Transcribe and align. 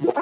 Hello, 0.00 0.12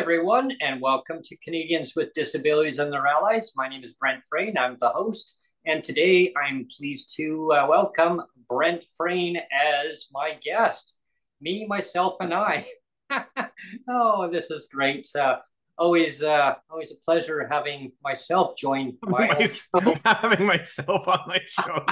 everyone, 0.00 0.50
and 0.62 0.80
welcome 0.80 1.20
to 1.22 1.36
Canadians 1.44 1.92
with 1.94 2.10
Disabilities 2.14 2.78
and 2.78 2.90
Their 2.90 3.06
Allies. 3.06 3.52
My 3.54 3.68
name 3.68 3.84
is 3.84 3.92
Brent 4.00 4.22
Frain. 4.30 4.56
I'm 4.56 4.78
the 4.80 4.88
host, 4.88 5.36
and 5.66 5.84
today 5.84 6.32
I'm 6.42 6.66
pleased 6.74 7.14
to 7.18 7.52
uh, 7.52 7.66
welcome 7.68 8.22
Brent 8.48 8.82
Frain 8.96 9.36
as 9.52 10.06
my 10.10 10.38
guest. 10.42 10.96
Me, 11.42 11.66
myself, 11.66 12.14
and 12.20 12.32
I. 12.32 12.66
oh, 13.90 14.30
this 14.32 14.50
is 14.50 14.70
great. 14.72 15.06
Uh, 15.14 15.36
always, 15.76 16.22
uh, 16.22 16.54
always 16.70 16.92
a 16.92 16.96
pleasure 17.04 17.46
having 17.52 17.92
myself 18.02 18.56
join 18.56 18.96
my 19.02 19.26
having 20.06 20.46
myself 20.46 21.06
on 21.06 21.20
my 21.26 21.40
show. 21.46 21.84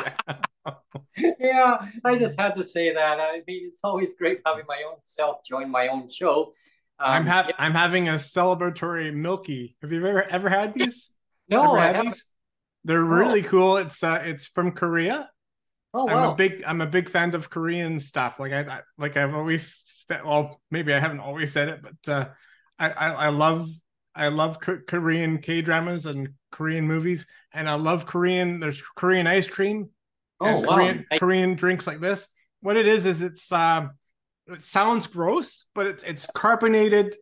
yeah, 1.39 1.77
I 2.07 2.17
just 2.17 2.41
had 2.41 2.55
to 2.55 2.65
say 2.65 2.91
that. 2.91 3.21
I 3.21 3.43
mean, 3.47 3.67
it's 3.67 3.85
always 3.85 4.17
great 4.17 4.41
having 4.47 4.65
my 4.67 4.83
own 4.89 4.97
self 5.05 5.45
join 5.45 5.71
my 5.71 5.89
own 5.89 6.09
show 6.09 6.55
um, 7.01 7.13
I'm 7.13 7.27
ha- 7.27 7.51
I'm 7.59 7.75
having 7.75 8.09
a 8.09 8.15
celebratory 8.15 9.15
Milky. 9.15 9.77
Have 9.83 9.93
you 9.93 10.07
ever 10.07 10.23
ever 10.23 10.49
had 10.49 10.75
these? 10.75 11.11
no, 11.49 11.75
had 11.75 12.01
these? 12.01 12.25
They're 12.85 13.03
really 13.03 13.45
oh. 13.45 13.49
cool. 13.49 13.77
It's 13.77 14.03
uh, 14.03 14.23
it's 14.25 14.47
from 14.47 14.73
Korea. 14.73 15.31
Oh 15.95 16.05
wow. 16.05 16.17
I'm 16.17 16.31
a 16.31 16.35
big 16.35 16.63
I'm 16.67 16.81
a 16.81 16.87
big 16.87 17.09
fan 17.09 17.35
of 17.35 17.51
Korean 17.51 18.01
stuff. 18.01 18.39
Like 18.39 18.53
I, 18.53 18.61
I 18.61 18.81
like 18.99 19.17
I've 19.17 19.35
always 19.35 19.83
said, 20.09 20.25
well 20.25 20.61
maybe 20.71 20.93
I 20.93 20.99
haven't 20.99 21.21
always 21.21 21.53
said 21.53 21.69
it, 21.69 21.81
but 21.83 22.13
uh, 22.13 22.29
I, 22.79 22.91
I, 22.91 23.13
I 23.13 23.29
love 23.29 23.69
I 24.15 24.29
love 24.29 24.61
K- 24.61 24.79
Korean 24.87 25.39
K 25.39 25.63
dramas 25.63 26.07
and 26.07 26.31
Korean 26.51 26.87
movies, 26.87 27.27
and 27.53 27.69
I 27.69 27.75
love 27.75 28.07
Korean. 28.07 28.61
There's 28.61 28.83
Korean 28.97 29.27
ice 29.27 29.49
cream. 29.49 29.91
Oh 30.41 30.61
wow. 30.61 30.75
Korean 30.75 31.07
I... 31.11 31.19
Korean 31.19 31.55
drinks 31.55 31.87
like 31.87 32.01
this. 32.01 32.29
What 32.61 32.77
it 32.77 32.87
is 32.87 33.07
is 33.07 33.23
it's 33.23 33.51
uh, 33.53 33.89
it 34.49 34.63
sounds 34.63 35.07
gross, 35.07 35.67
but 35.75 35.87
it's 35.87 36.03
it's 36.03 36.27
carbonated 36.35 37.17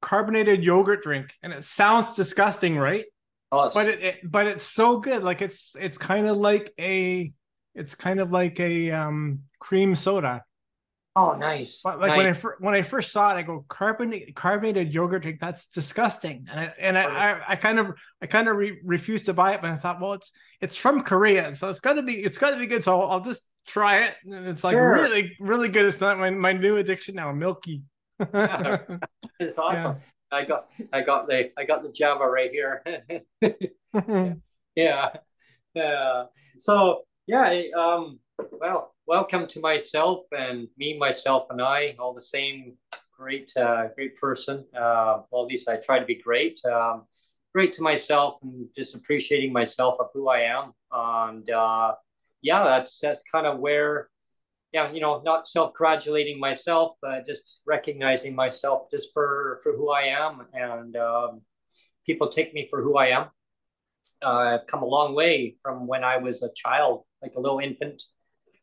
carbonated 0.00 0.64
yogurt 0.64 1.02
drink, 1.02 1.32
and 1.42 1.52
it 1.52 1.64
sounds 1.64 2.14
disgusting, 2.14 2.76
right? 2.76 3.04
Oh, 3.50 3.70
but 3.72 3.86
it, 3.86 4.02
it, 4.02 4.18
but 4.24 4.46
it's 4.46 4.64
so 4.64 4.98
good. 4.98 5.22
Like 5.22 5.42
it's 5.42 5.76
it's 5.78 5.98
kind 5.98 6.26
of 6.26 6.36
like 6.36 6.72
a 6.80 7.32
it's 7.74 7.94
kind 7.94 8.20
of 8.20 8.32
like 8.32 8.58
a 8.60 8.90
um 8.90 9.40
cream 9.58 9.94
soda. 9.94 10.42
Oh, 11.14 11.34
nice. 11.34 11.82
But 11.84 12.00
like 12.00 12.08
nice. 12.08 12.16
when 12.16 12.26
I 12.26 12.32
fir- 12.32 12.56
when 12.60 12.74
I 12.74 12.82
first 12.82 13.12
saw 13.12 13.32
it, 13.32 13.34
I 13.34 13.42
go 13.42 13.64
carbonated 13.68 14.34
carbonated 14.34 14.94
yogurt 14.94 15.22
drink. 15.22 15.40
That's 15.40 15.66
disgusting. 15.66 16.46
And 16.50 16.60
I, 16.60 16.74
and 16.78 16.98
I, 16.98 17.02
I, 17.02 17.40
I 17.48 17.56
kind 17.56 17.78
of 17.78 17.92
I 18.22 18.26
kind 18.26 18.48
of 18.48 18.56
re- 18.56 18.80
refused 18.82 19.26
to 19.26 19.34
buy 19.34 19.52
it, 19.54 19.60
but 19.60 19.70
I 19.70 19.76
thought, 19.76 20.00
well, 20.00 20.14
it's 20.14 20.32
it's 20.62 20.76
from 20.76 21.02
Korea, 21.02 21.54
so 21.54 21.68
it's 21.68 21.80
got 21.80 21.94
to 21.94 22.02
be 22.02 22.14
it's 22.14 22.38
got 22.38 22.52
to 22.52 22.56
be 22.56 22.66
good. 22.66 22.82
So 22.82 22.98
I'll, 22.98 23.10
I'll 23.10 23.20
just 23.20 23.42
try 23.66 24.04
it. 24.04 24.14
And 24.24 24.46
it's 24.46 24.64
like 24.64 24.74
sure. 24.74 24.90
really, 24.90 25.36
really 25.38 25.68
good. 25.68 25.84
It's 25.84 26.00
not 26.00 26.18
my, 26.18 26.30
my 26.30 26.54
new 26.54 26.78
addiction 26.78 27.14
now, 27.14 27.30
milky. 27.32 27.82
yeah, 28.18 28.78
it's 29.38 29.58
awesome. 29.58 29.96
Yeah. 30.32 30.38
I 30.38 30.44
got 30.46 30.68
I 30.94 31.02
got 31.02 31.26
the 31.26 31.50
I 31.58 31.64
got 31.64 31.82
the 31.82 31.92
Java 31.92 32.26
right 32.26 32.50
here. 32.50 32.82
yeah. 34.74 35.08
Yeah. 35.74 36.24
So 36.58 37.02
yeah, 37.26 37.64
um 37.76 38.18
well, 38.50 38.94
welcome 39.06 39.46
to 39.48 39.60
myself 39.60 40.20
and 40.32 40.68
me, 40.76 40.98
myself 40.98 41.46
and 41.50 41.60
I, 41.60 41.94
all 41.98 42.14
the 42.14 42.22
same 42.22 42.76
great 43.16 43.52
uh 43.56 43.88
great 43.94 44.16
person. 44.16 44.64
Uh 44.76 45.22
well 45.30 45.42
at 45.42 45.48
least 45.48 45.68
I 45.68 45.76
try 45.76 45.98
to 45.98 46.06
be 46.06 46.16
great. 46.16 46.60
Um 46.64 47.04
great 47.54 47.72
to 47.74 47.82
myself 47.82 48.38
and 48.42 48.66
just 48.76 48.94
appreciating 48.94 49.52
myself 49.52 49.96
of 50.00 50.06
who 50.14 50.28
I 50.28 50.40
am. 50.40 50.72
And 50.90 51.48
uh 51.50 51.94
yeah, 52.42 52.64
that's 52.64 52.98
that's 52.98 53.22
kind 53.30 53.46
of 53.46 53.60
where, 53.60 54.08
yeah, 54.72 54.90
you 54.90 55.00
know, 55.00 55.22
not 55.24 55.48
self-congratulating 55.48 56.40
myself, 56.40 56.96
but 57.00 57.24
just 57.26 57.60
recognizing 57.66 58.34
myself 58.34 58.90
just 58.90 59.10
for 59.14 59.60
for 59.62 59.76
who 59.76 59.90
I 59.90 60.02
am, 60.02 60.46
and 60.52 60.96
um, 60.96 61.42
people 62.04 62.28
take 62.28 62.52
me 62.52 62.66
for 62.68 62.82
who 62.82 62.96
I 62.96 63.08
am. 63.08 63.26
Uh, 64.24 64.58
I've 64.58 64.66
come 64.66 64.82
a 64.82 64.86
long 64.86 65.14
way 65.14 65.56
from 65.62 65.86
when 65.86 66.02
I 66.02 66.16
was 66.16 66.42
a 66.42 66.50
child, 66.56 67.04
like 67.22 67.34
a 67.36 67.40
little 67.40 67.60
infant, 67.60 68.02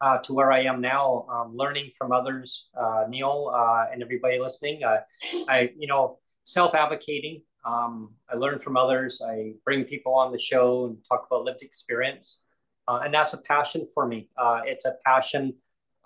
uh, 0.01 0.17
to 0.19 0.33
where 0.33 0.51
I 0.51 0.63
am 0.63 0.81
now, 0.81 1.25
um, 1.29 1.55
learning 1.55 1.91
from 1.97 2.11
others, 2.11 2.67
uh, 2.79 3.05
Neil, 3.09 3.51
uh, 3.53 3.85
and 3.91 4.01
everybody 4.01 4.39
listening. 4.39 4.83
Uh, 4.83 5.01
I, 5.47 5.71
you 5.77 5.87
know, 5.87 6.19
self-advocating. 6.43 7.41
Um, 7.65 8.13
I 8.29 8.35
learn 8.35 8.59
from 8.59 8.77
others. 8.77 9.21
I 9.25 9.53
bring 9.65 9.83
people 9.83 10.13
on 10.13 10.31
the 10.31 10.39
show 10.39 10.85
and 10.85 10.97
talk 11.07 11.27
about 11.27 11.43
lived 11.43 11.61
experience. 11.61 12.39
Uh, 12.87 13.01
and 13.03 13.13
that's 13.13 13.33
a 13.33 13.37
passion 13.37 13.85
for 13.93 14.07
me. 14.07 14.29
It's 14.65 14.85
a 14.85 14.95
passion, 15.05 15.53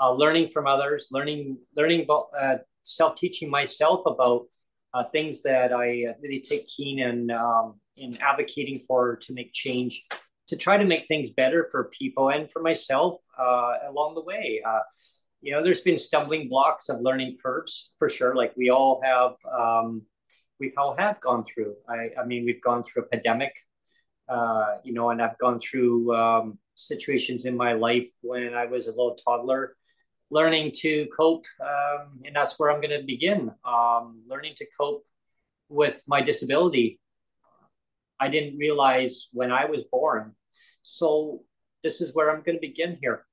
learning 0.02 0.48
from 0.48 0.68
others, 0.68 1.08
learning 1.12 1.60
learning 1.78 2.02
about 2.04 2.28
self 2.84 3.16
teaching 3.16 3.50
myself 3.50 4.02
about 4.06 4.48
uh, 4.94 5.04
things 5.06 5.42
that 5.44 5.74
I 5.74 6.06
really 6.22 6.42
take 6.42 6.68
keen 6.68 7.00
in 7.00 7.32
um, 7.32 7.80
in 7.98 8.18
advocating 8.22 8.80
for 8.80 9.18
to 9.18 9.34
make 9.34 9.54
change, 9.54 10.06
to 10.48 10.56
try 10.56 10.78
to 10.78 10.86
make 10.86 11.08
things 11.08 11.32
better 11.32 11.68
for 11.72 11.92
people 11.98 12.30
and 12.30 12.52
for 12.52 12.62
myself 12.62 13.18
along 13.38 14.16
the 14.16 14.22
way. 14.22 14.62
you 15.42 15.52
know, 15.52 15.64
there's 15.64 15.82
been 15.82 15.98
stumbling 15.98 16.48
blocks 16.50 16.90
of 16.90 17.02
learning 17.02 17.38
curves 17.44 17.92
for 18.00 18.10
sure. 18.10 18.36
Like 18.36 18.54
we 18.56 18.70
all 18.70 19.02
have. 19.04 19.34
Um, 19.52 20.04
we've 20.64 20.74
all 20.78 20.96
have 20.98 21.20
gone 21.20 21.44
through. 21.44 21.76
I, 21.88 22.10
I 22.20 22.26
mean, 22.26 22.46
we've 22.46 22.62
gone 22.62 22.84
through 22.84 23.04
a 23.04 23.06
pandemic, 23.08 23.54
uh, 24.30 24.78
you 24.84 24.94
know, 24.94 25.10
and 25.10 25.22
I've 25.22 25.38
gone 25.38 25.60
through 25.60 26.16
um, 26.16 26.58
situations 26.76 27.46
in 27.46 27.58
my 27.58 27.74
life 27.74 28.10
when 28.22 28.54
I 28.54 28.66
was 28.66 28.88
a 28.88 28.92
little 28.92 29.16
toddler, 29.16 29.76
learning 30.30 30.72
to 30.78 31.08
cope. 31.16 31.46
Um, 31.60 32.22
and 32.26 32.36
that's 32.36 32.58
where 32.58 32.72
I'm 32.72 32.82
going 32.82 32.98
to 32.98 33.06
begin 33.06 33.52
um, 33.66 34.22
learning 34.28 34.54
to 34.58 34.66
cope 34.80 35.06
with 35.70 36.02
my 36.08 36.22
disability. 36.22 37.00
I 38.24 38.30
didn't 38.30 38.58
realize 38.58 39.28
when 39.34 39.52
I 39.52 39.66
was 39.66 39.84
born. 39.84 40.34
So 40.82 41.44
this 41.84 42.00
is 42.00 42.14
where 42.16 42.32
I'm 42.32 42.42
going 42.46 42.58
to 42.58 42.68
begin 42.72 42.98
here. 43.02 43.26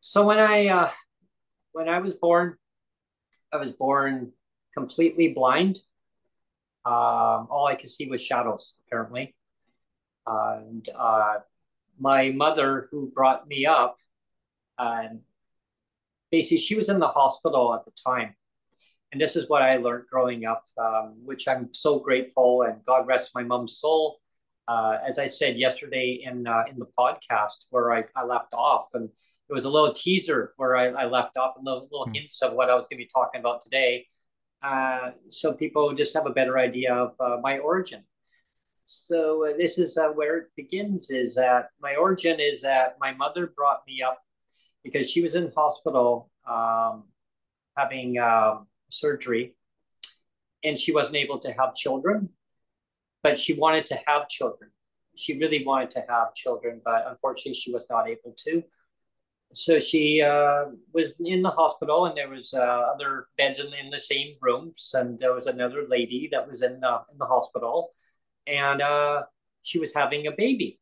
So 0.00 0.26
when 0.26 0.38
I 0.38 0.68
uh, 0.68 0.90
when 1.72 1.88
I 1.88 1.98
was 1.98 2.14
born, 2.14 2.56
I 3.52 3.58
was 3.58 3.72
born 3.72 4.32
completely 4.72 5.28
blind. 5.34 5.76
Um, 6.86 7.48
all 7.52 7.66
I 7.66 7.74
could 7.74 7.90
see 7.90 8.08
was 8.08 8.22
shadows, 8.22 8.74
apparently. 8.86 9.34
and 10.26 10.88
uh, 10.96 11.34
my 11.98 12.30
mother, 12.30 12.88
who 12.90 13.10
brought 13.10 13.46
me 13.46 13.66
up, 13.66 13.96
and 14.78 15.20
basically 16.30 16.58
she 16.58 16.74
was 16.74 16.88
in 16.88 17.00
the 17.00 17.08
hospital 17.20 17.74
at 17.74 17.84
the 17.84 17.92
time. 18.10 18.34
And 19.16 19.20
this 19.22 19.34
is 19.34 19.48
what 19.48 19.62
I 19.62 19.78
learned 19.78 20.04
growing 20.12 20.44
up, 20.44 20.66
um, 20.76 21.14
which 21.24 21.48
I'm 21.48 21.72
so 21.72 21.98
grateful. 21.98 22.64
And 22.68 22.84
God 22.84 23.06
rest 23.06 23.30
my 23.34 23.42
mom's 23.42 23.78
soul. 23.78 24.18
Uh, 24.68 24.98
as 25.08 25.18
I 25.18 25.26
said 25.26 25.56
yesterday 25.56 26.22
in 26.22 26.46
uh, 26.46 26.64
in 26.70 26.78
the 26.78 26.88
podcast 26.98 27.64
where 27.70 27.94
I, 27.94 28.04
I 28.14 28.26
left 28.26 28.52
off, 28.52 28.90
and 28.92 29.08
it 29.48 29.54
was 29.54 29.64
a 29.64 29.70
little 29.70 29.94
teaser 29.94 30.52
where 30.58 30.76
I, 30.76 30.88
I 30.88 31.06
left 31.06 31.38
off, 31.38 31.54
and 31.56 31.64
little, 31.64 31.88
little 31.90 32.08
mm. 32.08 32.14
hints 32.14 32.42
of 32.42 32.52
what 32.52 32.68
I 32.68 32.74
was 32.74 32.88
going 32.88 32.98
to 32.98 33.04
be 33.04 33.08
talking 33.08 33.40
about 33.40 33.62
today, 33.62 34.06
uh, 34.62 35.12
so 35.30 35.54
people 35.54 35.94
just 35.94 36.12
have 36.12 36.26
a 36.26 36.36
better 36.38 36.58
idea 36.58 36.92
of 36.94 37.14
uh, 37.18 37.38
my 37.40 37.56
origin. 37.56 38.04
So 38.84 39.46
uh, 39.46 39.56
this 39.56 39.78
is 39.78 39.96
uh, 39.96 40.08
where 40.08 40.36
it 40.36 40.48
begins. 40.58 41.08
Is 41.08 41.36
that 41.36 41.70
my 41.80 41.94
origin 41.94 42.38
is 42.38 42.60
that 42.60 42.98
my 43.00 43.14
mother 43.14 43.46
brought 43.46 43.80
me 43.86 44.02
up 44.02 44.18
because 44.84 45.10
she 45.10 45.22
was 45.22 45.34
in 45.34 45.52
hospital 45.56 46.30
um, 46.46 47.04
having 47.78 48.18
um, 48.18 48.66
surgery, 48.90 49.54
and 50.64 50.78
she 50.78 50.92
wasn't 50.92 51.16
able 51.16 51.38
to 51.40 51.52
have 51.52 51.74
children, 51.74 52.30
but 53.22 53.38
she 53.38 53.54
wanted 53.54 53.86
to 53.86 53.98
have 54.06 54.28
children. 54.28 54.70
She 55.16 55.38
really 55.38 55.64
wanted 55.64 55.90
to 55.92 56.04
have 56.08 56.34
children, 56.34 56.80
but 56.84 57.06
unfortunately, 57.08 57.54
she 57.54 57.72
was 57.72 57.86
not 57.90 58.08
able 58.08 58.34
to. 58.44 58.62
so 59.52 59.80
she 59.80 60.20
uh, 60.22 60.64
was 60.92 61.14
in 61.20 61.42
the 61.42 61.50
hospital, 61.50 62.06
and 62.06 62.16
there 62.16 62.28
was 62.28 62.52
uh, 62.52 62.58
other 62.60 63.28
beds 63.38 63.60
in, 63.60 63.72
in 63.74 63.90
the 63.90 63.98
same 63.98 64.34
rooms, 64.42 64.90
and 64.94 65.18
there 65.18 65.32
was 65.34 65.46
another 65.46 65.86
lady 65.88 66.28
that 66.32 66.46
was 66.48 66.62
in 66.62 66.80
the 66.80 67.00
in 67.12 67.18
the 67.18 67.26
hospital, 67.26 67.90
and 68.46 68.82
uh, 68.82 69.22
she 69.62 69.78
was 69.78 69.94
having 69.94 70.26
a 70.26 70.32
baby. 70.32 70.80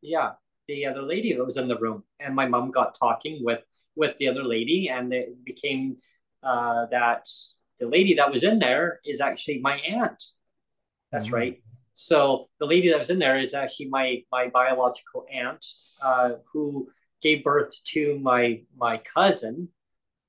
Yeah, 0.00 0.32
the 0.68 0.86
other 0.86 1.02
lady 1.02 1.34
that 1.34 1.44
was 1.44 1.56
in 1.56 1.68
the 1.68 1.78
room, 1.78 2.04
and 2.20 2.34
my 2.34 2.46
mom 2.46 2.70
got 2.70 2.96
talking 2.98 3.44
with 3.44 3.60
with 3.96 4.16
the 4.18 4.28
other 4.28 4.44
lady, 4.44 4.88
and 4.88 5.12
it 5.12 5.44
became 5.44 5.96
uh, 6.46 6.86
that 6.90 7.28
the 7.80 7.86
lady 7.86 8.14
that 8.14 8.30
was 8.30 8.44
in 8.44 8.58
there 8.58 9.00
is 9.04 9.20
actually 9.20 9.58
my 9.60 9.76
aunt. 9.78 10.22
That's 11.10 11.26
mm-hmm. 11.26 11.34
right. 11.34 11.62
So 11.94 12.48
the 12.60 12.66
lady 12.66 12.90
that 12.90 12.98
was 12.98 13.10
in 13.10 13.18
there 13.18 13.40
is 13.40 13.54
actually 13.54 13.88
my 13.88 14.22
my 14.30 14.48
biological 14.48 15.26
aunt, 15.32 15.64
uh, 16.04 16.32
who 16.52 16.88
gave 17.22 17.42
birth 17.42 17.72
to 17.92 18.18
my 18.20 18.62
my 18.76 18.98
cousin. 18.98 19.68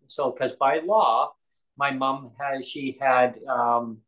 So 0.07 0.31
because 0.31 0.53
by 0.53 0.79
law, 0.79 1.33
my 1.77 1.91
mom 1.91 2.31
has 2.39 2.65
she 2.65 2.97
had 2.99 3.37
um, 3.47 3.99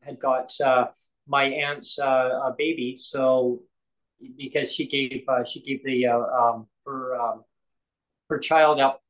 had 0.00 0.18
got 0.18 0.58
uh, 0.60 0.86
my 1.26 1.44
aunt's 1.44 1.98
uh, 1.98 2.30
a 2.48 2.54
baby. 2.56 2.96
So 2.96 3.62
because 4.36 4.72
she 4.72 4.86
gave 4.86 5.24
uh, 5.28 5.44
she 5.44 5.60
gave 5.60 5.82
the 5.82 6.06
uh, 6.06 6.18
um, 6.18 6.66
her 6.86 7.20
um, 7.20 7.44
her 8.28 8.38
child 8.38 8.80
up 8.80 9.02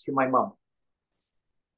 to 0.00 0.12
my 0.12 0.26
mom, 0.26 0.52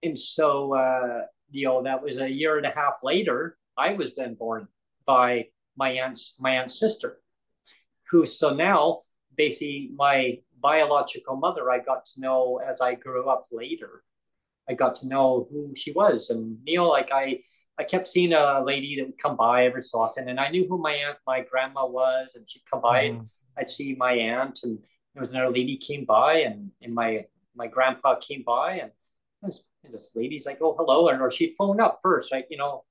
and 0.07 0.19
so 0.19 0.75
uh, 0.75 1.23
you 1.51 1.67
know 1.67 1.83
that 1.83 2.03
was 2.03 2.19
a 2.19 2.29
year 2.29 2.57
and 2.57 2.67
a 2.67 2.71
half 2.71 2.95
later. 3.03 3.59
I 3.77 3.93
was 3.93 4.15
then 4.17 4.35
born 4.35 4.69
by 5.07 5.49
my 5.77 5.91
aunt's 5.91 6.35
my 6.39 6.53
aunt's 6.53 6.79
sister, 6.79 7.21
who 8.11 8.25
so 8.27 8.55
now 8.55 9.03
basically 9.37 9.91
my 9.95 10.39
biological 10.61 11.37
mother 11.37 11.71
I 11.71 11.79
got 11.81 12.07
to 12.07 12.21
know 12.21 12.61
as 12.67 12.81
I 12.81 12.95
grew 12.95 13.29
up 13.29 13.47
later. 13.53 14.03
I 14.69 14.75
got 14.75 14.97
to 14.97 15.07
know 15.07 15.47
who 15.51 15.75
she 15.77 15.93
was, 15.93 16.31
and 16.31 16.59
you 16.65 16.79
know, 16.79 16.89
like 16.89 17.11
I 17.13 17.41
I 17.79 17.85
kept 17.85 18.09
seeing 18.09 18.33
a 18.33 18.65
lady 18.65 18.97
that 18.97 19.07
would 19.07 19.19
come 19.19 19.37
by 19.37 19.67
every 19.67 19.83
so 19.83 19.99
often, 19.99 20.29
and 20.29 20.41
I 20.41 20.49
knew 20.49 20.67
who 20.67 20.79
my 20.79 20.93
aunt, 20.93 21.19
my 21.27 21.43
grandma 21.43 21.87
was, 21.87 22.35
and 22.35 22.49
she'd 22.49 22.65
come 22.71 22.81
by, 22.81 23.05
mm. 23.05 23.11
and 23.11 23.29
I'd 23.59 23.71
see 23.71 23.95
my 23.95 24.13
aunt, 24.13 24.61
and 24.65 24.79
there 25.15 25.21
was 25.21 25.31
another 25.31 25.51
lady 25.51 25.77
came 25.77 26.05
by, 26.05 26.41
and 26.41 26.71
and 26.83 26.95
my 26.95 27.27
my 27.55 27.67
grandpa 27.67 28.17
came 28.17 28.43
by, 28.45 28.81
and 28.81 28.91
this, 29.43 29.63
this 29.91 30.11
lady's 30.15 30.47
like, 30.47 30.59
oh 30.61 30.75
hello, 30.79 31.09
and 31.09 31.21
or 31.21 31.31
she'd 31.31 31.55
phone 31.57 31.81
up 31.81 31.99
first, 32.03 32.33
right, 32.33 32.45
you 32.51 32.57
know, 32.57 32.85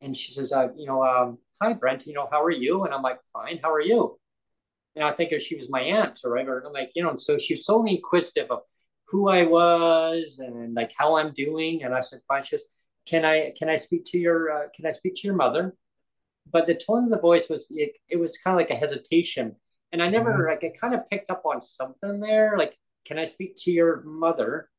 and 0.00 0.16
she 0.16 0.32
says, 0.32 0.52
uh, 0.52 0.68
you 0.76 0.86
know, 0.86 1.04
um, 1.04 1.38
hi 1.60 1.72
Brent, 1.72 2.06
you 2.06 2.14
know, 2.14 2.28
how 2.30 2.42
are 2.42 2.50
you? 2.50 2.84
And 2.84 2.94
I'm 2.94 3.02
like, 3.02 3.18
fine, 3.32 3.60
how 3.62 3.72
are 3.72 3.80
you? 3.80 4.18
And 4.94 5.04
I 5.04 5.12
think 5.12 5.32
she 5.40 5.56
was 5.56 5.70
my 5.70 5.80
aunt 5.80 6.20
or 6.24 6.32
whatever, 6.32 6.62
I'm 6.66 6.72
like, 6.72 6.90
you 6.94 7.02
know, 7.02 7.10
and 7.10 7.20
so 7.20 7.38
she 7.38 7.54
was 7.54 7.64
so 7.64 7.84
inquisitive 7.86 8.50
of 8.50 8.60
who 9.12 9.28
I 9.28 9.44
was 9.44 10.40
and 10.42 10.74
like 10.74 10.92
how 10.96 11.16
I'm 11.16 11.32
doing. 11.32 11.84
And 11.84 11.94
I 11.94 12.00
said, 12.00 12.20
fine, 12.26 12.42
she 12.42 12.56
says, 12.56 12.64
can 13.06 13.24
I 13.24 13.52
can 13.56 13.68
I 13.68 13.76
speak 13.76 14.04
to 14.06 14.18
your 14.18 14.50
uh, 14.50 14.68
can 14.74 14.86
I 14.86 14.92
speak 14.92 15.14
to 15.16 15.26
your 15.26 15.36
mother? 15.36 15.74
But 16.50 16.66
the 16.66 16.74
tone 16.74 17.04
of 17.04 17.10
the 17.10 17.18
voice 17.18 17.48
was 17.48 17.66
it, 17.70 17.92
it 18.08 18.16
was 18.16 18.38
kind 18.38 18.54
of 18.54 18.58
like 18.58 18.70
a 18.70 18.80
hesitation. 18.80 19.56
And 19.92 20.02
I 20.02 20.08
never 20.08 20.32
mm-hmm. 20.32 20.48
like 20.48 20.64
I 20.64 20.76
kind 20.78 20.94
of 20.94 21.08
picked 21.10 21.30
up 21.30 21.42
on 21.44 21.60
something 21.60 22.20
there, 22.20 22.56
like, 22.56 22.76
can 23.04 23.18
I 23.18 23.24
speak 23.24 23.56
to 23.58 23.70
your 23.70 24.02
mother? 24.02 24.70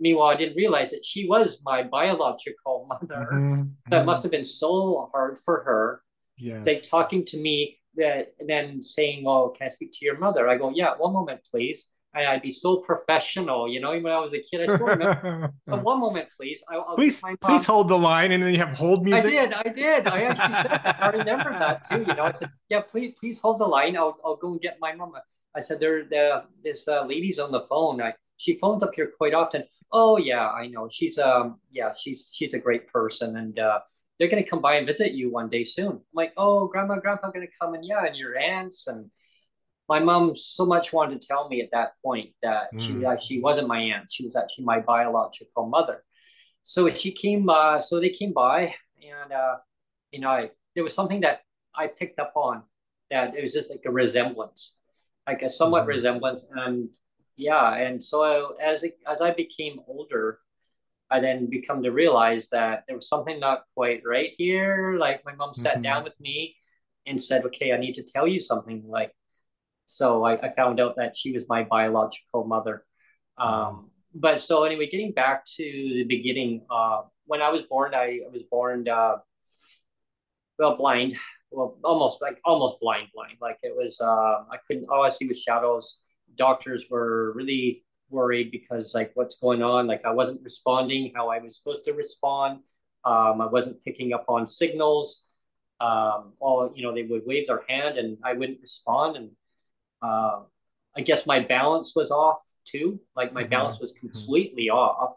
Meanwhile, 0.00 0.28
I 0.28 0.36
didn't 0.36 0.56
realize 0.56 0.90
that 0.90 1.04
she 1.04 1.26
was 1.26 1.60
my 1.64 1.82
biological 1.82 2.86
mother. 2.90 3.28
Mm-hmm. 3.32 3.62
That 3.90 4.06
must 4.06 4.22
have 4.22 4.32
been 4.32 4.44
so 4.44 5.10
hard 5.12 5.38
for 5.44 5.62
her. 5.64 6.02
Yeah. 6.36 6.62
Like 6.64 6.88
talking 6.88 7.24
to 7.26 7.36
me 7.38 7.78
that 7.96 8.34
then 8.46 8.80
saying, 8.80 9.24
Oh, 9.26 9.52
can 9.56 9.66
I 9.66 9.70
speak 9.70 9.92
to 9.94 10.04
your 10.04 10.18
mother? 10.18 10.48
I 10.48 10.56
go, 10.56 10.70
Yeah, 10.70 10.94
one 10.96 11.12
moment, 11.12 11.40
please. 11.50 11.88
And 12.14 12.26
I'd 12.26 12.42
be 12.42 12.52
so 12.52 12.76
professional, 12.76 13.68
you 13.68 13.80
know. 13.80 13.90
When 13.90 14.06
I 14.06 14.18
was 14.18 14.32
a 14.32 14.38
kid, 14.38 14.62
I 14.62 14.74
still 14.74 14.86
remember. 14.86 15.52
one 15.66 16.00
moment, 16.00 16.28
please. 16.36 16.64
I, 16.68 16.76
will 16.76 16.96
please, 16.96 17.22
please 17.42 17.66
hold 17.66 17.88
the 17.88 17.98
line, 17.98 18.32
and 18.32 18.42
then 18.42 18.52
you 18.52 18.58
have 18.58 18.76
hold 18.76 19.04
music. 19.04 19.26
I 19.26 19.28
did, 19.28 19.52
I 19.52 19.62
did. 19.68 20.08
I 20.08 20.22
actually 20.22 20.54
said 20.54 20.80
that. 20.84 20.96
I 21.02 21.08
remember 21.10 21.50
that 21.50 21.84
too. 21.84 21.98
You 22.08 22.14
know, 22.14 22.24
I 22.24 22.32
said, 22.32 22.48
"Yeah, 22.70 22.80
please, 22.80 23.14
please 23.20 23.38
hold 23.38 23.60
the 23.60 23.66
line. 23.66 23.94
I'll, 23.94 24.16
I'll 24.24 24.36
go 24.36 24.52
and 24.52 24.60
get 24.60 24.78
my 24.80 24.94
mom." 24.94 25.12
I 25.54 25.60
said, 25.60 25.80
"There, 25.80 26.04
the 26.04 26.44
this 26.64 26.88
uh, 26.88 27.04
lady's 27.04 27.38
on 27.38 27.52
the 27.52 27.66
phone. 27.68 28.00
I, 28.00 28.14
she 28.38 28.56
phones 28.56 28.82
up 28.82 28.92
here 28.96 29.12
quite 29.18 29.34
often. 29.34 29.64
Oh 29.90 30.18
yeah, 30.18 30.48
I 30.48 30.68
know. 30.68 30.88
She's 30.90 31.18
um 31.18 31.60
yeah, 31.70 31.92
she's 31.96 32.30
she's 32.32 32.54
a 32.54 32.58
great 32.58 32.88
person 32.88 33.36
and 33.36 33.58
uh 33.58 33.80
they're 34.18 34.28
gonna 34.28 34.44
come 34.44 34.60
by 34.60 34.74
and 34.74 34.86
visit 34.86 35.12
you 35.12 35.30
one 35.30 35.48
day 35.48 35.64
soon. 35.64 35.92
I'm 35.92 36.00
like, 36.12 36.32
oh 36.36 36.66
grandma, 36.66 36.98
grandpa 36.98 37.30
gonna 37.30 37.46
come 37.60 37.74
and 37.74 37.84
yeah, 37.84 38.04
and 38.04 38.16
your 38.16 38.36
aunts 38.36 38.86
and 38.86 39.10
my 39.88 40.00
mom 40.00 40.36
so 40.36 40.66
much 40.66 40.92
wanted 40.92 41.22
to 41.22 41.26
tell 41.26 41.48
me 41.48 41.62
at 41.62 41.70
that 41.72 41.92
point 42.04 42.30
that 42.42 42.72
mm. 42.74 42.80
she 42.80 43.06
actually 43.06 43.40
wasn't 43.40 43.68
my 43.68 43.80
aunt. 43.80 44.12
She 44.12 44.26
was 44.26 44.36
actually 44.36 44.64
my 44.64 44.80
biological 44.80 45.66
mother. 45.66 46.04
So 46.62 46.88
she 46.90 47.12
came 47.12 47.48
uh 47.48 47.80
so 47.80 47.98
they 48.00 48.10
came 48.10 48.32
by 48.32 48.74
and 49.02 49.32
uh 49.32 49.56
you 50.10 50.20
know 50.20 50.28
I, 50.30 50.50
there 50.74 50.84
was 50.84 50.94
something 50.94 51.22
that 51.22 51.40
I 51.74 51.86
picked 51.86 52.18
up 52.18 52.32
on 52.34 52.64
that 53.10 53.34
it 53.34 53.42
was 53.42 53.54
just 53.54 53.70
like 53.70 53.82
a 53.86 53.90
resemblance, 53.90 54.76
like 55.26 55.40
a 55.40 55.48
somewhat 55.48 55.84
mm. 55.84 55.88
resemblance 55.88 56.44
and 56.50 56.90
yeah, 57.38 57.76
and 57.76 58.02
so 58.02 58.56
as 58.60 58.82
it, 58.82 58.98
as 59.06 59.22
I 59.22 59.32
became 59.32 59.80
older, 59.86 60.40
I 61.10 61.20
then 61.20 61.46
become 61.46 61.82
to 61.84 61.90
realize 61.90 62.48
that 62.50 62.82
there 62.86 62.96
was 62.96 63.08
something 63.08 63.38
not 63.38 63.62
quite 63.74 64.02
right 64.04 64.32
here. 64.36 64.96
Like 64.98 65.24
my 65.24 65.34
mom 65.34 65.54
sat 65.54 65.74
mm-hmm. 65.74 65.82
down 65.82 66.04
with 66.04 66.18
me 66.20 66.56
and 67.06 67.22
said, 67.22 67.44
"Okay, 67.46 67.72
I 67.72 67.78
need 67.78 67.94
to 67.94 68.02
tell 68.02 68.26
you 68.26 68.40
something." 68.40 68.82
Like, 68.86 69.12
so 69.86 70.24
I, 70.24 70.34
I 70.34 70.52
found 70.54 70.80
out 70.80 70.96
that 70.96 71.16
she 71.16 71.32
was 71.32 71.44
my 71.48 71.62
biological 71.62 72.44
mother. 72.44 72.84
Um, 73.38 73.90
but 74.14 74.40
so 74.40 74.64
anyway, 74.64 74.88
getting 74.90 75.12
back 75.12 75.44
to 75.56 75.62
the 75.62 76.04
beginning, 76.04 76.66
uh, 76.68 77.02
when 77.26 77.40
I 77.40 77.50
was 77.50 77.62
born, 77.62 77.94
I, 77.94 78.20
I 78.26 78.30
was 78.32 78.42
born 78.50 78.88
uh, 78.88 79.18
well 80.58 80.76
blind, 80.76 81.14
well 81.52 81.78
almost 81.84 82.20
like 82.20 82.40
almost 82.44 82.80
blind, 82.80 83.08
blind. 83.14 83.38
Like 83.40 83.58
it 83.62 83.74
was, 83.76 84.00
uh, 84.00 84.44
I 84.50 84.56
couldn't 84.66 84.88
all 84.90 85.04
I 85.04 85.10
see 85.10 85.28
was 85.28 85.40
shadows 85.40 86.00
doctors 86.38 86.86
were 86.90 87.32
really 87.32 87.84
worried 88.10 88.50
because 88.50 88.94
like 88.94 89.10
what's 89.14 89.38
going 89.38 89.62
on? 89.62 89.86
Like 89.86 90.04
i 90.04 90.10
wasn't 90.10 90.42
responding 90.42 91.12
how 91.14 91.28
i 91.28 91.38
was 91.38 91.56
supposed 91.58 91.84
to 91.84 91.92
respond. 91.92 92.60
Um, 93.04 93.40
i 93.40 93.46
wasn't 93.46 93.82
picking 93.84 94.12
up 94.12 94.24
on 94.28 94.46
signals. 94.46 95.22
Um, 95.80 96.32
all 96.40 96.72
you 96.74 96.82
know 96.82 96.94
they 96.94 97.02
would 97.02 97.22
wave 97.24 97.46
their 97.46 97.62
hand 97.68 97.98
and 97.98 98.18
i 98.24 98.32
wouldn't 98.32 98.60
respond. 98.60 99.16
And 99.16 99.30
uh, 100.02 100.40
i 100.96 101.00
guess 101.02 101.26
my 101.26 101.40
balance 101.40 101.92
was 101.94 102.10
off 102.10 102.40
too. 102.64 103.00
Like 103.16 103.32
my 103.32 103.42
mm-hmm. 103.42 103.50
balance 103.50 103.78
was 103.80 103.92
mm-hmm. 103.92 104.08
completely 104.08 104.66
mm-hmm. 104.66 104.78
off. 104.78 105.14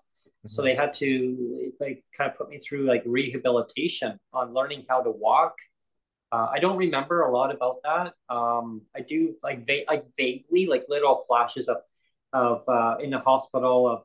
So 0.47 0.63
they 0.63 0.73
had 0.73 0.91
to 0.93 1.71
like 1.79 2.03
kind 2.17 2.31
of 2.31 2.35
put 2.35 2.49
me 2.49 2.57
through 2.57 2.85
like 2.87 3.03
rehabilitation 3.05 4.19
on 4.33 4.55
learning 4.55 4.85
how 4.89 5.03
to 5.03 5.11
walk 5.11 5.53
uh, 6.31 6.47
I 6.51 6.59
don't 6.59 6.77
remember 6.77 7.23
a 7.23 7.31
lot 7.31 7.53
about 7.53 7.77
that. 7.83 8.13
Um, 8.33 8.83
I 8.95 9.01
do 9.01 9.35
like 9.43 9.65
va- 9.65 9.85
like 9.87 10.05
vaguely 10.17 10.65
like 10.65 10.85
little 10.87 11.21
flashes 11.27 11.67
of 11.67 11.77
of 12.33 12.63
uh, 12.67 12.95
in 13.01 13.09
the 13.09 13.19
hospital 13.19 13.87
of 13.87 14.03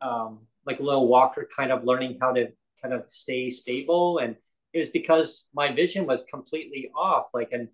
um, 0.00 0.40
like 0.66 0.78
a 0.80 0.82
little 0.82 1.08
walker 1.08 1.48
kind 1.54 1.72
of 1.72 1.84
learning 1.84 2.18
how 2.20 2.32
to 2.32 2.48
kind 2.80 2.94
of 2.94 3.04
stay 3.08 3.50
stable 3.50 4.18
and 4.18 4.36
it 4.72 4.78
was 4.78 4.90
because 4.90 5.46
my 5.52 5.72
vision 5.72 6.06
was 6.06 6.24
completely 6.30 6.90
off 6.94 7.28
like 7.34 7.48
and 7.52 7.68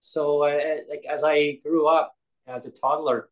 so 0.00 0.42
uh, 0.42 0.78
like 0.90 1.04
as 1.08 1.22
I 1.22 1.60
grew 1.64 1.86
up 1.86 2.16
as 2.48 2.66
a 2.66 2.70
toddler 2.70 3.28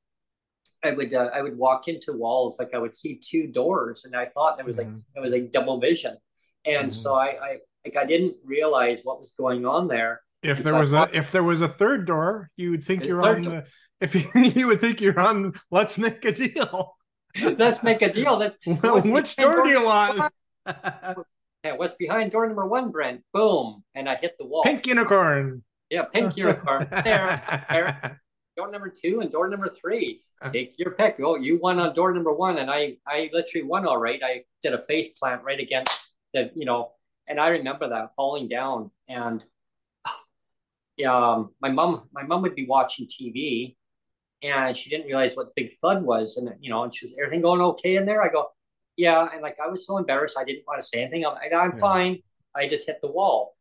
I 0.85 0.93
would 0.93 1.13
uh, 1.13 1.31
I 1.35 1.43
would 1.43 1.57
walk 1.57 1.89
into 1.89 2.13
walls 2.13 2.59
like 2.61 2.75
I 2.75 2.79
would 2.79 2.95
see 2.95 3.17
two 3.17 3.49
doors 3.49 4.05
and 4.05 4.15
I 4.15 4.27
thought 4.27 4.61
it 4.61 4.67
was 4.67 4.77
mm-hmm. 4.77 4.95
like 4.95 5.03
it 5.17 5.21
was 5.21 5.33
like 5.33 5.51
double 5.51 5.81
vision 5.81 6.17
and 6.65 6.91
mm-hmm. 6.91 6.91
so 6.91 7.15
I, 7.15 7.27
I 7.27 7.57
like 7.87 7.97
I 7.97 8.07
didn't 8.07 8.37
realize 8.45 9.01
what 9.05 9.21
was 9.21 9.33
going 9.33 9.65
on 9.65 9.89
there. 9.89 10.23
If 10.43 10.63
there 10.63 10.75
was 10.75 10.93
a 10.93 11.09
if 11.13 11.31
there 11.31 11.43
was 11.43 11.61
a 11.61 11.69
third 11.69 12.07
door, 12.07 12.51
you 12.57 12.71
would 12.71 12.85
think 12.85 13.05
you're 13.05 13.25
on 13.27 13.43
door. 13.43 13.53
the 13.53 13.67
if 14.01 14.15
you, 14.15 14.25
you 14.57 14.67
would 14.67 14.81
think 14.81 15.01
you're 15.01 15.19
on 15.19 15.55
let's 15.71 15.97
make 15.99 16.25
a 16.25 16.33
deal. 16.33 16.97
let's 17.59 17.83
make 17.83 18.03
a 18.03 18.13
deal. 18.13 18.39
That's 18.39 18.59
well, 18.83 19.01
which 19.01 19.37
door 19.37 19.63
do 19.63 19.71
you 19.71 19.85
want? 19.85 20.33
yeah, 20.67 21.73
what's 21.77 21.95
behind 21.95 22.33
door 22.33 22.47
number 22.47 22.67
one, 22.67 22.91
Brent? 22.91 23.23
Boom. 23.33 23.85
And 23.95 24.09
I 24.09 24.17
hit 24.17 24.37
the 24.39 24.47
wall. 24.47 24.63
Pink 24.65 24.87
unicorn. 24.87 25.63
Yeah, 25.91 26.03
pink 26.03 26.37
unicorn. 26.37 26.89
there, 26.91 27.65
there. 27.71 28.21
Door 28.57 28.73
number 28.73 28.89
two 28.89 29.21
and 29.21 29.31
door 29.31 29.49
number 29.49 29.69
three. 29.69 30.23
Take 30.53 30.75
your 30.79 30.91
pick. 30.93 31.17
Oh, 31.23 31.37
you 31.37 31.59
won 31.59 31.79
on 31.79 31.95
door 31.95 32.13
number 32.13 32.33
one, 32.33 32.59
and 32.59 32.71
I 32.71 32.97
I 33.07 33.31
literally 33.33 33.67
won 33.67 33.87
all 33.87 33.99
right. 33.99 34.21
I 34.23 34.45
did 34.63 34.75
a 34.75 34.83
face 34.83 35.09
plant 35.19 35.43
right 35.45 35.61
against 35.61 35.93
the, 36.35 36.51
you 36.55 36.67
know, 36.67 36.93
and 37.29 37.41
I 37.41 37.49
remember 37.49 37.89
that 37.89 38.15
falling 38.15 38.49
down 38.49 38.91
and 39.09 39.45
yeah, 40.97 41.15
um, 41.15 41.51
my 41.61 41.71
mom, 41.71 42.09
my 42.13 42.23
mom 42.23 42.43
would 42.43 42.55
be 42.55 42.67
watching 42.67 43.07
TV 43.07 43.77
and 44.43 44.77
she 44.77 44.89
didn't 44.91 45.07
realize 45.07 45.35
what 45.35 45.55
big 45.55 45.75
thud 45.75 46.03
was. 46.03 46.37
And, 46.37 46.51
you 46.61 46.71
know, 46.71 46.85
and 46.85 46.95
she 46.95 47.07
was, 47.07 47.15
everything 47.19 47.43
going 47.43 47.61
okay 47.61 47.97
in 47.97 48.07
there? 48.07 48.23
I 48.23 48.29
go, 48.29 48.49
yeah. 48.97 49.29
And 49.31 49.43
like, 49.43 49.59
I 49.63 49.69
was 49.69 49.87
so 49.87 49.99
embarrassed. 49.99 50.39
I 50.39 50.45
didn't 50.45 50.67
want 50.67 50.81
to 50.81 50.87
say 50.87 51.03
anything. 51.03 51.27
I'm, 51.27 51.35
like, 51.35 51.53
I'm 51.53 51.73
yeah. 51.73 51.79
fine. 51.79 52.19
I 52.55 52.69
just 52.69 52.87
hit 52.87 53.01
the 53.03 53.11
wall. 53.11 53.55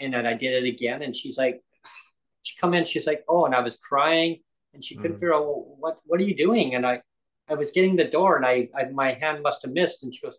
And 0.00 0.12
then 0.12 0.26
I 0.26 0.34
did 0.34 0.64
it 0.64 0.68
again. 0.68 1.02
And 1.02 1.14
she's 1.14 1.38
like, 1.38 1.62
she 2.42 2.56
come 2.58 2.74
in, 2.74 2.86
she's 2.86 3.06
like, 3.06 3.24
oh, 3.28 3.44
and 3.44 3.54
I 3.54 3.60
was 3.60 3.76
crying. 3.76 4.40
and 4.74 4.84
she 4.84 4.96
couldn't 4.96 5.12
mm. 5.12 5.20
figure 5.20 5.34
out 5.34 5.44
well, 5.44 5.76
what 5.78 5.98
what 6.04 6.20
are 6.20 6.24
you 6.24 6.36
doing? 6.36 6.74
And 6.74 6.86
I 6.86 7.02
I 7.48 7.54
was 7.54 7.72
getting 7.72 7.96
the 7.96 8.04
door, 8.04 8.36
and 8.36 8.46
I, 8.46 8.68
I 8.76 8.84
my 8.92 9.12
hand 9.12 9.42
must 9.42 9.62
have 9.62 9.72
missed, 9.72 10.04
and 10.04 10.14
she 10.14 10.24
goes, 10.24 10.38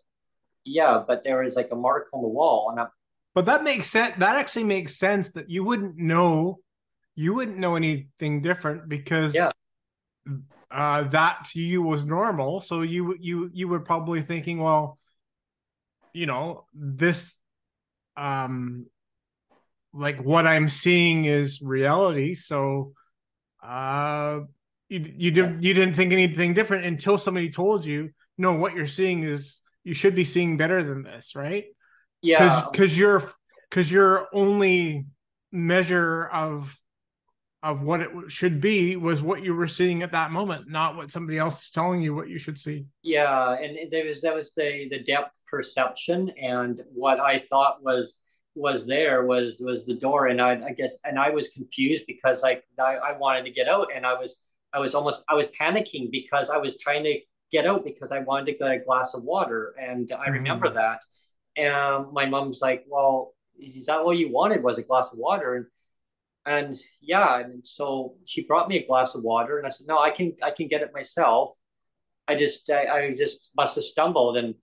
yeah, 0.64 1.02
but 1.06 1.24
there 1.24 1.42
is 1.42 1.56
like 1.56 1.68
a 1.72 1.76
mark 1.76 2.08
on 2.12 2.22
the 2.22 2.28
wall, 2.28 2.68
and 2.70 2.80
I'm. 2.80 2.88
But 3.34 3.46
that 3.46 3.64
makes 3.64 3.88
sense. 3.88 4.14
That 4.18 4.36
actually 4.36 4.64
makes 4.64 4.98
sense 4.98 5.30
that 5.32 5.48
you 5.48 5.64
wouldn't 5.64 5.96
know, 5.96 6.58
you 7.14 7.34
wouldn't 7.34 7.58
know 7.58 7.76
anything 7.76 8.42
different 8.42 8.88
because 8.88 9.34
yeah. 9.34 9.50
Uh, 10.70 11.02
that 11.04 11.46
to 11.52 11.60
you 11.60 11.82
was 11.82 12.04
normal. 12.04 12.60
So 12.60 12.80
you 12.80 13.14
you 13.20 13.50
you 13.52 13.68
were 13.68 13.80
probably 13.80 14.22
thinking, 14.22 14.58
well, 14.58 14.98
you 16.14 16.26
know, 16.26 16.66
this 16.72 17.36
um 18.16 18.86
like 19.92 20.22
what 20.22 20.46
I'm 20.46 20.68
seeing 20.68 21.26
is 21.26 21.60
reality. 21.60 22.34
So 22.34 22.92
uh 23.62 24.40
you 24.88 25.12
you 25.16 25.30
didn't 25.30 25.62
you 25.62 25.74
didn't 25.74 25.94
think 25.94 26.12
anything 26.12 26.54
different 26.54 26.86
until 26.86 27.18
somebody 27.18 27.50
told 27.50 27.84
you, 27.84 28.10
no, 28.38 28.54
what 28.54 28.74
you're 28.74 28.86
seeing 28.86 29.24
is 29.24 29.61
you 29.84 29.94
should 29.94 30.14
be 30.14 30.24
seeing 30.24 30.56
better 30.56 30.82
than 30.82 31.02
this, 31.02 31.34
right? 31.34 31.64
Yeah. 32.20 32.68
Because 32.70 32.96
you're 32.96 33.30
because 33.68 33.90
your 33.90 34.28
only 34.32 35.06
measure 35.50 36.26
of 36.26 36.76
of 37.62 37.82
what 37.82 38.00
it 38.00 38.10
should 38.28 38.60
be 38.60 38.96
was 38.96 39.22
what 39.22 39.42
you 39.42 39.54
were 39.54 39.68
seeing 39.68 40.02
at 40.02 40.12
that 40.12 40.32
moment, 40.32 40.68
not 40.68 40.96
what 40.96 41.12
somebody 41.12 41.38
else 41.38 41.62
is 41.62 41.70
telling 41.70 42.02
you 42.02 42.12
what 42.14 42.28
you 42.28 42.38
should 42.38 42.58
see. 42.58 42.86
Yeah, 43.02 43.54
and 43.54 43.90
there 43.90 44.04
was 44.04 44.20
that 44.22 44.34
was 44.34 44.52
the 44.52 44.88
the 44.90 44.98
depth 44.98 45.38
perception, 45.46 46.30
and 46.30 46.80
what 46.92 47.20
I 47.20 47.38
thought 47.38 47.82
was 47.82 48.20
was 48.54 48.84
there 48.84 49.24
was 49.24 49.62
was 49.64 49.86
the 49.86 49.96
door, 49.96 50.26
and 50.26 50.40
I, 50.40 50.60
I 50.64 50.72
guess 50.72 50.98
and 51.04 51.18
I 51.18 51.30
was 51.30 51.50
confused 51.50 52.04
because 52.06 52.42
like 52.42 52.64
I, 52.78 52.96
I 52.96 53.16
wanted 53.16 53.44
to 53.44 53.52
get 53.52 53.68
out, 53.68 53.88
and 53.94 54.04
I 54.04 54.14
was 54.14 54.40
I 54.72 54.80
was 54.80 54.94
almost 54.94 55.22
I 55.28 55.34
was 55.34 55.46
panicking 55.48 56.10
because 56.10 56.50
I 56.50 56.56
was 56.56 56.80
trying 56.80 57.04
to 57.04 57.18
get 57.52 57.66
out 57.66 57.84
because 57.84 58.12
I 58.12 58.20
wanted 58.20 58.46
to 58.46 58.58
get 58.58 58.70
a 58.70 58.78
glass 58.78 59.14
of 59.14 59.22
water, 59.22 59.74
and 59.78 60.10
I 60.12 60.24
mm-hmm. 60.24 60.32
remember 60.32 60.72
that, 60.74 61.00
and 61.56 62.12
my 62.12 62.26
mom's 62.26 62.60
like, 62.60 62.84
well, 62.88 63.34
is 63.58 63.86
that 63.86 63.98
all 64.00 64.14
you 64.14 64.32
wanted 64.32 64.62
was 64.62 64.78
a 64.78 64.82
glass 64.82 65.12
of 65.12 65.18
water, 65.18 65.54
and 65.54 65.66
and 66.44 66.78
yeah 67.00 67.38
and 67.38 67.66
so 67.66 68.14
she 68.24 68.44
brought 68.44 68.68
me 68.68 68.78
a 68.78 68.86
glass 68.86 69.14
of 69.14 69.22
water 69.22 69.58
and 69.58 69.66
i 69.66 69.70
said 69.70 69.86
no 69.86 69.98
i 69.98 70.10
can 70.10 70.34
i 70.42 70.50
can 70.50 70.68
get 70.68 70.82
it 70.82 70.92
myself. 70.92 71.56
I 72.28 72.36
just 72.36 72.70
i, 72.70 72.86
I 72.86 73.14
just 73.14 73.50
must 73.56 73.74
have 73.76 73.84
stumbled. 73.84 74.36
And 74.36 74.54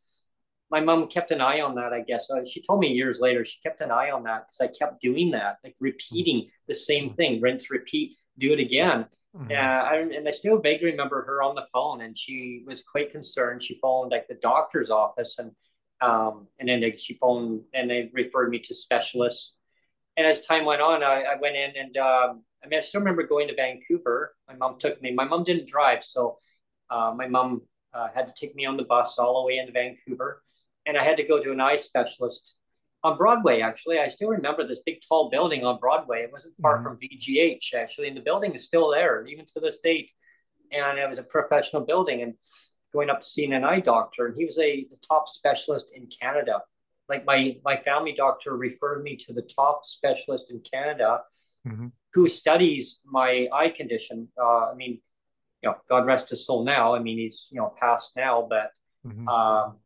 my 0.72 0.80
mom 0.82 1.08
kept 1.08 1.32
an 1.32 1.42
eye 1.42 1.62
on 1.62 1.76
that 1.76 1.94
i 1.94 2.02
guess. 2.02 2.30
Uh, 2.30 2.44
she 2.46 2.62
told 2.62 2.80
me 2.80 2.90
years 2.90 3.20
later 3.20 3.46
she 3.46 3.60
kept 3.62 3.82
an 3.82 3.92
eye 3.92 4.12
on 4.12 4.24
that 4.24 4.48
because 4.48 4.62
i 4.62 4.68
kept 4.78 5.02
doing 5.02 5.32
that 5.32 5.58
like 5.64 5.76
repeating 5.80 6.50
the 6.68 6.74
same 6.74 7.14
thing 7.14 7.42
rinse 7.42 7.70
repeat 7.72 8.18
do 8.38 8.52
it 8.54 8.60
again 8.60 9.06
mm-hmm. 9.36 9.52
yeah 9.52 9.84
I, 9.84 9.96
and 9.98 10.28
i 10.28 10.32
still 10.32 10.60
vaguely 10.60 10.92
remember 10.92 11.24
her 11.24 11.42
on 11.42 11.56
the 11.56 11.68
phone 11.74 12.02
and 12.02 12.18
she 12.18 12.64
was 12.66 12.84
quite 12.84 13.12
concerned 13.12 13.64
she 13.64 13.80
phoned 13.82 14.12
like 14.12 14.28
the 14.28 14.36
doctor's 14.36 14.90
office 14.90 15.40
and 15.40 15.52
um, 16.02 16.48
and 16.58 16.70
then 16.70 16.82
she 16.98 17.18
phoned 17.18 17.62
and 17.74 17.90
they 17.90 18.10
referred 18.14 18.50
me 18.50 18.60
to 18.60 18.74
specialists 18.74 19.58
and 20.20 20.28
as 20.28 20.46
time 20.46 20.66
went 20.66 20.82
on, 20.82 21.02
I, 21.02 21.22
I 21.22 21.36
went 21.42 21.56
in 21.56 21.72
and 21.78 21.96
um, 21.96 22.44
I 22.62 22.68
mean, 22.68 22.80
I 22.80 22.82
still 22.82 23.00
remember 23.00 23.24
going 23.24 23.48
to 23.48 23.56
Vancouver. 23.56 24.36
My 24.50 24.56
mom 24.56 24.78
took 24.78 25.02
me. 25.02 25.14
My 25.14 25.24
mom 25.24 25.46
didn't 25.46 25.70
drive, 25.70 26.04
so 26.04 26.40
uh, 26.90 27.14
my 27.16 27.26
mom 27.26 27.62
uh, 27.94 28.10
had 28.14 28.28
to 28.28 28.34
take 28.36 28.54
me 28.54 28.66
on 28.66 28.76
the 28.76 28.84
bus 28.84 29.18
all 29.18 29.42
the 29.42 29.48
way 29.48 29.60
into 29.60 29.72
Vancouver, 29.72 30.44
and 30.86 30.98
I 30.98 31.06
had 31.06 31.16
to 31.18 31.24
go 31.24 31.42
to 31.42 31.54
an 31.54 31.62
eye 31.62 31.78
specialist 31.78 32.56
on 33.04 33.18
Broadway. 33.18 33.62
Actually, 33.62 34.00
I 34.00 34.08
still 34.08 34.30
remember 34.30 34.68
this 34.68 34.82
big 34.86 35.00
tall 35.08 35.30
building 35.30 35.66
on 35.66 35.80
Broadway. 35.80 36.24
It 36.24 36.32
wasn't 36.32 36.56
far 36.62 36.76
mm-hmm. 36.76 36.84
from 36.84 36.98
VGH 36.98 37.74
actually, 37.76 38.08
and 38.08 38.18
the 38.18 38.22
building 38.22 38.54
is 38.54 38.66
still 38.66 38.92
there 38.92 39.26
even 39.26 39.46
to 39.54 39.60
this 39.60 39.78
date. 39.84 40.12
And 40.72 41.00
it 41.00 41.10
was 41.10 41.18
a 41.18 41.24
professional 41.24 41.84
building, 41.84 42.22
and 42.22 42.36
going 42.94 43.10
up 43.10 43.22
to 43.22 43.28
see 43.28 43.46
an 43.46 43.64
eye 43.64 43.80
doctor, 43.80 44.28
and 44.28 44.36
he 44.38 44.46
was 44.46 44.60
a 44.60 44.86
the 44.90 44.98
top 45.08 45.28
specialist 45.28 45.92
in 45.96 46.08
Canada 46.08 46.62
like 47.10 47.26
my 47.26 47.58
my 47.66 47.76
family 47.76 48.14
doctor 48.16 48.56
referred 48.56 49.04
me 49.04 49.18
to 49.18 49.34
the 49.34 49.42
top 49.42 49.84
specialist 49.84 50.52
in 50.52 50.62
Canada 50.62 51.22
mm-hmm. 51.68 51.88
who 52.14 52.28
studies 52.28 53.00
my 53.06 53.48
eye 53.52 53.70
condition. 53.70 54.30
Uh, 54.40 54.70
I 54.72 54.76
mean, 54.76 55.02
you 55.62 55.70
know, 55.70 55.76
God 55.90 56.06
rest 56.06 56.30
his 56.30 56.46
soul 56.46 56.64
now. 56.64 56.94
I 56.94 57.00
mean, 57.00 57.18
he's 57.18 57.48
you 57.52 57.60
know 57.60 57.74
passed 57.82 58.16
now, 58.16 58.46
but 58.48 58.72
mm-hmm. 59.06 59.28
um, 59.28 59.78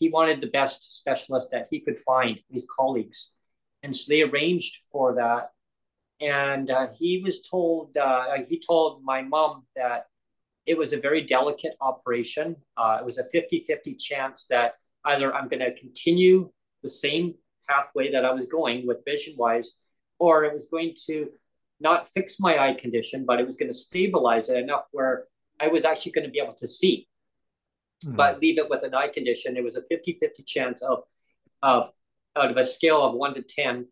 he 0.00 0.08
wanted 0.08 0.40
the 0.40 0.48
best 0.48 0.98
specialist 0.98 1.50
that 1.52 1.68
he 1.70 1.78
could 1.78 1.98
find. 1.98 2.40
His 2.50 2.66
colleagues, 2.76 3.30
and 3.82 3.96
so 3.96 4.06
they 4.08 4.22
arranged 4.22 4.78
for 4.90 5.14
that. 5.14 5.50
And 6.20 6.70
uh, 6.70 6.88
he 6.98 7.22
was 7.24 7.40
told 7.42 7.96
uh, 7.96 8.38
he 8.48 8.60
told 8.60 9.04
my 9.04 9.22
mom 9.22 9.66
that 9.76 10.06
it 10.66 10.76
was 10.76 10.92
a 10.92 11.00
very 11.00 11.22
delicate 11.22 11.74
operation. 11.80 12.56
Uh, 12.76 12.98
it 13.00 13.04
was 13.04 13.18
a 13.18 13.24
50-50 13.24 13.98
chance 13.98 14.46
that 14.50 14.74
either 15.04 15.34
I'm 15.34 15.48
going 15.48 15.60
to 15.60 15.74
continue 15.74 16.50
the 16.82 16.88
same 16.88 17.34
pathway 17.68 18.12
that 18.12 18.24
I 18.24 18.32
was 18.32 18.46
going 18.46 18.86
with 18.86 19.04
vision 19.04 19.34
wise, 19.36 19.76
or 20.18 20.44
it 20.44 20.52
was 20.52 20.66
going 20.70 20.94
to 21.06 21.28
not 21.80 22.08
fix 22.12 22.38
my 22.38 22.58
eye 22.58 22.74
condition, 22.74 23.24
but 23.26 23.40
it 23.40 23.46
was 23.46 23.56
going 23.56 23.70
to 23.70 23.76
stabilize 23.76 24.48
it 24.50 24.58
enough 24.58 24.86
where 24.92 25.24
I 25.58 25.68
was 25.68 25.84
actually 25.84 26.12
going 26.12 26.26
to 26.26 26.30
be 26.30 26.40
able 26.40 26.54
to 26.54 26.68
see. 26.68 27.08
Mm. 28.04 28.16
But 28.16 28.40
leave 28.40 28.58
it 28.58 28.70
with 28.70 28.82
an 28.82 28.94
eye 28.94 29.08
condition. 29.08 29.56
It 29.56 29.64
was 29.64 29.76
a 29.76 29.82
50 29.82 30.18
50 30.20 30.42
chance 30.42 30.82
of, 30.82 31.04
of 31.62 31.90
out 32.36 32.50
of 32.50 32.56
a 32.56 32.64
scale 32.64 33.02
of 33.02 33.14
one 33.14 33.34
to 33.34 33.42
10, 33.42 33.86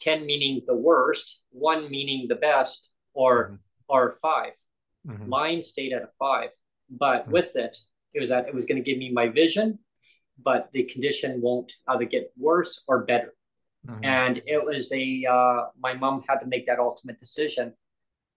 10 0.00 0.26
meaning 0.26 0.62
the 0.66 0.74
worst, 0.74 1.40
one 1.50 1.90
meaning 1.90 2.26
the 2.28 2.36
best, 2.36 2.90
or 3.12 3.44
mm-hmm. 3.44 3.54
or 3.88 4.12
5 4.20 4.52
mm-hmm. 5.06 5.28
Mine 5.28 5.62
stayed 5.62 5.92
at 5.92 6.02
a 6.02 6.08
five, 6.18 6.50
but 6.90 7.22
mm-hmm. 7.22 7.32
with 7.32 7.56
it, 7.56 7.76
it 8.14 8.20
was 8.20 8.30
that 8.30 8.48
it 8.48 8.54
was 8.54 8.64
going 8.64 8.82
to 8.82 8.90
give 8.90 8.98
me 8.98 9.10
my 9.10 9.28
vision 9.28 9.78
but 10.44 10.70
the 10.72 10.84
condition 10.84 11.40
won't 11.40 11.72
either 11.88 12.04
get 12.04 12.32
worse 12.36 12.82
or 12.86 13.04
better. 13.04 13.34
Mm-hmm. 13.86 14.04
And 14.04 14.42
it 14.46 14.64
was 14.64 14.92
a 14.92 15.26
uh, 15.28 15.66
my 15.78 15.94
mom 15.94 16.22
had 16.28 16.38
to 16.38 16.46
make 16.46 16.66
that 16.66 16.78
ultimate 16.78 17.18
decision, 17.18 17.74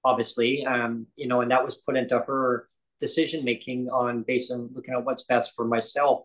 obviously, 0.04 0.66
um, 0.66 1.08
you 1.16 1.28
know, 1.28 1.42
and 1.42 1.52
that 1.52 1.64
was 1.64 1.76
put 1.76 1.96
into 1.96 2.20
her 2.20 2.68
decision 3.00 3.44
making 3.44 3.90
on 3.90 4.24
based 4.24 4.52
on 4.52 4.70
looking 4.74 4.94
at 4.94 5.06
what's 5.06 5.24
best 5.24 5.54
for 5.56 5.66
myself. 5.66 6.22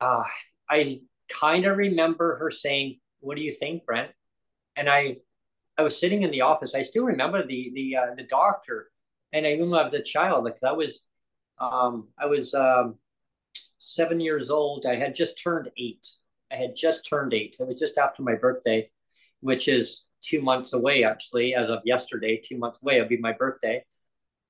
Uh, 0.00 0.24
I 0.68 1.00
kind 1.28 1.64
of 1.64 1.76
remember 1.76 2.36
her 2.36 2.50
saying, 2.50 3.00
"What 3.20 3.36
do 3.36 3.44
you 3.44 3.52
think, 3.52 3.84
Brent?" 3.84 4.10
And 4.76 4.88
I, 4.88 5.16
I 5.78 5.82
was 5.82 5.98
sitting 5.98 6.22
in 6.22 6.30
the 6.30 6.42
office. 6.42 6.74
I 6.74 6.82
still 6.82 7.04
remember 7.04 7.46
the 7.46 7.72
the 7.74 7.96
uh, 7.96 8.14
the 8.16 8.24
doctor, 8.24 8.90
and 9.32 9.46
I 9.46 9.52
even 9.52 9.72
have 9.72 9.90
the 9.90 10.02
child 10.02 10.44
because 10.44 10.64
I 10.64 10.72
was, 10.72 11.02
um, 11.58 12.08
I 12.18 12.26
was 12.26 12.54
um, 12.54 12.96
seven 13.78 14.20
years 14.20 14.50
old. 14.50 14.86
I 14.86 14.96
had 14.96 15.14
just 15.14 15.42
turned 15.42 15.70
eight. 15.76 16.06
I 16.50 16.56
had 16.56 16.76
just 16.76 17.08
turned 17.08 17.34
eight. 17.34 17.56
It 17.58 17.66
was 17.66 17.80
just 17.80 17.98
after 17.98 18.22
my 18.22 18.34
birthday, 18.34 18.90
which 19.40 19.68
is 19.68 20.04
two 20.22 20.40
months 20.40 20.72
away, 20.72 21.04
actually, 21.04 21.54
as 21.54 21.68
of 21.68 21.80
yesterday, 21.84 22.40
two 22.42 22.56
months 22.56 22.78
away, 22.82 22.96
it'll 22.96 23.08
be 23.08 23.16
my 23.18 23.32
birthday. 23.32 23.84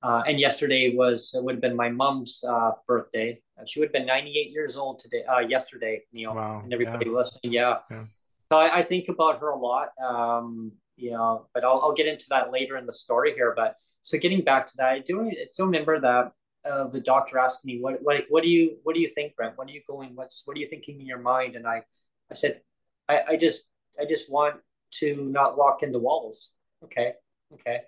Uh, 0.02 0.22
and 0.26 0.40
yesterday 0.40 0.94
was, 0.94 1.32
it 1.34 1.42
would 1.42 1.54
have 1.54 1.62
been 1.62 1.76
my 1.76 1.88
mom's 1.88 2.44
uh, 2.48 2.72
birthday. 2.88 3.40
Uh, 3.58 3.64
she 3.64 3.78
would 3.78 3.86
have 3.86 3.92
been 3.92 4.06
98 4.06 4.50
years 4.50 4.76
old 4.76 4.98
today, 4.98 5.22
uh, 5.24 5.38
yesterday, 5.38 6.02
Neil, 6.12 6.34
wow. 6.34 6.60
and 6.62 6.72
everybody 6.72 7.06
yeah. 7.06 7.12
listening. 7.12 7.52
Yeah. 7.52 7.78
yeah. 7.90 8.04
So 8.50 8.58
I, 8.58 8.78
I, 8.78 8.82
think 8.82 9.08
about 9.08 9.40
her 9.40 9.50
a 9.50 9.56
lot, 9.56 9.90
um, 10.04 10.72
you 10.96 11.12
know, 11.12 11.46
but 11.54 11.64
I'll, 11.64 11.80
I'll 11.82 11.94
get 11.94 12.06
into 12.06 12.26
that 12.30 12.50
later 12.50 12.76
in 12.76 12.84
the 12.84 12.92
story 12.92 13.32
here. 13.34 13.54
But 13.56 13.76
so 14.02 14.18
getting 14.18 14.42
back 14.42 14.66
to 14.66 14.76
that, 14.78 14.88
I 14.90 14.98
do, 14.98 15.22
I 15.22 15.34
still 15.52 15.66
remember 15.66 16.00
that 16.00 16.32
uh, 16.68 16.88
the 16.88 17.00
doctor 17.00 17.38
asked 17.38 17.64
me, 17.64 17.80
"What, 17.80 18.02
what, 18.02 18.24
what 18.28 18.42
do 18.42 18.48
you, 18.48 18.78
what 18.82 18.94
do 18.94 19.00
you 19.00 19.08
think, 19.08 19.36
Brent? 19.36 19.56
What 19.56 19.68
are 19.68 19.72
you 19.72 19.82
going? 19.88 20.14
What's, 20.14 20.42
what 20.44 20.56
are 20.56 20.60
you 20.60 20.68
thinking 20.68 21.00
in 21.00 21.06
your 21.06 21.18
mind?" 21.18 21.56
And 21.56 21.66
I, 21.66 21.82
I 22.30 22.34
said, 22.34 22.60
I, 23.08 23.20
I 23.30 23.36
just, 23.36 23.64
I 24.00 24.04
just 24.04 24.30
want 24.30 24.56
to 24.98 25.16
not 25.16 25.56
walk 25.56 25.82
into 25.82 25.98
walls. 25.98 26.52
Okay, 26.84 27.14
okay. 27.54 27.82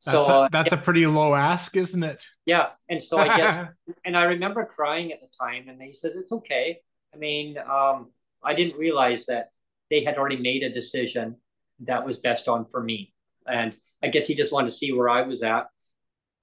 So 0.00 0.12
that's 0.12 0.28
a, 0.28 0.32
uh, 0.32 0.48
that's 0.52 0.72
uh, 0.72 0.76
a 0.76 0.78
pretty 0.78 1.06
low 1.06 1.34
ask, 1.34 1.76
isn't 1.76 2.02
it? 2.02 2.24
Yeah, 2.46 2.70
and 2.88 3.02
so 3.02 3.18
I 3.18 3.36
guess, 3.36 3.68
and 4.04 4.16
I 4.16 4.24
remember 4.24 4.64
crying 4.64 5.12
at 5.12 5.20
the 5.20 5.28
time, 5.38 5.68
and 5.68 5.80
he 5.82 5.92
said, 5.92 6.12
"It's 6.14 6.32
okay." 6.32 6.78
I 7.12 7.16
mean, 7.16 7.58
um, 7.58 8.10
I 8.42 8.54
didn't 8.54 8.78
realize 8.78 9.26
that 9.26 9.50
they 9.90 10.04
had 10.04 10.16
already 10.18 10.36
made 10.36 10.62
a 10.62 10.70
decision 10.70 11.36
that 11.80 12.04
was 12.04 12.18
best 12.18 12.48
on 12.48 12.66
for 12.66 12.82
me, 12.82 13.12
and 13.46 13.76
I 14.02 14.08
guess 14.08 14.26
he 14.26 14.34
just 14.34 14.52
wanted 14.52 14.68
to 14.68 14.74
see 14.74 14.92
where 14.92 15.08
I 15.08 15.22
was 15.22 15.42
at 15.42 15.66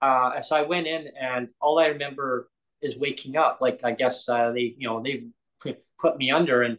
uh, 0.02 0.42
so 0.42 0.56
I 0.56 0.64
went 0.64 0.88
in, 0.88 1.10
and 1.20 1.50
all 1.62 1.80
I 1.80 1.88
remember 1.88 2.50
is 2.82 2.98
waking 2.98 3.38
up. 3.38 3.60
Like 3.62 3.80
I 3.84 3.92
guess 3.92 4.28
uh, 4.30 4.52
they, 4.52 4.76
you 4.78 4.88
know, 4.88 5.02
they 5.02 5.24
put 6.00 6.18
me 6.18 6.32
under, 6.32 6.62
and 6.64 6.78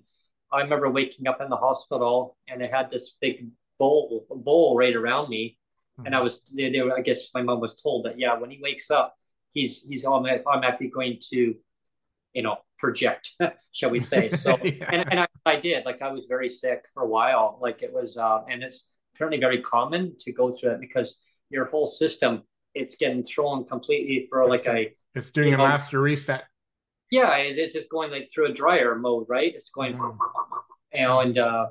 I 0.52 0.60
remember 0.60 0.90
waking 0.90 1.26
up 1.26 1.40
in 1.40 1.48
the 1.48 1.56
hospital, 1.56 2.36
and 2.48 2.62
I 2.62 2.68
had 2.68 2.90
this 2.90 3.16
big 3.20 3.48
bowl 3.78 4.26
bowl 4.30 4.76
right 4.76 4.94
around 4.94 5.28
me. 5.28 5.58
And 6.04 6.14
I 6.14 6.20
was, 6.20 6.40
they, 6.52 6.70
they 6.70 6.80
were, 6.80 6.96
I 6.96 7.00
guess 7.00 7.28
my 7.34 7.42
mom 7.42 7.60
was 7.60 7.74
told 7.74 8.04
that 8.04 8.18
yeah, 8.18 8.38
when 8.38 8.50
he 8.50 8.60
wakes 8.62 8.90
up, 8.90 9.14
he's 9.52 9.82
he's 9.82 10.04
on 10.04 10.28
automatically 10.46 10.88
going 10.88 11.18
to, 11.30 11.54
you 12.34 12.42
know, 12.42 12.58
project, 12.78 13.34
shall 13.72 13.90
we 13.90 14.00
say? 14.00 14.30
So, 14.30 14.58
yeah. 14.62 14.88
and, 14.92 15.10
and 15.10 15.20
I, 15.20 15.26
I, 15.46 15.56
did. 15.56 15.86
Like 15.86 16.02
I 16.02 16.12
was 16.12 16.26
very 16.26 16.50
sick 16.50 16.84
for 16.92 17.02
a 17.02 17.06
while. 17.06 17.58
Like 17.62 17.82
it 17.82 17.92
was, 17.92 18.18
uh, 18.18 18.40
and 18.50 18.62
it's 18.62 18.88
apparently 19.14 19.40
very 19.40 19.62
common 19.62 20.14
to 20.20 20.32
go 20.32 20.52
through 20.52 20.72
it 20.72 20.80
because 20.80 21.18
your 21.50 21.64
whole 21.66 21.86
system 21.86 22.42
it's 22.74 22.96
getting 22.96 23.22
thrown 23.22 23.64
completely 23.64 24.26
for 24.30 24.48
like 24.48 24.66
a 24.66 24.94
it's 25.14 25.30
doing 25.30 25.54
a 25.54 25.56
know, 25.56 25.66
master 25.66 26.00
reset 26.00 26.44
yeah 27.10 27.36
it's, 27.36 27.58
it's, 27.58 27.74
just 27.74 27.90
going 27.90 28.10
like 28.10 28.28
through 28.30 28.46
a 28.46 28.52
dryer 28.52 28.94
mode 28.94 29.24
right 29.28 29.54
it's 29.54 29.70
going 29.70 29.96
mm-hmm. 29.96 30.18
and 30.92 31.38
uh 31.38 31.66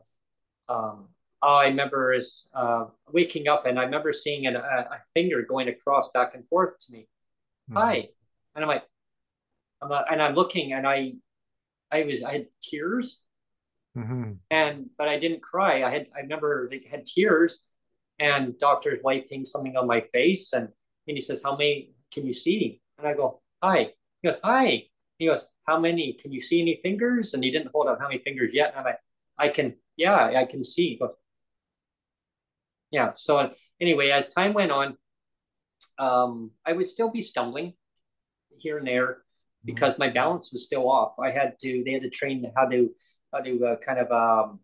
um 0.67 1.07
I 1.53 1.65
remember 1.67 2.13
is 2.13 2.47
uh, 2.53 2.85
waking 3.11 3.47
up 3.47 3.65
and 3.65 3.79
I 3.79 3.83
remember 3.83 4.13
seeing 4.13 4.47
an, 4.47 4.55
a, 4.55 4.59
a, 4.59 5.01
finger 5.13 5.43
going 5.43 5.67
across 5.67 6.09
back 6.11 6.33
and 6.33 6.47
forth 6.47 6.77
to 6.79 6.91
me. 6.91 7.07
Mm-hmm. 7.69 7.77
Hi, 7.77 8.09
and 8.55 8.63
I'm 8.63 8.67
like, 8.67 8.83
I'm 9.81 9.89
not, 9.89 10.11
and 10.11 10.21
I'm 10.21 10.35
looking 10.35 10.73
and 10.73 10.87
I, 10.87 11.13
I 11.91 12.03
was 12.03 12.23
I 12.23 12.31
had 12.33 12.47
tears, 12.61 13.19
mm-hmm. 13.97 14.33
and 14.49 14.89
but 14.97 15.07
I 15.07 15.19
didn't 15.19 15.41
cry. 15.41 15.83
I 15.83 15.91
had 15.91 16.07
I 16.15 16.21
remember 16.21 16.67
they 16.69 16.81
had 16.89 17.05
tears, 17.05 17.59
and 18.19 18.57
doctors 18.57 18.99
wiping 19.03 19.45
something 19.45 19.75
on 19.77 19.87
my 19.87 20.01
face, 20.01 20.53
and 20.53 20.69
and 21.07 21.17
he 21.17 21.21
says, 21.21 21.41
"How 21.43 21.55
many 21.55 21.91
can 22.11 22.25
you 22.25 22.33
see?" 22.33 22.81
And 22.97 23.07
I 23.07 23.13
go, 23.13 23.41
"Hi." 23.61 23.91
He 24.21 24.27
goes, 24.27 24.39
"Hi." 24.43 24.83
He 25.19 25.27
goes, 25.27 25.47
"How 25.67 25.79
many? 25.79 26.13
Can 26.13 26.31
you 26.31 26.41
see 26.41 26.61
any 26.61 26.79
fingers?" 26.81 27.33
And 27.33 27.43
he 27.43 27.51
didn't 27.51 27.71
hold 27.71 27.87
up 27.87 27.99
how 27.99 28.07
many 28.07 28.19
fingers 28.19 28.51
yet. 28.53 28.71
And 28.71 28.79
I'm 28.79 28.85
like, 28.85 28.99
"I 29.37 29.49
can, 29.49 29.75
yeah, 29.95 30.33
I 30.35 30.45
can 30.45 30.63
see." 30.63 30.89
He 30.89 30.97
goes, 30.97 31.11
yeah. 32.95 33.11
So 33.15 33.51
anyway, 33.81 34.09
as 34.11 34.29
time 34.29 34.53
went 34.53 34.71
on, 34.71 34.97
um, 35.99 36.51
I 36.65 36.71
would 36.71 36.87
still 36.87 37.11
be 37.11 37.21
stumbling 37.21 37.73
here 38.57 38.77
and 38.77 38.87
there 38.87 39.17
because 39.65 39.95
mm-hmm. 39.95 40.03
my 40.03 40.09
balance 40.11 40.53
was 40.53 40.65
still 40.65 40.89
off. 40.89 41.15
I 41.19 41.31
had 41.31 41.59
to, 41.61 41.83
they 41.85 41.91
had 41.91 42.03
to 42.03 42.09
train 42.09 42.49
how 42.55 42.67
to, 42.69 42.89
how 43.33 43.41
to 43.41 43.65
uh, 43.65 43.75
kind 43.85 43.99
of, 43.99 44.09
um, 44.13 44.61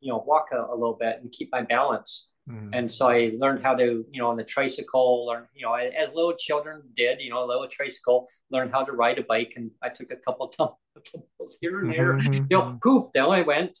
you 0.00 0.10
know, 0.10 0.24
walk 0.26 0.46
a, 0.52 0.56
a, 0.56 0.74
little 0.74 0.96
bit 0.98 1.18
and 1.20 1.30
keep 1.30 1.50
my 1.52 1.60
balance. 1.60 2.30
Mm. 2.48 2.70
And 2.72 2.90
so 2.90 3.08
I 3.10 3.32
learned 3.38 3.62
how 3.62 3.74
to, 3.74 4.06
you 4.10 4.22
know, 4.22 4.28
on 4.28 4.38
the 4.38 4.44
tricycle, 4.44 5.26
learn, 5.26 5.48
you 5.54 5.66
know, 5.66 5.74
as 5.74 6.14
little 6.14 6.34
children 6.34 6.80
did, 6.96 7.20
you 7.20 7.28
know, 7.28 7.44
a 7.44 7.46
little 7.46 7.68
tricycle, 7.68 8.26
learn 8.50 8.70
how 8.70 8.84
to 8.84 8.92
ride 8.92 9.18
a 9.18 9.22
bike. 9.22 9.52
And 9.56 9.70
I 9.82 9.90
took 9.90 10.10
a 10.12 10.16
couple 10.16 10.46
of 10.46 10.56
tumbles 10.56 11.58
here 11.60 11.80
and 11.80 11.92
there, 11.92 12.14
mm-hmm. 12.14 12.46
you 12.48 12.58
know, 12.58 12.78
poof, 12.82 13.12
down 13.12 13.32
I 13.32 13.42
went. 13.42 13.78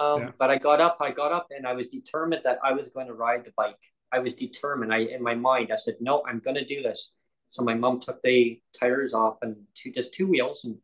Um, 0.00 0.20
yeah. 0.20 0.30
But 0.38 0.50
I 0.50 0.56
got 0.56 0.80
up, 0.80 0.96
I 1.00 1.10
got 1.10 1.30
up, 1.30 1.48
and 1.50 1.66
I 1.66 1.74
was 1.74 1.88
determined 1.88 2.42
that 2.44 2.58
I 2.64 2.72
was 2.72 2.88
going 2.88 3.08
to 3.08 3.12
ride 3.12 3.44
the 3.44 3.52
bike. 3.56 3.76
I 4.12 4.20
was 4.20 4.34
determined. 4.34 4.94
I 4.94 5.00
in 5.00 5.22
my 5.22 5.34
mind, 5.34 5.70
I 5.72 5.76
said, 5.76 5.96
"No, 6.00 6.22
I'm 6.26 6.38
going 6.40 6.56
to 6.56 6.64
do 6.64 6.82
this." 6.82 7.14
So 7.50 7.62
my 7.62 7.74
mom 7.74 8.00
took 8.00 8.22
the 8.22 8.60
tires 8.78 9.12
off 9.12 9.38
and 9.42 9.56
two 9.74 9.92
just 9.92 10.14
two 10.14 10.26
wheels, 10.26 10.62
and, 10.64 10.76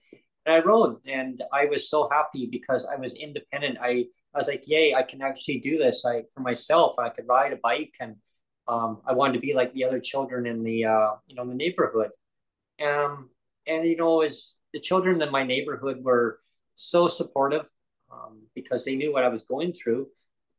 and 0.45 0.55
I 0.55 0.59
rode, 0.59 0.99
and 1.07 1.41
I 1.53 1.65
was 1.65 1.89
so 1.89 2.09
happy 2.13 2.47
because 2.51 2.87
I 2.87 2.97
was 2.97 3.15
independent. 3.15 3.79
I 3.81 4.05
I 4.35 4.39
was 4.39 4.49
like, 4.49 4.65
"Yay! 4.67 4.95
I 4.95 5.03
can 5.03 5.23
actually 5.23 5.61
do 5.61 5.79
this. 5.79 6.05
I 6.05 6.25
for 6.35 6.41
myself. 6.41 6.99
I 6.99 7.09
could 7.09 7.27
ride 7.27 7.55
a 7.55 7.61
bike, 7.63 7.95
and 8.01 8.17
um, 8.69 9.01
I 9.07 9.15
wanted 9.15 9.35
to 9.35 9.41
be 9.41 9.55
like 9.55 9.73
the 9.73 9.85
other 9.85 10.01
children 10.01 10.47
in 10.47 10.63
the 10.63 10.85
uh, 10.85 11.11
you 11.27 11.37
know 11.37 11.43
in 11.43 11.49
the 11.49 11.55
neighborhood." 11.55 12.11
Um, 12.85 13.31
and 13.67 13.87
you 13.87 13.97
know, 13.97 14.21
as 14.21 14.55
the 14.75 14.81
children 14.81 15.23
in 15.23 15.31
my 15.33 15.45
neighborhood 15.45 16.05
were 16.05 16.41
so 16.75 17.09
supportive 17.09 17.65
um, 18.13 18.43
because 18.55 18.85
they 18.85 18.97
knew 18.97 19.13
what 19.13 19.25
I 19.25 19.29
was 19.29 19.45
going 19.45 19.73
through. 19.73 20.09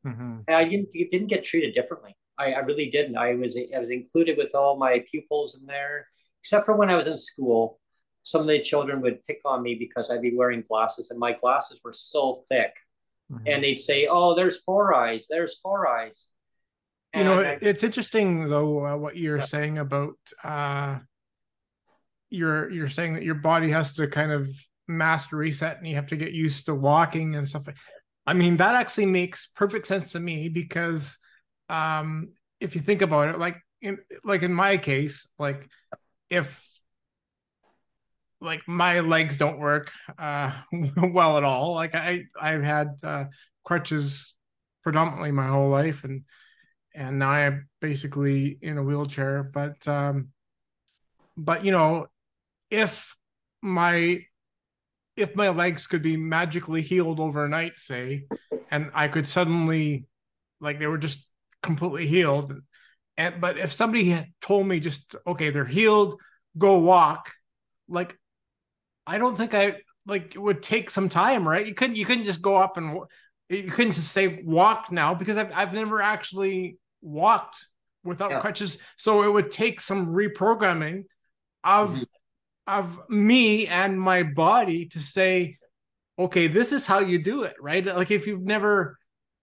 Mm-hmm. 0.05 0.39
And 0.47 0.55
I 0.55 0.63
didn't 0.65 0.91
didn't 0.91 1.27
get 1.27 1.43
treated 1.43 1.73
differently. 1.73 2.15
I, 2.37 2.53
I 2.53 2.59
really 2.59 2.89
didn't. 2.89 3.17
I 3.17 3.33
was 3.33 3.57
I 3.75 3.79
was 3.79 3.89
included 3.89 4.37
with 4.37 4.55
all 4.55 4.77
my 4.77 5.03
pupils 5.09 5.55
in 5.59 5.65
there, 5.65 6.07
except 6.41 6.65
for 6.65 6.75
when 6.75 6.89
I 6.89 6.95
was 6.95 7.07
in 7.07 7.17
school. 7.17 7.79
Some 8.23 8.41
of 8.41 8.47
the 8.47 8.61
children 8.61 9.01
would 9.01 9.25
pick 9.25 9.39
on 9.45 9.63
me 9.63 9.75
because 9.75 10.11
I'd 10.11 10.21
be 10.21 10.35
wearing 10.35 10.63
glasses, 10.67 11.11
and 11.11 11.19
my 11.19 11.33
glasses 11.33 11.79
were 11.83 11.93
so 11.93 12.43
thick. 12.49 12.75
Mm-hmm. 13.31 13.47
And 13.47 13.63
they'd 13.63 13.79
say, 13.79 14.07
"Oh, 14.09 14.35
there's 14.35 14.61
four 14.61 14.93
eyes. 14.93 15.27
There's 15.29 15.59
four 15.59 15.87
eyes." 15.87 16.29
You 17.15 17.23
know, 17.23 17.39
it's 17.39 17.83
interesting 17.83 18.47
though 18.47 18.85
uh, 18.85 18.97
what 18.97 19.17
you're 19.17 19.37
yeah. 19.37 19.45
saying 19.45 19.77
about 19.79 20.17
uh, 20.43 20.99
you're 22.29 22.69
you're 22.69 22.89
saying 22.89 23.13
that 23.13 23.23
your 23.23 23.35
body 23.35 23.71
has 23.71 23.93
to 23.93 24.07
kind 24.07 24.31
of 24.31 24.49
master 24.87 25.37
reset 25.37 25.77
and 25.77 25.87
you 25.87 25.95
have 25.95 26.07
to 26.07 26.15
get 26.15 26.31
used 26.31 26.65
to 26.65 26.75
walking 26.75 27.35
and 27.35 27.47
stuff. 27.47 27.67
I 28.25 28.33
mean, 28.33 28.57
that 28.57 28.75
actually 28.75 29.05
makes 29.07 29.47
perfect 29.47 29.87
sense 29.87 30.11
to 30.13 30.19
me 30.19 30.49
because 30.49 31.17
um, 31.69 32.33
if 32.59 32.75
you 32.75 32.81
think 32.81 33.01
about 33.01 33.29
it, 33.29 33.39
like 33.39 33.57
in 33.81 33.99
like 34.23 34.43
in 34.43 34.53
my 34.53 34.77
case, 34.77 35.27
like 35.37 35.69
if 36.29 36.63
like 38.39 38.67
my 38.67 38.99
legs 38.99 39.37
don't 39.37 39.59
work 39.59 39.91
uh, 40.17 40.51
well 40.97 41.37
at 41.37 41.43
all, 41.43 41.73
like 41.73 41.95
I 41.95 42.23
I've 42.39 42.63
had 42.63 42.89
uh, 43.03 43.25
crutches 43.63 44.33
predominantly 44.83 45.31
my 45.31 45.47
whole 45.47 45.69
life 45.69 46.03
and 46.03 46.23
and 46.95 47.19
now 47.19 47.29
I'm 47.29 47.69
basically 47.79 48.57
in 48.61 48.77
a 48.77 48.83
wheelchair. 48.83 49.43
But 49.43 49.87
um, 49.87 50.29
but 51.37 51.63
you 51.63 51.71
know, 51.71 52.07
if 52.69 53.15
my 53.61 54.25
if 55.17 55.35
my 55.35 55.49
legs 55.49 55.87
could 55.87 56.03
be 56.03 56.15
magically 56.15 56.81
healed 56.81 57.19
overnight, 57.19 57.77
say, 57.77 58.25
and 58.69 58.91
I 58.93 59.07
could 59.07 59.27
suddenly, 59.27 60.05
like, 60.61 60.79
they 60.79 60.85
were 60.85 60.99
just 60.99 61.27
completely 61.63 62.07
healed, 62.07 62.53
and 63.17 63.41
but 63.41 63.57
if 63.57 63.73
somebody 63.73 64.09
had 64.09 64.27
told 64.41 64.67
me 64.67 64.79
just 64.79 65.15
okay, 65.25 65.49
they're 65.49 65.65
healed, 65.65 66.21
go 66.57 66.77
walk, 66.77 67.31
like, 67.89 68.17
I 69.07 69.17
don't 69.17 69.35
think 69.35 69.53
I 69.53 69.77
like 70.05 70.35
it 70.35 70.39
would 70.39 70.61
take 70.61 70.89
some 70.89 71.09
time, 71.09 71.47
right? 71.47 71.65
You 71.65 71.73
couldn't 71.73 71.95
you 71.95 72.05
couldn't 72.05 72.25
just 72.25 72.41
go 72.41 72.55
up 72.55 72.77
and 72.77 72.99
you 73.49 73.71
couldn't 73.71 73.93
just 73.93 74.11
say 74.11 74.41
walk 74.43 74.91
now 74.91 75.15
because 75.15 75.37
I've 75.37 75.51
I've 75.51 75.73
never 75.73 76.01
actually 76.01 76.77
walked 77.01 77.65
without 78.03 78.31
yeah. 78.31 78.39
crutches, 78.39 78.77
so 78.97 79.23
it 79.23 79.33
would 79.33 79.51
take 79.51 79.81
some 79.81 80.07
reprogramming 80.07 81.05
of 81.63 81.89
mm-hmm 81.91 82.03
of 82.67 82.99
me 83.09 83.67
and 83.67 83.99
my 83.99 84.23
body 84.23 84.87
to 84.87 84.99
say 84.99 85.57
okay 86.19 86.47
this 86.47 86.71
is 86.71 86.85
how 86.85 86.99
you 86.99 87.21
do 87.21 87.43
it 87.43 87.55
right? 87.61 87.85
Like 87.85 88.11
if 88.11 88.27
you've 88.27 88.43
never 88.43 88.97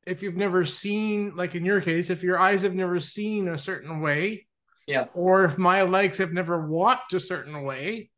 if 0.06 0.22
you've 0.22 0.36
never 0.36 0.64
seen 0.64 1.34
like 1.34 1.54
in 1.54 1.64
your 1.64 1.80
case 1.80 2.10
if 2.10 2.22
your 2.22 2.38
eyes 2.38 2.62
have 2.62 2.74
never 2.74 3.00
seen 3.00 3.48
a 3.48 3.58
certain 3.58 4.00
way 4.00 4.46
yeah. 4.86 5.06
or 5.14 5.44
if 5.44 5.56
my 5.56 5.82
legs 5.82 6.18
have 6.18 6.32
never 6.32 6.66
walked 6.66 7.14
a 7.14 7.20
certain 7.20 7.62
way 7.62 8.10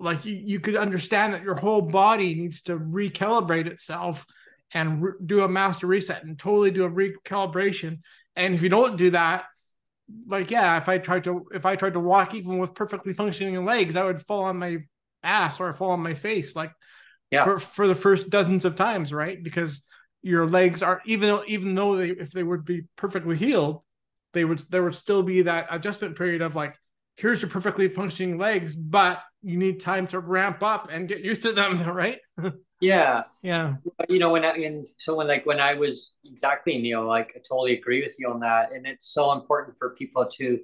like 0.00 0.24
you, 0.24 0.34
you 0.34 0.60
could 0.60 0.76
understand 0.76 1.34
that 1.34 1.42
your 1.42 1.54
whole 1.54 1.82
body 1.82 2.34
needs 2.34 2.62
to 2.62 2.78
recalibrate 2.78 3.66
itself 3.66 4.24
and 4.72 5.02
re- 5.02 5.12
do 5.24 5.42
a 5.42 5.48
master 5.48 5.86
reset 5.86 6.24
and 6.24 6.38
totally 6.38 6.70
do 6.70 6.84
a 6.84 6.90
recalibration. 6.90 8.00
And 8.34 8.54
if 8.54 8.62
you 8.62 8.70
don't 8.70 8.96
do 8.96 9.10
that 9.10 9.44
like 10.26 10.50
yeah 10.50 10.76
if 10.76 10.88
i 10.88 10.98
tried 10.98 11.24
to 11.24 11.46
if 11.52 11.66
i 11.66 11.76
tried 11.76 11.94
to 11.94 12.00
walk 12.00 12.34
even 12.34 12.58
with 12.58 12.74
perfectly 12.74 13.14
functioning 13.14 13.64
legs 13.64 13.96
i 13.96 14.04
would 14.04 14.22
fall 14.26 14.44
on 14.44 14.56
my 14.56 14.78
ass 15.22 15.60
or 15.60 15.72
fall 15.72 15.90
on 15.90 16.00
my 16.00 16.14
face 16.14 16.56
like 16.56 16.72
yeah. 17.30 17.44
for, 17.44 17.58
for 17.58 17.88
the 17.88 17.94
first 17.94 18.30
dozens 18.30 18.64
of 18.64 18.76
times 18.76 19.12
right? 19.12 19.42
Because 19.42 19.82
your 20.22 20.46
legs 20.46 20.82
are 20.82 21.00
even 21.06 21.28
though 21.28 21.44
even 21.46 21.74
though 21.74 21.96
they 21.96 22.10
if 22.10 22.30
they 22.30 22.42
would 22.42 22.64
be 22.64 22.84
perfectly 22.96 23.36
healed 23.36 23.82
they 24.34 24.44
would 24.44 24.58
there 24.68 24.82
would 24.82 24.94
still 24.94 25.22
be 25.22 25.42
that 25.42 25.66
adjustment 25.70 26.16
period 26.16 26.42
of 26.42 26.54
like 26.54 26.76
here's 27.16 27.40
your 27.40 27.50
perfectly 27.50 27.88
functioning 27.88 28.36
legs 28.36 28.74
but 28.74 29.22
you 29.42 29.56
need 29.56 29.80
time 29.80 30.06
to 30.06 30.20
ramp 30.20 30.62
up 30.62 30.88
and 30.90 31.08
get 31.08 31.20
used 31.20 31.42
to 31.42 31.52
them 31.52 31.82
right 31.92 32.18
Yeah. 32.80 33.24
Yeah. 33.42 33.74
You 34.08 34.18
know, 34.18 34.30
when 34.30 34.44
I, 34.44 34.54
and 34.56 34.86
so 34.96 35.14
when 35.14 35.28
like 35.28 35.44
when 35.44 35.60
I 35.60 35.74
was 35.74 36.14
exactly 36.24 36.78
Neil, 36.78 37.06
like 37.06 37.32
I 37.36 37.38
totally 37.38 37.74
agree 37.74 38.02
with 38.02 38.16
you 38.18 38.28
on 38.28 38.40
that. 38.40 38.72
And 38.72 38.86
it's 38.86 39.12
so 39.12 39.32
important 39.32 39.76
for 39.78 39.90
people 39.90 40.26
to 40.38 40.58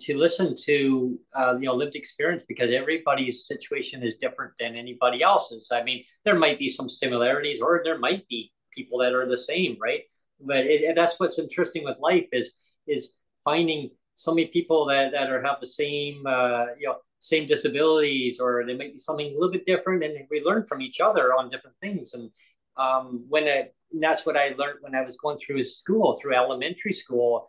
to 0.00 0.16
listen 0.16 0.56
to 0.56 1.18
uh, 1.36 1.56
you 1.58 1.66
know 1.66 1.74
lived 1.74 1.96
experience 1.96 2.42
because 2.48 2.70
everybody's 2.70 3.46
situation 3.46 4.02
is 4.02 4.16
different 4.16 4.52
than 4.58 4.74
anybody 4.74 5.22
else's. 5.22 5.70
I 5.70 5.82
mean, 5.82 6.02
there 6.24 6.38
might 6.38 6.58
be 6.58 6.68
some 6.68 6.88
similarities 6.88 7.60
or 7.60 7.82
there 7.84 7.98
might 7.98 8.26
be 8.28 8.50
people 8.74 8.98
that 9.00 9.12
are 9.12 9.28
the 9.28 9.36
same, 9.36 9.76
right? 9.80 10.00
But 10.40 10.64
it, 10.64 10.94
that's 10.96 11.20
what's 11.20 11.38
interesting 11.38 11.84
with 11.84 11.98
life 12.00 12.28
is 12.32 12.54
is 12.86 13.14
finding 13.44 13.90
so 14.14 14.32
many 14.32 14.46
people 14.46 14.86
that 14.86 15.12
that 15.12 15.30
are 15.30 15.42
have 15.42 15.60
the 15.60 15.66
same 15.66 16.24
uh, 16.26 16.66
you 16.78 16.86
know 16.86 16.96
same 17.24 17.46
disabilities 17.46 18.38
or 18.38 18.64
they 18.66 18.76
might 18.76 18.92
be 18.92 18.98
something 18.98 19.28
a 19.28 19.32
little 19.32 19.50
bit 19.50 19.64
different 19.64 20.04
and 20.04 20.14
we 20.30 20.42
learn 20.42 20.66
from 20.66 20.82
each 20.82 21.00
other 21.00 21.32
on 21.32 21.48
different 21.48 21.76
things. 21.80 22.12
And 22.12 22.30
um, 22.76 23.24
when 23.30 23.44
I, 23.44 23.68
that's 23.98 24.26
what 24.26 24.36
I 24.36 24.54
learned 24.58 24.80
when 24.82 24.94
I 24.94 25.00
was 25.00 25.16
going 25.16 25.38
through 25.38 25.64
school 25.64 26.18
through 26.20 26.34
elementary 26.34 26.92
school. 26.92 27.46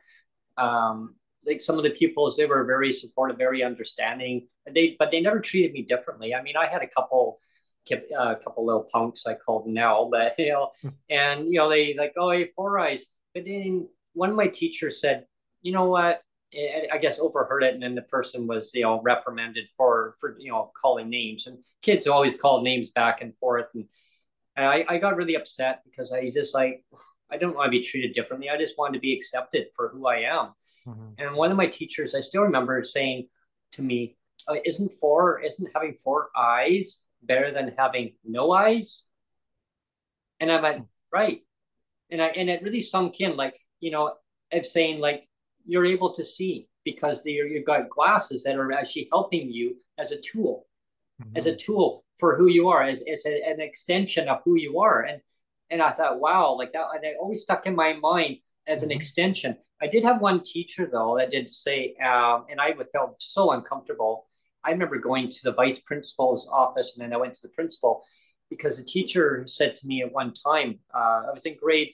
Um, 0.58 1.16
like 1.46 1.62
some 1.62 1.78
of 1.78 1.84
the 1.84 1.92
pupils 1.92 2.38
they 2.38 2.46
were 2.46 2.64
very 2.64 2.92
supportive 2.92 3.38
very 3.38 3.62
understanding 3.62 4.48
they 4.74 4.96
but 4.98 5.12
they 5.12 5.20
never 5.20 5.42
treated 5.42 5.74
me 5.74 5.82
differently. 5.84 6.34
I 6.34 6.42
mean 6.42 6.56
I 6.56 6.68
had 6.68 6.82
a 6.82 6.88
couple 6.88 7.40
uh, 7.92 7.98
a 8.18 8.36
couple 8.38 8.66
little 8.66 8.88
punks 8.92 9.28
I 9.28 9.34
called 9.34 9.66
them 9.66 9.74
now 9.74 10.08
but 10.10 10.40
you 10.40 10.54
know 10.54 10.72
and 11.10 11.52
you 11.52 11.60
know 11.60 11.70
they 11.70 11.96
like 11.96 12.14
oh 12.18 12.32
hey 12.32 12.48
four 12.48 12.80
eyes. 12.80 13.06
But 13.34 13.44
then 13.46 13.90
one 14.14 14.30
of 14.30 14.36
my 14.38 14.48
teachers 14.48 15.02
said 15.02 15.26
you 15.62 15.74
know 15.74 15.90
what 15.90 16.22
I 16.92 16.98
guess 16.98 17.20
overheard 17.20 17.64
it, 17.64 17.74
and 17.74 17.84
then 17.84 17.96
the 17.96 18.02
person 18.02 18.48
was 18.48 18.72
you 18.74 18.84
know 18.84 19.02
reprimanded 19.02 19.70
for 19.76 20.16
for 20.20 20.38
you 20.40 20.52
know 20.52 20.72
calling 20.80 21.10
names, 21.10 21.48
and 21.48 21.60
kids 21.82 22.08
always 22.08 22.38
call 22.38 22.62
names 22.62 22.90
back 22.92 23.22
and 23.22 23.36
forth, 23.38 23.68
and, 23.74 23.86
and 24.56 24.66
I 24.66 24.86
I 24.88 24.98
got 24.98 25.16
really 25.16 25.36
upset 25.36 25.82
because 25.86 26.12
I 26.12 26.30
just 26.32 26.54
like 26.54 26.84
I 27.32 27.38
don't 27.38 27.56
want 27.56 27.68
to 27.68 27.72
be 27.72 27.82
treated 27.82 28.14
differently. 28.14 28.50
I 28.50 28.58
just 28.58 28.78
wanted 28.78 28.94
to 28.94 29.00
be 29.02 29.14
accepted 29.14 29.68
for 29.76 29.90
who 29.90 30.08
I 30.08 30.20
am, 30.20 30.54
Mm-hmm. 30.88 31.08
And 31.18 31.36
one 31.36 31.52
of 31.52 31.58
my 31.58 31.68
teachers, 31.68 32.16
I 32.16 32.22
still 32.22 32.44
remember 32.44 32.84
saying 32.84 33.28
to 33.74 33.82
me, 33.82 34.18
oh, 34.48 34.58
"Isn't 34.66 34.94
four, 34.94 35.40
isn't 35.42 35.70
having 35.74 35.94
four 35.94 36.30
eyes 36.36 37.02
better 37.24 37.52
than 37.52 37.74
having 37.78 38.14
no 38.24 38.52
eyes?" 38.52 39.06
And 40.40 40.52
I 40.52 40.62
went, 40.62 40.86
"Right," 41.12 41.42
and 42.10 42.22
I 42.22 42.28
and 42.28 42.50
it 42.50 42.64
really 42.64 42.82
sunk 42.82 43.20
in, 43.20 43.36
like 43.36 43.60
you 43.80 43.92
know, 43.92 44.14
of 44.52 44.66
saying 44.66 45.00
like 45.00 45.28
you're 45.66 45.86
able 45.86 46.14
to 46.14 46.24
see 46.24 46.68
because 46.84 47.22
you've 47.26 47.66
got 47.66 47.90
glasses 47.90 48.44
that 48.44 48.56
are 48.56 48.72
actually 48.72 49.08
helping 49.12 49.52
you 49.52 49.76
as 49.98 50.12
a 50.12 50.22
tool, 50.22 50.68
mm-hmm. 51.22 51.36
as 51.36 51.48
a 51.48 51.56
tool 51.56 52.04
for 52.18 52.38
who 52.38 52.48
you 52.48 52.70
are, 52.70 52.84
as, 52.84 53.04
as 53.12 53.26
a, 53.26 53.50
an 53.50 53.60
extension 53.60 54.30
of 54.30 54.40
who 54.46 54.56
you 54.56 54.80
are. 54.80 55.02
And 55.02 55.22
and 55.72 55.82
I 55.82 55.94
thought, 55.94 56.20
wow, 56.20 56.56
like 56.56 56.74
that, 56.74 56.86
and 56.94 57.04
it 57.04 57.18
always 57.20 57.42
stuck 57.42 57.66
in 57.66 57.76
my 57.76 57.94
mind 57.94 58.38
as 58.68 58.84
an 58.84 58.90
mm-hmm. 58.90 58.98
extension. 58.98 59.58
I 59.82 59.88
did 59.88 60.04
have 60.04 60.22
one 60.22 60.42
teacher 60.44 60.88
though 60.92 61.18
that 61.18 61.32
did 61.32 61.54
say, 61.54 61.96
um, 61.96 62.46
and 62.50 62.62
I 62.62 62.74
felt 62.94 63.22
so 63.22 63.52
uncomfortable. 63.52 64.28
I 64.64 64.72
remember 64.72 64.98
going 65.00 65.30
to 65.30 65.44
the 65.44 65.54
vice 65.54 65.80
principal's 65.80 66.48
office, 66.52 66.96
and 66.96 67.04
then 67.04 67.14
I 67.14 67.18
went 67.18 67.34
to 67.36 67.48
the 67.48 67.54
principal 67.54 68.04
because 68.50 68.78
the 68.78 68.84
teacher 68.84 69.44
said 69.48 69.76
to 69.76 69.88
me 69.88 70.04
at 70.04 70.12
one 70.12 70.34
time, 70.34 70.80
uh, 70.94 71.24
I 71.28 71.32
was 71.34 71.46
in 71.46 71.58
grade, 71.58 71.94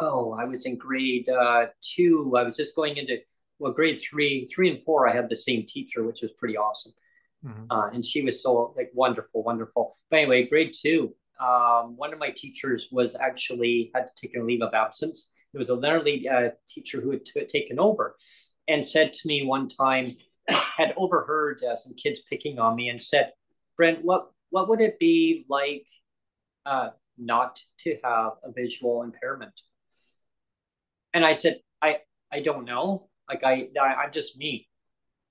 oh, 0.00 0.32
I 0.32 0.44
was 0.44 0.66
in 0.66 0.76
grade 0.76 1.28
uh, 1.28 1.66
two. 1.80 2.34
I 2.36 2.42
was 2.42 2.56
just 2.56 2.74
going 2.74 2.96
into 2.96 3.18
well, 3.58 3.72
grade 3.72 4.00
three, 4.00 4.44
three 4.46 4.68
and 4.70 4.80
four. 4.82 5.08
I 5.08 5.14
had 5.14 5.28
the 5.28 5.36
same 5.36 5.64
teacher, 5.66 6.02
which 6.02 6.22
was 6.22 6.32
pretty 6.32 6.56
awesome, 6.56 6.92
mm-hmm. 7.44 7.64
uh, 7.70 7.90
and 7.90 8.04
she 8.04 8.22
was 8.22 8.42
so 8.42 8.74
like 8.76 8.90
wonderful, 8.94 9.42
wonderful. 9.42 9.96
But 10.10 10.20
anyway, 10.20 10.48
grade 10.48 10.74
two, 10.80 11.14
um, 11.40 11.96
one 11.96 12.12
of 12.12 12.18
my 12.18 12.30
teachers 12.30 12.88
was 12.90 13.16
actually 13.16 13.90
had 13.94 14.06
to 14.06 14.12
take 14.16 14.36
a 14.36 14.42
leave 14.42 14.62
of 14.62 14.74
absence. 14.74 15.30
It 15.52 15.58
was 15.58 15.70
a 15.70 15.74
literally 15.74 16.28
uh, 16.28 16.50
teacher 16.68 17.00
who 17.00 17.12
had 17.12 17.24
t- 17.24 17.46
taken 17.46 17.78
over 17.78 18.16
and 18.68 18.86
said 18.86 19.12
to 19.12 19.28
me 19.28 19.44
one 19.44 19.68
time, 19.68 20.16
had 20.48 20.94
overheard 20.96 21.62
uh, 21.62 21.76
some 21.76 21.94
kids 21.94 22.22
picking 22.28 22.58
on 22.58 22.76
me 22.76 22.88
and 22.88 23.00
said, 23.00 23.32
Brent, 23.76 24.00
what, 24.02 24.30
what 24.50 24.68
would 24.68 24.80
it 24.80 24.98
be 24.98 25.46
like 25.48 25.86
uh, 26.66 26.90
not 27.18 27.60
to 27.80 27.96
have 28.04 28.32
a 28.42 28.52
visual 28.52 29.02
impairment? 29.02 29.52
And 31.14 31.24
I 31.24 31.32
said, 31.32 31.60
I, 31.80 31.98
I 32.30 32.40
don't 32.40 32.66
know. 32.66 33.08
Like 33.28 33.44
I, 33.44 33.68
I 33.80 33.94
I'm 33.94 34.12
just 34.12 34.36
me. 34.36 34.68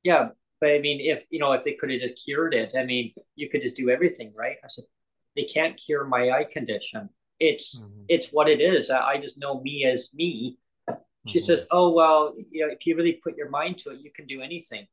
Yeah, 0.04 0.30
but 0.60 0.72
I 0.72 0.80
mean, 0.80 1.00
if 1.02 1.26
you 1.30 1.40
know, 1.40 1.52
if 1.52 1.64
they 1.64 1.74
could 1.74 1.92
have 1.92 2.00
just 2.00 2.24
cured 2.24 2.54
it, 2.54 2.74
I 2.76 2.86
mean, 2.86 3.14
you 3.36 3.50
could 3.50 3.62
just 3.62 3.76
do 3.76 3.90
everything, 3.90 4.34
right? 4.36 4.56
I 4.64 4.68
said, 4.68 4.86
they 5.36 5.44
can't 5.44 5.78
cure 5.78 6.06
my 6.06 6.32
eye 6.32 6.46
condition. 6.46 7.10
It's 7.40 7.80
mm-hmm. 7.80 8.04
it's 8.08 8.30
what 8.30 8.50
it 8.50 8.62
is. 8.62 8.90
I, 8.90 9.20
just 9.20 9.38
know 9.38 9.62
me 9.62 9.86
as 9.86 10.10
me. 10.14 10.58
She 11.28 11.40
mm-hmm. 11.40 11.46
says, 11.46 11.68
"Oh 11.72 11.92
well, 11.92 12.34
you 12.52 12.66
know, 12.66 12.72
if 12.72 12.86
you 12.86 12.96
really 12.96 13.20
put 13.24 13.38
your 13.38 13.50
mind 13.50 13.78
to 13.80 13.92
it, 13.92 14.00
you 14.02 14.12
can 14.12 14.26
do 14.26 14.42
anything." 14.42 14.88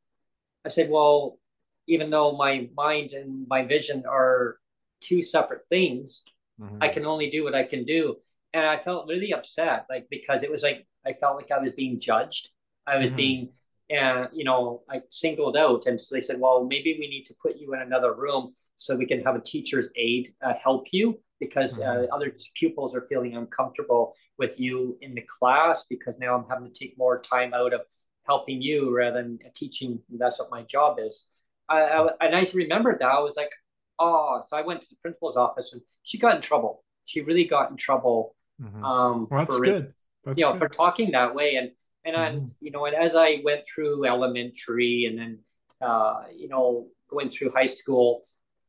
I 0.64 0.68
said, 0.68 0.90
"Well, 0.90 1.38
even 1.86 2.10
though 2.10 2.36
my 2.36 2.68
mind 2.76 3.12
and 3.12 3.46
my 3.48 3.64
vision 3.64 4.04
are 4.06 4.56
two 5.00 5.22
separate 5.22 5.62
things, 5.68 6.24
mm-hmm. 6.60 6.78
I 6.80 6.88
can 6.88 7.06
only 7.06 7.30
do 7.30 7.44
what 7.44 7.54
I 7.54 7.64
can 7.64 7.84
do." 7.84 8.16
And 8.52 8.66
I 8.66 8.78
felt 8.78 9.08
really 9.08 9.32
upset, 9.32 9.86
like 9.88 10.08
because 10.10 10.42
it 10.42 10.50
was 10.50 10.62
like 10.62 10.86
I 11.06 11.12
felt 11.12 11.36
like 11.36 11.50
I 11.50 11.60
was 11.60 11.72
being 11.72 12.00
judged. 12.00 12.50
I 12.86 12.98
was 12.98 13.08
mm-hmm. 13.08 13.16
being, 13.16 13.48
uh, 13.96 14.26
you 14.32 14.44
know, 14.44 14.82
I 14.90 15.02
singled 15.08 15.56
out, 15.56 15.86
and 15.86 16.00
so 16.00 16.14
they 16.14 16.20
said, 16.20 16.40
"Well, 16.40 16.64
maybe 16.64 16.96
we 16.98 17.08
need 17.08 17.24
to 17.26 17.34
put 17.40 17.56
you 17.56 17.74
in 17.74 17.80
another 17.80 18.12
room 18.14 18.52
so 18.76 18.96
we 18.96 19.06
can 19.06 19.22
have 19.22 19.36
a 19.36 19.40
teacher's 19.40 19.90
aide 19.96 20.30
uh, 20.42 20.54
help 20.62 20.86
you 20.90 21.20
because 21.38 21.78
uh, 21.80 21.84
mm-hmm. 21.84 22.12
other 22.14 22.34
pupils 22.54 22.94
are 22.94 23.02
feeling 23.02 23.36
uncomfortable 23.36 24.14
with 24.38 24.58
you 24.58 24.96
in 25.02 25.14
the 25.14 25.24
class 25.38 25.86
because 25.88 26.14
now 26.18 26.34
I'm 26.34 26.48
having 26.48 26.72
to 26.72 26.78
take 26.78 26.96
more 26.96 27.20
time 27.20 27.52
out 27.52 27.74
of 27.74 27.82
helping 28.26 28.62
you 28.62 28.94
rather 28.94 29.22
than 29.22 29.38
teaching. 29.54 30.00
That's 30.08 30.38
what 30.38 30.50
my 30.50 30.62
job 30.62 30.98
is. 30.98 31.26
I, 31.68 31.82
I, 31.82 32.08
and 32.20 32.34
I 32.34 32.46
remembered 32.54 33.00
that 33.00 33.10
I 33.10 33.20
was 33.20 33.36
like, 33.36 33.52
oh, 33.98 34.42
so 34.46 34.56
I 34.56 34.62
went 34.62 34.82
to 34.82 34.88
the 34.90 34.96
principal's 35.02 35.36
office 35.36 35.72
and 35.72 35.82
she 36.02 36.18
got 36.18 36.36
in 36.36 36.42
trouble. 36.42 36.84
She 37.04 37.20
really 37.20 37.44
got 37.44 37.70
in 37.70 37.76
trouble. 37.76 38.34
Mm-hmm. 38.60 38.84
Um, 38.84 39.28
well, 39.30 39.40
that's 39.40 39.56
for, 39.56 39.64
good. 39.64 39.94
That's 40.24 40.38
you 40.38 40.44
know, 40.44 40.52
good. 40.52 40.58
for 40.58 40.68
talking 40.68 41.12
that 41.12 41.34
way. 41.34 41.56
And 41.56 41.70
and 42.04 42.16
mm-hmm. 42.16 42.46
I, 42.46 42.50
you 42.60 42.70
know, 42.70 42.86
and 42.86 42.94
as 42.94 43.14
I 43.16 43.40
went 43.44 43.62
through 43.72 44.06
elementary 44.06 45.06
and 45.06 45.18
then, 45.18 45.38
uh, 45.80 46.24
you 46.34 46.48
know, 46.48 46.86
going 47.08 47.30
through 47.30 47.52
high 47.52 47.66
school, 47.66 48.22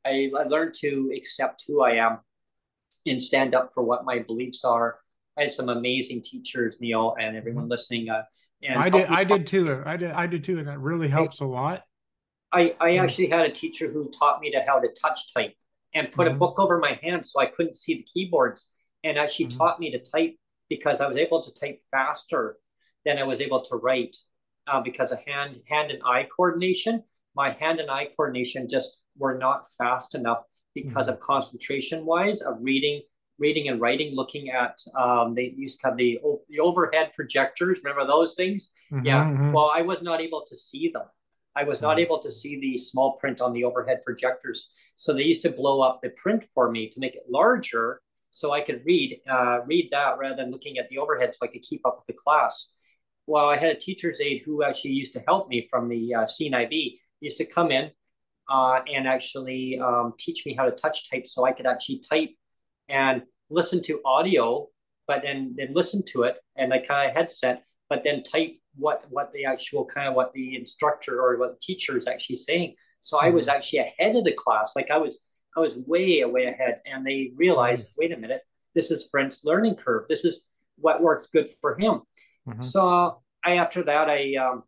I, 0.06 0.32
I 0.38 0.44
learned 0.44 0.74
to 0.82 1.12
accept 1.16 1.64
who 1.68 1.82
I 1.82 1.96
am 1.96 2.20
and 3.06 3.22
stand 3.22 3.56
up 3.56 3.72
for 3.74 3.84
what 3.84 4.06
my 4.06 4.20
beliefs 4.20 4.64
are. 4.64 5.00
I 5.38 5.44
had 5.44 5.54
some 5.54 5.70
amazing 5.70 6.24
teachers, 6.24 6.78
Neil, 6.80 7.16
and 7.20 7.38
everyone 7.38 7.64
mm-hmm. 7.64 7.72
listening. 7.72 8.10
Uh, 8.10 8.24
and 8.64 8.78
I 8.78 8.90
did, 8.90 9.08
I 9.08 9.24
did 9.24 9.48
too. 9.48 9.82
I 9.86 9.98
did, 9.98 10.12
I 10.12 10.28
did 10.28 10.44
too, 10.44 10.60
and 10.60 10.68
that 10.68 10.80
really 10.80 11.08
helps 11.08 11.42
I, 11.42 11.46
a 11.46 11.48
lot. 11.48 11.84
I, 12.52 12.76
I 12.80 12.90
mm-hmm. 12.90 13.04
actually 13.04 13.30
had 13.30 13.46
a 13.46 13.52
teacher 13.52 13.90
who 13.90 14.10
taught 14.10 14.42
me 14.42 14.52
to 14.52 14.64
how 14.68 14.80
to 14.80 14.90
touch 15.02 15.34
type 15.34 15.54
and 15.94 16.12
put 16.12 16.28
mm-hmm. 16.28 16.36
a 16.36 16.40
book 16.40 16.60
over 16.60 16.80
my 16.80 17.00
hand 17.02 17.26
so 17.26 17.40
I 17.40 17.46
couldn't 17.46 17.76
see 17.76 17.96
the 17.96 18.04
keyboards, 18.04 18.72
and 19.04 19.18
actually 19.18 19.48
mm-hmm. 19.48 19.58
taught 19.58 19.80
me 19.80 19.92
to 19.92 20.00
type 20.00 20.36
because 20.70 21.02
I 21.02 21.08
was 21.08 21.18
able 21.18 21.42
to 21.44 21.54
type 21.54 21.80
faster 21.92 22.58
than 23.06 23.18
I 23.18 23.24
was 23.24 23.42
able 23.42 23.62
to 23.64 23.76
write 23.76 24.16
uh, 24.68 24.82
because 24.82 25.12
of 25.12 25.20
hand 25.26 25.58
hand 25.68 25.92
and 25.92 26.02
eye 26.06 26.28
coordination. 26.36 27.04
My 27.36 27.52
hand 27.52 27.80
and 27.80 27.90
eye 27.90 28.10
coordination 28.16 28.68
just 28.70 28.98
were 29.18 29.38
not 29.38 29.66
fast 29.78 30.16
enough 30.16 30.44
because 30.74 31.08
mm-hmm. 31.08 31.16
of 31.16 31.20
concentration 31.20 32.06
wise 32.06 32.42
of 32.42 32.56
reading 32.62 33.02
reading 33.40 33.70
and 33.70 33.82
writing 33.82 34.16
looking 34.16 34.50
at 34.50 34.80
um, 34.98 35.34
they 35.34 35.54
used 35.58 35.80
to 35.80 35.88
have 35.88 35.98
the, 35.98 36.20
the 36.50 36.60
overhead 36.60 37.12
projectors 37.16 37.82
remember 37.84 38.06
those 38.06 38.36
things 38.36 38.72
mm-hmm, 38.92 39.06
yeah 39.06 39.26
mm-hmm. 39.26 39.52
well 39.52 39.72
i 39.74 39.82
was 39.82 40.02
not 40.02 40.22
able 40.22 40.46
to 40.48 40.56
see 40.56 40.90
them 40.94 41.04
i 41.56 41.64
was 41.64 41.82
not 41.82 41.92
mm-hmm. 41.92 42.02
able 42.02 42.20
to 42.20 42.32
see 42.32 42.60
the 42.60 42.78
small 42.78 43.18
print 43.18 43.42
on 43.42 43.52
the 43.52 43.64
overhead 43.64 44.02
projectors 44.06 44.70
so 44.96 45.12
they 45.12 45.24
used 45.24 45.42
to 45.42 45.50
blow 45.50 45.82
up 45.82 46.00
the 46.02 46.10
print 46.12 46.44
for 46.54 46.72
me 46.72 46.90
to 46.90 47.00
make 47.00 47.16
it 47.16 47.24
larger 47.30 48.02
so 48.32 48.52
i 48.52 48.62
could 48.62 48.82
read 48.86 49.20
uh, 49.30 49.60
read 49.66 49.88
that 49.92 50.18
rather 50.18 50.36
than 50.36 50.52
looking 50.52 50.78
at 50.78 50.90
the 50.90 50.98
overhead 50.98 51.34
so 51.34 51.40
i 51.44 51.48
could 51.48 51.62
keep 51.62 51.86
up 51.86 51.98
with 51.98 52.08
the 52.08 52.22
class 52.22 52.70
well 53.28 53.50
i 53.50 53.58
had 53.58 53.70
a 53.70 53.80
teacher's 53.80 54.20
aide 54.20 54.42
who 54.46 54.64
actually 54.64 54.92
used 54.92 55.14
to 55.14 55.24
help 55.28 55.48
me 55.48 55.68
from 55.70 55.88
the 55.88 56.16
uh, 56.16 56.24
CNIB 56.26 56.98
used 57.22 57.38
to 57.38 57.46
come 57.46 57.72
in 57.72 57.92
uh, 58.52 58.82
and 58.94 59.08
actually 59.08 59.80
um, 59.80 60.14
teach 60.20 60.46
me 60.46 60.54
how 60.54 60.66
to 60.66 60.72
touch 60.72 61.10
type 61.10 61.26
so 61.26 61.46
I 61.46 61.54
could 61.54 61.66
actually 61.66 62.02
type 62.08 62.32
and 62.90 63.24
listen 63.50 63.82
to 63.84 64.02
audio, 64.04 64.68
but 65.08 65.22
then 65.22 65.56
then 65.58 65.70
listen 65.74 66.04
to 66.08 66.24
it 66.24 66.36
and 66.58 66.70
like 66.70 66.88
kind 66.88 67.10
of 67.10 67.16
headset, 67.16 67.64
but 67.90 68.04
then 68.04 68.24
type 68.24 68.52
what 68.76 69.06
what 69.10 69.32
the 69.34 69.46
actual 69.46 69.86
kind 69.86 70.10
of 70.10 70.16
what 70.16 70.34
the 70.34 70.56
instructor 70.56 71.22
or 71.22 71.38
what 71.38 71.54
the 71.54 71.60
teacher 71.62 71.98
is 71.98 72.08
actually 72.08 72.38
saying. 72.38 72.76
So 73.00 73.20
I 73.20 73.30
was 73.30 73.48
mm-hmm. 73.48 73.56
actually 73.56 73.80
ahead 73.80 74.16
of 74.16 74.26
the 74.26 74.34
class, 74.34 74.74
like 74.76 74.92
I 74.92 74.98
was 74.98 75.20
I 75.56 75.60
was 75.60 75.76
way 75.76 76.24
way 76.26 76.46
ahead, 76.46 76.82
and 76.86 77.06
they 77.06 77.32
realized, 77.36 77.88
mm-hmm. 77.88 78.00
wait 78.00 78.12
a 78.14 78.18
minute, 78.18 78.42
this 78.76 78.92
is 78.92 79.06
Brent's 79.06 79.44
learning 79.44 79.76
curve. 79.76 80.06
This 80.08 80.26
is 80.26 80.46
what 80.78 81.02
works 81.02 81.28
good 81.28 81.50
for 81.62 81.78
him. 81.78 82.02
Mm-hmm. 82.48 82.62
So 82.62 83.22
I 83.44 83.58
after 83.58 83.84
that 83.84 84.10
I 84.10 84.36
um, 84.36 84.64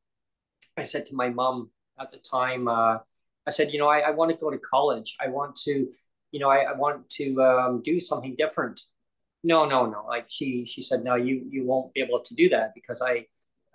I 0.77 0.83
said 0.83 1.05
to 1.07 1.15
my 1.15 1.29
mom 1.29 1.69
at 1.99 2.11
the 2.11 2.17
time. 2.17 2.67
Uh, 2.67 2.97
I 3.45 3.51
said, 3.51 3.71
you 3.71 3.79
know, 3.79 3.87
I, 3.87 3.99
I 3.99 4.11
want 4.11 4.31
to 4.31 4.37
go 4.37 4.49
to 4.49 4.57
college. 4.57 5.15
I 5.19 5.27
want 5.27 5.55
to, 5.63 5.87
you 6.31 6.39
know, 6.39 6.49
I, 6.49 6.59
I 6.59 6.73
want 6.73 7.09
to 7.11 7.41
um, 7.43 7.81
do 7.83 7.99
something 7.99 8.35
different. 8.37 8.81
No, 9.43 9.65
no, 9.65 9.85
no. 9.85 10.05
Like 10.07 10.25
she, 10.29 10.65
she 10.65 10.81
said, 10.81 11.03
no, 11.03 11.15
you, 11.15 11.45
you 11.49 11.65
won't 11.65 11.93
be 11.93 12.01
able 12.01 12.21
to 12.21 12.35
do 12.35 12.49
that 12.49 12.71
because 12.73 13.01
I, 13.01 13.25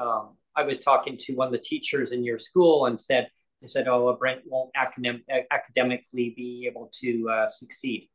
um, 0.00 0.36
I 0.56 0.62
was 0.62 0.78
talking 0.78 1.18
to 1.18 1.34
one 1.34 1.48
of 1.48 1.52
the 1.52 1.58
teachers 1.58 2.12
in 2.12 2.24
your 2.24 2.38
school 2.38 2.86
and 2.86 3.00
said, 3.00 3.28
they 3.60 3.68
said, 3.68 3.88
oh, 3.88 4.14
Brent 4.18 4.42
won't 4.46 4.70
academic, 4.76 5.22
academically 5.50 6.32
be 6.36 6.68
able 6.70 6.90
to 7.00 7.28
uh, 7.28 7.48
succeed. 7.48 8.08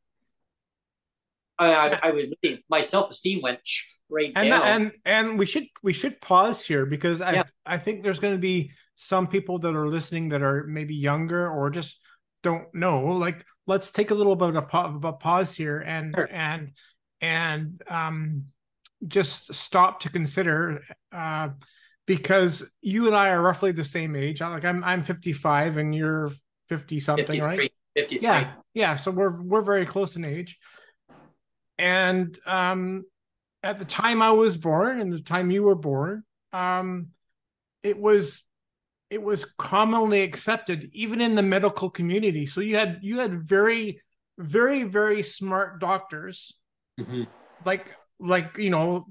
I, 1.60 2.00
I 2.02 2.12
would 2.12 2.36
my 2.70 2.82
self 2.82 3.12
esteem 3.12 3.42
went 3.42 3.60
right 4.10 4.32
and 4.36 4.50
down. 4.50 4.64
and 4.64 4.92
and 5.06 5.40
we 5.40 5.46
should 5.46 5.66
we 5.82 5.94
should 5.94 6.20
pause 6.20 6.66
here 6.66 6.86
because 6.86 7.22
I 7.22 7.34
yeah. 7.34 7.44
I 7.66 7.78
think 7.78 8.04
there's 8.04 8.20
going 8.20 8.34
to 8.34 8.40
be 8.40 8.72
some 8.96 9.28
people 9.28 9.60
that 9.60 9.76
are 9.76 9.88
listening 9.88 10.30
that 10.30 10.42
are 10.42 10.66
maybe 10.66 10.96
younger 10.96 11.50
or 11.50 11.70
just 11.70 12.00
don't 12.42 12.74
know. 12.74 13.06
Like 13.06 13.46
let's 13.68 13.92
take 13.92 14.12
a 14.12 14.16
little 14.16 14.36
bit 14.36 14.56
of 14.56 15.06
a 15.06 15.14
pause 15.14 15.56
here 15.56 15.80
and 15.80 16.16
sure. 16.16 16.28
and 16.32 16.72
and 17.22 17.82
um 17.88 18.46
just 19.08 19.54
stop 19.54 20.00
to 20.02 20.10
consider 20.10 20.82
uh 21.12 21.50
because 22.06 22.70
you 22.82 23.08
and 23.08 23.16
I 23.16 23.30
are 23.30 23.42
roughly 23.42 23.72
the 23.72 23.84
same 23.84 24.16
age. 24.16 24.42
Like 24.42 24.66
I'm 24.66 24.84
I'm 24.84 25.04
55 25.04 25.78
and 25.78 25.96
you're 25.96 26.32
50 26.70 27.00
something, 27.00 27.42
right? 27.42 27.72
53. 27.96 28.20
Yeah. 28.28 28.52
Yeah, 28.74 28.96
so 28.96 29.12
we're 29.12 29.42
we're 29.42 29.62
very 29.62 29.86
close 29.86 30.16
in 30.16 30.26
age 30.26 30.60
and 31.78 32.38
um, 32.46 33.06
at 33.62 33.80
the 33.80 33.86
time 33.86 34.22
I 34.22 34.32
was 34.32 34.58
born 34.58 35.00
and 35.00 35.12
the 35.12 35.22
time 35.22 35.52
you 35.52 35.64
were 35.64 35.76
born, 35.76 36.24
um, 36.52 37.08
it 37.82 38.00
was 38.00 38.44
it 39.10 39.22
was 39.22 39.46
commonly 39.58 40.22
accepted 40.22 40.90
even 40.94 41.22
in 41.22 41.36
the 41.36 41.44
medical 41.44 41.90
community. 41.90 42.46
So 42.46 42.62
you 42.62 42.76
had 42.76 43.00
you 43.02 43.20
had 43.20 43.48
very 43.48 44.02
very 44.38 44.84
very 44.84 45.24
smart 45.24 45.80
doctors, 45.80 46.58
mm-hmm. 47.00 47.24
like 47.66 47.92
like 48.20 48.58
you 48.58 48.70
know 48.70 49.06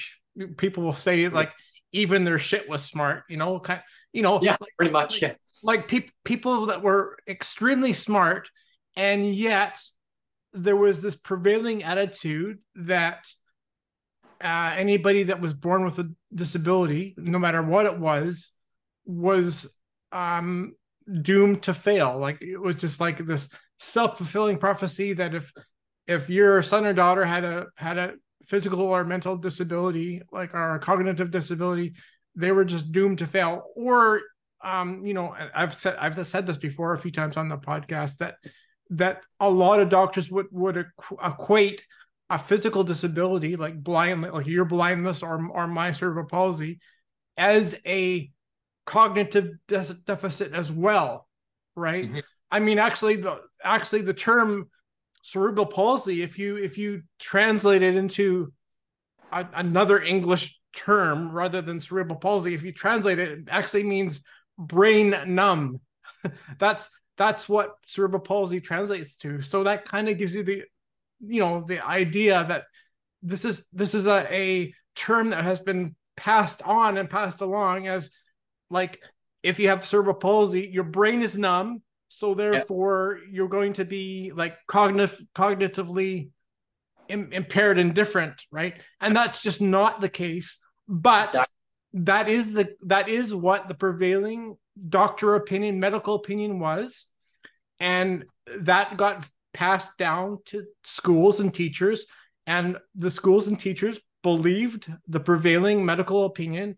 people 0.56 0.82
will 0.82 0.92
say 0.92 1.28
like 1.28 1.52
even 1.92 2.24
their 2.24 2.38
shit 2.38 2.68
was 2.68 2.84
smart. 2.84 3.24
You 3.28 3.36
know, 3.36 3.60
kind, 3.60 3.82
you 4.12 4.22
know, 4.22 4.40
yeah, 4.42 4.56
like, 4.60 4.74
pretty 4.76 4.92
much. 4.92 5.22
Yeah, 5.22 5.34
like 5.62 5.88
pe- 5.88 6.08
people 6.24 6.66
that 6.66 6.82
were 6.82 7.18
extremely 7.26 7.92
smart, 7.92 8.48
and 8.96 9.34
yet 9.34 9.80
there 10.52 10.76
was 10.76 11.02
this 11.02 11.16
prevailing 11.16 11.82
attitude 11.82 12.58
that 12.76 13.26
uh, 14.42 14.74
anybody 14.76 15.24
that 15.24 15.40
was 15.40 15.54
born 15.54 15.84
with 15.84 15.98
a 15.98 16.10
disability, 16.34 17.14
no 17.16 17.38
matter 17.38 17.62
what 17.62 17.86
it 17.86 17.98
was, 17.98 18.52
was 19.04 19.70
um, 20.12 20.74
doomed 21.22 21.62
to 21.62 21.74
fail. 21.74 22.18
Like 22.18 22.42
it 22.42 22.58
was 22.58 22.76
just 22.76 23.00
like 23.00 23.18
this 23.18 23.48
self 23.78 24.18
fulfilling 24.18 24.58
prophecy 24.58 25.14
that 25.14 25.34
if 25.34 25.52
if 26.06 26.30
your 26.30 26.62
son 26.62 26.86
or 26.86 26.92
daughter 26.92 27.24
had 27.24 27.44
a 27.44 27.66
had 27.76 27.98
a 27.98 28.14
physical 28.46 28.80
or 28.80 29.04
mental 29.04 29.36
disability, 29.36 30.22
like 30.32 30.54
our 30.54 30.78
cognitive 30.78 31.30
disability, 31.30 31.94
they 32.34 32.52
were 32.52 32.64
just 32.64 32.92
doomed 32.92 33.18
to 33.18 33.26
fail. 33.26 33.64
Or 33.74 34.22
um, 34.64 35.04
you 35.04 35.14
know, 35.14 35.34
I've 35.54 35.74
said 35.74 35.96
I've 35.98 36.26
said 36.26 36.46
this 36.46 36.56
before 36.56 36.94
a 36.94 36.98
few 36.98 37.12
times 37.12 37.36
on 37.36 37.48
the 37.48 37.58
podcast 37.58 38.18
that 38.18 38.36
that 38.90 39.22
a 39.40 39.50
lot 39.50 39.80
of 39.80 39.88
doctors 39.88 40.30
would 40.30 40.46
would 40.50 40.86
equate 41.22 41.86
a 42.28 42.38
physical 42.38 42.82
disability 42.82 43.56
like 43.56 43.80
blind 43.82 44.22
like 44.22 44.46
your 44.46 44.64
blindness 44.64 45.22
or 45.22 45.44
or 45.48 45.66
my 45.66 45.92
cerebral 45.92 46.26
palsy 46.26 46.80
as 47.36 47.76
a 47.86 48.30
cognitive 48.84 49.50
de- 49.68 49.96
deficit 50.04 50.52
as 50.52 50.70
well 50.70 51.28
right 51.76 52.06
mm-hmm. 52.06 52.18
i 52.50 52.58
mean 52.58 52.78
actually 52.78 53.16
the 53.16 53.40
actually 53.62 54.02
the 54.02 54.14
term 54.14 54.68
cerebral 55.30 55.66
palsy 55.66 56.22
if 56.22 56.38
you 56.38 56.56
if 56.56 56.78
you 56.78 57.02
translate 57.18 57.82
it 57.82 57.96
into 57.96 58.52
a, 59.32 59.46
another 59.54 60.00
english 60.00 60.60
term 60.72 61.32
rather 61.32 61.62
than 61.62 61.80
cerebral 61.80 62.18
palsy 62.18 62.54
if 62.54 62.62
you 62.62 62.72
translate 62.72 63.18
it 63.18 63.30
it 63.30 63.48
actually 63.50 63.84
means 63.84 64.20
brain 64.58 65.14
numb. 65.26 65.80
That's 66.58 66.90
that's 67.18 67.48
what 67.48 67.76
cerebral 67.86 68.20
palsy 68.20 68.60
translates 68.60 69.16
to. 69.16 69.40
So 69.40 69.64
that 69.64 69.86
kind 69.86 70.08
of 70.08 70.18
gives 70.18 70.34
you 70.34 70.42
the 70.42 70.64
you 71.20 71.40
know 71.40 71.64
the 71.66 71.84
idea 71.84 72.44
that 72.46 72.64
this 73.22 73.46
is 73.46 73.64
this 73.72 73.94
is 73.94 74.06
a, 74.06 74.26
a 74.30 74.74
term 74.94 75.30
that 75.30 75.42
has 75.42 75.60
been 75.60 75.96
passed 76.14 76.60
on 76.62 76.98
and 76.98 77.08
passed 77.08 77.40
along 77.40 77.88
as 77.88 78.10
like 78.68 79.02
if 79.42 79.58
you 79.58 79.68
have 79.68 79.86
cerebral 79.86 80.14
palsy 80.14 80.68
your 80.70 80.84
brain 80.84 81.22
is 81.22 81.38
numb 81.38 81.80
so 82.16 82.34
therefore 82.34 83.18
yeah. 83.20 83.28
you're 83.30 83.48
going 83.48 83.74
to 83.74 83.84
be 83.84 84.32
like 84.34 84.56
cognitive 84.66 85.20
cognitively 85.34 86.30
Im- 87.08 87.32
impaired 87.32 87.78
and 87.78 87.94
different 87.94 88.46
right 88.50 88.80
and 89.00 89.14
that's 89.14 89.42
just 89.42 89.60
not 89.60 90.00
the 90.00 90.08
case 90.08 90.58
but 90.88 91.24
exactly. 91.24 91.54
that 91.92 92.28
is 92.28 92.52
the 92.54 92.74
that 92.82 93.08
is 93.08 93.34
what 93.34 93.68
the 93.68 93.74
prevailing 93.74 94.56
doctor 94.88 95.34
opinion 95.34 95.78
medical 95.78 96.14
opinion 96.14 96.58
was 96.58 97.06
and 97.80 98.24
that 98.60 98.96
got 98.96 99.28
passed 99.52 99.96
down 99.98 100.38
to 100.46 100.64
schools 100.84 101.40
and 101.40 101.52
teachers 101.52 102.06
and 102.46 102.78
the 102.94 103.10
schools 103.10 103.46
and 103.46 103.60
teachers 103.60 104.00
believed 104.22 104.90
the 105.06 105.20
prevailing 105.20 105.84
medical 105.84 106.24
opinion 106.24 106.76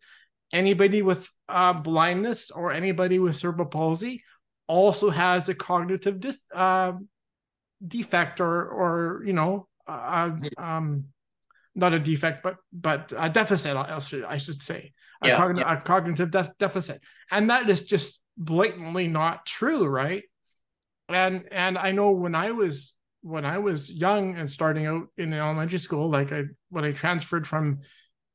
anybody 0.53 1.01
with 1.01 1.29
uh, 1.49 1.73
blindness 1.73 2.51
or 2.51 2.73
anybody 2.73 3.19
with 3.19 3.37
cerebral 3.37 3.69
palsy 3.69 4.23
also 4.69 5.11
has 5.11 5.49
a 5.49 5.55
cognitive 5.55 6.21
dis- 6.21 6.39
uh, 6.55 6.93
defect 7.87 8.41
or 8.41 8.69
or 8.69 9.23
you 9.25 9.33
know 9.33 9.67
uh, 9.87 10.31
um, 10.57 11.07
not 11.75 11.95
a 11.95 11.99
defect 11.99 12.43
but 12.43 12.57
but 12.73 13.13
a 13.17 13.29
deficit 13.29 13.77
I 13.77 13.99
should, 13.99 14.25
I 14.25 14.37
should 14.37 14.63
say. 14.63 14.93
A, 15.23 15.29
yeah, 15.29 15.37
cogn- 15.37 15.59
yeah. 15.59 15.73
a 15.73 15.81
cognitive 15.81 16.31
de- 16.31 16.55
deficit. 16.59 17.03
And 17.31 17.51
that 17.51 17.69
is 17.69 17.85
just 17.85 18.21
blatantly 18.37 19.09
not 19.09 19.47
true 19.47 19.87
right? 19.87 20.23
And 21.09 21.45
and 21.51 21.79
I 21.79 21.93
know 21.93 22.11
when 22.11 22.35
I 22.35 22.51
was 22.51 22.95
when 23.23 23.45
I 23.45 23.59
was 23.59 23.91
young 23.91 24.37
and 24.37 24.49
starting 24.51 24.87
out 24.87 25.09
in 25.17 25.33
elementary 25.33 25.79
school 25.79 26.11
like 26.11 26.33
I 26.33 26.45
when 26.69 26.85
I 26.85 26.93
transferred 26.93 27.47
from 27.47 27.81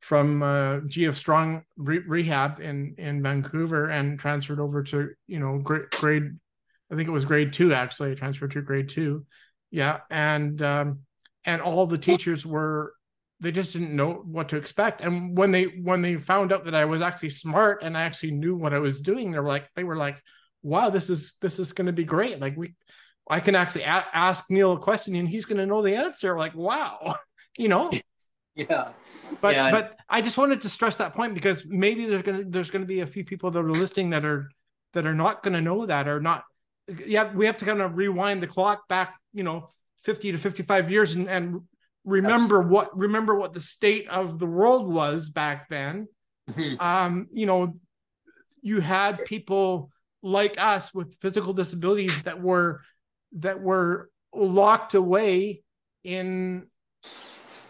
from 0.04 0.44
uh, 0.44 0.82
GF 0.82 1.16
Strong 1.16 1.63
re- 1.78 2.04
rehab 2.06 2.60
in 2.60 2.96
in 2.98 3.24
Vancouver 3.24 3.89
and 3.89 4.20
transferred 4.20 4.60
over 4.60 4.84
to 4.84 5.12
you 5.28 5.39
know 5.39 5.60
grade 5.60 5.89
grade 5.92 6.32
I 6.92 6.96
think 6.96 7.08
it 7.08 7.12
was 7.13 7.26
grade 7.26 7.54
two 7.54 7.74
actually. 7.74 8.12
I 8.12 8.16
transferred 8.16 8.52
to 8.52 8.62
grade 8.62 8.89
two. 8.89 9.26
Yeah. 9.72 10.02
And 10.10 10.62
um, 10.62 11.00
and 11.46 11.62
all 11.62 11.88
the 11.88 11.98
teachers 11.98 12.46
were 12.46 12.94
they 13.39 13.52
just 13.52 13.74
didn't 13.74 13.96
know 13.96 14.13
what 14.26 14.50
to 14.50 14.58
expect. 14.58 15.02
And 15.02 15.38
when 15.38 15.52
they 15.52 15.63
when 15.63 16.02
they 16.02 16.18
found 16.18 16.52
out 16.52 16.66
that 16.66 16.76
I 16.76 16.86
was 16.86 17.02
actually 17.02 17.32
smart 17.32 17.82
and 17.82 17.98
I 17.98 18.04
actually 18.04 18.32
knew 18.32 18.56
what 18.56 18.74
I 18.74 18.80
was 18.80 19.02
doing 19.02 19.32
they 19.32 19.39
were 19.39 19.48
like 19.48 19.70
they 19.76 19.84
were 19.84 19.98
like 19.98 20.22
wow 20.62 20.89
this 20.89 21.10
is 21.10 21.34
this 21.42 21.60
is 21.60 21.72
going 21.72 21.88
to 21.88 21.94
be 21.94 22.04
great. 22.04 22.39
Like 22.42 22.58
we 22.58 22.76
I 23.30 23.39
can 23.39 23.56
actually 23.56 23.84
a- 23.84 24.08
ask 24.13 24.50
Neil 24.50 24.74
a 24.74 24.80
question 24.80 25.16
and 25.16 25.30
he's 25.30 25.46
going 25.46 25.58
to 25.60 25.66
know 25.66 25.82
the 25.82 25.96
answer. 25.96 26.38
Like 26.38 26.56
wow 26.56 27.16
you 27.58 27.70
know? 27.70 27.89
Yeah 28.54 28.89
but 29.41 29.55
yeah. 29.55 29.71
but 29.71 29.97
I 30.09 30.21
just 30.21 30.38
wanted 30.38 30.62
to 30.62 30.69
stress 30.69 30.97
that 30.97 31.13
point 31.13 31.33
because 31.33 31.65
maybe 31.65 32.05
there's 32.05 32.21
gonna 32.21 32.43
there's 32.45 32.71
gonna 32.71 32.86
be 32.86 33.01
a 33.01 33.07
few 33.07 33.23
people 33.23 33.51
that 33.51 33.59
are 33.59 33.71
listening 33.71 34.12
that 34.12 34.25
are 34.25 34.49
that 34.93 35.05
are 35.05 35.13
not 35.13 35.43
gonna 35.43 35.62
know 35.62 35.86
that 35.86 36.07
or 36.07 36.19
not. 36.19 36.43
Yeah, 37.05 37.33
we 37.33 37.45
have 37.45 37.57
to 37.59 37.65
kind 37.65 37.81
of 37.81 37.95
rewind 37.95 38.43
the 38.43 38.47
clock 38.47 38.88
back, 38.88 39.15
you 39.33 39.43
know, 39.43 39.69
50 40.03 40.33
to 40.33 40.38
55 40.38 40.91
years 40.91 41.15
and, 41.15 41.29
and 41.29 41.62
remember 42.05 42.62
what 42.62 42.95
remember 42.97 43.36
what 43.36 43.53
the 43.53 43.62
state 43.62 44.07
of 44.09 44.39
the 44.39 44.45
world 44.45 44.88
was 44.91 45.29
back 45.29 45.69
then. 45.69 46.07
Mm-hmm. 46.49 46.81
Um, 46.81 47.27
you 47.31 47.45
know, 47.45 47.77
you 48.62 48.81
had 48.81 49.23
people 49.25 49.91
like 50.21 50.55
us 50.59 50.93
with 50.93 51.15
physical 51.21 51.53
disabilities 51.53 52.21
that 52.23 52.41
were 52.41 52.81
that 53.33 53.62
were 53.62 54.09
locked 54.33 54.93
away 54.93 55.63
in 56.03 56.67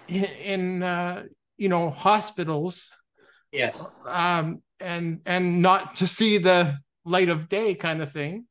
in 0.08 0.84
uh, 0.84 1.24
you 1.64 1.70
know 1.70 1.90
hospitals 1.90 2.92
yes. 3.54 3.82
um 4.06 4.62
and 4.82 5.22
and 5.26 5.62
not 5.62 5.96
to 5.96 6.06
see 6.08 6.38
the 6.38 6.78
light 7.06 7.30
of 7.30 7.48
day 7.48 7.74
kind 7.74 8.02
of 8.02 8.12
thing 8.12 8.46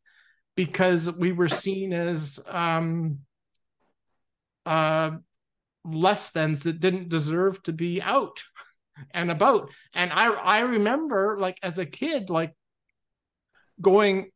because 0.57 1.11
we 1.12 1.31
were 1.31 1.48
seen 1.48 1.92
as 1.92 2.40
um 2.48 3.18
uh 4.64 5.11
less 5.85 6.31
than 6.31 6.55
that 6.55 6.81
didn't 6.81 7.11
deserve 7.11 7.62
to 7.64 7.72
be 7.72 8.01
out 8.01 8.40
and 9.12 9.31
about. 9.31 9.70
And 9.92 10.11
i 10.11 10.33
i 10.33 10.61
remember 10.61 11.37
like 11.38 11.59
as 11.62 11.79
a 11.79 11.85
kid 11.85 12.31
like 12.31 12.55
going 13.79 14.31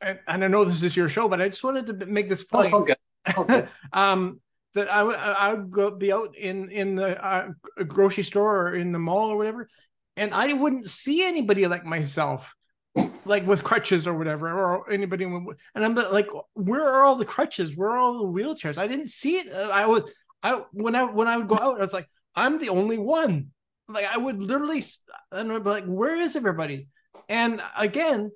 and, 0.00 0.18
and 0.26 0.44
i 0.44 0.48
know 0.48 0.64
this 0.64 0.82
is 0.82 0.96
your 0.96 1.08
show 1.08 1.28
but 1.28 1.40
i 1.42 1.48
just 1.48 1.64
wanted 1.64 1.86
to 1.86 2.06
make 2.06 2.30
this 2.30 2.44
point. 2.44 2.72
oh, 2.72 2.86
okay. 3.36 3.66
um 3.92 4.40
that 4.74 4.90
I 4.90 5.02
would 5.02 5.16
I 5.16 5.54
would 5.54 5.70
go 5.70 5.90
be 5.90 6.12
out 6.12 6.36
in 6.36 6.70
in 6.70 6.94
the 6.94 7.22
uh, 7.24 7.48
grocery 7.86 8.24
store 8.24 8.68
or 8.68 8.74
in 8.74 8.92
the 8.92 8.98
mall 8.98 9.30
or 9.30 9.36
whatever, 9.36 9.68
and 10.16 10.32
I 10.34 10.52
wouldn't 10.52 10.88
see 10.88 11.24
anybody 11.24 11.66
like 11.66 11.84
myself, 11.84 12.54
like 13.24 13.46
with 13.46 13.64
crutches 13.64 14.06
or 14.06 14.16
whatever, 14.16 14.48
or 14.48 14.90
anybody. 14.90 15.24
And 15.24 15.56
I'm 15.84 15.94
like, 15.94 16.28
where 16.54 16.86
are 16.86 17.04
all 17.04 17.16
the 17.16 17.24
crutches? 17.24 17.76
Where 17.76 17.90
are 17.90 17.98
all 17.98 18.18
the 18.18 18.42
wheelchairs? 18.42 18.78
I 18.78 18.86
didn't 18.86 19.10
see 19.10 19.36
it. 19.38 19.52
I 19.52 19.86
was 19.86 20.04
I 20.42 20.62
when 20.72 20.94
I 20.94 21.04
when 21.04 21.28
I 21.28 21.36
would 21.36 21.48
go 21.48 21.56
out, 21.56 21.80
I 21.80 21.84
was 21.84 21.92
like, 21.92 22.08
I'm 22.34 22.58
the 22.58 22.70
only 22.70 22.98
one. 22.98 23.50
Like 23.88 24.06
I 24.06 24.16
would 24.16 24.42
literally, 24.42 24.82
and 25.30 25.52
I'd 25.52 25.64
be 25.64 25.70
like, 25.70 25.84
where 25.84 26.20
is 26.20 26.36
everybody? 26.36 26.88
And 27.28 27.62
again, 27.76 28.30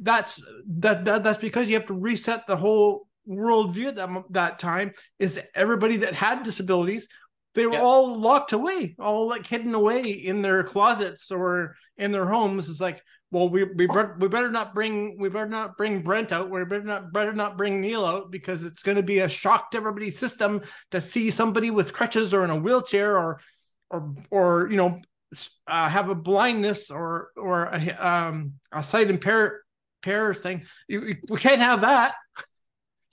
that's 0.00 0.40
that, 0.78 1.04
that 1.06 1.24
that's 1.24 1.38
because 1.38 1.68
you 1.68 1.74
have 1.74 1.86
to 1.86 1.94
reset 1.94 2.46
the 2.46 2.56
whole 2.56 3.06
worldview 3.28 3.88
at 3.88 3.96
that, 3.96 4.24
that 4.30 4.58
time 4.58 4.92
is 5.18 5.40
everybody 5.54 5.98
that 5.98 6.14
had 6.14 6.42
disabilities 6.42 7.08
they 7.56 7.66
were 7.66 7.72
yeah. 7.72 7.80
all 7.80 8.18
locked 8.18 8.52
away 8.52 8.94
all 8.98 9.26
like 9.26 9.46
hidden 9.46 9.74
away 9.74 10.02
in 10.02 10.42
their 10.42 10.62
closets 10.62 11.30
or 11.30 11.74
in 11.96 12.12
their 12.12 12.26
homes. 12.26 12.68
It's 12.68 12.80
like 12.80 13.02
well 13.30 13.48
we 13.48 13.64
we, 13.64 13.86
we 14.18 14.28
better 14.28 14.50
not 14.50 14.74
bring 14.74 15.18
we 15.18 15.30
better 15.30 15.48
not 15.48 15.76
bring 15.78 16.02
brent 16.02 16.32
out. 16.32 16.50
We 16.50 16.62
better 16.66 16.84
not 16.84 17.14
better 17.14 17.32
not 17.32 17.56
bring 17.56 17.80
neil 17.80 18.04
out 18.04 18.30
because 18.30 18.62
it's 18.62 18.82
going 18.82 18.98
to 18.98 19.02
be 19.02 19.20
a 19.20 19.28
shock 19.28 19.70
to 19.70 19.78
everybody's 19.78 20.18
system 20.18 20.60
to 20.90 21.00
see 21.00 21.30
somebody 21.30 21.70
with 21.70 21.94
crutches 21.94 22.34
or 22.34 22.44
in 22.44 22.50
a 22.50 22.56
wheelchair 22.56 23.18
or 23.18 23.40
or 23.88 24.14
or 24.30 24.68
you 24.70 24.76
know 24.76 25.00
uh, 25.66 25.88
have 25.88 26.10
a 26.10 26.14
blindness 26.14 26.90
or 26.90 27.30
or 27.38 27.64
a, 27.72 28.06
um, 28.06 28.52
a 28.70 28.84
sight 28.84 29.08
impair 29.08 29.62
impair 30.02 30.34
thing. 30.34 30.66
You, 30.88 31.16
we 31.28 31.38
can't 31.38 31.62
have 31.62 31.80
that 31.80 32.14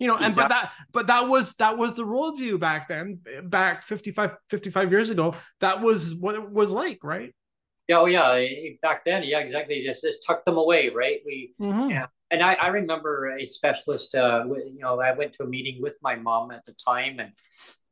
you 0.03 0.09
know 0.09 0.15
and 0.15 0.27
exactly. 0.27 0.43
but 0.43 0.49
that 0.49 0.71
but 0.91 1.07
that 1.07 1.27
was 1.27 1.53
that 1.55 1.77
was 1.77 1.93
the 1.93 2.03
worldview 2.03 2.59
back 2.59 2.89
then 2.89 3.19
back 3.45 3.83
55 3.83 4.35
55 4.49 4.91
years 4.91 5.09
ago 5.09 5.33
that 5.61 5.81
was 5.81 6.13
what 6.15 6.35
it 6.35 6.51
was 6.51 6.71
like 6.71 6.99
right 7.03 7.33
yeah 7.87 7.99
oh 7.99 8.05
yeah 8.05 8.45
back 8.81 9.05
then 9.05 9.23
yeah 9.23 9.39
exactly 9.39 9.81
just 9.85 10.03
just 10.03 10.19
tuck 10.27 10.43
them 10.45 10.57
away 10.57 10.89
right 10.89 11.21
we 11.25 11.53
mm-hmm. 11.59 11.89
yeah 11.89 12.07
and 12.31 12.41
I, 12.43 12.53
I 12.55 12.67
remember 12.67 13.37
a 13.37 13.45
specialist 13.45 14.13
uh 14.13 14.43
you 14.45 14.79
know 14.79 14.99
i 14.99 15.13
went 15.13 15.31
to 15.33 15.43
a 15.43 15.47
meeting 15.47 15.81
with 15.81 15.95
my 16.01 16.15
mom 16.15 16.51
at 16.51 16.65
the 16.65 16.73
time 16.73 17.19
and 17.19 17.31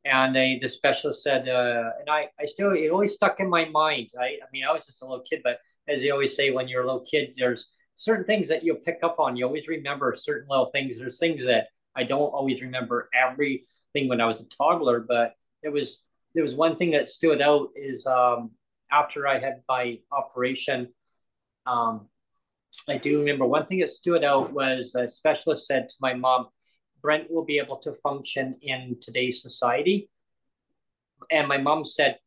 and 0.04 0.34
they 0.34 0.58
the 0.60 0.68
specialist 0.68 1.22
said, 1.22 1.48
uh, 1.48 1.90
and 2.00 2.10
I 2.10 2.28
I 2.40 2.46
still 2.46 2.72
it 2.72 2.90
always 2.90 3.14
stuck 3.14 3.38
in 3.40 3.48
my 3.48 3.66
mind. 3.66 4.10
I 4.18 4.24
I 4.24 4.48
mean 4.52 4.64
I 4.68 4.72
was 4.72 4.86
just 4.86 5.02
a 5.02 5.06
little 5.06 5.24
kid, 5.28 5.42
but 5.44 5.58
as 5.88 6.00
they 6.00 6.10
always 6.10 6.34
say, 6.34 6.50
when 6.50 6.68
you're 6.68 6.82
a 6.82 6.86
little 6.86 7.06
kid, 7.08 7.34
there's 7.36 7.68
certain 7.96 8.24
things 8.24 8.48
that 8.48 8.64
you'll 8.64 8.76
pick 8.76 8.98
up 9.02 9.20
on. 9.20 9.36
You 9.36 9.46
always 9.46 9.68
remember 9.68 10.14
certain 10.16 10.48
little 10.50 10.70
things. 10.72 10.98
There's 10.98 11.18
things 11.18 11.46
that 11.46 11.68
I 11.94 12.04
don't 12.04 12.20
always 12.20 12.62
remember 12.62 13.08
everything 13.14 14.08
when 14.08 14.20
I 14.20 14.26
was 14.26 14.42
a 14.42 14.48
toddler, 14.48 15.00
but 15.00 15.34
there 15.62 15.72
was 15.72 16.02
there 16.34 16.42
was 16.42 16.54
one 16.54 16.76
thing 16.76 16.92
that 16.92 17.08
stood 17.08 17.42
out 17.42 17.68
is 17.76 18.06
um, 18.06 18.52
after 18.90 19.26
I 19.26 19.38
had 19.38 19.62
my 19.68 19.98
operation, 20.10 20.88
um, 21.66 22.08
I 22.88 22.98
do 22.98 23.18
remember 23.18 23.46
one 23.46 23.66
thing 23.66 23.80
that 23.80 23.90
stood 23.90 24.24
out 24.24 24.52
was 24.52 24.94
a 24.94 25.08
specialist 25.08 25.66
said 25.66 25.88
to 25.88 25.94
my 26.00 26.14
mom, 26.14 26.48
Brent 27.02 27.30
will 27.30 27.44
be 27.44 27.58
able 27.58 27.76
to 27.78 27.92
function 27.92 28.56
in 28.62 28.96
today's 29.00 29.42
society. 29.42 30.08
And 31.30 31.48
my 31.48 31.58
mom 31.58 31.84
said, 31.84 32.18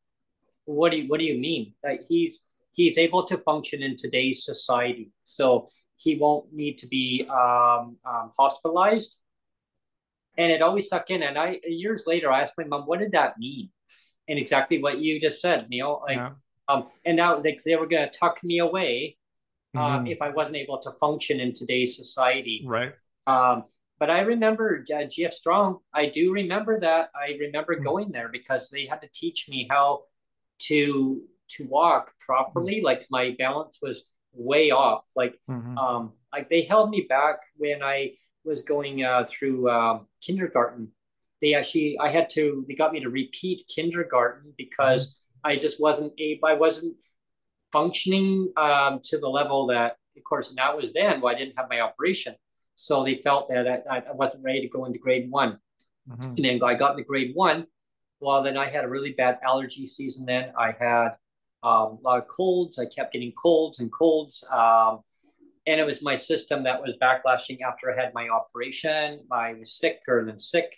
What 0.66 0.92
do 0.92 0.98
you 0.98 1.08
what 1.08 1.20
do 1.20 1.26
you 1.26 1.40
mean? 1.40 1.74
He's 2.08 2.44
he's 2.74 2.98
able 2.98 3.26
to 3.26 3.38
function 3.38 3.82
in 3.82 3.98
today's 3.98 4.46
society. 4.46 5.12
So 5.24 5.70
he 5.96 6.18
won't 6.18 6.54
need 6.54 6.78
to 6.80 6.88
be 6.88 7.26
um, 7.30 7.98
um, 8.06 8.32
hospitalized. 8.38 9.20
And 10.38 10.52
it 10.52 10.62
always 10.62 10.86
stuck 10.86 11.10
in. 11.10 11.24
And 11.24 11.38
I 11.38 11.60
years 11.66 12.06
later 12.08 12.32
I 12.32 12.42
asked 12.42 12.54
my 12.58 12.66
mom, 12.66 12.84
what 12.84 13.00
did 13.00 13.12
that 13.12 13.38
mean? 13.38 13.70
And 14.28 14.40
exactly 14.40 14.82
what 14.82 15.00
you 15.00 15.20
just 15.20 15.42
said, 15.42 15.70
Neil. 15.70 16.02
Like 16.06 16.18
yeah. 16.18 16.32
um, 16.68 16.88
and 17.06 17.18
now 17.18 17.42
like 17.42 17.62
they 17.64 17.76
were 17.76 17.88
gonna 17.88 18.10
tuck 18.10 18.44
me 18.44 18.60
away 18.60 19.18
uh, 19.76 20.00
mm. 20.00 20.12
if 20.12 20.22
I 20.22 20.30
wasn't 20.30 20.58
able 20.58 20.80
to 20.80 20.92
function 20.94 21.40
in 21.40 21.54
today's 21.54 21.96
society. 21.96 22.64
Right. 22.66 22.94
Um, 23.28 23.66
but 24.00 24.10
I 24.10 24.22
remember 24.22 24.84
uh, 24.92 24.98
GF 25.04 25.34
Strong. 25.34 25.80
I 25.94 26.10
do 26.10 26.34
remember 26.34 26.80
that. 26.82 27.10
I 27.16 27.38
remember 27.40 27.78
mm. 27.78 27.84
going 27.84 28.12
there 28.12 28.30
because 28.30 28.70
they 28.70 28.86
had 28.86 29.02
to 29.02 29.10
teach 29.14 29.48
me 29.50 29.68
how 29.70 30.04
to 30.68 31.22
to 31.48 31.66
walk 31.66 32.12
properly. 32.20 32.82
Mm. 32.82 32.84
Like 32.84 33.06
my 33.10 33.36
balance 33.38 33.80
was 33.82 34.04
way 34.34 34.72
off. 34.72 35.06
Like 35.16 35.40
mm-hmm. 35.50 35.78
um, 35.78 36.14
like 36.32 36.50
they 36.50 36.64
held 36.64 36.90
me 36.90 37.06
back 37.08 37.38
when 37.58 37.82
I 37.82 38.14
was 38.46 38.62
going 38.62 39.04
uh, 39.04 39.26
through 39.28 39.70
uh, 39.70 40.00
kindergarten. 40.22 40.90
They 41.42 41.54
actually 41.54 41.98
I 42.00 42.10
had 42.10 42.30
to. 42.32 42.66
They 42.68 42.76
got 42.76 42.94
me 42.94 43.02
to 43.02 43.10
repeat 43.10 43.70
kindergarten 43.74 44.54
because 44.58 45.10
mm-hmm. 45.10 45.52
I 45.52 45.58
just 45.58 45.80
wasn't 45.80 46.14
able. 46.18 46.48
I 46.48 46.54
wasn't 46.54 46.96
functioning 47.72 48.54
um, 48.58 49.02
to 49.04 49.18
the 49.18 49.28
level 49.28 49.68
that, 49.68 49.98
of 50.16 50.24
course, 50.24 50.50
and 50.50 50.58
that 50.58 50.76
was 50.76 50.94
then. 50.94 51.22
Well, 51.22 51.36
I 51.36 51.38
didn't 51.38 51.56
have 51.58 51.68
my 51.70 51.82
operation, 51.82 52.36
so 52.76 53.04
they 53.04 53.18
felt 53.18 53.50
that 53.50 53.84
I, 53.90 53.98
I 53.98 54.12
wasn't 54.14 54.44
ready 54.44 54.62
to 54.62 54.70
go 54.70 54.86
into 54.86 55.00
grade 55.00 55.30
one. 55.30 55.60
Mm-hmm. 56.10 56.30
And 56.30 56.46
then 56.46 56.64
I 56.64 56.76
got 56.76 56.92
into 56.92 57.04
grade 57.04 57.32
one. 57.34 57.68
Well, 58.20 58.42
then 58.44 58.58
I 58.58 58.70
had 58.70 58.86
a 58.86 58.90
really 58.90 59.12
bad 59.12 59.40
allergy 59.46 59.86
season. 59.86 60.26
Then 60.26 60.54
I 60.58 60.74
had 60.80 61.10
um, 61.64 62.00
a 62.00 62.00
lot 62.02 62.20
of 62.20 62.28
colds. 62.28 62.80
I 62.80 62.86
kept 62.86 63.14
getting 63.14 63.34
colds 63.34 63.80
and 63.80 63.92
colds. 63.92 64.44
Um, 64.52 65.02
and 65.68 65.80
it 65.80 65.86
was 65.86 66.04
my 66.04 66.16
system 66.16 66.64
that 66.64 66.82
was 66.82 66.96
backlashing 67.02 67.60
after 67.62 67.92
I 67.92 68.00
had 68.00 68.14
my 68.14 68.30
operation. 68.30 69.22
I 69.32 69.54
was 69.54 69.74
sicker 69.74 70.24
than 70.26 70.40
sick 70.40 70.72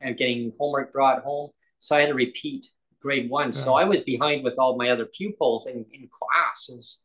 and 0.00 0.16
getting 0.16 0.52
homework 0.58 0.92
brought 0.92 1.22
home. 1.22 1.50
So 1.78 1.96
I 1.96 2.00
had 2.00 2.08
to 2.08 2.14
repeat 2.14 2.66
grade 3.00 3.30
one. 3.30 3.52
Yeah. 3.52 3.58
So 3.58 3.74
I 3.74 3.84
was 3.84 4.00
behind 4.00 4.44
with 4.44 4.58
all 4.58 4.76
my 4.76 4.90
other 4.90 5.06
pupils 5.06 5.66
in, 5.66 5.84
in 5.92 6.08
classes. 6.10 7.02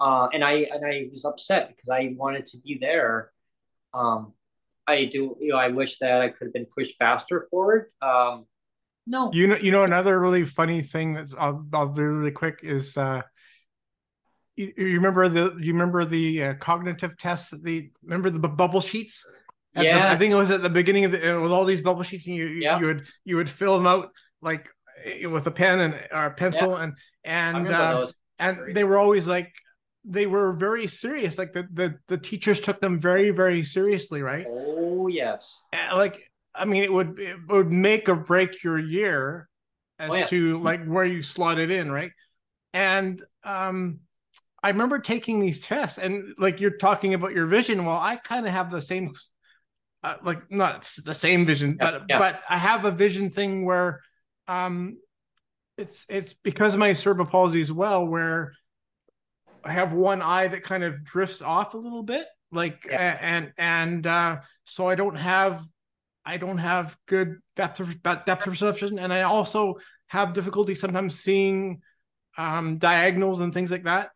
Uh, 0.00 0.28
and 0.32 0.42
I 0.42 0.66
and 0.72 0.84
I 0.84 1.08
was 1.10 1.24
upset 1.24 1.68
because 1.68 1.88
I 1.88 2.14
wanted 2.16 2.46
to 2.46 2.58
be 2.58 2.78
there. 2.80 3.30
Um, 3.92 4.32
I 4.86 5.04
do, 5.04 5.36
you 5.40 5.52
know, 5.52 5.56
I 5.56 5.68
wish 5.68 5.98
that 5.98 6.20
I 6.20 6.28
could 6.28 6.46
have 6.46 6.52
been 6.52 6.66
pushed 6.66 6.96
faster 6.98 7.46
forward. 7.50 7.92
Um, 8.02 8.46
no, 9.06 9.30
you 9.32 9.46
know, 9.46 9.56
you 9.56 9.70
know, 9.70 9.84
another 9.84 10.18
really 10.18 10.44
funny 10.44 10.82
thing 10.82 11.14
that's 11.14 11.32
I'll, 11.38 11.64
I'll 11.72 11.88
do 11.88 12.02
really 12.02 12.32
quick 12.32 12.60
is 12.62 12.96
uh, 12.96 13.22
you, 14.56 14.72
you 14.76 14.94
remember 14.94 15.28
the 15.28 15.56
you 15.58 15.72
remember 15.72 16.04
the 16.04 16.42
uh, 16.42 16.54
cognitive 16.54 17.16
tests 17.18 17.50
that 17.50 17.62
the 17.62 17.90
remember 18.02 18.30
the 18.30 18.48
bubble 18.48 18.80
sheets. 18.80 19.24
yeah, 19.74 20.08
the, 20.08 20.14
I 20.14 20.16
think 20.16 20.32
it 20.32 20.36
was 20.36 20.50
at 20.50 20.62
the 20.62 20.70
beginning 20.70 21.04
of 21.04 21.12
the 21.12 21.40
with 21.40 21.52
all 21.52 21.64
these 21.64 21.80
bubble 21.80 22.02
sheets, 22.02 22.26
and 22.26 22.36
you 22.36 22.46
yeah. 22.46 22.78
you 22.78 22.86
would 22.86 23.06
you 23.24 23.36
would 23.36 23.50
fill 23.50 23.76
them 23.76 23.86
out 23.86 24.10
like 24.40 24.68
Eh, 25.04 25.26
with 25.26 25.46
a 25.46 25.50
pen 25.50 25.80
and 25.80 25.94
or 26.12 26.26
a 26.26 26.30
pencil 26.30 26.70
yeah. 26.70 26.82
and 26.84 26.92
and 27.24 27.70
uh, 27.70 28.08
and 28.38 28.74
they 28.74 28.84
were 28.84 28.98
always 28.98 29.26
like 29.28 29.52
they 30.04 30.26
were 30.26 30.52
very 30.52 30.86
serious 30.86 31.38
like 31.38 31.52
the, 31.52 31.66
the 31.72 31.94
the 32.08 32.18
teachers 32.18 32.60
took 32.60 32.80
them 32.80 33.00
very 33.00 33.30
very 33.30 33.64
seriously 33.64 34.22
right 34.22 34.46
oh 34.48 35.06
yes 35.06 35.64
and 35.72 35.96
like 35.96 36.30
i 36.54 36.64
mean 36.64 36.82
it 36.82 36.92
would 36.92 37.18
it 37.18 37.36
would 37.48 37.70
make 37.70 38.08
or 38.08 38.14
break 38.14 38.62
your 38.62 38.78
year 38.78 39.48
as 39.98 40.10
oh, 40.10 40.14
yeah. 40.14 40.26
to 40.26 40.60
like 40.60 40.84
where 40.84 41.04
you 41.04 41.22
slotted 41.22 41.70
in 41.70 41.90
right 41.90 42.12
and 42.72 43.22
um 43.44 44.00
i 44.64 44.70
remember 44.70 44.98
taking 44.98 45.38
these 45.38 45.60
tests 45.60 45.98
and 45.98 46.34
like 46.38 46.60
you're 46.60 46.76
talking 46.78 47.14
about 47.14 47.32
your 47.32 47.46
vision 47.46 47.84
well 47.84 47.98
i 47.98 48.16
kind 48.16 48.46
of 48.46 48.52
have 48.52 48.70
the 48.72 48.82
same 48.82 49.14
uh, 50.02 50.16
like 50.24 50.50
not 50.50 50.90
the 51.04 51.14
same 51.14 51.46
vision 51.46 51.76
yeah, 51.80 51.92
but 51.92 52.08
but 52.08 52.40
i 52.48 52.56
have 52.56 52.84
a 52.84 52.90
vision 52.90 53.30
thing 53.30 53.64
where 53.64 54.00
um, 54.48 54.98
it's 55.76 56.04
it's 56.08 56.34
because 56.42 56.74
of 56.74 56.80
my 56.80 56.92
cerebral 56.92 57.26
palsy 57.26 57.60
as 57.60 57.72
well, 57.72 58.06
where 58.06 58.52
I 59.64 59.72
have 59.72 59.92
one 59.92 60.22
eye 60.22 60.48
that 60.48 60.62
kind 60.62 60.84
of 60.84 61.04
drifts 61.04 61.42
off 61.42 61.74
a 61.74 61.78
little 61.78 62.02
bit, 62.02 62.26
like 62.52 62.86
yeah. 62.88 63.18
and 63.20 63.52
and 63.58 64.06
uh, 64.06 64.40
so 64.64 64.88
I 64.88 64.94
don't 64.94 65.16
have 65.16 65.62
I 66.24 66.36
don't 66.36 66.58
have 66.58 66.96
good 67.06 67.38
depth 67.56 67.80
of, 67.80 68.02
depth 68.02 68.44
perception, 68.44 68.98
and 68.98 69.12
I 69.12 69.22
also 69.22 69.74
have 70.08 70.32
difficulty 70.32 70.74
sometimes 70.74 71.18
seeing 71.18 71.80
um, 72.36 72.78
diagonals 72.78 73.40
and 73.40 73.52
things 73.52 73.70
like 73.70 73.84
that. 73.84 74.10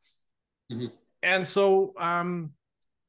Mm-hmm. 0.71 0.87
And 1.23 1.47
so, 1.47 1.95
um, 1.99 2.53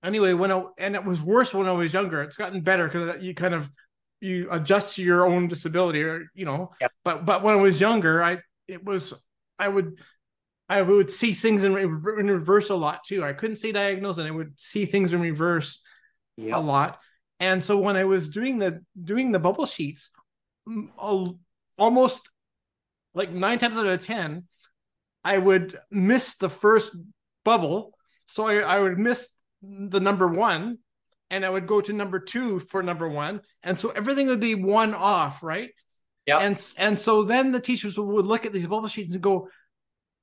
anyway, 0.04 0.34
when 0.34 0.52
I 0.52 0.64
and 0.78 0.96
it 0.96 1.06
was 1.06 1.22
worse 1.22 1.54
when 1.54 1.68
I 1.68 1.72
was 1.72 1.94
younger. 1.94 2.22
It's 2.24 2.38
gotten 2.38 2.62
better 2.62 2.88
because 2.88 3.22
you 3.22 3.34
kind 3.34 3.54
of 3.54 3.70
you 4.22 4.48
adjust 4.52 4.96
to 4.96 5.04
your 5.04 5.26
own 5.26 5.48
disability 5.48 6.04
or 6.04 6.30
you 6.34 6.46
know 6.46 6.72
yep. 6.82 6.92
but 7.04 7.26
but 7.26 7.44
when 7.44 7.54
i 7.54 7.58
was 7.58 7.80
younger 7.80 8.22
i 8.22 8.38
it 8.68 8.84
was 8.84 9.14
i 9.58 9.68
would 9.68 9.98
i 10.68 10.82
would 10.82 11.10
see 11.10 11.34
things 11.34 11.64
in, 11.64 11.78
in 11.78 12.28
reverse 12.30 12.70
a 12.70 12.76
lot 12.76 13.04
too 13.04 13.24
i 13.24 13.34
couldn't 13.34 13.58
see 13.58 13.72
diagonals 13.72 14.18
and 14.18 14.28
i 14.28 14.32
would 14.32 14.54
see 14.60 14.86
things 14.86 15.14
in 15.14 15.22
reverse 15.22 15.82
yep. 16.38 16.56
a 16.56 16.60
lot 16.60 17.00
and 17.40 17.64
so 17.64 17.78
when 17.78 17.96
i 17.96 18.04
was 18.04 18.30
doing 18.30 18.60
the 18.60 18.84
doing 19.02 19.32
the 19.32 19.40
bubble 19.40 19.66
sheets 19.66 20.10
almost 21.78 22.30
like 23.14 23.32
nine 23.32 23.58
times 23.58 23.78
out 23.78 23.86
of 23.86 24.06
ten 24.06 24.44
i 25.24 25.38
would 25.38 25.80
miss 25.90 26.36
the 26.36 26.50
first 26.50 26.96
bubble 27.44 27.94
so 28.28 28.48
i, 28.48 28.58
I 28.58 28.80
would 28.80 28.98
miss 28.98 29.30
the 29.62 30.00
number 30.00 30.28
one 30.28 30.78
and 31.30 31.46
I 31.46 31.50
would 31.50 31.68
go 31.68 31.82
to 31.82 31.94
number 31.94 32.20
two 32.20 32.60
for 32.60 32.82
number 32.82 33.08
one. 33.08 33.42
And 33.64 33.80
so 33.80 33.90
everything 33.90 34.28
would 34.28 34.40
be 34.40 34.56
one 34.56 34.94
off, 34.94 35.44
right? 35.44 35.70
Yeah. 36.26 36.40
And 36.40 36.62
and 36.78 37.00
so 37.00 37.24
then 37.24 37.52
the 37.52 37.60
teachers 37.60 37.98
would 37.98 38.26
look 38.26 38.46
at 38.46 38.54
these 38.54 38.68
bubble 38.68 38.88
sheets 38.88 39.14
and 39.14 39.22
go, 39.22 39.50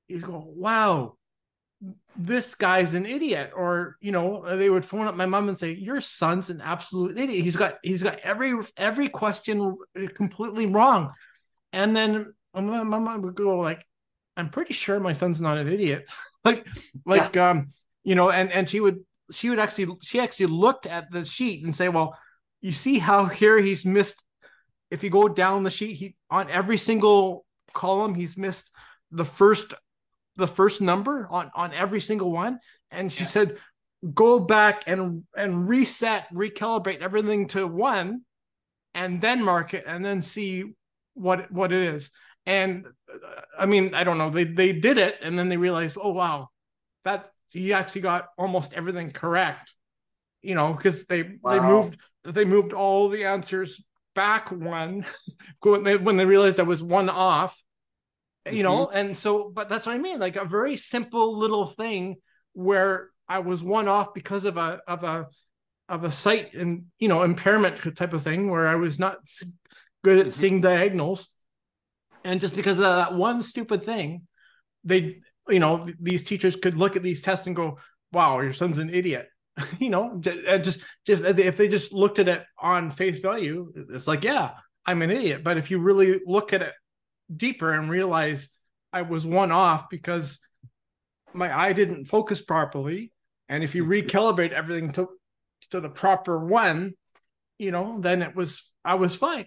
you 0.07 0.19
go, 0.19 0.43
wow, 0.45 1.17
this 2.17 2.55
guy's 2.55 2.93
an 2.93 3.05
idiot. 3.05 3.51
Or, 3.55 3.97
you 3.99 4.11
know, 4.11 4.43
they 4.57 4.69
would 4.69 4.85
phone 4.85 5.07
up 5.07 5.15
my 5.15 5.25
mom 5.25 5.49
and 5.49 5.57
say, 5.57 5.73
Your 5.73 6.01
son's 6.01 6.49
an 6.49 6.61
absolute 6.61 7.17
idiot. 7.17 7.43
He's 7.43 7.55
got 7.55 7.75
he's 7.83 8.03
got 8.03 8.19
every 8.19 8.53
every 8.75 9.09
question 9.09 9.75
completely 10.13 10.65
wrong. 10.65 11.11
And 11.73 11.95
then 11.95 12.33
my 12.53 12.83
mom 12.83 13.21
would 13.21 13.35
go 13.35 13.59
like, 13.59 13.85
I'm 14.35 14.49
pretty 14.49 14.73
sure 14.73 14.99
my 14.99 15.13
son's 15.13 15.41
not 15.41 15.57
an 15.57 15.67
idiot. 15.67 16.09
like, 16.47 16.67
like 17.05 17.35
yeah. 17.35 17.49
um, 17.49 17.69
you 18.03 18.15
know, 18.15 18.29
and 18.31 18.51
and 18.51 18.69
she 18.69 18.79
would 18.79 18.99
she 19.31 19.49
would 19.49 19.59
actually 19.59 19.95
she 20.01 20.19
actually 20.19 20.47
looked 20.47 20.85
at 20.85 21.11
the 21.11 21.25
sheet 21.25 21.63
and 21.63 21.75
say, 21.75 21.89
well, 21.89 22.17
you 22.61 22.71
see 22.71 22.99
how 22.99 23.25
here 23.25 23.59
he's 23.59 23.85
missed. 23.85 24.23
If 24.89 25.03
you 25.03 25.09
go 25.09 25.27
down 25.27 25.63
the 25.63 25.69
sheet, 25.69 25.95
he 25.95 26.15
on 26.29 26.49
every 26.49 26.77
single 26.77 27.45
column 27.73 28.15
he's 28.15 28.37
missed 28.37 28.71
the 29.11 29.25
first 29.25 29.73
the 30.35 30.47
first 30.47 30.81
number 30.81 31.27
on 31.29 31.51
on 31.55 31.73
every 31.73 32.01
single 32.01 32.31
one. 32.31 32.59
And 32.91 33.11
she 33.11 33.23
yeah. 33.23 33.29
said, 33.29 33.57
go 34.13 34.39
back 34.39 34.83
and 34.87 35.23
and 35.35 35.67
reset, 35.67 36.25
recalibrate 36.33 37.01
everything 37.01 37.47
to 37.49 37.67
one, 37.67 38.21
and 38.93 39.19
then 39.21 39.43
mark 39.43 39.73
it, 39.73 39.83
and 39.87 40.03
then 40.03 40.21
see 40.21 40.63
what 41.13 41.51
what 41.51 41.71
it 41.71 41.83
is. 41.95 42.11
And 42.45 42.85
I 43.57 43.65
mean, 43.65 43.93
I 43.93 44.03
don't 44.03 44.17
know. 44.17 44.29
They 44.29 44.43
they 44.43 44.73
did 44.73 44.97
it, 44.97 45.17
and 45.21 45.37
then 45.37 45.49
they 45.49 45.57
realized, 45.57 45.97
oh 46.01 46.11
wow, 46.11 46.49
that 47.05 47.31
he 47.49 47.73
actually 47.73 48.01
got 48.01 48.29
almost 48.37 48.73
everything 48.73 49.11
correct. 49.11 49.73
You 50.41 50.55
know, 50.55 50.73
because 50.73 51.05
they 51.05 51.37
wow. 51.41 51.53
they 51.53 51.59
moved 51.59 51.99
they 52.23 52.45
moved 52.45 52.73
all 52.73 53.09
the 53.09 53.25
answers 53.25 53.83
back 54.15 54.51
one 54.51 55.05
when 55.61 55.83
they 55.83 55.97
when 55.97 56.17
they 56.17 56.25
realized 56.25 56.59
I 56.59 56.63
was 56.63 56.83
one 56.83 57.09
off. 57.09 57.61
You 58.45 58.51
mm-hmm. 58.51 58.63
know, 58.63 58.87
and 58.87 59.17
so 59.17 59.49
but 59.53 59.69
that's 59.69 59.85
what 59.85 59.95
I 59.95 59.99
mean, 59.99 60.19
like 60.19 60.35
a 60.35 60.45
very 60.45 60.77
simple 60.77 61.37
little 61.37 61.65
thing 61.65 62.17
where 62.53 63.09
I 63.27 63.39
was 63.39 63.61
one 63.61 63.87
off 63.87 64.13
because 64.13 64.45
of 64.45 64.57
a 64.57 64.79
of 64.87 65.03
a 65.03 65.27
of 65.89 66.03
a 66.03 66.11
sight 66.11 66.53
and 66.53 66.85
you 66.99 67.07
know 67.07 67.23
impairment 67.23 67.95
type 67.95 68.13
of 68.13 68.21
thing 68.21 68.49
where 68.49 68.67
I 68.67 68.75
was 68.75 68.99
not 68.99 69.17
good 70.03 70.19
at 70.19 70.25
mm-hmm. 70.27 70.39
seeing 70.39 70.61
diagonals 70.61 71.27
And 72.27 72.41
just 72.41 72.55
because 72.55 72.77
of 72.77 72.83
that 72.83 73.13
one 73.13 73.41
stupid 73.41 73.85
thing, 73.85 74.27
they, 74.83 75.21
you 75.47 75.59
know, 75.59 75.87
these 75.97 76.25
teachers 76.25 76.57
could 76.57 76.77
look 76.77 76.97
at 76.97 77.01
these 77.01 77.21
tests 77.21 77.47
and 77.47 77.55
go, 77.55 77.79
wow, 78.11 78.41
your 78.41 78.51
son's 78.51 78.79
an 78.79 78.89
idiot. 78.89 79.29
you 79.79 79.89
know, 79.89 80.17
just, 80.19 80.79
just 81.05 81.23
if 81.23 81.55
they 81.55 81.69
just 81.69 81.93
looked 81.93 82.19
at 82.19 82.27
it 82.27 82.43
on 82.59 82.91
face 82.91 83.19
value, 83.19 83.71
it's 83.89 84.07
like, 84.07 84.25
yeah, 84.25 84.51
I'm 84.85 85.01
an 85.01 85.09
idiot. 85.09 85.41
But 85.41 85.57
if 85.57 85.71
you 85.71 85.79
really 85.79 86.19
look 86.25 86.51
at 86.51 86.61
it 86.61 86.73
deeper 87.33 87.71
and 87.71 87.89
realize 87.89 88.49
I 88.91 89.03
was 89.03 89.25
one 89.25 89.53
off 89.53 89.89
because 89.89 90.39
my 91.33 91.57
eye 91.57 91.71
didn't 91.71 92.05
focus 92.05 92.41
properly, 92.41 93.13
and 93.47 93.63
if 93.63 93.73
you 93.73 93.85
mm-hmm. 93.85 94.05
recalibrate 94.07 94.51
everything 94.51 94.91
to 94.93 95.07
to 95.71 95.79
the 95.79 95.89
proper 95.89 96.45
one, 96.45 96.93
you 97.57 97.71
know, 97.71 97.99
then 98.01 98.21
it 98.21 98.35
was 98.35 98.69
I 98.83 98.95
was 98.95 99.15
fine. 99.15 99.45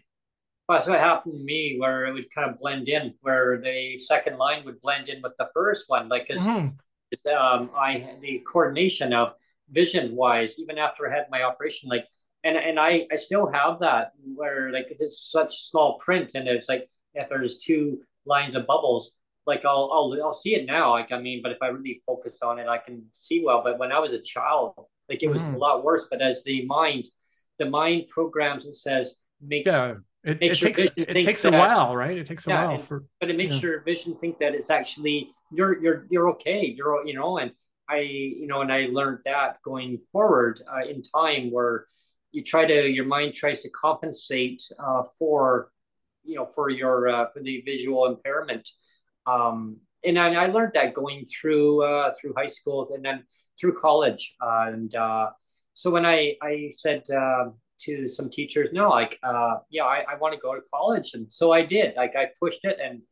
Well, 0.70 0.78
that's 0.78 0.88
what 0.88 1.00
happened 1.00 1.34
to 1.34 1.42
me, 1.42 1.78
where 1.80 2.06
it 2.06 2.12
would 2.12 2.32
kind 2.32 2.48
of 2.48 2.60
blend 2.60 2.88
in, 2.88 3.14
where 3.22 3.60
the 3.60 3.98
second 3.98 4.38
line 4.38 4.64
would 4.64 4.80
blend 4.80 5.08
in 5.08 5.20
with 5.20 5.32
the 5.36 5.48
first 5.52 5.86
one, 5.88 6.08
like 6.08 6.28
because 6.28 6.46
mm-hmm. 6.46 7.34
um, 7.34 7.70
I 7.76 8.14
the 8.20 8.40
coordination 8.46 9.12
of 9.12 9.32
vision 9.68 10.14
wise, 10.14 10.60
even 10.60 10.78
after 10.78 11.10
I 11.10 11.16
had 11.16 11.26
my 11.28 11.42
operation, 11.42 11.88
like, 11.88 12.04
and 12.44 12.56
and 12.56 12.78
I 12.78 13.04
I 13.10 13.16
still 13.16 13.50
have 13.50 13.80
that 13.80 14.12
where 14.36 14.70
like 14.70 14.86
it's 15.00 15.28
such 15.28 15.64
small 15.64 15.98
print, 15.98 16.36
and 16.36 16.46
it's 16.46 16.68
like 16.68 16.88
if 17.14 17.28
there's 17.28 17.56
two 17.56 17.98
lines 18.24 18.54
of 18.54 18.68
bubbles, 18.68 19.14
like 19.48 19.64
I'll 19.64 19.90
I'll 19.92 20.16
I'll 20.22 20.32
see 20.32 20.54
it 20.54 20.66
now, 20.66 20.92
like 20.92 21.10
I 21.10 21.20
mean, 21.20 21.40
but 21.42 21.50
if 21.50 21.58
I 21.60 21.66
really 21.66 22.00
focus 22.06 22.42
on 22.42 22.60
it, 22.60 22.68
I 22.68 22.78
can 22.78 23.06
see 23.14 23.42
well. 23.44 23.62
But 23.64 23.80
when 23.80 23.90
I 23.90 23.98
was 23.98 24.12
a 24.12 24.22
child, 24.22 24.74
like 25.08 25.24
it 25.24 25.30
was 25.30 25.42
mm. 25.42 25.52
a 25.52 25.58
lot 25.58 25.82
worse. 25.82 26.06
But 26.08 26.22
as 26.22 26.44
the 26.44 26.64
mind, 26.66 27.06
the 27.58 27.68
mind 27.68 28.06
programs 28.06 28.66
and 28.66 28.76
says 28.76 29.16
makes 29.40 29.66
yeah. 29.66 29.94
It, 30.22 30.38
it 30.42 30.58
takes 30.58 30.80
it 30.96 31.24
takes 31.24 31.44
a 31.46 31.50
while, 31.50 31.96
right? 31.96 32.16
It 32.16 32.26
takes 32.26 32.46
a 32.46 32.50
yeah, 32.50 32.66
while 32.66 32.74
and, 32.74 32.84
for, 32.84 33.04
but 33.20 33.30
it 33.30 33.36
makes 33.36 33.54
yeah. 33.56 33.62
your 33.62 33.80
vision 33.80 34.16
think 34.20 34.38
that 34.38 34.54
it's 34.54 34.68
actually 34.68 35.30
you're 35.50 35.82
you're 35.82 36.06
you're 36.10 36.28
okay. 36.30 36.66
You're 36.66 37.06
you 37.06 37.14
know, 37.14 37.38
and 37.38 37.52
I 37.88 38.00
you 38.00 38.46
know, 38.46 38.60
and 38.60 38.70
I 38.70 38.88
learned 38.92 39.20
that 39.24 39.62
going 39.62 39.98
forward 40.12 40.60
uh, 40.70 40.86
in 40.86 41.02
time 41.02 41.50
where 41.50 41.86
you 42.32 42.44
try 42.44 42.66
to 42.66 42.86
your 42.88 43.06
mind 43.06 43.32
tries 43.32 43.62
to 43.62 43.70
compensate 43.70 44.62
uh, 44.78 45.04
for 45.18 45.70
you 46.22 46.36
know 46.36 46.44
for 46.44 46.68
your 46.68 47.08
uh, 47.08 47.26
for 47.32 47.40
the 47.40 47.62
visual 47.64 48.04
impairment. 48.06 48.68
Um, 49.26 49.78
and 50.04 50.18
I, 50.18 50.34
I 50.34 50.46
learned 50.46 50.72
that 50.74 50.92
going 50.92 51.24
through 51.24 51.82
uh, 51.82 52.12
through 52.20 52.34
high 52.36 52.46
schools 52.46 52.90
and 52.90 53.02
then 53.02 53.24
through 53.58 53.72
college. 53.72 54.34
and 54.40 54.94
uh, 54.94 55.30
so 55.72 55.90
when 55.90 56.04
I 56.04 56.36
I 56.42 56.72
said 56.76 57.04
uh, 57.10 57.50
to 57.84 58.06
some 58.06 58.30
teachers, 58.30 58.72
no, 58.72 58.88
like, 58.88 59.18
uh, 59.22 59.56
yeah, 59.70 59.84
I, 59.84 60.04
I 60.12 60.16
want 60.16 60.34
to 60.34 60.40
go 60.40 60.54
to 60.54 60.60
college. 60.72 61.14
And 61.14 61.32
so 61.32 61.52
I 61.52 61.64
did, 61.64 61.96
like, 61.96 62.16
I 62.16 62.28
pushed 62.40 62.64
it 62.64 62.78
and 62.82 63.02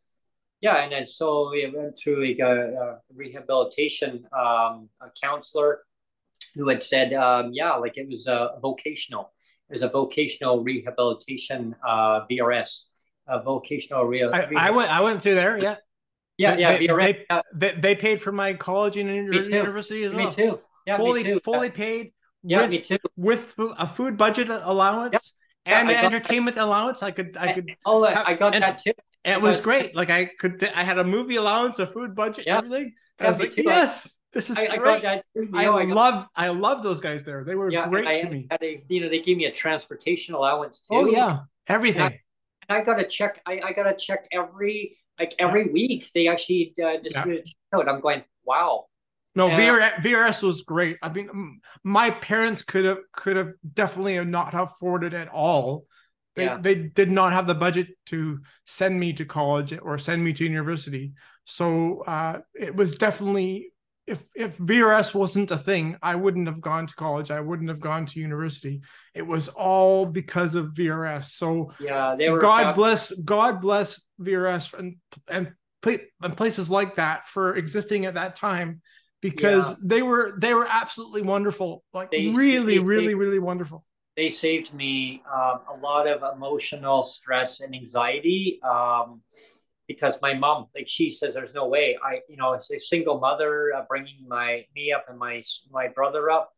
yeah. 0.61 0.83
And 0.83 0.93
then 0.93 1.07
so 1.07 1.51
we 1.51 1.71
went 1.75 1.97
through 1.97 2.27
like 2.27 2.39
a, 2.41 2.75
a 2.75 2.99
rehabilitation 3.14 4.27
um, 4.33 4.89
a 5.01 5.09
counselor 5.23 5.81
who 6.55 6.69
had 6.69 6.83
said, 6.83 7.12
um, 7.12 7.51
yeah, 7.53 7.75
like 7.75 7.97
it 7.97 8.09
was 8.09 8.27
a 8.27 8.53
vocational, 8.61 9.33
it 9.69 9.75
was 9.75 9.83
a 9.83 9.89
vocational 9.89 10.62
rehabilitation 10.62 11.77
uh, 11.87 12.27
VRS, 12.31 12.89
a 13.29 13.43
vocational 13.43 14.05
real. 14.05 14.31
I, 14.33 14.49
I, 14.57 14.71
went, 14.71 14.91
I 14.91 15.01
went 15.01 15.23
through 15.23 15.37
there. 15.37 15.59
Yeah. 15.59 15.77
Yeah, 16.37 16.55
they, 16.55 16.61
yeah, 16.61 16.77
they, 16.77 16.87
VRS, 16.87 17.25
they, 17.53 17.71
they, 17.73 17.81
they, 17.81 17.95
paid 17.97 18.21
for 18.21 18.31
my 18.31 18.55
college 18.55 18.97
and 18.97 19.12
university 19.12 20.05
as 20.05 20.12
well. 20.12 20.27
Me 20.27 20.33
too. 20.33 20.61
Yeah, 20.87 20.97
fully, 20.97 21.25
me 21.25 21.33
too. 21.33 21.41
fully 21.41 21.69
paid 21.69 22.12
yeah, 22.43 22.62
with, 22.62 22.70
me 22.70 22.80
too. 22.80 22.99
With 23.16 23.55
a 23.59 23.86
food 23.86 24.16
budget 24.16 24.49
allowance 24.51 25.34
yep. 25.66 25.78
and 25.78 25.91
yeah, 25.91 26.03
entertainment 26.03 26.57
that. 26.57 26.64
allowance, 26.64 27.03
I 27.03 27.11
could, 27.11 27.36
I 27.36 27.53
could. 27.53 27.74
Oh, 27.84 28.05
have, 28.05 28.26
I 28.26 28.34
got 28.34 28.53
that 28.53 28.78
too. 28.78 28.93
It 29.24 29.41
was 29.41 29.61
great. 29.61 29.95
Like 29.95 30.11
I 30.11 30.26
could, 30.26 30.62
I 30.74 30.84
had 30.84 30.99
a 30.99 31.05
movie 31.05 31.36
allowance, 31.36 31.78
a 31.78 31.86
food 31.86 32.14
budget, 32.14 32.47
yeah. 32.47 32.59
everything. 32.59 32.95
I 33.20 33.28
was 33.28 33.41
like, 33.41 33.53
too. 33.53 33.62
yes, 33.62 34.16
this 34.32 34.49
is 34.49 34.57
I, 34.57 34.76
great. 34.76 35.05
I, 35.05 35.22
too, 35.36 35.51
I, 35.55 35.66
I 35.66 35.84
love, 35.84 36.26
I 36.36 36.49
love 36.49 36.82
those 36.82 37.01
guys 37.01 37.24
there. 37.24 37.45
They 37.45 37.55
were 37.55 37.70
yeah, 37.70 37.89
great 37.89 38.20
to 38.22 38.30
me. 38.30 38.47
A, 38.51 38.82
you 38.89 39.01
know, 39.01 39.09
they 39.09 39.20
gave 39.20 39.36
me 39.36 39.47
a 39.47 39.53
transportation 39.53 40.34
allowance 40.34 40.82
too. 40.82 40.97
Oh 40.97 41.07
yeah, 41.07 41.41
everything. 41.66 42.18
And 42.68 42.78
I, 42.78 42.82
got 42.82 42.99
to 42.99 43.07
check. 43.07 43.41
I, 43.47 43.61
I 43.64 43.72
got 43.72 43.84
to 43.84 43.97
check 43.97 44.28
every 44.30 44.97
like 45.18 45.34
every 45.39 45.66
yeah. 45.66 45.72
week. 45.72 46.12
They 46.12 46.28
actually 46.28 46.72
uh, 46.82 46.99
distributed 47.03 47.49
yeah. 47.72 47.80
I'm 47.80 48.01
going, 48.01 48.22
wow, 48.45 48.86
no, 49.39 49.49
VRS, 49.51 50.03
VRS 50.03 50.43
was 50.43 50.62
great. 50.62 50.99
I 51.01 51.11
mean, 51.11 51.61
my 51.84 52.11
parents 52.11 52.62
could 52.62 52.84
have 52.84 52.99
could 53.12 53.36
have 53.36 53.53
definitely 53.72 54.22
not 54.24 54.53
afforded 54.53 55.14
it 55.14 55.16
at 55.16 55.28
all. 55.28 55.84
They 56.34 56.47
yeah. 56.47 56.59
they 56.61 56.74
did 56.74 57.09
not 57.09 57.32
have 57.32 57.47
the 57.47 57.55
budget 57.55 57.86
to 58.07 58.41
send 58.66 58.99
me 58.99 59.12
to 59.12 59.24
college 59.24 59.72
or 59.80 59.97
send 59.97 60.24
me 60.24 60.32
to 60.32 60.43
university. 60.45 61.12
So 61.45 62.01
uh, 62.01 62.41
it 62.53 62.74
was 62.74 62.97
definitely 62.97 63.72
if 64.09 64.24
if 64.34 64.59
VRS 64.59 65.14
wasn't 65.14 65.53
a 65.53 65.57
thing, 65.57 65.97
I 66.03 66.16
wouldn't 66.16 66.49
have 66.49 66.61
gone 66.61 66.89
to 66.89 66.95
college. 66.97 67.30
I 67.30 67.41
wouldn't 67.41 67.68
have 67.68 67.80
gone 67.80 68.07
to 68.07 68.18
university. 68.18 68.80
It 69.14 69.26
was 69.26 69.49
all 69.49 70.05
because 70.05 70.57
of 70.57 70.74
VRS. 70.74 71.26
So 71.26 71.72
yeah, 71.78 72.16
they 72.16 72.28
were. 72.28 72.41
God 72.41 72.74
bless 72.74 73.12
God 73.12 73.61
bless 73.61 74.01
VRS 74.20 74.74
and 74.76 74.97
and 75.28 75.53
and 76.22 76.36
places 76.36 76.68
like 76.68 76.97
that 76.97 77.28
for 77.28 77.55
existing 77.55 78.05
at 78.05 78.14
that 78.14 78.34
time 78.34 78.80
because 79.21 79.71
yeah. 79.71 79.77
they 79.83 80.03
were 80.03 80.35
they 80.39 80.55
were 80.55 80.66
absolutely 80.69 81.23
wonderful 81.23 81.83
like 81.93 82.11
they, 82.11 82.29
really 82.29 82.79
they, 82.79 82.85
really 82.85 83.09
they, 83.09 83.14
really 83.14 83.39
wonderful. 83.39 83.85
They 84.16 84.29
saved 84.29 84.75
me 84.75 85.23
um, 85.33 85.61
a 85.73 85.77
lot 85.81 86.09
of 86.09 86.23
emotional 86.37 87.03
stress 87.03 87.61
and 87.61 87.75
anxiety 87.75 88.61
um, 88.62 89.23
because 89.87 90.19
my 90.21 90.35
mom 90.35 90.66
like 90.75 90.89
she 90.89 91.11
says 91.11 91.35
there's 91.35 91.55
no 91.55 91.69
way. 91.69 91.99
I 92.03 92.21
you 92.29 92.37
know 92.37 92.53
as 92.53 92.71
a 92.71 92.79
single 92.79 93.21
mother 93.21 93.73
uh, 93.75 93.85
bringing 93.89 94.27
my 94.29 94.64
me 94.75 94.93
up 94.93 95.07
and 95.09 95.19
my 95.19 95.43
my 95.71 95.89
brother 95.89 96.31
up 96.31 96.53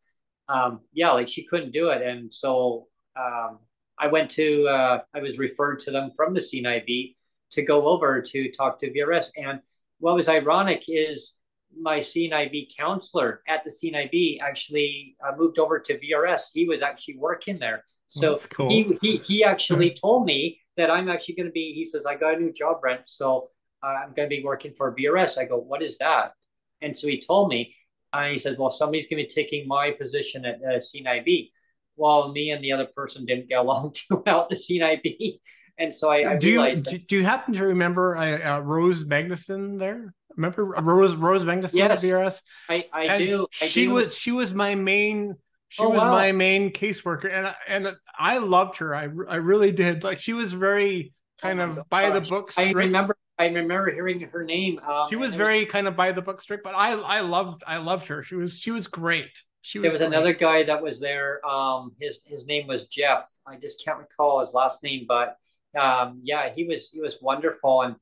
um, 0.49 0.81
yeah 0.93 1.11
like 1.11 1.27
she 1.27 1.43
couldn't 1.43 1.71
do 1.71 1.89
it. 1.89 2.01
And 2.01 2.33
so 2.33 2.87
um, 3.15 3.59
i 3.99 4.07
went 4.07 4.31
to 4.31 4.67
uh, 4.67 4.99
i 5.13 5.19
was 5.19 5.37
referred 5.37 5.79
to 5.79 5.91
them 5.91 6.11
from 6.15 6.33
the 6.33 6.39
cnib 6.39 7.15
to 7.51 7.61
go 7.61 7.87
over 7.87 8.21
to 8.21 8.51
talk 8.51 8.79
to 8.79 8.89
vrs 8.91 9.31
and 9.37 9.59
what 9.99 10.15
was 10.15 10.29
ironic 10.29 10.85
is 10.87 11.35
my 11.79 11.97
CNIB 11.97 12.75
counselor 12.77 13.41
at 13.47 13.63
the 13.63 13.69
CNIB 13.69 14.41
actually 14.41 15.15
uh, 15.25 15.35
moved 15.37 15.59
over 15.59 15.79
to 15.79 15.97
VRS. 15.99 16.49
He 16.53 16.67
was 16.67 16.81
actually 16.81 17.17
working 17.17 17.59
there. 17.59 17.83
So 18.07 18.37
cool. 18.49 18.69
he, 18.69 18.97
he, 19.01 19.17
he 19.17 19.43
actually 19.43 19.91
told 20.01 20.25
me 20.25 20.59
that 20.77 20.91
I'm 20.91 21.09
actually 21.09 21.35
going 21.35 21.47
to 21.47 21.51
be, 21.51 21.73
he 21.73 21.85
says, 21.85 22.05
I 22.05 22.15
got 22.15 22.35
a 22.35 22.39
new 22.39 22.51
job, 22.51 22.81
Brent. 22.81 23.01
So 23.05 23.49
uh, 23.83 23.87
I'm 23.87 24.13
going 24.13 24.29
to 24.29 24.35
be 24.35 24.43
working 24.43 24.73
for 24.73 24.95
VRS. 24.95 25.37
I 25.37 25.45
go, 25.45 25.57
what 25.57 25.81
is 25.81 25.97
that? 25.99 26.33
And 26.81 26.97
so 26.97 27.07
he 27.07 27.21
told 27.21 27.49
me, 27.49 27.75
and 28.13 28.31
he 28.31 28.37
said, 28.37 28.57
well, 28.57 28.69
somebody's 28.69 29.07
going 29.07 29.23
to 29.23 29.27
be 29.27 29.33
taking 29.33 29.67
my 29.67 29.91
position 29.91 30.45
at 30.45 30.55
uh, 30.55 30.79
CNIB. 30.79 31.51
Well, 31.95 32.31
me 32.31 32.51
and 32.51 32.63
the 32.63 32.73
other 32.73 32.87
person 32.87 33.25
didn't 33.25 33.47
get 33.47 33.59
along 33.59 33.93
too 33.95 34.21
well 34.25 34.41
at 34.41 34.49
the 34.49 34.55
CNIB. 34.55 35.39
And 35.81 35.93
so 35.93 36.09
I, 36.09 36.33
I 36.33 36.35
do 36.35 36.49
you 36.49 36.81
do 36.81 37.15
you 37.17 37.23
happen 37.23 37.55
to 37.55 37.65
remember 37.65 38.15
uh, 38.15 38.57
uh, 38.57 38.59
Rose 38.59 39.03
Magnuson 39.03 39.79
there? 39.79 40.13
Remember 40.37 40.65
Rose 40.65 41.15
Rose 41.15 41.43
Magnuson 41.43 41.73
yes, 41.73 42.03
at 42.03 42.09
VRS? 42.09 42.41
I, 42.69 42.85
I 42.93 43.17
do. 43.17 43.47
I 43.61 43.65
she 43.65 43.85
do. 43.85 43.93
was 43.93 44.15
she 44.15 44.31
was 44.31 44.53
my 44.53 44.75
main 44.75 45.35
she 45.69 45.81
oh, 45.83 45.89
was 45.89 46.01
wow. 46.01 46.11
my 46.11 46.33
main 46.33 46.71
caseworker 46.71 47.31
and 47.31 47.55
and 47.67 47.95
I 48.17 48.37
loved 48.37 48.77
her. 48.77 48.93
I 48.93 49.03
I 49.27 49.37
really 49.37 49.71
did. 49.71 50.03
Like 50.03 50.19
she 50.19 50.33
was 50.33 50.53
very 50.53 51.13
kind 51.41 51.59
oh 51.59 51.71
of 51.71 51.89
by 51.89 52.11
the 52.11 52.21
book. 52.21 52.51
I 52.57 52.71
remember 52.73 53.17
I 53.39 53.45
remember 53.45 53.91
hearing 53.91 54.19
her 54.19 54.43
name. 54.43 54.79
Um, 54.79 55.09
she 55.09 55.15
was 55.15 55.33
very 55.33 55.63
was, 55.63 55.71
kind 55.71 55.87
of 55.87 55.95
by 55.95 56.11
the 56.11 56.21
book 56.21 56.41
strict, 56.41 56.63
but 56.63 56.75
I 56.75 56.91
I 56.91 57.21
loved 57.21 57.63
I 57.65 57.77
loved 57.77 58.07
her. 58.09 58.21
She 58.21 58.35
was 58.35 58.59
she 58.59 58.69
was 58.69 58.87
great. 58.87 59.31
She 59.61 59.79
was 59.79 59.83
there 59.83 59.91
was 59.93 59.99
great. 59.99 60.07
another 60.07 60.33
guy 60.33 60.63
that 60.63 60.83
was 60.83 60.99
there. 60.99 61.43
Um, 61.43 61.93
his 61.99 62.21
his 62.25 62.45
name 62.45 62.67
was 62.67 62.87
Jeff. 62.87 63.31
I 63.47 63.55
just 63.55 63.83
can't 63.83 63.97
recall 63.97 64.41
his 64.41 64.53
last 64.53 64.83
name, 64.83 65.05
but 65.07 65.37
um, 65.79 66.21
yeah, 66.23 66.49
he 66.55 66.65
was 66.65 66.89
he 66.91 67.01
was 67.01 67.17
wonderful 67.21 67.81
and 67.81 67.95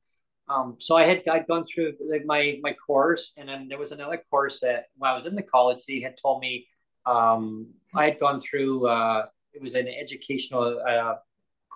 um, 0.50 0.76
so 0.80 0.96
I 0.96 1.04
had 1.04 1.22
I'd 1.28 1.46
gone 1.46 1.64
through 1.64 1.94
like 2.10 2.24
my 2.26 2.58
my 2.60 2.72
course, 2.74 3.32
and 3.36 3.48
then 3.48 3.68
there 3.68 3.78
was 3.78 3.92
another 3.92 4.20
course 4.28 4.60
that 4.60 4.86
when 4.96 5.10
I 5.10 5.14
was 5.14 5.26
in 5.26 5.36
the 5.36 5.42
college, 5.42 5.78
they 5.86 6.00
had 6.00 6.16
told 6.20 6.40
me 6.40 6.66
um, 7.06 7.68
I 7.94 8.06
had 8.06 8.18
gone 8.18 8.40
through. 8.40 8.88
Uh, 8.88 9.26
it 9.52 9.62
was 9.62 9.74
an 9.74 9.86
educational 9.86 10.80
uh, 10.86 11.14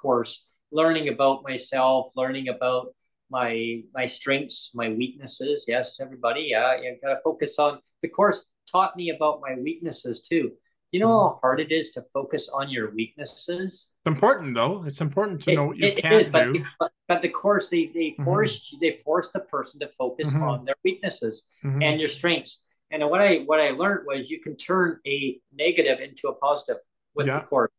course, 0.00 0.46
learning 0.72 1.08
about 1.08 1.44
myself, 1.44 2.10
learning 2.16 2.48
about 2.48 2.94
my 3.30 3.82
my 3.94 4.06
strengths, 4.06 4.72
my 4.74 4.88
weaknesses. 4.88 5.66
Yes, 5.68 6.00
everybody, 6.00 6.48
yeah, 6.50 6.76
you 6.80 6.96
got 7.00 7.14
to 7.14 7.20
focus 7.22 7.60
on 7.60 7.78
the 8.02 8.08
course. 8.08 8.44
Taught 8.70 8.96
me 8.96 9.10
about 9.10 9.40
my 9.40 9.54
weaknesses 9.54 10.20
too. 10.20 10.50
You 10.94 11.00
know 11.00 11.08
how 11.08 11.38
hard 11.40 11.58
it 11.58 11.72
is 11.72 11.90
to 11.94 12.02
focus 12.02 12.48
on 12.48 12.70
your 12.70 12.94
weaknesses. 12.94 13.90
It's 13.98 14.06
important 14.06 14.54
though. 14.54 14.84
It's 14.86 15.00
important 15.00 15.42
to 15.42 15.50
it, 15.50 15.56
know 15.56 15.66
what 15.66 15.76
you 15.76 15.88
it, 15.88 15.96
can't 15.96 16.14
it 16.14 16.20
is, 16.20 16.26
do. 16.28 16.64
But, 16.78 16.92
but 17.08 17.20
the 17.20 17.30
course 17.30 17.68
they 17.68 17.86
they 17.86 18.10
mm-hmm. 18.10 18.22
force 18.22 18.60
mm-hmm. 18.60 18.76
they 18.80 18.92
force 18.98 19.30
the 19.30 19.40
person 19.40 19.80
to 19.80 19.88
focus 19.98 20.28
mm-hmm. 20.28 20.44
on 20.44 20.64
their 20.64 20.76
weaknesses 20.84 21.48
mm-hmm. 21.64 21.82
and 21.82 21.98
your 21.98 22.08
strengths. 22.08 22.62
And 22.92 23.10
what 23.10 23.20
I 23.20 23.38
what 23.38 23.58
I 23.58 23.70
learned 23.70 24.06
was 24.06 24.30
you 24.30 24.40
can 24.40 24.56
turn 24.56 25.00
a 25.04 25.40
negative 25.52 25.98
into 25.98 26.28
a 26.28 26.34
positive 26.36 26.76
with 27.16 27.26
yeah. 27.26 27.40
the 27.40 27.46
course. 27.46 27.72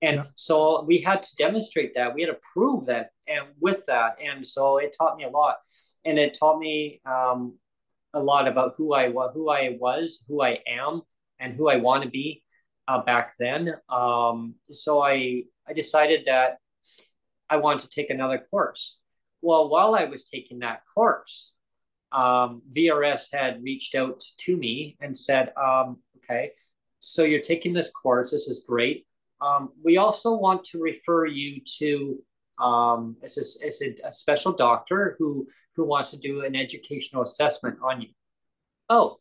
And 0.00 0.18
Yeah. 0.18 0.24
so 0.36 0.84
we 0.84 1.00
had 1.00 1.24
to 1.24 1.34
demonstrate 1.34 1.94
that. 1.96 2.14
We 2.14 2.22
had 2.22 2.28
to 2.28 2.38
prove 2.52 2.86
that, 2.86 3.10
and 3.26 3.46
with 3.58 3.84
that, 3.86 4.14
and 4.24 4.46
so 4.46 4.78
it 4.78 4.94
taught 4.96 5.16
me 5.16 5.24
a 5.24 5.28
lot, 5.28 5.56
and 6.04 6.20
it 6.20 6.38
taught 6.38 6.60
me 6.60 7.00
um, 7.04 7.58
a 8.14 8.20
lot 8.20 8.46
about 8.46 8.74
who 8.76 8.94
I 8.94 9.08
was, 9.08 9.32
who 9.34 9.50
I 9.50 9.76
was, 9.80 10.22
who 10.28 10.40
I 10.40 10.60
am, 10.68 11.02
and 11.40 11.54
who 11.54 11.68
I 11.68 11.74
want 11.74 12.04
to 12.04 12.08
be 12.08 12.44
uh, 12.88 13.02
back 13.02 13.34
then. 13.38 13.74
Um, 13.88 14.54
so 14.70 15.02
I 15.02 15.44
I 15.68 15.72
decided 15.72 16.22
that 16.26 16.58
I 17.48 17.56
wanted 17.56 17.80
to 17.80 17.90
take 17.90 18.10
another 18.10 18.38
course. 18.38 18.98
Well, 19.42 19.68
while 19.68 19.94
I 19.94 20.04
was 20.04 20.24
taking 20.24 20.60
that 20.60 20.82
course, 20.92 21.54
um, 22.12 22.62
VRS 22.76 23.32
had 23.32 23.62
reached 23.62 23.94
out 23.94 24.22
to 24.38 24.56
me 24.56 24.96
and 25.00 25.16
said, 25.16 25.52
um, 25.56 25.98
"Okay, 26.16 26.52
so 26.98 27.24
you're 27.24 27.40
taking 27.40 27.72
this 27.72 27.90
course. 27.90 28.32
This 28.32 28.48
is 28.48 28.64
great. 28.66 29.06
Um, 29.40 29.70
we 29.82 29.96
also 29.96 30.34
want 30.34 30.64
to 30.64 30.78
refer 30.80 31.26
you 31.26 31.62
to 31.78 32.22
um, 32.58 33.16
it's, 33.22 33.38
a, 33.38 33.66
it's 33.66 33.80
a, 33.80 34.08
a 34.08 34.12
special 34.12 34.52
doctor 34.52 35.16
who 35.18 35.46
who 35.76 35.84
wants 35.84 36.10
to 36.10 36.18
do 36.18 36.44
an 36.44 36.56
educational 36.56 37.22
assessment 37.22 37.78
on 37.82 38.02
you." 38.02 38.08
Oh, 38.88 39.19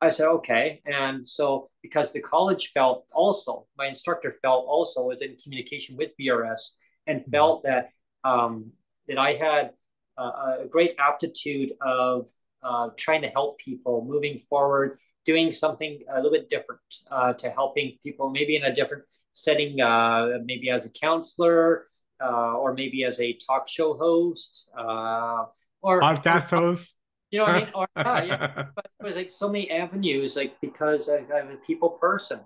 I 0.00 0.10
said, 0.10 0.28
okay. 0.28 0.80
And 0.86 1.28
so, 1.28 1.70
because 1.82 2.12
the 2.12 2.20
college 2.20 2.72
felt 2.72 3.06
also, 3.12 3.66
my 3.76 3.86
instructor 3.86 4.32
felt 4.42 4.66
also 4.66 5.02
was 5.02 5.22
in 5.22 5.36
communication 5.42 5.96
with 5.96 6.12
VRS 6.20 6.74
and 7.06 7.24
felt 7.26 7.64
that 7.64 7.90
um, 8.24 8.72
that 9.08 9.18
I 9.18 9.32
had 9.34 9.70
uh, 10.16 10.58
a 10.60 10.66
great 10.68 10.94
aptitude 10.98 11.72
of 11.80 12.28
uh, 12.62 12.90
trying 12.96 13.22
to 13.22 13.28
help 13.28 13.58
people 13.58 14.04
moving 14.04 14.38
forward, 14.38 14.98
doing 15.24 15.52
something 15.52 16.00
a 16.12 16.16
little 16.16 16.32
bit 16.32 16.48
different 16.48 16.80
uh, 17.10 17.32
to 17.34 17.50
helping 17.50 17.96
people, 18.02 18.30
maybe 18.30 18.56
in 18.56 18.64
a 18.64 18.74
different 18.74 19.04
setting, 19.32 19.80
uh, 19.80 20.38
maybe 20.44 20.70
as 20.70 20.84
a 20.84 20.90
counselor 20.90 21.86
uh, 22.22 22.54
or 22.54 22.74
maybe 22.74 23.04
as 23.04 23.20
a 23.20 23.32
talk 23.34 23.68
show 23.68 23.94
host 23.94 24.68
uh, 24.76 25.44
or 25.80 26.00
Podcast 26.00 26.50
host. 26.50 26.94
You 27.30 27.38
know 27.38 27.44
what 27.44 27.52
I 27.52 27.54
mean? 27.54 27.70
Or, 27.74 27.86
yeah, 28.04 28.22
yeah. 28.22 28.36
But 28.74 28.86
it 29.00 29.04
was 29.04 29.16
like 29.16 29.30
so 29.30 29.48
many 29.48 29.70
avenues, 29.70 30.36
like 30.36 30.60
because 30.60 31.08
I, 31.10 31.18
I'm 31.34 31.50
a 31.50 31.56
people 31.66 31.90
person. 31.90 32.40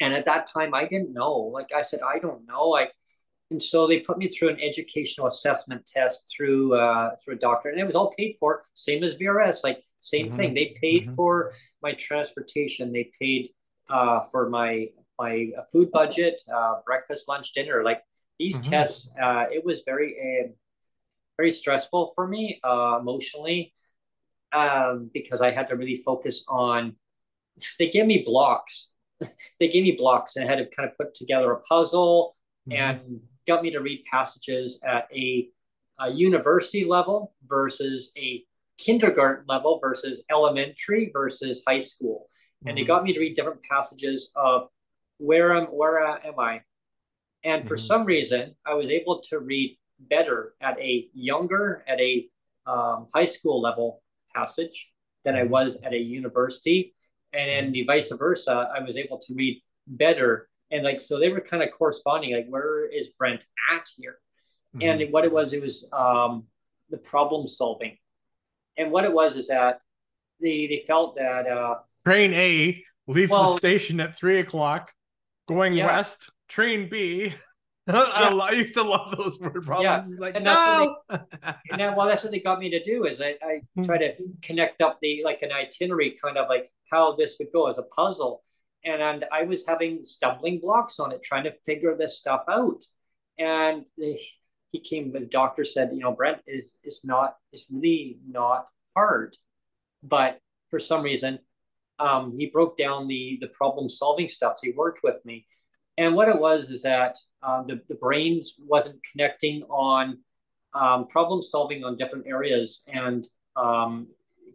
And 0.00 0.14
at 0.14 0.24
that 0.24 0.46
time, 0.46 0.74
I 0.74 0.86
didn't 0.86 1.12
know. 1.12 1.32
Like 1.34 1.70
I 1.76 1.82
said, 1.82 2.00
I 2.00 2.18
don't 2.18 2.46
know. 2.46 2.68
Like, 2.68 2.92
and 3.50 3.62
so 3.62 3.86
they 3.86 4.00
put 4.00 4.18
me 4.18 4.28
through 4.28 4.50
an 4.50 4.60
educational 4.60 5.26
assessment 5.26 5.84
test 5.86 6.32
through 6.34 6.74
uh, 6.74 7.16
through 7.24 7.34
a 7.34 7.38
doctor, 7.38 7.68
and 7.68 7.80
it 7.80 7.84
was 7.84 7.96
all 7.96 8.14
paid 8.16 8.36
for, 8.38 8.64
same 8.74 9.02
as 9.04 9.16
VRS. 9.16 9.64
Like 9.64 9.82
same 9.98 10.30
Mhm. 10.30 10.36
thing. 10.36 10.54
They 10.54 10.74
paid 10.80 11.06
Mhm. 11.06 11.16
for 11.16 11.52
my 11.82 11.92
transportation. 11.94 12.92
They 12.92 13.10
paid 13.20 13.50
uh, 13.90 14.20
for 14.30 14.48
my 14.48 14.88
my 15.18 15.50
uh, 15.58 15.62
food 15.72 15.90
budget, 15.90 16.40
uh, 16.54 16.76
breakfast, 16.86 17.28
lunch, 17.28 17.52
dinner. 17.52 17.82
Like 17.84 18.02
these 18.38 18.56
Mhm. 18.56 18.70
tests, 18.70 19.10
uh, 19.20 19.46
it 19.52 19.64
was 19.64 19.82
very 19.84 20.16
uh, 20.18 20.48
very 21.36 21.50
stressful 21.50 22.12
for 22.14 22.26
me 22.28 22.60
uh, 22.64 22.98
emotionally 23.00 23.74
um, 24.52 25.10
because 25.12 25.40
I 25.40 25.50
had 25.50 25.68
to 25.68 25.76
really 25.76 25.96
focus 25.96 26.44
on. 26.48 26.96
They 27.78 27.90
gave 27.90 28.06
me 28.06 28.22
blocks. 28.24 28.90
they 29.60 29.68
gave 29.68 29.82
me 29.82 29.92
blocks, 29.98 30.36
and 30.36 30.44
I 30.44 30.48
had 30.48 30.58
to 30.58 30.66
kind 30.74 30.88
of 30.88 30.96
put 30.96 31.14
together 31.14 31.52
a 31.52 31.60
puzzle 31.62 32.36
Mhm. 32.68 32.76
and 32.78 33.20
got 33.46 33.62
me 33.62 33.70
to 33.70 33.80
read 33.80 34.04
passages 34.10 34.80
at 34.84 35.08
a, 35.14 35.48
a 35.98 36.10
university 36.10 36.84
level 36.84 37.34
versus 37.46 38.12
a 38.16 38.44
kindergarten 38.78 39.44
level 39.46 39.78
versus 39.78 40.24
elementary 40.30 41.10
versus 41.12 41.62
high 41.66 41.78
school, 41.78 42.28
and 42.66 42.76
they 42.76 42.82
Mhm. 42.82 42.86
got 42.86 43.04
me 43.04 43.12
to 43.12 43.20
read 43.20 43.34
different 43.34 43.62
passages 43.62 44.32
of 44.34 44.68
where 45.18 45.54
am 45.54 45.66
where 45.66 45.98
am 46.00 46.38
I, 46.38 46.62
and 47.44 47.66
for 47.68 47.76
Mhm. 47.76 47.80
some 47.80 48.04
reason 48.04 48.56
I 48.64 48.74
was 48.74 48.90
able 48.90 49.20
to 49.30 49.38
read 49.38 49.78
better 49.98 50.54
at 50.60 50.78
a 50.78 51.10
younger 51.12 51.84
at 51.86 52.00
a 52.00 52.28
um, 52.66 53.08
high 53.14 53.24
school 53.26 53.60
level 53.60 54.02
passage 54.34 54.90
than 55.24 55.36
I 55.36 55.44
was 55.44 55.78
at 55.82 55.92
a 55.92 55.98
university, 55.98 56.94
and 57.32 57.48
then 57.48 57.72
the 57.72 57.84
vice 57.84 58.10
versa. 58.12 58.70
I 58.74 58.80
was 58.82 58.96
able 58.96 59.18
to 59.18 59.34
read 59.34 59.62
better, 59.86 60.48
and 60.70 60.84
like 60.84 61.00
so 61.00 61.18
they 61.18 61.28
were 61.28 61.40
kind 61.40 61.62
of 61.62 61.70
corresponding. 61.70 62.34
Like 62.34 62.46
where 62.48 62.86
is 62.86 63.08
Brent 63.18 63.44
at 63.74 63.86
here? 63.96 64.18
Mhm. 64.76 64.84
And 65.04 65.12
what 65.12 65.24
it 65.24 65.32
was, 65.32 65.52
it 65.52 65.60
was 65.60 65.88
um, 65.92 66.44
the 66.90 66.96
problem 66.98 67.48
solving, 67.48 67.98
and 68.76 68.90
what 68.92 69.04
it 69.04 69.12
was 69.12 69.36
is 69.36 69.48
that 69.48 69.80
they 70.40 70.66
they 70.66 70.84
felt 70.86 71.16
that 71.16 71.46
uh, 71.46 71.76
Train 72.06 72.32
A 72.34 72.82
leaves 73.06 73.30
Well- 73.30 73.54
the 73.54 73.58
station 73.58 74.00
at 74.00 74.16
three 74.16 74.38
o'clock, 74.40 74.92
going 75.46 75.74
Yeah. 75.74 75.86
west. 75.86 76.30
Train 76.48 76.88
B. 76.88 77.32
I, 77.96 78.30
Yeah. 78.30 78.36
I 78.36 78.50
used 78.52 78.74
to 78.74 78.82
love 78.82 79.16
those 79.16 79.38
word 79.40 79.64
problems. 79.64 80.08
Yeah. 80.12 80.20
Like, 80.20 80.36
And 80.36 80.46
that's 80.46 80.66
no. 80.66 80.96
and 81.70 81.80
then 81.80 81.94
well 81.96 82.06
that's 82.06 82.22
what 82.22 82.32
they 82.32 82.40
got 82.40 82.58
me 82.58 82.70
to 82.70 82.82
do 82.82 83.04
is 83.04 83.20
I, 83.20 83.36
I 83.42 83.60
Hmm. 83.76 83.82
try 83.82 83.98
to 83.98 84.14
connect 84.42 84.80
up 84.82 84.98
the 85.00 85.22
like 85.24 85.42
an 85.42 85.52
itinerary 85.52 86.16
kind 86.22 86.38
of 86.38 86.48
like 86.48 86.70
how 86.90 87.14
this 87.16 87.36
would 87.38 87.52
go 87.52 87.68
as 87.68 87.78
a 87.78 87.82
puzzle 87.82 88.42
and, 88.84 89.00
and 89.02 89.24
i 89.32 89.42
was 89.44 89.66
having 89.66 90.04
stumbling 90.04 90.58
blocks 90.60 90.98
on 90.98 91.12
it 91.12 91.22
trying 91.22 91.44
to 91.44 91.52
figure 91.52 91.96
this 91.96 92.18
stuff 92.18 92.44
out 92.48 92.82
and 93.38 93.84
they, 93.98 94.20
he 94.72 94.80
came 94.80 95.12
the 95.12 95.20
doctor 95.20 95.64
said 95.64 95.90
you 95.92 96.00
know 96.00 96.12
brent 96.12 96.38
is 96.46 96.76
it's 96.82 97.04
not 97.04 97.36
it's 97.52 97.66
really 97.70 98.18
not 98.28 98.66
hard 98.96 99.36
but 100.02 100.38
for 100.70 100.78
some 100.78 101.02
reason 101.02 101.38
um, 101.98 102.34
he 102.38 102.46
broke 102.46 102.76
down 102.78 103.06
the 103.08 103.38
the 103.40 103.48
problem 103.48 103.88
solving 103.88 104.28
stuff 104.28 104.54
so 104.58 104.66
he 104.66 104.72
worked 104.72 105.00
with 105.02 105.20
me 105.24 105.46
and 106.00 106.14
what 106.14 106.30
it 106.30 106.40
was 106.40 106.70
is 106.70 106.82
that 106.84 107.18
um, 107.42 107.66
the, 107.68 107.78
the 107.90 107.94
brains 107.94 108.54
wasn't 108.58 108.98
connecting 109.12 109.64
on 109.64 110.16
um, 110.72 111.06
problem 111.08 111.42
solving 111.42 111.84
on 111.84 111.98
different 111.98 112.26
areas 112.26 112.84
and 112.88 113.28
um, 113.54 114.06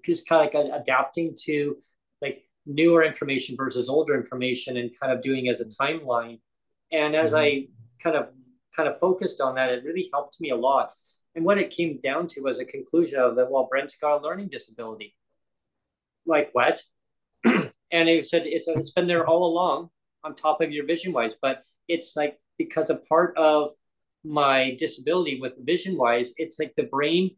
just 0.04 0.28
kind 0.28 0.48
of 0.48 0.52
like 0.52 0.82
adapting 0.82 1.36
to 1.44 1.78
like 2.20 2.46
newer 2.66 3.04
information 3.04 3.56
versus 3.56 3.90
older 3.90 4.20
information 4.20 4.78
and 4.78 4.90
kind 5.00 5.14
of 5.14 5.22
doing 5.22 5.48
as 5.48 5.62
a 5.62 5.66
timeline. 5.66 6.40
And 6.92 7.16
as 7.16 7.36
I 7.36 7.68
kind 8.02 8.16
of 8.16 8.30
kind 8.76 8.90
of 8.90 8.98
focused 8.98 9.40
on 9.40 9.54
that, 9.54 9.70
it 9.70 9.84
really 9.84 10.10
helped 10.12 10.42
me 10.42 10.50
a 10.50 10.56
lot. 10.56 10.94
And 11.36 11.46
what 11.46 11.60
it 11.60 11.70
came 11.70 12.00
down 12.04 12.28
to 12.30 12.42
was 12.42 12.60
a 12.60 12.66
conclusion 12.66 13.20
of 13.20 13.36
that, 13.36 13.52
well, 13.52 13.68
Brent's 13.70 13.98
got 13.98 14.18
a 14.18 14.24
learning 14.24 14.50
disability. 14.50 15.16
Like 16.26 16.50
what? 16.54 16.82
and 17.46 17.70
it 17.92 18.26
said 18.26 18.48
it's, 18.48 18.68
it's 18.68 18.94
been 18.94 19.06
there 19.06 19.28
all 19.28 19.46
along 19.46 19.92
on 20.26 20.36
top 20.36 20.62
of 20.62 20.72
your 20.72 20.86
vision 20.86 21.14
wise, 21.14 21.36
but 21.42 21.64
it's 21.88 22.16
like 22.16 22.40
because 22.58 22.90
a 22.90 22.96
part 22.96 23.38
of 23.38 23.72
my 24.24 24.76
disability 24.80 25.40
with 25.40 25.54
vision 25.66 25.98
wise, 25.98 26.34
it's 26.38 26.60
like 26.60 26.74
the 26.76 26.84
brain 26.84 27.32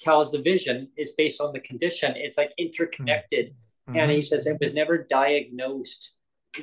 tells 0.00 0.32
the 0.32 0.40
vision 0.40 0.88
is 0.96 1.12
based 1.12 1.40
on 1.40 1.52
the 1.52 1.60
condition. 1.60 2.14
It's 2.16 2.38
like 2.38 2.52
interconnected. 2.58 3.50
Mm-hmm. 3.88 3.98
And 3.98 4.10
he 4.10 4.18
mm-hmm. 4.18 4.22
says 4.22 4.46
it 4.46 4.56
was 4.60 4.72
never 4.72 4.98
diagnosed 4.98 6.16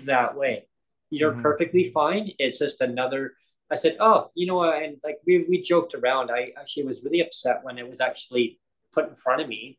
that 0.06 0.36
way. 0.36 0.68
You're 1.10 1.34
Mhm. 1.34 1.42
perfectly 1.42 1.84
mm-hmm. 1.84 1.94
fine. 1.94 2.32
It's 2.40 2.60
just 2.60 2.82
another. 2.82 3.34
I 3.70 3.76
said, 3.76 3.98
oh, 4.00 4.32
you 4.34 4.48
know, 4.48 4.64
and 4.64 4.98
like 5.04 5.18
we, 5.26 5.46
we 5.48 5.62
joked 5.62 5.94
around. 5.94 6.32
I 6.32 6.54
actually 6.58 6.86
was 6.86 7.04
really 7.04 7.22
upset 7.22 7.64
when 7.64 7.78
it 7.78 7.88
was 7.88 8.00
actually 8.00 8.60
put 8.94 9.10
in 9.10 9.16
front 9.16 9.42
of 9.42 9.48
me, 9.48 9.78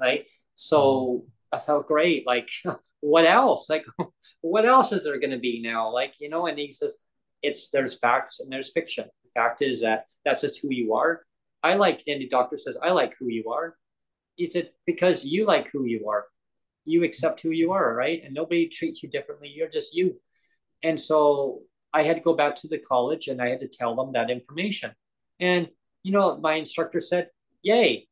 right? 0.00 0.26
So 0.54 1.26
I 1.52 1.58
thought, 1.58 1.88
great. 1.88 2.26
Like, 2.26 2.48
what 3.04 3.26
else? 3.26 3.68
Like, 3.68 3.84
what 4.40 4.64
else 4.64 4.90
is 4.90 5.04
there 5.04 5.20
going 5.20 5.30
to 5.30 5.38
be 5.38 5.60
now? 5.62 5.92
Like, 5.92 6.14
you 6.20 6.30
know, 6.30 6.46
and 6.46 6.58
he 6.58 6.72
says, 6.72 6.96
it's 7.42 7.68
there's 7.68 7.98
facts 7.98 8.40
and 8.40 8.50
there's 8.50 8.72
fiction. 8.72 9.04
The 9.24 9.30
fact 9.34 9.60
is 9.60 9.82
that 9.82 10.06
that's 10.24 10.40
just 10.40 10.62
who 10.62 10.68
you 10.70 10.94
are. 10.94 11.22
I 11.62 11.74
like, 11.74 12.02
and 12.06 12.22
the 12.22 12.28
doctor 12.28 12.56
says, 12.56 12.78
I 12.82 12.92
like 12.92 13.14
who 13.18 13.28
you 13.28 13.50
are. 13.52 13.76
He 14.36 14.46
said, 14.46 14.70
because 14.86 15.22
you 15.22 15.44
like 15.44 15.70
who 15.70 15.84
you 15.84 16.08
are. 16.08 16.24
You 16.86 17.04
accept 17.04 17.42
who 17.42 17.50
you 17.50 17.72
are, 17.72 17.94
right? 17.94 18.22
And 18.24 18.32
nobody 18.34 18.68
treats 18.68 19.02
you 19.02 19.10
differently. 19.10 19.52
You're 19.54 19.68
just 19.68 19.94
you. 19.94 20.18
And 20.82 20.98
so 20.98 21.60
I 21.92 22.04
had 22.04 22.16
to 22.16 22.22
go 22.22 22.34
back 22.34 22.56
to 22.56 22.68
the 22.68 22.78
college 22.78 23.28
and 23.28 23.40
I 23.40 23.50
had 23.50 23.60
to 23.60 23.68
tell 23.68 23.94
them 23.94 24.12
that 24.12 24.30
information. 24.30 24.92
And, 25.40 25.68
you 26.02 26.12
know, 26.12 26.38
my 26.38 26.54
instructor 26.54 27.00
said, 27.00 27.28
Yay, 27.62 28.08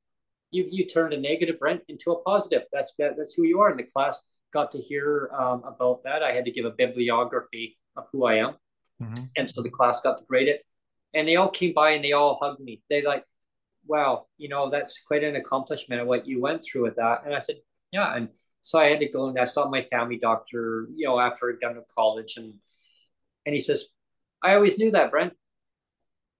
you, 0.50 0.66
you 0.70 0.86
turned 0.86 1.14
a 1.14 1.20
negative 1.20 1.56
rent 1.60 1.80
into 1.88 2.12
a 2.12 2.22
positive. 2.22 2.62
That's, 2.72 2.92
that, 2.98 3.16
that's 3.16 3.34
who 3.34 3.44
you 3.44 3.60
are. 3.60 3.70
in 3.70 3.78
the 3.78 3.84
class 3.84 4.22
got 4.52 4.72
to 4.72 4.78
hear 4.78 5.30
um, 5.32 5.62
about 5.64 6.04
that. 6.04 6.22
I 6.22 6.32
had 6.34 6.44
to 6.44 6.50
give 6.50 6.64
a 6.64 6.70
bibliography 6.70 7.78
of 7.96 8.06
who 8.12 8.24
I 8.24 8.34
am. 8.36 8.56
Mhm. 9.00 9.30
And 9.36 9.50
so 9.50 9.62
the 9.62 9.70
class 9.70 10.00
got 10.00 10.18
to 10.18 10.24
grade 10.24 10.48
it. 10.48 10.64
And 11.14 11.26
they 11.26 11.36
all 11.36 11.50
came 11.50 11.72
by 11.74 11.90
and 11.90 12.04
they 12.04 12.12
all 12.12 12.38
hugged 12.40 12.60
me. 12.60 12.82
They 12.88 13.02
like, 13.02 13.24
wow, 13.86 14.26
you 14.38 14.48
know, 14.48 14.70
that's 14.70 15.02
quite 15.02 15.24
an 15.24 15.36
accomplishment 15.36 16.00
of 16.00 16.06
what 16.06 16.26
you 16.26 16.40
went 16.40 16.64
through 16.64 16.84
with 16.84 16.96
that. 16.96 17.24
And 17.24 17.34
I 17.34 17.40
said, 17.40 17.56
yeah. 17.90 18.14
And 18.14 18.28
so 18.62 18.78
I 18.78 18.88
had 18.88 19.00
to 19.00 19.08
go 19.08 19.28
and 19.28 19.38
I 19.38 19.44
saw 19.44 19.68
my 19.68 19.82
family 19.82 20.18
doctor, 20.18 20.88
you 20.94 21.06
know, 21.06 21.18
after 21.18 21.50
I'd 21.50 21.60
done 21.60 21.74
to 21.74 21.82
college. 21.94 22.36
And 22.36 22.54
and 23.44 23.54
he 23.54 23.60
says, 23.60 23.86
I 24.42 24.54
always 24.54 24.78
knew 24.78 24.92
that, 24.92 25.10
Brent. 25.10 25.34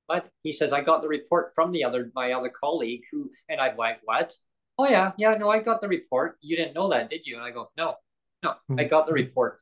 But 0.06 0.28
he 0.42 0.52
says, 0.52 0.72
I 0.72 0.82
got 0.82 1.02
the 1.02 1.08
report 1.08 1.52
from 1.54 1.72
the 1.72 1.84
other 1.84 2.10
my 2.14 2.32
other 2.32 2.50
colleague 2.50 3.02
who 3.10 3.30
and 3.48 3.60
I'm 3.60 3.76
like, 3.76 4.00
what? 4.04 4.34
Oh 4.78 4.88
yeah, 4.88 5.12
yeah, 5.18 5.34
no, 5.34 5.50
I 5.50 5.60
got 5.60 5.80
the 5.80 5.88
report. 5.88 6.38
You 6.40 6.56
didn't 6.56 6.74
know 6.74 6.88
that, 6.90 7.10
did 7.10 7.26
you? 7.26 7.36
And 7.36 7.44
I 7.44 7.50
go, 7.50 7.70
no, 7.76 7.96
no, 8.42 8.54
I 8.78 8.84
got 8.84 9.06
the 9.06 9.12
report. 9.12 9.60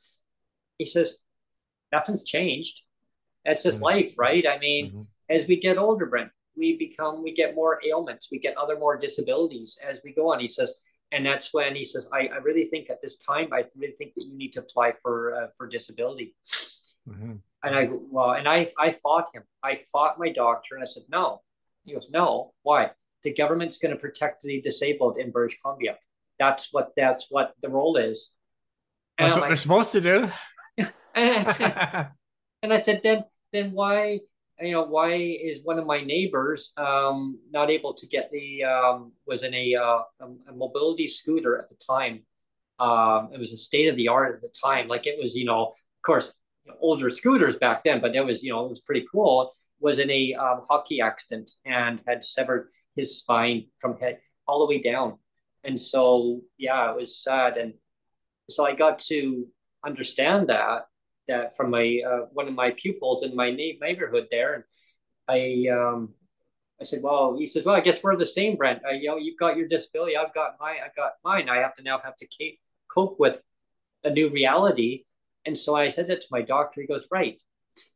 He 0.78 0.84
says, 0.84 1.18
nothing's 1.92 2.24
changed. 2.24 2.82
That's 3.44 3.62
just 3.62 3.80
Mhm. 3.80 3.84
life, 3.84 4.18
right? 4.18 4.46
I 4.46 4.58
mean, 4.58 4.92
Mhm. 4.92 5.06
as 5.28 5.46
we 5.46 5.56
get 5.56 5.78
older, 5.78 6.06
Brent, 6.06 6.30
we 6.56 6.76
become, 6.76 7.22
we 7.22 7.32
get 7.32 7.54
more 7.54 7.80
ailments, 7.84 8.30
we 8.30 8.38
get 8.38 8.56
other 8.56 8.78
more 8.78 8.96
disabilities 8.96 9.78
as 9.82 10.00
we 10.04 10.12
go 10.12 10.32
on. 10.32 10.40
He 10.40 10.48
says, 10.48 10.78
and 11.12 11.26
that's 11.26 11.52
when 11.52 11.74
he 11.74 11.84
says, 11.84 12.08
I, 12.12 12.28
I 12.28 12.36
really 12.36 12.66
think 12.66 12.88
at 12.88 13.02
this 13.02 13.18
time, 13.18 13.52
I 13.52 13.64
really 13.74 13.94
think 13.94 14.14
that 14.14 14.24
you 14.24 14.34
need 14.36 14.52
to 14.52 14.60
apply 14.60 14.92
for 14.92 15.34
uh, 15.34 15.48
for 15.56 15.66
disability. 15.66 16.34
Mhm. 17.08 17.40
And 17.62 17.74
I 17.74 17.90
well, 17.90 18.32
and 18.32 18.48
I 18.48 18.68
I 18.78 18.92
fought 18.92 19.34
him. 19.34 19.42
I 19.62 19.82
fought 19.92 20.18
my 20.18 20.30
doctor, 20.30 20.76
and 20.76 20.84
I 20.84 20.86
said, 20.86 21.02
no. 21.08 21.42
He 21.84 21.94
goes, 21.94 22.10
no. 22.10 22.54
Why? 22.62 22.92
The 23.22 23.34
government's 23.34 23.78
going 23.78 23.94
to 23.94 24.00
protect 24.00 24.42
the 24.42 24.60
disabled 24.62 25.18
in 25.18 25.30
British 25.30 25.60
Columbia. 25.60 25.96
That's 26.38 26.68
what 26.72 26.90
that's 26.96 27.26
what 27.30 27.54
the 27.60 27.68
role 27.68 27.96
is. 27.96 28.32
And 29.18 29.26
That's 29.26 29.36
I'm 29.36 29.40
what 29.42 29.46
they're 29.48 29.56
supposed 29.56 29.92
to 29.92 30.00
do. 30.00 30.30
and 31.14 32.72
I 32.72 32.78
said, 32.78 33.00
then 33.02 33.24
then 33.52 33.72
why 33.72 34.20
you 34.60 34.72
know 34.72 34.84
why 34.84 35.14
is 35.14 35.60
one 35.64 35.78
of 35.78 35.86
my 35.86 36.02
neighbors 36.02 36.72
um, 36.76 37.38
not 37.50 37.70
able 37.70 37.94
to 37.94 38.06
get 38.06 38.30
the 38.30 38.64
um, 38.64 39.12
was 39.26 39.42
in 39.42 39.54
a, 39.54 39.74
uh, 39.74 40.00
a 40.20 40.52
mobility 40.52 41.06
scooter 41.06 41.58
at 41.58 41.68
the 41.68 41.76
time. 41.76 42.22
Um, 42.78 43.30
it 43.32 43.38
was 43.38 43.52
a 43.52 43.56
state 43.56 43.88
of 43.88 43.96
the 43.96 44.08
art 44.08 44.34
at 44.34 44.40
the 44.40 44.52
time. 44.62 44.88
Like 44.88 45.06
it 45.06 45.18
was, 45.22 45.34
you 45.34 45.44
know, 45.44 45.66
of 45.66 46.02
course, 46.04 46.32
older 46.80 47.10
scooters 47.10 47.56
back 47.56 47.82
then, 47.84 48.00
but 48.00 48.14
it 48.14 48.24
was, 48.24 48.42
you 48.42 48.52
know, 48.52 48.64
it 48.64 48.70
was 48.70 48.80
pretty 48.80 49.06
cool. 49.10 49.52
Was 49.80 49.98
in 49.98 50.10
a 50.10 50.34
um, 50.34 50.62
hockey 50.68 51.00
accident 51.00 51.50
and 51.64 52.00
had 52.06 52.22
severed 52.24 52.68
his 53.00 53.18
spine 53.18 53.66
from 53.80 53.98
head 54.02 54.16
all 54.46 54.60
the 54.60 54.70
way 54.72 54.80
down, 54.92 55.18
and 55.64 55.78
so 55.92 56.40
yeah, 56.58 56.90
it 56.90 56.96
was 56.96 57.22
sad. 57.28 57.56
And 57.56 57.74
so 58.48 58.66
I 58.66 58.74
got 58.74 58.96
to 59.10 59.46
understand 59.84 60.48
that 60.48 60.86
that 61.28 61.56
from 61.56 61.70
my 61.70 61.86
uh, 62.10 62.22
one 62.38 62.48
of 62.48 62.54
my 62.54 62.70
pupils 62.82 63.22
in 63.22 63.34
my 63.34 63.50
neighborhood 63.50 64.26
there, 64.30 64.52
and 64.56 64.64
I 65.28 65.40
um, 65.76 66.14
I 66.80 66.84
said, 66.84 67.02
well, 67.02 67.36
he 67.38 67.46
says, 67.46 67.64
well, 67.64 67.76
I 67.76 67.80
guess 67.80 68.02
we're 68.02 68.16
the 68.16 68.24
same, 68.24 68.56
Brent. 68.56 68.82
Uh, 68.86 68.92
you 68.92 69.08
know, 69.08 69.18
you've 69.18 69.38
got 69.38 69.56
your 69.56 69.68
disability, 69.68 70.16
I've 70.16 70.34
got 70.34 70.56
my, 70.58 70.70
I 70.70 70.88
got 70.96 71.12
mine. 71.22 71.48
I 71.50 71.58
have 71.58 71.76
to 71.76 71.82
now 71.82 72.00
have 72.02 72.16
to 72.16 72.26
cope 72.88 73.20
with 73.20 73.42
a 74.02 74.10
new 74.10 74.30
reality. 74.30 75.04
And 75.44 75.58
so 75.58 75.76
I 75.76 75.90
said 75.90 76.08
that 76.08 76.22
to 76.22 76.26
my 76.30 76.42
doctor. 76.42 76.80
He 76.80 76.86
goes, 76.86 77.06
right. 77.10 77.36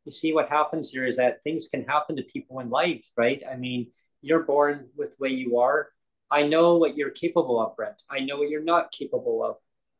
You 0.05 0.13
see, 0.13 0.33
what 0.33 0.51
happens 0.51 0.91
here 0.91 1.07
is 1.07 1.17
that 1.17 1.43
things 1.43 1.69
can 1.69 1.85
happen 1.85 2.17
to 2.17 2.23
people 2.23 2.61
in 2.61 2.69
life, 2.69 3.05
right? 3.17 3.43
I 3.51 3.57
mean, 3.57 3.91
you're 4.25 4.43
born 4.43 4.89
with 4.97 5.11
the 5.11 5.17
way 5.19 5.29
you 5.29 5.59
are. 5.59 5.91
I 6.31 6.47
know 6.47 6.77
what 6.77 6.97
you're 6.97 7.11
capable 7.11 7.61
of, 7.61 7.77
Brent. 7.77 8.03
I 8.11 8.21
know 8.21 8.39
what 8.39 8.49
you're 8.49 8.65
not 8.65 8.91
capable 8.91 9.45
of. 9.45 9.57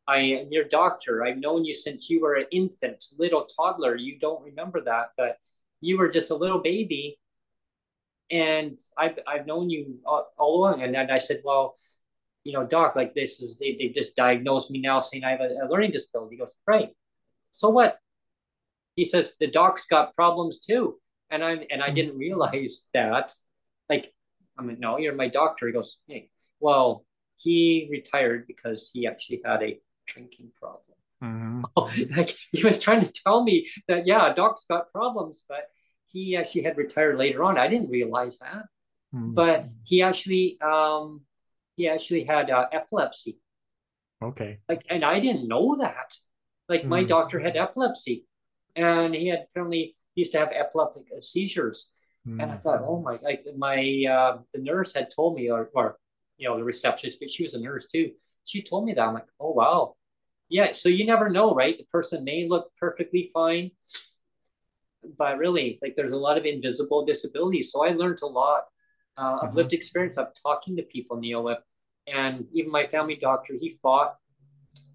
I 0.07 0.17
am 0.17 0.47
your 0.51 0.65
doctor. 0.65 1.23
I've 1.23 1.37
known 1.37 1.63
you 1.63 1.73
since 1.73 2.09
you 2.09 2.21
were 2.21 2.33
an 2.35 2.47
infant, 2.51 3.05
little 3.17 3.45
toddler. 3.45 3.95
You 3.95 4.17
don't 4.19 4.43
remember 4.43 4.81
that, 4.81 5.11
but 5.15 5.37
you 5.81 5.97
were 5.97 6.09
just 6.09 6.31
a 6.31 6.35
little 6.35 6.59
baby. 6.59 7.19
And 8.31 8.79
I've, 8.97 9.19
I've 9.27 9.45
known 9.45 9.69
you 9.69 9.99
all, 10.05 10.27
all 10.37 10.59
along. 10.59 10.81
And 10.81 10.93
then 10.93 11.11
I 11.11 11.19
said, 11.19 11.41
well, 11.43 11.75
you 12.43 12.53
know, 12.53 12.65
doc, 12.65 12.95
like 12.95 13.13
this 13.13 13.39
is, 13.39 13.57
they, 13.59 13.75
they 13.79 13.89
just 13.89 14.15
diagnosed 14.15 14.71
me 14.71 14.81
now 14.81 15.01
saying 15.01 15.23
I 15.23 15.31
have 15.31 15.41
a, 15.41 15.49
a 15.63 15.69
learning 15.69 15.91
disability. 15.91 16.35
He 16.35 16.39
goes, 16.39 16.53
right. 16.67 16.89
So 17.51 17.69
what? 17.69 17.99
He 18.95 19.05
says, 19.05 19.33
the 19.39 19.47
doc's 19.47 19.85
got 19.85 20.15
problems 20.15 20.59
too. 20.59 20.95
And 21.29 21.43
I, 21.43 21.51
and 21.69 21.81
I 21.81 21.87
mm-hmm. 21.87 21.95
didn't 21.95 22.17
realize 22.17 22.83
that. 22.93 23.31
Like, 23.89 24.13
I 24.57 24.63
mean, 24.63 24.79
no, 24.79 24.97
you're 24.97 25.15
my 25.15 25.27
doctor. 25.27 25.67
He 25.67 25.73
goes, 25.73 25.97
hey, 26.07 26.29
well, 26.59 27.05
he 27.37 27.87
retired 27.91 28.47
because 28.47 28.89
he 28.93 29.07
actually 29.07 29.41
had 29.45 29.61
a 29.63 29.79
drinking 30.07 30.51
problem. 30.59 30.81
Mhm. 31.23 32.15
like 32.17 32.35
he 32.51 32.63
was 32.63 32.79
trying 32.81 33.03
to 33.05 33.11
tell 33.11 33.43
me 33.43 33.69
that 33.87 34.05
yeah, 34.05 34.33
Doc's 34.33 34.65
got 34.65 34.91
problems, 34.91 35.45
but 35.47 35.69
he 36.07 36.35
actually 36.37 36.63
had 36.63 36.77
retired 36.77 37.17
later 37.17 37.43
on. 37.43 37.57
I 37.57 37.67
didn't 37.67 37.89
realize 37.89 38.39
that, 38.39 38.65
Mhm. 39.13 39.33
but 39.35 39.69
he 39.83 40.01
actually 40.01 40.59
um 40.61 41.25
he 41.75 41.87
actually 41.89 42.23
had 42.25 42.49
uh, 42.49 42.67
epilepsy. 42.71 43.39
okay. 44.21 44.59
Like, 44.69 44.83
and 44.89 45.03
I 45.03 45.19
didn't 45.19 45.47
know 45.47 45.77
that. 45.77 46.15
Like 46.69 46.85
my 46.85 47.03
Mm. 47.03 47.07
doctor 47.07 47.39
had 47.39 47.55
epilepsy, 47.57 48.25
and 48.75 49.13
he 49.13 49.27
had 49.27 49.45
apparently 49.49 49.95
used 50.15 50.31
to 50.33 50.39
have 50.39 50.51
epileptic 50.51 51.07
seizures. 51.21 51.89
And 52.39 52.51
I 52.51 52.55
Mhm. 52.55 52.61
thought, 52.61 52.81
oh 52.85 53.01
my, 53.01 53.17
like 53.21 53.45
my 53.57 54.05
uh, 54.09 54.37
the 54.53 54.61
nurse 54.61 54.93
had 54.93 55.09
told 55.09 55.35
me, 55.35 55.49
or, 55.49 55.69
or 55.73 55.97
you 56.37 56.47
know, 56.47 56.57
the 56.57 56.63
receptionist, 56.63 57.19
but 57.19 57.29
she 57.29 57.43
was 57.43 57.53
a 57.53 57.61
nurse 57.61 57.87
too. 57.87 58.11
She 58.45 58.61
told 58.61 58.85
me 58.85 58.93
that. 58.93 59.01
I'm 59.07 59.13
like, 59.13 59.27
oh 59.39 59.51
wow, 59.51 59.95
yeah. 60.49 60.71
So 60.71 60.89
you 60.89 61.05
never 61.05 61.29
know, 61.29 61.53
right? 61.53 61.77
The 61.77 61.85
person 61.85 62.23
may 62.23 62.47
look 62.47 62.71
perfectly 62.79 63.29
fine, 63.33 63.71
but 65.17 65.37
really, 65.37 65.79
like, 65.81 65.95
there's 65.95 66.11
a 66.13 66.17
lot 66.17 66.37
of 66.37 66.45
invisible 66.45 67.05
disabilities. 67.05 67.71
So 67.71 67.83
I 67.85 67.89
learned 67.89 68.19
a 68.21 68.27
lot 68.27 68.65
uh, 69.17 69.39
of 69.43 69.51
Mhm. 69.51 69.55
lived 69.55 69.73
experience 69.73 70.17
of 70.17 70.27
talking 70.41 70.75
to 70.77 70.83
people, 70.83 71.17
Neil, 71.17 71.55
and 72.07 72.47
even 72.53 72.71
my 72.71 72.87
family 72.87 73.15
doctor, 73.15 73.53
he 73.59 73.69
fought 73.69 74.15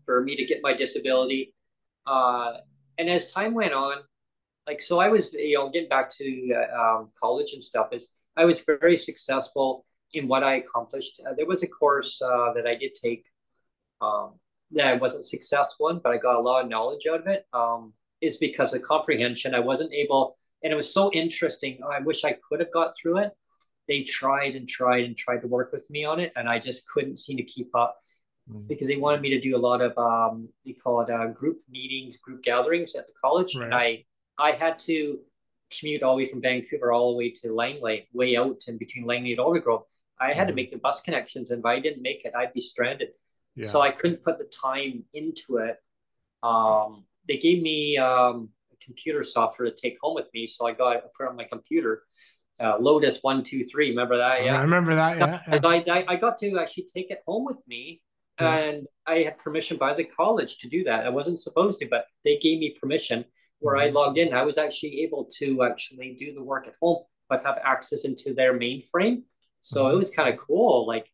for 0.05 0.21
me 0.23 0.37
to 0.37 0.45
get 0.45 0.61
my 0.63 0.75
disability. 0.75 1.55
Uh, 2.07 2.59
and 2.99 3.09
as 3.09 3.33
time 3.33 3.55
went 3.55 3.73
on, 3.73 4.03
like 4.71 4.81
so 4.91 4.95
i 5.07 5.09
was 5.15 5.25
you 5.51 5.57
know 5.57 5.69
getting 5.75 5.89
back 5.97 6.09
to 6.21 6.27
uh, 6.61 6.69
um, 6.83 7.01
college 7.23 7.51
and 7.55 7.63
stuff 7.71 7.89
is 7.99 8.05
i 8.37 8.45
was 8.51 8.59
very 8.85 8.97
successful 9.11 9.69
in 10.19 10.23
what 10.33 10.43
i 10.51 10.53
accomplished. 10.63 11.15
Uh, 11.25 11.33
there 11.37 11.51
was 11.53 11.63
a 11.69 11.71
course 11.81 12.13
uh, 12.31 12.49
that 12.57 12.67
i 12.73 12.75
did 12.83 12.93
take 13.07 13.25
um, 14.07 14.29
that 14.77 14.87
i 14.93 14.95
wasn't 15.05 15.25
successful 15.35 15.89
in 15.91 15.97
but 16.05 16.13
i 16.13 16.19
got 16.29 16.37
a 16.41 16.45
lot 16.49 16.63
of 16.63 16.71
knowledge 16.75 17.05
out 17.11 17.21
of 17.25 17.27
it 17.27 17.43
um, 17.61 17.83
is 18.21 18.37
because 18.47 18.71
of 18.75 18.81
comprehension. 18.83 19.55
I 19.61 19.65
wasn't 19.71 19.93
able 20.03 20.25
and 20.63 20.71
it 20.75 20.77
was 20.83 20.93
so 20.99 21.05
interesting. 21.23 21.75
I 21.97 22.01
wish 22.09 22.21
i 22.31 22.33
could 22.47 22.61
have 22.63 22.73
got 22.81 22.91
through 22.99 23.19
it. 23.25 23.31
They 23.89 24.01
tried 24.19 24.53
and 24.59 24.67
tried 24.79 25.05
and 25.09 25.17
tried 25.25 25.41
to 25.45 25.49
work 25.57 25.73
with 25.73 25.87
me 25.95 26.05
on 26.13 26.21
it 26.25 26.31
and 26.37 26.45
i 26.55 26.57
just 26.69 26.81
couldn't 26.93 27.19
seem 27.25 27.37
to 27.43 27.49
keep 27.55 27.71
up 27.85 27.93
Mhm. 28.51 28.67
because 28.69 28.89
they 28.89 28.97
wanted 28.97 29.21
me 29.21 29.31
to 29.31 29.41
do 29.49 29.57
a 29.57 29.63
lot 29.69 29.81
of 29.81 29.93
um, 29.99 30.49
they 30.65 30.73
call 30.73 31.01
it 31.03 31.11
uh, 31.11 31.27
group 31.41 31.59
meetings, 31.77 32.19
group 32.25 32.43
gatherings 32.43 32.95
at 33.01 33.07
the 33.07 33.13
college, 33.23 33.55
and 33.55 33.75
I 33.75 34.05
I 34.41 34.53
had 34.53 34.79
to 34.81 35.19
commute 35.79 36.03
all 36.03 36.17
the 36.17 36.25
way 36.25 36.29
from 36.31 36.41
Vancouver 36.41 36.91
all 36.93 37.13
the 37.13 37.19
way 37.19 37.31
to 37.31 37.55
Langley, 37.55 38.09
way 38.13 38.37
out 38.37 38.63
in 38.67 38.77
between 38.79 39.05
Langley 39.07 39.33
and 39.33 39.41
Aldergrove. 39.41 39.85
I 40.21 40.33
had 40.33 40.47
to 40.49 40.53
Mhm. 40.53 40.57
make 40.57 40.71
the 40.73 40.79
bus 40.79 41.01
connections, 41.03 41.51
and 41.51 41.61
if 41.61 41.65
I 41.67 41.79
didn't 41.79 42.03
make 42.03 42.25
it, 42.25 42.35
I'd 42.35 42.53
be 42.53 42.61
stranded. 42.61 43.11
Yeah. 43.57 43.67
So 43.67 43.81
I 43.81 43.91
couldn't 43.91 44.23
put 44.25 44.39
the 44.39 44.45
time 44.69 45.05
into 45.15 45.59
it. 45.59 45.77
Um, 46.43 47.07
they 47.29 47.37
gave 47.37 47.63
me 47.63 47.97
um, 47.99 48.51
computer 48.81 49.23
software 49.23 49.71
to 49.71 49.77
take 49.77 49.99
home 50.01 50.15
with 50.15 50.29
me, 50.33 50.47
so 50.47 50.67
I 50.67 50.73
got 50.73 50.97
it 50.97 51.05
put 51.17 51.29
on 51.29 51.37
my 51.37 51.45
computer. 51.45 52.05
Uh, 52.59 52.77
Lotus 52.79 53.23
one 53.23 53.43
two 53.43 53.63
three, 53.63 53.91
remember 53.91 54.17
that? 54.19 54.45
Yeah, 54.45 54.57
I 54.59 54.63
remember 54.63 54.95
that. 54.95 55.19
Yeah. 55.19 55.41
yeah. 55.49 55.61
I, 55.65 55.77
I, 55.99 56.05
I 56.13 56.17
got 56.17 56.37
to 56.39 56.59
actually 56.59 56.85
take 56.93 57.11
it 57.11 57.21
home 57.27 57.45
with 57.45 57.63
me 57.67 58.03
Yeah. 58.41 58.55
and 58.57 58.87
I 59.07 59.17
had 59.23 59.39
permission 59.39 59.77
by 59.79 59.95
the 59.95 60.05
college 60.05 60.59
to 60.59 60.69
do 60.69 60.85
that. 60.85 61.07
I 61.07 61.11
wasn't 61.11 61.41
supposed 61.41 61.79
to, 61.81 61.87
but 61.87 62.07
they 62.25 62.37
gave 62.39 62.59
me 62.59 62.77
permission 62.81 63.25
where 63.61 63.77
I 63.77 63.89
logged 63.91 64.19
in. 64.19 64.33
I 64.35 64.43
was 64.43 64.59
actually 64.59 65.03
able 65.03 65.29
to 65.39 65.63
actually 65.63 66.17
do 66.19 66.35
the 66.35 66.43
work 66.43 66.67
at 66.67 66.75
home, 66.83 67.05
but 67.29 67.45
have 67.45 67.59
access 67.65 68.05
into 68.05 68.35
their 68.35 68.59
mainframe. 68.59 69.23
So 69.61 69.87
it 69.89 69.93
Mhm. 69.93 69.99
was 69.99 70.11
kind 70.11 70.33
of 70.33 70.41
cool. 70.41 70.87
Like, 70.87 71.07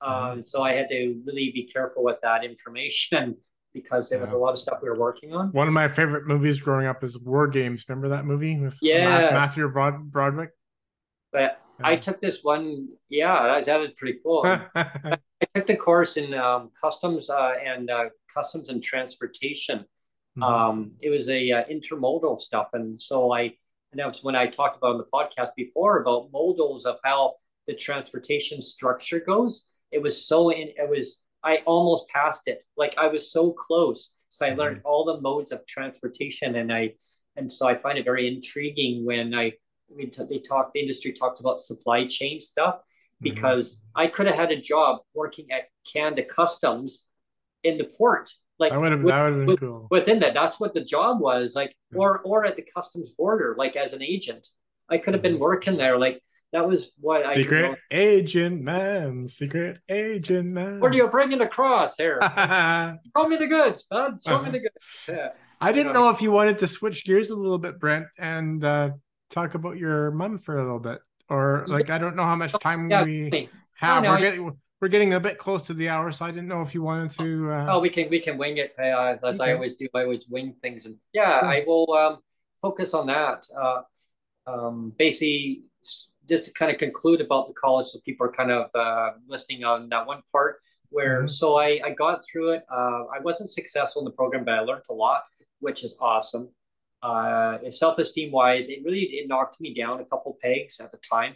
um, 0.00 0.44
so 0.44 0.62
I 0.62 0.72
had 0.72 0.88
to 0.88 1.22
really 1.26 1.50
be 1.52 1.64
careful 1.64 2.02
with 2.02 2.16
that 2.22 2.44
information 2.44 3.36
because 3.74 4.10
there 4.10 4.18
was 4.20 4.32
a 4.32 4.36
lot 4.38 4.50
of 4.52 4.58
stuff 4.58 4.80
we 4.82 4.88
were 4.88 4.98
working 4.98 5.32
on. 5.34 5.52
One 5.52 5.68
of 5.68 5.74
my 5.74 5.88
favorite 5.88 6.26
movies 6.26 6.60
growing 6.60 6.86
up 6.86 7.04
is 7.04 7.18
War 7.18 7.46
Games. 7.46 7.84
Remember 7.88 8.08
that 8.10 8.24
movie 8.24 8.58
with 8.58 8.76
Yeah. 8.82 9.30
Matthew 9.32 9.68
Broad- 9.68 10.10
Broadwick? 10.10 10.50
But 11.30 11.58
I 11.82 11.96
took 11.96 12.20
this 12.20 12.42
one, 12.44 12.88
yeah, 13.08 13.42
that, 13.44 13.64
that 13.64 13.80
was 13.80 13.90
pretty 13.96 14.18
cool. 14.22 14.42
I 14.74 15.18
took 15.54 15.66
the 15.66 15.76
course 15.76 16.16
in 16.16 16.32
um, 16.34 16.70
customs 16.80 17.28
uh, 17.30 17.54
and 17.64 17.90
uh, 17.90 18.10
customs 18.32 18.68
and 18.68 18.82
transportation. 18.82 19.84
Mhm. 20.38 20.42
Um, 20.42 20.92
it 21.00 21.10
was 21.10 21.28
a 21.28 21.52
uh, 21.52 21.64
intermodal 21.64 22.40
stuff, 22.40 22.68
and 22.72 23.00
so 23.00 23.32
I 23.32 23.42
and 23.92 23.98
that 23.98 24.06
was 24.06 24.24
when 24.24 24.34
I 24.34 24.46
talked 24.46 24.78
about 24.78 24.92
on 24.92 24.98
the 24.98 25.04
podcast 25.12 25.50
before 25.56 26.00
about 26.00 26.32
modals 26.32 26.86
of 26.86 26.98
how 27.04 27.34
the 27.66 27.74
transportation 27.74 28.62
structure 28.62 29.20
goes. 29.20 29.66
It 29.90 30.00
was 30.00 30.26
so 30.26 30.50
in 30.50 30.68
it 30.68 30.88
was 30.88 31.22
I 31.44 31.58
almost 31.66 32.08
passed 32.08 32.48
it, 32.48 32.64
like 32.76 32.94
I 32.96 33.08
was 33.08 33.30
so 33.30 33.52
close. 33.52 34.12
So 34.30 34.46
I 34.46 34.54
learned 34.54 34.80
all 34.84 35.04
the 35.04 35.20
modes 35.20 35.52
of 35.52 35.66
transportation, 35.66 36.56
and 36.56 36.72
I 36.72 36.94
and 37.36 37.52
so 37.52 37.68
I 37.68 37.76
find 37.76 37.98
it 37.98 38.04
very 38.04 38.26
intriguing 38.34 39.04
when 39.04 39.34
I 39.34 39.52
we 39.94 40.06
t- 40.06 40.24
they 40.28 40.38
talk 40.38 40.72
the 40.72 40.80
industry 40.80 41.12
talks 41.12 41.40
about 41.40 41.60
supply 41.60 42.06
chain 42.06 42.40
stuff 42.40 42.76
Mm-hmm. 43.22 43.34
because 43.34 43.80
I 43.94 44.08
could 44.08 44.26
have 44.26 44.34
had 44.34 44.50
a 44.50 44.60
job 44.60 45.00
working 45.14 45.52
at 45.52 45.68
Canada 45.92 46.24
Customs 46.24 47.06
in 47.62 47.78
the 47.78 47.84
port, 47.84 48.30
like 48.62 48.72
that 48.72 48.80
would 48.80 48.92
have 48.92 49.02
with- 49.02 49.12
that 49.12 49.22
would 49.24 49.36
have 49.38 49.46
been 49.46 49.56
cool. 49.58 49.88
within 49.90 50.18
that. 50.20 50.32
That's 50.38 50.56
what 50.60 50.72
the 50.72 50.84
job 50.94 51.20
was 51.20 51.54
like, 51.60 51.72
Yeah. 51.90 51.98
or 52.00 52.08
or 52.28 52.38
at 52.48 52.56
the 52.56 52.64
customs 52.76 53.10
border, 53.20 53.54
like 53.62 53.74
as 53.84 53.92
an 53.92 54.02
agent. 54.02 54.44
I 54.88 54.96
could 55.02 55.14
have 55.14 55.22
been 55.28 55.36
Mhm. 55.36 55.48
working 55.50 55.76
there, 55.82 55.96
like 56.06 56.16
that 56.54 56.66
was 56.68 56.92
what 57.00 57.20
I. 57.24 57.34
Secret 57.34 57.60
You 57.62 57.68
know, 57.70 57.76
agent 57.90 58.56
man, 58.62 59.26
secret 59.28 59.74
agent 59.88 60.48
man. 60.58 60.80
what 60.80 60.92
are 60.92 60.96
you 60.96 61.08
bringing 61.08 61.40
across 61.40 61.96
here? 61.96 62.18
Show 63.16 63.24
me 63.28 63.36
the 63.44 63.46
goods, 63.56 63.82
bud. 63.90 64.20
Show 64.26 64.38
me 64.38 64.48
Uh-huh. 64.48 64.50
the 64.56 64.60
goods. 64.60 64.76
Yeah. 65.08 65.28
I 65.60 65.70
didn't 65.72 65.92
know 65.94 66.10
if 66.10 66.20
you 66.20 66.30
wanted 66.32 66.58
to 66.62 66.66
switch 66.66 67.04
gears 67.06 67.30
a 67.30 67.36
little 67.36 67.58
bit, 67.66 67.78
Brent, 67.78 68.06
and 68.18 68.62
uh, 68.64 68.90
talk 69.30 69.54
about 69.54 69.76
your 69.78 70.10
mom 70.10 70.38
for 70.38 70.58
a 70.58 70.62
little 70.62 70.80
bit, 70.80 70.98
or 71.30 71.64
like 71.68 71.88
I 71.88 71.98
don't 71.98 72.16
know 72.16 72.24
how 72.24 72.36
much 72.36 72.52
time 72.58 72.90
Yeah, 72.90 73.04
we 73.04 73.48
have. 73.76 74.02
we're 74.04 74.18
getting 74.18 74.58
we're 74.82 74.88
getting 74.88 75.14
a 75.14 75.20
bit 75.20 75.38
close 75.38 75.62
to 75.62 75.74
the 75.74 75.88
hour, 75.88 76.10
so 76.10 76.24
I 76.26 76.32
didn't 76.32 76.48
know 76.48 76.60
if 76.60 76.74
you 76.74 76.82
wanted 76.82 77.12
to. 77.12 77.50
Uh, 77.52 77.66
Oh, 77.70 77.78
we 77.80 77.88
can 77.88 78.10
we 78.10 78.18
can 78.18 78.36
wing 78.36 78.56
it 78.56 78.74
uh, 78.78 79.16
as 79.24 79.40
I 79.40 79.52
always 79.54 79.76
do. 79.76 79.86
I 79.94 80.02
always 80.02 80.26
wing 80.28 80.56
things, 80.60 80.86
and 80.86 80.96
yeah, 81.12 81.38
Sure. 81.38 81.48
I 81.48 81.64
will 81.64 81.92
um, 81.94 82.18
focus 82.60 82.92
on 82.92 83.06
that. 83.06 83.46
Uh, 83.56 83.82
um, 84.48 84.92
basically, 84.98 85.62
just 86.28 86.46
to 86.46 86.52
kind 86.52 86.72
of 86.72 86.78
conclude 86.78 87.20
about 87.20 87.46
the 87.46 87.54
college, 87.54 87.86
so 87.86 88.00
people 88.04 88.26
are 88.26 88.32
kind 88.32 88.50
of 88.50 88.70
uh, 88.74 89.10
listening 89.28 89.62
on 89.62 89.88
that 89.90 90.04
one 90.06 90.22
part. 90.32 90.56
Where 90.90 91.22
Mhm. 91.22 91.30
so 91.30 91.56
I 91.56 91.80
I 91.84 91.90
got 91.90 92.24
through 92.26 92.50
it. 92.54 92.64
Uh, 92.70 93.04
I 93.16 93.20
wasn't 93.22 93.50
successful 93.50 94.02
in 94.02 94.04
the 94.04 94.10
program, 94.20 94.44
but 94.44 94.54
I 94.54 94.60
learned 94.60 94.84
a 94.90 94.94
lot, 94.94 95.22
which 95.60 95.84
is 95.84 95.94
awesome. 96.00 96.48
Uh, 97.02 97.58
self 97.70 97.98
esteem 97.98 98.30
wise, 98.32 98.68
it 98.68 98.80
really 98.84 99.04
it 99.18 99.28
knocked 99.28 99.60
me 99.60 99.72
down 99.74 100.00
a 100.00 100.04
couple 100.04 100.36
pegs 100.42 100.80
at 100.80 100.90
the 100.90 100.98
time 100.98 101.34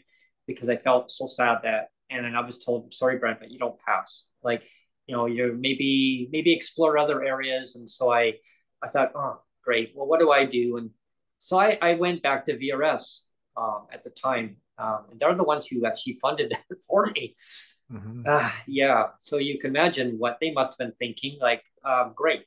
because 0.49 0.69
I 0.69 0.77
felt 0.77 1.11
so 1.11 1.27
sad 1.27 1.59
that, 1.63 1.89
and 2.11 2.25
then 2.25 2.35
I 2.35 2.41
was 2.41 2.59
told, 2.59 2.93
sorry, 2.95 3.19
Brent, 3.19 3.41
but 3.41 3.51
you 3.51 3.59
don't 3.59 3.79
pass. 3.81 4.27
Like 4.43 4.63
you 5.07 5.15
know, 5.15 5.27
you 5.27 5.57
maybe 5.59 6.29
maybe 6.33 6.53
explore 6.53 6.99
other 6.99 7.25
areas. 7.25 7.77
And 7.77 7.89
so 7.89 8.13
I 8.13 8.35
I 8.83 8.89
thought, 8.89 9.13
oh, 9.15 9.41
great. 9.65 9.93
Well, 9.95 10.07
what 10.07 10.21
do 10.21 10.31
I 10.31 10.45
do? 10.45 10.77
And 10.79 10.91
so 11.39 11.59
I, 11.59 11.79
I 11.81 11.95
went 11.95 12.23
back 12.23 12.47
to 12.47 12.57
VRS 12.57 13.27
um, 13.57 13.87
at 13.93 14.05
the 14.05 14.11
time. 14.11 14.57
Um, 14.79 15.07
and 15.11 15.19
they're 15.19 15.35
the 15.35 15.45
ones 15.45 15.67
who 15.67 15.87
actually 15.87 16.19
funded 16.21 16.51
that 16.69 16.79
for 16.87 17.07
me. 17.07 17.37
Mhm. 17.91 18.25
Ah, 18.27 18.55
yeah. 18.67 19.09
So 19.21 19.39
you 19.39 19.59
can 19.59 19.71
imagine 19.71 20.19
what 20.19 20.39
they 20.41 20.51
must 20.51 20.73
have 20.73 20.79
been 20.79 20.93
thinking. 20.99 21.39
Like, 21.41 21.63
um, 21.85 22.13
great. 22.15 22.47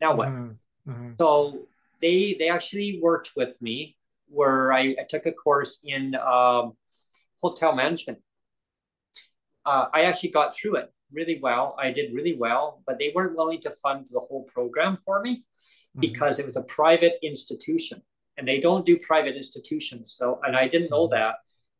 Now 0.00 0.14
what? 0.14 0.28
Mhm. 0.28 0.56
Mhm. 0.86 1.18
So 1.18 1.66
they 2.00 2.36
they 2.38 2.48
actually 2.50 3.00
worked 3.02 3.32
with 3.36 3.60
me 3.62 3.96
where 4.28 4.72
I, 4.72 4.94
I 5.00 5.04
took 5.08 5.24
a 5.26 5.32
course 5.32 5.78
in 5.82 6.14
um, 6.16 6.76
hotel 7.42 7.74
management. 7.74 8.18
Uh, 9.66 9.86
I 9.92 10.02
actually 10.08 10.30
got 10.30 10.54
through 10.56 10.76
it 10.76 10.88
really 11.12 11.38
well. 11.42 11.64
I 11.78 11.90
did 11.90 12.14
really 12.14 12.36
well, 12.36 12.82
but 12.86 12.98
they 12.98 13.12
weren't 13.14 13.36
willing 13.36 13.60
to 13.62 13.70
fund 13.82 14.06
the 14.10 14.20
whole 14.20 14.44
program 14.44 14.96
for 15.04 15.20
me 15.20 15.32
Mhm. 15.96 16.00
because 16.06 16.38
it 16.38 16.46
was 16.46 16.56
a 16.56 16.62
private 16.62 17.14
institution 17.22 18.02
and 18.36 18.46
they 18.46 18.60
don't 18.66 18.86
do 18.86 18.96
private 18.98 19.36
institutions. 19.36 20.04
So, 20.18 20.40
and 20.44 20.56
I 20.56 20.68
didn't 20.68 20.90
know 20.90 21.06
that. 21.08 21.34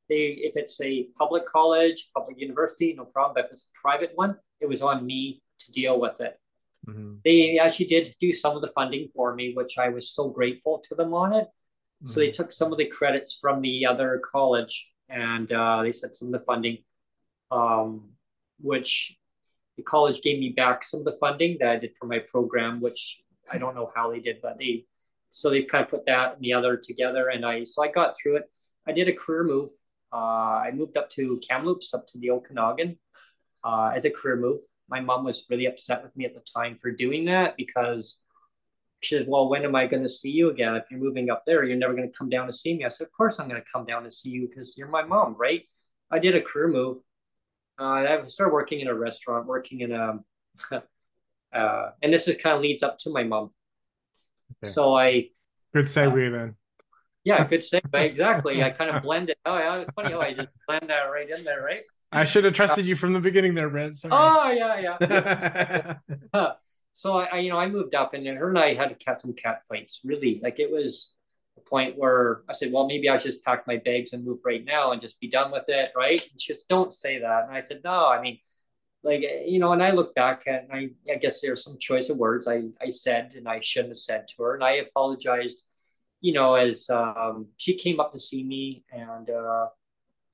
They, 0.09 0.25
if 0.49 0.55
it's 0.57 0.81
a 0.81 0.93
public 1.21 1.45
college, 1.47 2.11
public 2.15 2.37
university, 2.39 2.89
no 2.95 3.05
problem. 3.05 3.35
But 3.37 3.45
if 3.47 3.53
it's 3.53 3.65
a 3.65 3.75
private 3.87 4.13
one, 4.15 4.33
it 4.61 4.69
was 4.73 4.81
on 4.83 5.05
me 5.05 5.43
to 5.63 5.73
deal 5.73 5.99
with 5.99 6.21
it 6.21 6.35
Mhm. 6.89 7.21
they 7.25 7.59
actually 7.59 7.87
did 7.87 8.15
do 8.21 8.33
some 8.33 8.55
of 8.57 8.63
the 8.63 8.71
funding 8.79 9.09
for 9.09 9.35
me, 9.35 9.53
which 9.55 9.77
I 9.77 9.89
was 9.89 10.09
so 10.19 10.29
grateful 10.39 10.79
to 10.87 10.95
them 10.95 11.13
on 11.15 11.33
it. 11.41 11.49
So 12.05 12.21
they 12.21 12.31
took 12.31 12.53
some 12.53 12.71
of 12.73 12.79
the 12.79 12.87
credits 12.87 13.33
from 13.43 13.61
the 13.61 13.87
other 13.87 14.21
college 14.33 14.75
and 15.09 15.51
uh, 15.51 15.83
they 15.83 15.91
said 15.93 16.15
some 16.15 16.29
of 16.29 16.33
the 16.39 16.45
funding, 16.51 16.85
um, 17.51 18.11
which 18.61 19.17
the 19.77 19.83
college 19.83 20.23
gave 20.23 20.39
me 20.39 20.51
back 20.51 20.85
some 20.85 21.01
of 21.01 21.05
the 21.05 21.13
funding 21.13 21.59
that 21.61 21.71
I 21.71 21.77
did 21.77 21.97
for 21.99 22.07
my 22.07 22.19
program, 22.19 22.81
which 22.81 23.21
I 23.51 23.59
don't 23.59 23.75
know 23.75 23.91
how 23.95 24.11
they 24.11 24.21
did, 24.21 24.41
but 24.43 24.59
they 24.59 24.87
so 25.31 25.51
they 25.51 25.63
kind 25.63 25.85
of 25.85 25.91
put 25.91 26.07
that 26.07 26.37
and 26.37 26.43
the 26.43 26.55
other 26.55 26.77
together, 26.77 27.29
and 27.29 27.45
I 27.45 27.65
so 27.65 27.83
I 27.85 27.89
got 27.89 28.15
through 28.21 28.37
it. 28.37 28.51
I 28.87 28.93
did 28.93 29.09
a 29.09 29.13
career 29.13 29.45
move. 29.45 29.71
Uh, 30.13 30.63
I 30.65 30.71
moved 30.73 30.97
up 30.97 31.11
to 31.11 31.41
Kamloops, 31.47 31.93
up 31.93 32.07
to 32.09 32.19
the 32.19 32.31
Okanagan, 32.31 32.99
uh, 33.65 33.93
as 33.95 34.05
a 34.05 34.11
career 34.11 34.37
move. 34.37 34.61
My 34.89 35.01
mom 35.01 35.25
was 35.25 35.45
really 35.51 35.67
upset 35.67 36.03
with 36.03 36.17
me 36.17 36.25
at 36.25 36.35
the 36.35 36.41
time 36.41 36.77
for 36.77 36.91
doing 36.91 37.27
that 37.27 37.57
because 37.57 38.19
she 39.01 39.17
says, 39.17 39.27
Well, 39.27 39.49
when 39.49 39.65
am 39.65 39.75
I 39.75 39.87
going 39.87 40.03
to 40.03 40.09
see 40.09 40.31
you 40.31 40.51
again? 40.51 40.75
If 40.77 40.85
you're 40.91 41.01
moving 41.01 41.31
up 41.31 41.45
there, 41.47 41.65
you're 41.65 41.77
never 41.77 41.95
going 41.95 42.11
to 42.11 42.17
come 42.17 42.29
down 42.29 42.47
to 42.47 42.53
see 42.53 42.77
me. 42.77 42.85
I 42.85 42.89
said, 42.89 43.07
Of 43.07 43.13
course, 43.13 43.39
I'm 43.39 43.49
going 43.49 43.61
to 43.61 43.71
come 43.71 43.85
down 43.85 44.05
to 44.05 44.11
see 44.11 44.31
you 44.31 44.49
because 44.49 44.77
you're 44.77 44.89
my 44.89 45.03
mom, 45.03 45.37
right? 45.39 45.63
I 46.11 46.19
did 46.19 46.35
a 46.35 46.41
career 46.41 46.69
move. 46.69 46.99
Uh, 47.79 47.85
I 47.85 48.27
started 48.27 48.53
working 48.53 48.81
in 48.81 48.89
a 48.89 48.95
restaurant, 48.95 49.47
working 49.47 49.81
in 49.81 49.93
a, 49.93 50.19
uh, 51.53 51.91
and 52.03 52.13
this 52.13 52.29
is 52.29 52.37
kind 52.43 52.57
of 52.57 52.63
leads 52.63 52.83
up 52.83 52.99
to 53.01 53.11
my 53.11 53.25
mom. 53.25 53.51
Okay. 54.63 54.71
So 54.71 54.97
I, 54.97 55.29
good 55.75 55.87
segue 55.87 56.33
then. 56.33 56.55
yeah, 57.25 57.45
good 57.49 57.61
segue. 57.61 57.93
Exactly. 57.93 58.63
I 58.63 58.71
kind 58.71 58.91
of 58.91 59.03
blended. 59.03 59.37
Oh, 59.45 59.59
yeah, 59.59 59.77
it's 59.77 59.91
funny 59.91 60.15
Oh, 60.15 60.21
I 60.21 60.33
just 60.33 60.49
blend 60.67 60.89
that 60.89 61.03
right 61.05 61.29
in 61.29 61.45
there, 61.45 61.63
right? 61.63 61.83
I 62.13 62.25
should 62.25 62.45
have 62.45 62.55
trusted 62.55 62.87
you 62.87 62.95
from 62.95 63.13
the 63.13 63.21
beginning 63.21 63.55
there, 63.55 63.69
Brent. 63.69 63.99
Sorry. 63.99 64.15
Oh, 64.17 64.51
yeah, 64.51 64.97
yeah. 66.33 66.53
So 66.97 67.19
I, 67.19 67.25
I, 67.27 67.39
you 67.41 67.51
know, 67.51 67.59
I 67.59 67.69
moved 67.69 67.95
up, 67.95 68.15
and 68.15 68.27
her 68.27 68.49
and 68.49 68.59
I 68.59 68.73
had 68.73 68.89
to 68.89 68.95
catch 68.95 69.21
some 69.21 69.35
cat 69.35 69.67
fights. 69.69 70.01
Really, 70.03 70.41
like 70.43 70.59
it 70.59 70.71
was 70.71 71.13
a 71.57 71.61
point 71.61 71.97
where 71.99 72.43
I 72.49 72.53
said, 72.53 72.73
"Well, 72.73 72.87
maybe 72.87 73.09
I 73.09 73.17
should 73.19 73.33
just 73.33 73.45
pack 73.45 73.67
my 73.67 73.77
bags 73.77 74.13
and 74.13 74.25
move 74.25 74.41
right 74.45 74.65
now 74.65 74.93
and 74.93 75.01
just 75.01 75.21
be 75.21 75.29
done 75.29 75.51
with 75.51 75.69
it, 75.69 75.91
right?" 75.97 76.21
And 76.31 76.41
she 76.41 76.53
just 76.55 76.69
don't 76.69 76.93
say 76.93 77.19
that. 77.21 77.45
And 77.49 77.57
I 77.57 77.63
said, 77.63 77.83
"No, 77.85 78.07
I 78.09 78.21
mean, 78.21 78.39
like 79.03 79.23
you 79.47 79.59
know." 79.59 79.73
And 79.73 79.83
I 79.83 79.91
look 79.93 80.15
back 80.15 80.45
and 80.47 80.69
I, 80.73 80.91
I 81.11 81.17
guess 81.17 81.41
there's 81.41 81.65
some 81.65 81.79
choice 81.79 82.09
of 82.11 82.19
words 82.19 82.49
I, 82.49 82.65
I 82.81 82.91
said 82.91 83.35
and 83.37 83.49
I 83.49 83.61
shouldn't 83.61 83.91
have 83.91 83.99
said 83.99 84.29
to 84.29 84.43
her, 84.45 84.55
and 84.55 84.65
I 84.65 84.73
apologized. 84.77 85.65
You 86.23 86.33
know, 86.33 86.55
as 86.55 86.89
um, 86.91 87.49
she 87.57 87.77
came 87.77 88.01
up 88.01 88.13
to 88.13 88.19
see 88.19 88.43
me, 88.43 88.85
and 88.91 89.31
uh, 89.31 89.69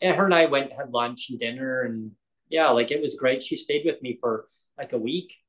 and 0.00 0.16
her 0.16 0.24
and 0.24 0.34
I 0.34 0.46
went 0.46 0.72
had 0.72 0.92
lunch 0.92 1.28
and 1.30 1.40
dinner, 1.40 1.82
and 1.82 2.12
yeah, 2.48 2.70
like 2.70 2.90
it 2.90 3.02
was 3.02 3.16
great. 3.16 3.42
She 3.42 3.56
stayed 3.56 3.84
with 3.84 4.00
me 4.02 4.16
for 4.20 4.46
like 4.78 4.92
a 4.92 4.98
week 4.98 5.41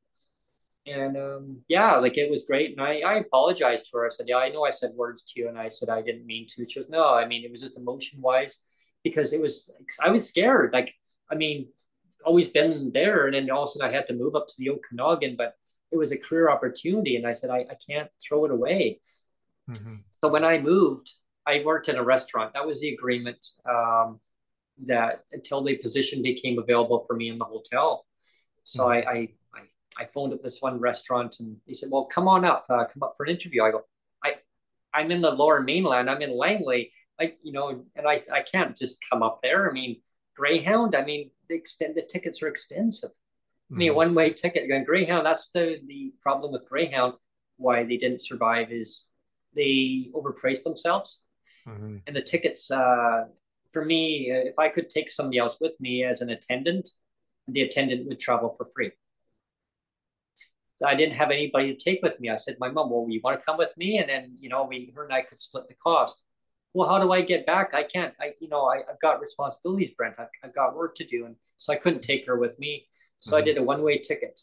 and 0.86 1.18
um, 1.18 1.62
yeah, 1.68 1.96
like 1.96 2.18
it 2.18 2.30
was 2.30 2.46
great. 2.46 2.72
And 2.72 2.82
I, 2.82 3.00
I 3.00 3.16
apologized 3.16 3.86
to 3.86 3.98
her. 3.98 4.06
I 4.06 4.10
said, 4.10 4.28
Yeah, 4.28 4.38
I 4.38 4.50
know 4.50 4.64
I 4.64 4.70
said 4.70 4.92
words 4.96 5.24
to 5.24 5.40
you. 5.40 5.48
And 5.48 5.58
I 5.58 5.70
said, 5.70 5.90
I 5.90 6.02
didn't 6.02 6.26
mean 6.26 6.48
to. 6.50 6.68
She 6.68 6.80
goes, 6.80 6.90
No, 6.90 7.14
I 7.14 7.26
mean, 7.26 7.44
it 7.44 7.52
was 7.52 7.62
just 7.62 7.78
emotion 7.78 8.22
wise 8.22 8.62
because 9.04 9.34
it 9.34 9.42
was, 9.42 9.72
I 10.02 10.10
was 10.10 10.28
scared. 10.28 10.74
Like, 10.74 10.94
I 11.32 11.36
mean, 11.36 11.68
always 12.26 12.50
been 12.50 12.92
there. 12.94 13.26
And 13.26 13.36
then 13.36 13.50
all 13.50 13.64
of 13.64 13.70
a 13.70 13.72
sudden 13.74 13.88
I 13.88 13.94
had 13.94 14.08
to 14.08 14.14
move 14.14 14.36
up 14.36 14.48
to 14.48 14.54
the 14.58 14.70
Okanagan, 14.72 15.36
but 15.38 15.56
it 15.92 15.98
was 15.98 16.12
a 16.12 16.18
career 16.18 16.50
opportunity. 16.50 17.16
And 17.16 17.28
I 17.28 17.34
said, 17.34 17.50
I, 17.50 17.60
I 17.70 17.78
can't 17.90 18.10
throw 18.22 18.46
it 18.46 18.52
away. 18.52 19.00
Mhm. 19.70 20.00
So 20.22 20.30
when 20.30 20.44
I 20.44 20.58
moved, 20.58 21.12
I 21.46 21.62
worked 21.66 21.90
in 21.90 21.98
a 21.98 22.04
restaurant. 22.04 22.54
That 22.54 22.66
was 22.66 22.82
the 22.82 22.94
agreement 22.94 23.46
um, 23.70 24.20
that 24.86 25.24
until 25.32 25.64
the 25.64 25.78
position 25.78 26.22
became 26.22 26.60
available 26.60 27.04
for 27.06 27.16
me 27.16 27.30
in 27.30 27.38
the 27.38 27.46
hotel. 27.46 28.06
So 28.64 28.90
I, 28.90 28.98
I, 28.98 29.04
I, 29.12 29.30
I 29.98 30.06
phoned 30.06 30.34
up 30.34 30.42
this 30.42 30.62
one 30.62 30.80
restaurant 30.80 31.40
and 31.40 31.58
they 31.68 31.74
said, 31.74 31.90
well, 31.92 32.06
come 32.06 32.28
on 32.28 32.46
up, 32.46 32.66
uh, 32.70 32.86
come 32.86 33.04
up 33.04 33.14
for 33.16 33.26
an 33.26 33.32
interview. 33.32 33.64
I 33.64 33.72
go, 33.72 33.86
I, 34.24 34.36
I'm 34.94 35.12
in 35.12 35.22
the 35.22 35.32
lower 35.32 35.62
mainland. 35.62 36.10
I'm 36.10 36.22
in 36.22 36.36
Langley. 36.36 36.92
Like, 37.20 37.38
you 37.44 37.52
know, 37.52 37.86
and 37.96 38.08
I, 38.08 38.20
I 38.32 38.42
can't 38.42 38.76
just 38.76 38.98
come 39.10 39.22
up 39.22 39.42
there. 39.44 39.70
I 39.70 39.74
mean, 39.74 40.02
Greyhound, 40.36 40.96
I 40.96 41.06
mean, 41.06 41.30
the, 41.48 41.62
the 41.80 42.08
tickets 42.10 42.42
are 42.42 42.48
expensive. 42.48 43.12
I 43.72 43.76
mean, 43.76 43.90
a 43.90 43.94
Mhm. 43.94 43.96
one 43.96 44.16
way 44.16 44.34
ticket. 44.34 44.70
And 44.70 44.86
Greyhound, 44.86 45.26
that's 45.26 45.50
the, 45.50 45.80
the 45.88 46.14
problem 46.22 46.52
with 46.52 46.68
Greyhound. 46.68 47.14
Why 47.58 47.84
they 47.84 47.98
didn't 47.98 48.22
survive 48.22 48.72
is 48.72 49.08
they 49.56 50.10
overpriced 50.14 50.64
themselves. 50.64 51.24
Mhm. 51.68 52.02
And 52.08 52.16
the 52.16 52.22
tickets, 52.22 52.72
uh, 52.72 53.26
for 53.72 53.86
me, 53.86 54.32
uh, 54.32 54.50
if 54.50 54.58
I 54.60 54.70
could 54.70 54.90
take 54.90 55.10
somebody 55.10 55.38
else 55.38 55.58
with 55.62 55.80
me 55.80 56.04
as 56.04 56.22
an 56.22 56.30
attendant, 56.30 56.90
the 57.48 57.62
attendant 57.62 58.08
would 58.08 58.20
travel 58.20 58.50
for 58.50 58.66
free. 58.66 58.92
I 60.84 60.96
didn't 60.96 61.16
have 61.16 61.32
anybody 61.32 61.76
to 61.76 61.84
take 61.84 62.02
with 62.02 62.20
me. 62.20 62.30
I 62.30 62.38
said, 62.38 62.58
my 62.60 62.70
mom, 62.70 62.90
well, 62.90 63.06
you 63.10 63.22
want 63.24 63.40
to 63.40 63.46
come 63.46 63.58
with 63.58 63.76
me? 63.78 64.00
And 64.00 64.10
then, 64.10 64.36
you 64.40 64.50
know, 64.50 64.66
we, 64.66 64.92
her 64.96 65.04
and 65.06 65.14
I 65.14 65.22
could 65.22 65.40
split 65.40 65.68
the 65.68 65.76
cost. 65.76 66.22
Well, 66.74 66.90
how 66.90 67.00
do 67.00 67.12
I 67.12 67.22
get 67.22 67.46
back? 67.46 67.74
I 67.74 67.84
can't, 67.84 68.14
I, 68.20 68.32
you 68.40 68.50
know, 68.50 68.66
I, 68.66 68.78
I've 68.90 69.00
got 69.00 69.20
responsibilities, 69.22 69.92
Brent. 69.96 70.16
I've, 70.18 70.28
I've 70.44 70.56
got 70.56 70.76
work 70.76 70.96
to 70.96 71.06
do. 71.06 71.26
And 71.26 71.36
so 71.58 71.74
I 71.74 71.76
couldn't 71.76 72.02
take 72.02 72.26
her 72.26 72.38
with 72.38 72.58
me. 72.60 72.88
So 73.20 73.38
I 73.38 73.42
Mhm. 73.42 73.46
did 73.46 73.58
a 73.58 73.64
one 73.64 73.84
way 73.84 74.00
ticket. 74.00 74.40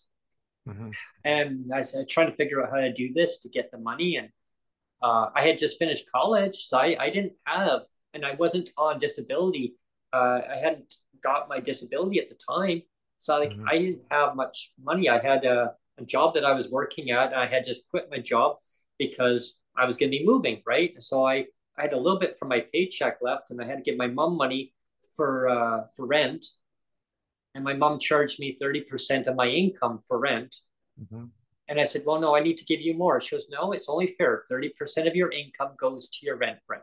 Mhm. 0.68 0.92
And 1.24 1.72
I 1.74 1.82
said, 1.82 2.08
trying 2.08 2.30
to 2.30 2.36
figure 2.36 2.62
out 2.62 2.70
how 2.70 2.76
to 2.80 2.92
do 2.92 3.12
this 3.12 3.40
to 3.40 3.48
get 3.48 3.70
the 3.70 3.78
money. 3.78 4.16
And 4.16 4.28
uh, 5.02 5.30
I 5.34 5.46
had 5.46 5.58
just 5.58 5.78
finished 5.78 6.10
college, 6.12 6.66
so 6.68 6.78
I, 6.78 6.96
I 6.98 7.10
didn't 7.10 7.32
have, 7.44 7.82
and 8.14 8.24
I 8.24 8.34
wasn't 8.34 8.70
on 8.76 8.98
disability. 8.98 9.74
Uh, 10.12 10.40
I 10.50 10.56
hadn't 10.62 10.94
got 11.22 11.48
my 11.48 11.60
disability 11.60 12.20
at 12.20 12.28
the 12.28 12.36
time, 12.36 12.82
so 13.18 13.38
like 13.38 13.54
Mhm. 13.54 13.64
I 13.66 13.78
didn't 13.78 14.02
have 14.10 14.36
much 14.36 14.72
money. 14.82 15.08
I 15.08 15.18
had 15.18 15.44
a, 15.44 15.74
a 16.00 16.04
job 16.04 16.34
that 16.34 16.44
I 16.44 16.52
was 16.52 16.68
working 16.70 17.10
at, 17.10 17.34
I 17.34 17.46
had 17.46 17.64
just 17.64 17.88
quit 17.90 18.08
my 18.10 18.18
job 18.18 18.56
because 18.98 19.56
I 19.76 19.84
was 19.84 19.96
going 19.96 20.10
to 20.10 20.18
be 20.18 20.24
moving, 20.24 20.62
right? 20.66 20.92
So 21.02 21.26
I 21.26 21.46
I 21.78 21.82
had 21.82 21.92
a 21.92 21.98
little 21.98 22.18
bit 22.18 22.36
from 22.38 22.48
my 22.48 22.60
paycheck 22.72 23.18
left, 23.22 23.50
and 23.50 23.60
I 23.60 23.64
had 23.66 23.78
to 23.78 23.82
give 23.82 23.96
my 23.96 24.06
mom 24.08 24.36
money 24.36 24.74
for 25.16 25.48
uh, 25.48 25.84
for 25.96 26.06
rent, 26.06 26.44
and 27.54 27.64
my 27.64 27.74
mom 27.74 27.98
charged 27.98 28.38
me 28.40 28.56
thirty 28.60 28.82
percent 28.82 29.26
of 29.26 29.36
my 29.36 29.46
income 29.48 30.02
for 30.06 30.18
rent. 30.18 30.56
Mhm. 31.00 31.30
And 31.68 31.80
I 31.80 31.84
said, 31.84 32.02
Well, 32.04 32.20
no, 32.20 32.34
I 32.34 32.40
need 32.40 32.58
to 32.58 32.64
give 32.64 32.80
you 32.80 32.94
more. 32.94 33.20
She 33.20 33.36
goes, 33.36 33.46
No, 33.48 33.72
it's 33.72 33.88
only 33.88 34.08
fair. 34.18 34.44
30% 34.50 35.06
of 35.06 35.14
your 35.14 35.30
income 35.30 35.70
goes 35.78 36.10
to 36.10 36.26
your 36.26 36.36
rent, 36.36 36.58
Brent. 36.66 36.82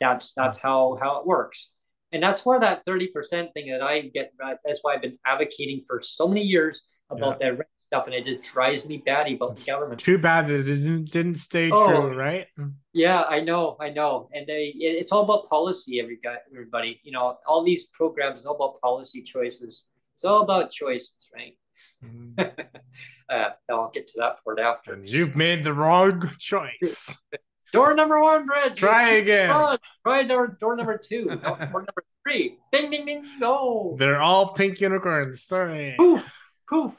That's 0.00 0.32
that's 0.32 0.60
how 0.60 0.96
how 1.00 1.20
it 1.20 1.26
works. 1.26 1.72
And 2.12 2.22
that's 2.22 2.46
where 2.46 2.60
that 2.60 2.86
30% 2.86 3.52
thing 3.52 3.70
that 3.70 3.82
I 3.82 4.00
get, 4.02 4.32
that's 4.64 4.78
why 4.82 4.94
I've 4.94 5.02
been 5.02 5.18
advocating 5.26 5.84
for 5.86 6.00
so 6.00 6.26
many 6.26 6.42
years 6.42 6.84
about 7.10 7.38
that 7.40 7.58
rent. 7.58 7.68
Stuff, 7.88 8.06
and 8.06 8.14
it 8.14 8.24
just 8.24 8.42
drives 8.52 8.86
me 8.86 8.98
batty 9.04 9.34
about 9.34 9.56
the 9.56 9.64
government. 9.64 10.00
Too 10.00 10.18
bad 10.18 10.46
that 10.48 10.60
it 10.60 10.64
didn't 10.64 11.10
didn't 11.10 11.36
stay 11.36 11.70
Oh. 11.72 11.92
true, 11.92 12.16
right? 12.16 12.46
Yeah, 12.92 13.22
I 13.22 13.40
know, 13.40 13.76
I 13.80 13.90
know, 13.90 14.28
and 14.32 14.46
they 14.46 14.66
it- 14.78 14.96
it's 15.00 15.10
all 15.12 15.24
about 15.24 15.48
policy. 15.48 16.00
Every 16.00 16.18
guy, 16.22 16.36
everybody, 16.52 17.00
you 17.02 17.12
know, 17.12 17.38
all 17.46 17.64
these 17.64 17.86
programs 17.86 18.40
is 18.40 18.46
all 18.46 18.56
about 18.56 18.80
policy 18.80 19.22
choices. 19.22 19.88
It's 20.14 20.24
all 20.24 20.42
about 20.42 20.70
choices, 20.70 21.16
right? 21.34 21.56
Mhm. 22.04 22.34
Uh, 23.30 23.50
I'll 23.70 23.90
get 23.90 24.06
to 24.06 24.14
that 24.20 24.42
part 24.42 24.58
after. 24.58 24.94
And 24.94 25.06
you've 25.06 25.36
made 25.36 25.62
the 25.62 25.74
wrong 25.74 26.30
choice. 26.38 27.22
Door 27.74 27.94
number 27.96 28.18
one, 28.22 28.46
Brad. 28.46 28.74
Try 28.74 29.10
again. 29.20 29.50
Oh, 29.52 29.76
try 30.02 30.22
door, 30.22 30.56
door 30.58 30.74
number 30.76 30.96
two. 30.96 31.26
No, 31.26 31.36
door 31.36 31.84
number 31.84 32.04
three. 32.26 32.56
Ding, 32.72 32.90
ding, 32.90 33.04
ding. 33.04 33.26
No. 33.38 33.96
They're 33.98 34.22
all 34.22 34.54
pink 34.54 34.80
unicorns. 34.80 35.42
Sorry. 35.44 35.94
Poof, 35.98 36.34
poof. 36.66 36.94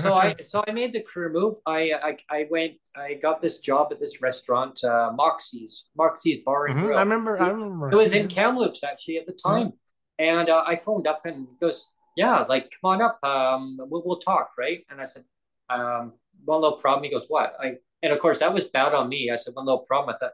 So 0.00 0.14
I 0.14 0.34
so 0.40 0.62
I 0.66 0.72
made 0.72 0.92
the 0.92 1.02
career 1.02 1.30
move. 1.30 1.54
I 1.66 1.92
I, 1.92 2.16
I 2.30 2.46
went. 2.50 2.72
I 2.96 3.14
got 3.14 3.40
this 3.40 3.60
job 3.60 3.88
at 3.90 4.00
this 4.00 4.20
restaurant, 4.20 4.82
uh, 4.84 5.12
Moxie's, 5.14 5.86
Moxie's 5.96 6.42
Bar 6.44 6.66
and 6.66 6.78
Mhm, 6.78 6.82
Grill. 6.84 6.98
I 6.98 7.02
remember. 7.02 7.40
I 7.40 7.48
remember. 7.48 7.90
It 7.90 7.96
was 7.96 8.12
in 8.12 8.28
Kamloops 8.28 8.84
actually 8.84 9.18
at 9.18 9.26
the 9.26 9.32
time, 9.32 9.72
and 10.18 10.48
uh, 10.50 10.62
I 10.66 10.76
phoned 10.76 11.06
up 11.06 11.22
and 11.24 11.46
he 11.50 11.56
goes, 11.60 11.88
"Yeah, 12.16 12.40
like 12.48 12.72
come 12.80 12.92
on 12.92 13.02
up. 13.02 13.18
Um, 13.22 13.78
we'll, 13.78 14.02
we'll 14.04 14.18
talk, 14.18 14.50
right?" 14.58 14.84
And 14.90 15.00
I 15.00 15.04
said, 15.04 15.24
um, 15.70 16.12
"One 16.44 16.60
little 16.60 16.78
problem." 16.78 17.04
He 17.04 17.10
goes, 17.10 17.26
"What?" 17.28 17.54
I 17.60 17.76
and 18.02 18.12
of 18.12 18.18
course 18.18 18.40
that 18.40 18.52
was 18.52 18.68
bad 18.68 18.94
on 18.94 19.08
me. 19.08 19.30
I 19.30 19.36
said, 19.36 19.54
"One 19.54 19.64
little 19.66 19.86
problem." 19.86 20.14
I 20.14 20.18
thought, 20.18 20.32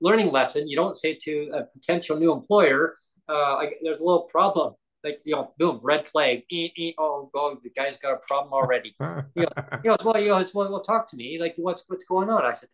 learning 0.00 0.32
lesson. 0.32 0.68
You 0.68 0.76
don't 0.76 0.96
say 0.96 1.14
to 1.22 1.50
a 1.54 1.62
potential 1.78 2.16
new 2.18 2.32
employer, 2.32 2.96
uh, 3.28 3.54
I, 3.62 3.72
"There's 3.82 4.00
a 4.00 4.04
little 4.04 4.22
problem." 4.22 4.74
Like 5.02 5.20
you 5.24 5.34
know, 5.34 5.54
boom, 5.58 5.80
red 5.82 6.06
flag. 6.06 6.42
Eh, 6.52 6.68
eh, 6.78 6.92
oh, 6.98 7.30
God, 7.32 7.58
the 7.62 7.70
guy's 7.70 7.98
got 7.98 8.12
a 8.12 8.18
problem 8.26 8.52
already. 8.52 8.94
He 9.34 9.88
goes, 9.88 10.04
well, 10.04 10.14
he 10.14 10.26
goes, 10.26 10.52
well, 10.52 10.70
well, 10.70 10.82
talk 10.82 11.08
to 11.10 11.16
me. 11.16 11.38
Like, 11.40 11.54
what's 11.56 11.84
what's 11.86 12.04
going 12.04 12.28
on? 12.28 12.44
I 12.44 12.54
said, 12.54 12.68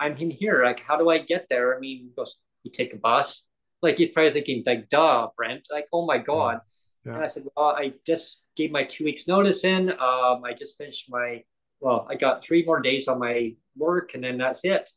I'm 0.00 0.16
in 0.16 0.30
here. 0.30 0.64
Like, 0.64 0.80
how 0.80 0.96
do 0.96 1.10
I 1.10 1.18
get 1.18 1.46
there? 1.48 1.76
I 1.76 1.80
mean, 1.80 1.98
he 1.98 2.10
goes, 2.16 2.36
you 2.64 2.70
take 2.70 2.92
a 2.94 2.96
bus. 2.96 3.48
Like, 3.80 3.96
he's 3.96 4.10
probably 4.10 4.32
thinking, 4.32 4.64
like, 4.66 4.88
duh, 4.88 5.28
Brent. 5.36 5.68
Like, 5.70 5.86
oh 5.92 6.04
my 6.04 6.18
god. 6.18 6.60
Yeah. 7.04 7.14
And 7.14 7.22
I 7.22 7.26
said, 7.26 7.44
well, 7.56 7.66
I 7.76 7.92
just 8.04 8.42
gave 8.56 8.72
my 8.72 8.84
two 8.84 9.04
weeks 9.04 9.28
notice 9.28 9.64
in. 9.64 9.90
Um, 9.90 10.44
I 10.44 10.52
just 10.56 10.76
finished 10.76 11.06
my. 11.08 11.44
Well, 11.80 12.08
I 12.10 12.16
got 12.16 12.42
three 12.42 12.64
more 12.64 12.80
days 12.80 13.06
on 13.06 13.20
my 13.20 13.54
work, 13.76 14.14
and 14.14 14.24
then 14.24 14.38
that's 14.38 14.64
it. 14.64 14.90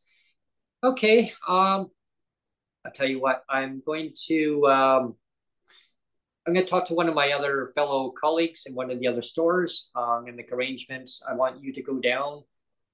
Okay. 0.82 1.32
Um, 1.46 1.90
I'll 2.84 2.92
tell 2.92 3.06
you 3.06 3.20
what. 3.20 3.44
I'm 3.48 3.82
going 3.86 4.14
to. 4.26 4.66
Um, 4.66 5.14
I'm 6.46 6.54
going 6.54 6.66
to 6.66 6.70
talk 6.70 6.86
to 6.86 6.94
one 6.94 7.08
of 7.08 7.14
my 7.14 7.32
other 7.32 7.70
fellow 7.74 8.10
colleagues 8.10 8.64
in 8.66 8.74
one 8.74 8.90
of 8.90 8.98
the 8.98 9.06
other 9.06 9.22
stores 9.22 9.90
um, 9.94 10.24
and 10.26 10.36
make 10.36 10.52
arrangements. 10.52 11.22
I 11.28 11.34
want 11.34 11.62
you 11.62 11.72
to 11.72 11.82
go 11.82 12.00
down. 12.00 12.42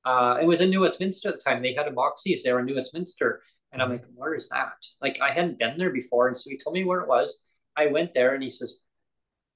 Uh, 0.05 0.39
it 0.41 0.47
was 0.47 0.61
in 0.61 0.71
New 0.71 0.83
Westminster 0.83 1.31
at 1.31 1.37
the 1.37 1.41
time. 1.41 1.63
They 1.63 1.73
had 1.73 1.89
a 1.89 1.93
Moxie's 1.93 2.43
there 2.43 2.59
in 2.59 2.67
New 2.67 2.75
Westminster. 2.75 3.43
And 3.73 3.83
I'm 3.83 3.91
like, 3.91 4.05
where 4.15 4.35
is 4.35 4.49
that? 4.51 4.85
Like, 5.01 5.21
I 5.23 5.33
hadn't 5.33 5.59
been 5.59 5.79
there 5.79 5.91
before. 5.91 6.29
And 6.29 6.37
so 6.37 6.51
he 6.51 6.59
told 6.59 6.75
me 6.75 6.85
where 6.85 7.01
it 7.01 7.09
was. 7.09 7.39
I 7.77 7.87
went 7.87 8.13
there 8.13 8.35
and 8.35 8.43
he 8.43 8.51
says, 8.51 8.79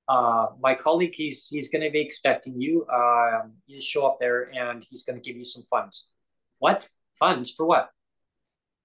uh, 0.08 0.46
my 0.60 0.74
colleague, 0.74 1.14
he's 1.14 1.48
he's 1.48 1.68
going 1.68 1.82
to 1.82 1.90
be 1.90 2.00
expecting 2.00 2.60
you. 2.60 2.86
Um, 2.92 3.52
you 3.66 3.76
just 3.76 3.88
show 3.88 4.06
up 4.06 4.18
there 4.20 4.50
and 4.54 4.84
he's 4.88 5.04
going 5.04 5.20
to 5.20 5.24
give 5.24 5.36
you 5.36 5.44
some 5.44 5.62
funds. 5.64 6.06
What 6.58 6.88
funds 7.18 7.52
for 7.52 7.66
what? 7.66 7.90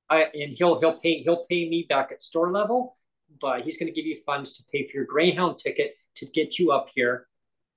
I 0.10 0.28
and 0.34 0.54
he'll 0.58 0.80
he'll 0.80 1.00
pay 1.00 1.24
he'll 1.24 1.46
pay 1.50 1.68
me 1.68 1.86
back 1.90 2.12
at 2.12 2.22
store 2.22 2.52
level, 2.52 2.97
but 3.40 3.62
he's 3.62 3.78
going 3.78 3.92
to 3.92 3.94
give 3.94 4.06
you 4.06 4.18
funds 4.26 4.54
to 4.54 4.64
pay 4.72 4.86
for 4.88 4.98
your 4.98 5.06
Greyhound 5.06 5.58
ticket 5.58 5.96
to 6.16 6.26
get 6.26 6.58
you 6.58 6.72
up 6.72 6.88
here. 6.96 7.28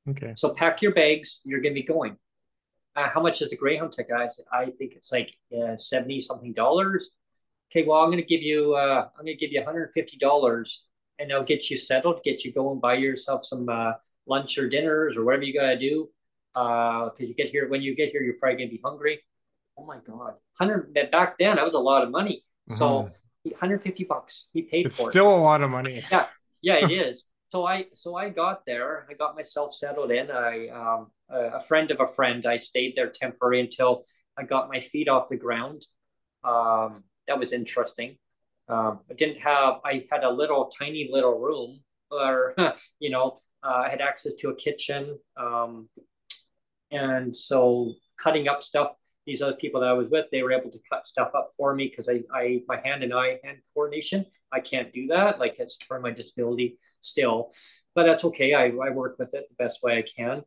Okay. 0.09 0.33
So 0.37 0.55
pack 0.55 0.81
your 0.81 0.93
bags. 0.93 1.43
You're 1.45 1.61
going 1.61 1.75
to 1.75 1.81
be 1.81 1.87
going. 1.87 2.17
Uh, 2.97 3.09
how 3.09 3.21
much 3.21 3.43
is 3.43 3.53
a 3.53 3.57
Greyhound 3.57 3.93
ticket? 3.93 4.17
I 4.17 4.29
said 4.29 4.47
I 4.53 4.67
think 4.71 4.95
it's 4.97 5.13
like 5.13 5.35
uh, 5.57 5.77
seventy 5.77 6.21
something 6.21 6.53
dollars. 6.53 7.11
Okay, 7.71 7.87
well 7.87 8.01
I'm 8.01 8.09
going 8.09 8.23
to 8.23 8.27
give 8.27 8.43
you 8.43 8.75
uh, 8.75 9.09
I'm 9.17 9.25
going 9.25 9.37
to 9.37 9.41
give 9.41 9.53
you 9.53 9.61
one 9.61 9.67
hundred 9.67 9.93
fifty 9.93 10.17
dollars, 10.17 10.85
and 11.19 11.33
I'll 11.33 11.45
get 11.45 11.71
you 11.71 11.77
settled, 11.77 12.23
get 12.25 12.45
you 12.45 12.53
going, 12.53 12.81
buy 12.81 12.95
yourself 12.95 13.45
some 13.45 13.69
uh, 13.69 13.93
lunch 14.27 14.59
or 14.59 14.69
dinners 14.69 15.17
or 15.17 15.25
whatever 15.25 15.45
you 15.45 15.55
got 15.55 15.67
to 15.67 15.79
do. 15.79 16.09
Because 16.55 17.29
you 17.29 17.35
get 17.35 17.51
here 17.51 17.69
when 17.69 17.83
you 17.83 17.95
get 17.95 18.11
here, 18.11 18.23
you're 18.23 18.35
probably 18.41 18.57
going 18.57 18.71
to 18.71 18.75
be 18.77 18.81
hungry. 18.83 19.21
Oh 19.79 19.85
my 19.85 19.99
god, 19.99 20.35
hundred 20.55 20.93
back 21.13 21.37
then 21.39 21.57
that 21.57 21.65
was 21.65 21.75
a 21.75 21.79
lot 21.79 22.03
of 22.03 22.11
money. 22.11 22.45
So. 22.71 23.11
Mhm. 23.47 23.53
150 23.53 24.05
bucks. 24.05 24.49
He 24.53 24.63
paid 24.63 24.87
It's 24.87 24.97
for 24.99 25.09
it. 25.09 25.13
still 25.13 25.35
a 25.35 25.39
lot 25.41 25.63
of 25.63 25.71
money. 25.71 26.05
yeah. 26.11 26.27
Yeah, 26.63 26.77
it 26.77 26.91
is. 27.07 27.25
So 27.49 27.67
i 27.67 27.87
so 27.95 28.15
i 28.15 28.29
got 28.29 28.65
there. 28.67 29.07
I 29.11 29.15
got 29.15 29.35
myself 29.35 29.75
settled 29.75 30.11
in. 30.13 30.31
I 30.31 30.69
um 30.69 31.11
a, 31.31 31.61
friend 31.63 31.91
of 31.91 32.01
a 32.01 32.07
friend 32.09 32.45
i 32.47 32.57
stayed 32.57 32.95
there 32.97 33.09
temporary 33.09 33.61
until 33.61 34.05
i 34.39 34.43
got 34.45 34.69
my 34.69 34.81
feet 34.81 35.09
off 35.09 35.29
the 35.29 35.37
ground. 35.37 35.87
Um 36.45 37.05
that 37.27 37.39
was 37.39 37.53
interesting. 37.53 38.19
Um 38.69 39.01
i 39.11 39.15
didn't 39.15 39.41
have 39.41 39.81
i 39.85 40.07
had 40.13 40.23
a 40.25 40.31
little 40.31 40.71
tiny 40.81 41.09
little 41.11 41.39
room 41.39 41.81
or 42.11 42.55
you 43.01 43.11
know 43.11 43.37
uh, 43.65 43.83
i 43.87 43.89
had 43.91 44.01
access 44.01 44.35
to 44.35 44.51
a 44.51 44.55
kitchen. 44.55 45.19
Um 45.37 45.89
and 46.93 47.37
so 47.37 47.95
cutting 48.19 48.49
up 48.49 48.63
stuff 48.63 48.95
these 49.31 49.43
other 49.43 49.55
people 49.55 49.81
that 49.81 49.89
I 49.89 49.93
was 49.93 50.09
with, 50.09 50.27
they 50.33 50.43
were 50.43 50.53
able 50.53 50.71
to 50.71 50.81
cut 50.91 51.07
stuff 51.07 51.31
up 51.37 51.51
for 51.57 51.73
me 51.73 51.87
because 51.87 52.09
I, 52.09 52.23
I, 52.37 52.63
my 52.67 52.81
hand 52.81 53.05
and 53.05 53.15
eye 53.15 53.39
hand 53.45 53.59
coordination, 53.73 54.27
I 54.51 54.59
can't 54.59 54.93
do 54.93 55.07
that. 55.07 55.39
Like 55.39 55.55
it's 55.61 55.79
of 55.89 56.03
my 56.03 56.11
disability 56.11 56.79
still, 57.01 57.53
but 57.95 58.07
that's 58.07 58.25
okay. 58.25 58.55
I, 58.55 58.73
I 58.85 58.91
work 58.91 59.21
with 59.21 59.33
it 59.35 59.47
the 59.49 59.65
best 59.65 59.85
way 59.85 59.99
I 59.99 60.03
can. 60.03 60.43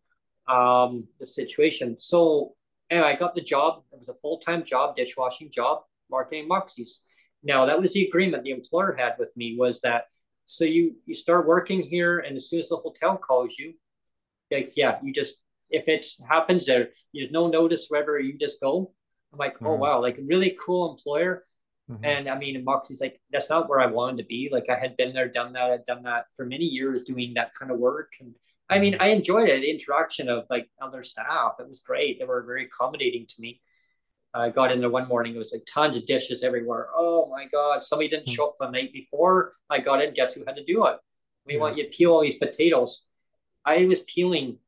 Um, 0.49 1.07
the 1.17 1.25
situation. 1.25 1.95
So 2.01 2.55
anyway, 2.89 3.07
I 3.07 3.15
got 3.15 3.35
the 3.35 3.41
job. 3.41 3.83
It 3.93 3.99
was 3.99 4.09
a 4.09 4.15
full 4.15 4.39
time 4.39 4.65
job, 4.65 4.97
dishwashing 4.97 5.49
job, 5.49 5.83
marketing 6.11 6.49
Moxie's. 6.49 7.03
Now 7.41 7.65
that 7.65 7.79
was 7.79 7.93
the 7.93 8.05
agreement 8.05 8.43
the 8.43 8.51
employer 8.51 8.97
had 8.99 9.13
with 9.17 9.31
me 9.37 9.55
was 9.57 9.79
that 9.81 10.07
so 10.45 10.65
you 10.65 10.97
you 11.05 11.13
start 11.13 11.47
working 11.47 11.81
here, 11.81 12.19
and 12.19 12.35
as 12.35 12.49
soon 12.49 12.59
as 12.59 12.67
the 12.67 12.75
hotel 12.75 13.15
calls 13.15 13.57
you, 13.57 13.75
like 14.51 14.73
yeah, 14.75 14.99
you 15.01 15.13
just 15.13 15.37
if 15.73 15.87
it 15.89 16.05
happens 16.29 16.65
there, 16.67 16.89
there's 17.13 17.31
no 17.31 17.47
notice 17.47 17.87
wherever 17.89 18.19
you 18.19 18.37
just 18.37 18.61
go. 18.61 18.93
I'm 19.33 19.39
like, 19.39 19.55
oh 19.61 19.75
Mhm. 19.75 19.79
wow, 19.79 20.01
like 20.01 20.17
really 20.33 20.51
cool 20.63 20.91
employer. 20.93 21.45
Mhm. 21.89 21.99
And 22.11 22.29
I 22.29 22.37
mean, 22.37 22.63
Moxie's 22.63 23.01
like 23.01 23.19
that's 23.31 23.49
not 23.49 23.67
where 23.67 23.81
I 23.81 23.87
wanted 23.87 24.17
to 24.19 24.27
be. 24.35 24.49
Like 24.51 24.69
I 24.69 24.77
had 24.79 24.95
been 24.95 25.13
there, 25.13 25.27
done 25.27 25.53
that, 25.53 25.71
I'd 25.71 25.85
done 25.85 26.03
that 26.03 26.25
for 26.35 26.45
many 26.45 26.65
years, 26.65 27.03
doing 27.03 27.33
that 27.33 27.51
kind 27.59 27.71
of 27.71 27.79
work. 27.79 28.13
And 28.21 28.35
I 28.69 28.79
mean, 28.79 28.95
I 28.99 29.07
enjoyed 29.09 29.49
it. 29.49 29.63
Interaction 29.63 30.29
of 30.29 30.45
like 30.49 30.69
other 30.81 31.03
staff, 31.03 31.53
it 31.59 31.67
was 31.67 31.81
great. 31.81 32.19
They 32.19 32.25
were 32.25 32.43
very 32.43 32.65
accommodating 32.65 33.25
to 33.27 33.41
me. 33.41 33.61
I 34.35 34.49
got 34.49 34.71
in 34.71 34.79
there 34.79 34.89
one 34.89 35.07
morning. 35.07 35.35
It 35.35 35.39
was 35.39 35.53
like 35.53 35.65
tons 35.71 35.97
of 35.97 36.05
dishes 36.07 36.43
everywhere. 36.43 36.87
Oh 36.95 37.27
my 37.29 37.45
god! 37.55 37.81
Somebody 37.83 38.09
didn't 38.09 38.29
Hmm. 38.29 38.35
show 38.35 38.47
up 38.49 38.55
the 38.57 38.69
night 38.69 38.91
before. 38.93 39.53
I 39.69 39.79
got 39.79 40.01
in. 40.03 40.13
Guess 40.13 40.33
who 40.35 40.43
had 40.45 40.55
to 40.55 40.63
do 40.63 40.85
it? 40.87 40.97
We 41.45 41.53
Yeah. 41.55 41.59
want 41.61 41.77
you 41.77 41.83
to 41.83 41.89
peel 41.95 42.11
all 42.13 42.21
these 42.21 42.37
potatoes. 42.37 42.91
I 43.65 43.85
was 43.85 44.01
peeling, 44.13 44.59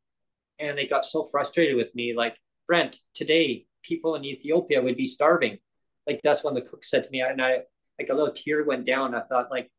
and 0.59 0.77
they 0.77 0.87
got 0.87 1.05
so 1.05 1.23
frustrated 1.23 1.75
with 1.75 1.93
me. 1.95 2.13
Like 2.15 2.35
Brent, 2.67 2.99
today 3.13 3.65
people 3.83 4.15
in 4.15 4.25
Ethiopia 4.25 4.81
would 4.81 4.97
be 4.97 5.07
starving. 5.07 5.57
Like 6.07 6.21
that's 6.23 6.43
when 6.43 6.53
the 6.53 6.61
cook 6.61 6.83
said 6.83 7.03
to 7.03 7.09
me, 7.11 7.21
and 7.21 7.41
I 7.41 7.59
like 7.99 8.09
a 8.09 8.13
little 8.13 8.33
tear 8.33 8.63
went 8.63 8.85
down. 8.85 9.15
I 9.15 9.21
thought 9.21 9.49
like, 9.51 9.69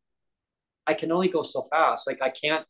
I 0.86 0.94
can 0.94 1.12
only 1.12 1.28
go 1.28 1.42
so 1.42 1.62
fast. 1.62 2.06
Like 2.06 2.22
I 2.22 2.30
can't. 2.30 2.66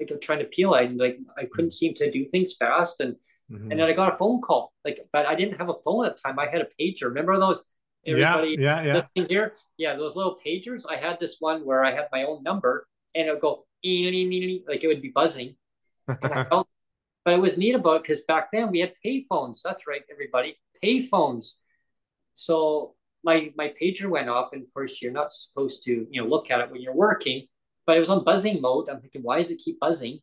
Like 0.00 0.10
I'm 0.10 0.20
trying 0.20 0.38
to 0.40 0.44
peel. 0.44 0.74
I 0.74 0.84
like 0.84 1.18
I 1.36 1.44
couldn't 1.50 1.72
seem 1.72 1.94
to 1.94 2.10
do 2.10 2.24
things 2.26 2.54
fast, 2.58 3.00
and 3.00 3.16
Mhm. 3.50 3.70
and 3.70 3.80
then 3.80 3.88
I 3.88 3.94
got 3.94 4.12
a 4.12 4.16
phone 4.18 4.42
call. 4.42 4.74
Like, 4.84 5.08
but 5.10 5.24
I 5.24 5.34
didn't 5.34 5.56
have 5.56 5.70
a 5.70 5.80
phone 5.82 6.04
at 6.04 6.16
the 6.16 6.22
time. 6.22 6.38
I 6.38 6.48
had 6.48 6.60
a 6.60 6.68
pager. 6.78 7.04
Remember 7.04 7.38
those? 7.38 7.64
Yeah, 8.04 8.12
Everybody 8.12 8.56
yeah, 8.60 8.82
yeah. 8.82 8.92
listening 8.94 9.26
here, 9.30 9.54
yeah, 9.78 9.96
those 9.96 10.16
little 10.16 10.38
pagers. 10.44 10.84
I 10.88 10.96
had 10.96 11.18
this 11.18 11.36
one 11.40 11.64
where 11.64 11.82
I 11.82 11.92
had 11.92 12.08
my 12.12 12.24
own 12.24 12.42
number, 12.42 12.86
and 13.14 13.26
it 13.26 13.32
would 13.32 13.40
go 13.40 13.64
like 13.82 14.84
it 14.84 14.86
would 14.86 15.02
be 15.02 15.10
buzzing. 15.14 15.56
And 16.06 16.18
I 16.32 16.44
felt, 16.50 16.68
but 17.28 17.34
it 17.34 17.42
was 17.42 17.58
neat 17.58 17.74
about 17.74 18.02
because 18.02 18.22
back 18.22 18.50
then 18.50 18.70
we 18.70 18.80
had 18.80 18.94
payphones. 19.04 19.60
That's 19.62 19.86
right, 19.86 20.00
everybody, 20.10 20.56
payphones. 20.82 21.56
So 22.32 22.94
my 23.22 23.52
my 23.54 23.70
pager 23.78 24.08
went 24.08 24.30
off, 24.30 24.54
and 24.54 24.62
of 24.62 24.72
course 24.72 25.02
you're 25.02 25.12
not 25.12 25.34
supposed 25.34 25.82
to 25.82 26.06
you 26.10 26.22
know 26.22 26.26
look 26.26 26.50
at 26.50 26.60
it 26.60 26.70
when 26.70 26.80
you're 26.80 26.94
working, 26.94 27.46
but 27.84 27.98
it 27.98 28.00
was 28.00 28.08
on 28.08 28.24
buzzing 28.24 28.62
mode. 28.62 28.88
I'm 28.88 29.02
thinking, 29.02 29.22
why 29.22 29.36
does 29.36 29.50
it 29.50 29.60
keep 29.62 29.78
buzzing? 29.78 30.20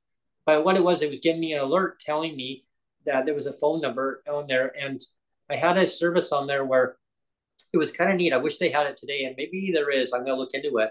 But 0.48 0.66
what 0.66 0.78
it 0.78 0.84
was, 0.84 1.04
it 1.04 1.12
was 1.12 1.20
giving 1.20 1.42
me 1.42 1.54
an 1.54 1.62
alert 1.62 2.00
telling 2.00 2.36
me 2.36 2.66
that 3.06 3.26
there 3.28 3.36
was 3.36 3.46
a 3.46 3.54
phone 3.54 3.82
number 3.82 4.24
on 4.28 4.48
there, 4.48 4.74
and 4.76 5.00
I 5.48 5.58
had 5.58 5.78
a 5.78 5.86
service 5.86 6.32
on 6.32 6.48
there 6.48 6.66
where 6.66 6.98
it 7.72 7.78
was 7.78 7.92
kind 7.92 8.10
of 8.10 8.18
neat. 8.18 8.34
I 8.34 8.38
wish 8.38 8.58
they 8.58 8.72
had 8.72 8.88
it 8.88 8.98
today, 8.98 9.26
and 9.26 9.36
maybe 9.38 9.70
there 9.72 9.92
is. 9.92 10.12
I'm 10.12 10.26
gonna 10.26 10.38
look 10.38 10.56
into 10.56 10.80
it. 10.80 10.90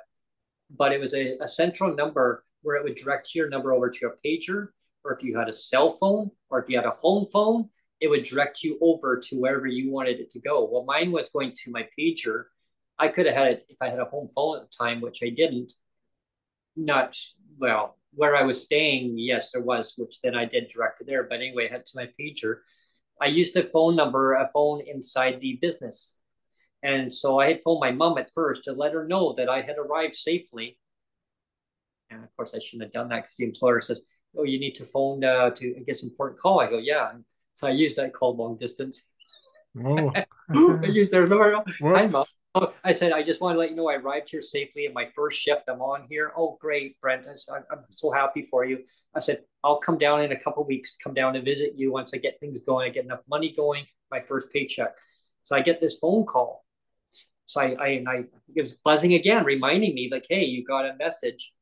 But 0.71 0.93
it 0.93 1.01
was 1.01 1.13
a, 1.13 1.39
a 1.41 1.49
central 1.49 1.93
number 1.93 2.45
where 2.63 2.77
it 2.77 2.85
would 2.85 2.95
direct 2.95 3.35
your 3.35 3.49
number 3.49 3.73
over 3.73 3.91
to 3.91 4.07
a 4.07 4.13
pager, 4.25 4.69
or 5.05 5.13
if 5.13 5.23
you 5.23 5.39
had 5.39 5.49
a 5.49 5.55
cell 5.55 5.97
phone, 5.99 6.31
or 6.51 6.63
if 6.63 6.69
you 6.69 6.77
had 6.77 6.87
a 6.87 6.97
home 7.01 7.27
phone, 7.33 7.69
it 8.01 8.09
would 8.09 8.25
direct 8.25 8.63
you 8.63 8.79
over 8.81 9.19
to 9.19 9.37
wherever 9.37 9.67
you 9.67 9.91
wanted 9.91 10.21
it 10.21 10.31
to 10.33 10.41
go. 10.41 10.65
Well, 10.65 10.85
mine 10.85 11.13
was 11.13 11.31
going 11.31 11.53
to 11.65 11.71
my 11.71 11.89
pager. 11.99 12.45
I 12.99 13.09
could 13.09 13.27
have 13.27 13.35
had 13.35 13.47
it 13.49 13.67
if 13.69 13.77
I 13.81 13.89
had 13.91 13.99
a 13.99 14.05
home 14.05 14.29
phone 14.35 14.57
at 14.57 14.63
the 14.63 14.77
time, 14.77 15.01
which 15.01 15.21
I 15.23 15.31
didn't. 15.31 15.73
Not 16.77 17.17
well, 17.59 17.99
where 18.15 18.37
I 18.37 18.43
was 18.43 18.63
staying, 18.63 19.19
yes, 19.19 19.53
there 19.53 19.63
was, 19.63 19.95
which 19.97 20.21
then 20.23 20.35
I 20.35 20.45
did 20.45 20.69
direct 20.69 21.01
it 21.01 21.07
there. 21.07 21.25
But 21.25 21.37
anyway, 21.37 21.69
I 21.69 21.73
had 21.73 21.87
to 21.87 21.97
my 21.97 22.09
pager. 22.19 22.59
I 23.21 23.27
used 23.27 23.57
a 23.57 23.69
phone 23.69 23.97
number, 23.97 24.35
a 24.35 24.51
phone 24.53 24.83
inside 24.87 25.41
the 25.41 25.59
business. 25.61 26.17
And 26.83 27.15
so 27.15 27.41
I 27.41 27.49
had 27.49 27.63
phoned 27.63 27.81
my 27.81 27.93
mom 27.93 28.19
at 28.19 28.33
first 28.35 28.65
to 28.65 28.73
let 28.73 28.93
her 28.93 29.07
know 29.07 29.35
that 29.35 29.49
I 29.49 29.63
had 29.63 29.77
arrived 29.79 30.15
safely. 30.15 30.79
And 32.11 32.23
of 32.23 32.37
course, 32.37 32.55
I 32.55 32.59
shouldn't 32.59 32.83
have 32.83 32.93
done 32.93 33.09
that 33.09 33.23
because 33.23 33.37
the 33.37 33.47
employer 33.47 33.81
says, 33.81 34.03
Oh, 34.37 34.45
you 34.45 34.59
need 34.59 34.75
to 34.77 34.85
phone 34.85 35.23
uh, 35.25 35.51
to 35.51 35.75
get 35.87 35.97
some 35.97 36.11
important 36.11 36.41
call. 36.41 36.61
I 36.61 36.69
go, 36.69 36.79
Yeah. 36.79 37.11
And 37.11 37.25
so 37.53 37.69
I 37.69 37.71
used 37.71 37.97
that 37.97 38.13
call 38.13 38.37
long 38.37 38.57
distance. 38.59 39.07
Oh. 39.85 40.13
I 40.55 40.87
used 40.87 41.13
their 41.13 41.27
number. 41.27 41.63
Hi, 41.83 42.07
mom. 42.07 42.25
Oh, 42.57 42.73
I 42.85 42.93
said, 42.93 43.11
I 43.11 43.25
just 43.25 43.41
want 43.41 43.57
to 43.57 43.59
let 43.59 43.71
you 43.71 43.77
know 43.77 43.89
I 43.89 43.97
arrived 43.97 44.31
here 44.31 44.41
safely 44.41 44.87
in 44.87 44.93
my 44.93 45.09
first 45.13 45.41
shift. 45.41 45.65
I'm 45.67 45.81
on 45.81 46.07
here. 46.09 46.33
Oh, 46.37 46.57
great, 46.61 47.01
Brent. 47.01 47.27
I 47.27 47.35
said, 47.35 47.65
I'm 47.69 47.81
so 47.91 48.13
happy 48.13 48.43
for 48.43 48.65
you. 48.65 48.85
I 49.13 49.19
said, 49.19 49.43
I'll 49.65 49.79
come 49.81 49.99
down 49.99 50.23
in 50.23 50.31
a 50.31 50.39
couple 50.39 50.65
weeks, 50.65 50.97
come 51.03 51.15
down 51.15 51.35
and 51.35 51.45
visit 51.45 51.73
you 51.77 51.91
once 51.91 52.13
I 52.15 52.19
get 52.19 52.39
things 52.39 52.61
going. 52.61 52.89
I 52.89 52.93
get 52.93 53.05
enough 53.05 53.23
money 53.29 53.53
going, 53.57 53.87
my 54.09 54.21
first 54.21 54.53
paycheck. 54.53 54.95
So 55.43 55.57
I 55.57 55.63
get 55.63 55.81
this 55.81 55.99
phone 55.99 56.27
call. 56.27 56.65
So 57.47 57.61
I, 57.61 57.75
I, 57.75 57.87
and 57.89 58.09
I, 58.09 58.25
it 58.55 58.63
was 58.63 58.75
buzzing 58.75 59.15
again, 59.15 59.45
reminding 59.45 59.93
me 59.93 60.09
like, 60.11 60.27
hey, 60.31 60.45
you 60.45 60.65
got 60.65 60.87
a 60.87 60.95
message. 60.97 61.53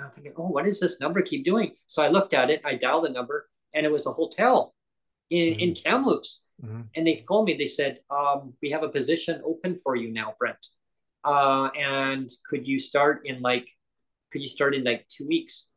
And 0.00 0.06
I'm 0.06 0.14
thinking, 0.14 0.32
oh, 0.38 0.48
what 0.48 0.64
does 0.64 0.80
this 0.80 0.98
number 0.98 1.20
keep 1.20 1.44
doing? 1.44 1.74
So 1.84 2.02
I 2.02 2.08
looked 2.08 2.32
at 2.32 2.48
it, 2.48 2.62
I 2.64 2.74
dialed 2.74 3.04
the 3.04 3.10
number, 3.10 3.50
and 3.74 3.84
it 3.84 3.92
was 3.92 4.06
a 4.06 4.12
hotel 4.12 4.74
in, 5.28 5.60
in 5.60 5.74
Kamloops. 5.74 6.42
Mhm. 6.64 6.88
And 6.94 7.06
they 7.06 7.16
called 7.16 7.46
me. 7.46 7.56
They 7.56 7.66
said, 7.66 8.00
um, 8.10 8.54
"We 8.62 8.70
have 8.70 8.82
a 8.82 8.88
position 8.88 9.42
open 9.44 9.76
for 9.76 9.96
you 9.96 10.10
now, 10.10 10.34
Brent. 10.38 10.66
Uh, 11.22 11.68
and 11.78 12.30
could 12.46 12.66
you 12.66 12.78
start 12.78 13.26
in 13.26 13.42
like, 13.42 13.68
could 14.30 14.40
you 14.40 14.48
start 14.48 14.74
in 14.74 14.84
like 14.84 15.06
two 15.08 15.26
weeks? 15.26 15.68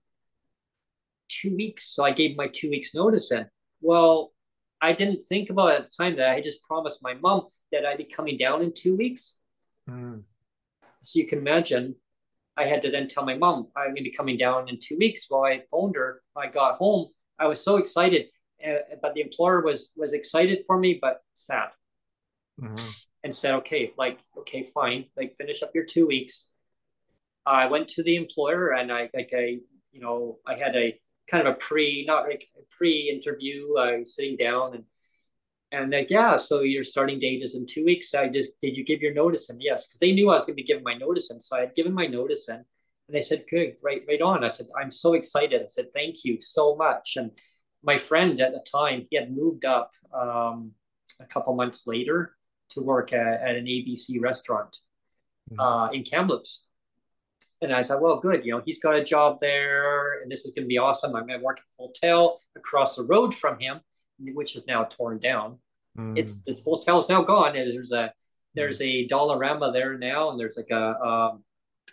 Two 1.28 1.56
weeks. 1.56 1.84
So 1.94 2.04
I 2.06 2.12
gave 2.12 2.38
my 2.38 2.48
two 2.48 2.70
weeks 2.70 2.94
notice 2.96 3.32
in. 3.32 3.46
Well, 3.82 4.34
I 4.82 4.94
didn't 4.94 5.22
think 5.22 5.50
about 5.50 5.72
it 5.72 5.82
at 5.82 5.88
the 5.90 5.96
time 5.98 6.16
that 6.18 6.30
I 6.30 6.36
had 6.36 6.44
just 6.44 6.62
promised 6.64 7.04
my 7.04 7.14
mom 7.16 7.48
that 7.72 7.86
I'd 7.86 7.98
be 7.98 8.06
coming 8.06 8.38
down 8.38 8.62
in 8.62 8.74
two 8.74 8.96
weeks. 8.96 9.38
Mm. 9.90 10.24
So 11.02 11.20
you 11.20 11.28
can 11.28 11.40
imagine, 11.40 11.96
I 12.56 12.66
had 12.66 12.82
to 12.84 12.92
then 12.92 13.08
tell 13.08 13.26
my 13.26 13.36
mom 13.36 13.68
I'm 13.76 13.88
going 13.90 14.04
to 14.04 14.04
be 14.04 14.12
coming 14.12 14.38
down 14.38 14.70
in 14.70 14.78
two 14.80 14.98
weeks. 14.98 15.28
Well, 15.30 15.44
I 15.44 15.62
phoned 15.72 15.96
her. 15.96 16.22
I 16.36 16.48
got 16.48 16.78
home. 16.78 17.10
I 17.40 17.48
was 17.48 17.64
so 17.64 17.78
excited, 17.78 18.28
uh, 18.66 18.96
but 19.02 19.14
the 19.16 19.22
employer 19.22 19.62
was 19.62 19.92
was 19.96 20.14
excited 20.14 20.64
for 20.68 20.78
me, 20.78 21.00
but 21.02 21.22
sad 21.34 21.70
Mhm. 22.62 23.06
and 23.24 23.36
said, 23.36 23.56
okay, 23.56 23.94
like, 23.98 24.20
okay, 24.38 24.64
fine, 24.64 25.06
like 25.18 25.34
finish 25.36 25.64
up 25.64 25.72
your 25.74 25.86
two 25.86 26.06
weeks. 26.08 26.50
I 27.46 27.66
went 27.68 27.90
to 27.90 28.04
the 28.04 28.16
employer 28.16 28.72
and 28.72 28.92
I 28.92 29.10
like 29.14 29.32
I, 29.34 29.60
you 29.92 30.02
know, 30.02 30.40
I 30.46 30.56
had 30.56 30.76
a 30.76 31.00
kind 31.28 31.48
of 31.48 31.56
a 31.56 31.58
pre, 31.58 32.06
not 32.06 32.24
like 32.28 32.48
pre-interview, 32.70 33.76
uh, 33.76 34.04
sitting 34.04 34.38
down 34.38 34.76
and 34.76 34.86
and 35.74 35.92
like, 35.92 36.10
yeah, 36.10 36.38
so 36.38 36.62
your 36.62 36.86
starting 36.86 37.20
date 37.20 37.44
is 37.44 37.56
in 37.56 37.66
two 37.66 37.84
weeks. 37.84 38.14
I 38.14 38.30
just 38.30 38.54
did 38.62 38.78
you 38.78 38.86
give 38.86 39.02
your 39.02 39.14
notice 39.14 39.50
in? 39.50 39.60
Yes, 39.60 39.88
because 39.88 40.00
they 40.00 40.14
knew 40.14 40.30
I 40.30 40.36
was 40.36 40.46
gonna 40.46 40.56
be 40.56 40.64
giving 40.64 40.84
my 40.84 40.94
notice 40.94 41.30
in. 41.32 41.42
So 41.42 41.58
I 41.58 41.62
had 41.62 41.76
given 41.76 41.94
my 41.94 42.08
notice 42.08 42.48
in 42.48 42.64
and 43.08 43.16
they 43.16 43.22
said, 43.22 43.46
good, 43.50 43.76
right, 43.82 44.02
right 44.08 44.22
on. 44.22 44.44
I 44.44 44.48
said, 44.48 44.68
I'm 44.80 44.92
so 44.92 45.14
excited. 45.14 45.62
I 45.62 45.68
said, 45.68 45.88
thank 45.94 46.24
you 46.24 46.40
so 46.40 46.76
much. 46.76 47.16
And 47.18 47.32
my 47.84 47.98
friend 47.98 48.40
at 48.40 48.54
the 48.54 48.64
time, 48.72 49.08
he 49.10 49.18
had 49.18 49.36
moved 49.36 49.66
up 49.66 49.92
um, 50.14 50.72
a 51.20 51.26
couple 51.26 51.54
months 51.56 51.86
later 51.86 52.36
to 52.70 52.82
work 52.82 53.12
at, 53.12 53.42
at 53.42 53.56
an 53.56 53.66
ABC 53.66 54.22
restaurant 54.22 54.78
uh, 55.60 55.90
in 55.92 56.04
Kamloops. 56.04 56.66
And 57.62 57.74
I 57.74 57.82
said, 57.82 58.00
well, 58.00 58.20
good. 58.20 58.46
You 58.46 58.54
know, 58.54 58.62
he's 58.66 58.80
got 58.80 58.96
a 58.96 59.04
job 59.04 59.40
there, 59.42 60.22
and 60.22 60.32
this 60.32 60.46
is 60.46 60.52
going 60.54 60.66
to 60.66 60.68
be 60.68 60.78
awesome. 60.78 61.16
I'm 61.16 61.28
going 61.28 61.40
to 61.40 61.46
work 61.46 61.60
at 61.60 61.84
a 61.84 61.88
hotel 61.88 62.42
across 62.56 62.96
the 62.96 63.04
road 63.04 63.34
from 63.34 63.60
him, 63.60 63.80
which 64.34 64.56
is 64.56 64.66
now 64.68 64.84
torn 64.86 65.20
down. 65.20 65.58
Mm. 65.98 66.18
It's 66.18 66.36
the 66.38 66.60
hotel's 66.64 67.10
now 67.10 67.22
gone, 67.22 67.56
and 67.56 67.72
there's 67.72 67.92
a 67.92 68.14
there's 68.56 68.82
a 68.82 69.08
Dollarama 69.08 69.74
there 69.74 69.98
now, 69.98 70.30
and 70.30 70.40
there's 70.40 70.58
like 70.58 70.72
a 70.72 71.00
um, 71.02 71.44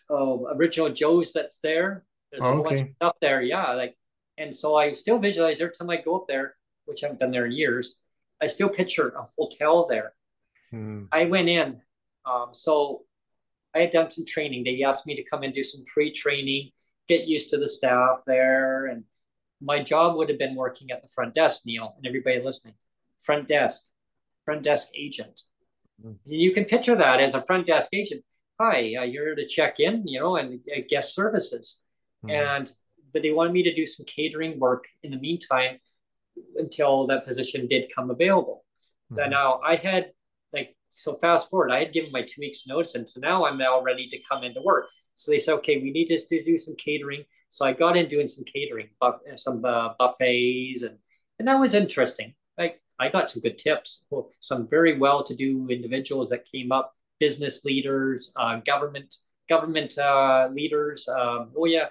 oh 0.08 0.46
original 0.54 0.90
Joe's 0.90 1.32
that's 1.32 1.60
there. 1.60 2.04
There's 2.30 2.42
a 2.42 2.46
whole 2.52 2.62
bunch 2.62 2.80
of 2.80 2.86
Okay. 2.86 2.94
stuff 2.96 3.16
there, 3.20 3.42
yeah. 3.42 3.72
Like, 3.72 3.96
and 4.38 4.54
so 4.54 4.76
I 4.76 4.92
still 4.92 5.18
visualize 5.18 5.60
every 5.60 5.74
time 5.74 5.90
I 5.90 5.96
go 5.96 6.16
up 6.16 6.26
there, 6.28 6.54
which 6.84 7.02
I 7.02 7.06
haven't 7.06 7.18
been 7.20 7.32
there 7.32 7.46
in 7.46 7.52
years. 7.52 7.96
I 8.40 8.46
still 8.46 8.68
picture 8.68 9.08
a 9.08 9.26
hotel 9.36 9.86
there. 9.88 10.12
Mm. 10.72 11.08
I 11.10 11.24
went 11.24 11.48
in. 11.48 11.80
Um, 12.24 12.50
so 12.52 13.02
I 13.74 13.80
had 13.80 13.90
done 13.90 14.10
some 14.10 14.24
training. 14.24 14.64
They 14.64 14.82
asked 14.82 15.06
me 15.06 15.16
to 15.16 15.24
come 15.24 15.42
and 15.42 15.52
do 15.52 15.62
some 15.62 15.84
pre-training, 15.92 16.70
get 17.08 17.26
used 17.26 17.50
to 17.50 17.58
the 17.58 17.68
staff 17.68 18.20
there. 18.26 18.86
And 18.86 19.04
my 19.60 19.82
job 19.82 20.16
would 20.16 20.28
have 20.28 20.38
been 20.38 20.54
working 20.54 20.90
at 20.90 21.02
the 21.02 21.08
front 21.08 21.34
desk, 21.34 21.62
Neil, 21.66 21.94
and 21.96 22.06
everybody 22.06 22.40
listening. 22.42 22.74
Front 23.22 23.48
desk, 23.48 23.84
front 24.44 24.62
desk 24.62 24.88
agent. 24.94 25.42
Mm. 26.04 26.16
You 26.24 26.52
can 26.52 26.64
picture 26.64 26.96
that 26.96 27.20
as 27.20 27.34
a 27.34 27.44
front 27.44 27.66
desk 27.66 27.90
agent. 27.92 28.24
Hi, 28.58 28.94
uh, 28.96 29.04
you're 29.04 29.26
here 29.26 29.34
to 29.34 29.46
check 29.46 29.80
in, 29.80 30.06
you 30.06 30.20
know, 30.20 30.36
and 30.36 30.60
uh, 30.74 30.80
guest 30.88 31.14
services. 31.14 31.80
Mm. 32.24 32.30
And 32.30 32.72
but 33.12 33.22
they 33.22 33.32
wanted 33.32 33.52
me 33.52 33.62
to 33.64 33.74
do 33.74 33.86
some 33.86 34.06
catering 34.06 34.58
work 34.58 34.86
in 35.02 35.10
the 35.10 35.18
meantime 35.18 35.78
until 36.56 37.06
that 37.08 37.26
position 37.26 37.66
did 37.66 37.90
come 37.94 38.10
available. 38.10 38.64
Mhm. 39.12 39.30
now 39.30 39.60
I 39.64 39.76
had 39.76 40.12
like 40.52 40.76
so 40.90 41.16
fast 41.16 41.50
forward, 41.50 41.70
I 41.72 41.80
had 41.80 41.92
given 41.92 42.12
my 42.12 42.22
two 42.22 42.40
weeks 42.40 42.66
notice, 42.66 42.94
and 42.94 43.08
so 43.08 43.20
now 43.20 43.44
I'm 43.44 43.58
now 43.58 43.80
ready 43.80 44.08
to 44.08 44.18
come 44.28 44.44
into 44.44 44.62
work. 44.62 44.86
So 45.14 45.32
they 45.32 45.38
said, 45.38 45.54
okay, 45.56 45.78
we 45.78 45.90
need 45.90 46.06
to 46.06 46.18
do, 46.28 46.42
do 46.42 46.58
some 46.58 46.76
catering. 46.76 47.24
So 47.50 47.66
I 47.66 47.72
got 47.72 47.96
in 47.96 48.06
doing 48.08 48.28
some 48.28 48.44
catering, 48.44 48.88
buff, 49.00 49.16
some 49.36 49.64
uh, 49.64 49.90
buffets, 49.98 50.82
and 50.82 50.98
and 51.38 51.48
that 51.48 51.58
was 51.60 51.74
interesting. 51.74 52.34
Like 52.58 52.80
I 52.98 53.08
got 53.08 53.30
some 53.30 53.42
good 53.42 53.58
tips. 53.58 54.04
Well, 54.10 54.30
Some 54.40 54.68
very 54.68 54.98
well-to-do 54.98 55.68
individuals 55.70 56.30
that 56.30 56.44
came 56.44 56.70
up, 56.72 56.94
business 57.18 57.64
leaders, 57.64 58.32
uh, 58.36 58.56
government 58.64 59.16
government 59.48 59.98
uh, 59.98 60.48
leaders. 60.52 61.08
Um, 61.08 61.50
oh 61.56 61.64
yeah, 61.66 61.88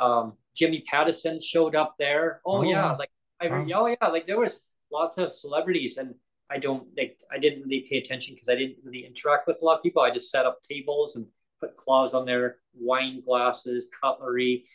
um, 0.00 0.34
Jimmy 0.56 0.82
Pattison 0.90 1.40
showed 1.40 1.74
up 1.76 1.94
there. 1.98 2.40
Oh, 2.44 2.58
Oh, 2.58 2.62
yeah, 2.62 2.92
like 2.92 3.10
I 3.40 3.48
Wow. 3.48 3.66
oh 3.74 3.86
yeah, 3.86 4.08
like 4.08 4.26
there 4.26 4.38
was 4.38 4.60
lots 4.92 5.18
of 5.18 5.32
celebrities, 5.32 5.98
and 5.98 6.14
I 6.50 6.58
don't 6.58 6.88
like 6.96 7.18
I 7.30 7.38
didn't 7.38 7.62
really 7.62 7.86
pay 7.88 7.98
attention 7.98 8.34
because 8.34 8.48
I 8.48 8.54
didn't 8.56 8.78
really 8.84 9.04
interact 9.06 9.46
with 9.46 9.58
a 9.62 9.64
lot 9.64 9.76
of 9.78 9.82
people. 9.82 10.02
I 10.02 10.10
just 10.10 10.30
set 10.30 10.46
up 10.46 10.62
tables 10.62 11.16
and 11.16 11.26
put 11.60 11.76
claws 11.76 12.14
on 12.14 12.26
their 12.26 12.56
wine 12.74 13.20
glasses, 13.20 13.88
cutlery, 14.00 14.66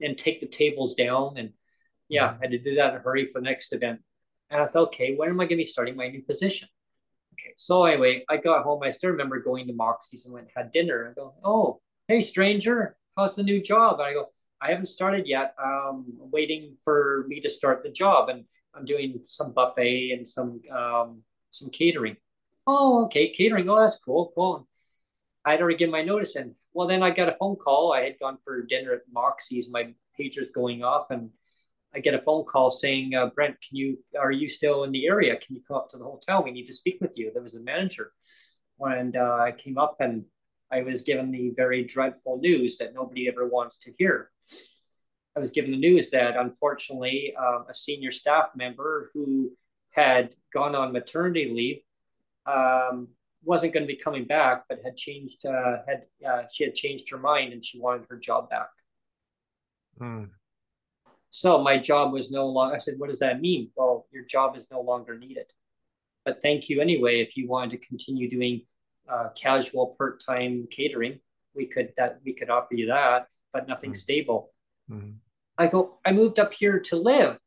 and 0.00 0.16
take 0.16 0.40
the 0.40 0.46
tables 0.46 0.94
down. 0.94 1.36
And 1.36 1.52
yeah, 2.08 2.28
Mhm. 2.28 2.36
I 2.36 2.38
had 2.42 2.50
to 2.52 2.58
do 2.58 2.74
that 2.76 2.90
in 2.90 3.00
a 3.00 3.02
hurry 3.02 3.26
for 3.26 3.40
the 3.40 3.44
next 3.44 3.72
event. 3.72 4.00
And 4.50 4.60
I 4.62 4.66
thought, 4.66 4.88
okay, 4.88 5.14
when 5.16 5.28
am 5.28 5.40
I 5.40 5.44
going 5.44 5.50
to 5.50 5.56
be 5.56 5.64
starting 5.64 5.96
my 5.96 6.08
new 6.08 6.22
position? 6.22 6.68
Okay, 7.34 7.52
so 7.56 7.84
anyway, 7.84 8.24
I 8.28 8.36
got 8.38 8.64
home. 8.64 8.82
I 8.82 8.90
still 8.90 9.10
remember 9.10 9.40
going 9.40 9.66
to 9.66 9.72
Moxie's 9.72 10.24
and 10.24 10.34
went 10.34 10.46
and 10.46 10.52
had 10.56 10.70
dinner. 10.72 11.10
I 11.10 11.14
go, 11.14 11.34
oh, 11.44 11.80
hey, 12.08 12.20
stranger, 12.20 12.96
how's 13.16 13.36
the 13.36 13.42
new 13.42 13.60
job? 13.62 13.98
And 14.00 14.08
I 14.08 14.12
go, 14.12 14.32
I 14.60 14.70
haven't 14.70 14.86
started 14.86 15.26
yet. 15.26 15.54
Um, 15.62 16.18
I'm 16.22 16.30
waiting 16.30 16.76
for 16.82 17.26
me 17.28 17.40
to 17.40 17.50
start 17.50 17.82
the 17.82 17.90
job, 17.90 18.30
and 18.30 18.44
I'm 18.74 18.86
doing 18.86 19.20
some 19.26 19.52
buffet 19.52 20.12
and 20.12 20.26
some 20.26 20.62
um, 20.74 21.22
some 21.50 21.68
catering. 21.70 22.16
Oh, 22.66 23.04
okay, 23.04 23.30
catering. 23.30 23.68
Oh, 23.68 23.80
that's 23.80 23.98
cool. 23.98 24.32
Cool. 24.34 24.66
I'd 25.46 25.60
already 25.60 25.78
given 25.78 25.92
my 25.92 26.02
notice 26.02 26.34
in. 26.34 26.56
Well, 26.74 26.88
then 26.88 27.04
I 27.04 27.10
got 27.10 27.28
a 27.28 27.36
phone 27.38 27.54
call. 27.56 27.92
I 27.92 28.02
had 28.02 28.18
gone 28.18 28.36
for 28.44 28.62
dinner 28.62 28.92
at 28.92 29.02
Moxie's. 29.12 29.70
My 29.70 29.94
pager's 30.16 30.50
going 30.50 30.82
off, 30.82 31.10
and 31.10 31.30
I 31.94 32.00
get 32.00 32.14
a 32.14 32.20
phone 32.20 32.44
call 32.44 32.70
saying, 32.72 33.14
uh, 33.14 33.30
"Brent, 33.34 33.56
can 33.66 33.76
you 33.76 33.98
are 34.18 34.32
you 34.32 34.48
still 34.48 34.82
in 34.82 34.90
the 34.90 35.06
area? 35.06 35.36
Can 35.36 35.54
you 35.54 35.62
come 35.66 35.76
up 35.76 35.88
to 35.90 35.98
the 35.98 36.04
hotel? 36.04 36.42
We 36.42 36.50
need 36.50 36.66
to 36.66 36.74
speak 36.74 36.98
with 37.00 37.12
you." 37.14 37.30
There 37.32 37.42
was 37.42 37.54
a 37.54 37.62
manager, 37.62 38.12
and 38.80 39.16
uh, 39.16 39.38
I 39.40 39.52
came 39.52 39.78
up 39.78 39.96
and 40.00 40.24
I 40.70 40.82
was 40.82 41.02
given 41.02 41.30
the 41.30 41.52
very 41.56 41.84
dreadful 41.84 42.38
news 42.38 42.78
that 42.78 42.92
nobody 42.92 43.28
ever 43.28 43.46
wants 43.46 43.76
to 43.78 43.92
hear. 43.98 44.30
I 45.36 45.40
was 45.40 45.52
given 45.52 45.70
the 45.70 45.76
news 45.76 46.10
that 46.10 46.36
unfortunately 46.36 47.34
um, 47.38 47.66
a 47.68 47.74
senior 47.74 48.10
staff 48.10 48.48
member 48.56 49.10
who 49.14 49.52
had 49.90 50.34
gone 50.52 50.74
on 50.74 50.92
maternity 50.92 51.52
leave 51.54 51.82
um, 52.52 53.08
wasn't 53.42 53.72
going 53.72 53.84
to 53.84 53.92
be 53.92 53.96
coming 53.96 54.24
back, 54.24 54.64
but 54.68 54.80
had 54.84 54.96
changed. 54.96 55.46
Uh, 55.46 55.78
had 55.86 56.02
uh, 56.26 56.42
she 56.52 56.64
had 56.64 56.74
changed 56.74 57.10
her 57.10 57.18
mind 57.18 57.52
and 57.52 57.64
she 57.64 57.78
wanted 57.80 58.06
her 58.10 58.16
job 58.16 58.50
back. 58.50 58.68
Mm. 60.00 60.30
So 61.30 61.62
my 61.62 61.78
job 61.78 62.12
was 62.12 62.30
no 62.30 62.46
longer. 62.48 62.74
I 62.74 62.78
said, 62.78 62.94
"What 62.98 63.10
does 63.10 63.20
that 63.20 63.40
mean?" 63.40 63.70
Well, 63.76 64.06
your 64.12 64.24
job 64.24 64.56
is 64.56 64.70
no 64.70 64.80
longer 64.80 65.16
needed. 65.18 65.46
But 66.24 66.42
thank 66.42 66.68
you 66.68 66.80
anyway. 66.80 67.20
If 67.20 67.36
you 67.36 67.48
wanted 67.48 67.70
to 67.72 67.86
continue 67.86 68.28
doing 68.28 68.62
uh, 69.08 69.28
casual 69.36 69.94
part-time 69.96 70.66
catering, 70.70 71.20
we 71.54 71.66
could 71.66 71.92
that 71.96 72.20
we 72.24 72.32
could 72.32 72.50
offer 72.50 72.74
you 72.74 72.86
that, 72.86 73.28
but 73.52 73.68
nothing 73.68 73.92
Mm. 73.92 73.96
stable. 73.96 74.52
Mm. 74.90 75.16
I 75.58 75.68
go, 75.68 75.98
I 76.04 76.12
moved 76.12 76.38
up 76.38 76.52
here 76.52 76.80
to 76.80 76.96
live. 76.96 77.38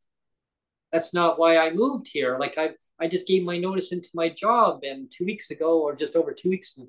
That's 0.91 1.13
not 1.13 1.37
why 1.37 1.57
I 1.57 1.71
moved 1.71 2.07
here. 2.11 2.39
Like 2.39 2.57
I, 2.57 2.71
I 3.01 3.07
just 3.07 3.27
gave 3.27 3.43
my 3.43 3.57
notice 3.57 3.91
into 3.91 4.09
my 4.13 4.29
job 4.29 4.81
and 4.83 5.09
two 5.11 5.25
weeks 5.25 5.51
ago, 5.51 5.81
or 5.81 5.95
just 5.95 6.15
over 6.15 6.33
two 6.33 6.49
weeks, 6.49 6.77
and 6.77 6.87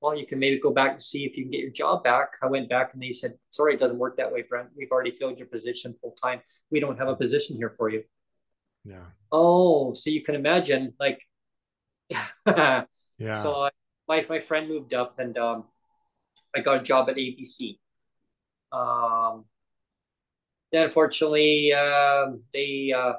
well, 0.00 0.16
you 0.16 0.26
can 0.26 0.38
maybe 0.38 0.58
go 0.58 0.70
back 0.70 0.92
and 0.92 1.02
see 1.02 1.24
if 1.24 1.36
you 1.36 1.44
can 1.44 1.50
get 1.50 1.60
your 1.60 1.70
job 1.70 2.04
back. 2.04 2.34
I 2.42 2.46
went 2.46 2.70
back 2.70 2.94
and 2.94 3.02
they 3.02 3.12
said, 3.12 3.34
sorry, 3.50 3.74
it 3.74 3.80
doesn't 3.80 3.98
work 3.98 4.16
that 4.16 4.32
way, 4.32 4.42
Brent. 4.48 4.68
We've 4.74 4.90
already 4.90 5.10
filled 5.10 5.36
your 5.38 5.46
position 5.48 5.94
full 6.00 6.12
time. 6.12 6.40
We 6.70 6.80
don't 6.80 6.98
have 6.98 7.08
a 7.08 7.16
position 7.16 7.56
here 7.56 7.74
for 7.76 7.90
you. 7.90 8.04
Yeah. 8.84 9.04
Oh, 9.30 9.92
so 9.92 10.08
you 10.10 10.22
can 10.22 10.34
imagine, 10.34 10.94
like, 10.98 11.20
Yeah. 12.08 12.82
so 13.42 13.54
I, 13.62 13.70
my 14.08 14.24
my 14.28 14.40
friend 14.40 14.68
moved 14.68 14.94
up 14.94 15.18
and 15.18 15.36
um, 15.38 15.64
I 16.56 16.60
got 16.60 16.80
a 16.80 16.82
job 16.82 17.08
at 17.08 17.16
ABC. 17.16 17.78
Um, 18.72 19.44
then 20.72 20.84
unfortunately, 20.84 21.72
um, 21.72 22.42
they 22.52 22.92
uh, 22.96 23.14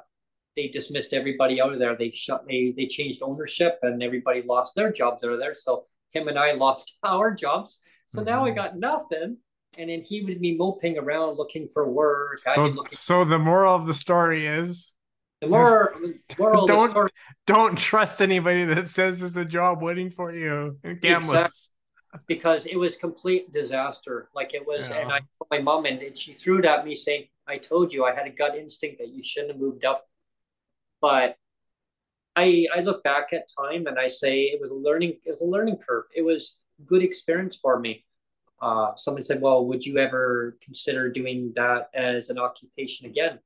they 0.56 0.68
dismissed 0.68 1.12
everybody 1.12 1.60
out 1.60 1.72
of 1.72 1.78
there. 1.78 1.96
They 1.96 2.10
shut 2.10 2.44
they 2.46 2.74
they 2.76 2.86
changed 2.86 3.22
ownership 3.22 3.78
and 3.82 4.02
everybody 4.02 4.42
lost 4.42 4.74
their 4.74 4.92
jobs 4.92 5.24
out 5.24 5.32
of 5.32 5.38
there. 5.38 5.54
So 5.54 5.86
him 6.10 6.28
and 6.28 6.38
I 6.38 6.52
lost 6.52 6.98
our 7.02 7.30
jobs. 7.34 7.80
So 8.06 8.22
now 8.22 8.44
I 8.44 8.50
Mhm. 8.50 8.54
got 8.56 8.76
nothing. 8.78 9.38
And 9.78 9.88
then 9.88 10.02
he 10.02 10.22
would 10.22 10.38
be 10.40 10.54
moping 10.54 10.98
around 10.98 11.38
looking 11.38 11.66
for 11.66 11.90
work. 11.90 12.40
So, 12.44 12.66
looking. 12.66 12.92
so 12.92 13.24
the 13.24 13.38
moral 13.38 13.74
of 13.74 13.86
the 13.86 13.94
story 13.94 14.44
is 14.46 14.92
The 15.40 15.46
moral 15.48 15.88
the 15.98 16.66
Don't- 16.66 16.90
story 16.90 17.10
don't 17.46 17.76
trust 17.78 18.20
anybody 18.20 18.64
that 18.66 18.90
says 18.90 19.20
there's 19.20 19.38
a 19.38 19.44
job 19.46 19.82
waiting 19.82 20.10
for 20.10 20.30
you. 20.34 20.78
Because 22.26 22.66
it 22.66 22.76
was 22.76 22.96
complete 22.96 23.50
disaster. 23.52 24.28
Like 24.34 24.52
it 24.54 24.66
was, 24.66 24.90
Yeah. 24.90 24.98
and 24.98 25.12
I 25.12 25.18
told 25.20 25.48
my 25.50 25.60
mom, 25.60 25.86
and, 25.86 26.00
and 26.02 26.16
she 26.16 26.32
threw 26.32 26.58
it 26.58 26.66
at 26.66 26.84
me 26.84 26.94
saying, 26.94 27.24
"I 27.48 27.56
told 27.58 27.92
you, 27.92 28.04
I 28.04 28.14
had 28.14 28.26
a 28.26 28.30
gut 28.30 28.54
instinct 28.56 28.98
that 28.98 29.08
you 29.08 29.22
shouldn't 29.22 29.52
have 29.52 29.60
moved 29.60 29.84
up." 29.86 30.04
But 31.02 31.36
I 32.34 32.66
I 32.74 32.80
look 32.80 33.02
back 33.02 33.32
at 33.34 33.48
time 33.60 33.86
and 33.86 33.98
I 33.98 34.08
say 34.08 34.34
it 34.44 34.60
was 34.60 34.70
a 34.70 34.74
learning 34.74 35.18
it 35.26 35.30
was 35.30 35.42
a 35.42 35.46
learning 35.54 35.76
curve. 35.86 36.04
It 36.14 36.22
was 36.22 36.58
good 36.86 37.02
experience 37.02 37.56
for 37.56 37.78
me. 37.78 38.04
Uh, 38.62 38.94
someone 38.96 39.24
said, 39.24 39.40
"Well, 39.42 39.66
would 39.66 39.84
you 39.84 39.98
ever 39.98 40.56
consider 40.62 41.10
doing 41.10 41.52
that 41.56 41.90
as 41.92 42.30
an 42.30 42.38
occupation 42.38 43.06
again?" 43.06 43.40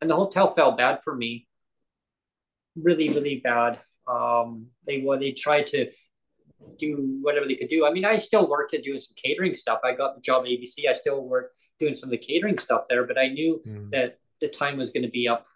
And 0.00 0.08
the 0.08 0.16
hotel 0.16 0.54
felt 0.54 0.78
bad 0.78 1.02
for 1.04 1.14
me, 1.14 1.46
really, 2.76 3.08
really 3.10 3.40
bad. 3.40 3.80
Um, 4.06 4.68
they 4.86 5.02
well, 5.02 5.18
they 5.18 5.32
tried 5.32 5.66
to 5.68 5.90
do 6.78 7.18
whatever 7.22 7.46
they 7.46 7.56
could 7.56 7.68
do. 7.68 7.84
I 7.86 7.92
mean, 7.92 8.04
I 8.04 8.18
still 8.18 8.48
worked 8.48 8.74
at 8.74 8.82
doing 8.84 9.00
some 9.00 9.14
catering 9.16 9.54
stuff. 9.54 9.80
I 9.84 9.92
got 9.94 10.14
the 10.14 10.20
job 10.20 10.44
at 10.44 10.50
ABC. 10.50 10.88
I 10.88 10.92
still 10.92 11.22
worked 11.24 11.54
doing 11.78 11.94
some 11.94 12.08
of 12.08 12.12
the 12.12 12.18
catering 12.18 12.58
stuff 12.58 12.84
there, 12.88 13.04
but 13.06 13.18
I 13.18 13.28
knew 13.28 13.60
Mm. 13.66 13.90
that 13.90 14.18
the 14.40 14.48
time 14.48 14.76
was 14.78 14.90
going 14.90 15.02
to 15.02 15.10
be 15.10 15.26
up. 15.28 15.46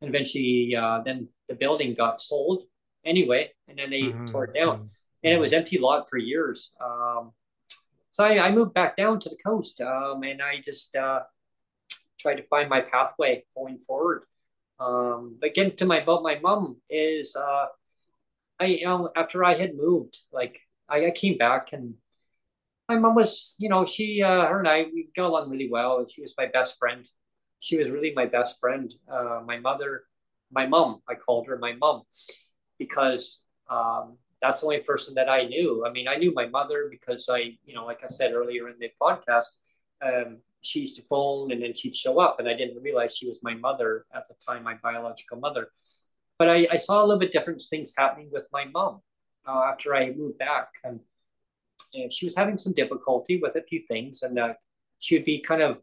And 0.00 0.10
eventually, 0.14 0.74
uh, 0.76 1.00
then 1.04 1.28
the 1.48 1.54
building 1.54 1.94
got 1.94 2.20
sold 2.20 2.64
anyway, 3.04 3.50
and 3.68 3.78
then 3.78 3.90
they 3.90 4.20
Mhm, 4.20 4.30
tore 4.30 4.44
it 4.46 4.54
down, 4.54 4.76
mhm. 4.76 4.90
and 5.24 5.34
it 5.34 5.40
was 5.40 5.52
empty 5.52 5.78
lot 5.78 6.08
for 6.08 6.18
years. 6.18 6.70
Um, 6.84 7.32
so 8.10 8.24
I, 8.24 8.46
I 8.48 8.52
moved 8.52 8.74
back 8.74 8.96
down 8.96 9.20
to 9.20 9.28
the 9.28 9.38
coast, 9.44 9.80
um, 9.80 10.22
and 10.24 10.42
I 10.42 10.60
just 10.64 10.96
uh, 10.96 11.20
tried 12.18 12.36
to 12.36 12.42
find 12.44 12.68
my 12.68 12.80
pathway 12.80 13.44
going 13.56 13.78
forward. 13.78 14.24
Um, 14.80 15.36
but 15.40 15.54
getting 15.54 15.76
to 15.78 15.86
my 15.86 15.98
about 16.00 16.22
my 16.22 16.38
mom 16.40 16.76
is 16.90 17.36
uh, 17.36 17.66
I 18.60 18.66
you 18.66 18.86
know 18.86 19.10
after 19.16 19.44
I 19.44 19.54
had 19.56 19.76
moved, 19.76 20.18
like 20.32 20.58
I, 20.88 21.06
I 21.06 21.10
came 21.10 21.38
back 21.38 21.72
and 21.72 21.94
my 22.88 22.96
mom 22.98 23.14
was 23.14 23.54
you 23.58 23.68
know 23.68 23.84
she 23.84 24.22
uh, 24.22 24.46
her 24.46 24.58
and 24.60 24.68
I 24.68 24.84
we 24.92 25.10
got 25.14 25.26
along 25.26 25.50
really 25.50 25.70
well. 25.70 26.06
She 26.08 26.22
was 26.22 26.34
my 26.38 26.46
best 26.46 26.78
friend. 26.78 27.08
She 27.60 27.76
was 27.76 27.90
really 27.90 28.12
my 28.14 28.26
best 28.26 28.60
friend. 28.60 28.92
Uh, 29.10 29.40
my 29.44 29.58
mother, 29.58 30.04
my 30.50 30.66
mom, 30.66 31.02
I 31.08 31.14
called 31.14 31.46
her 31.48 31.58
my 31.58 31.74
mom 31.74 32.02
because 32.78 33.42
um, 33.68 34.16
that's 34.40 34.60
the 34.60 34.66
only 34.66 34.80
person 34.80 35.14
that 35.14 35.28
I 35.28 35.44
knew. 35.44 35.84
I 35.86 35.90
mean, 35.90 36.08
I 36.08 36.16
knew 36.16 36.32
my 36.32 36.46
mother 36.46 36.88
because 36.90 37.28
I, 37.28 37.56
you 37.64 37.74
know, 37.74 37.84
like 37.84 38.00
I 38.04 38.08
said 38.08 38.32
earlier 38.32 38.68
in 38.68 38.76
the 38.78 38.90
podcast, 39.00 39.46
um, 40.00 40.38
she 40.60 40.80
used 40.80 40.96
to 40.96 41.02
phone 41.02 41.52
and 41.52 41.62
then 41.62 41.74
she'd 41.74 41.94
show 41.94 42.20
up, 42.20 42.38
and 42.38 42.48
I 42.48 42.54
didn't 42.54 42.82
realize 42.82 43.16
she 43.16 43.28
was 43.28 43.40
my 43.42 43.54
mother 43.54 44.06
at 44.14 44.28
the 44.28 44.34
time, 44.44 44.62
my 44.64 44.74
biological 44.74 45.38
mother. 45.38 45.68
But 46.38 46.48
I, 46.48 46.68
I 46.70 46.76
saw 46.76 47.00
a 47.00 47.04
little 47.04 47.18
bit 47.18 47.32
different 47.32 47.62
things 47.68 47.94
happening 47.96 48.28
with 48.32 48.46
my 48.52 48.64
mom 48.64 49.00
uh, 49.46 49.62
after 49.64 49.94
I 49.94 50.12
moved 50.12 50.38
back, 50.38 50.68
and, 50.84 51.00
and 51.94 52.12
she 52.12 52.26
was 52.26 52.36
having 52.36 52.58
some 52.58 52.74
difficulty 52.74 53.40
with 53.42 53.56
a 53.56 53.62
few 53.62 53.82
things, 53.88 54.22
and 54.22 54.38
uh, 54.38 54.54
she 55.00 55.16
would 55.16 55.24
be 55.24 55.40
kind 55.40 55.62
of 55.62 55.80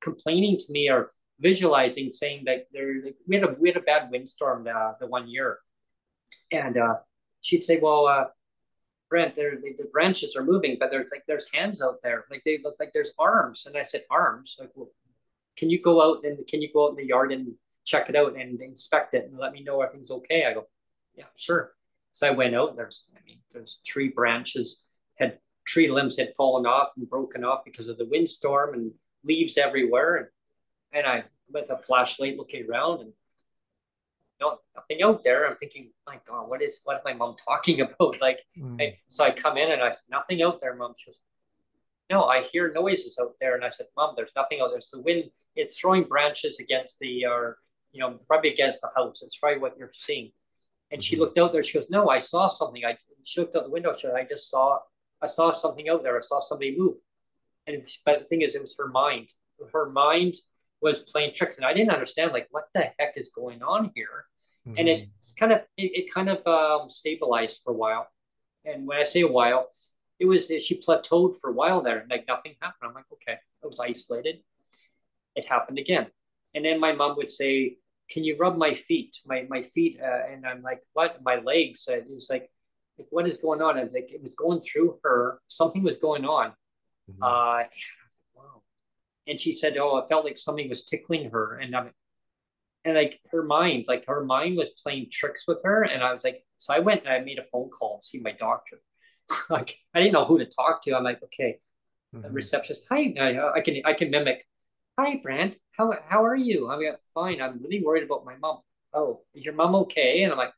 complaining 0.00 0.58
to 0.58 0.72
me 0.72 0.90
or 0.90 1.12
visualizing, 1.40 2.12
saying 2.12 2.44
that 2.46 2.66
there 2.72 2.94
we 3.26 3.36
had 3.36 3.44
a 3.44 3.56
we 3.58 3.68
had 3.68 3.76
a 3.76 3.82
bad 3.82 4.10
windstorm 4.10 4.64
the, 4.64 4.96
the 5.00 5.06
one 5.06 5.28
year, 5.28 5.58
and 6.52 6.76
uh, 6.76 6.96
she'd 7.40 7.64
say, 7.64 7.78
"Well, 7.80 8.06
uh, 8.06 8.24
Brent, 9.08 9.36
there 9.36 9.56
the, 9.56 9.74
the 9.78 9.88
branches 9.92 10.36
are 10.36 10.44
moving, 10.44 10.76
but 10.78 10.90
there's 10.90 11.10
like 11.10 11.24
there's 11.26 11.48
hands 11.52 11.82
out 11.82 11.96
there, 12.02 12.24
like 12.30 12.42
they 12.44 12.58
look 12.62 12.76
like 12.78 12.92
there's 12.92 13.12
arms." 13.18 13.66
And 13.66 13.76
I 13.76 13.82
said, 13.82 14.04
"Arms? 14.10 14.56
Like, 14.58 14.70
well, 14.74 14.90
can 15.56 15.70
you 15.70 15.80
go 15.80 16.02
out 16.02 16.24
and 16.24 16.46
can 16.46 16.62
you 16.62 16.70
go 16.72 16.86
out 16.86 16.90
in 16.90 16.96
the 16.96 17.06
yard 17.06 17.32
and 17.32 17.54
check 17.84 18.08
it 18.08 18.16
out 18.16 18.36
and 18.36 18.60
inspect 18.60 19.14
it 19.14 19.24
and 19.24 19.38
let 19.38 19.52
me 19.52 19.62
know 19.62 19.80
everything's 19.80 20.10
okay?" 20.10 20.44
I 20.44 20.54
go, 20.54 20.66
"Yeah, 21.14 21.24
sure." 21.36 21.72
So 22.12 22.26
I 22.26 22.30
went 22.30 22.56
out. 22.56 22.74
There's, 22.74 23.04
I 23.16 23.20
mean, 23.24 23.38
there's 23.52 23.78
tree 23.86 24.08
branches 24.08 24.82
had 25.18 25.38
tree 25.64 25.90
limbs 25.90 26.16
had 26.16 26.34
fallen 26.36 26.66
off 26.66 26.92
and 26.96 27.08
broken 27.08 27.44
off 27.44 27.60
because 27.64 27.88
of 27.88 27.98
the 27.98 28.06
windstorm 28.06 28.74
and 28.74 28.90
leaves 29.24 29.58
everywhere. 29.58 30.16
And 30.16 30.26
and 30.92 31.06
I 31.06 31.24
with 31.50 31.70
a 31.70 31.78
flashlight 31.78 32.36
looking 32.36 32.66
around 32.68 33.00
and 33.00 33.12
no 34.40 34.58
nothing 34.76 35.02
out 35.02 35.24
there. 35.24 35.46
I'm 35.48 35.56
thinking, 35.56 35.90
my 36.06 36.18
God, 36.26 36.48
what 36.48 36.62
is 36.62 36.80
what 36.84 36.96
is 36.96 37.02
my 37.04 37.12
mom 37.14 37.36
talking 37.44 37.80
about? 37.86 38.20
Like, 38.20 38.40
Mm. 38.58 38.80
I, 38.80 38.98
so 39.08 39.24
I 39.24 39.30
come 39.30 39.56
in 39.56 39.70
and 39.70 39.82
I 39.82 39.90
said, 39.92 40.02
nothing 40.10 40.42
out 40.42 40.60
there, 40.60 40.74
mom. 40.74 40.94
She 40.96 41.10
goes, 41.10 41.20
no, 42.10 42.24
I 42.24 42.42
hear 42.44 42.72
noises 42.72 43.18
out 43.20 43.34
there. 43.40 43.54
And 43.54 43.64
I 43.64 43.68
said, 43.70 43.86
mom, 43.96 44.14
there's 44.16 44.32
nothing 44.34 44.60
out 44.60 44.68
there. 44.70 44.78
It's 44.78 44.90
the 44.90 45.00
wind. 45.02 45.30
It's 45.56 45.78
throwing 45.78 46.04
branches 46.04 46.58
against 46.58 46.98
the, 47.00 47.26
or 47.26 47.58
you 47.92 48.00
know, 48.00 48.18
probably 48.26 48.52
against 48.52 48.80
the 48.80 48.88
house. 48.96 49.22
It's 49.22 49.36
probably 49.36 49.58
what 49.58 49.76
you're 49.78 49.90
seeing. 49.94 50.32
And 50.90 51.02
she 51.02 51.16
Mhm. 51.16 51.20
looked 51.20 51.38
out 51.38 51.52
there. 51.52 51.62
She 51.62 51.78
goes, 51.78 51.90
no, 51.90 52.08
I 52.08 52.18
saw 52.18 52.48
something. 52.48 52.84
I 52.84 52.96
she 53.24 53.40
looked 53.40 53.56
out 53.56 53.64
the 53.64 53.70
window. 53.70 53.92
She 53.92 54.06
said, 54.06 54.14
I 54.14 54.24
just 54.24 54.48
saw, 54.50 54.78
I 55.20 55.26
saw 55.26 55.50
something 55.50 55.88
out 55.88 56.02
there. 56.02 56.16
I 56.16 56.20
saw 56.20 56.40
somebody 56.40 56.76
move. 56.78 56.96
And 57.68 57.82
but 58.04 58.18
the 58.20 58.24
thing 58.24 58.42
is, 58.42 58.54
it 58.54 58.62
was 58.62 58.74
her 58.78 58.88
mind. 58.88 59.28
Her 59.72 59.90
mind 59.90 60.34
was 60.80 61.00
playing 61.00 61.32
tricks, 61.34 61.58
and 61.58 61.66
I 61.66 61.74
didn't 61.74 61.90
understand 61.90 62.32
like 62.32 62.48
what 62.50 62.66
the 62.74 62.84
heck 62.98 63.12
is 63.16 63.30
going 63.30 63.62
on 63.62 63.92
here. 63.94 64.26
And 64.78 64.86
Mhm. 64.88 65.08
it's 65.18 65.32
kind 65.32 65.52
of 65.52 65.60
it, 65.76 65.90
it 66.00 66.12
kind 66.12 66.28
of 66.28 66.46
um, 66.46 66.88
stabilized 66.90 67.62
for 67.62 67.72
a 67.72 67.76
while. 67.76 68.08
And 68.64 68.86
when 68.86 68.98
I 68.98 69.04
say 69.04 69.20
a 69.22 69.28
while, 69.40 69.70
it 70.18 70.26
was 70.26 70.46
she 70.46 70.80
plateaued 70.80 71.32
for 71.40 71.50
a 71.50 71.52
while 71.60 71.80
there, 71.82 72.06
like 72.10 72.26
nothing 72.26 72.54
happened. 72.60 72.88
I'm 72.88 72.94
like, 72.94 73.10
okay, 73.12 73.36
it 73.62 73.66
was 73.66 73.80
isolated. 73.80 74.36
It 75.34 75.44
happened 75.46 75.78
again, 75.78 76.06
and 76.54 76.64
then 76.64 76.80
my 76.80 76.92
mom 76.92 77.16
would 77.16 77.30
say, 77.30 77.78
"Can 78.10 78.24
you 78.24 78.36
rub 78.36 78.56
my 78.56 78.74
feet? 78.74 79.12
My 79.26 79.46
my 79.48 79.62
feet?" 79.62 80.00
Uh, 80.00 80.22
and 80.30 80.46
I'm 80.46 80.62
like, 80.62 80.82
"What? 80.94 81.22
My 81.22 81.36
legs?" 81.36 81.88
Uh, 81.90 81.96
it 81.96 82.10
was 82.10 82.28
like, 82.30 82.50
like 82.98 83.08
what 83.10 83.26
is 83.26 83.36
going 83.38 83.62
on? 83.62 83.78
And 83.78 83.92
like 83.92 84.10
it 84.16 84.22
was 84.22 84.34
going 84.34 84.60
through 84.60 84.98
her. 85.04 85.40
Something 85.48 85.82
was 85.82 85.96
going 85.96 86.24
on. 86.24 86.48
Mhm. 87.08 87.22
Uh, 87.22 87.64
wow. 88.34 88.62
And 89.26 89.40
she 89.40 89.52
said, 89.52 89.76
"Oh, 89.78 89.98
it 89.98 90.08
felt 90.08 90.24
like 90.24 90.38
something 90.38 90.68
was 90.68 90.84
tickling 90.84 91.30
her," 91.30 91.58
and 91.58 91.76
I'm, 91.76 91.92
and 92.84 92.94
like 92.96 93.20
her 93.32 93.42
mind, 93.42 93.86
like 93.88 94.06
her 94.06 94.24
mind 94.24 94.56
was 94.56 94.70
playing 94.82 95.08
tricks 95.10 95.46
with 95.46 95.62
her. 95.64 95.82
And 95.84 96.02
I 96.02 96.12
was 96.12 96.24
like, 96.24 96.44
so 96.58 96.74
I 96.74 96.80
went 96.80 97.02
and 97.04 97.10
I 97.12 97.20
made 97.20 97.38
a 97.38 97.44
phone 97.44 97.70
call 97.70 98.00
to 98.00 98.06
see 98.06 98.20
my 98.20 98.32
doctor. 98.32 98.80
like 99.50 99.78
I 99.94 100.00
didn't 100.00 100.14
know 100.14 100.24
who 100.26 100.38
to 100.38 100.46
talk 100.46 100.82
to. 100.84 100.94
I'm 100.94 101.04
like, 101.04 101.22
okay, 101.24 101.60
the 102.22 102.28
Mhm. 102.28 102.34
receptionist. 102.34 102.84
Hi, 102.90 103.14
I, 103.20 103.58
I 103.58 103.60
can 103.60 103.82
I 103.84 103.94
can 103.94 104.10
mimic. 104.10 104.46
Hi, 104.98 105.16
Brent. 105.22 105.58
How 105.72 105.92
how 106.08 106.24
are 106.24 106.36
you? 106.36 106.68
I'm 106.70 106.80
like, 106.80 107.00
fine. 107.14 107.40
I'm 107.40 107.62
really 107.62 107.82
worried 107.84 108.04
about 108.04 108.24
my 108.24 108.36
mom. 108.36 108.60
Oh, 108.94 109.22
is 109.34 109.44
your 109.44 109.54
mom 109.54 109.74
okay? 109.76 110.22
And 110.22 110.32
I'm 110.32 110.38
like, 110.38 110.52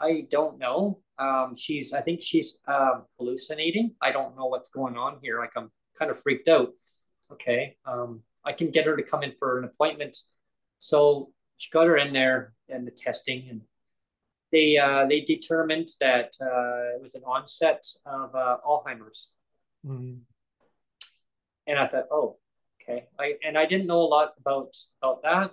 I 0.00 0.26
don't 0.30 0.58
know. 0.58 1.00
Um, 1.18 1.54
she's 1.56 1.92
I 1.92 2.02
think 2.02 2.22
she's 2.22 2.58
um, 2.66 3.06
hallucinating. 3.18 3.94
I 4.02 4.12
don't 4.12 4.36
know 4.36 4.46
what's 4.46 4.70
going 4.70 4.96
on 4.96 5.18
here. 5.22 5.38
Like 5.40 5.52
I'm 5.56 5.70
kind 5.98 6.10
of 6.10 6.20
freaked 6.20 6.48
out. 6.48 6.70
Okay, 7.32 7.76
um, 7.86 8.22
I 8.44 8.52
can 8.52 8.70
get 8.70 8.86
her 8.86 8.96
to 8.96 9.02
come 9.02 9.22
in 9.22 9.32
for 9.38 9.58
an 9.58 9.64
appointment. 9.64 10.16
So 10.78 11.30
she 11.56 11.70
got 11.70 11.86
her 11.86 11.96
in 11.96 12.12
there 12.12 12.54
and 12.68 12.86
the 12.86 12.90
testing, 12.90 13.46
and 13.48 13.62
they 14.50 14.76
uh, 14.76 15.06
they 15.06 15.20
determined 15.20 15.88
that 16.00 16.34
uh, 16.40 16.96
it 16.96 17.02
was 17.02 17.14
an 17.14 17.22
onset 17.24 17.84
of 18.04 18.34
uh, 18.34 18.58
Alzheimer's. 18.66 19.28
Mhm. 19.86 20.20
And 21.66 21.78
I 21.78 21.86
thought, 21.86 22.06
oh, 22.10 22.38
okay. 22.82 23.06
I 23.18 23.34
and 23.44 23.56
I 23.56 23.66
didn't 23.66 23.86
know 23.86 24.00
a 24.00 24.10
lot 24.16 24.32
about 24.38 24.76
about 25.00 25.22
that. 25.22 25.50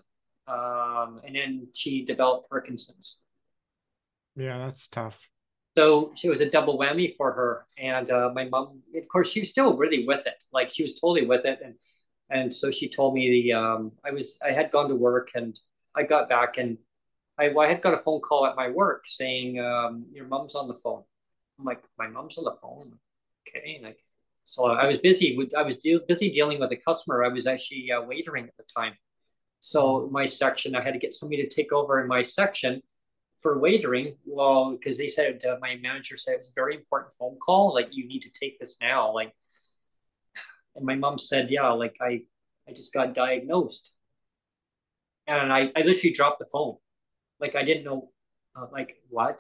Um, 0.52 1.22
and 1.24 1.36
then 1.36 1.68
she 1.74 2.04
developed 2.04 2.50
Parkinson's. 2.50 3.20
Yeah, 4.36 4.58
that's 4.58 4.88
tough. 4.88 5.30
So 5.80 6.12
she 6.14 6.28
was 6.28 6.42
a 6.42 6.50
double 6.50 6.78
whammy 6.78 7.16
for 7.16 7.32
her. 7.32 7.66
And 7.78 8.12
uh, 8.12 8.32
my 8.36 8.44
mom, 8.44 8.82
of 8.94 9.08
course, 9.08 9.32
she 9.32 9.40
was 9.40 9.50
still 9.50 9.78
really 9.78 10.06
with 10.06 10.28
it. 10.28 10.44
Like 10.52 10.74
she 10.74 10.84
was 10.84 10.96
totally 10.96 11.26
with 11.26 11.46
it. 11.46 11.60
And 11.64 11.76
and 12.30 12.54
so 12.54 12.70
she 12.70 12.90
told 12.90 13.14
me 13.14 13.24
the 13.32 13.54
um, 13.54 13.94
I 14.06 14.12
was 14.12 14.38
I 14.46 14.52
had 14.52 14.72
gone 14.72 14.90
to 14.90 14.96
work 14.96 15.30
and 15.36 15.58
I 15.96 16.04
got 16.04 16.28
back 16.28 16.58
and 16.58 16.80
I, 17.40 17.56
I 17.56 17.68
had 17.70 17.82
got 17.82 17.94
a 17.94 17.98
phone 17.98 18.20
call 18.20 18.46
at 18.46 18.58
my 18.58 18.70
work 18.70 19.06
saying 19.08 19.62
um, 19.62 20.06
your 20.12 20.28
mom's 20.28 20.54
on 20.54 20.68
the 20.68 20.74
phone. 20.74 21.04
I'm 21.58 21.64
like, 21.64 21.82
my 21.98 22.08
mom's 22.08 22.38
on 22.38 22.44
the 22.44 22.58
phone. 22.62 23.00
Okay, 23.48 23.80
like, 23.82 24.00
so 24.44 24.66
I 24.66 24.86
was 24.86 24.98
busy 24.98 25.38
with 25.38 25.56
I 25.56 25.62
was 25.62 25.78
de- 25.78 26.06
busy 26.10 26.30
dealing 26.30 26.60
with 26.60 26.74
a 26.74 26.78
customer. 26.90 27.24
I 27.24 27.30
was 27.30 27.48
actually 27.48 27.90
uh, 27.90 28.02
waitering 28.02 28.50
at 28.50 28.58
the 28.58 28.66
time. 28.78 28.96
So 29.62 30.10
my 30.12 30.26
section, 30.26 30.76
I 30.76 30.84
had 30.84 30.92
to 30.92 31.00
get 31.00 31.14
somebody 31.14 31.42
to 31.42 31.48
take 31.48 31.72
over 31.72 32.02
in 32.02 32.08
my 32.10 32.22
section 32.22 32.82
for 33.40 33.60
waitering. 33.60 34.16
Well, 34.26 34.72
because 34.72 34.98
they 34.98 35.08
said 35.08 35.44
uh, 35.46 35.58
my 35.62 35.78
manager 35.78 36.18
said 36.18 36.36
it 36.36 36.40
was 36.40 36.50
a 36.50 36.54
very 36.56 36.76
important 36.76 37.14
phone 37.14 37.38
call. 37.38 37.74
Like 37.74 37.90
you 37.92 38.08
need 38.08 38.22
to 38.24 38.32
take 38.32 38.60
this 38.60 38.78
now. 38.82 39.14
Like, 39.14 39.34
and 40.76 40.86
my 40.86 40.96
mom 40.96 41.18
said, 41.18 41.50
yeah, 41.50 41.70
like 41.72 41.96
I, 42.02 42.22
I 42.68 42.74
just 42.74 42.94
got 42.94 43.14
diagnosed, 43.16 43.92
and 45.28 45.52
I, 45.52 45.72
I 45.76 45.82
literally 45.82 46.14
dropped 46.14 46.40
the 46.40 46.46
phone. 46.52 46.76
Like 47.40 47.56
I 47.56 47.64
didn't 47.64 47.86
know, 47.86 48.12
uh, 48.56 48.68
like 48.72 49.02
what. 49.10 49.40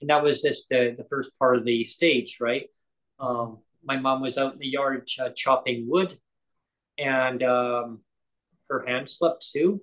And 0.00 0.10
that 0.10 0.22
was 0.22 0.42
just 0.42 0.68
the, 0.68 0.94
the 0.96 1.04
first 1.04 1.30
part 1.38 1.56
of 1.56 1.64
the 1.64 1.84
stage, 1.84 2.38
right? 2.40 2.68
Um, 3.18 3.58
my 3.84 3.96
mom 3.96 4.22
was 4.22 4.38
out 4.38 4.52
in 4.52 4.58
the 4.60 4.68
yard 4.68 5.06
ch- 5.06 5.20
chopping 5.36 5.88
wood, 5.88 6.16
and 6.96 7.42
um, 7.42 8.00
her 8.70 8.84
hand 8.86 9.10
slipped 9.10 9.50
too, 9.50 9.80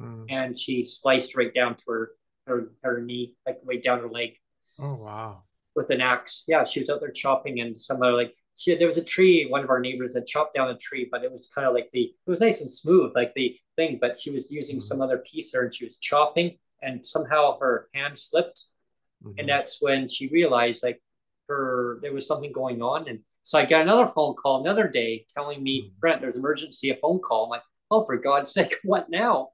mm. 0.00 0.26
and 0.30 0.58
she 0.58 0.84
sliced 0.84 1.36
right 1.36 1.52
down 1.52 1.76
to 1.76 1.84
her 1.88 2.10
her 2.46 2.72
her 2.82 3.00
knee, 3.00 3.36
like 3.46 3.60
way 3.64 3.80
down 3.80 4.00
her 4.00 4.08
leg. 4.08 4.36
Oh 4.78 4.94
wow! 4.94 5.42
With 5.74 5.90
an 5.90 6.00
axe, 6.00 6.44
yeah, 6.46 6.64
she 6.64 6.80
was 6.80 6.90
out 6.90 7.00
there 7.00 7.10
chopping, 7.10 7.60
and 7.60 7.78
somehow 7.78 8.16
like 8.16 8.34
she 8.56 8.74
there 8.76 8.86
was 8.86 8.98
a 8.98 9.04
tree. 9.04 9.46
One 9.48 9.64
of 9.64 9.70
our 9.70 9.80
neighbors 9.80 10.14
had 10.14 10.26
chopped 10.26 10.54
down 10.54 10.70
a 10.70 10.76
tree, 10.76 11.08
but 11.10 11.24
it 11.24 11.32
was 11.32 11.50
kind 11.54 11.66
of 11.66 11.74
like 11.74 11.90
the 11.92 12.12
it 12.26 12.30
was 12.30 12.40
nice 12.40 12.60
and 12.60 12.70
smooth, 12.70 13.12
like 13.14 13.32
the 13.34 13.56
thing. 13.76 13.98
But 14.00 14.18
she 14.18 14.30
was 14.30 14.50
using 14.50 14.76
mm-hmm. 14.76 14.84
some 14.84 15.00
other 15.00 15.18
piece 15.18 15.52
there, 15.52 15.64
and 15.64 15.74
she 15.74 15.84
was 15.84 15.96
chopping, 15.98 16.58
and 16.82 17.06
somehow 17.06 17.58
her 17.58 17.88
hand 17.94 18.18
slipped, 18.18 18.66
mm-hmm. 19.24 19.38
and 19.38 19.48
that's 19.48 19.78
when 19.80 20.08
she 20.08 20.28
realized 20.28 20.82
like 20.82 21.00
her 21.48 21.98
there 22.02 22.12
was 22.12 22.26
something 22.26 22.52
going 22.52 22.82
on, 22.82 23.08
and 23.08 23.20
so 23.42 23.58
I 23.58 23.64
got 23.64 23.82
another 23.82 24.08
phone 24.08 24.34
call 24.34 24.60
another 24.60 24.88
day 24.88 25.26
telling 25.28 25.62
me, 25.62 25.82
mm-hmm. 25.82 25.98
Brent, 25.98 26.20
there's 26.20 26.36
emergency, 26.36 26.90
a 26.90 26.96
phone 26.96 27.18
call. 27.18 27.44
I'm 27.44 27.50
like, 27.50 27.62
oh, 27.90 28.04
for 28.04 28.16
God's 28.16 28.52
sake, 28.54 28.76
what 28.84 29.10
now? 29.10 29.50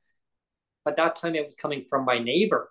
But 0.85 0.97
that 0.97 1.17
time 1.17 1.35
it 1.35 1.45
was 1.45 1.55
coming 1.55 1.85
from 1.89 2.05
my 2.05 2.19
neighbor. 2.19 2.71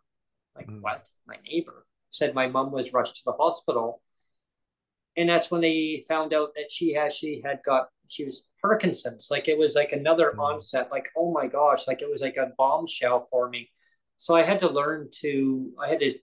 Like, 0.57 0.67
mm. 0.67 0.81
what? 0.81 1.09
My 1.27 1.35
neighbor 1.49 1.85
said 2.09 2.33
my 2.33 2.47
mom 2.47 2.71
was 2.71 2.93
rushed 2.93 3.17
to 3.17 3.23
the 3.25 3.33
hospital. 3.33 4.01
And 5.15 5.29
that's 5.29 5.49
when 5.49 5.61
they 5.61 6.03
found 6.07 6.33
out 6.33 6.49
that 6.55 6.71
she 6.71 6.95
actually 6.95 7.41
had 7.43 7.61
got, 7.63 7.89
she 8.07 8.25
was 8.25 8.43
Parkinson's. 8.61 9.29
Like, 9.31 9.47
it 9.47 9.57
was 9.57 9.75
like 9.75 9.91
another 9.91 10.33
mm. 10.35 10.39
onset. 10.39 10.89
Like, 10.91 11.09
oh 11.17 11.31
my 11.31 11.47
gosh, 11.47 11.87
like 11.87 12.01
it 12.01 12.09
was 12.09 12.21
like 12.21 12.37
a 12.37 12.51
bombshell 12.57 13.25
for 13.29 13.49
me. 13.49 13.69
So 14.17 14.35
I 14.35 14.43
had 14.43 14.59
to 14.61 14.69
learn 14.69 15.09
to, 15.21 15.71
I 15.79 15.89
had 15.89 15.99
to 15.99 16.15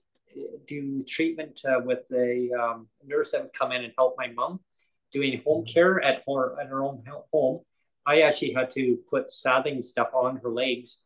do 0.67 1.01
treatment 1.03 1.61
uh, 1.65 1.79
with 1.83 2.03
a 2.13 2.49
um, 2.51 2.87
nurse 3.05 3.31
that 3.31 3.43
would 3.43 3.53
come 3.53 3.71
in 3.71 3.83
and 3.83 3.93
help 3.97 4.15
my 4.17 4.27
mom 4.27 4.59
doing 5.11 5.41
home 5.45 5.63
mm. 5.63 5.73
care 5.73 6.01
at 6.01 6.23
her 6.27 6.59
at 6.59 6.67
her 6.67 6.83
own 6.83 7.01
home 7.31 7.61
I 8.05 8.21
actually 8.21 8.53
had 8.53 8.69
to 8.71 8.99
put 9.09 9.33
saddling 9.33 9.81
stuff 9.81 10.09
on 10.13 10.37
her 10.37 10.49
legs. 10.49 11.01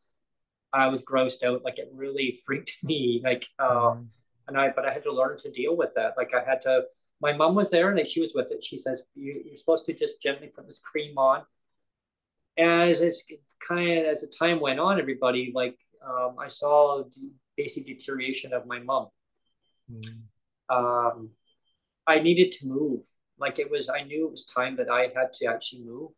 I 0.74 0.88
was 0.88 1.04
grossed 1.04 1.44
out. 1.44 1.64
Like 1.64 1.80
it 1.80 1.90
really 1.94 2.38
freaked 2.46 2.78
me. 2.84 3.22
Like, 3.24 3.48
uh, 3.58 3.92
mm. 3.92 4.08
and 4.48 4.58
I, 4.58 4.72
but 4.76 4.86
I 4.86 4.94
had 4.94 5.04
to 5.04 5.14
learn 5.14 5.38
to 5.40 5.52
deal 5.52 5.76
with 5.76 5.90
that. 5.96 6.16
Like 6.18 6.34
I 6.34 6.44
had 6.44 6.62
to, 6.62 6.84
my 7.22 7.34
mom 7.34 7.56
was 7.56 7.70
there 7.70 7.90
and 7.90 8.08
she 8.08 8.22
was 8.22 8.32
with 8.34 8.52
it. 8.52 8.64
She 8.64 8.78
says, 8.78 9.04
you, 9.16 9.44
are 9.52 9.56
supposed 9.56 9.86
to 9.86 9.94
just 9.94 10.22
gently 10.22 10.48
put 10.48 10.66
this 10.66 10.80
cream 10.80 11.18
on. 11.18 11.44
And 12.58 12.92
as 12.92 13.02
it's 13.02 13.24
kind 13.66 14.00
of, 14.00 14.06
as 14.06 14.22
the 14.22 14.28
time 14.28 14.60
went 14.60 14.80
on, 14.80 15.00
everybody, 15.00 15.52
like, 15.54 15.78
um, 16.06 16.36
I 16.40 16.48
saw 16.48 17.04
the 17.04 17.32
basic 17.58 17.86
deterioration 17.86 18.54
of 18.54 18.66
my 18.66 18.80
mom. 18.80 19.08
Mm. 19.92 20.22
Um, 20.70 21.30
I 22.08 22.20
needed 22.20 22.54
to 22.54 22.68
move. 22.68 23.02
Like 23.38 23.60
it 23.60 23.70
was, 23.70 23.90
I 23.90 24.04
knew 24.04 24.26
it 24.26 24.32
was 24.32 24.46
time 24.46 24.78
that 24.78 24.90
I 24.90 25.08
had 25.16 25.34
to 25.34 25.46
actually 25.48 25.84
move 25.84 26.12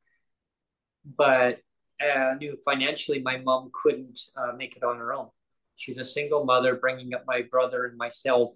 but 1.05 1.59
I 2.01 2.35
knew 2.35 2.55
financially 2.63 3.21
my 3.21 3.37
mom 3.37 3.71
couldn't 3.73 4.19
uh, 4.35 4.53
make 4.57 4.75
it 4.75 4.83
on 4.83 4.97
her 4.97 5.13
own. 5.13 5.27
She's 5.75 5.97
a 5.97 6.05
single 6.05 6.45
mother 6.45 6.75
bringing 6.75 7.13
up 7.13 7.23
my 7.27 7.41
brother 7.41 7.85
and 7.85 7.97
myself. 7.97 8.51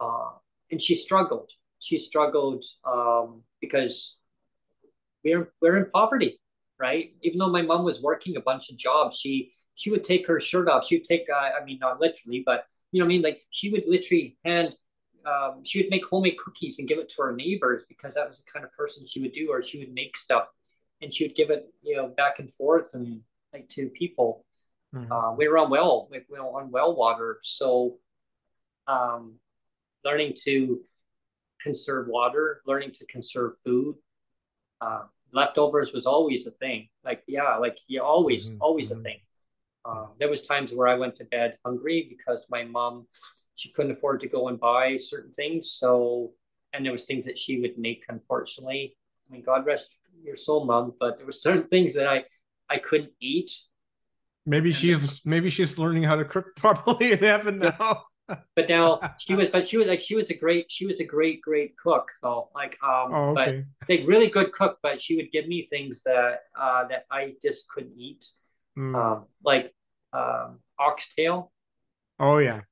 Uh, 0.00 0.30
and 0.70 0.80
she 0.80 0.94
struggled. 0.94 1.50
She 1.78 1.98
struggled 1.98 2.64
um, 2.84 3.42
because 3.60 4.16
we're, 5.24 5.52
we're 5.60 5.76
in 5.76 5.90
poverty, 5.90 6.40
right? 6.78 7.12
Even 7.22 7.38
though 7.38 7.50
my 7.50 7.62
mom 7.62 7.84
was 7.84 8.02
working 8.02 8.36
a 8.36 8.40
bunch 8.40 8.70
of 8.70 8.76
jobs, 8.76 9.18
she 9.18 9.52
she 9.74 9.90
would 9.90 10.04
take 10.04 10.26
her 10.26 10.40
shirt 10.40 10.68
off. 10.68 10.86
She 10.86 10.96
would 10.96 11.04
take, 11.04 11.26
uh, 11.28 11.50
I 11.60 11.62
mean, 11.62 11.78
not 11.78 12.00
literally, 12.00 12.42
but 12.46 12.64
you 12.92 13.00
know, 13.00 13.04
I 13.04 13.08
mean, 13.08 13.20
like 13.20 13.42
she 13.50 13.68
would 13.70 13.84
literally 13.86 14.38
hand 14.42 14.74
um, 15.26 15.64
she 15.64 15.80
would 15.80 15.90
make 15.90 16.06
homemade 16.06 16.38
cookies 16.38 16.78
and 16.78 16.88
give 16.88 16.98
it 16.98 17.08
to 17.10 17.22
her 17.22 17.34
neighbors 17.34 17.82
because 17.88 18.14
that 18.14 18.28
was 18.28 18.38
the 18.38 18.50
kind 18.50 18.64
of 18.64 18.72
person 18.72 19.04
she 19.06 19.20
would 19.20 19.32
do, 19.32 19.50
or 19.50 19.60
she 19.60 19.78
would 19.80 19.92
make 19.92 20.16
stuff 20.16 20.48
and 21.02 21.12
she 21.12 21.24
would 21.24 21.34
give 21.34 21.50
it, 21.50 21.66
you 21.82 21.96
know, 21.96 22.08
back 22.08 22.38
and 22.38 22.52
forth 22.52 22.94
and 22.94 23.20
like 23.52 23.68
to 23.70 23.88
people. 23.88 24.44
Mm-hmm. 24.94 25.12
Uh, 25.12 25.32
we 25.34 25.48
were 25.48 25.58
on 25.58 25.70
well, 25.70 26.08
we 26.10 26.20
were 26.28 26.38
on 26.38 26.70
well 26.70 26.94
water, 26.94 27.38
so 27.42 27.98
um, 28.86 29.34
learning 30.04 30.34
to 30.44 30.80
conserve 31.60 32.06
water, 32.08 32.62
learning 32.66 32.92
to 32.92 33.06
conserve 33.06 33.54
food. 33.64 33.96
Uh, 34.80 35.02
leftovers 35.32 35.92
was 35.92 36.06
always 36.06 36.46
a 36.46 36.50
thing. 36.50 36.88
Like 37.04 37.22
yeah, 37.26 37.56
like 37.56 37.78
yeah, 37.88 38.00
always, 38.00 38.50
mm-hmm. 38.50 38.62
always 38.62 38.90
mm-hmm. 38.90 39.00
a 39.00 39.02
thing. 39.02 39.18
Uh, 39.84 40.06
there 40.18 40.28
was 40.28 40.42
times 40.42 40.72
where 40.74 40.88
I 40.88 40.94
went 40.94 41.16
to 41.16 41.24
bed 41.24 41.58
hungry 41.64 42.06
because 42.08 42.46
my 42.50 42.64
mom 42.64 43.06
she 43.54 43.72
couldn't 43.72 43.92
afford 43.92 44.20
to 44.20 44.28
go 44.28 44.48
and 44.48 44.58
buy 44.58 44.96
certain 44.96 45.32
things. 45.32 45.70
So 45.70 46.32
and 46.72 46.84
there 46.84 46.92
was 46.92 47.04
things 47.04 47.24
that 47.26 47.38
she 47.38 47.60
would 47.60 47.78
make. 47.78 48.04
Unfortunately, 48.08 48.96
I 49.28 49.32
mean, 49.32 49.42
God 49.42 49.66
rest 49.66 49.88
your 50.24 50.36
soul, 50.36 50.64
mom, 50.64 50.94
but 50.98 51.18
there 51.18 51.26
were 51.26 51.32
certain 51.32 51.68
things 51.68 51.94
that 51.94 52.08
I 52.08 52.24
I 52.68 52.78
couldn't 52.78 53.12
eat. 53.20 53.52
Maybe 54.44 54.70
and 54.70 54.76
she's 54.76 55.20
maybe 55.24 55.50
she's 55.50 55.78
learning 55.78 56.04
how 56.04 56.16
to 56.16 56.24
cook 56.24 56.46
properly 56.56 57.12
in 57.12 57.18
heaven 57.18 57.58
now. 57.58 58.04
but 58.54 58.68
now 58.68 59.00
she 59.18 59.34
was 59.34 59.48
but 59.52 59.66
she 59.66 59.76
was 59.76 59.86
like 59.86 60.02
she 60.02 60.16
was 60.16 60.30
a 60.30 60.34
great 60.34 60.66
she 60.68 60.86
was 60.86 61.00
a 61.00 61.04
great 61.04 61.40
great 61.40 61.76
cook 61.76 62.10
so 62.20 62.48
like 62.54 62.76
um 62.82 63.14
oh, 63.14 63.24
okay. 63.30 63.64
but 63.80 63.88
like 63.88 64.08
really 64.08 64.26
good 64.26 64.52
cook 64.52 64.78
but 64.82 65.00
she 65.00 65.14
would 65.14 65.30
give 65.30 65.46
me 65.46 65.64
things 65.66 66.02
that 66.02 66.40
uh 66.60 66.84
that 66.88 67.06
i 67.08 67.34
just 67.40 67.68
couldn't 67.68 67.96
eat 67.96 68.26
mm. 68.76 68.96
um 68.96 69.26
like 69.44 69.72
um 70.12 70.58
oxtail 70.78 71.52
oh 72.18 72.38
yeah 72.38 72.62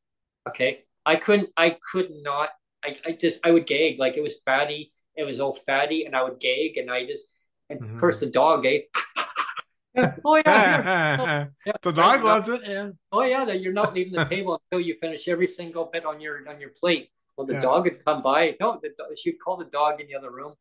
okay 0.48 0.80
i 1.06 1.14
couldn't 1.14 1.48
i 1.56 1.76
could 1.92 2.10
not 2.22 2.50
i, 2.84 2.96
I 3.06 3.12
just 3.12 3.38
i 3.46 3.52
would 3.52 3.66
gag 3.66 4.00
like 4.00 4.16
it 4.16 4.22
was 4.22 4.38
fatty 4.44 4.92
it 5.16 5.22
was 5.22 5.38
all 5.38 5.54
fatty 5.54 6.04
and 6.04 6.16
i 6.16 6.22
would 6.24 6.40
gag 6.40 6.78
and 6.78 6.90
i 6.90 7.06
just 7.06 7.28
and 7.74 7.82
mm-hmm. 7.82 7.94
of 7.94 8.00
course, 8.00 8.20
the 8.20 8.26
dog, 8.26 8.66
eh? 8.66 8.80
yeah. 9.94 10.14
Oh 10.24 10.36
yeah, 10.36 11.46
yeah. 11.66 11.72
the 11.82 11.92
dog 11.92 12.24
loves 12.24 12.48
it. 12.48 12.62
Yeah. 12.64 12.90
Oh 13.12 13.22
yeah, 13.22 13.44
that 13.44 13.60
you're 13.60 13.72
not 13.72 13.94
leaving 13.94 14.12
the 14.12 14.24
table 14.36 14.60
until 14.70 14.84
you 14.84 14.96
finish 15.00 15.28
every 15.28 15.46
single 15.46 15.90
bit 15.92 16.04
on 16.04 16.20
your 16.20 16.48
on 16.48 16.60
your 16.60 16.70
plate. 16.70 17.10
Well, 17.36 17.46
the 17.46 17.54
yeah. 17.54 17.60
dog 17.60 17.84
would 17.84 18.04
come 18.04 18.22
by. 18.22 18.54
No, 18.60 18.80
the, 18.80 18.90
she'd 19.16 19.38
call 19.44 19.56
the 19.56 19.64
dog 19.64 20.00
in 20.00 20.06
the 20.06 20.14
other 20.14 20.30
room. 20.30 20.54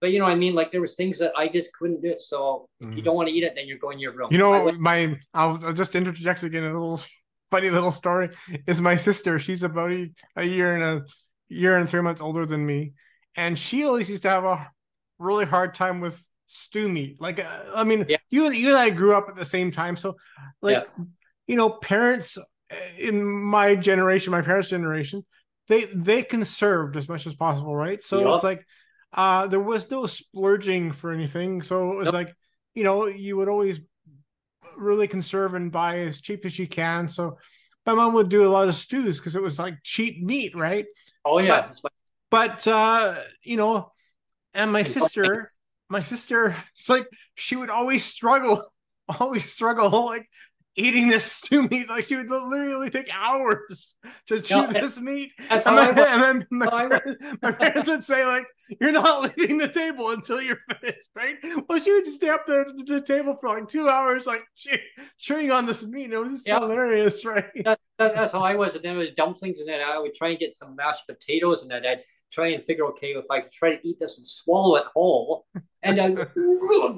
But 0.00 0.10
you 0.12 0.18
know, 0.18 0.26
I 0.26 0.34
mean, 0.34 0.54
like 0.54 0.72
there 0.72 0.80
was 0.80 0.94
things 0.94 1.18
that 1.18 1.32
I 1.36 1.48
just 1.48 1.72
couldn't 1.74 2.02
do. 2.02 2.10
It. 2.10 2.20
So 2.20 2.68
if 2.80 2.88
mm. 2.88 2.96
you 2.96 3.02
don't 3.02 3.16
want 3.16 3.28
to 3.28 3.34
eat 3.34 3.44
it, 3.44 3.54
then 3.54 3.66
you're 3.66 3.78
going 3.78 3.98
to 3.98 4.02
your 4.02 4.12
room. 4.12 4.28
You 4.30 4.38
know, 4.38 4.64
went- 4.64 4.80
my 4.80 5.16
I'll, 5.32 5.58
I'll, 5.64 5.72
just 5.72 5.94
interject 5.94 6.42
again 6.42 6.64
a 6.64 6.72
little 6.72 7.00
funny 7.50 7.70
little 7.70 7.92
story. 7.92 8.30
Is 8.66 8.80
my 8.80 8.96
sister? 8.96 9.38
She's 9.38 9.62
about 9.62 9.90
a, 9.90 10.10
a 10.36 10.44
year 10.44 10.74
and 10.74 10.82
a 10.82 11.04
year 11.48 11.76
and 11.76 11.88
three 11.88 12.02
months 12.02 12.20
older 12.20 12.44
than 12.44 12.64
me, 12.64 12.92
and 13.36 13.58
she 13.58 13.84
always 13.84 14.10
used 14.10 14.22
to 14.22 14.30
have 14.30 14.44
a 14.44 14.70
really 15.18 15.46
hard 15.46 15.74
time 15.74 16.00
with 16.00 16.22
stew 16.46 16.88
meat. 16.88 17.20
Like, 17.20 17.40
uh, 17.40 17.64
I 17.74 17.84
mean, 17.84 18.06
yeah. 18.08 18.18
you 18.30 18.50
you 18.50 18.68
and 18.68 18.78
I 18.78 18.90
grew 18.90 19.14
up 19.14 19.26
at 19.28 19.36
the 19.36 19.44
same 19.44 19.70
time, 19.70 19.96
so 19.96 20.16
like, 20.62 20.84
yeah. 20.84 21.04
you 21.46 21.56
know, 21.56 21.70
parents 21.70 22.38
uh, 22.38 22.74
in 22.98 23.24
my 23.24 23.74
generation, 23.74 24.30
my 24.30 24.42
parents' 24.42 24.68
generation, 24.68 25.24
they 25.68 25.84
they 25.86 26.22
conserved 26.22 26.96
as 26.96 27.08
much 27.08 27.26
as 27.26 27.34
possible, 27.34 27.74
right? 27.74 28.02
So 28.02 28.20
yep. 28.20 28.34
it's 28.34 28.44
like, 28.44 28.66
uh, 29.12 29.46
there 29.46 29.60
was 29.60 29.90
no 29.90 30.06
splurging 30.06 30.92
for 30.92 31.12
anything, 31.12 31.62
so 31.62 31.92
it 31.92 31.96
was 31.96 32.12
like, 32.12 32.34
you 32.74 32.84
know, 32.84 33.06
you 33.06 33.36
would 33.36 33.48
always 33.48 33.80
really 34.76 35.08
conserve 35.08 35.54
and 35.54 35.72
buy 35.72 36.00
as 36.00 36.20
cheap 36.20 36.44
as 36.44 36.58
you 36.58 36.68
can. 36.68 37.08
So 37.08 37.38
my 37.86 37.94
mom 37.94 38.12
would 38.14 38.28
do 38.28 38.46
a 38.46 38.50
lot 38.50 38.68
of 38.68 38.74
stews 38.74 39.18
because 39.18 39.36
it 39.36 39.42
was 39.42 39.58
like 39.58 39.78
cheap 39.82 40.22
meat, 40.22 40.54
right? 40.54 40.84
Oh 41.24 41.38
yeah. 41.38 41.70
But, 41.82 41.92
but 42.30 42.68
uh, 42.68 43.14
you 43.42 43.56
know, 43.56 43.92
and 44.52 44.72
my 44.72 44.82
sister 44.82 45.52
my 45.88 46.02
sister, 46.02 46.56
it's 46.72 46.88
like 46.88 47.06
she 47.34 47.56
would 47.56 47.70
always 47.70 48.04
struggle, 48.04 48.62
always 49.20 49.52
struggle. 49.52 50.06
Like 50.06 50.28
eating 50.78 51.08
this 51.08 51.24
stew 51.32 51.68
meat. 51.68 51.88
Like 51.88 52.04
she 52.04 52.16
would 52.16 52.30
literally 52.30 52.90
take 52.90 53.08
hours 53.12 53.94
to 54.26 54.40
chew 54.40 54.66
No, 54.66 54.72
this 54.72 55.00
meat. 55.00 55.32
And 55.64 55.76
I 55.78 55.92
then, 55.92 55.98
and 55.98 56.22
then 56.22 56.46
my, 56.50 56.68
parents, 56.68 57.24
my 57.42 57.52
parents 57.52 57.88
would 57.88 58.04
say, 58.04 58.24
like, 58.26 58.46
you're 58.80 58.92
not 58.92 59.36
leaving 59.38 59.58
the 59.58 59.68
table 59.68 60.10
until 60.10 60.40
you're 60.42 60.58
finished, 60.80 61.08
right? 61.14 61.36
Well, 61.68 61.78
she 61.80 61.92
would 61.92 62.04
just 62.04 62.16
stay 62.16 62.28
up 62.28 62.46
there 62.46 62.62
at 62.62 62.68
the 62.86 63.00
table 63.00 63.36
for 63.40 63.48
like 63.48 63.68
two 63.68 63.88
hours, 63.88 64.26
like 64.26 64.42
chew, 64.54 64.76
chewing 65.18 65.50
on 65.50 65.66
this 65.66 65.84
meat. 65.84 66.12
It 66.12 66.18
was 66.18 66.46
Yeah. 66.46 66.58
hilarious, 66.58 67.24
right? 67.24 67.44
that, 67.64 67.78
that, 67.98 68.14
that's 68.14 68.32
how 68.32 68.40
I 68.40 68.54
was. 68.54 68.74
And 68.74 68.84
then 68.84 68.94
it 68.96 68.98
was 68.98 69.10
dumplings, 69.16 69.60
and 69.60 69.68
then 69.68 69.80
I 69.80 69.98
would 69.98 70.12
try 70.14 70.30
and 70.30 70.38
get 70.38 70.56
some 70.56 70.76
mashed 70.76 71.06
potatoes, 71.06 71.62
and 71.62 71.70
then 71.70 71.84
I'd 71.86 72.02
try 72.30 72.48
and 72.48 72.64
figure, 72.64 72.86
okay, 72.86 73.08
if 73.08 73.24
I 73.30 73.40
could 73.40 73.52
try 73.52 73.76
to 73.76 73.88
eat 73.88 73.98
this 74.00 74.18
and 74.18 74.26
swallow 74.26 74.76
it 74.76 74.84
whole, 74.92 75.46
and 75.82 76.00
I, 76.00 76.26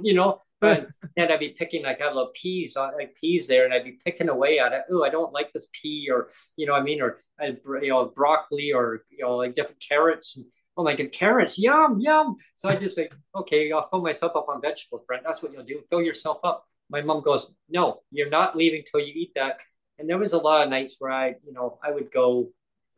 you 0.03 0.15
know, 0.15 0.41
and 0.61 0.89
then 1.17 1.31
I'd 1.31 1.41
be 1.41 1.51
picking 1.51 1.85
like 1.85 2.01
I 2.01 2.07
have 2.07 2.15
little 2.15 2.33
peas 2.35 2.77
like 2.77 3.17
peas 3.21 3.47
there, 3.47 3.65
and 3.65 3.73
I'd 3.73 3.85
be 3.85 3.99
picking 4.05 4.29
away 4.29 4.59
at 4.59 4.73
it. 4.73 4.83
Oh, 4.91 5.05
I 5.05 5.11
don't 5.11 5.33
like 5.33 5.53
this 5.53 5.69
pea, 5.73 6.09
or 6.11 6.31
you 6.57 6.67
know, 6.67 6.75
I 6.75 6.83
mean, 6.83 7.01
or 7.01 7.23
you 7.41 7.91
know, 7.91 8.07
broccoli, 8.15 8.73
or 8.73 9.05
you 9.11 9.25
know, 9.25 9.37
like 9.37 9.55
different 9.55 9.83
carrots. 9.87 10.37
And, 10.37 10.47
oh 10.77 10.85
my 10.85 10.95
god, 10.95 11.13
carrots, 11.13 11.59
yum, 11.59 12.01
yum. 12.01 12.37
So 12.55 12.69
I 12.69 12.77
just 12.77 12.97
like, 12.97 13.13
okay, 13.35 13.71
I'll 13.73 13.89
fill 13.89 14.03
myself 14.03 14.33
up 14.37 14.47
on 14.49 14.61
vegetables, 14.63 15.03
Brent. 15.07 15.25
That's 15.25 15.43
what 15.43 15.53
you'll 15.53 15.65
do. 15.65 15.81
Fill 15.91 16.03
yourself 16.03 16.39
up. 16.45 16.65
My 16.89 17.03
mom 17.03 17.23
goes, 17.23 17.53
no, 17.69 18.01
you're 18.11 18.31
not 18.31 18.57
leaving 18.57 18.83
till 18.89 19.01
you 19.01 19.13
eat 19.15 19.33
that. 19.35 19.59
And 19.99 20.09
there 20.09 20.19
was 20.19 20.33
a 20.33 20.39
lot 20.39 20.63
of 20.63 20.71
nights 20.71 20.97
where 20.99 21.11
I, 21.11 21.35
you 21.45 21.53
know, 21.53 21.79
I 21.85 21.91
would 21.91 22.11
go, 22.11 22.49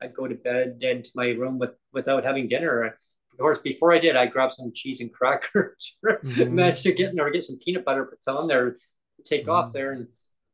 I'd 0.02 0.14
go 0.14 0.26
to 0.26 0.34
bed 0.34 0.78
into 0.82 1.10
my 1.14 1.28
room 1.30 1.58
with 1.58 1.72
without 1.92 2.24
having 2.24 2.48
dinner. 2.48 2.84
Of 2.84 3.38
course, 3.38 3.58
before 3.60 3.92
I 3.92 3.98
did, 3.98 4.16
I 4.16 4.26
grabbed 4.26 4.52
some 4.54 4.72
cheese 4.72 5.00
and 5.00 5.12
crackers, 5.12 5.98
Mhm. 6.22 6.46
managed 6.50 6.82
to 6.84 6.92
get 6.92 7.18
or 7.18 7.30
get 7.30 7.44
some 7.44 7.58
peanut 7.58 7.84
butter, 7.84 8.04
put 8.06 8.22
some 8.24 8.36
on 8.36 8.48
there, 8.48 8.76
take 9.24 9.48
off 9.48 9.72
Mhm. 9.72 9.72
there, 9.72 9.92
and 9.92 10.08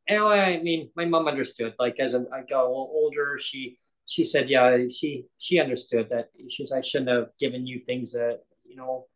and 0.07 0.23
I 0.23 0.59
mean, 0.59 0.89
my 0.95 1.05
mom 1.05 1.27
understood. 1.27 1.73
Like 1.79 1.99
as 1.99 2.15
I 2.15 2.19
I 2.33 2.41
got 2.49 2.63
a 2.63 2.67
little 2.69 2.91
older, 2.93 3.37
she 3.37 3.79
she 4.05 4.23
said, 4.23 4.49
yeah, 4.49 4.77
she 4.89 5.25
she 5.37 5.59
understood 5.59 6.09
that 6.09 6.29
she's 6.49 6.71
I 6.71 6.81
shouldn't 6.81 7.09
have 7.09 7.29
given 7.39 7.67
you 7.67 7.81
things 7.85 8.13
that 8.13 8.43
you 8.65 8.75
know 8.77 9.07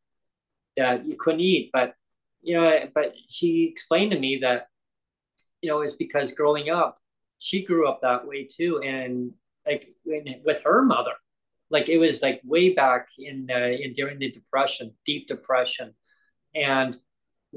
that 0.77 1.05
you 1.05 1.15
couldn't 1.17 1.41
eat, 1.41 1.69
but 1.73 1.95
you 2.41 2.55
know, 2.55 2.89
but 2.95 3.13
she 3.29 3.69
explained 3.71 4.11
to 4.11 4.19
me 4.19 4.39
that 4.41 4.67
you 5.61 5.69
know 5.69 5.81
it's 5.81 5.95
because 5.95 6.33
growing 6.33 6.69
up, 6.69 6.99
she 7.39 7.63
grew 7.65 7.87
up 7.87 8.01
that 8.01 8.27
way 8.27 8.47
too, 8.49 8.81
and 8.81 9.33
like 9.65 9.93
with 10.05 10.61
her 10.63 10.81
mother, 10.83 11.13
like 11.69 11.89
it 11.89 11.97
was 11.97 12.21
like 12.21 12.41
way 12.43 12.73
back 12.73 13.07
in 13.17 13.49
uh, 13.51 13.57
in 13.59 13.93
during 13.93 14.19
the 14.19 14.31
depression, 14.31 14.93
deep 15.05 15.27
depression, 15.27 15.93
and 16.55 16.97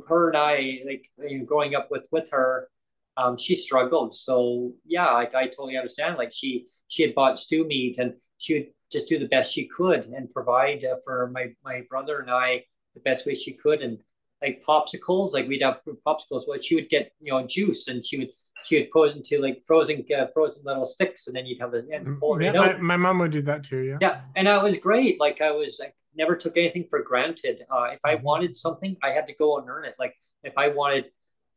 her 0.09 0.29
and 0.29 0.37
I 0.37 0.81
like 0.87 1.09
you 1.29 1.39
know, 1.39 1.45
growing 1.45 1.75
up 1.75 1.89
with 1.91 2.07
with 2.11 2.31
her, 2.31 2.69
um, 3.17 3.37
she 3.37 3.57
struggled. 3.57 4.15
So 4.15 4.75
yeah, 4.85 5.11
like 5.13 5.35
I 5.35 5.47
totally 5.47 5.77
understand. 5.77 6.17
Like 6.17 6.33
she 6.33 6.67
she 6.89 7.03
had 7.03 7.15
bought 7.15 7.39
stew 7.39 7.67
meat 7.67 7.99
and 7.99 8.15
she 8.39 8.55
would 8.55 8.67
just 8.93 9.09
do 9.09 9.19
the 9.19 9.27
best 9.27 9.53
she 9.53 9.67
could 9.67 10.07
and 10.07 10.33
provide 10.33 10.85
uh, 10.85 10.97
for 11.05 11.31
my 11.33 11.47
my 11.65 11.83
brother 11.89 12.21
and 12.21 12.31
I 12.31 12.65
the 12.95 13.01
best 13.01 13.27
way 13.27 13.35
she 13.35 13.53
could 13.53 13.83
and 13.83 13.99
like 14.43 14.63
popsicles 14.67 15.33
like 15.33 15.49
we'd 15.49 15.63
have 15.63 15.83
fruit 15.83 15.99
popsicles 16.07 16.43
well 16.47 16.59
she 16.61 16.75
would 16.77 16.89
get 16.89 17.13
you 17.21 17.33
know 17.33 17.45
juice 17.47 17.89
and 17.89 18.05
she 18.05 18.19
would 18.19 18.31
she 18.65 18.79
would 18.79 18.91
put 18.91 19.11
it 19.11 19.17
into 19.17 19.41
like 19.41 19.63
frozen 19.67 20.05
uh, 20.17 20.27
frozen 20.33 20.63
little 20.65 20.87
sticks 20.87 21.27
and 21.27 21.37
then 21.37 21.47
you'd 21.47 21.61
have 21.61 21.75
it 21.75 21.87
and 21.93 22.19
pull 22.21 22.41
Yeah, 22.41 22.53
it 22.53 22.57
my, 22.57 22.77
my 22.77 22.97
mom 22.97 23.19
would 23.19 23.33
do 23.33 23.43
that 23.43 23.65
too. 23.65 23.83
Yeah. 23.83 23.99
yeah, 24.01 24.21
and 24.37 24.47
that 24.47 24.63
was 24.63 24.79
great. 24.79 25.21
Like 25.21 25.41
I 25.41 25.51
was, 25.51 25.81
I 25.83 25.93
never 26.15 26.37
took 26.37 26.57
anything 26.57 26.87
for 26.89 27.03
granted. 27.03 27.65
Uh, 27.71 27.89
if 27.93 28.01
I 28.05 28.17
Mhm. 28.17 28.23
wanted 28.23 28.57
something, 28.57 28.97
I 29.03 29.11
had 29.11 29.27
to 29.27 29.35
go 29.35 29.59
and 29.59 29.69
earn 29.69 29.85
it. 29.85 29.95
Like 29.99 30.15
if 30.43 30.57
I 30.57 30.69
wanted, 30.69 31.07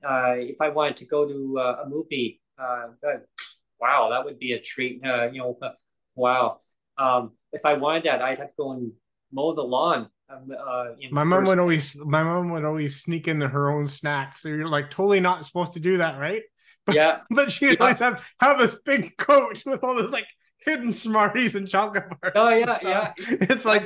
uh, 0.08 0.34
if 0.38 0.60
I 0.62 0.70
wanted 0.70 0.98
to 0.98 1.06
go 1.06 1.28
to 1.28 1.60
uh, 1.60 1.84
a 1.86 1.90
movie, 1.90 2.42
uh, 2.60 2.88
uh, 3.08 3.20
wow, 3.80 4.10
that 4.12 4.26
would 4.26 4.40
be 4.40 4.54
a 4.54 4.60
treat. 4.60 5.04
Uh, 5.06 5.30
you 5.32 5.40
know, 5.40 5.58
uh, 5.62 5.72
wow. 6.16 6.62
Um, 6.98 7.34
if 7.54 7.66
I 7.66 7.74
wanted 7.74 8.04
that, 8.04 8.22
I'd 8.22 8.40
have 8.40 8.50
to 8.50 8.54
go 8.58 8.72
and 8.72 8.92
mow 9.32 9.54
the 9.54 9.62
lawn. 9.62 10.10
Um, 10.30 10.52
uh, 10.52 10.86
My 11.12 11.24
mom 11.24 11.46
would 11.46 11.60
always, 11.60 11.96
my 11.96 12.24
mom 12.24 12.50
would 12.50 12.66
always 12.66 13.02
sneak 13.02 13.28
in 13.28 13.40
her 13.40 13.72
own 13.72 13.88
snacks. 13.88 14.42
So 14.42 14.50
you're 14.50 14.68
like 14.68 14.90
totally 14.92 15.20
not 15.20 15.46
supposed 15.46 15.74
to 15.74 15.80
do 15.80 15.98
that, 15.98 16.20
right? 16.20 16.44
Yeah, 16.92 17.20
But 17.30 17.52
she'd 17.52 17.74
Yeah. 17.74 17.78
always 17.82 18.00
have 18.00 18.28
have 18.40 18.60
this 18.60 18.80
big 18.86 19.18
coat 19.18 19.64
with 19.66 19.84
all 19.84 19.96
this 19.96 20.12
like 20.12 20.28
hidden 20.66 20.92
Smarties 20.92 21.56
and 21.56 21.68
chocolate 21.68 22.06
bars. 22.22 22.34
Oh, 22.36 22.48
and 22.50 22.66
yeah. 22.84 23.14
It's 23.18 23.64
like, 23.66 23.84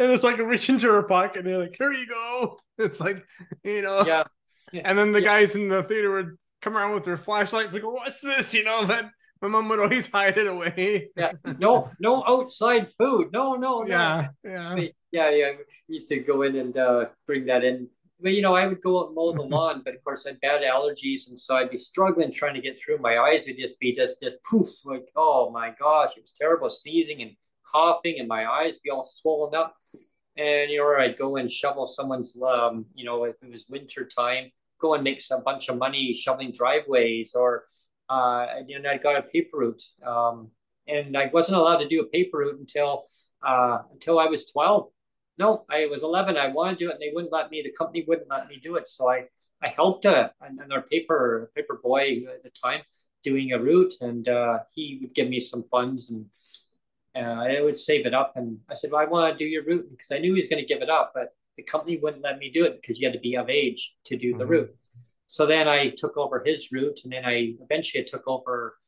and 0.00 0.10
it's 0.12 0.24
like 0.24 0.38
reach 0.38 0.68
into 0.70 0.86
her 0.90 1.02
pocket 1.02 1.40
and 1.40 1.46
they're 1.48 1.58
like, 1.58 1.74
"Here 1.78 1.92
you 1.92 2.06
go." 2.06 2.58
It's 2.78 2.98
like, 3.00 3.24
you 3.62 3.82
know. 3.82 4.02
yeah. 4.06 4.24
And 4.72 4.98
then 4.98 5.12
the 5.12 5.20
Yeah. 5.20 5.26
guys 5.40 5.54
in 5.54 5.68
the 5.68 5.82
theater 5.82 6.12
would 6.14 6.36
come 6.62 6.76
around 6.76 6.94
with 6.94 7.04
their 7.04 7.16
flashlights, 7.18 7.74
like, 7.74 7.82
"What's 7.84 8.20
this?" 8.20 8.54
You 8.54 8.64
know. 8.64 8.84
Then 8.86 9.10
my 9.42 9.48
mom 9.48 9.68
would 9.68 9.78
always 9.80 10.08
hide 10.10 10.38
it 10.38 10.46
away. 10.46 11.10
Yeah, 11.16 11.32
no, 11.58 11.90
no 12.00 12.24
outside 12.26 12.88
food. 12.96 13.28
No, 13.32 13.54
no, 13.54 13.82
no. 13.82 13.86
Yeah, 13.86 14.28
yeah. 14.42 14.76
yeah, 15.12 15.30
yeah. 15.30 15.52
Used 15.88 16.08
to 16.08 16.20
go 16.20 16.42
in 16.42 16.56
and 16.56 16.76
uh, 16.78 17.06
bring 17.26 17.44
that 17.46 17.62
in. 17.64 17.88
But 18.20 18.32
you 18.32 18.42
know, 18.42 18.54
I 18.54 18.66
would 18.66 18.80
go 18.80 19.00
out 19.00 19.06
and 19.08 19.14
mow 19.14 19.32
the 19.32 19.42
lawn, 19.56 19.82
but 19.84 19.94
of 19.94 20.04
course 20.04 20.26
I 20.26 20.30
had 20.30 20.40
bad 20.40 20.62
allergies, 20.62 21.28
and 21.28 21.38
so 21.38 21.56
I'd 21.56 21.70
be 21.70 21.78
struggling 21.78 22.32
trying 22.32 22.54
to 22.54 22.60
get 22.60 22.78
through. 22.78 22.98
My 22.98 23.18
eyes 23.18 23.44
would 23.46 23.58
just 23.58 23.78
be 23.78 23.92
just 23.94 24.20
just 24.20 24.36
poof, 24.48 24.68
like 24.84 25.08
oh 25.16 25.50
my 25.50 25.72
gosh, 25.78 26.10
it 26.16 26.22
was 26.22 26.32
terrible, 26.32 26.70
sneezing 26.70 27.22
and 27.22 27.32
coughing, 27.70 28.16
and 28.18 28.28
my 28.28 28.46
eyes 28.46 28.78
be 28.78 28.90
all 28.90 29.02
swollen 29.04 29.54
up. 29.54 29.74
And 30.36 30.70
you 30.70 30.78
know, 30.78 30.96
I'd 30.98 31.18
go 31.18 31.36
and 31.36 31.50
shovel 31.50 31.86
someone's, 31.86 32.36
um, 32.42 32.86
you 32.94 33.04
know, 33.04 33.24
if 33.24 33.36
it 33.42 33.50
was 33.50 33.66
winter 33.68 34.06
time, 34.06 34.50
go 34.80 34.94
and 34.94 35.04
make 35.04 35.20
some 35.20 35.42
bunch 35.44 35.68
of 35.68 35.78
money 35.78 36.14
shoveling 36.14 36.52
driveways, 36.52 37.34
or 37.34 37.64
uh, 38.08 38.46
and 38.56 38.68
then 38.68 38.86
I 38.86 38.98
got 38.98 39.16
a 39.16 39.22
paper 39.22 39.58
route, 39.58 39.82
um, 40.06 40.50
and 40.86 41.16
I 41.16 41.30
wasn't 41.32 41.58
allowed 41.58 41.78
to 41.78 41.88
do 41.88 42.00
a 42.00 42.06
paper 42.06 42.38
route 42.38 42.60
until 42.60 43.04
uh, 43.46 43.78
until 43.92 44.18
I 44.18 44.26
was 44.26 44.46
twelve. 44.46 44.88
No, 45.38 45.64
I 45.70 45.86
was 45.86 46.02
11. 46.02 46.36
I 46.36 46.48
wanted 46.48 46.78
to 46.78 46.84
do 46.84 46.90
it, 46.90 46.94
and 46.94 47.02
they 47.02 47.10
wouldn't 47.12 47.32
let 47.32 47.50
me. 47.50 47.62
The 47.62 47.72
company 47.72 48.04
wouldn't 48.06 48.30
let 48.30 48.48
me 48.48 48.60
do 48.62 48.76
it. 48.76 48.88
So 48.88 49.10
I, 49.10 49.24
I 49.62 49.68
helped 49.68 50.06
uh, 50.06 50.28
another 50.40 50.82
paper 50.82 51.50
paper 51.56 51.80
boy 51.82 52.22
at 52.32 52.42
the 52.42 52.50
time 52.50 52.82
doing 53.22 53.52
a 53.52 53.58
route, 53.58 53.94
and 54.00 54.28
uh, 54.28 54.60
he 54.72 54.98
would 55.00 55.14
give 55.14 55.28
me 55.28 55.40
some 55.40 55.64
funds, 55.64 56.10
and 56.10 56.26
uh, 57.16 57.42
I 57.42 57.60
would 57.62 57.76
save 57.76 58.06
it 58.06 58.14
up. 58.14 58.32
And 58.36 58.58
I 58.70 58.74
said, 58.74 58.92
well, 58.92 59.00
I 59.00 59.06
want 59.06 59.36
to 59.36 59.44
do 59.44 59.48
your 59.48 59.64
route 59.64 59.88
because 59.90 60.12
I 60.12 60.18
knew 60.18 60.34
he 60.34 60.38
was 60.40 60.48
going 60.48 60.62
to 60.62 60.68
give 60.68 60.82
it 60.82 60.90
up, 60.90 61.12
but 61.14 61.34
the 61.56 61.62
company 61.62 61.98
wouldn't 61.98 62.22
let 62.22 62.38
me 62.38 62.50
do 62.50 62.64
it 62.64 62.80
because 62.80 62.98
you 63.00 63.06
had 63.06 63.14
to 63.14 63.20
be 63.20 63.36
of 63.36 63.48
age 63.48 63.96
to 64.06 64.16
do 64.16 64.36
the 64.36 64.44
Mhm. 64.44 64.48
route. 64.48 64.76
So 65.26 65.46
then 65.46 65.66
I 65.68 65.90
took 65.90 66.16
over 66.16 66.44
his 66.44 66.70
route, 66.70 67.00
and 67.04 67.12
then 67.12 67.24
I 67.24 67.54
eventually 67.60 68.04
took 68.04 68.26
over 68.28 68.78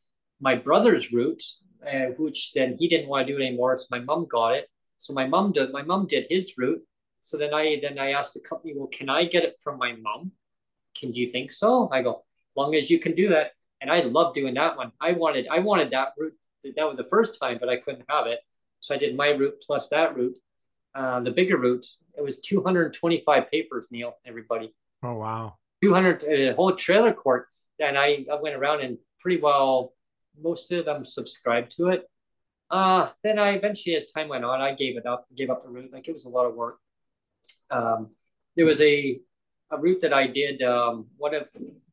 my 0.40 0.55
brother's 0.55 1.12
route, 1.12 1.43
uh, 1.85 2.06
which 2.18 2.52
then 2.52 2.77
he 2.78 2.89
didn't 2.89 3.09
want 3.09 3.27
to 3.27 3.32
do 3.32 3.40
it 3.40 3.47
anymore. 3.47 3.77
So 3.77 3.86
my 3.90 4.01
mom 4.01 4.27
got 4.27 4.55
it. 4.55 4.68
So 4.98 5.12
my 5.12 5.27
mom 5.27 5.52
did 5.52 5.73
my 5.73 5.82
mom 5.82 6.06
did 6.06 6.27
his 6.28 6.56
route. 6.59 6.82
So 7.20 7.36
then 7.36 7.52
I 7.52 7.78
then 7.82 7.98
I 7.98 8.12
asked 8.12 8.35
the 8.35 8.40
company, 8.40 8.74
well, 8.77 8.89
can 8.89 9.09
I 9.09 9.24
get 9.24 9.44
it 9.44 9.59
from 9.62 9.78
my 9.78 9.94
mom? 9.97 10.32
Can 10.98 11.10
do 11.10 11.20
you 11.20 11.31
think 11.31 11.52
so? 11.52 11.89
I 11.93 12.02
go, 12.02 12.24
long 12.56 12.74
as 12.74 12.90
you 12.90 12.98
can 12.98 13.14
do 13.14 13.28
that. 13.31 13.52
And 13.81 13.90
I 13.90 14.01
love 14.01 14.35
doing 14.35 14.55
that 14.55 14.77
one. 14.77 14.93
I 15.01 15.12
wanted 15.12 15.47
I 15.48 15.59
wanted 15.59 15.90
that 15.90 16.12
route. 16.18 16.35
That 16.77 16.86
was 16.86 16.97
the 16.97 17.05
first 17.05 17.39
time, 17.40 17.59
but 17.60 17.68
I 17.68 17.77
couldn't 17.77 18.05
have 18.09 18.27
it. 18.27 18.40
So 18.81 18.94
I 18.94 18.98
did 18.98 19.16
my 19.16 19.28
route 19.28 19.55
plus 19.64 19.89
that 19.90 20.16
route. 20.16 20.36
Uh, 20.94 21.20
the 21.20 21.31
bigger 21.31 21.59
route, 21.59 21.85
it 22.16 22.23
was 22.23 22.40
225 22.40 23.51
papers, 23.51 23.86
Neil, 23.90 24.14
everybody. 24.24 24.74
Oh 25.02 25.14
wow. 25.14 25.56
200 25.82 26.24
a 26.24 26.55
whole 26.55 26.74
trailer 26.74 27.12
court 27.12 27.48
and 27.78 27.98
I, 27.98 28.24
I 28.32 28.40
went 28.40 28.56
around 28.56 28.81
and 28.81 28.98
pretty 29.20 29.40
well 29.40 29.93
most 30.43 30.73
of 30.73 30.85
them 30.85 31.05
subscribed 31.05 31.73
to 31.77 31.89
it 31.89 32.09
uh 32.70 33.09
then 33.22 33.38
i 33.38 33.51
eventually 33.51 33.97
as 33.97 34.10
time 34.10 34.28
went 34.28 34.44
on 34.44 34.60
i 34.60 34.74
gave 34.74 34.97
it 34.97 35.06
up 35.06 35.26
gave 35.36 35.51
up 35.51 35.62
the 35.62 35.68
route 35.68 35.93
like 35.93 36.09
it 36.09 36.12
was 36.12 36.24
a 36.24 36.28
lot 36.28 36.47
of 36.47 36.55
work 36.55 36.78
um 37.70 38.10
there 38.56 38.66
was 38.66 38.80
a 38.80 39.20
a 39.70 39.78
route 39.78 40.01
that 40.01 40.12
i 40.12 40.26
did 40.26 40.62
um 40.62 41.06
one 41.16 41.34
of 41.34 41.47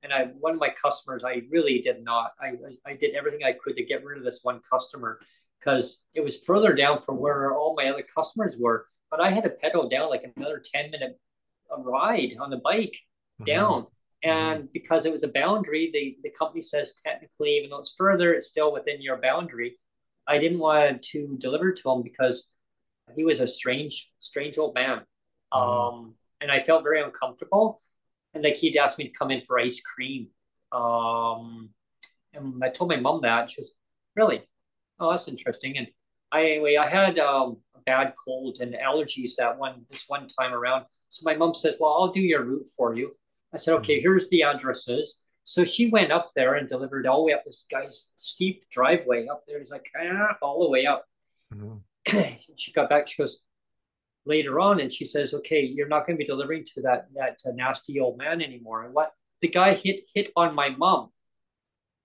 and 0.03 0.13
i 0.13 0.25
one 0.39 0.53
of 0.53 0.59
my 0.59 0.69
customers 0.69 1.23
i 1.23 1.41
really 1.49 1.79
did 1.79 2.03
not 2.03 2.31
i 2.41 2.53
i 2.85 2.93
did 2.93 3.15
everything 3.15 3.43
i 3.43 3.53
could 3.53 3.75
to 3.75 3.83
get 3.83 4.03
rid 4.03 4.17
of 4.17 4.23
this 4.23 4.39
one 4.43 4.59
customer 4.69 5.19
because 5.59 6.03
it 6.13 6.23
was 6.23 6.39
further 6.39 6.73
down 6.73 7.01
from 7.01 7.17
where 7.17 7.55
all 7.55 7.75
my 7.75 7.87
other 7.87 8.03
customers 8.15 8.55
were 8.57 8.87
but 9.11 9.19
i 9.19 9.29
had 9.31 9.43
to 9.43 9.49
pedal 9.49 9.87
down 9.89 10.09
like 10.09 10.23
another 10.35 10.61
10 10.73 10.91
minute 10.91 11.19
ride 11.79 12.35
on 12.39 12.49
the 12.49 12.57
bike 12.63 12.95
Mm-hmm. 13.41 13.45
down. 13.45 13.87
And 14.23 14.71
because 14.71 15.05
it 15.05 15.11
was 15.11 15.23
a 15.23 15.27
boundary, 15.27 15.89
the, 15.93 16.17
the 16.23 16.29
company 16.29 16.61
says 16.61 16.93
technically, 16.93 17.57
even 17.57 17.69
though 17.69 17.79
it's 17.79 17.93
further, 17.97 18.33
it's 18.33 18.47
still 18.47 18.71
within 18.71 19.01
your 19.01 19.17
boundary. 19.17 19.75
I 20.27 20.37
didn't 20.37 20.59
want 20.59 21.03
to 21.11 21.35
deliver 21.39 21.71
to 21.71 21.91
him 21.91 22.01
because 22.01 22.51
he 23.15 23.23
was 23.23 23.39
a 23.39 23.47
strange, 23.47 24.09
strange 24.19 24.57
old 24.57 24.73
man. 24.75 25.01
Um, 25.51 26.15
and 26.41 26.51
I 26.51 26.63
felt 26.63 26.83
very 26.83 27.01
uncomfortable. 27.01 27.81
And 28.33 28.43
like 28.43 28.55
he'd 28.55 28.77
asked 28.77 28.97
me 28.97 29.09
to 29.09 29.13
come 29.13 29.31
in 29.31 29.41
for 29.41 29.59
ice 29.59 29.81
cream. 29.81 30.27
Um, 30.71 31.69
and 32.33 32.63
I 32.63 32.69
told 32.69 32.89
my 32.89 32.95
mom 32.95 33.21
that. 33.21 33.51
She 33.51 33.61
was, 33.61 33.71
really? 34.15 34.41
Oh, 34.99 35.11
that's 35.11 35.27
interesting. 35.27 35.77
And 35.77 35.87
I, 36.31 36.45
anyway, 36.45 36.77
I 36.77 36.89
had 36.89 37.19
um, 37.19 37.57
a 37.75 37.79
bad 37.85 38.13
cold 38.23 38.57
and 38.59 38.73
allergies 38.73 39.35
that 39.37 39.57
one, 39.57 39.85
this 39.91 40.05
one 40.07 40.27
time 40.27 40.53
around. 40.53 40.85
So 41.09 41.23
my 41.25 41.35
mom 41.35 41.53
says, 41.53 41.75
well, 41.79 41.93
I'll 41.93 42.11
do 42.11 42.21
your 42.21 42.43
route 42.43 42.67
for 42.75 42.95
you. 42.95 43.11
I 43.53 43.57
said, 43.57 43.75
okay, 43.75 44.01
here's 44.01 44.29
the 44.29 44.43
addresses. 44.43 45.22
So 45.43 45.65
she 45.65 45.89
went 45.89 46.11
up 46.11 46.29
there 46.35 46.55
and 46.55 46.69
delivered 46.69 47.05
all 47.05 47.17
the 47.17 47.23
way 47.27 47.33
up 47.33 47.43
this 47.45 47.65
guy's 47.69 48.11
steep 48.15 48.63
driveway 48.69 49.27
up 49.27 49.43
there. 49.47 49.59
He's 49.59 49.71
like, 49.71 49.89
ah, 49.99 50.37
all 50.41 50.63
the 50.63 50.69
way 50.69 50.85
up. 50.85 51.05
Mm-hmm. 51.53 51.77
she 52.55 52.71
got 52.71 52.89
back. 52.89 53.07
She 53.07 53.21
goes 53.21 53.41
later 54.25 54.59
on, 54.59 54.79
and 54.79 54.91
she 54.91 55.05
says, 55.05 55.33
"Okay, 55.33 55.61
you're 55.61 55.87
not 55.87 56.05
going 56.05 56.17
to 56.17 56.23
be 56.23 56.27
delivering 56.27 56.65
to 56.73 56.81
that 56.81 57.07
that 57.15 57.39
uh, 57.45 57.51
nasty 57.53 57.99
old 57.99 58.17
man 58.17 58.41
anymore." 58.41 58.83
And 58.83 58.93
what 58.93 59.13
the 59.41 59.47
guy 59.47 59.75
hit 59.75 60.05
hit 60.13 60.31
on 60.35 60.55
my 60.55 60.69
mom. 60.69 61.09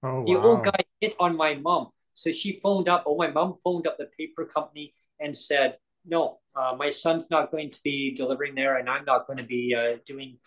Oh, 0.02 0.24
the 0.24 0.36
wow. 0.36 0.44
old 0.44 0.64
guy 0.64 0.80
hit 1.00 1.16
on 1.18 1.36
my 1.36 1.54
mom. 1.54 1.88
So 2.14 2.30
she 2.32 2.60
phoned 2.60 2.88
up. 2.88 3.04
Oh, 3.06 3.16
my 3.16 3.28
mom 3.28 3.56
phoned 3.62 3.86
up 3.86 3.98
the 3.98 4.08
paper 4.16 4.44
company 4.44 4.94
and 5.20 5.36
said, 5.36 5.78
"No, 6.04 6.38
uh, 6.54 6.74
my 6.78 6.90
son's 6.90 7.30
not 7.30 7.50
going 7.50 7.70
to 7.70 7.80
be 7.82 8.14
delivering 8.14 8.54
there, 8.54 8.76
and 8.76 8.88
I'm 8.88 9.04
not 9.04 9.26
going 9.26 9.38
to 9.38 9.46
be 9.46 9.74
uh, 9.74 9.96
doing 10.06 10.38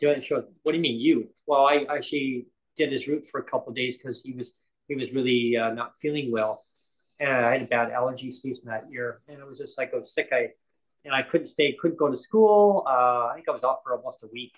doing." 0.00 0.20
Sure. 0.20 0.44
What 0.62 0.72
do 0.72 0.76
you 0.76 0.82
mean, 0.82 1.00
you? 1.00 1.28
Well, 1.46 1.66
I 1.66 1.86
actually 1.88 2.46
did 2.76 2.92
his 2.92 3.06
route 3.06 3.26
for 3.26 3.40
a 3.40 3.44
couple 3.44 3.72
days 3.72 3.96
because 3.96 4.22
he 4.22 4.32
was 4.32 4.54
he 4.88 4.96
was 4.96 5.12
really 5.12 5.56
uh, 5.56 5.70
not 5.70 5.92
feeling 6.00 6.32
well, 6.32 6.58
and 7.20 7.30
I 7.30 7.52
had 7.52 7.62
a 7.62 7.66
bad 7.66 7.92
allergy 7.92 8.30
season 8.30 8.72
that 8.72 8.84
year, 8.90 9.16
and 9.28 9.38
it 9.38 9.46
was 9.46 9.58
just 9.58 9.78
like 9.78 9.92
I 9.94 9.98
was 9.98 10.12
sick. 10.14 10.30
I 10.32 10.48
and 11.04 11.14
I 11.14 11.22
couldn't 11.22 11.48
stay, 11.48 11.76
couldn't 11.80 11.98
go 11.98 12.10
to 12.10 12.16
school. 12.16 12.84
Uh, 12.86 13.26
I 13.26 13.32
think 13.34 13.48
I 13.48 13.52
was 13.52 13.64
off 13.64 13.78
for 13.84 13.96
almost 13.96 14.22
a 14.22 14.28
week. 14.32 14.52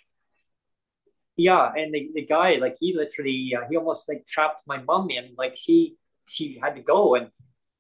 Yeah, 1.37 1.73
and 1.75 1.95
the, 1.95 2.11
the 2.15 2.27
guy, 2.27 2.57
like 2.57 2.77
he 2.79 2.95
literally, 2.95 3.55
uh, 3.57 3.67
he 3.69 3.77
almost 3.77 4.09
like 4.09 4.27
trapped 4.27 4.67
my 4.67 4.79
mom 4.79 5.11
in, 5.11 5.35
like 5.39 5.55
she 5.57 5.97
she 6.29 6.59
had 6.63 6.75
to 6.77 6.83
go, 6.83 7.15
and 7.15 7.31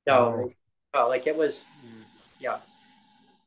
so 0.07 0.51
oh. 0.95 1.09
like 1.09 1.27
it 1.27 1.37
was, 1.37 1.63
yeah. 2.41 2.59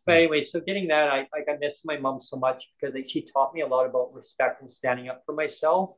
But 0.05 0.17
anyway, 0.17 0.43
so 0.43 0.59
getting 0.59 0.87
that, 0.89 1.09
I 1.09 1.27
like 1.33 1.47
I 1.49 1.57
miss 1.59 1.79
my 1.83 1.97
mom 1.97 2.21
so 2.21 2.37
much 2.37 2.63
because 2.79 2.93
like, 2.93 3.09
she 3.09 3.27
taught 3.33 3.53
me 3.53 3.61
a 3.61 3.67
lot 3.67 3.85
about 3.85 4.13
respect 4.13 4.61
and 4.61 4.71
standing 4.71 5.09
up 5.09 5.23
for 5.25 5.33
myself. 5.33 5.95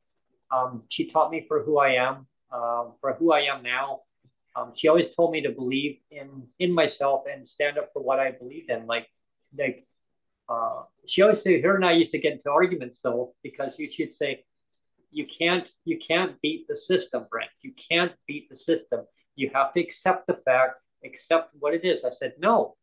Um, 0.49 0.83
she 0.89 1.11
taught 1.11 1.29
me 1.29 1.45
for 1.47 1.63
who 1.63 1.77
I 1.77 1.95
am, 1.95 2.25
um, 2.53 2.93
for 3.01 3.13
who 3.19 3.33
I 3.33 3.41
am 3.41 3.63
now. 3.63 4.01
Um, 4.55 4.71
she 4.75 4.87
always 4.87 5.13
told 5.13 5.31
me 5.31 5.41
to 5.41 5.49
believe 5.51 5.97
in 6.09 6.47
in 6.57 6.71
myself 6.71 7.23
and 7.31 7.47
stand 7.47 7.77
up 7.77 7.89
for 7.91 8.01
what 8.01 8.19
I 8.19 8.31
believed 8.31 8.69
in. 8.69 8.87
Like, 8.87 9.07
like 9.57 9.85
uh, 10.47 10.83
she 11.05 11.21
always 11.21 11.41
say 11.41 11.61
her 11.61 11.75
and 11.75 11.85
I 11.85 11.91
used 11.91 12.11
to 12.11 12.17
get 12.17 12.33
into 12.33 12.49
arguments 12.49 13.01
though 13.03 13.33
because 13.43 13.75
she'd 13.75 14.13
say, 14.13 14.45
you 15.11 15.25
can't 15.37 15.67
you 15.83 15.99
can't 16.05 16.39
beat 16.41 16.67
the 16.69 16.77
system, 16.77 17.25
Brent. 17.29 17.51
You 17.61 17.73
can't 17.89 18.13
beat 18.25 18.49
the 18.49 18.57
system. 18.57 19.01
You 19.35 19.51
have 19.53 19.73
to 19.73 19.81
accept 19.81 20.27
the 20.27 20.39
fact, 20.45 20.75
accept 21.03 21.51
what 21.59 21.73
it 21.73 21.83
is. 21.83 22.03
I 22.03 22.11
said, 22.17 22.33
no, 22.39 22.75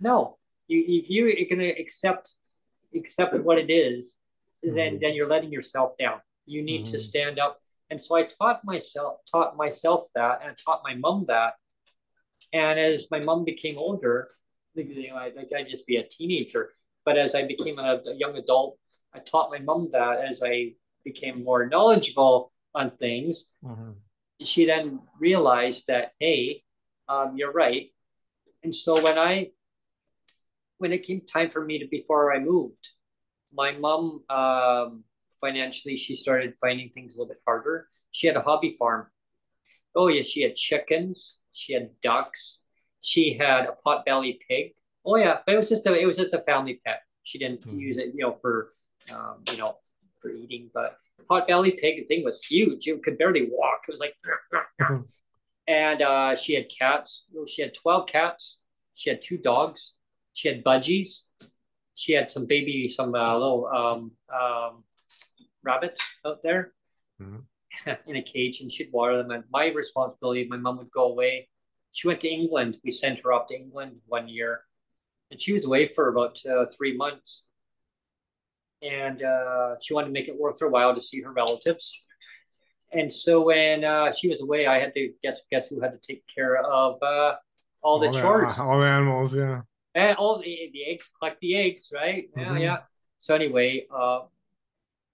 no. 0.00 0.38
You 0.78 1.28
if 1.28 1.38
you 1.38 1.48
gonna 1.48 1.72
accept 1.78 2.34
accept 2.94 3.34
what 3.34 3.58
it 3.58 3.70
is, 3.70 4.14
mm-hmm. 4.64 4.74
then 4.76 4.98
then 5.00 5.14
you're 5.14 5.28
letting 5.28 5.52
yourself 5.52 5.92
down. 5.98 6.20
You 6.46 6.62
need 6.62 6.84
mm-hmm. 6.84 6.92
to 6.92 7.00
stand 7.00 7.38
up 7.38 7.62
and 7.92 8.00
so 8.00 8.16
I 8.16 8.22
taught 8.22 8.64
myself 8.64 9.18
taught 9.30 9.54
myself 9.54 10.06
that 10.14 10.40
and 10.40 10.50
I 10.50 10.54
taught 10.54 10.80
my 10.82 10.94
mom 10.94 11.26
that. 11.28 11.54
And 12.50 12.80
as 12.80 13.08
my 13.10 13.20
mom 13.20 13.44
became 13.44 13.76
older, 13.76 14.30
you 14.74 15.10
know, 15.10 15.16
I, 15.16 15.30
like 15.36 15.50
I'd 15.54 15.68
just 15.68 15.86
be 15.86 15.96
a 15.96 16.08
teenager. 16.08 16.70
But 17.04 17.18
as 17.18 17.34
I 17.34 17.46
became 17.46 17.78
a, 17.78 18.00
a 18.06 18.14
young 18.14 18.34
adult, 18.36 18.78
I 19.14 19.18
taught 19.18 19.50
my 19.50 19.58
mom 19.58 19.90
that 19.92 20.24
as 20.24 20.42
I 20.42 20.72
became 21.04 21.44
more 21.44 21.66
knowledgeable 21.66 22.50
on 22.74 22.92
things. 22.92 23.48
Mm-hmm. 23.62 23.90
She 24.40 24.64
then 24.64 25.00
realized 25.20 25.88
that, 25.88 26.12
hey, 26.18 26.62
um, 27.08 27.34
you're 27.36 27.52
right. 27.52 27.90
And 28.64 28.74
so 28.74 29.02
when 29.02 29.18
I, 29.18 29.50
when 30.82 30.92
it 30.92 31.04
came 31.04 31.20
time 31.20 31.48
for 31.48 31.64
me 31.64 31.78
to 31.78 31.86
before 31.86 32.34
I 32.34 32.40
moved, 32.40 32.90
my 33.54 33.70
mom 33.70 34.24
um, 34.28 35.04
financially, 35.40 35.96
she 35.96 36.16
started 36.16 36.56
finding 36.60 36.90
things 36.90 37.14
a 37.14 37.20
little 37.20 37.32
bit 37.32 37.40
harder. 37.46 37.86
She 38.10 38.26
had 38.26 38.36
a 38.36 38.42
hobby 38.42 38.74
farm. 38.76 39.06
Oh 39.94 40.08
yeah, 40.08 40.22
she 40.22 40.42
had 40.42 40.56
chickens, 40.56 41.38
she 41.52 41.72
had 41.72 41.90
ducks, 42.02 42.62
she 43.00 43.38
had 43.38 43.66
a 43.66 43.76
potbelly 43.86 44.40
pig. 44.48 44.72
Oh 45.06 45.14
yeah, 45.14 45.38
but 45.46 45.54
it 45.54 45.58
was 45.58 45.68
just 45.68 45.86
a 45.86 45.94
it 45.94 46.04
was 46.04 46.16
just 46.16 46.34
a 46.34 46.40
family 46.40 46.80
pet. 46.84 47.02
She 47.22 47.38
didn't 47.38 47.60
mm-hmm. 47.60 47.78
use 47.78 47.96
it, 47.98 48.12
you 48.16 48.24
know, 48.24 48.36
for 48.42 48.72
um, 49.14 49.36
you 49.52 49.58
know, 49.58 49.76
for 50.20 50.30
eating. 50.30 50.68
But 50.74 50.96
potbelly 51.30 51.78
pig 51.78 51.98
the 51.98 52.04
thing 52.06 52.24
was 52.24 52.44
huge. 52.44 52.88
It 52.88 53.04
could 53.04 53.18
barely 53.18 53.48
walk. 53.52 53.82
It 53.86 53.92
was 53.92 54.00
like, 54.00 54.14
mm-hmm. 54.80 55.02
and 55.68 56.02
uh, 56.02 56.34
she 56.34 56.54
had 56.54 56.66
cats. 56.76 57.26
She 57.46 57.62
had 57.62 57.72
twelve 57.72 58.08
cats. 58.08 58.62
She 58.94 59.10
had 59.10 59.22
two 59.22 59.38
dogs. 59.38 59.94
She 60.34 60.48
had 60.48 60.64
budgies. 60.64 61.24
She 61.94 62.12
had 62.12 62.30
some 62.30 62.46
baby, 62.46 62.88
some 62.88 63.14
uh, 63.14 63.32
little 63.34 63.66
um, 63.66 64.12
um, 64.34 64.84
rabbits 65.62 66.16
out 66.26 66.42
there 66.42 66.72
mm-hmm. 67.20 67.90
in 68.06 68.16
a 68.16 68.22
cage 68.22 68.60
and 68.60 68.72
she'd 68.72 68.92
water 68.92 69.18
them. 69.18 69.30
And 69.30 69.44
my 69.50 69.66
responsibility, 69.66 70.46
my 70.48 70.56
mom 70.56 70.78
would 70.78 70.90
go 70.90 71.04
away. 71.04 71.48
She 71.92 72.08
went 72.08 72.20
to 72.22 72.28
England. 72.28 72.78
We 72.82 72.90
sent 72.90 73.20
her 73.20 73.32
off 73.32 73.48
to 73.48 73.56
England 73.56 73.96
one 74.06 74.28
year 74.28 74.62
and 75.32 75.40
she 75.40 75.52
was 75.52 75.64
away 75.64 75.86
for 75.86 76.08
about 76.08 76.38
uh, 76.46 76.66
three 76.66 76.96
months. 76.96 77.44
And 78.82 79.22
uh, 79.22 79.76
she 79.80 79.94
wanted 79.94 80.08
to 80.08 80.12
make 80.12 80.28
it 80.28 80.38
worth 80.38 80.60
her 80.60 80.68
while 80.68 80.94
to 80.94 81.02
see 81.02 81.22
her 81.22 81.32
relatives. 81.32 82.04
And 82.92 83.10
so 83.10 83.40
when 83.40 83.84
uh, 83.84 84.12
she 84.12 84.28
was 84.28 84.42
away, 84.42 84.66
I 84.66 84.78
had 84.78 84.92
to 84.94 85.12
guess 85.22 85.40
guess 85.50 85.68
who 85.68 85.80
had 85.80 85.92
to 85.92 85.98
take 85.98 86.22
care 86.32 86.58
of 86.58 87.02
uh, 87.02 87.36
all 87.82 87.98
the 87.98 88.08
all 88.08 88.12
chores, 88.12 88.58
all 88.58 88.80
the 88.80 88.86
animals, 88.86 89.34
yeah, 89.34 89.62
and 89.94 90.16
all 90.16 90.38
the, 90.38 90.70
the 90.72 90.84
eggs, 90.84 91.10
collect 91.18 91.40
the 91.40 91.56
eggs, 91.56 91.92
right? 91.94 92.28
Mm-hmm. 92.36 92.56
Yeah, 92.56 92.58
yeah. 92.58 92.78
So 93.18 93.34
anyway, 93.34 93.86
uh, 93.94 94.20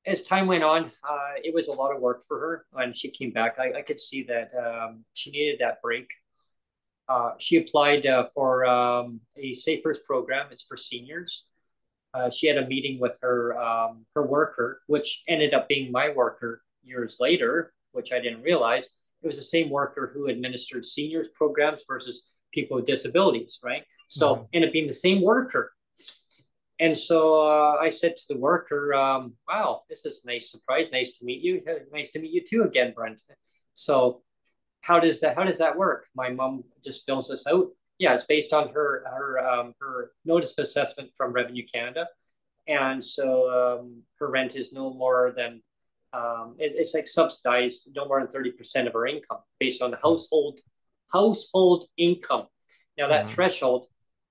as 0.06 0.22
time 0.22 0.46
went 0.46 0.64
on, 0.64 0.90
uh, 1.09 1.32
it 1.42 1.55
was 1.55 1.68
a 1.68 1.72
lot 1.72 1.94
of 1.94 2.00
work 2.00 2.24
for 2.26 2.38
her. 2.38 2.66
When 2.70 2.94
she 2.94 3.10
came 3.10 3.30
back, 3.30 3.59
I, 3.59 3.78
I 3.78 3.82
could 3.82 4.00
see 4.00 4.22
that 4.24 4.50
um, 4.56 5.05
she 5.12 5.30
needed 5.30 5.60
that 5.60 5.82
break. 5.82 6.09
Uh, 7.09 7.32
she 7.38 7.56
applied 7.56 8.06
uh, 8.06 8.26
for 8.34 8.66
um, 8.66 9.20
a 9.36 9.55
SAFERS 9.55 9.98
program. 10.06 10.46
It's 10.50 10.62
for 10.62 10.76
seniors. 10.76 11.44
Uh, 12.14 12.30
she 12.30 12.46
had 12.46 12.56
a 12.56 12.66
meeting 12.66 12.98
with 13.00 13.18
her 13.22 13.59
um, 13.60 14.06
her 14.14 14.26
worker, 14.26 14.80
which 14.86 15.22
ended 15.28 15.52
up 15.55 15.68
being 15.68 15.92
my 15.92 16.10
worker 16.10 16.62
years 16.82 17.18
later, 17.20 17.72
which 17.92 18.12
I 18.12 18.20
didn't 18.20 18.42
realize. 18.42 18.88
It 19.22 19.26
was 19.26 19.36
the 19.36 19.42
same 19.42 19.68
worker 19.68 20.10
who 20.14 20.28
administered 20.28 20.84
seniors 20.84 21.28
programs 21.28 21.84
versus 21.86 22.22
people 22.59 22.76
with 22.76 22.86
disabilities, 22.86 23.59
right? 23.62 23.85
So 24.09 24.26
mm-hmm. 24.26 24.44
ended 24.55 24.68
up 24.68 24.72
being 24.72 24.86
the 24.86 24.93
same 24.93 25.20
worker. 25.22 25.72
And 26.80 26.97
so 26.97 27.18
uh, 27.40 27.76
I 27.80 27.89
said 27.89 28.16
to 28.16 28.24
the 28.28 28.39
worker, 28.39 28.94
um, 28.94 29.35
wow, 29.48 29.82
this 29.89 30.05
is 30.06 30.22
a 30.24 30.28
nice 30.28 30.51
surprise. 30.51 30.93
Nice 30.93 31.18
to 31.18 31.24
meet 31.24 31.43
you. 31.43 31.60
Nice 31.93 32.12
to 32.12 32.20
meet 32.20 32.30
you 32.30 32.43
too 32.48 32.62
again, 32.62 32.93
Brent. 32.94 33.22
So 33.74 34.22
how 34.80 35.01
does 35.01 35.20
that 35.20 35.36
how 35.36 35.44
does 35.44 35.59
that 35.59 35.76
work? 35.76 36.06
My 36.14 36.30
mom 36.30 36.64
just 36.85 37.05
fills 37.05 37.28
this 37.28 37.47
out. 37.47 37.68
Yeah, 37.98 38.14
it's 38.14 38.24
based 38.24 38.52
on 38.52 38.68
her 38.70 39.05
her 39.06 39.28
um, 39.39 39.74
her 39.80 40.12
notice 40.24 40.52
of 40.56 40.62
assessment 40.62 41.10
from 41.16 41.32
Revenue 41.32 41.64
Canada, 41.72 42.06
and 42.68 43.05
so 43.05 43.26
um, 43.80 44.02
her 44.20 44.30
rent 44.30 44.55
is 44.55 44.72
no 44.72 44.94
more 44.94 45.35
than 45.36 45.62
um, 46.12 46.55
it, 46.59 46.72
it's 46.76 46.94
like 46.94 47.09
subsidized, 47.09 47.89
no 47.94 48.06
more 48.06 48.20
than 48.20 48.30
thirty 48.30 48.52
percent 48.52 48.86
of 48.86 48.94
her 48.94 49.06
income 49.06 49.40
based 49.59 49.82
on 49.82 49.90
the 49.90 49.98
household 50.02 50.60
household 51.12 51.86
income. 51.97 52.47
Now 52.97 53.09
that 53.09 53.24
mm-hmm. 53.24 53.35
threshold 53.35 53.86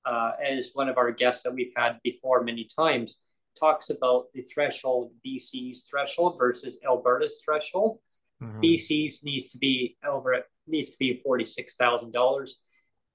uh, 0.06 0.32
as 0.44 0.72
one 0.74 0.90
of 0.90 0.98
our 0.98 1.12
guests 1.12 1.44
that 1.44 1.54
we've 1.54 1.74
had 1.76 2.00
before 2.04 2.44
many 2.44 2.68
times, 2.78 3.20
talks 3.60 3.90
about 3.90 4.26
the 4.34 4.42
threshold, 4.42 5.12
BC's 5.26 5.84
threshold 5.90 6.38
versus 6.38 6.80
Alberta's 6.86 7.42
threshold. 7.44 8.00
Mm-hmm. 8.42 8.62
BC's 8.62 9.24
needs 9.24 9.48
to 9.48 9.58
be 9.58 9.98
over 10.08 10.34
it 10.34 10.46
needs 10.68 10.92
to 10.92 10.98
be 10.98 11.20
forty 11.24 11.46
six 11.46 11.76
thousand 11.76 12.12
dollars. 12.12 12.58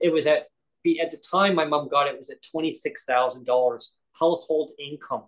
It 0.00 0.12
was 0.12 0.26
at 0.26 0.46
at 1.00 1.12
the 1.12 1.16
time 1.16 1.54
my 1.54 1.64
mom 1.64 1.88
got 1.88 2.08
it, 2.08 2.14
it 2.14 2.18
was 2.18 2.30
at 2.30 2.42
twenty 2.50 2.72
six 2.72 3.04
thousand 3.04 3.46
dollars 3.46 3.92
household 4.18 4.72
income. 4.78 5.24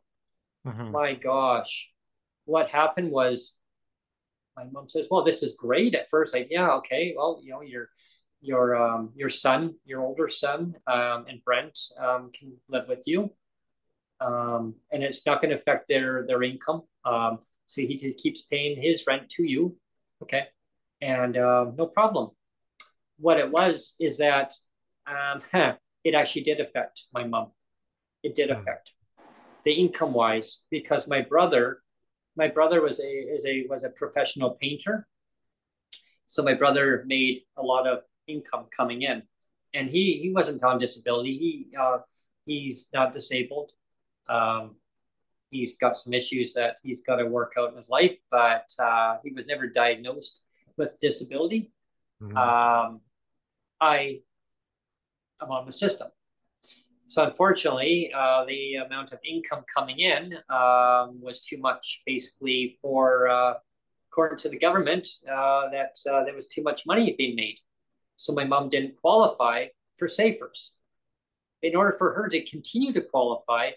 Mm-hmm. 0.67 0.91
My 0.91 1.15
gosh, 1.15 1.91
what 2.45 2.69
happened 2.71 3.13
was 3.13 3.55
my 4.57 4.65
mom 4.65 4.89
says, 4.89 5.07
"Well, 5.11 5.23
this 5.23 5.45
is 5.45 5.55
great." 5.57 5.95
At 5.95 6.11
first, 6.11 6.35
like, 6.35 6.49
yeah, 6.51 6.73
okay, 6.73 7.15
well, 7.17 7.41
you 7.43 7.53
know, 7.53 7.61
you're 7.61 7.89
your 8.45 8.77
um, 8.77 9.11
your 9.17 9.31
son, 9.31 9.75
your 9.85 10.03
older 10.03 10.29
son, 10.29 10.75
um, 10.87 11.25
and 11.29 11.43
Brent 11.45 11.79
um, 11.99 12.31
can 12.39 12.53
live 12.69 12.87
with 12.89 13.03
you, 13.07 13.31
um, 14.21 14.75
and 14.93 15.03
it's 15.03 15.25
not 15.25 15.41
going 15.41 15.51
to 15.51 15.57
affect 15.57 15.89
their 15.89 16.27
their 16.27 16.43
income. 16.43 16.83
Um, 17.05 17.39
so 17.67 17.81
he 17.81 17.97
keeps 18.13 18.43
paying 18.43 18.81
his 18.81 19.05
rent 19.07 19.31
to 19.31 19.45
you, 19.45 19.77
okay, 20.23 20.45
and 21.01 21.37
uh, 21.37 21.67
no 21.77 21.87
problem. 21.87 22.31
What 23.19 23.39
it 23.39 23.51
was 23.51 23.97
is 23.99 24.19
that 24.19 24.53
um, 25.07 25.41
it 26.05 26.15
actually 26.15 26.43
did 26.43 26.61
affect 26.61 27.07
my 27.13 27.25
mom. 27.25 27.53
It 28.23 28.35
did 28.35 28.51
hmm. 28.51 28.57
affect 28.57 28.93
the 29.65 29.73
income 29.73 30.13
wise 30.13 30.61
because 30.71 31.09
my 31.09 31.23
brother, 31.23 31.79
my 32.37 32.49
brother 32.49 32.83
was 32.83 33.01
a 33.01 33.11
is 33.11 33.47
a 33.47 33.67
was 33.71 33.85
a 33.85 33.89
professional 33.89 34.51
painter. 34.61 35.09
So 36.27 36.43
my 36.43 36.55
brother 36.55 37.05
made 37.07 37.41
a 37.57 37.63
lot 37.63 37.87
of 37.87 38.01
income 38.27 38.67
coming 38.77 39.03
in. 39.03 39.23
And 39.73 39.89
he 39.89 40.21
he 40.23 40.33
wasn't 40.33 40.63
on 40.63 40.79
disability. 40.79 41.37
He 41.39 41.77
uh, 41.77 41.99
he's 42.47 42.89
not 42.93 43.13
disabled. 43.13 43.73
Um, 44.29 44.77
he's 45.51 45.77
got 45.77 45.99
some 45.99 46.13
issues 46.13 46.55
that 46.55 46.77
he's 46.83 47.03
got 47.03 47.17
to 47.17 47.27
work 47.27 47.55
out 47.59 47.71
in 47.73 47.77
his 47.79 47.89
life, 47.89 48.17
but 48.31 48.69
uh, 48.79 49.17
he 49.25 49.33
was 49.33 49.47
never 49.47 49.67
diagnosed 49.67 50.43
with 50.77 50.99
disability. 51.01 51.73
Mm-hmm. 52.23 52.37
Um, 52.37 53.01
I 53.81 54.21
am 55.43 55.51
on 55.51 55.67
the 55.67 55.73
system. 55.73 56.09
So 57.07 57.25
unfortunately, 57.25 58.13
uh, 58.17 58.45
the 58.47 58.77
amount 58.77 59.13
of 59.13 59.19
income 59.25 59.65
coming 59.73 60.01
in 60.01 60.35
um, 60.49 61.21
was 61.21 61.43
too 61.43 61.59
much, 61.59 62.03
basically, 62.07 62.77
for 62.81 63.29
uh, 63.29 63.55
according 64.11 64.39
to 64.39 64.49
the 64.49 64.59
government, 64.59 65.07
uh, 65.31 65.69
that 65.71 65.97
uh, 66.11 66.25
there 66.25 66.35
was 66.35 66.49
too 66.49 66.63
much 66.63 66.87
money 66.87 67.15
being 67.17 67.37
made. 67.37 67.59
So 68.17 68.33
my 68.33 68.45
mom 68.45 68.69
didn't 68.69 68.97
qualify 69.01 69.67
for 69.97 70.09
SAFERS. 70.09 70.73
In 71.63 71.75
order 71.75 71.93
for 71.93 72.13
her 72.15 72.29
to 72.29 72.45
continue 72.45 72.93
to 72.93 73.01
qualify, 73.01 73.71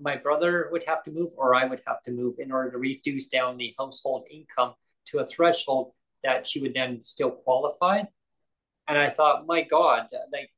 my 0.00 0.16
brother 0.16 0.68
would 0.72 0.84
have 0.84 1.04
to 1.04 1.10
move 1.10 1.30
or 1.36 1.54
I 1.54 1.64
would 1.64 1.82
have 1.86 2.02
to 2.04 2.10
move 2.10 2.36
in 2.38 2.50
order 2.50 2.70
to 2.70 2.78
reduce 2.78 3.26
down 3.26 3.56
the 3.56 3.74
household 3.78 4.24
income 4.30 4.74
to 5.06 5.18
a 5.18 5.26
threshold 5.26 5.92
that 6.24 6.46
she 6.46 6.60
would 6.60 6.74
then 6.74 7.02
still 7.02 7.30
qualify. 7.30 8.02
And 8.88 8.98
I 8.98 9.10
thought, 9.10 9.46
my 9.46 9.62
God, 9.62 10.08
like 10.32 10.50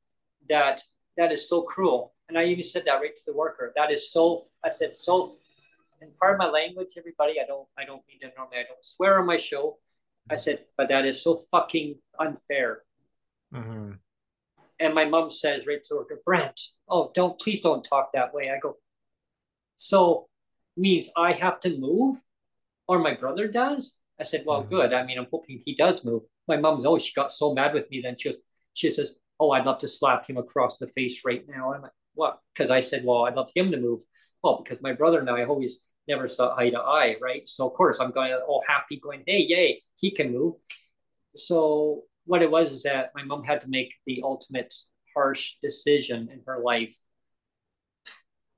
that 0.49 0.83
that 1.17 1.33
is 1.33 1.49
so 1.49 1.63
cruel. 1.63 2.15
And 2.29 2.39
I 2.39 2.45
even 2.47 2.65
said 2.65 2.85
that 2.87 3.01
right 3.01 3.15
to 3.15 3.23
the 3.27 3.37
worker. 3.37 3.73
That 3.77 3.91
is 3.91 4.11
so 4.11 4.47
I 4.65 4.69
said 4.69 4.97
so 4.97 5.35
and 6.01 6.17
part 6.19 6.35
of 6.35 6.39
my 6.39 6.49
language, 6.49 6.89
everybody, 6.97 7.41
I 7.41 7.47
don't 7.47 7.69
I 7.79 7.85
don't 7.85 8.03
mean 8.09 8.21
to 8.21 8.31
normally 8.37 8.59
I 8.59 8.65
don't 8.65 8.85
swear 8.85 9.19
on 9.19 9.27
my 9.27 9.37
show. 9.37 9.79
I 10.31 10.37
said, 10.37 10.65
but 10.77 10.89
that 10.89 11.05
is 11.05 11.23
so 11.23 11.43
fucking 11.51 11.97
unfair. 12.19 12.83
Mm-hmm. 13.55 13.93
And 14.81 14.95
my 14.95 15.05
mom 15.05 15.31
says 15.31 15.67
right 15.67 15.83
to 15.85 16.05
her, 16.09 16.21
Brent, 16.25 16.61
oh 16.89 17.11
don't 17.15 17.39
please 17.39 17.63
don't 17.63 17.85
talk 17.85 18.11
that 18.13 18.35
way. 18.35 18.51
I 18.51 18.59
go, 18.61 18.77
so 19.77 20.29
means 20.77 21.11
I 21.17 21.33
have 21.33 21.61
to 21.61 21.79
move 21.79 22.17
or 22.87 22.99
my 22.99 23.15
brother 23.15 23.49
does? 23.49 23.97
I 24.21 24.25
said, 24.25 24.45
well, 24.47 24.61
mm-hmm. 24.61 24.75
good. 24.75 24.93
I 24.93 25.05
mean, 25.05 25.19
I'm 25.19 25.27
hoping 25.31 25.63
he 25.65 25.75
does 25.75 26.05
move. 26.05 26.23
My 26.47 26.57
mom, 26.57 26.85
oh, 26.87 26.99
she 26.99 27.13
got 27.15 27.33
so 27.33 27.55
mad 27.55 27.75
with 27.75 27.91
me. 27.91 28.01
Then 28.01 28.17
she 28.19 28.29
was, 28.29 28.39
she 28.75 28.91
says, 28.91 29.17
oh, 29.41 29.51
I'd 29.51 29.67
love 29.67 29.79
to 29.79 29.89
slap 29.89 30.29
him 30.29 30.37
across 30.37 30.79
the 30.79 30.87
face 30.87 31.23
right 31.25 31.45
now. 31.49 31.73
I'm 31.73 31.83
like, 31.83 31.93
what? 32.15 32.39
Because 32.53 32.71
I 32.71 32.81
said, 32.81 33.05
well, 33.05 33.25
I'd 33.25 33.35
love 33.35 33.51
him 33.55 33.73
to 33.73 33.77
move. 33.77 34.03
Well, 34.43 34.63
because 34.63 34.83
my 34.83 34.93
brother 34.93 35.19
and 35.19 35.31
I 35.31 35.45
always 35.45 35.83
never 36.07 36.29
saw 36.29 36.55
eye 36.57 36.71
to 36.71 36.79
eye, 36.79 37.17
right? 37.21 37.49
So 37.49 37.67
of 37.67 37.73
course 37.73 37.99
I'm 37.99 38.13
going 38.13 38.33
all 38.47 38.63
happy, 38.69 39.01
going, 39.01 39.25
hey, 39.27 39.39
yay, 39.39 39.83
he 39.97 40.11
can 40.11 40.33
move. 40.33 40.55
So 41.35 42.03
what 42.27 42.43
it 42.43 42.51
was 42.51 42.73
is 42.73 42.83
that 42.85 43.13
my 43.15 43.23
mom 43.23 43.45
had 43.45 43.61
to 43.63 43.69
make 43.69 43.95
the 44.07 44.23
ultimate 44.23 44.75
harsh 45.15 45.55
decision 45.63 46.29
in 46.33 46.41
her 46.47 46.61
life. 46.63 46.97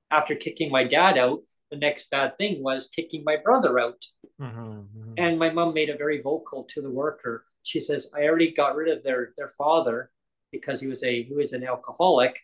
After 0.09 0.35
kicking 0.35 0.71
my 0.71 0.85
dad 0.85 1.17
out, 1.17 1.41
the 1.69 1.77
next 1.77 2.09
bad 2.09 2.37
thing 2.37 2.63
was 2.63 2.89
kicking 2.89 3.23
my 3.25 3.37
brother 3.43 3.77
out. 3.79 4.03
Mm-hmm, 4.41 4.59
mm-hmm. 4.59 5.13
And 5.17 5.37
my 5.37 5.49
mom 5.49 5.73
made 5.73 5.89
it 5.89 5.97
very 5.97 6.21
vocal 6.21 6.63
to 6.69 6.81
the 6.81 6.89
worker. 6.89 7.45
She 7.63 7.79
says, 7.79 8.09
I 8.15 8.23
already 8.23 8.53
got 8.53 8.75
rid 8.75 8.95
of 8.95 9.03
their 9.03 9.33
their 9.37 9.51
father 9.57 10.11
because 10.51 10.79
he 10.79 10.87
was 10.87 11.03
a 11.03 11.23
he 11.23 11.33
was 11.33 11.53
an 11.53 11.65
alcoholic. 11.65 12.39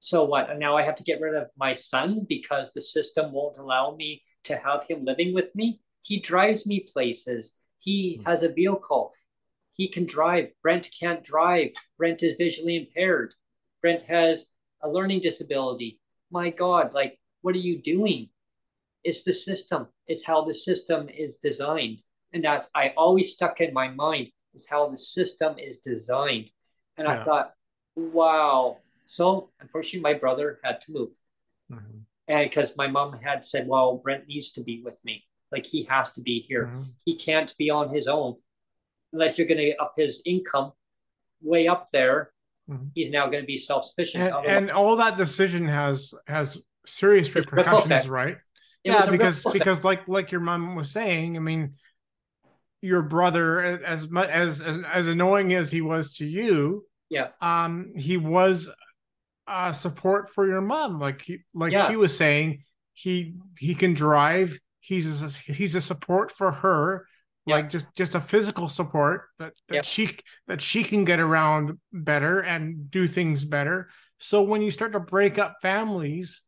So 0.00 0.24
what? 0.24 0.50
And 0.50 0.58
now 0.58 0.76
I 0.76 0.82
have 0.82 0.96
to 0.96 1.04
get 1.04 1.20
rid 1.20 1.34
of 1.34 1.48
my 1.56 1.74
son 1.74 2.26
because 2.28 2.72
the 2.72 2.80
system 2.80 3.32
won't 3.32 3.58
allow 3.58 3.94
me 3.94 4.22
to 4.44 4.56
have 4.56 4.84
him 4.88 5.04
living 5.04 5.34
with 5.34 5.54
me. 5.54 5.80
He 6.02 6.20
drives 6.20 6.66
me 6.66 6.86
places. 6.92 7.56
He 7.78 8.16
mm-hmm. 8.18 8.28
has 8.28 8.42
a 8.42 8.48
vehicle. 8.48 9.12
He 9.78 9.88
can 9.88 10.04
drive. 10.04 10.50
Brent 10.60 10.90
can't 11.00 11.24
drive. 11.24 11.70
Brent 11.96 12.22
is 12.22 12.34
visually 12.36 12.76
impaired. 12.76 13.32
Brent 13.80 14.02
has 14.02 14.48
a 14.82 14.88
learning 14.88 15.20
disability. 15.20 16.00
My 16.30 16.50
God, 16.50 16.92
like, 16.92 17.18
what 17.42 17.54
are 17.54 17.58
you 17.58 17.80
doing? 17.80 18.28
It's 19.04 19.22
the 19.22 19.32
system. 19.32 19.86
It's 20.08 20.26
how 20.26 20.44
the 20.44 20.52
system 20.52 21.08
is 21.08 21.36
designed. 21.36 22.02
And 22.32 22.44
that's 22.44 22.68
I 22.74 22.92
always 22.96 23.32
stuck 23.32 23.60
in 23.60 23.72
my 23.72 23.88
mind 23.88 24.28
is 24.52 24.68
how 24.68 24.88
the 24.88 24.98
system 24.98 25.58
is 25.58 25.78
designed. 25.78 26.50
And 26.96 27.06
yeah. 27.06 27.20
I 27.20 27.24
thought, 27.24 27.54
wow. 27.94 28.78
So 29.06 29.50
unfortunately, 29.60 30.00
my 30.00 30.18
brother 30.18 30.58
had 30.64 30.80
to 30.82 30.92
move. 30.92 31.12
Mm-hmm. 31.70 31.98
And 32.26 32.50
because 32.50 32.76
my 32.76 32.88
mom 32.88 33.20
had 33.22 33.46
said, 33.46 33.68
well, 33.68 33.96
Brent 33.96 34.26
needs 34.26 34.50
to 34.52 34.62
be 34.62 34.82
with 34.84 35.00
me. 35.04 35.24
Like 35.52 35.66
he 35.66 35.84
has 35.84 36.12
to 36.14 36.20
be 36.20 36.40
here. 36.40 36.66
Mm-hmm. 36.66 36.82
He 37.04 37.16
can't 37.16 37.56
be 37.56 37.70
on 37.70 37.94
his 37.94 38.08
own 38.08 38.36
unless 39.12 39.38
you're 39.38 39.46
going 39.46 39.58
to 39.58 39.76
up 39.76 39.94
his 39.96 40.22
income 40.24 40.72
way 41.40 41.68
up 41.68 41.88
there. 41.92 42.30
Mm-hmm. 42.68 42.86
He's 42.94 43.10
now 43.10 43.26
going 43.26 43.42
to 43.42 43.46
be 43.46 43.56
self 43.56 43.86
sufficient. 43.86 44.24
And, 44.24 44.46
and, 44.46 44.70
all 44.70 44.96
that 44.96 45.16
decision 45.16 45.66
has 45.66 46.12
has 46.26 46.58
serious 46.84 47.34
repercussions, 47.34 48.08
right? 48.08 48.36
It 48.84 48.92
yeah, 48.92 49.10
because 49.10 49.42
because 49.52 49.84
like 49.84 50.06
like 50.06 50.30
your 50.30 50.40
mom 50.40 50.76
was 50.76 50.90
saying, 50.90 51.36
I 51.36 51.40
mean, 51.40 51.74
your 52.82 53.02
brother, 53.02 53.60
as 53.60 54.08
much 54.08 54.28
as 54.28 54.60
as, 54.60 54.78
as 54.84 55.08
annoying 55.08 55.54
as 55.54 55.70
he 55.70 55.80
was 55.80 56.14
to 56.14 56.26
you, 56.26 56.84
yeah, 57.08 57.28
um, 57.40 57.92
he 57.96 58.16
was 58.16 58.70
uh 59.46 59.72
support 59.72 60.30
for 60.34 60.46
your 60.46 60.60
mom. 60.60 61.00
Like 61.00 61.22
he 61.22 61.38
like 61.54 61.72
yeah. 61.72 61.88
she 61.88 61.96
was 61.96 62.16
saying, 62.16 62.64
he 62.92 63.34
he 63.58 63.74
can 63.74 63.94
drive. 63.94 64.58
He's 64.80 65.22
a, 65.22 65.52
he's 65.52 65.74
a 65.74 65.80
support 65.80 66.32
for 66.32 66.52
her 66.52 67.07
like 67.54 67.70
just 67.70 67.86
just 67.94 68.14
a 68.14 68.20
physical 68.20 68.68
support 68.68 69.28
that 69.38 69.52
that 69.68 69.74
yep. 69.74 69.84
she 69.84 70.16
that 70.46 70.60
she 70.60 70.82
can 70.82 71.04
get 71.04 71.20
around 71.20 71.78
better 71.92 72.40
and 72.40 72.90
do 72.90 73.08
things 73.08 73.44
better 73.44 73.88
so 74.18 74.42
when 74.42 74.62
you 74.62 74.70
start 74.70 74.92
to 74.92 75.00
break 75.00 75.38
up 75.38 75.56
families 75.62 76.42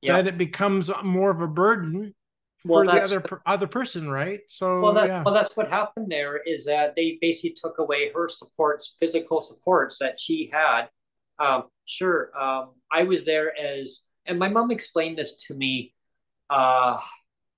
yep. 0.00 0.16
that 0.16 0.34
it 0.34 0.38
becomes 0.38 0.90
more 1.02 1.30
of 1.30 1.40
a 1.40 1.48
burden 1.48 2.14
for 2.62 2.84
well, 2.84 2.94
the 2.94 3.00
other 3.00 3.42
other 3.46 3.66
person 3.66 4.08
right 4.08 4.40
so 4.48 4.80
well 4.80 4.92
that's, 4.92 5.08
yeah. 5.08 5.22
well 5.22 5.34
that's 5.34 5.56
what 5.56 5.68
happened 5.68 6.06
there 6.10 6.36
is 6.46 6.64
that 6.66 6.94
they 6.94 7.18
basically 7.20 7.56
took 7.60 7.78
away 7.78 8.10
her 8.14 8.28
supports 8.28 8.96
physical 9.00 9.40
supports 9.40 9.98
that 9.98 10.20
she 10.20 10.50
had 10.52 10.88
um, 11.38 11.64
sure 11.86 12.30
um, 12.38 12.70
i 12.92 13.02
was 13.02 13.24
there 13.24 13.56
as 13.58 14.02
and 14.26 14.38
my 14.38 14.48
mom 14.48 14.70
explained 14.70 15.16
this 15.16 15.34
to 15.46 15.54
me 15.54 15.94
uh, 16.50 16.98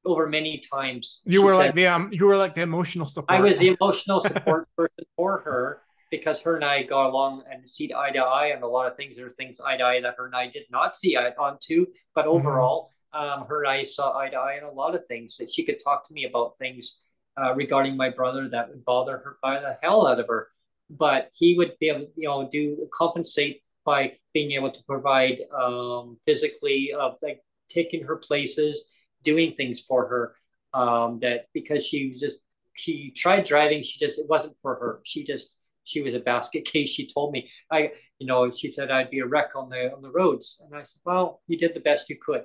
over 0.05 0.29
many 0.29 0.59
times. 0.59 1.21
You 1.25 1.43
were 1.43 1.53
said, 1.53 1.59
like 1.59 1.75
the 1.75 1.87
um, 1.87 2.11
you 2.13 2.27
were 2.27 2.37
like 2.37 2.55
the 2.55 2.63
emotional 2.63 3.07
support. 3.07 3.39
I 3.39 3.41
was 3.41 3.59
the 3.59 3.77
emotional 3.81 4.21
support 4.21 4.69
person 4.77 5.05
for 5.17 5.39
her 5.41 5.83
because 6.11 6.41
her 6.43 6.57
and 6.57 6.65
I 6.65 6.83
got 6.83 7.07
along 7.07 7.45
and 7.51 7.69
see 7.69 7.93
eye 7.95 8.11
to 8.11 8.19
eye 8.19 8.55
on 8.55 8.63
a 8.63 8.67
lot 8.67 8.87
of 8.87 8.97
things. 8.97 9.17
There's 9.17 9.37
things 9.37 9.61
eye 9.61 9.77
to 9.77 9.85
eye 9.85 10.01
that 10.01 10.15
her 10.19 10.27
and 10.27 10.37
I 10.37 10.49
did 10.49 10.65
not 10.71 10.97
see 10.97 11.17
eye 11.17 11.33
on 11.39 11.59
to, 11.65 11.87
but 12.15 12.27
mm-hmm. 12.27 12.37
overall, 12.37 12.91
mm-hmm. 13.15 13.41
um, 13.43 13.47
her 13.49 13.65
and 13.65 13.73
I 13.73 13.83
saw 13.83 14.17
eye 14.17 14.29
to 14.29 14.37
eye 14.37 14.59
on 14.63 14.69
a 14.69 14.73
lot 14.73 14.95
of 14.95 15.07
things. 15.07 15.37
That 15.39 15.51
she 15.51 15.65
could 15.65 15.79
talk 15.83 16.07
to 16.09 16.15
me 16.15 16.25
about 16.25 16.59
things 16.59 16.99
uh, 17.41 17.55
regarding 17.55 17.97
my 17.97 18.11
brother 18.11 18.49
that 18.49 18.69
would 18.69 18.85
bother 18.85 19.19
her 19.19 19.39
by 19.43 19.61
the 19.61 19.79
hell 19.83 20.07
out 20.07 20.21
of 20.21 20.29
her, 20.29 20.49
but 20.91 21.31
he 21.33 21.57
would 21.57 21.73
be 21.81 21.89
able, 21.89 22.07
you 22.17 22.29
know, 22.29 22.49
do 22.51 22.89
compensate 22.93 23.63
by 23.85 24.13
being 24.33 24.53
able 24.53 24.71
to 24.71 24.85
provide 24.85 25.41
um, 25.61 26.19
physically 26.25 26.93
of 26.97 27.17
like 27.23 27.41
taking 27.69 28.05
her 28.05 28.17
places 28.17 28.85
doing 29.23 29.55
things 29.55 29.81
for 29.81 30.07
her 30.09 30.35
um, 30.75 31.19
that 31.21 31.47
because 31.53 31.85
she 31.87 32.09
was 32.09 32.21
just 32.21 32.41
she 32.75 33.11
tried 33.11 33.45
driving 33.45 33.83
she 33.83 33.99
just 33.99 34.19
it 34.19 34.29
wasn't 34.29 34.57
for 34.61 34.75
her. 34.77 35.01
She 35.05 35.25
just 35.25 35.51
she 35.85 36.01
was 36.01 36.15
a 36.15 36.21
basket 36.21 36.65
case 36.73 36.91
she 36.91 37.07
told 37.07 37.33
me. 37.33 37.51
I 37.71 37.93
you 38.19 38.27
know 38.27 38.51
she 38.51 38.69
said 38.69 38.91
i'd 38.91 39.11
be 39.11 39.19
a 39.19 39.27
wreck 39.27 39.57
on 39.57 39.69
the 39.69 39.93
on 39.93 40.03
the 40.03 40.11
roads. 40.11 40.61
And 40.65 40.75
i 40.75 40.83
said 40.83 41.01
well 41.05 41.43
you 41.47 41.59
did 41.59 41.75
the 41.75 41.81
best 41.81 42.09
you 42.09 42.17
could. 42.21 42.45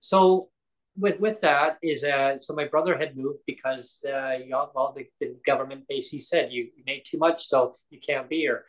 So 0.00 0.50
with 0.96 1.18
with 1.18 1.40
that 1.40 1.78
is 1.82 2.04
uh 2.04 2.38
so 2.38 2.54
my 2.54 2.66
brother 2.66 2.96
had 2.96 3.16
moved 3.16 3.40
because 3.46 4.04
uh 4.08 4.36
you 4.42 4.48
know, 4.50 4.70
well 4.74 4.94
the, 4.96 5.06
the 5.20 5.36
government 5.44 5.84
basically 5.88 6.20
said 6.20 6.52
you, 6.52 6.68
you 6.76 6.84
made 6.86 7.02
too 7.04 7.18
much 7.18 7.46
so 7.46 7.76
you 7.90 7.98
can't 8.00 8.28
be 8.28 8.38
here. 8.38 8.64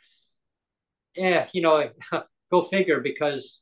Yeah 1.16 1.48
you 1.54 1.62
know 1.62 1.90
go 2.52 2.64
figure 2.64 3.00
because 3.00 3.62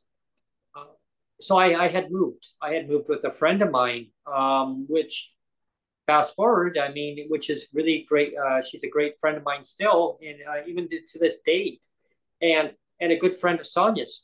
so 1.43 1.57
I, 1.57 1.85
I, 1.85 1.87
had 1.89 2.11
moved. 2.11 2.47
I 2.61 2.73
had 2.73 2.89
moved 2.89 3.09
with 3.09 3.23
a 3.25 3.31
friend 3.31 3.61
of 3.61 3.71
mine, 3.71 4.07
um, 4.25 4.85
which 4.87 5.31
fast 6.07 6.35
forward, 6.35 6.77
I 6.77 6.91
mean, 6.91 7.25
which 7.29 7.49
is 7.49 7.67
really 7.73 8.05
great. 8.07 8.33
Uh, 8.37 8.61
she's 8.61 8.83
a 8.83 8.89
great 8.89 9.17
friend 9.19 9.37
of 9.37 9.43
mine 9.43 9.63
still, 9.63 10.19
and 10.21 10.37
uh, 10.49 10.67
even 10.67 10.89
to, 10.89 10.99
to, 11.01 11.19
this 11.19 11.39
date, 11.45 11.81
and 12.41 12.71
and 12.99 13.11
a 13.11 13.17
good 13.17 13.35
friend 13.35 13.59
of 13.59 13.67
Sonia's. 13.67 14.23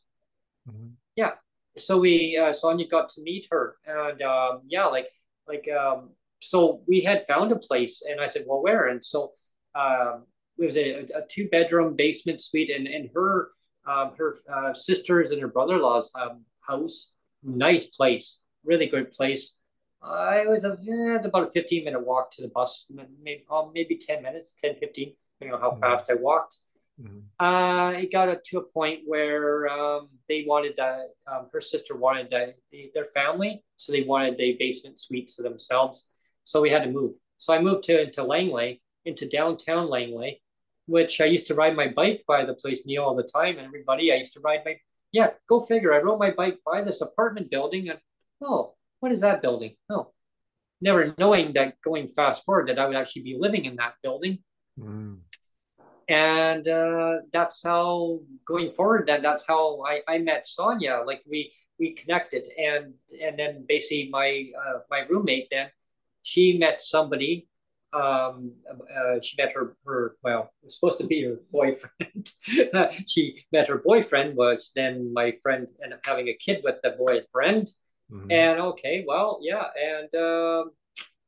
Mm-hmm. 0.70 0.90
Yeah. 1.16 1.32
So 1.78 2.00
we 2.00 2.38
uh, 2.38 2.54
Sonia 2.54 2.88
got 2.88 3.10
to 3.10 3.22
meet 3.22 3.48
her, 3.52 3.78
and 3.86 4.22
um, 4.22 4.62
yeah, 4.68 4.86
like 4.86 5.08
like 5.48 5.68
um, 5.70 6.12
so 6.40 6.82
we 6.88 7.02
had 7.02 7.28
found 7.28 7.52
a 7.52 7.58
place, 7.58 8.02
and 8.08 8.20
I 8.20 8.28
said, 8.28 8.46
well, 8.48 8.62
where? 8.62 8.88
And 8.88 9.04
so 9.04 9.34
um, 9.76 10.24
it 10.58 10.66
was 10.66 10.78
a, 10.78 11.08
a 11.16 11.22
two 11.30 11.48
bedroom 11.50 11.96
basement 11.96 12.42
suite, 12.42 12.70
and 12.70 12.88
and 12.88 13.10
her 13.14 13.50
um, 13.88 14.12
her 14.18 14.36
uh, 14.54 14.74
sisters 14.74 15.32
and 15.32 15.42
her 15.42 15.48
brother 15.48 15.76
in 15.76 15.82
laws 15.82 16.12
um, 16.16 16.46
house. 16.70 17.12
Nice 17.44 17.88
place, 17.88 18.42
really 18.64 18.88
good 18.88 19.12
place. 19.12 19.56
Uh, 20.02 20.40
it 20.42 20.50
was 20.50 20.64
a, 20.64 20.78
it's 20.82 21.26
about 21.26 21.50
a 21.50 21.52
15 21.52 21.86
minute 21.86 22.06
walk 22.06 22.32
to 22.32 22.42
the 22.42 22.48
bus, 22.50 22.86
maybe, 23.22 23.46
oh, 23.50 23.72
maybe 23.74 23.98
10 23.98 24.24
minutes, 24.24 24.54
10, 24.54 24.76
15, 24.80 25.14
depending 25.40 25.56
on 25.56 25.62
how 25.62 25.72
mm-hmm. 25.72 25.82
fast 25.82 26.10
I 26.10 26.16
walked. 26.16 26.58
Mm-hmm. 27.02 27.46
Uh, 27.46 27.92
it 27.92 28.12
got 28.12 28.44
to 28.44 28.58
a 28.58 28.62
point 28.62 29.02
where 29.06 29.70
um, 29.70 30.10
they 30.28 30.44
wanted 30.46 30.74
that. 30.78 31.14
Um, 31.32 31.48
her 31.54 31.62
sister 31.62 31.96
wanted 31.96 32.30
that 32.32 32.56
their 32.94 33.06
family, 33.06 33.64
so 33.78 33.92
they 33.92 34.04
wanted 34.04 34.38
the 34.38 34.58
basement 34.60 35.00
suite 35.00 35.30
to 35.36 35.44
themselves. 35.44 36.08
So 36.44 36.62
we 36.62 36.70
had 36.70 36.84
to 36.84 36.92
move. 36.92 37.14
So 37.38 37.54
I 37.54 37.62
moved 37.62 37.86
to 37.86 38.02
into 38.02 38.24
Langley, 38.24 38.82
into 39.06 39.30
downtown 39.30 39.90
Langley, 39.90 40.42
which 40.88 41.22
I 41.22 41.26
used 41.26 41.48
to 41.48 41.56
ride 41.56 41.76
my 41.76 41.88
bike 41.88 42.24
by 42.28 42.44
the 42.44 42.54
place 42.54 42.86
Neil 42.86 43.04
all 43.04 43.16
the 43.16 43.24
time, 43.24 43.58
and 43.58 43.68
everybody. 43.68 44.12
I 44.12 44.16
used 44.16 44.34
to 44.34 44.42
ride 44.42 44.62
my 44.66 44.76
yeah. 45.12 45.32
Go 45.48 45.60
figure. 45.62 45.94
I 45.94 46.00
rode 46.00 46.20
my 46.20 46.32
bike 46.32 46.60
by 46.66 46.84
this 46.84 47.02
apartment 47.02 47.50
building, 47.50 47.90
and 47.90 48.00
oh, 48.42 48.76
what 49.00 49.12
is 49.12 49.22
that 49.22 49.42
building? 49.42 49.76
Oh, 49.90 50.12
never 50.82 51.14
knowing 51.18 51.54
that 51.54 51.82
going 51.82 52.08
fast 52.08 52.46
forward 52.46 52.70
that 52.70 52.80
I 52.80 52.88
would 52.88 52.96
actually 52.96 53.24
be 53.24 53.38
living 53.40 53.66
in 53.66 53.76
that 53.78 53.96
building. 54.04 54.40
Mm. 54.80 55.20
And 56.08 56.68
uh, 56.68 57.18
that's 57.32 57.64
how 57.64 58.20
going 58.48 58.72
forward. 58.72 59.08
That 59.08 59.22
that's 59.22 59.46
how 59.46 59.84
I, 59.86 60.02
I 60.08 60.18
met 60.18 60.48
Sonia. 60.48 61.04
Like 61.06 61.22
we 61.30 61.54
we 61.80 61.94
connected, 61.94 62.48
and 62.58 62.94
and 63.22 63.38
then 63.38 63.66
basically 63.68 64.10
my 64.12 64.50
uh, 64.58 64.80
my 64.90 65.02
roommate 65.10 65.50
then 65.52 65.70
she 66.24 66.58
met 66.58 66.82
somebody. 66.82 67.48
Um, 67.92 68.54
uh, 68.72 69.20
she 69.22 69.36
met 69.42 69.54
her 69.54 69.76
her 69.86 70.16
well, 70.24 70.52
it 70.62 70.66
was 70.66 70.76
supposed 70.76 71.00
to 71.00 71.08
be 71.08 71.24
her 71.24 71.40
boyfriend. 71.52 72.32
she 73.08 73.46
met 73.52 73.68
her 73.68 73.82
boyfriend, 73.84 74.36
was 74.36 74.72
then 74.76 75.12
my 75.14 75.34
friend 75.42 75.68
ended 75.84 75.98
up 75.98 76.06
having 76.06 76.28
a 76.28 76.36
kid 76.36 76.62
with 76.64 76.76
the 76.84 76.92
boyfriend 76.92 77.70
Mm-hmm. 78.12 78.32
And 78.32 78.60
okay, 78.60 79.04
well, 79.08 79.40
yeah, 79.42 79.66
and 79.80 80.14
um, 80.16 80.72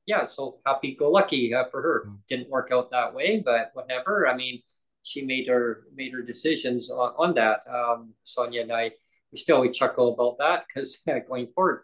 yeah, 0.05 0.25
so 0.25 0.59
happy 0.65 0.95
go 0.99 1.11
lucky 1.11 1.53
uh, 1.53 1.65
for 1.69 1.81
her. 1.81 2.03
Mm-hmm. 2.05 2.15
Didn't 2.27 2.49
work 2.49 2.69
out 2.73 2.91
that 2.91 3.13
way, 3.13 3.41
but 3.43 3.69
whatever. 3.73 4.27
I 4.27 4.35
mean, 4.35 4.61
she 5.03 5.23
made 5.23 5.47
her 5.47 5.83
made 5.93 6.13
her 6.13 6.21
decisions 6.21 6.89
on, 6.89 7.13
on 7.17 7.33
that. 7.35 7.61
Um, 7.69 8.13
Sonia 8.23 8.63
and 8.63 8.71
I, 8.71 8.91
we 9.31 9.37
still 9.37 9.61
we 9.61 9.69
chuckle 9.69 10.13
about 10.13 10.37
that 10.39 10.65
because 10.67 11.01
uh, 11.07 11.19
going 11.27 11.47
forward. 11.53 11.83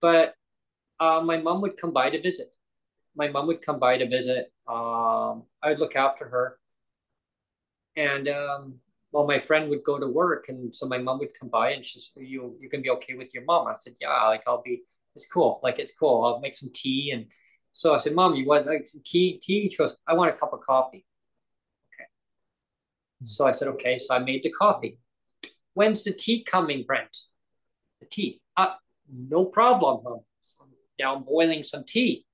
But 0.00 0.34
uh, 0.98 1.20
my 1.22 1.36
mom 1.36 1.60
would 1.60 1.76
come 1.76 1.92
by 1.92 2.08
to 2.10 2.22
visit. 2.22 2.48
My 3.16 3.28
mom 3.28 3.46
would 3.48 3.62
come 3.62 3.78
by 3.78 3.98
to 3.98 4.08
visit. 4.08 4.52
Um, 4.68 5.44
I 5.62 5.70
would 5.70 5.78
look 5.78 5.96
after 5.96 6.28
her, 6.28 6.58
and 7.96 8.28
um, 8.28 8.74
well, 9.12 9.26
my 9.26 9.38
friend 9.38 9.68
would 9.70 9.82
go 9.82 9.98
to 9.98 10.06
work, 10.06 10.48
and 10.48 10.74
so 10.74 10.86
my 10.86 10.98
mom 10.98 11.18
would 11.18 11.38
come 11.38 11.48
by, 11.48 11.70
and 11.72 11.84
she's, 11.84 12.10
"You, 12.16 12.56
you 12.60 12.68
can 12.70 12.82
be 12.82 12.90
okay 12.90 13.14
with 13.14 13.34
your 13.34 13.44
mom?" 13.44 13.66
I 13.66 13.74
said, 13.78 13.94
"Yeah, 14.00 14.26
like 14.28 14.42
I'll 14.46 14.62
be. 14.62 14.82
It's 15.16 15.26
cool. 15.26 15.60
Like 15.62 15.78
it's 15.78 15.94
cool. 15.94 16.24
I'll 16.24 16.40
make 16.40 16.54
some 16.54 16.70
tea." 16.72 17.10
And 17.12 17.26
so 17.72 17.94
I 17.94 17.98
said, 17.98 18.14
"Mom, 18.14 18.34
you 18.34 18.46
want 18.46 18.66
like 18.66 18.86
some 18.86 19.02
tea?" 19.04 19.38
Tea? 19.42 19.68
She 19.68 19.76
goes, 19.76 19.96
"I 20.06 20.14
want 20.14 20.30
a 20.30 20.38
cup 20.38 20.52
of 20.52 20.60
coffee." 20.60 21.04
Okay. 21.94 22.08
So 23.24 23.46
I 23.46 23.52
said, 23.52 23.68
"Okay." 23.68 23.98
So 23.98 24.14
I 24.14 24.20
made 24.20 24.42
the 24.44 24.50
coffee. 24.50 24.98
When's 25.74 26.04
the 26.04 26.12
tea 26.12 26.44
coming, 26.44 26.84
Brent? 26.86 27.16
The 28.00 28.06
tea. 28.06 28.40
Uh, 28.56 28.74
no 29.12 29.44
problem, 29.44 30.04
Mom. 30.04 30.20
So 30.42 30.58
I'm 30.62 30.68
down 30.98 31.24
boiling 31.24 31.62
some 31.64 31.84
tea. 31.84 32.24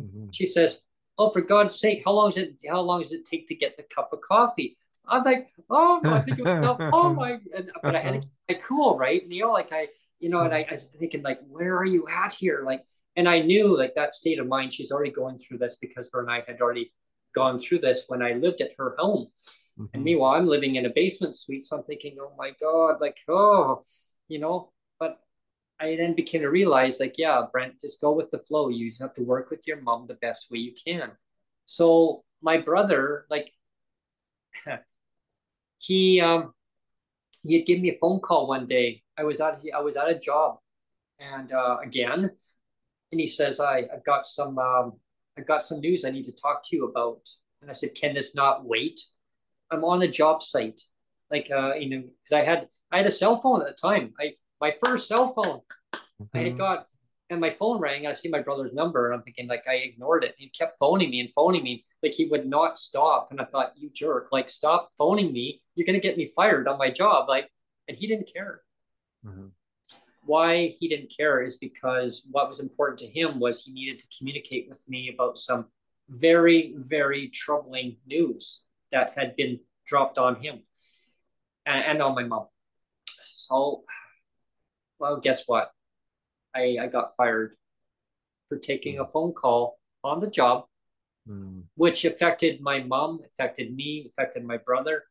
Mm-hmm. 0.00 0.26
She 0.32 0.46
says, 0.46 0.80
"Oh, 1.18 1.30
for 1.30 1.40
God's 1.40 1.78
sake, 1.78 2.02
how 2.04 2.12
long 2.12 2.30
does 2.30 2.38
it? 2.38 2.56
How 2.68 2.80
long 2.80 3.02
does 3.02 3.12
it 3.12 3.24
take 3.24 3.48
to 3.48 3.54
get 3.54 3.76
the 3.76 3.84
cup 3.84 4.12
of 4.12 4.20
coffee?" 4.20 4.76
I'm 5.08 5.24
like, 5.24 5.48
oh, 5.70 6.00
I 6.04 6.20
think 6.20 6.38
it 6.38 6.44
was, 6.44 6.76
oh 6.92 7.12
my, 7.14 7.38
and, 7.56 7.70
but 7.82 7.96
I 7.96 8.00
had 8.00 8.22
to 8.22 8.28
like 8.48 8.62
cool, 8.62 8.96
right? 8.96 9.22
And, 9.22 9.32
you 9.32 9.42
know, 9.42 9.52
like 9.52 9.72
I, 9.72 9.88
you 10.20 10.28
know, 10.28 10.40
and 10.40 10.54
I, 10.54 10.66
I 10.68 10.72
was 10.72 10.84
thinking 10.84 11.22
like, 11.22 11.40
where 11.48 11.76
are 11.76 11.84
you 11.84 12.06
at 12.08 12.34
here? 12.34 12.62
Like, 12.64 12.84
and 13.16 13.28
I 13.28 13.40
knew 13.40 13.76
like 13.76 13.94
that 13.94 14.14
state 14.14 14.38
of 14.38 14.46
mind. 14.46 14.72
She's 14.72 14.92
already 14.92 15.10
going 15.10 15.38
through 15.38 15.58
this 15.58 15.76
because 15.80 16.08
her 16.12 16.20
and 16.20 16.30
I 16.30 16.42
had 16.46 16.60
already 16.60 16.92
gone 17.34 17.58
through 17.58 17.80
this 17.80 18.04
when 18.08 18.22
I 18.22 18.34
lived 18.34 18.60
at 18.60 18.70
her 18.78 18.94
home. 18.98 19.28
Mm-hmm. 19.78 19.86
And 19.94 20.04
meanwhile, 20.04 20.34
I'm 20.34 20.46
living 20.46 20.76
in 20.76 20.86
a 20.86 20.90
basement 20.90 21.36
suite, 21.36 21.64
so 21.64 21.76
I'm 21.78 21.84
thinking, 21.84 22.16
oh 22.20 22.32
my 22.36 22.52
god, 22.60 23.00
like, 23.00 23.18
oh, 23.28 23.82
you 24.28 24.38
know. 24.38 24.70
But 24.98 25.20
I 25.80 25.96
then 25.96 26.14
became 26.14 26.42
to 26.42 26.50
realize, 26.50 26.98
like, 27.00 27.14
yeah, 27.18 27.42
Brent, 27.52 27.80
just 27.80 28.00
go 28.00 28.12
with 28.12 28.30
the 28.30 28.38
flow. 28.40 28.68
You 28.68 28.88
just 28.88 29.00
have 29.00 29.14
to 29.14 29.22
work 29.22 29.50
with 29.50 29.66
your 29.66 29.80
mom 29.80 30.06
the 30.06 30.14
best 30.14 30.50
way 30.50 30.58
you 30.58 30.72
can. 30.72 31.12
So 31.66 32.24
my 32.42 32.58
brother, 32.58 33.26
like, 33.30 33.52
he 35.78 36.20
um 36.20 36.52
he'd 37.42 37.66
give 37.66 37.80
me 37.80 37.90
a 37.90 37.94
phone 37.94 38.20
call 38.20 38.48
one 38.48 38.66
day. 38.66 39.02
I 39.16 39.24
was 39.24 39.40
at 39.40 39.62
I 39.74 39.80
was 39.80 39.96
at 39.96 40.08
a 40.08 40.18
job, 40.18 40.58
and 41.18 41.52
uh, 41.52 41.78
again, 41.84 42.30
and 43.12 43.20
he 43.20 43.26
says, 43.26 43.60
"I 43.60 43.84
I've 43.92 44.04
got 44.04 44.26
some 44.26 44.58
um 44.58 44.94
I've 45.38 45.46
got 45.46 45.66
some 45.66 45.80
news 45.80 46.04
I 46.04 46.10
need 46.10 46.24
to 46.26 46.32
talk 46.32 46.62
to 46.68 46.76
you 46.76 46.86
about." 46.86 47.28
And 47.62 47.70
I 47.70 47.74
said, 47.74 47.94
"Can 47.94 48.14
this 48.14 48.34
not 48.34 48.64
wait? 48.64 49.00
I'm 49.70 49.84
on 49.84 50.00
the 50.00 50.08
job 50.08 50.42
site, 50.42 50.82
like 51.30 51.48
uh 51.50 51.74
you 51.74 51.90
know, 51.90 52.02
because 52.02 52.32
I 52.32 52.44
had 52.44 52.68
I 52.90 52.98
had 52.98 53.06
a 53.06 53.10
cell 53.10 53.40
phone 53.40 53.60
at 53.60 53.68
the 53.68 53.74
time. 53.74 54.14
I 54.20 54.34
my 54.60 54.74
first 54.84 55.08
cell 55.08 55.32
phone. 55.32 55.60
Mm-hmm. 55.94 56.24
I 56.34 56.38
had 56.38 56.46
mm-hmm. 56.48 56.56
got 56.56 56.86
and 57.30 57.40
my 57.40 57.50
phone 57.50 57.78
rang. 57.78 58.06
I 58.06 58.14
see 58.14 58.28
my 58.28 58.40
brother's 58.40 58.72
number, 58.72 59.06
and 59.06 59.14
I'm 59.14 59.22
thinking 59.22 59.48
like 59.48 59.64
I 59.68 59.74
ignored 59.74 60.24
it. 60.24 60.34
He 60.38 60.48
kept 60.48 60.78
phoning 60.78 61.10
me 61.10 61.20
and 61.20 61.30
phoning 61.34 61.62
me, 61.62 61.84
like 62.02 62.12
he 62.12 62.26
would 62.26 62.46
not 62.46 62.78
stop. 62.78 63.28
And 63.30 63.40
I 63.40 63.44
thought, 63.44 63.74
you 63.76 63.90
jerk, 63.92 64.28
like 64.32 64.48
stop 64.48 64.92
phoning 64.96 65.32
me. 65.32 65.62
You're 65.74 65.86
gonna 65.86 66.00
get 66.00 66.16
me 66.16 66.32
fired 66.34 66.68
on 66.68 66.78
my 66.78 66.90
job. 66.90 67.28
Like, 67.28 67.50
and 67.86 67.96
he 67.96 68.06
didn't 68.06 68.30
care. 68.32 68.62
Mm-hmm. 69.26 69.48
Why 70.24 70.74
he 70.78 70.88
didn't 70.88 71.12
care 71.14 71.42
is 71.42 71.58
because 71.58 72.22
what 72.30 72.48
was 72.48 72.60
important 72.60 73.00
to 73.00 73.06
him 73.06 73.40
was 73.40 73.64
he 73.64 73.72
needed 73.72 73.98
to 74.00 74.06
communicate 74.16 74.68
with 74.68 74.82
me 74.88 75.10
about 75.12 75.38
some 75.38 75.66
very, 76.08 76.74
very 76.76 77.28
troubling 77.28 77.96
news 78.06 78.60
that 78.92 79.12
had 79.16 79.36
been 79.36 79.60
dropped 79.86 80.18
on 80.18 80.36
him 80.36 80.60
and, 81.66 81.84
and 81.84 82.02
on 82.02 82.14
my 82.14 82.24
mom. 82.24 82.46
So, 83.32 83.84
well, 84.98 85.18
guess 85.18 85.44
what? 85.46 85.70
I, 86.54 86.76
I 86.80 86.86
got 86.86 87.16
fired 87.16 87.56
for 88.48 88.58
taking 88.58 88.98
a 88.98 89.06
phone 89.06 89.32
call 89.32 89.78
on 90.02 90.20
the 90.20 90.26
job, 90.26 90.64
mm. 91.28 91.62
which 91.74 92.04
affected 92.04 92.60
my 92.60 92.80
mom, 92.80 93.20
affected 93.26 93.74
me, 93.74 94.06
affected 94.08 94.44
my 94.44 94.56
brother. 94.56 95.04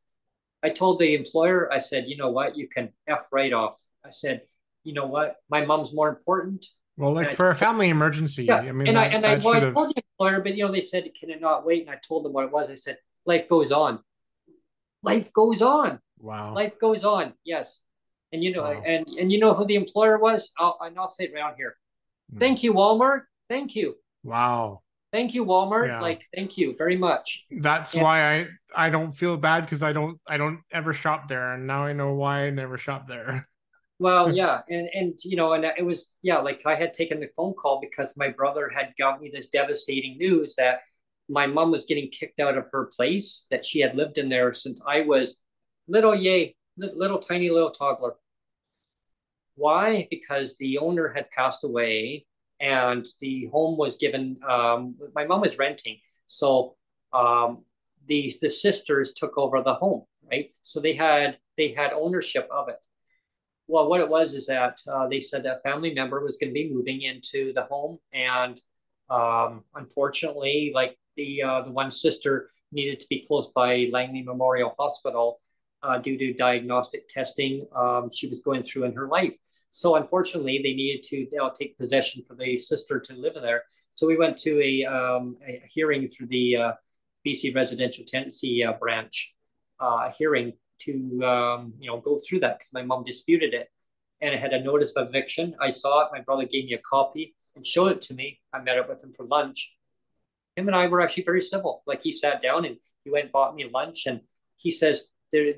I 0.64 0.70
told 0.70 1.00
the 1.00 1.14
employer, 1.14 1.72
I 1.72 1.80
said, 1.80 2.06
you 2.08 2.18
know 2.18 2.32
what, 2.32 2.58
you 2.58 2.68
can 2.68 2.90
F 3.08 3.28
right 3.32 3.54
off. 3.54 3.82
I 4.06 4.10
said, 4.10 4.42
you 4.84 4.94
know 4.94 5.06
what, 5.06 5.36
my 5.50 5.66
mom's 5.66 5.94
more 5.94 6.10
important. 6.10 6.66
Well, 6.98 7.14
like 7.14 7.32
for 7.32 7.52
a 7.52 7.56
family 7.56 7.90
emergency. 7.90 8.46
Yeah. 8.46 8.56
I 8.56 8.72
mean, 8.72 8.88
and 8.88 8.98
that, 8.98 9.12
I 9.12 9.16
and 9.16 9.26
I, 9.26 9.36
well, 9.38 9.56
I 9.56 9.72
told 9.72 9.96
the 9.96 10.02
employer, 10.14 10.42
but 10.42 10.56
you 10.56 10.66
know, 10.66 10.72
they 10.72 10.82
said, 10.82 11.08
can 11.18 11.30
it 11.30 11.40
not 11.40 11.64
wait? 11.64 11.82
And 11.82 11.92
I 11.92 12.00
told 12.06 12.26
them 12.26 12.34
what 12.34 12.46
it 12.46 12.52
was. 12.52 12.72
I 12.72 12.76
said, 12.76 12.98
life 13.26 13.48
goes 13.48 13.72
on. 13.72 14.00
Life 15.04 15.32
goes 15.32 15.62
on. 15.62 16.00
Wow. 16.18 16.56
Life 16.56 16.80
goes 16.80 17.04
on. 17.04 17.34
Yes. 17.44 17.82
And 18.32 18.44
you 18.44 18.54
know, 18.54 18.64
wow. 18.64 18.84
and 18.86 19.08
and 19.08 19.32
you 19.32 19.40
know 19.40 19.54
who 19.54 19.66
the 19.66 19.76
employer 19.76 20.18
was? 20.18 20.52
I'll 20.60 20.78
and 20.82 20.98
I'll 20.98 21.10
say 21.10 21.26
it 21.26 21.34
around 21.34 21.56
here. 21.58 21.78
Mm. 22.34 22.40
Thank 22.40 22.64
you, 22.64 22.74
Walmart. 22.74 23.22
Thank 23.50 23.76
you. 23.76 23.96
Wow. 24.24 24.82
Thank 25.14 25.34
you, 25.34 25.46
Walmart. 25.46 25.88
Yeah. 25.88 26.02
Like, 26.02 26.22
thank 26.36 26.58
you 26.58 26.76
very 26.78 26.98
much. 26.98 27.46
That's 27.50 27.94
and, 27.94 28.04
why 28.04 28.40
I 28.40 28.48
I 28.76 28.90
don't 28.90 29.14
feel 29.14 29.38
bad 29.38 29.62
because 29.62 29.82
I 29.82 29.94
don't 29.94 30.20
I 30.28 30.38
don't 30.38 30.60
ever 30.72 30.94
shop 30.94 31.30
there, 31.30 31.54
and 31.54 31.66
now 31.66 31.86
I 31.86 31.94
know 31.94 32.14
why 32.14 32.46
I 32.46 32.50
never 32.50 32.78
shop 32.78 33.08
there. 33.08 33.48
Well, 34.00 34.32
yeah, 34.32 34.62
and 34.70 34.88
and 34.94 35.20
you 35.24 35.36
know, 35.38 35.54
and 35.54 35.66
it 35.66 35.84
was 35.84 36.18
yeah, 36.22 36.38
like 36.38 36.62
I 36.68 36.76
had 36.76 36.94
taken 36.94 37.20
the 37.20 37.30
phone 37.36 37.56
call 37.56 37.82
because 37.82 38.14
my 38.16 38.30
brother 38.30 38.70
had 38.70 38.94
got 38.96 39.20
me 39.20 39.32
this 39.34 39.50
devastating 39.50 40.20
news 40.20 40.54
that 40.58 40.82
my 41.28 41.48
mom 41.48 41.72
was 41.72 41.86
getting 41.86 42.10
kicked 42.10 42.40
out 42.40 42.58
of 42.58 42.66
her 42.72 42.92
place 42.96 43.48
that 43.50 43.66
she 43.66 43.80
had 43.80 43.96
lived 43.96 44.20
in 44.20 44.30
there 44.30 44.54
since 44.54 44.80
I 44.88 45.02
was 45.02 45.40
little 45.88 46.16
yay 46.16 46.56
little 46.78 47.20
tiny 47.20 47.50
little 47.50 47.72
toddler. 47.72 48.16
Why? 49.56 50.08
Because 50.10 50.58
the 50.58 50.78
owner 50.78 51.10
had 51.10 51.30
passed 51.32 51.64
away 51.64 52.26
and 52.60 53.06
the 53.20 53.48
home 53.48 53.78
was 53.78 53.98
given, 53.98 54.38
um, 54.48 54.96
my 55.16 55.26
mom 55.26 55.42
was 55.42 55.58
renting. 55.58 55.98
So 56.26 56.76
um, 57.14 57.64
the, 58.06 58.32
the 58.42 58.50
sisters 58.50 59.14
took 59.14 59.38
over 59.38 59.62
the 59.62 59.74
home, 59.74 60.04
right? 60.32 60.54
So 60.62 60.80
they 60.80 60.94
had, 60.94 61.38
they 61.58 61.74
had 61.74 61.94
ownership 61.94 62.48
of 62.52 62.70
it. 62.70 62.80
Well, 63.68 63.90
what 63.90 64.00
it 64.00 64.08
was 64.08 64.34
is 64.34 64.48
that 64.48 64.80
uh, 64.88 65.08
they 65.08 65.20
said 65.20 65.44
that 65.44 65.62
family 65.62 65.94
member 65.94 66.24
was 66.24 66.38
going 66.38 66.52
to 66.52 66.54
be 66.54 66.72
moving 66.72 67.02
into 67.02 67.52
the 67.52 67.64
home, 67.64 68.00
and 68.14 68.58
um, 69.10 69.66
unfortunately, 69.76 70.72
like 70.74 70.98
the 71.18 71.44
uh, 71.44 71.62
the 71.64 71.72
one 71.72 71.92
sister 71.92 72.50
needed 72.72 73.02
to 73.02 73.08
be 73.10 73.26
close 73.28 73.48
by 73.48 73.90
Langley 73.92 74.22
Memorial 74.22 74.74
Hospital, 74.80 75.42
uh, 75.84 75.98
due 75.98 76.18
to 76.18 76.34
diagnostic 76.34 77.08
testing 77.08 77.66
um, 77.76 78.10
she 78.14 78.28
was 78.28 78.40
going 78.40 78.64
through 78.64 78.86
in 78.86 78.94
her 78.94 79.08
life. 79.08 79.36
So 79.70 79.96
unfortunately, 79.96 80.60
they 80.64 80.74
needed 80.74 81.04
to 81.10 81.18
you 81.18 81.30
know, 81.34 81.52
take 81.58 81.78
possession 81.78 82.24
for 82.28 82.36
the 82.36 82.58
sister 82.58 83.00
to 83.00 83.14
live 83.14 83.34
there. 83.36 83.64
So 83.94 84.08
we 84.08 84.18
went 84.18 84.38
to 84.40 84.62
a, 84.62 84.86
um, 84.86 85.38
a 85.48 85.62
hearing 85.70 86.08
through 86.08 86.28
the 86.28 86.56
uh, 86.56 86.72
BC 87.26 87.56
Residential 87.56 88.06
Tenancy 88.08 88.64
uh, 88.64 88.74
branch, 88.74 89.34
uh, 89.80 90.12
hearing 90.18 90.54
to 90.80 91.24
um, 91.26 91.74
you 91.80 91.90
know 91.90 92.00
go 92.00 92.18
through 92.18 92.42
that 92.42 92.60
because 92.60 92.72
my 92.72 92.84
mom 92.84 93.04
disputed 93.04 93.54
it, 93.54 93.70
and 94.22 94.34
it 94.34 94.40
had 94.40 94.54
a 94.54 94.64
notice 94.64 94.92
of 94.96 95.10
eviction. 95.10 95.56
I 95.60 95.70
saw 95.72 96.06
it. 96.06 96.10
My 96.12 96.22
brother 96.22 96.46
gave 96.46 96.66
me 96.66 96.74
a 96.74 96.80
copy 96.80 97.36
and 97.56 97.66
showed 97.66 97.92
it 97.92 98.02
to 98.04 98.14
me. 98.14 98.40
I 98.54 98.62
met 98.62 98.78
up 98.78 98.88
with 98.88 99.04
him 99.04 99.14
for 99.14 99.26
lunch. 99.26 99.74
Him 100.56 100.68
and 100.68 100.76
I 100.76 100.88
were 100.88 101.02
actually 101.02 101.24
very 101.24 101.42
civil. 101.42 101.84
Like 101.86 102.04
he 102.04 102.12
sat 102.12 102.42
down 102.42 102.66
and 102.66 102.78
he 103.04 103.12
went 103.12 103.26
and 103.26 103.32
bought 103.32 103.56
me 103.56 103.70
lunch, 103.72 104.06
and 104.06 104.22
he 104.58 104.72
says, 104.72 105.06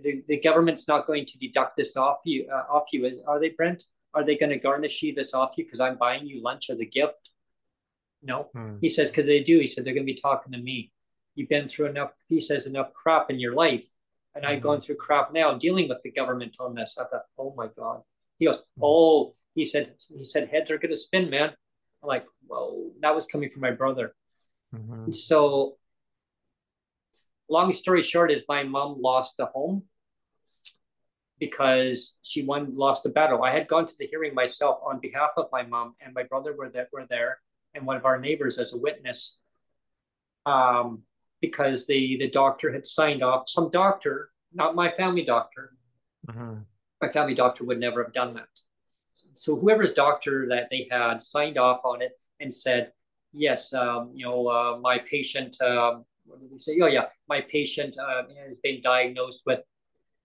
the, 0.01 0.23
the 0.27 0.39
government's 0.39 0.87
not 0.87 1.07
going 1.07 1.25
to 1.25 1.37
deduct 1.37 1.77
this 1.77 1.97
off 1.97 2.19
you 2.25 2.47
uh, 2.51 2.73
off 2.73 2.85
you 2.91 3.21
are 3.27 3.39
they 3.39 3.49
brent? 3.49 3.83
Are 4.13 4.25
they 4.25 4.37
going 4.37 4.49
to 4.49 4.57
garnish 4.57 5.01
you 5.03 5.13
this 5.13 5.33
off 5.33 5.57
you 5.57 5.65
because 5.65 5.79
i'm 5.79 5.97
buying 5.97 6.25
you 6.25 6.41
lunch 6.41 6.69
as 6.69 6.81
a 6.81 6.85
gift? 6.85 7.29
No. 8.21 8.49
Hmm. 8.53 8.75
he 8.81 8.89
says 8.89 9.09
because 9.09 9.27
they 9.27 9.41
do. 9.43 9.59
He 9.59 9.67
said 9.67 9.85
they're 9.85 9.93
going 9.93 10.05
to 10.05 10.13
be 10.13 10.19
talking 10.19 10.51
to 10.51 10.57
me. 10.57 10.91
You've 11.35 11.49
been 11.49 11.67
through 11.67 11.87
enough 11.87 12.11
he 12.27 12.39
says 12.39 12.67
enough 12.67 12.93
crap 12.93 13.29
in 13.29 13.39
your 13.39 13.53
life 13.53 13.87
and 14.35 14.45
i've 14.45 14.61
gone 14.61 14.77
hmm. 14.77 14.81
through 14.81 14.95
crap 14.95 15.33
now 15.33 15.57
dealing 15.57 15.89
with 15.89 16.01
the 16.03 16.11
government 16.11 16.57
on 16.59 16.75
this 16.75 16.97
i 16.99 17.03
thought 17.05 17.23
oh 17.37 17.53
my 17.57 17.67
god. 17.77 18.01
He 18.37 18.45
goes 18.45 18.63
hmm. 18.77 18.83
oh 18.83 19.35
he 19.55 19.65
said 19.65 19.95
he 20.15 20.25
said 20.25 20.49
heads 20.49 20.71
are 20.71 20.77
going 20.77 20.91
to 20.91 20.97
spin 20.97 21.29
man. 21.29 21.51
I'm 22.03 22.07
like 22.07 22.25
well 22.47 22.91
that 23.01 23.15
was 23.15 23.25
coming 23.25 23.49
from 23.49 23.61
my 23.61 23.71
brother. 23.71 24.13
Mm-hmm. 24.75 25.11
so 25.13 25.78
long 27.49 27.73
story 27.73 28.01
short 28.01 28.31
is 28.31 28.43
my 28.47 28.63
mom 28.63 29.01
lost 29.01 29.39
a 29.39 29.45
home 29.45 29.83
because 31.39 32.15
she 32.21 32.43
won 32.43 32.69
lost 32.71 33.03
the 33.03 33.09
battle. 33.09 33.43
I 33.43 33.51
had 33.51 33.67
gone 33.67 33.85
to 33.85 33.93
the 33.97 34.07
hearing 34.07 34.35
myself 34.35 34.79
on 34.85 34.99
behalf 34.99 35.31
of 35.37 35.47
my 35.51 35.63
mom 35.63 35.95
and 36.01 36.13
my 36.13 36.23
brother 36.23 36.53
were 36.55 36.69
that 36.69 36.89
were 36.91 37.05
there 37.09 37.39
and 37.73 37.85
one 37.85 37.97
of 37.97 38.05
our 38.05 38.19
neighbors 38.19 38.57
as 38.57 38.73
a 38.73 38.77
witness. 38.77 39.37
Um, 40.45 41.03
because 41.41 41.87
the 41.87 42.17
the 42.17 42.29
doctor 42.29 42.71
had 42.71 42.85
signed 42.85 43.23
off. 43.23 43.49
Some 43.49 43.69
doctor, 43.71 44.31
not 44.53 44.75
my 44.75 44.91
family 44.91 45.23
doctor. 45.23 45.71
Mm-hmm. 46.27 46.59
My 47.01 47.09
family 47.09 47.33
doctor 47.33 47.63
would 47.63 47.79
never 47.79 48.03
have 48.03 48.13
done 48.13 48.33
that. 48.33 48.49
So 49.33 49.55
whoever's 49.55 49.93
doctor 49.93 50.47
that 50.49 50.67
they 50.69 50.87
had 50.91 51.21
signed 51.21 51.57
off 51.57 51.81
on 51.85 52.01
it 52.01 52.11
and 52.41 52.53
said, 52.53 52.91
yes, 53.33 53.73
um, 53.73 54.11
you 54.13 54.25
know, 54.25 54.47
uh, 54.47 54.77
my 54.81 54.99
patient 54.99 55.59
um, 55.61 56.05
what 56.29 56.39
did 56.39 56.49
he 56.51 56.59
say? 56.59 56.79
Oh 56.81 56.87
yeah, 56.87 57.05
my 57.27 57.41
patient 57.41 57.97
uh, 57.97 58.23
has 58.45 58.55
been 58.63 58.81
diagnosed 58.81 59.41
with 59.45 59.61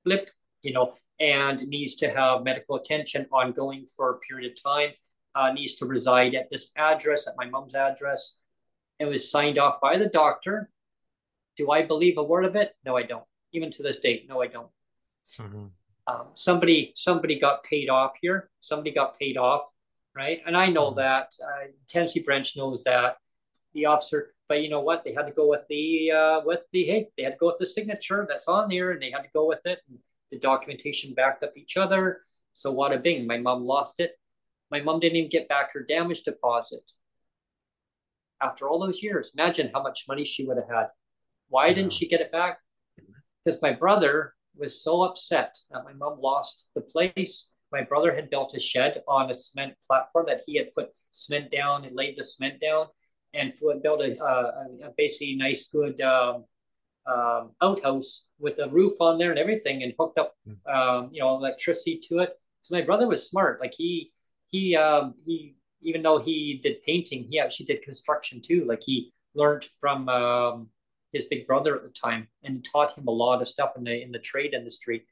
blip, 0.04 0.30
you 0.62 0.72
know, 0.72 0.94
and 1.18 1.66
needs 1.68 1.94
to 1.96 2.10
have 2.10 2.44
medical 2.44 2.76
attention 2.76 3.26
ongoing 3.32 3.86
for 3.96 4.10
a 4.10 4.18
period 4.18 4.52
of 4.52 4.62
time. 4.62 4.90
Uh, 5.34 5.52
needs 5.52 5.74
to 5.74 5.86
reside 5.86 6.34
at 6.34 6.48
this 6.50 6.70
address, 6.76 7.26
at 7.26 7.34
my 7.36 7.46
mom's 7.46 7.74
address. 7.74 8.36
It 9.00 9.06
was 9.06 9.30
signed 9.30 9.58
off 9.58 9.80
by 9.80 9.98
the 9.98 10.06
doctor. 10.06 10.70
Do 11.56 11.70
I 11.70 11.82
believe 11.82 12.18
a 12.18 12.22
word 12.22 12.44
of 12.44 12.54
it? 12.54 12.76
No, 12.84 12.96
I 12.96 13.02
don't. 13.02 13.24
Even 13.52 13.70
to 13.72 13.82
this 13.82 13.98
date, 13.98 14.26
no, 14.28 14.42
I 14.42 14.46
don't. 14.46 14.68
Mm-hmm. 15.38 15.66
Um, 16.06 16.26
somebody, 16.34 16.92
somebody 16.94 17.38
got 17.38 17.64
paid 17.64 17.88
off 17.88 18.12
here. 18.20 18.50
Somebody 18.60 18.92
got 18.92 19.18
paid 19.18 19.36
off, 19.36 19.62
right? 20.14 20.40
And 20.46 20.56
I 20.56 20.66
know 20.66 20.90
mm-hmm. 20.90 21.00
that. 21.00 21.32
Uh, 21.42 21.68
Tenancy 21.88 22.20
branch 22.20 22.56
knows 22.56 22.84
that. 22.84 23.16
The 23.72 23.86
officer 23.86 24.33
but 24.48 24.62
you 24.62 24.68
know 24.68 24.80
what? 24.80 25.04
They 25.04 25.14
had 25.14 25.26
to 25.26 25.32
go 25.32 25.48
with 25.48 25.62
the 25.68 26.10
uh, 26.10 26.40
with 26.44 26.60
the 26.72 26.84
hey, 26.84 27.08
they 27.16 27.24
had 27.24 27.32
to 27.32 27.38
go 27.38 27.46
with 27.46 27.58
the 27.58 27.66
signature 27.66 28.26
that's 28.28 28.48
on 28.48 28.68
there, 28.68 28.90
and 28.92 29.00
they 29.00 29.10
had 29.10 29.22
to 29.22 29.30
go 29.32 29.46
with 29.46 29.64
it. 29.64 29.80
And 29.88 29.98
the 30.30 30.38
documentation 30.38 31.14
backed 31.14 31.42
up 31.42 31.52
each 31.56 31.76
other. 31.76 32.22
So 32.52 32.70
what 32.70 32.92
a 32.92 32.98
bing, 32.98 33.26
my 33.26 33.38
mom 33.38 33.64
lost 33.64 34.00
it. 34.00 34.12
My 34.70 34.80
mom 34.80 35.00
didn't 35.00 35.16
even 35.16 35.30
get 35.30 35.48
back 35.48 35.72
her 35.72 35.82
damage 35.82 36.22
deposit 36.22 36.92
after 38.42 38.68
all 38.68 38.78
those 38.78 39.02
years. 39.02 39.30
Imagine 39.36 39.70
how 39.72 39.82
much 39.82 40.04
money 40.08 40.24
she 40.24 40.44
would 40.44 40.56
have 40.56 40.68
had. 40.68 40.88
Why 41.48 41.72
didn't 41.72 41.92
she 41.92 42.08
get 42.08 42.20
it 42.20 42.32
back? 42.32 42.58
Because 43.44 43.60
my 43.62 43.72
brother 43.72 44.34
was 44.56 44.82
so 44.82 45.02
upset 45.02 45.56
that 45.70 45.84
my 45.84 45.92
mom 45.92 46.20
lost 46.20 46.68
the 46.74 46.80
place. 46.80 47.50
My 47.72 47.82
brother 47.82 48.14
had 48.14 48.30
built 48.30 48.54
a 48.54 48.60
shed 48.60 49.02
on 49.08 49.30
a 49.30 49.34
cement 49.34 49.74
platform 49.86 50.26
that 50.28 50.42
he 50.46 50.56
had 50.56 50.74
put 50.74 50.90
cement 51.10 51.50
down 51.50 51.84
and 51.84 51.96
laid 51.96 52.16
the 52.16 52.24
cement 52.24 52.60
down 52.60 52.86
and 53.34 53.52
put, 53.60 53.82
build 53.82 54.00
a, 54.02 54.18
a, 54.22 54.88
a 54.88 54.90
basically 54.96 55.36
nice, 55.36 55.68
good 55.68 56.00
um, 56.00 56.44
um, 57.06 57.50
outhouse 57.62 58.26
with 58.38 58.58
a 58.58 58.68
roof 58.68 58.92
on 59.00 59.18
there 59.18 59.30
and 59.30 59.38
everything, 59.38 59.82
and 59.82 59.92
hooked 59.98 60.18
up, 60.18 60.34
hmm. 60.46 60.74
um, 60.74 61.10
you 61.12 61.20
know, 61.20 61.36
electricity 61.36 62.00
to 62.08 62.20
it. 62.20 62.38
So 62.62 62.74
my 62.74 62.82
brother 62.82 63.06
was 63.06 63.28
smart. 63.28 63.60
Like 63.60 63.74
he, 63.76 64.12
he, 64.50 64.76
um, 64.76 65.14
he, 65.26 65.56
even 65.82 66.02
though 66.02 66.18
he 66.18 66.60
did 66.62 66.82
painting, 66.84 67.26
he 67.30 67.38
actually 67.38 67.66
did 67.66 67.82
construction 67.82 68.40
too. 68.40 68.64
Like 68.66 68.82
he 68.82 69.12
learned 69.34 69.66
from 69.80 70.08
um, 70.08 70.68
his 71.12 71.24
big 71.26 71.46
brother 71.46 71.76
at 71.76 71.82
the 71.82 71.90
time 71.90 72.28
and 72.42 72.64
taught 72.64 72.96
him 72.96 73.06
a 73.06 73.10
lot 73.10 73.42
of 73.42 73.48
stuff 73.48 73.72
in 73.76 73.84
the 73.84 74.02
in 74.02 74.10
the 74.12 74.18
trade 74.18 74.54
industry. 74.54 75.04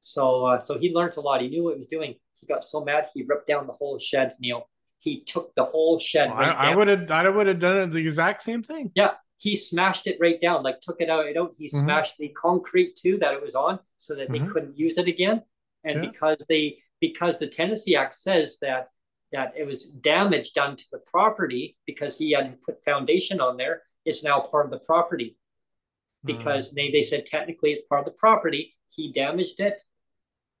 So, 0.00 0.46
uh, 0.46 0.60
so 0.60 0.78
he 0.78 0.94
learned 0.94 1.16
a 1.16 1.20
lot. 1.20 1.40
He 1.40 1.48
knew 1.48 1.64
what 1.64 1.74
he 1.74 1.78
was 1.78 1.86
doing. 1.86 2.14
He 2.34 2.46
got 2.46 2.64
so 2.64 2.84
mad 2.84 3.08
he 3.12 3.24
ripped 3.24 3.48
down 3.48 3.66
the 3.66 3.72
whole 3.72 3.98
shed, 3.98 4.36
Neil, 4.38 4.68
he 4.98 5.22
took 5.24 5.54
the 5.54 5.64
whole 5.64 5.98
shed. 5.98 6.30
Right 6.30 6.54
I 6.54 6.74
would 6.74 6.88
have, 6.88 7.10
I 7.10 7.28
would 7.28 7.46
have 7.46 7.58
done 7.58 7.90
the 7.90 7.98
exact 7.98 8.42
same 8.42 8.62
thing. 8.62 8.90
Yeah, 8.94 9.12
he 9.38 9.56
smashed 9.56 10.06
it 10.06 10.18
right 10.20 10.40
down, 10.40 10.62
like 10.62 10.80
took 10.80 11.00
it 11.00 11.08
out. 11.08 11.26
It 11.26 11.36
out. 11.36 11.54
He 11.56 11.66
mm-hmm. 11.66 11.84
smashed 11.84 12.18
the 12.18 12.28
concrete 12.28 12.96
too 12.96 13.18
that 13.18 13.34
it 13.34 13.42
was 13.42 13.54
on, 13.54 13.78
so 13.96 14.14
that 14.14 14.28
mm-hmm. 14.28 14.44
they 14.44 14.50
couldn't 14.50 14.78
use 14.78 14.98
it 14.98 15.08
again. 15.08 15.42
And 15.84 16.02
yeah. 16.02 16.10
because 16.10 16.44
they, 16.48 16.78
because 17.00 17.38
the 17.38 17.46
Tenancy 17.46 17.96
Act 17.96 18.14
says 18.14 18.58
that 18.60 18.88
that 19.32 19.52
it 19.56 19.66
was 19.66 19.84
damage 19.84 20.52
done 20.52 20.74
to 20.74 20.84
the 20.90 21.00
property 21.10 21.76
because 21.86 22.16
he 22.18 22.32
had 22.32 22.60
put 22.62 22.82
foundation 22.84 23.40
on 23.40 23.56
there, 23.56 23.82
it's 24.04 24.24
now 24.24 24.40
part 24.40 24.64
of 24.64 24.70
the 24.70 24.78
property. 24.78 25.36
Because 26.24 26.70
mm. 26.70 26.74
they, 26.74 26.90
they 26.90 27.02
said 27.02 27.26
technically 27.26 27.70
it's 27.72 27.86
part 27.88 28.00
of 28.00 28.06
the 28.06 28.18
property. 28.18 28.74
He 28.90 29.12
damaged 29.12 29.60
it. 29.60 29.82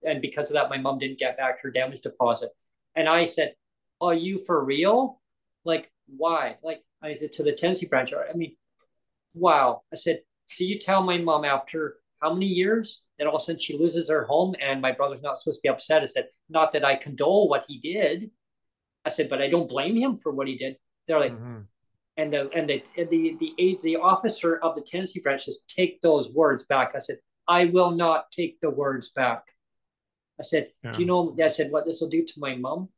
And 0.06 0.22
because 0.22 0.50
of 0.50 0.54
that, 0.54 0.70
my 0.70 0.78
mom 0.78 0.98
didn't 0.98 1.18
get 1.18 1.36
back 1.36 1.62
her 1.62 1.70
damage 1.70 2.02
deposit. 2.02 2.50
And 2.94 3.08
I 3.08 3.24
said, 3.24 3.54
are 4.00 4.14
you 4.14 4.38
for 4.38 4.64
real? 4.64 5.20
Like, 5.64 5.90
why? 6.06 6.56
Like, 6.62 6.82
I 7.02 7.14
said 7.14 7.32
to 7.32 7.42
the 7.42 7.52
Tenancy 7.52 7.86
branch, 7.86 8.12
I 8.12 8.34
mean, 8.34 8.56
wow. 9.34 9.82
I 9.92 9.96
said, 9.96 10.20
so 10.46 10.64
you 10.64 10.78
tell 10.78 11.02
my 11.02 11.18
mom 11.18 11.44
after 11.44 11.96
how 12.20 12.32
many 12.32 12.46
years 12.46 13.02
that 13.18 13.26
all 13.26 13.36
of 13.36 13.42
a 13.42 13.44
sudden 13.44 13.60
she 13.60 13.78
loses 13.78 14.08
her 14.08 14.24
home 14.24 14.54
and 14.60 14.80
my 14.80 14.92
brother's 14.92 15.22
not 15.22 15.38
supposed 15.38 15.58
to 15.58 15.62
be 15.62 15.68
upset. 15.68 16.02
I 16.02 16.06
said, 16.06 16.28
not 16.48 16.72
that 16.72 16.84
I 16.84 16.96
condole 16.96 17.48
what 17.48 17.64
he 17.68 17.78
did. 17.78 18.30
I 19.04 19.10
said, 19.10 19.28
but 19.28 19.40
I 19.40 19.48
don't 19.48 19.68
blame 19.68 19.96
him 19.96 20.16
for 20.16 20.32
what 20.32 20.48
he 20.48 20.56
did. 20.56 20.76
They're 21.06 21.20
like, 21.20 21.32
mm-hmm. 21.32 21.60
and 22.16 22.32
the 22.32 22.50
and 22.50 22.68
the 22.68 22.82
and 22.96 23.08
the 23.08 23.36
the 23.38 23.78
the 23.82 23.96
officer 23.96 24.58
of 24.58 24.74
the 24.74 24.82
Tenancy 24.82 25.20
branch 25.20 25.44
says, 25.44 25.60
take 25.68 26.00
those 26.00 26.32
words 26.32 26.64
back. 26.64 26.92
I 26.94 26.98
said, 26.98 27.18
I 27.46 27.66
will 27.66 27.92
not 27.92 28.30
take 28.30 28.60
the 28.60 28.70
words 28.70 29.10
back. 29.10 29.44
I 30.38 30.42
said, 30.42 30.68
yeah. 30.84 30.92
do 30.92 31.00
you 31.00 31.06
know? 31.06 31.36
I 31.42 31.48
said, 31.48 31.70
what 31.70 31.86
this 31.86 32.00
will 32.00 32.08
do 32.08 32.24
to 32.24 32.34
my 32.38 32.56
mom? 32.56 32.88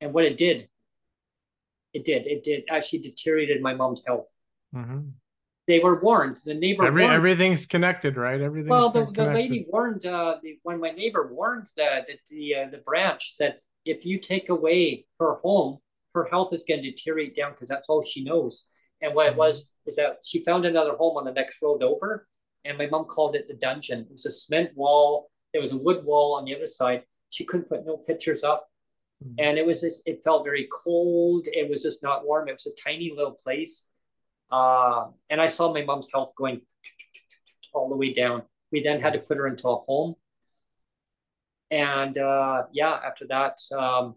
And 0.00 0.12
what 0.12 0.24
it 0.24 0.36
did, 0.36 0.68
it 1.92 2.04
did. 2.04 2.26
It 2.26 2.44
did 2.44 2.64
actually 2.70 3.00
deteriorated 3.00 3.62
my 3.62 3.74
mom's 3.74 4.02
health. 4.06 4.28
Mm-hmm. 4.74 5.08
They 5.66 5.80
were 5.80 6.00
warned. 6.00 6.38
The 6.44 6.54
neighbor 6.54 6.86
Every, 6.86 7.02
warned, 7.02 7.16
everything's 7.16 7.66
connected, 7.66 8.16
right? 8.16 8.40
Everything. 8.40 8.70
Well, 8.70 8.90
the, 8.90 9.06
the 9.06 9.24
lady 9.24 9.66
warned 9.68 10.06
uh, 10.06 10.36
the, 10.42 10.58
when 10.62 10.78
my 10.78 10.92
neighbor 10.92 11.28
warned 11.32 11.66
that 11.76 12.06
the 12.30 12.54
uh, 12.54 12.70
the 12.70 12.78
branch 12.78 13.34
said 13.34 13.58
if 13.84 14.04
you 14.04 14.20
take 14.20 14.48
away 14.48 15.06
her 15.18 15.34
home, 15.36 15.78
her 16.14 16.28
health 16.30 16.52
is 16.52 16.62
going 16.68 16.82
to 16.82 16.90
deteriorate 16.90 17.36
down 17.36 17.52
because 17.52 17.68
that's 17.68 17.88
all 17.88 18.02
she 18.02 18.22
knows. 18.22 18.66
And 19.00 19.14
what 19.14 19.26
mm-hmm. 19.26 19.34
it 19.34 19.38
was 19.38 19.70
is 19.86 19.96
that 19.96 20.18
she 20.24 20.44
found 20.44 20.66
another 20.66 20.94
home 20.94 21.16
on 21.16 21.24
the 21.24 21.32
next 21.32 21.60
road 21.62 21.82
over, 21.82 22.28
and 22.64 22.78
my 22.78 22.86
mom 22.86 23.04
called 23.06 23.34
it 23.34 23.48
the 23.48 23.54
dungeon. 23.54 24.00
It 24.00 24.12
was 24.12 24.26
a 24.26 24.30
cement 24.30 24.70
wall. 24.76 25.30
There 25.52 25.62
was 25.62 25.72
a 25.72 25.78
wood 25.78 26.04
wall 26.04 26.34
on 26.34 26.44
the 26.44 26.54
other 26.54 26.68
side. 26.68 27.02
She 27.30 27.44
couldn't 27.44 27.68
put 27.68 27.84
no 27.84 27.96
pictures 27.96 28.44
up. 28.44 28.68
Mm-hmm. 29.24 29.34
And 29.38 29.58
it 29.58 29.66
was 29.66 29.80
just, 29.80 30.02
it 30.06 30.22
felt 30.22 30.44
very 30.44 30.68
cold. 30.70 31.46
It 31.46 31.68
was 31.68 31.82
just 31.82 32.02
not 32.02 32.26
warm. 32.26 32.48
It 32.48 32.52
was 32.52 32.66
a 32.66 32.82
tiny 32.82 33.12
little 33.14 33.32
place. 33.32 33.86
Uh, 34.50 35.06
and 35.30 35.40
I 35.40 35.46
saw 35.46 35.72
my 35.72 35.82
mom's 35.82 36.10
health 36.12 36.34
going 36.36 36.60
all 37.72 37.88
the 37.88 37.96
way 37.96 38.12
down. 38.12 38.42
We 38.72 38.82
then 38.82 39.00
had 39.00 39.14
to 39.14 39.18
put 39.18 39.38
her 39.38 39.46
into 39.46 39.68
a 39.68 39.76
home. 39.76 40.16
And 41.70 42.16
uh, 42.18 42.64
yeah, 42.72 42.98
after 43.04 43.26
that, 43.28 43.58
um, 43.76 44.14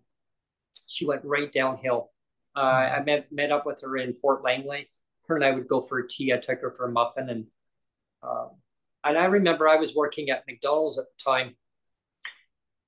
she 0.88 1.06
went 1.06 1.24
right 1.24 1.52
downhill. 1.52 2.12
Uh, 2.56 2.64
mm-hmm. 2.64 3.02
I 3.02 3.04
met, 3.04 3.32
met 3.32 3.52
up 3.52 3.66
with 3.66 3.82
her 3.82 3.98
in 3.98 4.14
Fort 4.14 4.44
Langley. 4.44 4.90
Her 5.28 5.36
and 5.36 5.46
I 5.46 5.52
would 5.52 5.68
go 5.68 5.82
for 5.82 6.00
a 6.00 6.08
tea. 6.08 6.34
I 6.34 6.38
took 6.38 6.62
her 6.62 6.72
for 6.72 6.88
a 6.88 6.92
muffin. 6.92 7.30
And, 7.30 7.46
um, 8.24 8.50
and 9.04 9.18
I 9.18 9.26
remember 9.26 9.68
I 9.68 9.78
was 9.78 9.96
working 9.96 10.30
at 10.30 10.44
McDonald's 10.48 11.00
at 11.00 11.06
the 11.06 11.24
time 11.24 11.56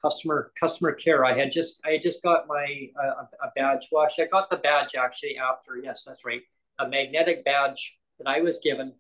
customer 0.02 0.52
customer 0.60 0.94
care. 0.94 1.26
I 1.26 1.38
had 1.38 1.52
just 1.52 1.80
I 1.86 1.92
had 1.92 2.02
just 2.02 2.22
got 2.24 2.48
my 2.48 2.90
uh, 3.02 3.26
a 3.44 3.52
badge. 3.56 3.88
Well, 3.92 4.04
actually, 4.04 4.26
I 4.26 4.28
got 4.28 4.50
the 4.50 4.58
badge 4.58 4.96
actually 4.96 5.38
after. 5.38 5.78
Yes, 5.78 6.04
that's 6.06 6.26
right. 6.26 6.42
A 6.80 6.88
magnetic 6.88 7.46
badge 7.46 7.98
that 8.18 8.28
I 8.28 8.42
was 8.42 8.60
given 8.60 8.94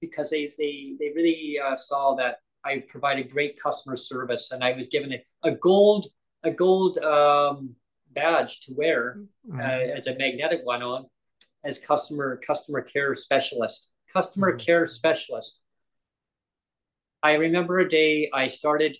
because 0.00 0.30
they 0.30 0.54
they 0.58 0.94
they 0.98 1.12
really 1.14 1.58
uh, 1.64 1.76
saw 1.76 2.14
that 2.16 2.36
I 2.64 2.84
provided 2.88 3.30
great 3.30 3.60
customer 3.60 3.96
service, 3.96 4.50
and 4.52 4.64
I 4.64 4.72
was 4.72 4.88
given 4.88 5.12
a, 5.12 5.48
a 5.48 5.52
gold 5.52 6.06
a 6.42 6.50
gold 6.50 6.98
um, 6.98 7.76
badge 8.12 8.60
to 8.60 8.74
wear 8.74 9.18
mm-hmm. 9.48 9.60
uh, 9.60 9.98
as 9.98 10.06
a 10.06 10.16
magnetic 10.16 10.60
one 10.64 10.82
on 10.82 11.06
as 11.64 11.78
customer 11.78 12.40
customer 12.44 12.80
care 12.80 13.14
specialist. 13.14 13.90
Customer 14.12 14.52
mm-hmm. 14.52 14.64
care 14.64 14.86
specialist. 14.86 15.60
I 17.22 17.32
remember 17.32 17.78
a 17.78 17.88
day 17.88 18.30
I 18.32 18.48
started 18.48 18.96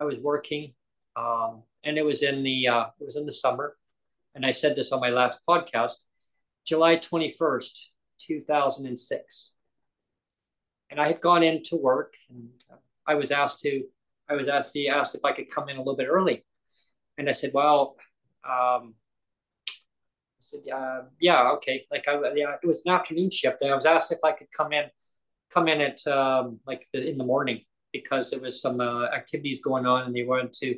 I 0.00 0.04
was 0.04 0.18
working, 0.20 0.74
um, 1.16 1.62
and 1.84 1.98
it 1.98 2.04
was 2.04 2.22
in 2.22 2.42
the 2.42 2.68
uh, 2.68 2.86
it 3.00 3.04
was 3.04 3.16
in 3.16 3.26
the 3.26 3.32
summer, 3.32 3.76
and 4.34 4.46
I 4.46 4.52
said 4.52 4.76
this 4.76 4.92
on 4.92 5.00
my 5.00 5.10
last 5.10 5.40
podcast, 5.48 5.94
July 6.66 6.96
twenty 6.96 7.30
first, 7.30 7.90
two 8.18 8.42
thousand 8.42 8.86
and 8.86 8.98
six. 8.98 9.52
and 10.90 11.00
I 11.00 11.08
had 11.08 11.20
gone 11.20 11.42
into 11.42 11.76
work, 11.76 12.14
and 12.30 12.48
I 13.06 13.14
was 13.14 13.30
asked 13.30 13.60
to, 13.60 13.84
I 14.28 14.34
was 14.34 14.48
asked, 14.48 14.72
he 14.74 14.88
asked 14.88 15.14
if 15.14 15.24
I 15.24 15.32
could 15.32 15.50
come 15.50 15.68
in 15.68 15.76
a 15.76 15.80
little 15.80 15.96
bit 15.96 16.08
early, 16.08 16.44
and 17.16 17.28
I 17.28 17.32
said, 17.32 17.50
well, 17.54 17.96
um, 18.44 18.94
I 19.68 20.40
said, 20.40 20.60
uh, 20.72 21.02
yeah, 21.20 21.50
okay. 21.52 21.86
Like 21.90 22.08
I, 22.08 22.14
yeah, 22.34 22.54
it 22.62 22.66
was 22.66 22.82
an 22.86 22.92
afternoon 22.92 23.30
shift, 23.30 23.58
and 23.60 23.70
I 23.70 23.74
was 23.74 23.86
asked 23.86 24.12
if 24.12 24.20
I 24.24 24.32
could 24.32 24.50
come 24.50 24.72
in, 24.72 24.84
come 25.50 25.68
in 25.68 25.80
at 25.80 26.06
um, 26.06 26.60
like 26.66 26.86
the, 26.92 27.06
in 27.08 27.18
the 27.18 27.24
morning 27.24 27.62
because 27.92 28.30
there 28.30 28.40
was 28.40 28.60
some 28.60 28.80
uh, 28.80 29.06
activities 29.06 29.60
going 29.60 29.86
on, 29.86 30.04
and 30.04 30.14
they 30.14 30.24
wanted 30.24 30.52
to 30.54 30.76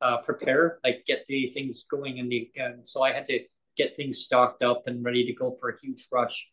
uh, 0.00 0.18
prepare, 0.18 0.78
like 0.84 1.04
get 1.06 1.24
the 1.28 1.46
things 1.46 1.84
going, 1.90 2.18
and 2.18 2.30
the 2.30 2.50
and 2.56 2.86
so 2.86 3.02
I 3.02 3.12
had 3.12 3.26
to 3.26 3.40
get 3.76 3.96
things 3.96 4.18
stocked 4.18 4.62
up 4.62 4.84
and 4.86 5.04
ready 5.04 5.24
to 5.26 5.32
go 5.32 5.50
for 5.50 5.70
a 5.70 5.80
huge 5.80 6.06
rush. 6.10 6.48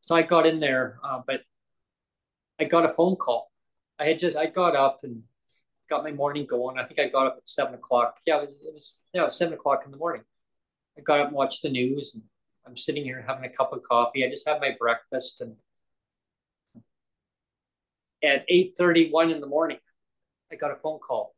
So 0.00 0.16
I 0.16 0.22
got 0.22 0.46
in 0.46 0.60
there, 0.60 0.98
uh, 1.04 1.20
but 1.26 1.42
I 2.58 2.64
got 2.64 2.84
a 2.84 2.92
phone 2.92 3.16
call. 3.16 3.50
I 3.98 4.04
had 4.06 4.18
just 4.18 4.36
I 4.36 4.46
got 4.46 4.74
up 4.76 5.00
and 5.02 5.22
got 5.88 6.04
my 6.04 6.12
morning 6.12 6.46
going. 6.46 6.78
I 6.78 6.84
think 6.84 7.00
I 7.00 7.08
got 7.08 7.26
up 7.26 7.34
at 7.38 7.48
seven 7.48 7.74
o'clock. 7.74 8.18
Yeah, 8.26 8.42
it 8.42 8.48
was, 8.48 8.56
it 8.66 8.74
was 8.74 8.94
yeah, 9.12 9.22
it 9.22 9.24
was 9.26 9.36
seven 9.36 9.54
o'clock 9.54 9.82
in 9.84 9.90
the 9.90 9.98
morning. 9.98 10.22
I 10.96 11.02
got 11.02 11.20
up 11.20 11.28
and 11.28 11.36
watched 11.36 11.62
the 11.62 11.70
news, 11.70 12.14
and 12.14 12.22
I'm 12.66 12.76
sitting 12.76 13.04
here 13.04 13.24
having 13.26 13.44
a 13.44 13.52
cup 13.52 13.72
of 13.72 13.82
coffee. 13.82 14.24
I 14.24 14.30
just 14.30 14.48
had 14.48 14.60
my 14.60 14.74
breakfast, 14.78 15.40
and 15.40 15.56
at 18.22 18.44
eight 18.48 18.74
thirty 18.76 19.10
one 19.10 19.30
in 19.30 19.40
the 19.40 19.46
morning, 19.46 19.78
I 20.52 20.56
got 20.56 20.72
a 20.72 20.76
phone 20.76 20.98
call. 20.98 21.34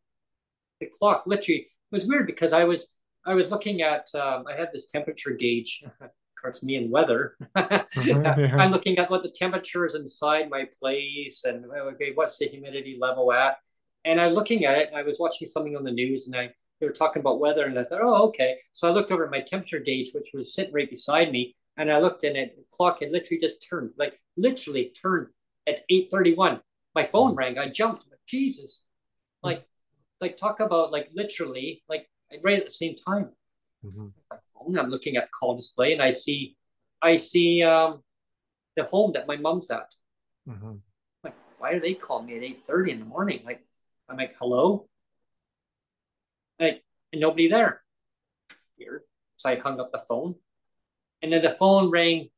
The 0.80 0.86
clock 0.86 1.24
literally 1.26 1.60
it 1.60 1.66
was 1.94 2.06
weird 2.06 2.26
because 2.26 2.52
I 2.52 2.64
was 2.64 2.88
I 3.24 3.34
was 3.34 3.50
looking 3.50 3.82
at 3.82 4.08
um, 4.14 4.44
I 4.48 4.56
had 4.56 4.70
this 4.72 4.86
temperature 4.86 5.30
gauge. 5.30 5.84
of 6.00 6.10
course, 6.40 6.62
me 6.62 6.76
and 6.76 6.90
weather. 6.90 7.36
mm-hmm, 7.56 8.60
I'm 8.60 8.72
looking 8.72 8.98
at 8.98 9.10
what 9.10 9.22
the 9.22 9.30
temperature 9.30 9.86
is 9.86 9.94
inside 9.94 10.50
my 10.50 10.64
place 10.80 11.44
and 11.44 11.64
okay, 11.66 12.12
what's 12.14 12.38
the 12.38 12.48
humidity 12.48 12.98
level 13.00 13.32
at. 13.32 13.58
And 14.04 14.20
I'm 14.20 14.32
looking 14.32 14.64
at 14.64 14.78
it. 14.78 14.90
I 14.94 15.02
was 15.02 15.18
watching 15.20 15.46
something 15.46 15.76
on 15.76 15.84
the 15.84 15.92
news, 15.92 16.26
and 16.26 16.36
I 16.36 16.52
they 16.80 16.86
were 16.86 16.92
talking 16.92 17.20
about 17.20 17.38
weather, 17.38 17.66
and 17.66 17.78
I 17.78 17.84
thought, 17.84 18.00
oh, 18.02 18.26
okay. 18.28 18.56
So 18.72 18.88
I 18.88 18.90
looked 18.90 19.12
over 19.12 19.24
at 19.24 19.30
my 19.30 19.40
temperature 19.40 19.78
gauge, 19.78 20.10
which 20.12 20.30
was 20.34 20.52
sitting 20.52 20.74
right 20.74 20.90
beside 20.90 21.30
me, 21.30 21.54
and 21.76 21.92
I 21.92 22.00
looked, 22.00 22.24
and 22.24 22.36
it 22.36 22.56
the 22.56 22.64
clock 22.72 23.00
had 23.00 23.12
literally 23.12 23.40
just 23.40 23.64
turned, 23.68 23.90
like 23.96 24.18
literally 24.36 24.92
turned 25.00 25.28
at 25.68 25.82
8:31. 25.88 26.60
My 26.94 27.06
phone 27.06 27.34
rang. 27.34 27.58
I 27.58 27.68
jumped. 27.68 28.06
Jesus, 28.24 28.84
like, 29.42 29.66
like 30.20 30.36
talk 30.36 30.60
about 30.60 30.92
like 30.92 31.10
literally 31.12 31.82
like 31.88 32.08
right 32.42 32.58
at 32.58 32.66
the 32.66 32.70
same 32.70 32.94
time. 32.94 33.30
Mm-hmm. 33.84 34.06
My 34.30 34.36
phone. 34.54 34.78
I'm 34.78 34.90
looking 34.90 35.16
at 35.16 35.28
call 35.32 35.56
display, 35.56 35.92
and 35.92 36.00
I 36.00 36.12
see, 36.12 36.56
I 37.02 37.16
see 37.16 37.62
um, 37.62 38.02
the 38.76 38.84
home 38.84 39.12
that 39.14 39.26
my 39.26 39.36
mom's 39.36 39.70
at. 39.70 39.92
Mm-hmm. 40.48 40.74
Like, 41.24 41.34
why 41.58 41.72
are 41.72 41.80
they 41.80 41.94
calling 41.94 42.26
me 42.26 42.36
at 42.36 42.42
eight 42.42 42.62
thirty 42.66 42.92
in 42.92 43.00
the 43.00 43.04
morning? 43.04 43.42
Like, 43.44 43.66
I'm 44.08 44.16
like, 44.16 44.36
hello. 44.38 44.88
Like, 46.60 46.84
and 47.12 47.20
nobody 47.20 47.48
there. 47.50 47.82
Weird. 48.78 49.02
So 49.36 49.50
I 49.50 49.56
hung 49.56 49.80
up 49.80 49.90
the 49.92 50.04
phone, 50.08 50.36
and 51.20 51.32
then 51.32 51.42
the 51.42 51.56
phone 51.58 51.90
rang. 51.90 52.30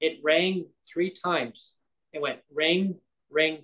It 0.00 0.18
rang 0.22 0.66
three 0.84 1.10
times. 1.10 1.76
It 2.12 2.20
went 2.20 2.40
ring, 2.52 2.96
ring, 3.30 3.60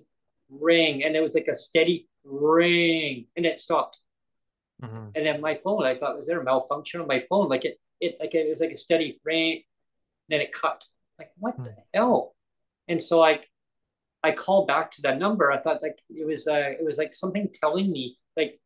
ring, 0.49 1.03
and 1.03 1.15
it 1.15 1.21
was 1.21 1.35
like 1.35 1.47
a 1.47 1.55
steady 1.55 2.07
ring, 2.23 3.27
and 3.35 3.45
it 3.45 3.59
stopped. 3.59 3.99
Mm-hmm. 4.83 5.09
And 5.15 5.25
then 5.25 5.41
my 5.41 5.55
phone, 5.55 5.85
I 5.85 5.97
thought, 5.97 6.17
was 6.17 6.27
there 6.27 6.39
a 6.39 6.43
malfunction 6.43 7.01
on 7.01 7.07
my 7.07 7.19
phone? 7.19 7.49
Like 7.49 7.65
it, 7.65 7.79
it 7.99 8.17
like 8.19 8.35
it 8.35 8.49
was 8.49 8.61
like 8.61 8.71
a 8.71 8.77
steady 8.77 9.19
ring, 9.23 9.53
And 9.53 9.63
then 10.29 10.41
it 10.41 10.51
cut. 10.51 10.85
Like 11.17 11.31
what 11.37 11.55
mm-hmm. 11.55 11.63
the 11.63 11.75
hell? 11.93 12.35
And 12.87 13.01
so 13.01 13.23
I, 13.23 13.39
I 14.23 14.31
called 14.31 14.67
back 14.67 14.91
to 14.91 15.01
that 15.03 15.17
number. 15.17 15.51
I 15.51 15.59
thought 15.59 15.81
like 15.81 15.99
it 16.09 16.25
was, 16.25 16.47
uh, 16.47 16.73
it 16.79 16.85
was 16.85 16.97
like 16.97 17.13
something 17.13 17.49
telling 17.53 17.91
me 17.91 18.17
like, 18.35 18.59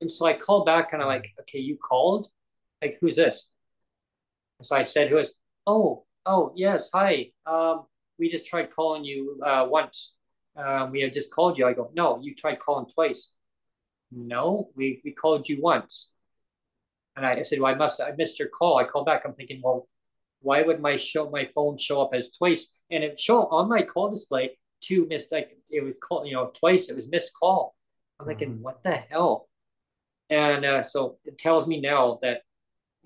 and 0.00 0.10
so 0.10 0.26
I 0.26 0.32
called 0.32 0.66
back 0.66 0.92
and 0.92 1.02
I'm 1.02 1.08
like, 1.08 1.32
okay, 1.40 1.58
you 1.58 1.76
called, 1.76 2.28
like 2.82 2.98
who's 3.00 3.16
this? 3.16 3.50
And 4.58 4.66
so 4.66 4.76
I 4.76 4.82
said, 4.82 5.08
who 5.08 5.18
is? 5.18 5.32
Oh, 5.66 6.04
oh 6.26 6.52
yes, 6.56 6.90
hi. 6.92 7.30
Um, 7.46 7.84
we 8.18 8.30
just 8.30 8.46
tried 8.46 8.74
calling 8.74 9.04
you 9.04 9.40
uh, 9.44 9.66
once. 9.68 10.14
Um, 10.56 10.92
we 10.92 11.00
have 11.00 11.12
just 11.12 11.30
called 11.30 11.58
you. 11.58 11.66
I 11.66 11.72
go, 11.72 11.90
no, 11.94 12.20
you 12.22 12.34
tried 12.34 12.60
calling 12.60 12.86
twice. 12.86 13.32
No, 14.12 14.70
we, 14.76 15.00
we 15.04 15.12
called 15.12 15.48
you 15.48 15.60
once. 15.60 16.10
And 17.16 17.26
I, 17.26 17.40
I 17.40 17.42
said, 17.42 17.60
well, 17.60 17.72
I 17.72 17.76
must, 17.76 18.00
I 18.00 18.12
missed 18.16 18.38
your 18.38 18.48
call. 18.48 18.78
I 18.78 18.84
called 18.84 19.06
back. 19.06 19.22
I'm 19.24 19.34
thinking, 19.34 19.60
well, 19.62 19.88
why 20.40 20.62
would 20.62 20.80
my 20.80 20.96
show, 20.96 21.28
my 21.30 21.48
phone 21.54 21.78
show 21.78 22.02
up 22.02 22.10
as 22.14 22.30
twice? 22.30 22.68
And 22.90 23.02
it 23.02 23.18
show 23.18 23.46
on 23.46 23.68
my 23.68 23.82
call 23.82 24.10
display 24.10 24.56
two 24.80 25.06
missed, 25.08 25.32
like 25.32 25.56
it 25.70 25.82
was 25.82 25.96
called, 26.00 26.28
you 26.28 26.34
know, 26.34 26.52
twice. 26.54 26.88
It 26.88 26.96
was 26.96 27.08
missed 27.08 27.32
call. 27.34 27.74
I'm 28.20 28.26
thinking, 28.26 28.54
mm-hmm. 28.54 28.62
what 28.62 28.82
the 28.84 28.92
hell? 28.92 29.48
And 30.30 30.64
uh, 30.64 30.82
so 30.84 31.18
it 31.24 31.38
tells 31.38 31.66
me 31.66 31.80
now 31.80 32.18
that, 32.22 32.42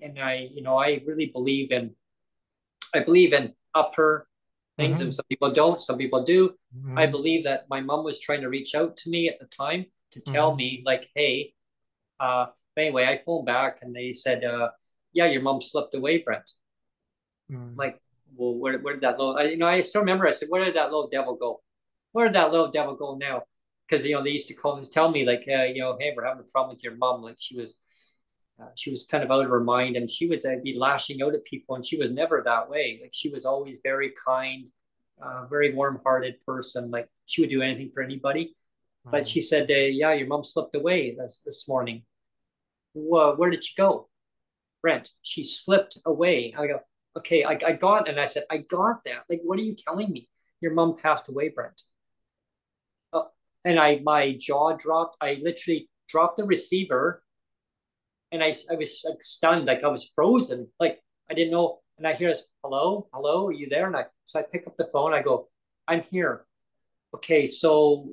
and 0.01 0.19
I, 0.19 0.49
you 0.53 0.61
know, 0.61 0.77
I 0.77 1.01
really 1.05 1.25
believe 1.25 1.71
in, 1.71 1.95
I 2.93 3.01
believe 3.01 3.33
in 3.33 3.53
upper 3.73 4.28
things, 4.79 4.97
mm-hmm. 4.97 5.05
and 5.05 5.15
some 5.15 5.25
people 5.29 5.51
don't, 5.53 5.81
some 5.81 5.97
people 5.97 6.23
do. 6.23 6.49
Mm-hmm. 6.75 6.97
I 6.97 7.05
believe 7.05 7.43
that 7.43 7.65
my 7.69 7.81
mom 7.81 8.03
was 8.03 8.19
trying 8.19 8.41
to 8.41 8.49
reach 8.49 8.73
out 8.75 8.97
to 8.97 9.09
me 9.09 9.29
at 9.29 9.39
the 9.39 9.45
time 9.45 9.85
to 10.11 10.21
tell 10.21 10.49
mm-hmm. 10.49 10.57
me 10.57 10.83
like, 10.85 11.07
hey, 11.15 11.53
uh, 12.19 12.47
anyway, 12.77 13.05
I 13.05 13.21
phoned 13.23 13.45
back 13.45 13.79
and 13.81 13.95
they 13.95 14.13
said, 14.13 14.43
uh, 14.43 14.69
yeah, 15.13 15.25
your 15.25 15.41
mom 15.41 15.61
slipped 15.61 15.95
away, 15.95 16.19
Brent. 16.19 16.49
Mm. 17.51 17.75
Like, 17.75 17.99
well, 18.35 18.53
where, 18.55 18.77
where 18.79 18.93
did 18.93 19.03
that 19.03 19.17
little, 19.17 19.37
I, 19.37 19.43
you 19.43 19.57
know, 19.57 19.67
I 19.67 19.81
still 19.81 20.01
remember 20.01 20.27
I 20.27 20.31
said, 20.31 20.49
where 20.49 20.65
did 20.65 20.75
that 20.75 20.91
little 20.91 21.09
devil 21.09 21.35
go? 21.35 21.61
Where 22.11 22.27
did 22.27 22.35
that 22.35 22.51
little 22.51 22.71
devil 22.71 22.95
go 22.95 23.15
now? 23.15 23.43
Because, 23.87 24.05
you 24.05 24.15
know, 24.15 24.23
they 24.23 24.29
used 24.29 24.47
to 24.49 24.53
call 24.53 24.77
and 24.77 24.91
tell 24.91 25.09
me 25.11 25.25
like, 25.25 25.45
uh, 25.47 25.63
you 25.63 25.81
know, 25.81 25.97
hey, 25.99 26.13
we're 26.15 26.25
having 26.25 26.43
a 26.47 26.51
problem 26.51 26.75
with 26.75 26.83
your 26.83 26.95
mom. 26.95 27.21
Like 27.23 27.37
she 27.39 27.55
was, 27.55 27.73
uh, 28.61 28.67
she 28.75 28.91
was 28.91 29.05
kind 29.05 29.23
of 29.23 29.31
out 29.31 29.43
of 29.43 29.49
her 29.49 29.63
mind 29.63 29.95
and 29.95 30.09
she 30.09 30.27
would 30.27 30.45
uh, 30.45 30.55
be 30.63 30.77
lashing 30.77 31.21
out 31.21 31.33
at 31.33 31.45
people 31.45 31.75
and 31.75 31.85
she 31.85 31.97
was 31.97 32.11
never 32.11 32.41
that 32.43 32.69
way. 32.69 32.99
Like 33.01 33.11
she 33.13 33.29
was 33.29 33.45
always 33.45 33.79
very 33.83 34.13
kind, 34.25 34.65
uh, 35.21 35.45
very 35.45 35.73
warm 35.73 35.99
hearted 36.03 36.35
person. 36.45 36.91
Like 36.91 37.07
she 37.25 37.41
would 37.41 37.49
do 37.49 37.61
anything 37.61 37.91
for 37.93 38.03
anybody. 38.03 38.55
But 39.11 39.27
she 39.27 39.41
said, 39.41 39.69
uh, 39.71 39.73
"Yeah, 39.73 40.13
your 40.13 40.27
mom 40.27 40.43
slipped 40.43 40.75
away 40.75 41.15
this 41.15 41.41
this 41.45 41.67
morning. 41.67 42.03
Well, 42.93 43.35
where 43.37 43.49
did 43.49 43.63
she 43.63 43.75
go, 43.75 44.09
Brent? 44.81 45.11
She 45.21 45.43
slipped 45.43 45.97
away." 46.05 46.53
I 46.57 46.67
go, 46.67 46.81
"Okay, 47.17 47.43
I, 47.43 47.57
I 47.65 47.71
got," 47.73 48.07
and 48.07 48.19
I 48.19 48.25
said, 48.25 48.43
"I 48.51 48.57
got 48.57 49.03
that. 49.05 49.23
Like, 49.29 49.41
what 49.43 49.57
are 49.57 49.63
you 49.63 49.75
telling 49.75 50.11
me? 50.11 50.29
Your 50.61 50.73
mom 50.73 50.97
passed 50.97 51.29
away, 51.29 51.49
Brent." 51.49 51.81
Oh, 53.13 53.29
and 53.65 53.79
I 53.79 53.99
my 54.03 54.35
jaw 54.37 54.73
dropped. 54.73 55.17
I 55.21 55.39
literally 55.41 55.89
dropped 56.07 56.37
the 56.37 56.43
receiver, 56.43 57.23
and 58.31 58.43
I 58.43 58.53
I 58.71 58.75
was 58.75 59.03
like 59.07 59.21
stunned, 59.21 59.65
like 59.65 59.83
I 59.83 59.87
was 59.87 60.09
frozen, 60.15 60.67
like 60.79 60.99
I 61.29 61.33
didn't 61.33 61.51
know. 61.51 61.79
And 61.97 62.07
I 62.07 62.13
hear 62.13 62.29
this, 62.29 62.45
"Hello, 62.63 63.09
hello, 63.13 63.47
are 63.47 63.51
you 63.51 63.67
there?" 63.69 63.87
And 63.87 63.95
I 63.95 64.05
so 64.25 64.39
I 64.39 64.43
pick 64.43 64.65
up 64.67 64.77
the 64.77 64.89
phone. 64.91 65.13
I 65.13 65.21
go, 65.21 65.49
"I'm 65.87 66.03
here." 66.03 66.45
Okay, 67.13 67.45
so 67.45 68.09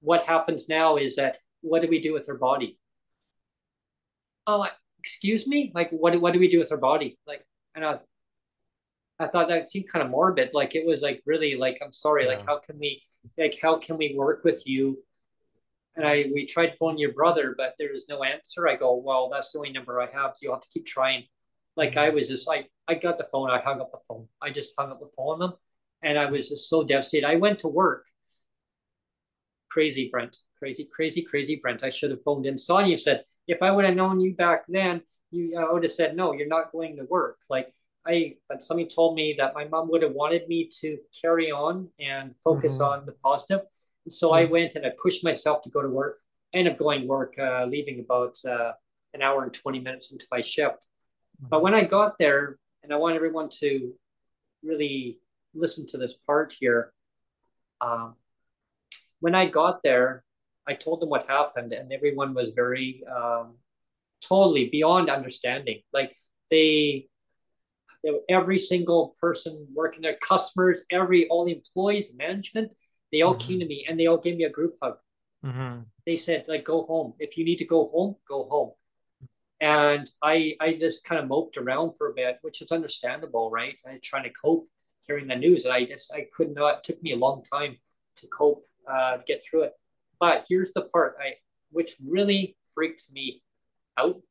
what 0.00 0.24
happens 0.24 0.68
now 0.68 0.96
is 0.96 1.16
that 1.16 1.38
what 1.62 1.82
do 1.82 1.88
we 1.88 2.00
do 2.00 2.12
with 2.12 2.26
her 2.26 2.36
body? 2.36 2.78
Oh, 4.46 4.66
excuse 4.98 5.46
me? 5.46 5.70
Like, 5.74 5.90
what, 5.90 6.18
what 6.20 6.32
do 6.32 6.40
we 6.40 6.48
do 6.48 6.58
with 6.58 6.70
her 6.70 6.76
body? 6.76 7.18
Like, 7.26 7.44
and 7.74 7.84
I, 7.84 7.98
I 9.18 9.26
thought 9.28 9.48
that 9.48 9.70
seemed 9.70 9.88
kind 9.92 10.04
of 10.04 10.10
morbid. 10.10 10.50
Like, 10.54 10.74
it 10.74 10.86
was 10.86 11.02
like 11.02 11.22
really 11.26 11.56
like, 11.56 11.78
I'm 11.84 11.92
sorry. 11.92 12.24
Yeah. 12.24 12.36
Like, 12.36 12.46
how 12.46 12.58
can 12.58 12.78
we, 12.78 13.02
like, 13.38 13.58
how 13.60 13.78
can 13.78 13.96
we 13.96 14.14
work 14.16 14.44
with 14.44 14.66
you? 14.66 14.98
And 16.00 16.08
I, 16.08 16.24
we 16.32 16.46
tried 16.46 16.76
phoning 16.76 16.98
your 16.98 17.12
brother, 17.12 17.54
but 17.56 17.74
there 17.78 17.92
was 17.92 18.06
no 18.08 18.24
answer. 18.24 18.66
I 18.66 18.76
go, 18.76 18.96
well, 18.96 19.28
that's 19.30 19.52
the 19.52 19.58
only 19.58 19.72
number 19.72 20.00
I 20.00 20.06
have. 20.06 20.32
So 20.32 20.38
you'll 20.42 20.54
have 20.54 20.62
to 20.62 20.68
keep 20.72 20.86
trying. 20.86 21.24
Like, 21.76 21.96
I 21.96 22.08
was 22.08 22.28
just 22.28 22.48
like, 22.48 22.70
I 22.88 22.94
got 22.94 23.18
the 23.18 23.28
phone. 23.30 23.50
I 23.50 23.60
hung 23.60 23.80
up 23.80 23.92
the 23.92 23.98
phone. 24.08 24.26
I 24.40 24.50
just 24.50 24.74
hung 24.78 24.90
up 24.90 25.00
the 25.00 25.10
phone 25.16 25.34
on 25.34 25.38
them. 25.38 25.52
And 26.02 26.18
I 26.18 26.30
was 26.30 26.48
just 26.48 26.68
so 26.68 26.82
devastated. 26.82 27.26
I 27.26 27.36
went 27.36 27.58
to 27.60 27.68
work 27.68 28.06
crazy 29.70 30.08
Brent, 30.10 30.36
crazy, 30.58 30.88
crazy, 30.92 31.22
crazy 31.22 31.56
Brent. 31.56 31.84
I 31.84 31.90
should 31.90 32.10
have 32.10 32.22
phoned 32.22 32.46
in. 32.46 32.58
Sonia 32.58 32.98
said, 32.98 33.24
if 33.46 33.62
I 33.62 33.70
would 33.70 33.84
have 33.84 33.94
known 33.94 34.20
you 34.20 34.34
back 34.34 34.64
then, 34.68 35.02
you 35.30 35.56
I 35.58 35.72
would 35.72 35.84
have 35.84 35.92
said, 35.92 36.16
no, 36.16 36.32
you're 36.32 36.48
not 36.48 36.72
going 36.72 36.96
to 36.96 37.04
work. 37.04 37.38
Like 37.48 37.72
I, 38.06 38.36
but 38.48 38.62
somebody 38.62 38.88
told 38.88 39.14
me 39.14 39.36
that 39.38 39.54
my 39.54 39.66
mom 39.66 39.90
would 39.90 40.02
have 40.02 40.12
wanted 40.12 40.48
me 40.48 40.68
to 40.80 40.98
carry 41.20 41.50
on 41.50 41.88
and 42.00 42.34
focus 42.42 42.74
mm-hmm. 42.74 43.00
on 43.00 43.06
the 43.06 43.12
positive. 43.12 43.66
So 44.08 44.28
mm-hmm. 44.28 44.48
I 44.48 44.50
went 44.50 44.74
and 44.74 44.86
I 44.86 44.92
pushed 45.00 45.24
myself 45.24 45.62
to 45.62 45.70
go 45.70 45.82
to 45.82 45.88
work. 45.88 46.18
I 46.54 46.58
ended 46.58 46.74
up 46.74 46.78
going 46.78 47.02
to 47.02 47.06
work, 47.06 47.34
uh, 47.38 47.64
leaving 47.66 48.00
about 48.00 48.36
uh, 48.48 48.72
an 49.14 49.22
hour 49.22 49.42
and 49.44 49.52
20 49.52 49.80
minutes 49.80 50.12
into 50.12 50.26
my 50.30 50.42
shift. 50.42 50.86
Mm-hmm. 51.40 51.48
But 51.48 51.62
when 51.62 51.74
I 51.74 51.84
got 51.84 52.18
there, 52.18 52.58
and 52.82 52.92
I 52.92 52.96
want 52.96 53.14
everyone 53.14 53.50
to 53.60 53.92
really 54.62 55.18
listen 55.54 55.86
to 55.88 55.98
this 55.98 56.14
part 56.14 56.54
here, 56.58 56.92
um, 57.80 58.14
when 59.20 59.34
I 59.34 59.46
got 59.46 59.82
there, 59.82 60.24
I 60.66 60.74
told 60.74 61.00
them 61.00 61.08
what 61.08 61.26
happened, 61.28 61.72
and 61.72 61.92
everyone 61.92 62.34
was 62.34 62.50
very 62.50 63.02
um, 63.14 63.54
totally 64.22 64.68
beyond 64.68 65.10
understanding. 65.10 65.80
Like 65.92 66.16
they, 66.50 67.08
they, 68.02 68.10
every 68.28 68.58
single 68.58 69.16
person 69.20 69.66
working 69.74 70.02
there, 70.02 70.16
customers, 70.20 70.84
every 70.90 71.28
all 71.28 71.44
the 71.44 71.52
employees, 71.52 72.14
management, 72.14 72.72
They 73.12 73.22
all 73.22 73.34
Mhm. 73.34 73.40
came 73.40 73.60
to 73.60 73.66
me 73.66 73.86
and 73.88 73.98
they 73.98 74.06
all 74.06 74.18
gave 74.18 74.36
me 74.36 74.44
a 74.44 74.50
group 74.50 74.76
hug. 74.82 74.98
Mhm. 75.44 75.86
They 76.06 76.16
said, 76.16 76.46
like, 76.48 76.64
go 76.64 76.84
home. 76.84 77.14
If 77.18 77.36
you 77.36 77.44
need 77.44 77.58
to 77.58 77.64
go 77.64 77.88
home, 77.88 78.16
go 78.26 78.48
home. 78.48 78.74
And 79.60 80.10
I 80.22 80.56
I 80.58 80.72
just 80.74 81.04
kind 81.04 81.20
of 81.20 81.28
moped 81.28 81.56
around 81.58 81.94
for 81.96 82.10
a 82.10 82.14
bit, 82.14 82.38
which 82.42 82.62
is 82.62 82.72
understandable, 82.72 83.50
right? 83.50 83.78
I 83.86 83.92
was 83.94 84.02
trying 84.02 84.24
to 84.24 84.30
cope 84.30 84.68
hearing 85.06 85.26
the 85.28 85.36
news, 85.36 85.64
and 85.64 85.74
I 85.74 85.84
just 85.84 86.12
I 86.14 86.24
could 86.32 86.54
not. 86.54 86.78
It 86.78 86.84
took 86.84 87.02
me 87.02 87.12
a 87.12 87.16
long 87.16 87.42
time 87.42 87.78
to 88.16 88.26
cope, 88.28 88.66
uh, 88.86 89.18
get 89.26 89.42
through 89.44 89.64
it. 89.64 89.74
But 90.18 90.46
here's 90.48 90.72
the 90.72 90.82
part 90.82 91.16
I 91.20 91.36
which 91.70 91.96
really 92.02 92.56
freaked 92.74 93.10
me 93.12 93.42
out. 93.96 94.22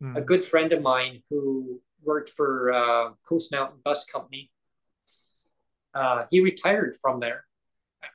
A 0.00 0.04
Mhm. 0.04 0.26
good 0.26 0.44
friend 0.44 0.72
of 0.72 0.82
mine 0.82 1.22
who 1.30 1.82
worked 2.02 2.28
for 2.28 2.72
uh, 2.72 3.14
Coast 3.24 3.50
Mountain 3.52 3.80
Bus 3.82 4.04
Company, 4.04 4.52
uh, 5.94 6.26
he 6.30 6.40
retired 6.40 6.96
from 7.00 7.20
there. 7.20 7.46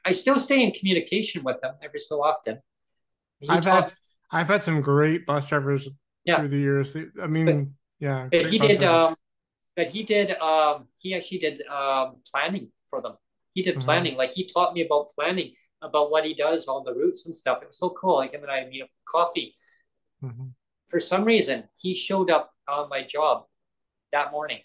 I 0.03 0.12
still 0.12 0.38
stay 0.38 0.64
in 0.64 0.72
communication 0.72 1.44
with 1.44 1.62
them 1.62 1.76
every 1.82 1.99
so 1.99 2.24
often. 2.24 2.60
He 3.40 3.49
I've 3.49 3.64
taught- 3.64 3.90
had 3.90 3.94
I've 4.32 4.48
had 4.48 4.64
some 4.64 4.82
great 4.82 5.26
bus 5.26 5.45
drivers 5.45 5.88
Yeah. 6.26 6.40
through 6.40 6.49
the 6.49 6.57
years. 6.57 6.95
I 7.22 7.28
mean, 7.28 7.76
yeah. 7.99 8.28
but 8.32 8.45
he 8.48 8.57
did 8.60 8.84
um 8.84 9.16
but 9.76 9.88
he 9.88 10.03
did 10.03 10.32
um 10.40 10.88
he 10.98 11.14
actually 11.16 11.40
did 11.40 11.62
um 11.68 12.22
planning 12.32 12.72
for 12.90 13.02
them 13.02 13.16
he 13.53 13.62
did 13.62 13.76
Mhm. 13.76 13.84
planning 13.84 14.16
like 14.18 14.32
he 14.32 14.45
taught 14.45 14.74
me 14.74 14.82
about 14.86 15.14
planning 15.16 15.53
about 15.82 16.10
what 16.12 16.26
he 16.26 16.34
does 16.34 16.68
on 16.68 16.84
the 16.86 16.94
routes 16.94 17.26
and 17.26 17.36
stuff 17.36 17.62
it 17.62 17.68
was 17.68 17.78
so 17.78 17.90
cool 17.90 18.16
like 18.18 18.32
him 18.34 18.41
and 18.41 18.52
i 18.52 18.66
meet 18.66 18.82
up 18.84 18.90
for 18.90 19.03
coffee 19.18 19.56
Mhm. 20.24 20.53
for 20.88 20.99
some 20.99 21.24
reason 21.26 21.68
he 21.78 21.94
showed 21.94 22.30
up 22.32 22.53
on 22.68 22.90
my 22.90 23.02
job 23.03 23.48
that 24.12 24.32
morning 24.32 24.62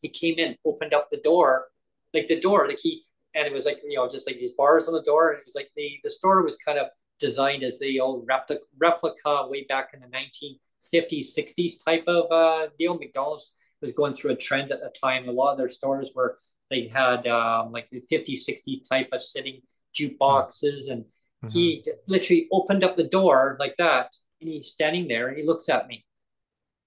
he 0.00 0.08
came 0.08 0.38
in 0.38 0.56
opened 0.64 0.92
up 0.94 1.10
the 1.10 1.16
door 1.30 1.68
like 2.14 2.26
the 2.28 2.40
door 2.40 2.68
like 2.68 2.80
he 2.80 3.04
and 3.34 3.46
it 3.46 3.52
was 3.52 3.64
like 3.64 3.78
you 3.88 3.96
know 3.96 4.08
just 4.08 4.26
like 4.26 4.38
these 4.38 4.52
bars 4.52 4.88
on 4.88 4.94
the 4.94 5.02
door 5.02 5.30
and 5.30 5.38
it 5.40 5.46
was 5.46 5.54
like 5.54 5.70
the 5.76 5.98
the 6.04 6.10
store 6.10 6.42
was 6.42 6.56
kind 6.58 6.78
of 6.78 6.86
designed 7.20 7.62
as 7.62 7.78
the 7.78 8.00
old 8.00 8.24
replica 8.28 8.60
replica 8.78 9.46
way 9.48 9.64
back 9.68 9.90
in 9.94 10.00
the 10.00 10.06
1950s 10.08 11.26
60s 11.38 11.84
type 11.84 12.04
of 12.08 12.30
uh 12.32 12.68
deal. 12.78 12.98
Mcdonald's 12.98 13.54
was 13.80 13.92
going 13.92 14.12
through 14.12 14.32
a 14.32 14.36
trend 14.36 14.70
at 14.72 14.80
the 14.80 14.92
time. 15.00 15.28
A 15.28 15.32
lot 15.32 15.52
of 15.52 15.58
their 15.58 15.68
stores 15.68 16.10
were 16.14 16.38
they 16.70 16.88
had 16.88 17.26
um 17.26 17.72
like 17.72 17.88
the 17.90 18.02
50s 18.12 18.40
60s 18.48 18.88
type 18.88 19.08
of 19.12 19.22
sitting 19.22 19.60
jukeboxes 19.98 20.90
and 20.90 21.04
Mhm. 21.44 21.52
he 21.52 21.84
literally 22.06 22.46
opened 22.52 22.84
up 22.84 22.96
the 22.96 23.02
door 23.18 23.56
like 23.58 23.74
that 23.76 24.14
and 24.40 24.48
he's 24.48 24.68
standing 24.68 25.08
there 25.08 25.26
and 25.26 25.36
he 25.36 25.42
looks 25.42 25.68
at 25.68 25.88
me. 25.88 26.04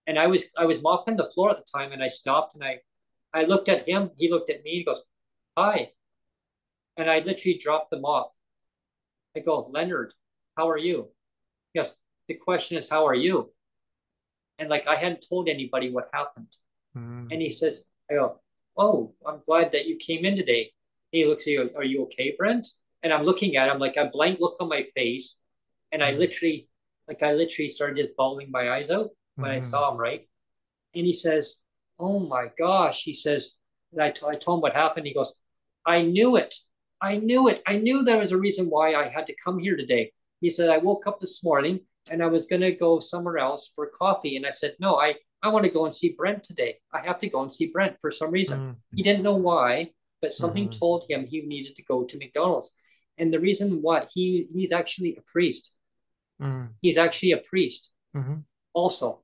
And 0.07 0.17
i 0.17 0.27
was 0.27 0.45
i 0.57 0.65
was 0.65 0.81
mopping 0.81 1.17
the 1.17 1.25
floor 1.33 1.49
at 1.51 1.57
the 1.57 1.69
time 1.77 1.91
and 1.91 2.01
i 2.01 2.07
stopped 2.07 2.55
and 2.55 2.63
i 2.63 2.79
i 3.33 3.43
looked 3.43 3.67
at 3.69 3.87
him. 3.89 4.11
He 4.17 4.29
looked 4.31 4.49
at 4.49 4.63
me 4.63 4.71
he 4.79 4.83
goes 4.85 5.01
hi 5.57 5.91
and 6.97 7.09
i 7.09 7.19
literally 7.19 7.57
dropped 7.57 7.89
them 7.91 8.05
off. 8.05 8.31
i 9.35 9.39
go 9.39 9.67
leonard 9.71 10.13
how 10.57 10.69
are 10.69 10.77
you 10.77 11.09
yes 11.73 11.93
the 12.27 12.33
question 12.33 12.77
is 12.77 12.89
how 12.89 13.05
are 13.05 13.15
you 13.15 13.51
and 14.59 14.69
like 14.69 14.87
i 14.87 14.95
hadn't 14.95 15.25
told 15.27 15.47
anybody 15.49 15.91
what 15.91 16.09
happened 16.13 16.47
Mhm. 16.97 17.27
and 17.31 17.41
he 17.41 17.51
says, 17.51 17.83
I 18.09 18.13
go, 18.13 18.39
Oh, 18.77 19.13
I'm 19.27 19.41
glad 19.45 19.71
that 19.73 19.85
you 19.85 19.97
came 19.97 20.23
in 20.23 20.37
today. 20.37 20.71
He 21.11 21.25
looks 21.25 21.45
at 21.45 21.51
you, 21.51 21.69
Are 21.75 21.83
you 21.83 22.03
okay, 22.03 22.35
Brent? 22.37 22.65
And 23.03 23.11
I'm 23.11 23.25
looking 23.25 23.57
at 23.57 23.67
him 23.69 23.79
like 23.79 23.97
a 23.97 24.09
blank 24.13 24.39
look 24.39 24.55
on 24.61 24.69
my 24.69 24.83
face. 24.95 25.37
And 25.91 26.01
I 26.01 26.13
Mhm. 26.13 26.19
literally, 26.19 26.69
like, 27.09 27.21
I 27.21 27.33
literally 27.33 27.67
started 27.67 27.97
just 28.01 28.15
bawling 28.15 28.49
my 28.49 28.69
eyes 28.75 28.89
out 28.91 29.09
when 29.35 29.51
I 29.51 29.57
Mhm. 29.57 29.61
saw 29.71 29.91
him, 29.91 29.97
right? 29.97 30.23
And 30.93 31.05
he 31.05 31.11
says, 31.11 31.59
Oh 31.99 32.19
my 32.19 32.45
gosh. 32.57 33.03
He 33.03 33.13
says, 33.13 33.57
and 33.91 34.01
I, 34.01 34.11
t- 34.11 34.25
I 34.25 34.35
told 34.35 34.59
him 34.59 34.61
what 34.61 34.73
happened. 34.73 35.05
He 35.07 35.13
goes, 35.13 35.33
I 35.85 36.01
knew 36.01 36.37
it. 36.37 36.55
I 37.01 37.17
knew 37.17 37.47
it. 37.49 37.61
I 37.67 37.77
knew 37.77 38.03
there 38.03 38.17
was 38.17 38.31
a 38.31 38.37
reason 38.37 38.69
why 38.69 38.93
I 38.95 39.09
had 39.09 39.27
to 39.27 39.35
come 39.43 39.59
here 39.59 39.75
today. 39.75 40.11
He 40.41 40.49
said, 40.49 40.69
I 40.69 40.77
woke 40.77 41.07
up 41.07 41.19
this 41.19 41.43
morning 41.43 41.81
and 42.09 42.23
I 42.23 42.27
was 42.27 42.45
going 42.45 42.61
to 42.61 42.71
go 42.71 42.99
somewhere 42.99 43.37
else 43.37 43.71
for 43.75 43.87
coffee. 43.87 44.35
And 44.37 44.45
I 44.45 44.51
said, 44.51 44.75
No, 44.79 44.95
I, 44.95 45.15
I 45.43 45.49
want 45.49 45.65
to 45.65 45.71
go 45.71 45.85
and 45.85 45.93
see 45.93 46.13
Brent 46.17 46.43
today. 46.43 46.77
I 46.93 47.01
have 47.05 47.19
to 47.19 47.29
go 47.29 47.41
and 47.41 47.53
see 47.53 47.67
Brent 47.67 47.97
for 47.99 48.11
some 48.11 48.31
reason. 48.31 48.59
Mhm. 48.59 48.75
He 48.95 49.03
didn't 49.03 49.23
know 49.23 49.35
why, 49.35 49.91
but 50.21 50.33
something 50.33 50.67
Mhm. 50.69 50.79
told 50.79 51.05
him 51.09 51.25
he 51.25 51.41
needed 51.41 51.75
to 51.75 51.83
go 51.83 52.03
to 52.03 52.17
McDonald's. 52.17 52.73
And 53.17 53.33
the 53.33 53.39
reason 53.39 53.81
what 53.81 54.09
he 54.13 54.47
he's 54.53 54.71
actually 54.71 55.15
a 55.15 55.21
priest. 55.21 55.75
Mhm. 56.41 56.69
He's 56.81 56.97
actually 56.97 57.31
a 57.33 57.37
priest 57.37 57.91
Mhm. 58.15 58.43
also. 58.73 59.21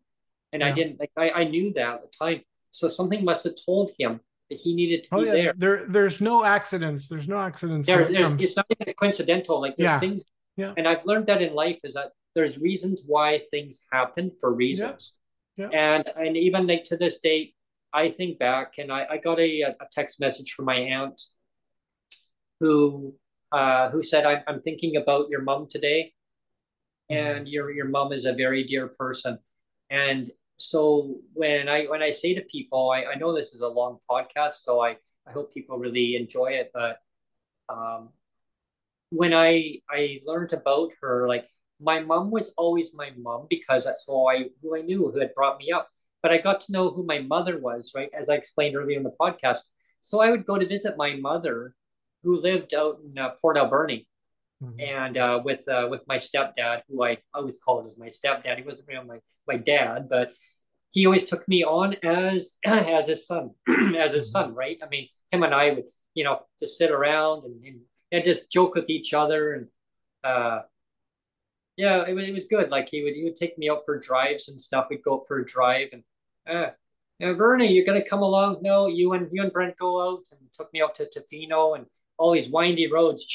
And 0.54 0.64
I 0.64 0.72
didn't 0.76 1.00
like 1.00 1.12
I, 1.16 1.30
I 1.32 1.44
knew 1.46 1.72
that 1.74 1.94
at 1.96 2.02
the 2.04 2.18
time. 2.18 2.42
So 2.72 2.88
something 2.88 3.24
must 3.24 3.44
have 3.46 3.56
told 3.66 3.92
him 3.98 4.22
he 4.52 4.74
needed 4.76 5.04
to 5.06 5.10
Oh 5.16 5.20
be 5.22 5.28
yeah, 5.28 5.34
there. 5.34 5.54
there 5.58 5.86
there's 5.88 6.22
no 6.22 6.44
accidents. 6.44 7.08
There's 7.08 7.28
no 7.28 7.38
accidents. 7.38 7.88
when 7.88 7.98
There's, 7.98 8.10
it 8.10 8.14
there's, 8.14 8.28
comes- 8.30 8.44
it's 8.44 8.58
not 8.58 8.66
even 8.70 8.94
coincidental. 8.94 9.62
Like 9.62 9.76
there's 9.78 9.88
Yeah. 9.92 10.00
things, 10.00 10.24
Yeah. 10.58 10.74
and 10.78 10.88
I've 10.88 11.06
learned 11.06 11.28
that 11.28 11.42
in 11.42 11.54
life 11.54 11.80
is 11.84 11.94
that 11.96 12.12
there's 12.36 12.58
reasons 12.58 13.04
why 13.06 13.42
things 13.52 13.84
happen 13.92 14.32
for 14.40 14.54
reasons. 14.54 15.14
Yeah. 15.58 15.70
And 15.70 16.08
and 16.16 16.38
even 16.38 16.68
like 16.68 16.84
to 16.86 16.98
this 16.98 17.20
date, 17.20 17.56
I 17.94 18.10
think 18.10 18.40
back 18.40 18.74
and 18.78 18.92
I, 18.92 19.06
I 19.12 19.18
got 19.18 19.40
a, 19.40 19.62
a 19.64 19.88
text 19.92 20.20
message 20.20 20.52
from 20.54 20.66
my 20.66 20.76
aunt 20.78 21.20
who 22.60 23.16
uh 23.52 23.90
who 23.90 24.02
said 24.04 24.26
I'm 24.26 24.42
I'm 24.48 24.62
thinking 24.62 24.96
about 24.98 25.30
your 25.30 25.42
mom 25.42 25.68
today, 25.70 26.14
and 27.10 27.48
your 27.48 27.72
your 27.72 27.88
mom 27.90 28.14
is 28.14 28.26
a 28.26 28.34
very 28.34 28.64
dear 28.64 28.88
person. 28.88 29.40
And 29.90 30.32
so 30.62 31.16
when 31.34 31.68
I 31.70 31.86
when 31.86 32.02
I 32.02 32.12
say 32.12 32.36
to 32.36 32.42
people, 32.42 32.92
I, 32.92 33.14
I 33.14 33.16
know 33.16 33.36
this 33.36 33.54
is 33.54 33.62
a 33.62 33.68
long 33.68 33.98
podcast, 34.10 34.54
so 34.64 34.82
I, 34.82 34.98
I 35.28 35.32
hope 35.32 35.54
people 35.54 35.78
really 35.78 36.16
enjoy 36.16 36.52
it, 36.62 36.72
but 36.74 37.00
um 37.70 38.10
when 39.10 39.34
I 39.34 39.80
I 39.90 40.22
learned 40.26 40.54
about 40.54 40.92
her, 41.02 41.28
like 41.28 41.48
my 41.80 42.00
mom 42.02 42.32
was 42.32 42.54
always 42.58 42.94
my 42.94 43.12
mom 43.18 43.48
because 43.50 43.86
that's 43.86 44.06
who 44.08 44.28
I 44.28 44.46
who 44.62 44.76
I 44.78 44.82
knew 44.82 45.12
who 45.12 45.20
had 45.20 45.34
brought 45.36 45.58
me 45.60 45.72
up. 45.72 45.90
But 46.22 46.32
I 46.32 46.38
got 46.38 46.62
to 46.62 46.72
know 46.72 46.92
who 46.92 47.04
my 47.04 47.20
mother 47.20 47.60
was, 47.60 47.94
right? 47.96 48.10
As 48.14 48.30
I 48.30 48.36
explained 48.36 48.76
earlier 48.76 48.98
in 48.98 49.04
the 49.04 49.16
podcast. 49.20 49.62
So 50.02 50.22
I 50.22 50.30
would 50.32 50.46
go 50.46 50.58
to 50.58 50.68
visit 50.68 50.98
my 50.98 51.16
mother, 51.16 51.76
who 52.24 52.40
lived 52.40 52.74
out 52.74 53.00
in 53.04 53.18
uh, 53.18 53.32
Port 53.42 53.58
Alberni, 53.58 54.08
Mhm. 54.62 54.80
and 54.80 55.18
uh, 55.18 55.42
with 55.44 55.68
uh, 55.68 55.88
with 55.90 56.02
my 56.08 56.18
stepdad, 56.18 56.82
who 56.88 57.04
I 57.04 57.18
always 57.34 57.58
called 57.58 57.88
as 57.88 57.98
my 57.98 58.08
stepdad. 58.08 58.58
He 58.58 58.64
wasn't 58.64 58.88
really 58.88 59.06
my 59.06 59.20
my 59.48 59.58
dad, 59.58 60.08
but 60.10 60.34
he 60.92 61.06
always 61.06 61.26
took 61.26 61.48
me 61.48 61.64
on 61.64 61.96
as 62.04 62.58
as 62.66 63.08
his 63.08 63.26
son, 63.26 63.52
as 63.98 64.14
his 64.14 64.32
son, 64.32 64.54
right? 64.54 64.78
I 64.84 64.88
mean, 64.88 65.08
him 65.32 65.44
and 65.44 65.56
I 65.56 65.72
would, 65.72 65.86
you 66.14 66.24
know, 66.24 66.42
just 66.60 66.78
sit 66.78 66.92
around 66.92 67.46
and, 67.46 67.64
and, 67.66 67.80
and 68.12 68.24
just 68.26 68.52
joke 68.52 68.76
with 68.76 68.90
each 68.90 69.14
other, 69.14 69.54
and 69.54 69.68
uh, 70.24 70.62
yeah, 71.78 72.06
it 72.08 72.14
was 72.14 72.28
it 72.28 72.34
was 72.34 72.46
good. 72.46 72.70
Like 72.70 72.90
he 72.90 73.04
would 73.04 73.14
he 73.14 73.24
would 73.24 73.36
take 73.36 73.58
me 73.58 73.70
out 73.70 73.82
for 73.86 73.98
drives 74.00 74.48
and 74.50 74.60
stuff. 74.62 74.88
We'd 74.90 75.04
go 75.04 75.16
out 75.16 75.28
for 75.28 75.40
a 75.40 75.46
drive, 75.46 75.90
and 75.94 76.04
uh, 76.48 76.72
yeah, 77.20 77.34
Bernie, 77.34 77.72
you're 77.72 77.86
gonna 77.86 78.04
come 78.04 78.22
along? 78.22 78.60
No, 78.62 78.88
you 78.88 79.14
and 79.14 79.30
you 79.32 79.42
and 79.44 79.52
Brent 79.54 79.78
go 79.78 80.02
out, 80.02 80.26
and 80.32 80.40
took 80.54 80.72
me 80.74 80.82
out 80.82 80.96
to 80.96 81.06
Tofino 81.06 81.76
and 81.76 81.86
all 82.18 82.34
these 82.34 82.50
windy 82.50 82.92
roads, 82.92 83.26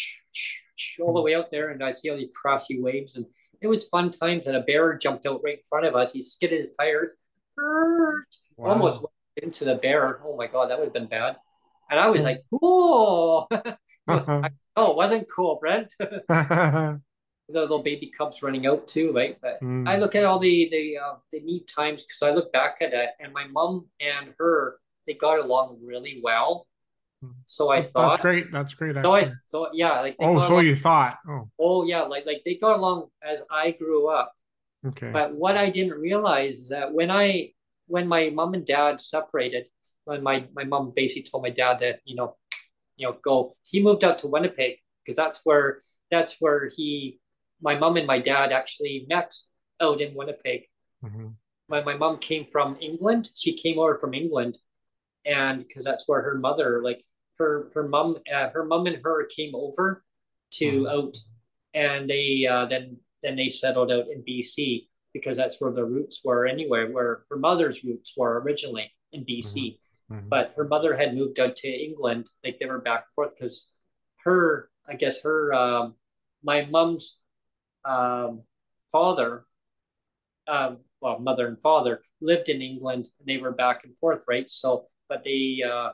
all 1.03 1.15
the 1.15 1.21
way 1.23 1.35
out 1.35 1.51
there, 1.51 1.71
and 1.71 1.83
I 1.83 1.93
see 1.93 2.11
all 2.11 2.17
these 2.17 2.31
crashy 2.33 2.81
waves, 2.81 3.17
and 3.17 3.27
it 3.61 3.67
was 3.69 3.89
fun 3.89 4.11
times. 4.11 4.47
And 4.47 4.57
a 4.57 4.61
bear 4.61 4.97
jumped 4.99 5.27
out 5.27 5.41
right 5.45 5.55
in 5.59 5.65
front 5.69 5.87
of 5.87 5.95
us. 5.97 6.13
He 6.13 6.23
skidded 6.23 6.61
his 6.61 6.71
tires, 6.79 7.15
Wow. 7.59 8.71
almost 8.71 9.05
into 9.43 9.65
the 9.65 9.77
bear. 9.77 10.21
Oh 10.25 10.37
my 10.37 10.47
god, 10.47 10.71
that 10.71 10.79
would 10.79 10.87
have 10.87 10.93
been 10.95 11.07
bad. 11.09 11.37
And 11.91 12.01
I 12.01 12.09
was 12.09 12.25
like, 12.25 12.43
cool. 12.51 13.49
oh, 14.09 14.91
it 14.91 14.97
wasn't 14.97 15.27
cool, 15.35 15.57
Brent. 15.61 15.95
the 15.99 17.01
little 17.49 17.83
baby 17.83 18.11
cubs 18.17 18.43
running 18.43 18.67
out 18.67 18.89
too, 18.89 19.13
right? 19.13 19.37
But 19.41 19.61
Mm. 19.63 19.89
I 19.89 19.97
look 19.99 20.15
at 20.15 20.25
all 20.25 20.39
the 20.39 20.69
the 20.71 20.99
uh, 20.99 21.15
the 21.33 21.41
neat 21.41 21.67
times 21.75 22.05
because 22.05 22.23
I 22.23 22.31
look 22.33 22.53
back 22.53 22.77
at 22.81 22.93
it, 22.93 23.11
and 23.21 23.33
my 23.33 23.47
mom 23.47 23.87
and 24.01 24.35
her 24.39 24.79
they 25.07 25.15
got 25.15 25.39
along 25.39 25.79
really 25.83 26.21
well. 26.23 26.67
So 27.45 27.71
I 27.71 27.83
thought 27.83 28.11
That's 28.11 28.23
great. 28.23 28.53
That's 28.53 28.75
great. 28.75 28.95
so. 28.95 29.15
I 29.15 29.33
so 29.47 29.69
yeah, 29.73 30.01
like 30.01 30.17
oh, 30.21 30.41
so 30.41 30.55
along, 30.55 30.67
you 30.67 30.77
thought? 30.77 31.19
Oh, 31.29 31.49
oh 31.59 31.85
yeah, 31.85 32.03
like 32.03 32.27
like 32.27 32.43
they 32.45 32.57
got 32.57 32.77
along 32.77 33.09
as 33.23 33.43
I 33.51 33.73
grew 33.73 34.09
up. 34.09 34.33
okay. 34.87 35.11
But 35.11 35.35
what 35.35 35.57
I 35.57 35.71
didn't 35.71 35.99
realize 35.99 36.57
is 36.59 36.69
that 36.71 36.93
when 36.93 37.11
I 37.11 37.53
when 37.87 38.07
my 38.09 38.31
mom 38.31 38.55
and 38.55 38.67
dad 38.67 39.01
separated, 39.01 39.67
when 40.05 40.23
my 40.23 40.47
my 40.55 40.65
mom 40.65 40.93
basically 40.95 41.29
told 41.31 41.43
my 41.43 41.51
dad 41.51 41.79
that 41.81 42.01
you 42.05 42.17
know, 42.17 42.37
you 42.97 43.07
know, 43.07 43.17
go. 43.23 43.57
He 43.65 43.83
moved 43.83 44.05
out 44.05 44.19
to 44.21 44.29
Winnipeg 44.29 44.79
because 45.05 45.17
that's 45.17 45.41
where 45.45 45.83
that's 46.11 46.37
where 46.39 46.71
he, 46.77 47.21
my 47.61 47.77
mom 47.77 47.97
and 47.97 48.07
my 48.07 48.21
dad 48.21 48.53
actually 48.53 49.07
met 49.09 49.35
out 49.81 50.01
in 50.01 50.15
Winnipeg. 50.15 50.69
Mhm. 51.05 51.35
When 51.69 51.85
my 51.85 51.97
mom 51.97 52.19
came 52.19 52.47
from 52.47 52.77
England, 52.81 53.31
she 53.35 53.55
came 53.55 53.79
over 53.79 53.97
from 53.97 54.15
England, 54.15 54.59
and 55.27 55.67
because 55.67 55.85
that's 55.85 56.07
where 56.07 56.23
her 56.23 56.39
mother, 56.39 56.83
like 56.83 57.05
her 57.39 57.71
her 57.75 57.87
mom, 57.89 58.19
uh, 58.33 58.49
her 58.51 58.65
mom 58.65 58.87
and 58.87 59.03
her 59.05 59.27
came 59.27 59.55
over 59.55 60.05
to 60.53 60.83
Mhm. 60.85 60.91
out, 60.91 61.17
and 61.75 62.09
they 62.09 62.47
uh, 62.47 62.67
then 62.67 62.99
then 63.23 63.37
they 63.37 63.49
settled 63.49 63.91
out 63.91 64.09
in 64.09 64.23
BC 64.23 64.89
because 65.13 65.37
that's 65.37 65.61
where 65.61 65.73
the 65.73 65.85
roots 65.85 66.23
were 66.25 66.47
anyway, 66.47 66.91
where 66.91 67.25
her 67.31 67.37
mother's 67.37 67.83
roots 67.85 68.15
were 68.17 68.41
originally 68.41 68.93
in 69.13 69.25
BC. 69.25 69.81
Mhm. 70.11 70.29
But 70.29 70.53
her 70.57 70.65
mother 70.65 70.97
had 70.97 71.15
moved 71.17 71.41
out 71.41 71.57
to 71.57 71.69
England, 71.69 72.31
like 72.45 72.59
they 72.59 72.67
were 72.67 72.81
back 72.81 73.07
and 73.07 73.15
forth 73.15 73.35
because 73.35 73.73
her, 74.25 74.71
I 74.87 74.95
guess 74.95 75.23
her, 75.23 75.53
um, 75.55 75.97
my 76.43 76.65
mom's 76.67 77.21
um, 77.85 78.43
father, 78.93 79.47
um, 80.49 80.79
well, 81.01 81.19
mother 81.19 81.47
and 81.47 81.61
father 81.61 82.03
lived 82.21 82.49
in 82.49 82.61
England. 82.63 83.11
And 83.19 83.27
they 83.29 83.39
were 83.39 83.53
back 83.53 83.85
and 83.85 83.97
forth, 83.97 84.23
right? 84.29 84.51
So, 84.51 84.89
but 85.09 85.23
they, 85.25 85.63
uh, 85.67 85.91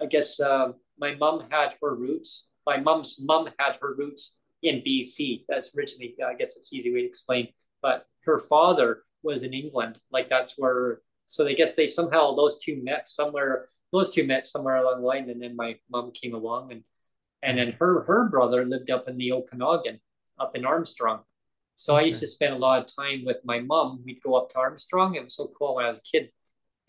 I 0.00 0.06
guess, 0.06 0.40
uh, 0.40 0.72
my 0.98 1.14
mom 1.14 1.44
had 1.50 1.74
her 1.82 1.94
roots. 1.94 2.48
My 2.66 2.78
mom's 2.78 3.18
mom 3.20 3.48
had 3.58 3.76
her 3.80 3.94
roots 3.94 4.36
in 4.62 4.82
BC. 4.86 5.44
That's 5.48 5.74
originally, 5.76 6.16
I 6.24 6.34
guess, 6.34 6.56
it's 6.56 6.72
easy 6.72 6.92
way 6.92 7.02
to 7.02 7.06
explain. 7.06 7.48
But 7.82 8.06
her 8.24 8.38
father 8.38 9.04
was 9.22 9.42
in 9.42 9.54
England. 9.54 9.98
Like 10.10 10.28
that's 10.28 10.54
where. 10.56 11.00
So 11.26 11.46
I 11.46 11.52
guess 11.54 11.76
they 11.76 11.86
somehow 11.86 12.34
those 12.34 12.58
two 12.58 12.82
met 12.82 13.08
somewhere. 13.08 13.68
Those 13.92 14.10
two 14.10 14.26
met 14.26 14.46
somewhere 14.46 14.76
along 14.76 15.00
the 15.00 15.06
line, 15.06 15.30
and 15.30 15.42
then 15.42 15.56
my 15.56 15.76
mom 15.90 16.12
came 16.12 16.34
along, 16.34 16.72
and 16.72 16.82
and 17.42 17.58
then 17.58 17.72
her 17.78 18.02
her 18.02 18.28
brother 18.28 18.64
lived 18.64 18.90
up 18.90 19.08
in 19.08 19.16
the 19.16 19.32
Okanagan, 19.32 20.00
up 20.38 20.56
in 20.56 20.64
Armstrong. 20.64 21.20
So. 21.76 21.96
I 21.96 22.02
used 22.02 22.20
to 22.20 22.26
spend 22.26 22.52
a 22.52 22.58
lot 22.58 22.80
of 22.80 22.94
time 22.94 23.24
with 23.24 23.38
my 23.42 23.60
mom. 23.60 24.02
We'd 24.04 24.22
go 24.22 24.34
up 24.34 24.50
to 24.50 24.58
Armstrong. 24.58 25.14
It 25.14 25.24
was 25.24 25.34
so 25.34 25.50
cool 25.58 25.76
when 25.76 25.86
I 25.86 25.88
was 25.88 25.98
a 25.98 26.02
kid, 26.02 26.30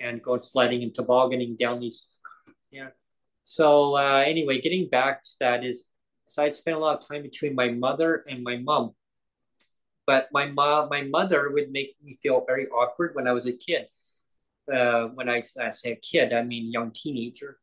and 0.02 0.22
go 0.22 0.38
sledding 0.38 0.84
and 0.84 0.94
tobogganing 0.94 1.56
down 1.56 1.80
these. 1.80 2.20
Yeah. 2.72 2.90
So 3.44 3.98
uh, 3.98 4.24
anyway, 4.26 4.62
getting 4.62 4.90
back 4.90 5.24
to 5.24 5.30
that 5.42 5.64
is, 5.64 5.90
so 6.28 6.44
I 6.44 6.50
spent 6.50 6.78
a 6.78 6.80
lot 6.80 6.98
of 6.98 7.08
time 7.08 7.24
between 7.24 7.56
my 7.56 7.70
mother 7.70 8.24
and 8.28 8.44
my 8.44 8.58
mom. 8.58 8.92
But 10.08 10.30
my 10.32 10.48
mom, 10.48 10.90
my 10.90 11.04
mother 11.04 11.50
would 11.52 11.72
make 11.72 11.96
me 12.04 12.18
feel 12.22 12.44
very 12.46 12.68
awkward 12.68 13.12
when 13.14 13.28
I 13.28 13.34
was 13.34 13.46
a 13.46 13.54
kid. 13.54 13.88
Uh, 14.72 15.08
when 15.08 15.30
I, 15.30 15.42
I 15.60 15.70
say 15.72 15.92
a 15.92 15.96
kid, 15.96 16.34
I 16.34 16.44
mean 16.44 16.72
young 16.72 16.92
teenager 16.94 17.58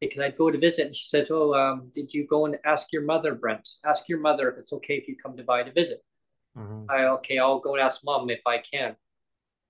because 0.00 0.20
I'd 0.20 0.36
go 0.36 0.50
to 0.50 0.58
visit 0.58 0.86
and 0.86 0.96
she 0.96 1.08
says, 1.08 1.28
Oh, 1.30 1.54
um, 1.54 1.90
did 1.94 2.12
you 2.12 2.26
go 2.26 2.46
and 2.46 2.58
ask 2.64 2.92
your 2.92 3.02
mother, 3.02 3.34
Brent? 3.34 3.68
Ask 3.84 4.08
your 4.08 4.20
mother 4.20 4.50
if 4.50 4.58
it's 4.58 4.72
okay 4.74 4.94
if 4.94 5.08
you 5.08 5.16
come 5.16 5.36
to 5.36 5.42
by 5.42 5.62
to 5.62 5.72
visit. 5.72 6.02
Mm-hmm. 6.56 6.90
I 6.90 7.04
okay, 7.18 7.38
I'll 7.38 7.60
go 7.60 7.74
and 7.74 7.82
ask 7.82 8.00
mom 8.04 8.30
if 8.30 8.40
I 8.46 8.58
can. 8.58 8.96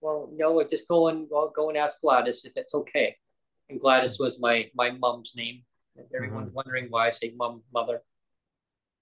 Well, 0.01 0.31
no, 0.33 0.62
just 0.65 0.89
go 0.89 1.09
and 1.09 1.27
I'll 1.35 1.51
go 1.51 1.69
and 1.69 1.79
ask 1.79 2.01
Gladys 2.01 2.45
if 2.45 2.53
it's 2.57 2.75
okay. 2.75 3.16
And 3.69 3.81
Gladys 3.81 4.19
was 4.19 4.41
my 4.41 4.70
my 4.75 4.91
mom's 4.91 5.33
name. 5.37 5.62
Everyone's 6.15 6.49
mm-hmm. 6.49 6.55
wondering 6.55 6.87
why 6.91 7.09
I 7.09 7.11
say 7.11 7.35
mom 7.37 7.62
mother. 7.73 8.03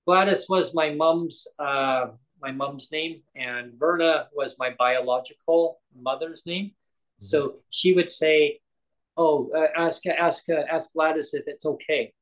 Gladys 0.07 0.47
was 0.49 0.75
my 0.75 0.91
mom's 0.95 1.47
uh, 1.59 2.07
my 2.41 2.53
mom's 2.53 2.91
name, 2.91 3.23
and 3.35 3.73
Verna 3.79 4.29
was 4.35 4.57
my 4.59 4.75
biological 4.79 5.81
mother's 5.95 6.45
name. 6.47 6.67
Mm-hmm. 6.67 7.25
So 7.25 7.57
she 7.71 7.93
would 7.93 8.11
say, 8.11 8.61
"Oh, 9.17 9.51
uh, 9.55 9.69
ask 9.77 10.07
ask 10.07 10.49
uh, 10.49 10.63
ask 10.71 10.93
Gladys 10.93 11.35
if 11.35 11.45
it's 11.47 11.67
okay." 11.67 12.13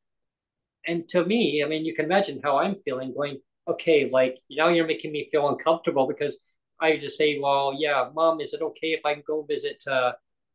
And 0.87 1.09
to 1.09 1.25
me, 1.25 1.63
I 1.65 1.69
mean, 1.69 1.85
you 1.85 1.95
can 1.95 2.05
imagine 2.05 2.41
how 2.43 2.59
I'm 2.59 2.75
feeling 2.75 3.15
going 3.15 3.41
okay, 3.67 4.11
like 4.11 4.39
now 4.51 4.69
you're 4.69 4.87
making 4.87 5.13
me 5.13 5.29
feel 5.31 5.49
uncomfortable 5.49 6.07
because 6.07 6.41
I 6.81 6.91
would 6.91 7.01
just 7.01 7.17
say, 7.17 7.39
well, 7.39 7.77
yeah, 7.79 8.11
mom, 8.15 8.41
is 8.41 8.53
it 8.53 8.63
okay 8.63 8.89
if 8.89 9.01
I 9.05 9.15
go 9.17 9.43
visit, 9.43 9.83
uh, 9.91 10.13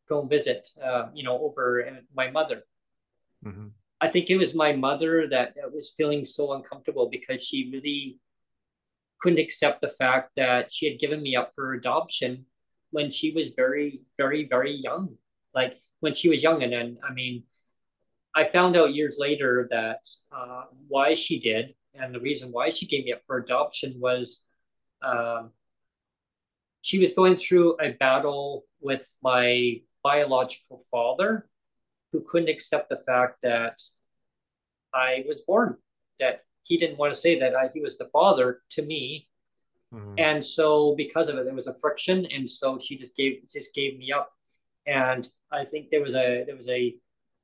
go 0.07 0.23
visit, 0.23 0.67
uh, 0.83 1.07
you 1.13 1.23
know, 1.23 1.39
over 1.39 2.01
my 2.15 2.29
mother? 2.29 2.63
Mm-hmm. 3.45 3.67
I 4.01 4.09
think 4.09 4.29
it 4.29 4.37
was 4.37 4.55
my 4.55 4.73
mother 4.73 5.27
that, 5.29 5.55
that 5.55 5.73
was 5.73 5.93
feeling 5.95 6.25
so 6.25 6.53
uncomfortable 6.53 7.09
because 7.09 7.43
she 7.43 7.69
really 7.71 8.19
couldn't 9.21 9.39
accept 9.39 9.81
the 9.81 9.89
fact 9.89 10.31
that 10.37 10.71
she 10.71 10.89
had 10.89 10.99
given 10.99 11.21
me 11.21 11.35
up 11.35 11.51
for 11.53 11.73
adoption 11.73 12.45
when 12.91 13.09
she 13.09 13.31
was 13.31 13.49
very, 13.55 14.01
very, 14.17 14.47
very 14.47 14.73
young. 14.73 15.15
Like 15.53 15.81
when 15.99 16.13
she 16.13 16.29
was 16.29 16.41
young, 16.41 16.63
and 16.63 16.71
then 16.71 16.97
I 17.07 17.13
mean, 17.13 17.43
I 18.35 18.45
found 18.45 18.77
out 18.77 18.93
years 18.93 19.17
later 19.19 19.67
that 19.71 19.99
uh, 20.31 20.63
why 20.87 21.15
she 21.15 21.39
did 21.39 21.73
and 21.93 22.13
the 22.13 22.19
reason 22.19 22.51
why 22.51 22.69
she 22.69 22.85
gave 22.85 23.05
me 23.05 23.13
up 23.13 23.21
for 23.25 23.37
adoption 23.37 23.95
was 23.99 24.41
um, 25.01 25.51
she 26.81 26.99
was 26.99 27.13
going 27.13 27.35
through 27.35 27.75
a 27.81 27.91
battle 27.91 28.65
with 28.81 29.15
my 29.21 29.81
biological 30.03 30.81
father 30.89 31.47
who 32.11 32.23
couldn't 32.27 32.49
accept 32.49 32.89
the 32.89 32.97
fact 32.97 33.37
that 33.43 33.81
I 34.93 35.23
was 35.27 35.41
born, 35.41 35.77
that 36.19 36.43
he 36.63 36.77
didn't 36.77 36.97
want 36.97 37.13
to 37.13 37.19
say 37.19 37.39
that 37.39 37.55
I, 37.55 37.69
he 37.73 37.81
was 37.81 37.97
the 37.97 38.07
father 38.07 38.61
to 38.71 38.81
me. 38.81 39.27
Mm-hmm. 39.93 40.15
And 40.17 40.43
so 40.43 40.95
because 40.95 41.29
of 41.29 41.37
it, 41.37 41.45
there 41.45 41.53
was 41.53 41.67
a 41.67 41.73
friction. 41.73 42.25
And 42.25 42.49
so 42.49 42.79
she 42.79 42.95
just 42.95 43.15
gave, 43.15 43.41
just 43.51 43.73
gave 43.73 43.97
me 43.97 44.11
up. 44.11 44.31
And 44.87 45.27
I 45.51 45.65
think 45.65 45.89
there 45.89 46.01
was 46.01 46.15
a, 46.15 46.43
there 46.45 46.55
was 46.55 46.69
a, 46.69 46.95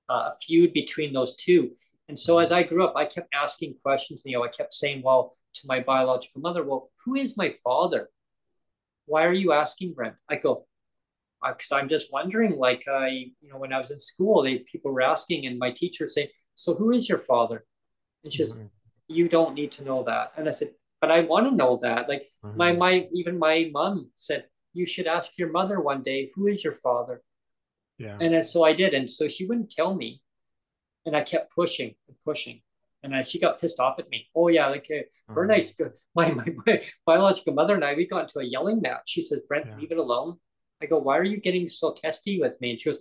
uh, 0.09 0.31
a 0.33 0.35
feud 0.41 0.73
between 0.73 1.13
those 1.13 1.35
two. 1.35 1.71
And 2.07 2.17
so 2.17 2.37
as 2.37 2.51
I 2.51 2.63
grew 2.63 2.83
up, 2.85 2.93
I 2.95 3.05
kept 3.05 3.33
asking 3.33 3.75
questions. 3.83 4.21
You 4.25 4.37
know, 4.37 4.43
I 4.43 4.47
kept 4.47 4.73
saying, 4.73 5.01
well, 5.03 5.37
to 5.55 5.67
my 5.67 5.79
biological 5.79 6.41
mother, 6.41 6.63
well, 6.63 6.91
who 7.03 7.15
is 7.15 7.37
my 7.37 7.53
father? 7.63 8.09
Why 9.05 9.25
are 9.25 9.33
you 9.33 9.53
asking, 9.53 9.93
Brent? 9.93 10.15
I 10.29 10.35
go, 10.35 10.65
because 11.41 11.71
uh, 11.71 11.75
I'm 11.75 11.89
just 11.89 12.11
wondering, 12.11 12.57
like, 12.57 12.83
I, 12.91 13.07
you 13.41 13.49
know, 13.49 13.57
when 13.57 13.73
I 13.73 13.77
was 13.77 13.91
in 13.91 13.99
school, 13.99 14.43
they 14.43 14.59
people 14.59 14.91
were 14.91 15.01
asking, 15.01 15.45
and 15.45 15.59
my 15.59 15.71
teacher 15.71 16.07
saying, 16.07 16.29
so 16.55 16.73
who 16.73 16.91
is 16.91 17.07
your 17.07 17.19
father? 17.19 17.65
And 18.23 18.33
she 18.33 18.43
mm-hmm. 18.43 18.59
says, 18.59 18.69
you 19.07 19.29
don't 19.29 19.53
need 19.53 19.71
to 19.73 19.83
know 19.83 20.03
that. 20.03 20.31
And 20.37 20.47
I 20.47 20.51
said, 20.51 20.71
but 21.01 21.11
I 21.11 21.21
want 21.21 21.47
to 21.47 21.55
know 21.55 21.79
that. 21.83 22.09
Like 22.09 22.27
mm-hmm. 22.43 22.57
my, 22.57 22.71
my, 22.73 23.07
even 23.13 23.37
my 23.37 23.69
mom 23.71 24.09
said, 24.15 24.45
you 24.73 24.85
should 24.85 25.07
ask 25.07 25.31
your 25.37 25.51
mother 25.51 25.79
one 25.79 26.01
day, 26.01 26.31
who 26.35 26.47
is 26.47 26.63
your 26.63 26.73
father? 26.73 27.21
Yeah. 27.97 28.17
And 28.19 28.45
so 28.45 28.63
I 28.63 28.73
did. 28.73 28.93
And 28.93 29.09
so 29.09 29.27
she 29.27 29.45
wouldn't 29.45 29.71
tell 29.71 29.93
me. 29.93 30.21
And 31.05 31.15
I 31.15 31.21
kept 31.21 31.53
pushing 31.53 31.93
and 32.07 32.17
pushing. 32.25 32.61
And 33.05 33.15
I, 33.15 33.21
she 33.21 33.39
got 33.39 33.61
pissed 33.61 33.79
off 33.79 33.99
at 33.99 34.09
me. 34.09 34.27
Oh 34.35 34.47
yeah, 34.47 34.67
like 34.67 34.87
uh, 34.91 35.33
her 35.33 35.45
nice, 35.45 35.75
my, 36.15 36.31
my, 36.31 36.45
my 36.65 36.83
biological 37.05 37.53
mother 37.53 37.75
and 37.75 37.85
I, 37.85 37.93
we 37.93 38.07
got 38.07 38.23
into 38.23 38.39
a 38.39 38.43
yelling 38.43 38.81
match. 38.81 39.03
She 39.05 39.21
says, 39.21 39.41
Brent, 39.47 39.67
yeah. 39.67 39.77
leave 39.77 39.91
it 39.91 39.97
alone. 39.97 40.37
I 40.81 40.87
go, 40.87 40.97
why 40.97 41.17
are 41.17 41.23
you 41.23 41.37
getting 41.37 41.69
so 41.69 41.93
testy 41.93 42.41
with 42.41 42.59
me? 42.59 42.71
And 42.71 42.79
she 42.79 42.89
goes, 42.89 42.99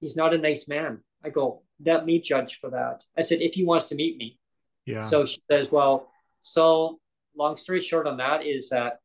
he's 0.00 0.16
not 0.16 0.34
a 0.34 0.38
nice 0.38 0.68
man. 0.68 1.00
I 1.24 1.30
go, 1.30 1.62
let 1.84 2.06
me 2.06 2.20
judge 2.20 2.58
for 2.60 2.70
that. 2.70 3.02
I 3.16 3.22
said, 3.22 3.40
if 3.40 3.54
he 3.54 3.64
wants 3.64 3.86
to 3.86 3.94
meet 3.94 4.16
me. 4.16 4.38
Yeah. 4.86 5.00
So 5.06 5.24
she 5.24 5.40
says, 5.50 5.72
well, 5.72 6.10
so 6.42 7.00
long 7.36 7.56
story 7.56 7.80
short 7.80 8.06
on 8.06 8.18
that 8.18 8.44
is 8.44 8.70
that 8.70 8.98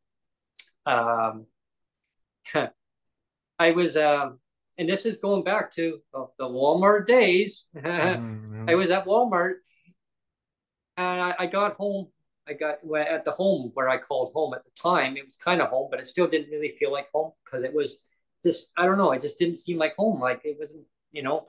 um, 0.85 1.45
I 3.59 3.71
was 3.71 3.97
um, 3.97 4.39
and 4.77 4.89
this 4.89 5.05
is 5.05 5.17
going 5.17 5.43
back 5.43 5.71
to 5.71 5.99
the 6.13 6.45
Walmart 6.45 7.07
days. 7.07 7.67
mm-hmm. 7.75 8.69
I 8.69 8.75
was 8.75 8.91
at 8.91 9.05
Walmart 9.05 9.55
and 10.97 11.33
I, 11.37 11.45
got 11.47 11.75
home. 11.75 12.07
I 12.47 12.53
got 12.53 12.77
at 12.97 13.25
the 13.25 13.31
home 13.31 13.71
where 13.73 13.89
I 13.89 13.97
called 13.97 14.31
home 14.33 14.53
at 14.53 14.63
the 14.63 14.71
time. 14.81 15.17
It 15.17 15.25
was 15.25 15.35
kind 15.35 15.61
of 15.61 15.69
home, 15.69 15.87
but 15.89 15.99
it 15.99 16.07
still 16.07 16.27
didn't 16.27 16.51
really 16.51 16.71
feel 16.71 16.91
like 16.91 17.07
home 17.13 17.31
because 17.43 17.63
it 17.63 17.73
was 17.73 18.01
just, 18.43 18.71
I 18.77 18.85
don't 18.85 18.97
know, 18.97 19.11
it 19.11 19.21
just 19.21 19.39
didn't 19.39 19.57
seem 19.57 19.77
like 19.77 19.95
home. 19.95 20.19
Like 20.19 20.41
it 20.43 20.57
wasn't, 20.59 20.85
you 21.11 21.23
know. 21.23 21.47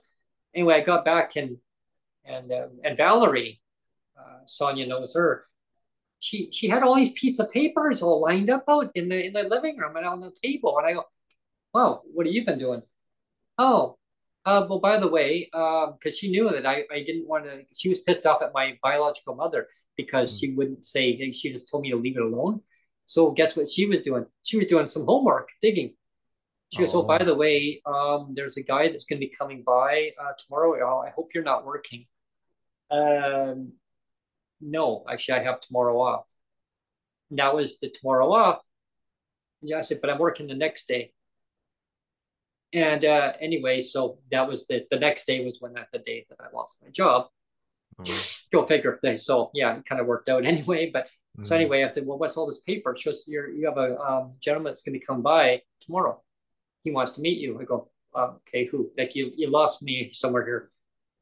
Anyway, 0.55 0.75
I 0.75 0.81
got 0.81 1.05
back 1.05 1.37
and, 1.37 1.59
and, 2.25 2.51
uh, 2.51 2.69
and 2.83 2.97
Valerie, 2.97 3.61
uh, 4.19 4.39
Sonia 4.47 4.87
knows 4.87 5.15
her. 5.15 5.45
She, 6.19 6.51
she 6.51 6.69
had 6.69 6.83
all 6.83 6.97
these 6.97 7.13
pieces 7.13 7.41
of 7.41 7.53
papers 7.53 8.03
all 8.03 8.23
lined 8.23 8.49
up 8.49 8.65
out 8.69 8.91
in 8.95 9.11
the 9.11 9.27
in 9.27 9.35
the 9.35 9.43
living 9.43 9.77
room 9.77 9.97
and 9.97 10.07
on 10.07 10.21
the 10.21 10.35
table. 10.43 10.79
And 10.79 10.87
I 10.87 10.95
go, 10.95 11.05
wow, 11.75 12.01
what 12.15 12.25
have 12.27 12.35
you 12.35 12.45
been 12.45 12.59
doing? 12.59 12.83
Oh, 13.59 13.99
uh, 14.47 14.67
well, 14.69 14.79
by 14.79 14.97
the 14.97 15.09
way, 15.09 15.49
because 15.53 15.91
um, 16.13 16.13
she 16.17 16.31
knew 16.31 16.49
that 16.51 16.65
I, 16.65 16.85
I 16.91 17.03
didn't 17.03 17.29
want 17.29 17.45
to, 17.45 17.63
she 17.75 17.89
was 17.89 18.01
pissed 18.01 18.27
off 18.27 18.43
at 18.43 18.55
my 18.55 18.79
biological 18.83 19.35
mother 19.35 19.67
because 19.97 20.33
mm. 20.33 20.41
she 20.41 20.53
wouldn't 20.55 20.87
say, 20.87 21.33
she 21.33 21.51
just 21.51 21.71
told 21.71 21.83
me 21.83 21.91
to 21.91 21.97
leave 21.97 22.17
it 22.17 22.23
alone. 22.23 22.61
So 23.07 23.33
guess 23.33 23.57
what 23.57 23.71
she 23.71 23.87
was 23.87 24.01
doing? 24.01 24.27
She 24.43 24.57
was 24.57 24.67
doing 24.67 24.87
some 24.87 25.05
homework, 25.05 25.49
digging. 25.61 25.95
She 26.73 26.81
goes, 26.81 26.95
oh, 26.95 27.03
by 27.03 27.23
the 27.23 27.35
way, 27.35 27.81
um, 27.87 28.33
there's 28.35 28.57
a 28.57 28.63
guy 28.63 28.89
that's 28.89 29.05
going 29.05 29.21
to 29.21 29.27
be 29.27 29.33
coming 29.33 29.63
by 29.65 30.11
uh, 30.21 30.33
tomorrow. 30.39 31.01
I 31.01 31.11
hope 31.11 31.31
you're 31.33 31.45
not 31.45 31.65
working. 31.65 32.07
Um, 32.91 33.73
no, 34.61 35.05
actually, 35.09 35.39
I 35.39 35.45
have 35.45 35.61
tomorrow 35.61 36.01
off. 36.01 36.25
And 37.31 37.39
that 37.39 37.55
was 37.55 37.79
the 37.79 37.91
tomorrow 37.91 38.33
off. 38.33 38.59
Yeah, 39.63 39.79
I 39.79 39.83
said, 39.83 40.01
but 40.01 40.11
I'm 40.11 40.19
working 40.19 40.49
the 40.49 40.55
next 40.55 40.89
day. 40.89 41.13
And 42.73 43.05
uh, 43.05 43.33
anyway, 43.41 43.81
so 43.81 44.19
that 44.31 44.47
was 44.49 44.67
the 44.67 44.87
the 44.91 44.99
next 44.99 45.27
day 45.27 45.45
was 45.45 45.59
when 45.61 45.75
that 45.75 45.89
the 45.93 45.99
day 45.99 46.27
that 46.29 46.39
I 46.41 46.55
lost 46.55 46.79
my 46.83 46.91
job. 46.91 47.27
Mm. 48.01 48.43
Go 48.53 48.67
figure. 48.67 48.99
So 49.17 49.51
yeah, 49.55 49.77
it 49.77 49.85
kind 49.85 50.01
of 50.01 50.07
worked 50.07 50.29
out 50.29 50.45
anyway. 50.53 50.91
But 50.93 51.09
mm. 51.39 51.45
so 51.45 51.55
anyway, 51.55 51.85
I 51.85 51.87
said, 51.87 52.07
well, 52.07 52.19
what's 52.19 52.37
all 52.37 52.47
this 52.47 52.61
paper? 52.61 52.93
It 52.93 52.99
shows 52.99 53.25
you 53.27 53.47
you 53.57 53.67
have 53.67 53.79
a 53.79 53.99
um, 53.99 54.33
gentleman 54.41 54.73
that's 54.73 54.83
going 54.83 54.99
to 54.99 55.05
come 55.05 55.23
by 55.23 55.63
tomorrow. 55.81 56.23
He 56.83 56.91
wants 56.91 57.13
to 57.13 57.21
meet 57.21 57.39
you. 57.39 57.61
I 57.61 57.65
go, 57.65 57.89
um, 58.15 58.39
okay, 58.49 58.67
who? 58.67 58.91
Like 58.99 59.15
you 59.15 59.33
you 59.37 59.51
lost 59.51 59.83
me 59.83 60.11
somewhere 60.13 60.45
here. 60.45 60.71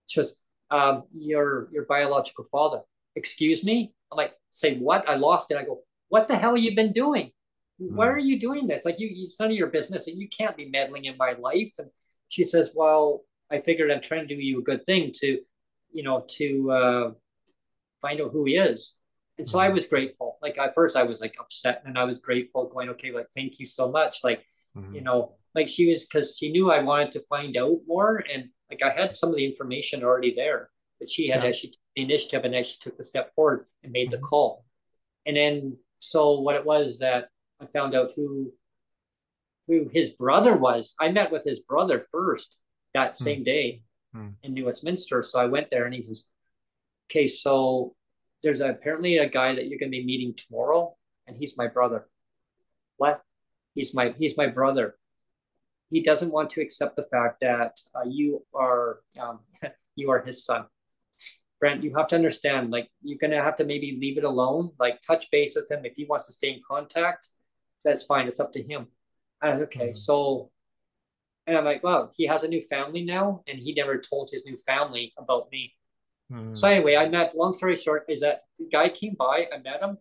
Just 0.09 0.37
um, 0.71 1.05
your 1.15 1.69
your 1.73 1.85
biological 1.85 2.45
father. 2.45 2.81
Excuse 3.17 3.63
me. 3.65 3.93
I'm 4.11 4.17
like, 4.17 4.33
say 4.51 4.77
what? 4.79 5.09
I 5.09 5.15
lost 5.15 5.51
it. 5.51 5.57
I 5.57 5.65
go, 5.65 5.81
what 6.09 6.29
the 6.29 6.37
hell 6.37 6.55
have 6.55 6.65
you 6.65 6.75
been 6.75 6.93
doing? 6.93 7.33
Why 7.91 8.07
are 8.09 8.19
you 8.19 8.39
doing 8.39 8.67
this? 8.67 8.85
Like 8.85 8.99
you, 8.99 9.09
it's 9.11 9.39
none 9.41 9.51
of 9.51 9.57
your 9.57 9.69
business 9.69 10.07
and 10.07 10.19
you 10.19 10.29
can't 10.29 10.57
be 10.57 10.69
meddling 10.71 11.05
in 11.07 11.17
my 11.17 11.33
life. 11.33 11.75
And 11.79 11.89
she 12.29 12.45
says, 12.45 12.73
well, 12.75 13.25
I 13.51 13.61
figured 13.61 13.91
I'm 13.91 14.01
trying 14.01 14.27
to 14.29 14.35
do 14.35 14.41
you 14.41 14.61
a 14.61 14.63
good 14.63 14.85
thing 14.85 15.13
to, 15.21 15.41
you 15.93 16.03
know, 16.03 16.25
to 16.39 16.71
uh, 16.73 17.11
find 18.01 18.21
out 18.21 18.33
who 18.33 18.45
he 18.45 18.57
is. 18.57 18.97
And 19.39 19.49
so 19.49 19.59
I 19.59 19.67
Mm-hmm. 19.67 19.75
was 19.75 19.87
grateful. 19.89 20.39
Like 20.43 20.59
at 20.59 20.75
first 20.75 20.97
I 20.97 21.03
was 21.03 21.21
like 21.21 21.35
upset 21.41 21.83
and 21.85 21.99
I 21.99 22.05
was 22.05 22.21
grateful, 22.21 22.69
going, 22.69 22.89
okay, 22.91 23.11
like 23.13 23.27
thank 23.35 23.59
you 23.59 23.67
so 23.67 23.91
much. 23.91 24.19
Like, 24.25 24.45
Mhm. 24.77 24.95
you 24.95 25.01
know, 25.03 25.37
like 25.55 25.69
she 25.69 25.89
was 25.89 26.05
because 26.07 26.37
she 26.37 26.51
knew 26.51 26.71
I 26.71 26.83
wanted 26.83 27.13
to 27.13 27.21
find 27.21 27.57
out 27.57 27.79
more. 27.87 28.25
And 28.33 28.51
like 28.71 28.83
I 28.83 28.91
had 28.91 29.13
some 29.13 29.31
of 29.31 29.37
the 29.37 29.45
information 29.45 30.03
already 30.03 30.35
there. 30.35 30.71
But 31.01 31.11
she 31.11 31.29
had 31.29 31.43
Yeah. 31.43 31.49
actually 31.49 31.71
took 31.71 31.81
the 31.97 32.03
initiative 32.03 32.45
and 32.45 32.55
actually 32.55 32.79
took 32.81 32.97
the 32.97 33.05
step 33.05 33.35
forward 33.35 33.67
and 33.83 33.93
made 33.93 34.11
the 34.11 34.19
Mhm. 34.19 34.23
call. 34.23 34.65
And 35.27 35.37
then 35.37 35.79
so 35.99 36.41
what 36.41 36.55
it 36.57 36.65
was 36.65 36.99
that 37.01 37.29
I 37.61 37.67
found 37.67 37.95
out 37.95 38.11
who 38.17 38.53
who 39.67 39.89
his 39.93 40.11
brother 40.11 40.57
was. 40.57 40.95
I 41.01 41.11
met 41.11 41.33
with 41.33 41.45
his 41.45 41.61
brother 41.61 42.07
first 42.13 42.59
that 42.93 43.15
same 43.15 43.45
day 43.45 43.83
Hmm. 44.13 44.29
in 44.45 44.53
New 44.55 44.67
Westminster. 44.67 45.23
So 45.25 45.41
I 45.41 45.47
went 45.47 45.71
there 45.71 45.87
and 45.87 45.95
he 45.95 46.03
goes, 46.03 46.27
Okay, 47.11 47.27
so 47.27 47.97
there's 48.43 48.61
apparently 48.61 49.19
a 49.19 49.29
guy 49.29 49.55
that 49.55 49.67
you're 49.67 49.79
gonna 49.79 49.91
be 49.91 50.05
meeting 50.05 50.35
tomorrow, 50.37 50.97
and 51.27 51.37
he's 51.37 51.57
my 51.59 51.67
brother. 51.67 52.09
What? 52.97 53.23
He's 53.75 53.93
my 53.95 54.15
he's 54.19 54.37
my 54.37 54.47
brother. 54.47 54.97
He 55.91 56.01
doesn't 56.03 56.31
want 56.31 56.51
to 56.51 56.61
accept 56.61 56.97
the 56.97 57.05
fact 57.05 57.41
that 57.41 57.79
uh, 57.95 58.05
you 58.07 58.45
are 58.55 59.01
um, 59.19 59.41
you 59.97 60.11
are 60.11 60.23
his 60.25 60.45
son. 60.45 60.67
Brent, 61.61 61.83
you 61.83 61.95
have 61.97 62.09
to 62.09 62.17
understand, 62.17 62.71
like 62.71 62.91
you're 63.03 63.19
gonna 63.19 63.43
have 63.43 63.57
to 63.57 63.65
maybe 63.65 63.97
leave 64.01 64.19
it 64.19 64.25
alone, 64.25 64.71
like 64.79 65.01
touch 65.01 65.31
base 65.31 65.57
with 65.57 65.71
him 65.71 65.85
if 65.85 65.95
he 65.97 66.05
wants 66.05 66.27
to 66.27 66.33
stay 66.33 66.51
in 66.51 66.61
contact. 66.69 67.31
That's 67.85 68.05
fine. 68.05 68.27
It's 68.27 68.41
up 68.41 68.53
to 68.53 68.63
him. 68.63 68.89
I 69.43 69.51
was 69.51 69.63
okay. 69.63 69.91
Mhm. 69.91 69.97
So, 69.97 70.51
and 71.47 71.57
I'm 71.57 71.65
like, 71.65 71.83
well, 71.83 72.13
he 72.17 72.27
has 72.27 72.43
a 72.43 72.49
new 72.49 72.63
family 72.63 73.05
now, 73.05 73.43
and 73.47 73.59
he 73.59 73.75
never 73.75 73.99
told 73.99 74.31
his 74.31 74.45
new 74.47 74.57
family 74.57 75.13
about 75.19 75.51
me. 75.53 75.75
Mhm. 76.33 76.57
So 76.57 76.69
anyway, 76.69 76.97
I 76.97 77.09
met. 77.09 77.37
Long 77.37 77.53
story 77.53 77.77
short, 77.77 78.07
is 78.09 78.21
that 78.21 78.45
the 78.59 78.67
guy 78.67 78.89
came 78.89 79.15
by. 79.15 79.47
I 79.53 79.59
met 79.59 79.83
him. 79.83 79.99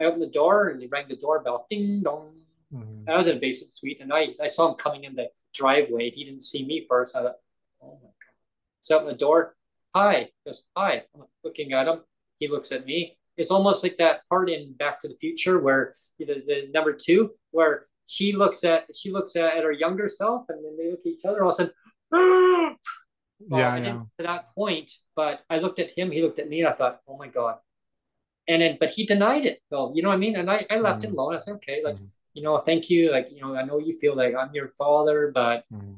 I 0.00 0.04
opened 0.04 0.22
the 0.22 0.30
door, 0.30 0.68
and 0.68 0.80
he 0.80 0.86
rang 0.86 1.08
the 1.08 1.16
doorbell. 1.16 1.66
Ding 1.68 2.02
dong. 2.02 2.46
Mhm. 2.72 3.08
I 3.08 3.16
was 3.16 3.28
in 3.28 3.36
a 3.36 3.40
basement 3.40 3.74
suite, 3.74 4.00
and 4.00 4.12
I 4.12 4.32
I 4.40 4.46
saw 4.46 4.70
him 4.70 4.76
coming 4.76 5.04
in 5.04 5.14
the 5.14 5.30
driveway. 5.52 6.10
He 6.10 6.24
didn't 6.24 6.42
see 6.42 6.64
me 6.64 6.86
first. 6.86 7.14
I 7.14 7.22
thought, 7.22 7.40
oh 7.82 7.96
my 8.02 8.08
god. 8.08 8.34
So 8.80 8.96
I 8.96 9.00
opened 9.00 9.14
the 9.14 9.18
door. 9.18 9.56
Hi. 9.94 10.22
He 10.22 10.32
goes, 10.46 10.64
hi. 10.76 11.04
I'm 11.14 11.24
looking 11.44 11.72
at 11.72 11.88
him. 11.88 12.04
He 12.38 12.48
looks 12.48 12.72
at 12.72 12.86
me. 12.86 13.18
It's 13.40 13.50
almost 13.50 13.82
like 13.82 13.96
that 13.96 14.28
part 14.28 14.50
in 14.50 14.74
Back 14.74 15.00
to 15.00 15.08
the 15.08 15.16
Future 15.16 15.58
where 15.58 15.94
the, 16.18 16.26
the 16.46 16.68
number 16.74 16.92
two, 16.92 17.30
where 17.52 17.86
she 18.06 18.32
looks 18.34 18.64
at 18.64 18.86
she 18.94 19.10
looks 19.10 19.34
at, 19.34 19.56
at 19.56 19.64
her 19.64 19.72
younger 19.72 20.08
self, 20.08 20.44
and 20.50 20.62
then 20.62 20.76
they 20.76 20.90
look 20.90 21.00
at 21.00 21.06
each 21.06 21.24
other. 21.24 21.42
All 21.42 21.50
of 21.50 21.54
a 21.54 21.56
sudden, 21.56 21.72
well, 22.12 23.60
yeah, 23.60 23.72
I 23.72 23.78
yeah. 23.78 23.84
didn't 23.84 24.08
to 24.18 24.22
that 24.24 24.46
point, 24.54 24.92
but 25.16 25.40
I 25.48 25.58
looked 25.58 25.78
at 25.78 25.90
him, 25.90 26.10
he 26.10 26.20
looked 26.20 26.38
at 26.38 26.50
me, 26.50 26.60
and 26.60 26.68
I 26.68 26.72
thought, 26.72 27.00
oh 27.08 27.16
my 27.16 27.28
God. 27.28 27.56
And 28.46 28.60
then, 28.60 28.76
but 28.78 28.90
he 28.90 29.06
denied 29.06 29.46
it, 29.46 29.62
though. 29.70 29.94
You 29.94 30.02
know 30.02 30.08
what 30.10 30.16
I 30.16 30.18
mean? 30.18 30.36
And 30.36 30.50
I, 30.50 30.66
I 30.68 30.78
left 30.78 31.04
him 31.04 31.12
Mhm. 31.12 31.18
alone. 31.18 31.34
I 31.36 31.38
said, 31.38 31.54
okay, 31.54 31.82
like, 31.82 31.96
Mhm. 31.96 32.08
you 32.34 32.42
know, 32.42 32.58
thank 32.58 32.90
you. 32.90 33.10
Like, 33.10 33.28
you 33.30 33.40
know, 33.40 33.54
I 33.54 33.62
know 33.62 33.78
you 33.78 33.96
feel 33.96 34.14
like 34.16 34.34
I'm 34.34 34.52
your 34.52 34.68
father, 34.76 35.30
but 35.32 35.64
Mhm. 35.72 35.96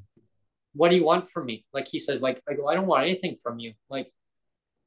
what 0.74 0.90
do 0.90 0.96
you 0.96 1.04
want 1.04 1.28
from 1.28 1.46
me? 1.46 1.64
Like 1.72 1.88
he 1.88 1.98
said, 1.98 2.20
like, 2.20 2.42
I 2.48 2.54
go, 2.54 2.68
I 2.68 2.74
don't 2.74 2.86
want 2.86 3.04
anything 3.04 3.36
from 3.42 3.58
you. 3.58 3.74
Like, 3.88 4.12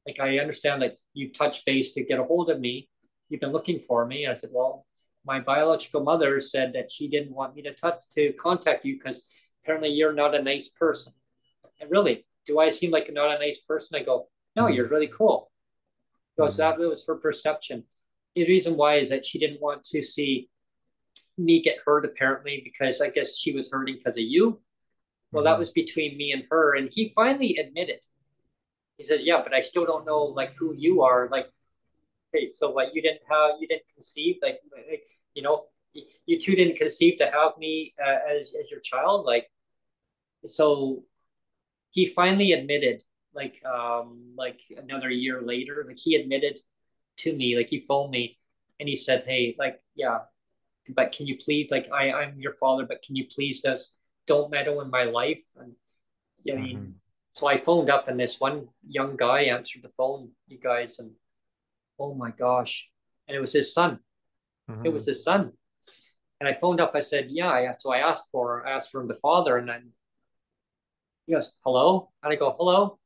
like 0.06 0.20
I 0.20 0.38
understand 0.38 0.80
like 0.80 0.98
you 1.14 1.32
touched 1.32 1.64
base 1.66 1.92
to 1.92 2.04
get 2.04 2.20
a 2.20 2.24
hold 2.24 2.50
of 2.50 2.60
me. 2.60 2.88
You've 3.28 3.40
been 3.40 3.52
looking 3.52 3.80
for 3.80 4.06
me. 4.06 4.24
And 4.24 4.32
I 4.32 4.36
said, 4.36 4.50
well, 4.52 4.86
my 5.24 5.40
biological 5.40 6.02
mother 6.02 6.38
said 6.38 6.72
that 6.74 6.92
she 6.92 7.08
didn't 7.08 7.34
want 7.34 7.56
me 7.56 7.62
to 7.62 7.74
touch 7.74 8.04
to 8.12 8.32
contact 8.34 8.84
you 8.84 8.94
because 8.94 9.28
apparently 9.62 9.90
you're 9.90 10.12
not 10.12 10.34
a 10.34 10.42
nice 10.42 10.68
person. 10.68 11.12
And 11.80 11.90
really, 11.90 12.24
do 12.46 12.60
I 12.60 12.70
seem 12.70 12.92
like 12.92 13.12
not 13.12 13.34
a 13.34 13.38
nice 13.38 13.58
person? 13.58 13.98
I 13.98 14.04
go, 14.04 14.28
no, 14.54 14.64
Mhm. 14.64 14.76
you're 14.76 14.88
really 14.88 15.08
cool. 15.08 15.50
Because 16.36 16.54
Mhm. 16.54 16.58
that 16.58 16.78
was 16.78 17.04
her 17.06 17.16
perception. 17.16 17.84
The 18.36 18.46
reason 18.46 18.76
why 18.76 18.98
is 18.98 19.08
that 19.08 19.26
she 19.26 19.38
didn't 19.38 19.60
want 19.60 19.82
to 19.84 20.02
see 20.02 20.48
me 21.36 21.60
get 21.60 21.78
hurt 21.84 22.04
apparently 22.04 22.60
because 22.62 23.00
I 23.00 23.10
guess 23.10 23.36
she 23.36 23.52
was 23.52 23.70
hurting 23.70 23.96
because 23.96 24.16
of 24.16 24.24
you. 24.24 24.62
Well, 25.32 25.42
that 25.44 25.56
Mhm. 25.56 25.58
was 25.58 25.72
between 25.72 26.16
me 26.16 26.32
and 26.32 26.46
her, 26.50 26.76
and 26.76 26.92
he 26.92 27.08
finally 27.08 27.56
admitted. 27.56 28.00
He 28.98 29.04
said, 29.04 29.20
"Yeah, 29.22 29.42
but 29.42 29.52
I 29.54 29.60
still 29.60 29.84
don't 29.84 30.06
know 30.06 30.24
like 30.24 30.54
who 30.54 30.74
you 30.74 31.02
are. 31.02 31.28
Like, 31.30 31.48
okay, 32.34 32.48
so 32.48 32.72
like 32.72 32.88
you 32.94 33.02
didn't 33.02 33.22
have 33.28 33.52
you 33.60 33.68
didn't 33.68 33.88
conceive 33.94 34.36
like, 34.42 34.60
like 34.90 35.04
you 35.34 35.42
know 35.42 35.66
you 36.26 36.38
two 36.38 36.54
didn't 36.54 36.76
conceive 36.76 37.18
to 37.18 37.26
have 37.30 37.56
me 37.58 37.94
uh, 38.04 38.18
as 38.36 38.52
as 38.60 38.70
your 38.70 38.80
child. 38.80 39.24
Like, 39.26 39.50
so 40.44 41.04
he 41.90 42.06
finally 42.06 42.52
admitted 42.52 43.02
like 43.34 43.62
um 43.64 44.32
like 44.36 44.60
another 44.76 45.10
year 45.10 45.42
later, 45.42 45.84
like 45.86 45.98
he 45.98 46.14
admitted 46.16 46.58
to 47.18 47.34
me, 47.36 47.56
like 47.56 47.68
he 47.68 47.80
phoned 47.80 48.10
me, 48.10 48.38
and 48.80 48.88
he 48.88 48.96
said, 48.96 49.24
"Hey, 49.26 49.56
like 49.58 49.80
yeah, 49.94 50.20
but 50.88 51.12
can 51.12 51.26
you 51.26 51.36
please 51.36 51.70
like 51.70 51.90
I 51.92 52.12
I'm 52.12 52.38
your 52.40 52.52
father, 52.52 52.86
but 52.86 53.02
can 53.02 53.16
you 53.16 53.26
please 53.34 53.60
just 53.62 53.92
don't 54.26 54.50
meddle 54.50 54.80
in 54.80 54.90
my 54.90 55.04
life?" 55.04 55.42
And 55.56 55.72
I 56.50 56.54
mean, 56.54 56.78
Mhm. 56.78 56.92
So 57.36 57.46
I 57.46 57.60
phoned 57.60 57.90
up, 57.90 58.08
and 58.08 58.18
this 58.18 58.40
one 58.40 58.68
young 58.88 59.14
guy 59.16 59.40
answered 59.42 59.82
the 59.82 59.90
phone, 59.90 60.30
you 60.48 60.58
guys, 60.58 60.98
and 61.00 61.10
oh 61.98 62.14
my 62.14 62.30
gosh, 62.30 62.88
and 63.28 63.36
it 63.36 63.40
was 63.40 63.52
his 63.52 63.74
son. 63.74 63.98
It 64.86 64.92
was 64.92 65.04
his 65.06 65.22
son. 65.22 65.52
And 66.40 66.48
I 66.48 66.54
phoned 66.54 66.80
up. 66.80 66.92
I 66.94 67.00
said, 67.00 67.26
"Yeah." 67.28 67.50
I, 67.50 67.74
so 67.78 67.92
I 67.92 67.98
asked 67.98 68.28
for 68.32 68.66
I 68.66 68.70
asked 68.76 68.90
for 68.90 69.06
the 69.06 69.20
father, 69.26 69.58
and 69.58 69.68
then 69.68 69.92
he 71.26 71.34
goes, 71.34 71.52
"Hello," 71.64 72.10
and 72.22 72.32
I 72.32 72.36
go, 72.36 72.54
"Hello." 72.58 72.98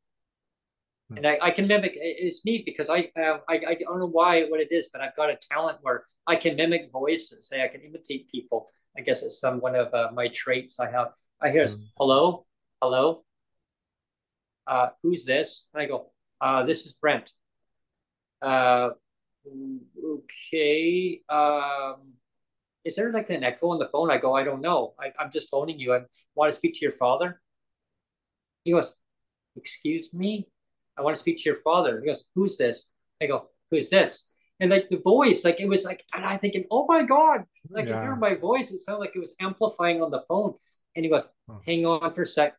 Hmm. 1.09 1.17
And 1.17 1.27
I, 1.27 1.39
I 1.49 1.51
can 1.51 1.67
mimic. 1.67 1.93
It's 1.97 2.45
neat 2.45 2.65
because 2.65 2.89
I, 2.89 3.11
um, 3.25 3.41
I 3.49 3.55
I 3.71 3.75
don't 3.81 3.99
know 3.99 4.07
why 4.21 4.45
what 4.45 4.61
it 4.61 4.71
is, 4.71 4.89
but 4.93 5.01
I've 5.03 5.17
got 5.17 5.31
a 5.31 5.39
talent 5.51 5.79
where 5.83 6.05
I 6.27 6.37
can 6.37 6.55
mimic 6.55 6.85
voices. 6.93 7.49
Say 7.49 7.65
I 7.65 7.69
can 7.69 7.83
imitate 7.83 8.31
people. 8.31 8.69
I 8.97 9.01
guess 9.03 9.25
it's 9.25 9.41
some 9.41 9.61
one 9.61 9.75
of 9.75 9.93
uh, 9.93 10.11
my 10.15 10.29
traits 10.29 10.79
I 10.79 10.89
have. 10.97 11.09
I 11.43 11.51
hear, 11.51 11.67
Hmm. 11.67 11.83
"Hello, 11.99 12.47
hello." 12.81 13.25
Uh, 14.71 14.89
who's 15.03 15.25
this? 15.25 15.67
And 15.75 15.83
I 15.83 15.87
go, 15.87 16.13
uh, 16.41 16.63
"This 16.65 16.87
is 16.87 16.93
Brent." 16.95 17.33
Uh, 18.41 18.91
okay. 20.15 21.21
Um, 21.29 22.15
is 22.85 22.97
there 22.97 23.13
like 23.13 23.31
an 23.31 23.45
echo 23.45 23.71
on 23.71 23.79
the 23.79 23.89
phone? 23.89 24.11
I 24.11 24.19
go, 24.19 24.35
I 24.35 24.45
don't 24.45 24.61
know. 24.63 24.95
I, 24.99 25.13
I'm 25.19 25.31
just 25.31 25.51
phoning 25.51 25.79
you. 25.79 25.93
I 25.95 26.01
want 26.35 26.51
to 26.53 26.57
speak 26.57 26.75
to 26.75 26.81
your 26.83 26.93
father. 26.93 27.41
He 28.65 28.73
goes, 28.73 28.95
Excuse 29.57 30.15
me? 30.15 30.49
I 30.97 31.03
want 31.03 31.17
to 31.17 31.21
speak 31.21 31.39
to 31.39 31.45
your 31.45 31.57
father. 31.57 32.01
He 32.01 32.07
goes, 32.07 32.25
Who's 32.35 32.57
this? 32.57 32.89
I 33.21 33.27
go, 33.27 33.49
Who's 33.71 33.91
this? 33.91 34.27
And 34.61 34.71
like 34.71 34.89
the 34.91 34.99
voice, 34.99 35.45
like 35.45 35.61
it 35.61 35.69
was 35.69 35.85
like, 35.85 36.05
and 36.15 36.25
I'm 36.25 36.39
thinking, 36.39 36.65
Oh 36.71 36.87
my 36.87 37.03
God. 37.03 37.45
Like 37.71 37.87
you 37.87 37.91
Yeah. 37.95 38.03
hear 38.03 38.17
my 38.17 38.35
voice, 38.35 38.71
it 38.71 38.79
sounded 38.79 39.01
like 39.01 39.17
it 39.17 39.21
was 39.21 39.35
amplifying 39.41 40.03
on 40.03 40.11
the 40.11 40.23
phone. 40.29 40.55
And 40.97 41.05
he 41.05 41.11
goes, 41.11 41.29
Oh. 41.49 41.61
Hang 41.67 41.85
on 41.87 42.13
for 42.15 42.23
a 42.23 42.27
sec. 42.27 42.55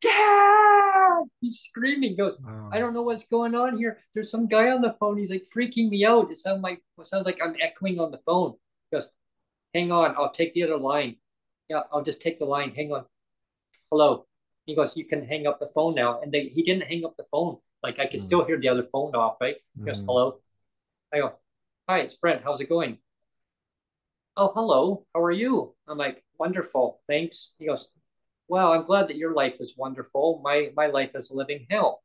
Dad! 0.00 1.22
He's 1.40 1.60
screaming. 1.60 2.10
He 2.10 2.16
goes. 2.16 2.36
I 2.72 2.78
don't 2.78 2.94
know 2.94 3.02
what's 3.02 3.26
going 3.28 3.54
on 3.54 3.76
here. 3.78 3.98
There's 4.14 4.30
some 4.30 4.46
guy 4.46 4.70
on 4.70 4.80
the 4.82 4.96
phone. 5.00 5.18
He's 5.18 5.30
like 5.30 5.44
freaking 5.54 5.88
me 5.88 6.04
out. 6.04 6.30
It 6.30 6.36
sounds 6.38 6.62
like 6.62 6.82
it 6.98 7.08
sounds 7.08 7.26
like 7.26 7.38
I'm 7.42 7.56
echoing 7.60 8.00
on 8.00 8.10
the 8.10 8.20
phone. 8.26 8.54
He 8.90 8.96
goes, 8.96 9.08
hang 9.72 9.92
on, 9.92 10.14
I'll 10.16 10.32
take 10.32 10.54
the 10.54 10.62
other 10.64 10.76
line. 10.76 11.16
Yeah, 11.68 11.82
I'll 11.92 12.02
just 12.02 12.20
take 12.20 12.38
the 12.38 12.44
line. 12.44 12.72
Hang 12.74 12.92
on. 12.92 13.04
Hello. 13.90 14.26
He 14.66 14.74
goes, 14.74 14.96
you 14.96 15.04
can 15.04 15.26
hang 15.26 15.46
up 15.46 15.60
the 15.60 15.66
phone 15.74 15.94
now. 15.94 16.20
And 16.20 16.32
they, 16.32 16.44
he 16.48 16.62
didn't 16.62 16.84
hang 16.88 17.04
up 17.04 17.16
the 17.16 17.24
phone. 17.30 17.58
Like 17.82 17.98
I 17.98 18.06
could 18.06 18.20
Hmm. 18.20 18.24
still 18.26 18.44
hear 18.44 18.58
the 18.58 18.68
other 18.68 18.84
phone 18.84 19.14
off, 19.14 19.36
right? 19.40 19.56
He 19.78 19.84
goes, 19.84 20.02
Mhm. 20.02 20.06
hello. 20.06 20.40
I 21.12 21.18
go, 21.18 21.32
hi, 21.88 22.00
it's 22.00 22.14
Brent. 22.16 22.42
How's 22.42 22.60
it 22.60 22.68
going? 22.68 22.98
Oh, 24.36 24.50
hello. 24.54 25.06
How 25.14 25.20
are 25.22 25.30
you? 25.30 25.74
I'm 25.86 25.98
like, 25.98 26.24
wonderful. 26.38 27.00
Thanks. 27.06 27.54
He 27.58 27.66
goes, 27.66 27.88
well, 28.48 28.72
I'm 28.72 28.84
glad 28.84 29.08
that 29.08 29.16
your 29.16 29.34
life 29.34 29.56
is 29.60 29.74
wonderful. 29.76 30.40
My 30.44 30.70
my 30.76 30.86
life 30.86 31.10
is 31.14 31.30
a 31.30 31.36
living 31.36 31.66
hell. 31.70 32.02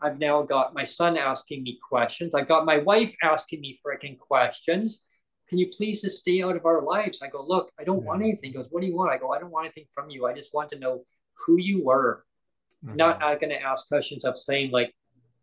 I've 0.00 0.18
now 0.18 0.42
got 0.42 0.74
my 0.74 0.84
son 0.84 1.16
asking 1.16 1.62
me 1.62 1.78
questions. 1.88 2.34
I've 2.34 2.48
got 2.48 2.66
my 2.66 2.78
wife 2.78 3.14
asking 3.22 3.60
me 3.60 3.78
freaking 3.84 4.18
questions. 4.18 5.02
Can 5.48 5.58
you 5.58 5.70
please 5.76 6.02
just 6.02 6.20
stay 6.20 6.42
out 6.42 6.56
of 6.56 6.66
our 6.66 6.82
lives? 6.82 7.22
I 7.22 7.28
go, 7.28 7.44
look, 7.46 7.70
I 7.78 7.84
don't 7.84 8.02
want 8.02 8.22
anything. 8.22 8.50
He 8.50 8.56
goes, 8.56 8.68
what 8.70 8.80
do 8.80 8.86
you 8.86 8.96
want? 8.96 9.12
I 9.12 9.18
go, 9.18 9.30
I 9.30 9.38
don't 9.38 9.50
want 9.50 9.66
anything 9.66 9.86
from 9.94 10.10
you. 10.10 10.26
I 10.26 10.34
just 10.34 10.52
want 10.52 10.70
to 10.70 10.78
know 10.78 11.04
who 11.34 11.58
you 11.58 11.84
were. 11.84 12.24
Mhm. 12.84 12.96
Not 12.96 13.22
uh, 13.22 13.34
going 13.36 13.50
to 13.50 13.60
ask 13.60 13.88
questions 13.88 14.24
of 14.24 14.36
saying 14.36 14.72
like, 14.72 14.92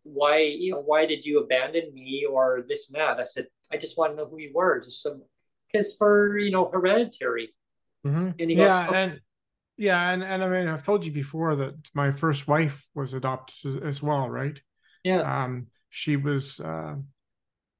why, 0.02 0.38
you 0.42 0.72
know, 0.72 0.80
why 0.80 1.06
did 1.06 1.24
you 1.24 1.38
abandon 1.40 1.94
me 1.94 2.26
or 2.28 2.64
this 2.68 2.90
and 2.90 3.00
that? 3.00 3.20
I 3.20 3.24
said, 3.24 3.46
I 3.72 3.76
just 3.78 3.96
want 3.96 4.12
to 4.12 4.16
know 4.16 4.26
who 4.26 4.38
you 4.38 4.52
were. 4.54 4.80
Just 4.80 5.02
some, 5.02 5.22
because 5.72 5.94
for 5.96 6.36
you 6.38 6.50
know 6.50 6.68
hereditary. 6.70 7.54
Mhm. 8.04 8.34
And 8.38 8.50
he 8.50 8.56
goes, 8.56 8.66
yeah, 8.66 8.88
"Oh." 8.90 8.94
and 8.94 9.20
yeah, 9.76 10.10
and 10.10 10.22
and 10.22 10.42
I 10.44 10.48
mean, 10.48 10.68
I've 10.68 10.84
told 10.84 11.04
you 11.04 11.12
before 11.12 11.56
that 11.56 11.74
my 11.94 12.12
first 12.12 12.46
wife 12.46 12.86
was 12.94 13.14
adopted 13.14 13.54
as, 13.64 13.82
as 13.82 14.02
well, 14.02 14.28
right? 14.28 14.60
Yeah, 15.04 15.26
Um, 15.44 15.68
she 15.90 16.16
was 16.16 16.60
uh, 16.60 16.96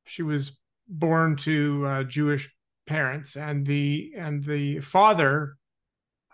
she 0.04 0.22
was 0.22 0.58
born 0.88 1.36
to 1.36 1.86
uh, 1.86 2.04
Jewish 2.04 2.50
parents, 2.86 3.36
and 3.36 3.66
the 3.66 4.12
and 4.16 4.44
the 4.44 4.80
father, 4.80 5.56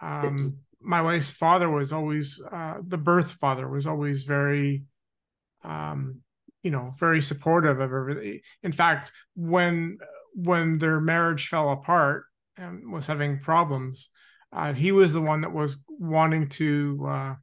um, 0.01 0.59
my 0.80 1.02
wife's 1.02 1.30
father 1.30 1.70
was 1.70 1.93
always 1.93 2.40
uh, 2.52 2.76
the 2.86 2.98
birth 2.98 3.32
father 3.32 3.68
was 3.68 3.86
always 3.86 4.24
very, 4.24 4.85
um, 5.64 6.20
you 6.62 6.70
know 6.70 6.94
very 6.98 7.22
supportive 7.22 7.80
of 7.80 7.93
everything. 7.93 8.40
In 8.62 8.72
fact, 8.72 9.12
when 9.35 9.98
when 10.35 10.78
their 10.78 11.01
marriage 11.01 11.48
fell 11.48 11.70
apart 11.70 12.24
and 12.56 12.93
was 12.93 13.06
having 13.06 13.40
problems, 13.40 14.10
uh, 14.53 14.73
he 14.73 14.93
was 14.93 15.12
the 15.12 15.20
one 15.20 15.43
that 15.43 15.53
was 15.53 15.83
wanting 15.89 16.49
to 16.49 17.07
uh, 17.09 17.35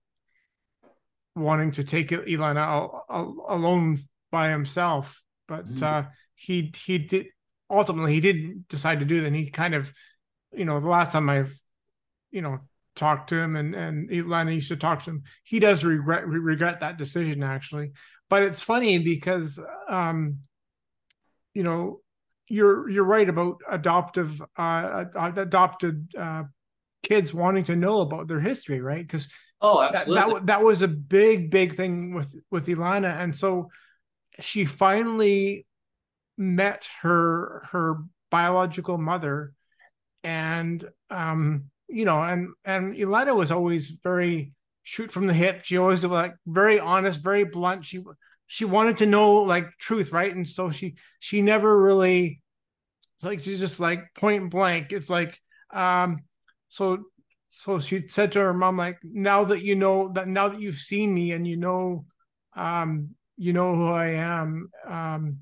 wanting 1.36 1.72
to 1.72 1.84
take 1.84 2.12
Elena 2.12 2.88
alone 3.10 4.00
by 4.32 4.50
himself, 4.50 5.22
but 5.48 5.68
mm-hmm. 5.68 5.84
uh, 5.84 6.04
he 6.36 6.74
he 6.86 6.98
did 6.98 7.28
ultimately 7.70 8.14
he 8.14 8.20
did 8.20 8.68
decide 8.68 9.00
to 9.00 9.06
do 9.06 9.22
that. 9.22 9.28
And 9.28 9.36
he 9.36 9.50
kind 9.50 9.76
of, 9.76 9.92
you 10.54 10.66
know, 10.66 10.80
the 10.80 10.88
last 10.88 11.12
time 11.12 11.30
I've, 11.30 11.58
you 12.32 12.42
know, 12.42 12.60
talked 12.96 13.30
to 13.30 13.36
him 13.36 13.56
and 13.56 13.76
and 13.76 14.12
Elena 14.12 14.52
used 14.52 14.70
to 14.70 14.78
talk 14.78 15.04
to 15.04 15.12
him, 15.12 15.24
he 15.44 15.60
does 15.60 15.84
regret 15.84 16.28
regret 16.28 16.80
that 16.80 16.98
decision 16.98 17.44
actually. 17.44 17.92
But 18.30 18.44
it's 18.44 18.62
funny 18.62 18.98
because, 18.98 19.60
um, 19.88 20.40
you 21.54 21.62
know, 21.64 22.02
you're 22.48 22.90
you're 22.90 23.04
right 23.04 23.30
about 23.30 23.62
adoptive 23.70 24.42
uh, 24.58 25.06
adopted 25.16 26.12
uh, 26.18 26.44
kids 27.06 27.34
wanting 27.34 27.64
to 27.66 27.76
know 27.76 28.02
about 28.02 28.28
their 28.28 28.40
history, 28.40 28.82
right? 28.82 29.06
Because 29.06 29.30
oh, 29.62 29.82
absolutely. 29.82 30.16
That, 30.16 30.34
that, 30.34 30.46
that 30.48 30.64
was 30.64 30.82
a 30.82 30.88
big 30.88 31.52
big 31.52 31.76
thing 31.76 32.14
with 32.14 32.36
with 32.52 32.68
Ilana, 32.68 33.22
and 33.22 33.36
so 33.36 33.70
she 34.40 34.66
finally 34.66 35.66
met 36.38 36.88
her 37.02 37.64
her 37.72 37.98
biological 38.32 38.98
mother, 38.98 39.54
and 40.24 40.84
um, 41.10 41.66
you 41.88 42.06
know, 42.06 42.22
and 42.22 42.50
and 42.66 42.96
Ilana 42.96 43.36
was 43.36 43.52
always 43.52 43.90
very 43.90 44.54
shoot 44.84 45.12
from 45.12 45.28
the 45.28 45.34
hip. 45.34 45.62
She 45.64 45.78
always 45.78 46.04
was 46.04 46.12
like 46.12 46.36
very 46.46 46.80
honest, 46.80 47.22
very 47.22 47.44
blunt. 47.44 47.86
She 47.86 48.04
she 48.48 48.66
wanted 48.66 48.98
to 48.98 49.06
know 49.06 49.36
like 49.36 49.68
truth, 49.80 50.12
right? 50.12 50.34
And 50.34 50.48
so 50.48 50.72
she 50.72 50.96
she 51.20 51.42
never 51.42 51.82
really 51.82 52.42
it's 53.18 53.26
like 53.26 53.42
she's 53.42 53.60
just 53.60 53.80
like 53.80 54.14
point 54.14 54.50
blank. 54.50 54.92
It's 54.92 55.10
like 55.10 55.40
um 55.72 56.18
so 56.70 57.04
so 57.50 57.80
she 57.80 58.08
said 58.08 58.32
to 58.32 58.40
her 58.40 58.54
mom 58.54 58.78
like 58.78 58.98
now 59.04 59.44
that 59.44 59.62
you 59.62 59.76
know 59.76 60.12
that 60.14 60.28
now 60.28 60.50
that 60.50 60.60
you've 60.60 60.76
seen 60.76 61.14
me 61.14 61.32
and 61.32 61.48
you 61.48 61.58
know 61.58 62.06
um 62.56 63.16
you 63.38 63.54
know 63.54 63.76
who 63.76 63.88
I 63.90 64.08
am 64.08 64.70
um 64.88 65.40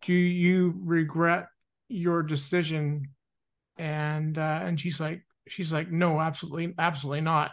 do 0.00 0.12
you 0.12 0.74
regret 0.84 1.48
your 1.88 2.22
decision? 2.22 3.08
And 3.76 4.36
uh 4.36 4.60
and 4.62 4.78
she's 4.78 5.00
like 5.00 5.22
she's 5.48 5.72
like 5.72 5.90
no 5.90 6.20
absolutely 6.20 6.74
absolutely 6.78 7.22
not. 7.22 7.52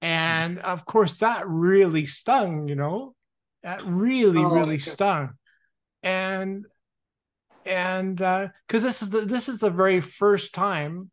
And 0.00 0.58
of 0.58 0.84
course 0.84 1.16
that 1.16 1.48
really 1.48 2.06
stung 2.06 2.68
you 2.68 2.76
know 2.76 3.14
that 3.62 3.84
really 3.84 4.44
oh, 4.44 4.50
really 4.50 4.78
stung. 4.78 5.30
And 6.02 6.66
and 7.64 8.20
uh 8.20 8.48
because 8.66 8.82
this 8.82 9.02
is 9.02 9.10
the 9.10 9.20
this 9.22 9.48
is 9.48 9.58
the 9.58 9.70
very 9.70 10.00
first 10.00 10.54
time 10.54 11.10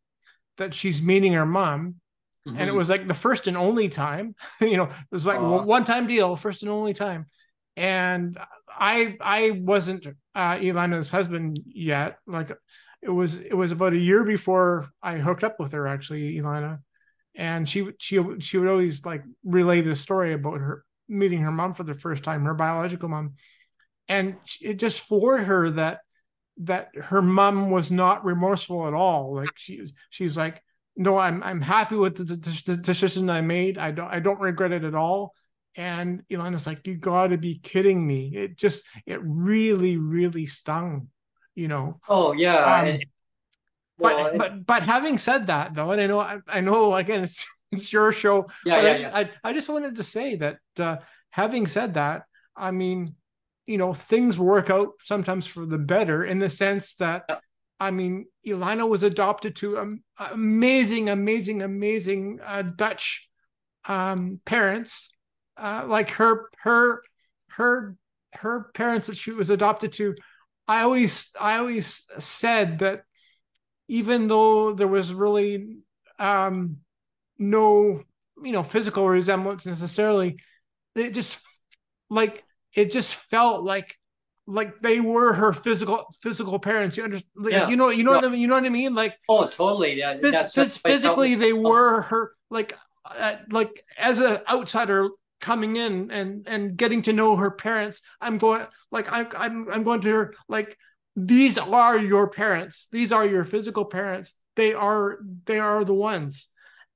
that 0.58 0.74
she's 0.74 1.02
meeting 1.02 1.32
her 1.32 1.46
mom. 1.46 1.96
Mm-hmm. 2.46 2.58
and 2.58 2.68
it 2.68 2.72
was 2.72 2.90
like 2.90 3.06
the 3.06 3.14
first 3.14 3.46
and 3.46 3.56
only 3.56 3.88
time 3.88 4.34
you 4.60 4.76
know 4.76 4.86
it 4.86 5.12
was 5.12 5.24
like 5.24 5.38
uh, 5.38 5.62
one 5.62 5.84
time 5.84 6.08
deal 6.08 6.34
first 6.34 6.62
and 6.62 6.72
only 6.72 6.94
time. 6.94 7.26
And 7.76 8.38
i 8.68 9.16
i 9.20 9.50
wasn't 9.50 10.06
uh 10.34 10.58
elena's 10.60 11.08
husband 11.08 11.60
yet. 11.66 12.18
Like 12.26 12.50
it 13.00 13.10
was 13.10 13.36
it 13.36 13.54
was 13.54 13.72
about 13.72 13.92
a 13.92 13.98
year 13.98 14.24
before 14.24 14.88
i 15.02 15.18
hooked 15.18 15.44
up 15.44 15.58
with 15.58 15.72
her 15.72 15.88
actually 15.88 16.38
elena 16.38 16.80
and 17.34 17.68
she 17.68 17.88
she 17.98 18.20
she 18.40 18.58
would 18.58 18.68
always 18.68 19.04
like 19.04 19.24
relay 19.44 19.80
this 19.80 20.00
story 20.00 20.32
about 20.32 20.58
her 20.58 20.84
meeting 21.08 21.40
her 21.40 21.52
mom 21.52 21.74
for 21.74 21.84
the 21.84 21.94
first 21.94 22.24
time 22.24 22.44
her 22.44 22.54
biological 22.54 23.08
mom. 23.08 23.34
And 24.08 24.36
it 24.60 24.74
just 24.74 25.00
floored 25.00 25.44
her 25.44 25.70
that 25.70 26.00
that 26.58 26.90
her 26.96 27.22
mom 27.22 27.70
was 27.70 27.90
not 27.90 28.24
remorseful 28.24 28.86
at 28.86 28.94
all. 28.94 29.34
Like 29.34 29.52
she 29.56 29.92
she's 30.10 30.36
like, 30.36 30.62
no, 30.96 31.18
I'm 31.18 31.42
I'm 31.42 31.60
happy 31.60 31.96
with 31.96 32.16
the, 32.16 32.24
the, 32.24 32.62
the, 32.66 32.76
decision 32.76 33.30
I 33.30 33.40
made. 33.40 33.78
I 33.78 33.90
don't 33.90 34.08
I 34.08 34.20
don't 34.20 34.40
regret 34.40 34.72
it 34.72 34.84
at 34.84 34.94
all. 34.94 35.34
And 35.74 36.22
Elena's 36.30 36.66
like, 36.66 36.86
you 36.86 36.96
got 36.96 37.28
to 37.28 37.38
be 37.38 37.58
kidding 37.58 38.06
me. 38.06 38.32
It 38.34 38.58
just 38.58 38.84
it 39.06 39.20
really 39.22 39.96
really 39.96 40.46
stung, 40.46 41.08
you 41.54 41.68
know. 41.68 42.00
Oh 42.08 42.32
yeah. 42.32 42.82
Um, 42.82 42.98
well, 43.98 44.22
but 44.24 44.34
it, 44.34 44.38
but 44.38 44.66
but 44.66 44.82
having 44.82 45.16
said 45.16 45.46
that 45.46 45.74
though, 45.74 45.92
and 45.92 46.00
I 46.00 46.06
know 46.06 46.20
I, 46.20 46.38
I 46.46 46.60
know 46.60 46.94
again 46.94 47.24
it's 47.24 47.46
it's 47.72 47.92
your 47.92 48.12
show. 48.12 48.48
Yeah, 48.66 48.82
yeah, 48.82 48.90
I, 48.90 48.96
yeah. 48.96 49.10
I, 49.14 49.50
I 49.50 49.52
just 49.52 49.68
wanted 49.68 49.96
to 49.96 50.02
say 50.02 50.36
that 50.36 50.58
uh, 50.78 50.96
having 51.30 51.66
said 51.66 51.94
that, 51.94 52.24
I 52.54 52.70
mean 52.70 53.14
you 53.66 53.78
know 53.78 53.94
things 53.94 54.38
work 54.38 54.70
out 54.70 54.90
sometimes 55.00 55.46
for 55.46 55.64
the 55.66 55.78
better 55.78 56.24
in 56.24 56.38
the 56.38 56.50
sense 56.50 56.94
that 56.94 57.24
I 57.82 57.90
mean, 57.90 58.26
Ilana 58.46 58.88
was 58.88 59.02
adopted 59.02 59.56
to 59.56 59.76
um, 59.76 60.04
amazing, 60.16 61.08
amazing, 61.08 61.62
amazing 61.62 62.38
uh, 62.46 62.62
Dutch 62.62 63.28
um, 63.86 64.40
parents. 64.44 65.10
Uh, 65.56 65.82
like 65.88 66.10
her, 66.10 66.48
her, 66.60 67.02
her, 67.48 67.96
her 68.34 68.70
parents 68.72 69.08
that 69.08 69.18
she 69.18 69.32
was 69.32 69.50
adopted 69.50 69.92
to. 69.94 70.14
I 70.68 70.82
always, 70.82 71.32
I 71.40 71.56
always 71.56 72.06
said 72.20 72.78
that 72.78 73.02
even 73.88 74.28
though 74.28 74.74
there 74.74 74.86
was 74.86 75.12
really 75.12 75.78
um, 76.20 76.76
no, 77.36 78.04
you 78.44 78.52
know, 78.52 78.62
physical 78.62 79.08
resemblance 79.08 79.66
necessarily, 79.66 80.38
it 80.94 81.14
just 81.14 81.40
like 82.08 82.44
it 82.74 82.92
just 82.92 83.14
felt 83.14 83.64
like 83.64 83.96
like 84.46 84.80
they 84.80 85.00
were 85.00 85.32
her 85.32 85.52
physical 85.52 86.06
physical 86.20 86.58
parents. 86.58 86.96
You 86.96 87.04
understand? 87.04 87.30
Like, 87.36 87.52
yeah. 87.52 87.68
You 87.68 87.76
know, 87.76 87.90
you 87.90 88.04
know 88.04 88.12
what 88.12 88.24
I 88.24 88.28
mean. 88.28 88.40
You 88.40 88.48
know 88.48 88.54
what 88.54 88.64
I 88.64 88.70
mean? 88.70 88.94
Like 88.94 89.16
oh, 89.28 89.46
totally. 89.46 89.94
Yeah, 89.94 90.16
phys- 90.16 90.32
that's, 90.32 90.54
that's 90.54 90.76
physically 90.76 91.34
they 91.34 91.52
were 91.52 92.02
her 92.02 92.32
like 92.50 92.76
uh, 93.04 93.36
like 93.50 93.84
as 93.96 94.18
an 94.20 94.40
outsider 94.50 95.08
coming 95.40 95.76
in 95.76 96.10
and 96.10 96.46
and 96.46 96.76
getting 96.76 97.02
to 97.02 97.12
know 97.12 97.36
her 97.36 97.50
parents. 97.50 98.02
I'm 98.20 98.38
going 98.38 98.66
like 98.90 99.12
I, 99.12 99.26
I'm 99.36 99.70
I'm 99.70 99.82
going 99.84 100.00
to 100.02 100.10
her 100.10 100.34
like 100.48 100.76
these 101.14 101.58
are 101.58 101.98
your 101.98 102.30
parents. 102.30 102.88
These 102.90 103.12
are 103.12 103.26
your 103.26 103.44
physical 103.44 103.84
parents. 103.84 104.34
They 104.56 104.72
are 104.72 105.18
they 105.44 105.58
are 105.58 105.84
the 105.84 105.94
ones. 105.94 106.48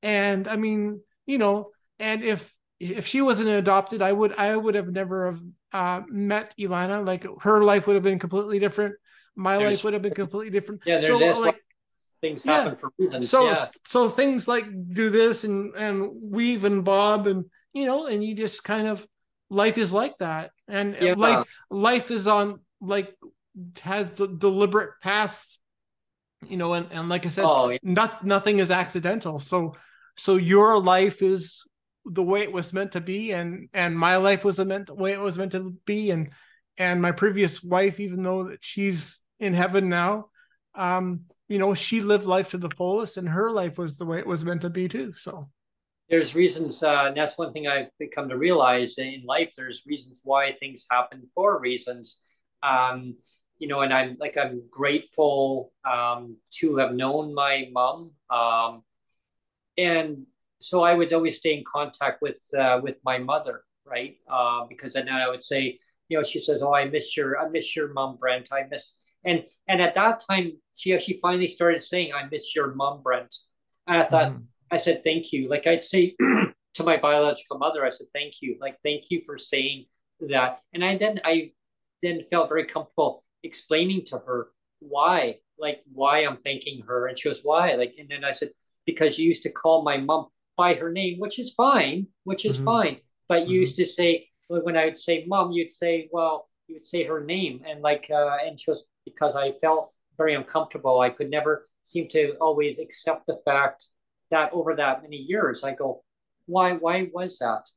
And 0.02 0.48
I 0.48 0.56
mean, 0.56 1.00
you 1.26 1.38
know, 1.38 1.70
and 1.98 2.22
if 2.22 2.54
if 2.78 3.06
she 3.06 3.22
wasn't 3.22 3.48
adopted, 3.48 4.02
I 4.02 4.12
would 4.12 4.34
I 4.36 4.56
would 4.56 4.74
have 4.74 4.88
never 4.88 5.26
have 5.26 5.40
uh, 5.72 6.04
met 6.08 6.54
Ilana. 6.58 7.04
Like 7.04 7.26
her 7.42 7.62
life 7.62 7.86
would 7.86 7.94
have 7.94 8.02
been 8.02 8.18
completely 8.18 8.58
different. 8.58 8.96
My 9.34 9.58
there's, 9.58 9.74
life 9.74 9.84
would 9.84 9.92
have 9.92 10.02
been 10.02 10.14
completely 10.14 10.50
different. 10.50 10.82
Yeah, 10.86 10.98
there's 10.98 11.36
so, 11.36 11.42
like, 11.42 11.62
things 12.20 12.44
happen 12.44 12.72
yeah. 12.72 12.78
for 12.78 12.90
reasons. 12.98 13.30
So 13.30 13.46
yeah. 13.46 13.64
so 13.86 14.08
things 14.08 14.48
like 14.48 14.66
do 14.92 15.10
this 15.10 15.44
and 15.44 15.74
and 15.74 16.10
weave 16.22 16.64
and 16.64 16.84
bob 16.84 17.26
and 17.26 17.44
you 17.72 17.86
know 17.86 18.06
and 18.06 18.24
you 18.24 18.34
just 18.34 18.64
kind 18.64 18.86
of 18.86 19.06
life 19.50 19.78
is 19.78 19.92
like 19.92 20.16
that 20.18 20.50
and 20.68 20.96
yeah. 21.00 21.14
life 21.16 21.46
life 21.70 22.10
is 22.10 22.26
on 22.26 22.60
like 22.80 23.14
has 23.82 24.08
the 24.10 24.26
deliberate 24.26 25.00
paths 25.02 25.58
you 26.48 26.56
know 26.56 26.72
and, 26.72 26.88
and 26.90 27.08
like 27.08 27.24
i 27.26 27.28
said 27.28 27.44
oh, 27.44 27.68
yeah. 27.68 27.78
not, 27.82 28.24
nothing 28.24 28.58
is 28.58 28.70
accidental 28.70 29.38
so 29.38 29.74
so 30.16 30.36
your 30.36 30.78
life 30.78 31.22
is 31.22 31.65
the 32.12 32.22
way 32.22 32.42
it 32.42 32.52
was 32.52 32.72
meant 32.72 32.92
to 32.92 33.00
be 33.00 33.32
and 33.32 33.68
and 33.74 33.98
my 33.98 34.16
life 34.16 34.44
was 34.44 34.58
meant 34.58 34.86
the 34.86 34.94
way 34.94 35.12
it 35.12 35.20
was 35.20 35.36
meant 35.36 35.52
to 35.52 35.74
be 35.84 36.10
and 36.10 36.30
and 36.78 37.02
my 37.02 37.12
previous 37.12 37.62
wife 37.62 37.98
even 38.00 38.22
though 38.22 38.44
that 38.44 38.62
she's 38.62 39.18
in 39.40 39.52
heaven 39.52 39.88
now 39.88 40.26
um 40.74 41.20
you 41.48 41.58
know 41.58 41.74
she 41.74 42.00
lived 42.00 42.24
life 42.24 42.50
to 42.50 42.58
the 42.58 42.70
fullest 42.70 43.16
and 43.16 43.28
her 43.28 43.50
life 43.50 43.78
was 43.78 43.96
the 43.96 44.06
way 44.06 44.18
it 44.18 44.26
was 44.26 44.44
meant 44.44 44.60
to 44.62 44.70
be 44.70 44.88
too 44.88 45.12
so. 45.14 45.48
There's 46.08 46.36
reasons 46.36 46.82
uh, 46.84 47.06
and 47.08 47.16
that's 47.16 47.36
one 47.36 47.52
thing 47.52 47.66
i've 47.66 47.88
come 48.14 48.28
to 48.28 48.38
realize 48.38 48.98
in 48.98 49.22
life 49.26 49.50
there's 49.56 49.82
reasons 49.86 50.20
why 50.22 50.52
things 50.60 50.86
happen 50.90 51.28
for 51.34 51.58
reasons. 51.58 52.20
Um 52.62 53.16
you 53.58 53.68
know 53.68 53.80
and 53.80 53.92
i'm 53.92 54.16
like 54.20 54.36
i'm 54.36 54.62
grateful 54.70 55.72
um 55.90 56.36
to 56.52 56.76
have 56.76 56.92
known 56.92 57.34
my 57.34 57.68
mom 57.72 58.10
um 58.30 58.82
and 59.78 60.26
so 60.66 60.82
I 60.82 60.94
would 60.94 61.12
always 61.12 61.38
stay 61.38 61.54
in 61.56 61.62
contact 61.62 62.20
with 62.20 62.42
uh, 62.58 62.80
with 62.82 62.98
my 63.04 63.18
mother, 63.18 63.62
right? 63.84 64.16
Uh, 64.28 64.66
because 64.68 64.94
then 64.94 65.08
I 65.08 65.28
would 65.28 65.44
say, 65.44 65.78
you 66.08 66.18
know, 66.18 66.24
she 66.24 66.40
says, 66.40 66.60
"Oh, 66.60 66.74
I 66.74 66.86
miss 66.86 67.16
your, 67.16 67.38
I 67.38 67.48
miss 67.48 67.76
your 67.76 67.92
mom, 67.92 68.16
Brent. 68.16 68.48
I 68.50 68.64
miss," 68.68 68.96
and 69.24 69.44
and 69.68 69.80
at 69.80 69.94
that 69.94 70.24
time, 70.28 70.58
she 70.74 70.92
actually 70.92 71.20
finally 71.22 71.46
started 71.46 71.82
saying, 71.82 72.12
"I 72.12 72.26
miss 72.28 72.56
your 72.56 72.74
mom, 72.74 73.02
Brent." 73.04 73.32
And 73.86 74.02
I 74.02 74.06
thought, 74.06 74.32
mm-hmm. 74.32 74.42
I 74.72 74.76
said, 74.76 75.04
"Thank 75.04 75.32
you." 75.32 75.48
Like 75.48 75.68
I'd 75.68 75.84
say 75.84 76.16
to 76.74 76.82
my 76.82 76.96
biological 76.96 77.58
mother, 77.58 77.86
I 77.86 77.90
said, 77.90 78.08
"Thank 78.12 78.42
you." 78.42 78.58
Like, 78.60 78.76
thank 78.82 79.04
you 79.10 79.22
for 79.24 79.38
saying 79.38 79.86
that. 80.18 80.62
And 80.74 80.84
I 80.84 80.98
then 80.98 81.20
I 81.24 81.52
then 82.02 82.24
felt 82.28 82.48
very 82.48 82.64
comfortable 82.64 83.22
explaining 83.44 84.04
to 84.06 84.18
her 84.18 84.48
why, 84.80 85.36
like 85.60 85.82
why 85.92 86.24
I'm 86.26 86.38
thanking 86.38 86.82
her, 86.88 87.06
and 87.06 87.16
she 87.16 87.28
goes, 87.28 87.42
"Why?" 87.44 87.74
Like, 87.76 87.94
and 88.00 88.08
then 88.08 88.24
I 88.24 88.32
said, 88.32 88.50
"Because 88.84 89.16
you 89.16 89.28
used 89.28 89.44
to 89.44 89.52
call 89.52 89.84
my 89.84 89.98
mom." 89.98 90.26
By 90.56 90.74
her 90.74 90.90
name, 90.90 91.18
which 91.18 91.38
is 91.38 91.52
fine, 91.54 92.06
which 92.24 92.44
is 92.44 92.56
mm-hmm. 92.56 92.64
fine. 92.64 92.96
But 93.28 93.42
mm-hmm. 93.42 93.52
used 93.52 93.76
to 93.76 93.84
say, 93.84 94.28
when 94.48 94.76
I 94.76 94.86
would 94.86 94.96
say 94.96 95.24
mom, 95.26 95.52
you'd 95.52 95.72
say, 95.72 96.08
well, 96.12 96.48
you 96.66 96.76
would 96.76 96.86
say 96.86 97.04
her 97.04 97.22
name. 97.22 97.62
And 97.66 97.82
like, 97.82 98.08
uh, 98.10 98.38
and 98.44 98.58
she 98.58 98.70
was, 98.70 98.84
because 99.04 99.36
I 99.36 99.52
felt 99.60 99.92
very 100.16 100.34
uncomfortable, 100.34 101.00
I 101.00 101.10
could 101.10 101.30
never 101.30 101.68
seem 101.84 102.08
to 102.08 102.34
always 102.40 102.78
accept 102.78 103.26
the 103.26 103.40
fact 103.44 103.86
that 104.30 104.52
over 104.52 104.74
that 104.74 105.02
many 105.02 105.16
years, 105.16 105.62
I 105.62 105.74
go, 105.74 106.02
why, 106.46 106.72
why 106.72 107.08
was 107.12 107.38
that? 107.38 107.68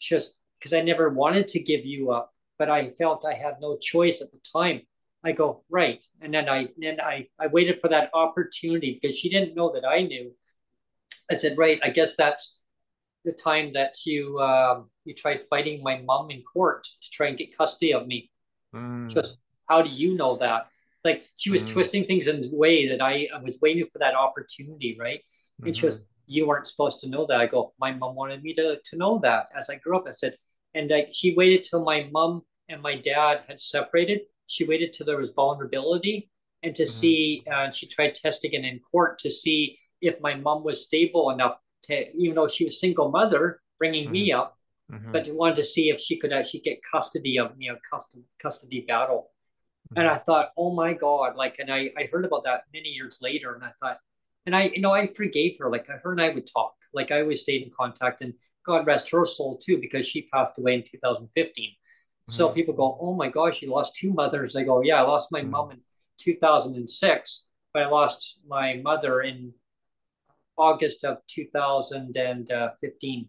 Just 0.00 0.34
because 0.58 0.72
I 0.72 0.82
never 0.82 1.08
wanted 1.08 1.48
to 1.48 1.60
give 1.60 1.84
you 1.84 2.10
up, 2.10 2.32
but 2.58 2.70
I 2.70 2.90
felt 2.90 3.24
I 3.24 3.34
had 3.34 3.54
no 3.60 3.76
choice 3.76 4.20
at 4.20 4.30
the 4.30 4.38
time. 4.52 4.82
I 5.24 5.32
go, 5.32 5.64
right. 5.68 6.04
And 6.20 6.32
then 6.32 6.48
I, 6.48 6.68
then 6.78 7.00
I, 7.00 7.26
I 7.38 7.48
waited 7.48 7.80
for 7.80 7.88
that 7.88 8.10
opportunity 8.14 8.98
because 9.00 9.18
she 9.18 9.28
didn't 9.28 9.56
know 9.56 9.72
that 9.72 9.84
I 9.84 10.02
knew. 10.02 10.32
I 11.30 11.34
said, 11.34 11.58
right, 11.58 11.78
I 11.82 11.90
guess 11.90 12.16
that's 12.16 12.58
the 13.24 13.32
time 13.32 13.72
that 13.74 13.94
you 14.06 14.38
um, 14.40 14.90
you 15.04 15.14
tried 15.14 15.40
fighting 15.50 15.82
my 15.82 16.00
mom 16.00 16.30
in 16.30 16.42
court 16.42 16.84
to 16.84 17.10
try 17.10 17.28
and 17.28 17.38
get 17.38 17.56
custody 17.56 17.92
of 17.92 18.06
me. 18.06 18.30
Mm. 18.74 19.08
Just 19.08 19.36
how 19.68 19.82
do 19.82 19.90
you 19.90 20.16
know 20.16 20.38
that? 20.38 20.68
Like 21.04 21.24
she 21.36 21.50
was 21.50 21.64
mm. 21.64 21.72
twisting 21.72 22.04
things 22.04 22.26
in 22.26 22.44
a 22.44 22.56
way 22.56 22.88
that 22.88 23.02
I, 23.02 23.28
I 23.34 23.40
was 23.42 23.58
waiting 23.60 23.86
for 23.92 23.98
that 23.98 24.14
opportunity, 24.14 24.96
right? 24.98 25.20
And 25.58 25.66
mm-hmm. 25.66 25.72
she 25.72 25.86
was, 25.86 26.04
you 26.26 26.46
weren't 26.46 26.66
supposed 26.66 27.00
to 27.00 27.08
know 27.08 27.26
that. 27.26 27.40
I 27.40 27.46
go, 27.46 27.72
my 27.78 27.92
mom 27.92 28.14
wanted 28.14 28.42
me 28.42 28.54
to 28.54 28.78
to 28.82 28.96
know 28.96 29.18
that 29.22 29.48
as 29.56 29.70
I 29.70 29.76
grew 29.76 29.96
up. 29.96 30.06
I 30.08 30.12
said, 30.12 30.36
and 30.74 30.90
like 30.90 31.10
she 31.12 31.34
waited 31.34 31.64
till 31.64 31.84
my 31.84 32.08
mom 32.12 32.42
and 32.68 32.82
my 32.82 32.96
dad 32.96 33.42
had 33.48 33.60
separated. 33.60 34.20
She 34.46 34.64
waited 34.64 34.92
till 34.92 35.06
there 35.06 35.18
was 35.18 35.30
vulnerability 35.30 36.30
and 36.62 36.74
to 36.76 36.84
mm-hmm. 36.84 37.00
see. 37.00 37.44
Uh, 37.50 37.70
she 37.70 37.86
tried 37.86 38.14
testing 38.14 38.52
it 38.52 38.64
in 38.64 38.80
court 38.80 39.18
to 39.20 39.30
see 39.30 39.78
if 40.00 40.20
my 40.20 40.34
mom 40.34 40.64
was 40.64 40.84
stable 40.84 41.30
enough 41.30 41.56
to, 41.84 42.16
even 42.16 42.34
though 42.36 42.48
she 42.48 42.64
was 42.64 42.80
single 42.80 43.10
mother, 43.10 43.60
bringing 43.78 44.04
mm-hmm. 44.04 44.12
me 44.12 44.32
up, 44.32 44.58
mm-hmm. 44.90 45.12
but 45.12 45.28
wanted 45.28 45.56
to 45.56 45.64
see 45.64 45.90
if 45.90 46.00
she 46.00 46.18
could 46.18 46.32
actually 46.32 46.60
get 46.60 46.82
custody 46.82 47.38
of 47.38 47.56
me, 47.56 47.68
a 47.68 47.76
custody 47.90 48.24
custody 48.40 48.84
battle. 48.86 49.30
Mm-hmm. 49.90 50.00
And 50.00 50.08
I 50.08 50.18
thought, 50.18 50.50
oh 50.56 50.74
my 50.74 50.92
god, 50.92 51.36
like, 51.36 51.56
and 51.58 51.72
I 51.72 51.90
I 51.96 52.08
heard 52.12 52.24
about 52.24 52.44
that 52.44 52.62
many 52.72 52.88
years 52.88 53.18
later, 53.22 53.54
and 53.54 53.64
I 53.64 53.72
thought, 53.80 53.98
and 54.46 54.54
I 54.54 54.70
you 54.74 54.80
know 54.80 54.92
I 54.92 55.06
forgave 55.06 55.56
her, 55.58 55.70
like 55.70 55.86
her 55.86 56.12
and 56.12 56.20
I 56.20 56.30
would 56.30 56.48
talk, 56.50 56.74
like 56.92 57.10
I 57.10 57.22
always 57.22 57.42
stayed 57.42 57.62
in 57.62 57.70
contact, 57.70 58.22
and 58.22 58.34
God 58.64 58.86
rest 58.86 59.10
her 59.10 59.24
soul 59.24 59.56
too, 59.56 59.78
because 59.78 60.06
she 60.06 60.28
passed 60.28 60.58
away 60.58 60.74
in 60.74 60.82
2015. 60.82 61.72
So 62.28 62.46
mm-hmm. 62.46 62.54
people 62.54 62.74
go, 62.74 62.98
oh 63.00 63.14
my 63.14 63.28
gosh, 63.28 63.62
you 63.62 63.70
lost 63.70 63.96
two 63.96 64.12
mothers. 64.12 64.54
I 64.54 64.62
go, 64.62 64.82
yeah, 64.82 64.96
I 64.96 65.02
lost 65.02 65.32
my 65.32 65.40
mm-hmm. 65.40 65.50
mom 65.50 65.70
in 65.70 65.80
2006, 66.18 67.46
but 67.72 67.82
I 67.82 67.86
lost 67.88 68.40
my 68.46 68.80
mother 68.84 69.22
in 69.22 69.54
August 70.58 71.04
of 71.04 71.18
2015. 71.28 73.28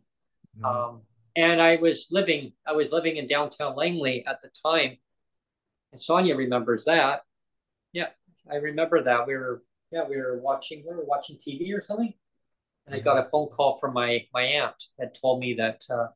Mm-hmm. 0.57 0.65
Um, 0.65 1.01
and 1.35 1.61
I 1.61 1.75
was 1.77 2.07
living, 2.11 2.53
I 2.67 2.73
was 2.73 2.91
living 2.91 3.17
in 3.17 3.27
downtown 3.27 3.75
Langley 3.75 4.25
at 4.25 4.41
the 4.41 4.49
time. 4.49 4.97
And 5.91 6.01
Sonia 6.01 6.35
remembers 6.35 6.85
that. 6.85 7.21
Yeah, 7.93 8.07
I 8.51 8.55
remember 8.55 9.03
that. 9.03 9.27
We 9.27 9.35
were, 9.35 9.63
yeah, 9.91 10.07
we 10.07 10.17
were 10.17 10.39
watching, 10.39 10.83
we 10.87 10.93
were 10.93 11.05
watching 11.05 11.37
TV 11.37 11.73
or 11.73 11.83
something. 11.83 12.13
And 12.85 12.95
I 12.95 12.99
got 12.99 13.23
a 13.23 13.29
phone 13.29 13.49
call 13.49 13.77
from 13.77 13.93
my 13.93 14.25
my 14.33 14.41
aunt 14.41 14.73
that 14.97 15.13
told 15.13 15.39
me 15.39 15.53
that 15.55 15.83
uh, 15.91 16.07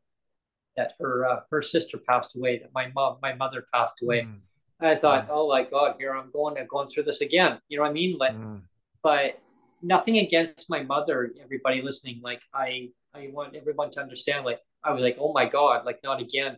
that 0.76 0.94
her 1.00 1.28
uh, 1.28 1.42
her 1.52 1.62
sister 1.62 2.00
passed 2.00 2.36
away, 2.36 2.60
that 2.60 2.74
my 2.74 2.90
mom, 2.96 3.18
my 3.22 3.34
mother 3.34 3.66
passed 3.72 4.02
away. 4.02 4.22
Mm. 4.22 4.40
I 4.80 4.96
thought, 4.96 5.28
mm. 5.28 5.32
oh 5.32 5.50
my 5.50 5.64
God, 5.64 5.96
here 6.00 6.16
I'm 6.16 6.32
going, 6.32 6.58
I'm 6.58 6.68
going 6.68 6.88
through 6.88 7.04
this 7.04 7.22
again. 7.22 7.60
You 7.70 7.78
know 7.78 7.84
what 7.84 7.92
I 7.92 7.94
mean? 7.94 8.18
Like, 8.18 8.34
mm. 8.34 8.62
but 9.04 9.40
nothing 9.84 10.18
against 10.18 10.70
my 10.70 10.82
mother, 10.82 11.32
everybody 11.44 11.82
listening. 11.82 12.22
Like 12.24 12.42
I, 12.54 12.90
I 13.14 13.30
want 13.32 13.56
everyone 13.56 13.92
to 13.92 14.02
understand. 14.02 14.46
Like 14.46 14.60
I 14.84 14.94
was 14.94 15.04
like, 15.04 15.18
oh 15.20 15.34
my 15.34 15.48
god, 15.48 15.86
like 15.86 16.00
not 16.04 16.22
again. 16.22 16.58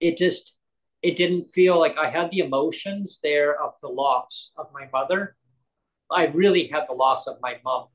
It 0.00 0.16
just, 0.16 0.56
it 1.02 1.16
didn't 1.16 1.44
feel 1.44 1.78
like 1.78 1.98
I 1.98 2.10
had 2.10 2.30
the 2.30 2.40
emotions 2.40 3.20
there 3.22 3.62
of 3.62 3.74
the 3.82 3.88
loss 3.88 4.50
of 4.56 4.66
my 4.72 4.88
mother. 4.92 5.36
I 6.10 6.26
really 6.26 6.66
had 6.68 6.84
the 6.88 6.94
loss 6.94 7.26
of 7.26 7.36
my 7.42 7.56
mom 7.64 7.88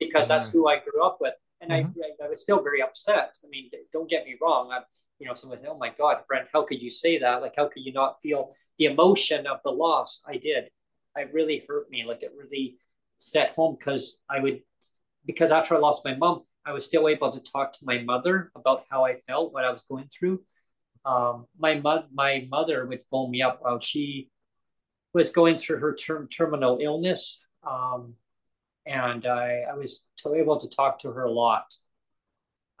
because 0.00 0.22
mm-hmm. 0.22 0.28
that's 0.28 0.50
who 0.50 0.68
I 0.68 0.80
grew 0.80 1.04
up 1.04 1.18
with, 1.20 1.34
and 1.60 1.70
mm-hmm. 1.70 2.00
I, 2.22 2.24
I 2.24 2.28
was 2.28 2.42
still 2.42 2.62
very 2.62 2.82
upset. 2.82 3.36
I 3.44 3.48
mean, 3.48 3.70
don't 3.92 4.08
get 4.08 4.24
me 4.24 4.36
wrong. 4.40 4.70
I, 4.72 4.80
you 5.18 5.26
know, 5.26 5.34
someone 5.34 5.58
said, 5.60 5.68
"Oh 5.70 5.78
my 5.78 5.92
God, 5.96 6.18
friend, 6.26 6.46
how 6.52 6.62
could 6.64 6.80
you 6.80 6.90
say 6.90 7.18
that? 7.18 7.42
Like, 7.42 7.54
how 7.56 7.68
could 7.68 7.84
you 7.84 7.92
not 7.92 8.22
feel 8.22 8.54
the 8.78 8.86
emotion 8.86 9.46
of 9.46 9.58
the 9.64 9.70
loss?" 9.70 10.22
I 10.26 10.38
did. 10.38 10.70
It 11.16 11.30
really 11.32 11.64
hurt 11.68 11.90
me. 11.90 12.04
Like, 12.04 12.22
it 12.22 12.32
really 12.36 12.78
set 13.18 13.50
home 13.50 13.76
because 13.78 14.18
I 14.28 14.40
would, 14.40 14.60
because 15.26 15.50
after 15.50 15.74
I 15.74 15.78
lost 15.78 16.04
my 16.04 16.14
mom, 16.14 16.42
I 16.64 16.72
was 16.72 16.84
still 16.84 17.08
able 17.08 17.30
to 17.30 17.40
talk 17.40 17.72
to 17.74 17.84
my 17.84 18.02
mother 18.02 18.50
about 18.56 18.84
how 18.90 19.04
I 19.04 19.16
felt, 19.16 19.52
what 19.52 19.64
I 19.64 19.70
was 19.70 19.84
going 19.84 20.08
through. 20.08 20.42
Um, 21.04 21.46
my 21.56 21.74
mother, 21.74 22.06
my 22.12 22.46
mother 22.50 22.84
would 22.86 23.02
phone 23.02 23.30
me 23.30 23.40
up 23.40 23.58
while 23.62 23.78
she 23.78 24.30
was 25.14 25.30
going 25.30 25.56
through 25.56 25.78
her 25.78 25.94
term 25.94 26.28
terminal 26.28 26.78
illness, 26.82 27.44
um, 27.62 28.14
and 28.84 29.24
I, 29.24 29.62
I 29.70 29.74
was 29.74 30.04
able 30.26 30.58
to 30.58 30.68
talk 30.68 30.98
to 31.00 31.12
her 31.12 31.24
a 31.24 31.30
lot. 31.30 31.72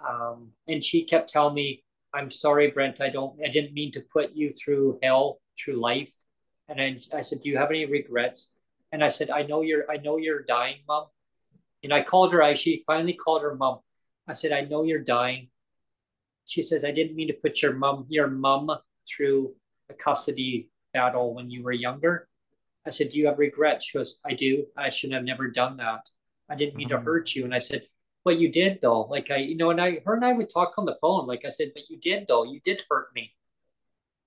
Um, 0.06 0.50
and 0.66 0.82
she 0.82 1.04
kept 1.04 1.30
telling 1.30 1.54
me, 1.54 1.84
"I'm 2.12 2.30
sorry, 2.30 2.70
Brent. 2.72 3.00
I 3.00 3.10
don't. 3.10 3.38
I 3.44 3.48
didn't 3.48 3.74
mean 3.74 3.92
to 3.92 4.00
put 4.00 4.32
you 4.34 4.50
through 4.50 4.98
hell, 5.02 5.40
through 5.58 5.80
life." 5.80 6.12
And 6.68 6.80
I, 6.80 6.98
I 7.16 7.20
said, 7.20 7.40
"Do 7.42 7.48
you 7.48 7.58
have 7.58 7.70
any 7.70 7.86
regrets?" 7.86 8.50
And 8.92 9.02
I 9.02 9.08
said, 9.08 9.30
I 9.30 9.42
know 9.42 9.62
you're, 9.62 9.90
I 9.90 9.96
know 9.96 10.16
you're 10.16 10.42
dying, 10.42 10.76
mom. 10.88 11.06
And 11.82 11.92
I 11.92 12.02
called 12.02 12.32
her, 12.32 12.42
I, 12.42 12.54
she 12.54 12.82
finally 12.86 13.14
called 13.14 13.42
her 13.42 13.54
mom. 13.54 13.80
I 14.26 14.32
said, 14.32 14.52
I 14.52 14.62
know 14.62 14.82
you're 14.82 14.98
dying. 15.00 15.48
She 16.46 16.62
says, 16.62 16.84
I 16.84 16.92
didn't 16.92 17.16
mean 17.16 17.28
to 17.28 17.34
put 17.34 17.62
your 17.62 17.72
mom, 17.74 18.06
your 18.08 18.28
mom 18.28 18.70
through 19.08 19.54
a 19.90 19.94
custody 19.94 20.70
battle 20.92 21.34
when 21.34 21.50
you 21.50 21.62
were 21.62 21.72
younger. 21.72 22.28
I 22.86 22.90
said, 22.90 23.10
do 23.10 23.18
you 23.18 23.26
have 23.26 23.38
regrets? 23.38 23.86
She 23.86 23.98
goes, 23.98 24.18
I 24.24 24.34
do. 24.34 24.66
I 24.76 24.88
should 24.90 25.12
have 25.12 25.24
never 25.24 25.48
done 25.48 25.76
that. 25.78 26.00
I 26.48 26.54
didn't 26.54 26.76
mean 26.76 26.88
mm-hmm. 26.88 26.98
to 26.98 27.04
hurt 27.04 27.34
you. 27.34 27.44
And 27.44 27.54
I 27.54 27.58
said, 27.58 27.82
but 28.24 28.38
you 28.38 28.50
did 28.50 28.80
though. 28.82 29.02
Like 29.02 29.30
I, 29.30 29.36
you 29.36 29.56
know, 29.56 29.70
and 29.70 29.80
I, 29.80 30.00
her 30.04 30.14
and 30.14 30.24
I 30.24 30.32
would 30.32 30.48
talk 30.48 30.74
on 30.78 30.84
the 30.84 30.96
phone. 31.00 31.26
Like 31.26 31.44
I 31.44 31.50
said, 31.50 31.72
but 31.74 31.88
you 31.88 31.96
did 31.98 32.26
though. 32.26 32.44
You 32.44 32.60
did 32.60 32.82
hurt 32.90 33.08
me. 33.14 33.32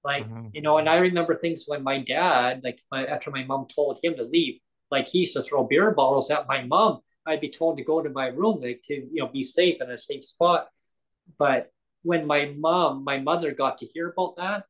Like, 0.04 0.26
mm-hmm. 0.26 0.48
you 0.54 0.62
know, 0.62 0.78
and 0.78 0.88
I 0.88 0.96
remember 0.96 1.36
things 1.36 1.66
when 1.68 1.84
my 1.84 2.02
dad, 2.04 2.62
like 2.64 2.82
my, 2.92 3.06
after 3.06 3.32
my 3.32 3.44
mom 3.44 3.68
told 3.68 4.00
him 4.02 4.16
to 4.16 4.24
leave, 4.24 4.60
like 4.92 5.08
he 5.08 5.20
used 5.20 5.34
to 5.34 5.42
throw 5.42 5.64
beer 5.64 5.92
bottles 5.92 6.32
at 6.32 6.48
my 6.48 6.64
mom. 6.64 7.00
I'd 7.26 7.42
be 7.42 7.50
told 7.50 7.78
to 7.78 7.84
go 7.84 8.02
to 8.02 8.10
my 8.10 8.28
room 8.28 8.62
like 8.62 8.82
to, 8.86 8.94
you 8.94 9.22
know, 9.22 9.28
be 9.28 9.44
safe 9.44 9.82
in 9.82 9.92
a 9.92 9.98
safe 9.98 10.24
spot. 10.24 10.68
But 11.38 11.72
when 12.02 12.26
my 12.26 12.54
mom, 12.58 13.04
my 13.04 13.20
mother 13.20 13.52
got 13.52 13.80
to 13.80 13.86
hear 13.86 14.10
about 14.10 14.38
that, 14.38 14.64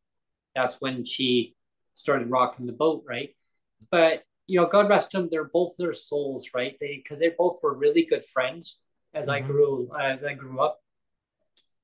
that's 0.55 0.81
when 0.81 1.05
she 1.05 1.55
started 1.93 2.29
rocking 2.29 2.65
the 2.65 2.73
boat, 2.73 3.03
right? 3.07 3.35
But 3.91 4.23
you 4.47 4.59
know, 4.59 4.65
God 4.65 4.89
rest 4.89 5.11
them, 5.11 5.29
they're 5.29 5.43
both 5.43 5.77
their 5.77 5.93
souls, 5.93 6.49
right? 6.55 6.75
They 6.81 6.95
because 7.03 7.19
they 7.19 7.29
both 7.29 7.59
were 7.61 7.73
really 7.75 8.03
good 8.03 8.25
friends 8.25 8.81
as 9.13 9.27
mm-hmm. 9.27 9.45
I 9.45 9.47
grew 9.47 9.91
as 9.99 10.23
I 10.23 10.33
grew 10.33 10.59
up. 10.59 10.79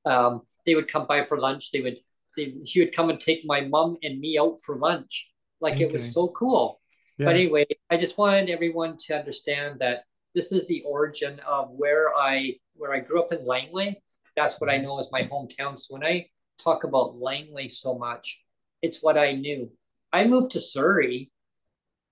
Um, 0.04 0.42
they 0.66 0.74
would 0.74 0.88
come 0.88 1.06
by 1.06 1.26
for 1.26 1.38
lunch. 1.38 1.72
They 1.72 1.82
would 1.82 1.98
he 2.36 2.80
would 2.80 2.96
come 2.96 3.10
and 3.10 3.20
take 3.20 3.46
my 3.46 3.62
mom 3.62 3.98
and 4.04 4.20
me 4.20 4.38
out 4.38 4.60
for 4.62 4.78
lunch. 4.78 5.30
Like 5.62 5.76
okay. 5.76 5.86
it 5.86 5.94
was 5.94 6.14
so 6.14 6.28
cool. 6.30 6.82
Yeah. 7.18 7.26
But 7.26 7.36
anyway, 7.36 7.66
I 7.90 7.98
just 7.98 8.18
wanted 8.18 8.50
everyone 8.50 8.98
to 9.08 9.18
understand 9.18 9.80
that 9.80 10.04
this 10.34 10.52
is 10.52 10.68
the 10.68 10.84
origin 10.86 11.40
of 11.48 11.70
where 11.72 12.14
I 12.16 12.56
where 12.76 12.94
I 12.94 13.00
grew 13.00 13.22
up 13.22 13.32
in 13.32 13.46
Langley. 13.46 14.02
That's 14.36 14.60
what 14.60 14.70
I 14.70 14.78
know 14.78 15.00
as 15.00 15.10
my 15.12 15.22
hometown. 15.22 15.80
So 15.80 15.94
when 15.94 16.04
I 16.04 16.28
talk 16.62 16.84
about 16.84 17.18
Langley 17.18 17.70
so 17.70 17.98
much, 17.98 18.44
it's 18.82 19.02
what 19.02 19.18
I 19.18 19.32
knew. 19.32 19.72
I 20.12 20.26
moved 20.26 20.52
to 20.52 20.60
Surrey, 20.60 21.32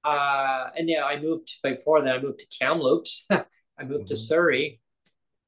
uh, 0.05 0.67
and 0.77 0.89
yeah, 0.89 1.03
I 1.03 1.19
moved 1.19 1.51
before 1.61 2.01
that. 2.01 2.15
I 2.15 2.21
moved 2.21 2.39
to 2.39 2.57
Kamloops. 2.59 3.25
I 3.29 3.43
moved 3.81 4.05
mm-hmm. 4.05 4.05
to 4.05 4.15
Surrey. 4.15 4.79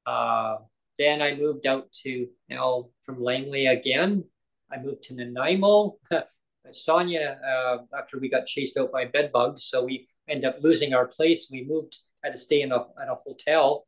Uh, 0.04 0.56
then 0.98 1.22
I 1.22 1.34
moved 1.34 1.66
out 1.66 1.90
to 2.04 2.10
you 2.10 2.28
know 2.50 2.90
from 3.04 3.22
Langley 3.22 3.66
again 3.66 4.24
I 4.72 4.78
moved 4.78 5.04
to 5.04 5.14
Nanaimo. 5.14 5.96
Sonia, 6.72 7.38
uh, 7.46 7.96
after 7.96 8.18
we 8.18 8.28
got 8.28 8.46
chased 8.46 8.76
out 8.76 8.92
by 8.92 9.04
bed 9.04 9.30
bugs, 9.32 9.64
so 9.64 9.84
we 9.84 10.08
ended 10.28 10.46
up 10.46 10.58
losing 10.60 10.94
our 10.94 11.06
place. 11.06 11.48
We 11.50 11.64
moved, 11.64 11.98
had 12.24 12.32
to 12.32 12.38
stay 12.38 12.62
in 12.62 12.72
a, 12.72 12.80
at 13.00 13.08
a 13.08 13.16
hotel, 13.24 13.86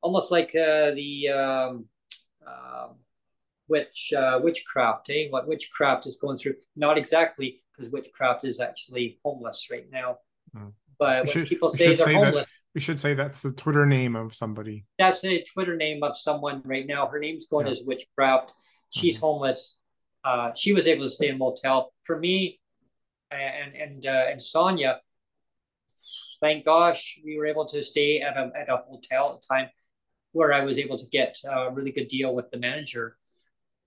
almost 0.00 0.30
like 0.30 0.48
uh, 0.48 0.92
the 0.92 1.28
um, 1.28 1.86
uh, 2.46 2.88
witch 3.68 4.12
uh, 4.16 4.40
witchcraft. 4.42 5.10
Eh? 5.10 5.28
What 5.30 5.48
witchcraft 5.48 6.06
is 6.06 6.16
going 6.16 6.36
through? 6.36 6.54
Not 6.76 6.98
exactly, 6.98 7.62
because 7.74 7.90
witchcraft 7.90 8.44
is 8.44 8.60
actually 8.60 9.18
homeless 9.24 9.68
right 9.70 9.86
now. 9.90 10.18
Mm. 10.56 10.72
But 10.98 11.24
when 11.24 11.32
should, 11.32 11.48
people 11.48 11.70
say 11.70 11.94
they're 11.94 12.06
say 12.06 12.14
homeless. 12.14 12.34
That, 12.34 12.46
we 12.74 12.80
should 12.80 13.00
say 13.00 13.14
that's 13.14 13.42
the 13.42 13.52
Twitter 13.52 13.84
name 13.84 14.16
of 14.16 14.34
somebody. 14.34 14.86
That's 14.98 15.24
a 15.24 15.42
Twitter 15.42 15.76
name 15.76 16.02
of 16.02 16.16
someone 16.16 16.62
right 16.64 16.86
now. 16.86 17.06
Her 17.06 17.18
name's 17.18 17.46
going 17.46 17.66
yeah. 17.66 17.72
as 17.72 17.82
witchcraft 17.84 18.54
She's 18.92 19.16
mm-hmm. 19.16 19.26
homeless. 19.26 19.76
Uh, 20.24 20.52
she 20.54 20.72
was 20.72 20.86
able 20.86 21.04
to 21.04 21.10
stay 21.10 21.28
in 21.28 21.34
a 21.34 21.38
motel. 21.38 21.92
For 22.04 22.18
me, 22.18 22.60
and 23.30 23.74
and 23.74 24.06
uh, 24.06 24.26
and 24.30 24.40
Sonia, 24.40 25.00
thank 26.40 26.64
gosh 26.64 27.18
we 27.24 27.36
were 27.36 27.46
able 27.46 27.66
to 27.66 27.82
stay 27.82 28.20
at 28.20 28.36
a 28.36 28.50
at 28.58 28.68
a 28.68 28.76
hotel 28.76 29.34
at 29.34 29.42
the 29.42 29.54
time 29.54 29.68
where 30.32 30.52
I 30.52 30.64
was 30.64 30.78
able 30.78 30.98
to 30.98 31.06
get 31.06 31.36
a 31.44 31.70
really 31.70 31.92
good 31.92 32.08
deal 32.08 32.34
with 32.34 32.50
the 32.50 32.58
manager. 32.58 33.16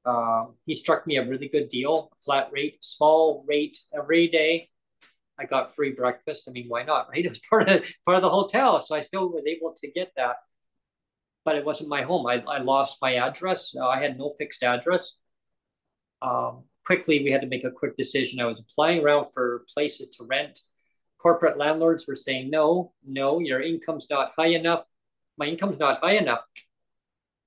Uh, 0.06 0.45
he 0.65 0.76
struck 0.76 1.07
me 1.07 1.18
a 1.18 1.27
really 1.27 1.48
good 1.48 1.69
deal, 1.69 2.11
flat 2.23 2.49
rate, 2.52 2.77
small 2.82 3.44
rate 3.48 3.80
every 3.98 4.27
day. 4.27 4.69
I 5.40 5.45
got 5.45 5.76
free 5.76 5.91
breakfast. 5.91 6.48
I 6.48 6.52
mean, 6.52 6.68
why 6.68 6.84
not, 6.84 7.10
right? 7.10 7.26
It 7.26 7.30
was 7.30 7.41
part 7.49 7.69
of 7.69 7.86
part 8.06 8.18
of 8.18 8.23
the 8.23 8.30
hotel, 8.30 8.82
so 8.82 8.95
I 8.95 9.02
still 9.02 9.30
was 9.30 9.45
able 9.45 9.73
to 9.77 9.91
get 9.91 10.11
that. 10.18 10.38
But 11.45 11.55
it 11.55 11.65
wasn't 11.65 11.89
my 11.89 12.01
home. 12.01 12.26
I, 12.26 12.43
I 12.47 12.57
lost 12.57 12.97
my 13.01 13.15
address. 13.15 13.76
Uh, 13.80 13.88
I 13.88 14.01
had 14.01 14.17
no 14.17 14.34
fixed 14.38 14.63
address. 14.63 15.19
Um, 16.22 16.63
quickly, 16.85 17.23
we 17.23 17.31
had 17.31 17.41
to 17.41 17.47
make 17.47 17.63
a 17.63 17.72
quick 17.72 17.95
decision. 17.95 18.39
I 18.39 18.45
was 18.45 18.59
applying 18.59 19.03
around 19.03 19.27
for 19.31 19.63
places 19.73 20.09
to 20.17 20.23
rent. 20.23 20.59
Corporate 21.22 21.57
landlords 21.57 22.07
were 22.07 22.15
saying, 22.15 22.49
no, 22.49 22.93
no, 23.05 23.39
your 23.39 23.61
income's 23.61 24.07
not 24.09 24.34
high 24.35 24.47
enough. 24.47 24.84
My 25.38 25.45
income's 25.45 25.80
not 25.80 25.99
high 26.01 26.17
enough. 26.17 26.43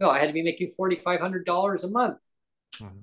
No, 0.01 0.11
I 0.11 0.21
had 0.21 0.29
to 0.29 0.33
be 0.33 0.43
making 0.43 0.73
$4,500 0.79 1.85
a 1.85 1.89
month. 1.89 2.19
Mm-hmm. 2.77 2.99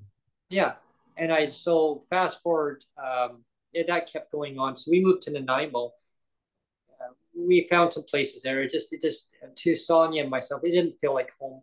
Yeah. 0.48 0.72
And 1.16 1.32
I, 1.32 1.46
so 1.46 2.02
fast 2.08 2.40
forward, 2.42 2.84
um, 2.96 3.44
it, 3.72 3.86
that 3.88 4.10
kept 4.10 4.32
going 4.32 4.58
on. 4.58 4.76
So 4.76 4.90
we 4.90 5.04
moved 5.04 5.22
to 5.22 5.30
Nanaimo. 5.30 5.92
We 7.36 7.66
found 7.68 7.92
some 7.92 8.04
places 8.04 8.42
there. 8.42 8.62
It 8.62 8.70
just, 8.70 8.92
it 8.92 9.02
just, 9.02 9.28
to 9.54 9.76
Sonia 9.76 10.22
and 10.22 10.30
myself, 10.30 10.62
it 10.64 10.70
didn't 10.70 10.98
feel 11.00 11.14
like 11.14 11.30
home. 11.38 11.62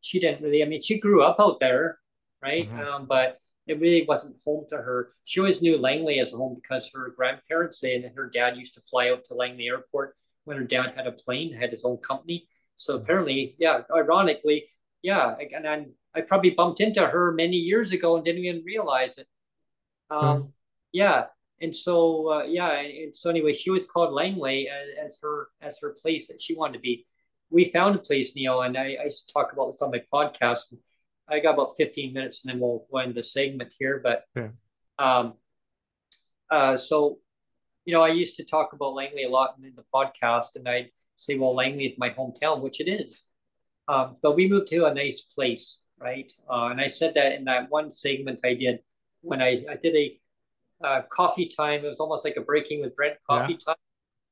She 0.00 0.18
didn't 0.20 0.42
really, 0.42 0.62
I 0.62 0.66
mean, 0.66 0.82
she 0.82 0.98
grew 0.98 1.22
up 1.22 1.36
out 1.38 1.60
there, 1.60 1.98
right? 2.42 2.68
Mm-hmm. 2.68 2.80
Um, 2.80 3.06
but 3.06 3.38
it 3.66 3.80
really 3.80 4.04
wasn't 4.06 4.36
home 4.44 4.66
to 4.68 4.76
her. 4.76 5.12
She 5.24 5.40
always 5.40 5.62
knew 5.62 5.78
Langley 5.78 6.20
as 6.20 6.32
a 6.32 6.36
home 6.36 6.58
because 6.60 6.90
her 6.92 7.14
grandparents 7.16 7.82
and 7.82 8.04
her 8.14 8.28
dad 8.28 8.56
used 8.56 8.74
to 8.74 8.80
fly 8.80 9.10
out 9.10 9.24
to 9.26 9.34
Langley 9.34 9.68
Airport 9.68 10.14
when 10.44 10.58
her 10.58 10.64
dad 10.64 10.92
had 10.96 11.06
a 11.06 11.12
plane, 11.12 11.54
had 11.54 11.70
his 11.70 11.84
own 11.84 11.96
company. 11.98 12.48
So 12.76 12.94
mm-hmm. 12.94 13.04
apparently, 13.04 13.56
yeah, 13.58 13.80
ironically, 13.94 14.66
yeah, 15.02 15.34
and 15.54 15.64
then 15.64 15.92
I 16.14 16.20
probably 16.22 16.50
bumped 16.50 16.80
into 16.80 17.06
her 17.06 17.32
many 17.32 17.56
years 17.56 17.92
ago 17.92 18.16
and 18.16 18.24
didn't 18.24 18.44
even 18.44 18.62
realize 18.64 19.18
it. 19.18 19.26
Um, 20.10 20.24
mm-hmm. 20.24 20.46
Yeah, 20.92 21.24
and 21.64 21.74
so 21.74 22.30
uh, 22.30 22.44
yeah, 22.44 22.78
and 22.78 23.16
so 23.16 23.30
anyway, 23.30 23.54
she 23.54 23.70
was 23.70 23.86
called 23.86 24.12
Langley 24.12 24.68
as, 24.68 25.06
as, 25.06 25.18
her 25.22 25.48
as 25.62 25.78
her 25.80 25.96
place 26.00 26.28
that 26.28 26.40
she 26.40 26.54
wanted 26.54 26.74
to 26.74 26.80
be. 26.80 27.06
We 27.50 27.70
found 27.70 27.96
a 27.96 27.98
place, 27.98 28.34
Neil, 28.36 28.62
and 28.62 28.76
I, 28.76 28.96
I 29.00 29.04
used 29.04 29.28
to 29.28 29.32
talk 29.32 29.52
about 29.52 29.72
this 29.72 29.82
on 29.82 29.90
my 29.90 30.02
podcast. 30.12 30.74
I 31.28 31.40
got 31.40 31.54
about 31.54 31.76
15 31.78 32.12
minutes 32.12 32.44
and 32.44 32.52
then 32.52 32.60
we'll, 32.60 32.86
we'll 32.90 33.02
end 33.02 33.14
the 33.14 33.22
segment 33.22 33.74
here. 33.78 34.00
But 34.02 34.24
yeah. 34.36 34.48
um, 34.98 35.34
uh, 36.50 36.76
so, 36.76 37.18
you 37.84 37.94
know, 37.94 38.02
I 38.02 38.08
used 38.08 38.36
to 38.36 38.44
talk 38.44 38.72
about 38.72 38.94
Langley 38.94 39.24
a 39.24 39.30
lot 39.30 39.54
in 39.62 39.72
the 39.74 39.84
podcast 39.94 40.56
and 40.56 40.68
I'd 40.68 40.90
say, 41.16 41.38
well, 41.38 41.54
Langley 41.54 41.86
is 41.86 41.98
my 41.98 42.10
hometown, 42.10 42.60
which 42.60 42.80
it 42.80 42.90
is. 42.90 43.26
Um, 43.88 44.16
but 44.22 44.36
we 44.36 44.48
moved 44.48 44.68
to 44.68 44.86
a 44.86 44.94
nice 44.94 45.22
place, 45.22 45.82
right? 45.98 46.30
Uh, 46.50 46.66
and 46.66 46.80
I 46.80 46.88
said 46.88 47.14
that 47.14 47.32
in 47.32 47.44
that 47.44 47.70
one 47.70 47.90
segment 47.90 48.40
I 48.44 48.54
did 48.54 48.80
when 49.22 49.40
I, 49.40 49.64
I 49.70 49.76
did 49.76 49.96
a 49.96 50.18
uh, 50.82 51.02
coffee 51.10 51.48
time. 51.48 51.84
It 51.84 51.88
was 51.88 52.00
almost 52.00 52.24
like 52.24 52.36
a 52.36 52.40
breaking 52.40 52.80
with 52.80 52.96
Brent 52.96 53.16
coffee 53.28 53.52
yeah. 53.52 53.58
time 53.66 53.76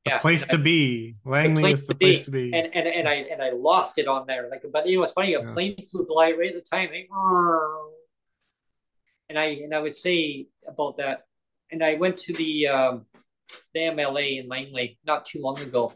yeah, 0.07 0.19
place 0.19 0.47
to 0.47 0.59
I, 0.59 0.61
be. 0.61 1.17
Langley 1.25 1.73
is 1.73 1.87
the 1.87 1.95
place 1.95 2.25
to 2.25 2.31
be. 2.31 2.53
And, 2.53 2.69
and 2.75 2.89
and 2.89 3.09
I 3.09 3.15
and 3.15 3.41
I 3.41 3.51
lost 3.51 3.99
it 3.99 4.09
on 4.09 4.27
there. 4.27 4.49
Like, 4.51 4.65
but 4.73 4.87
you 4.87 4.97
know, 4.97 5.05
it's 5.05 5.13
funny. 5.13 5.35
A 5.35 5.43
yeah. 5.43 5.51
plane 5.53 5.77
flew 5.85 6.07
by 6.07 6.33
right 6.33 6.55
at 6.55 6.55
the 6.55 6.61
time. 6.61 6.91
and 9.29 9.39
I 9.39 9.45
and 9.45 9.75
I 9.75 9.79
would 9.79 9.97
say 9.97 10.47
about 10.67 10.97
that. 10.97 11.27
And 11.71 11.85
I 11.85 11.95
went 11.95 12.19
to 12.19 12.33
the 12.33 12.69
um, 12.69 13.07
the 13.75 13.81
MLA 13.81 14.41
in 14.41 14.49
Langley 14.49 14.99
not 15.07 15.25
too 15.25 15.41
long 15.41 15.59
ago. 15.61 15.95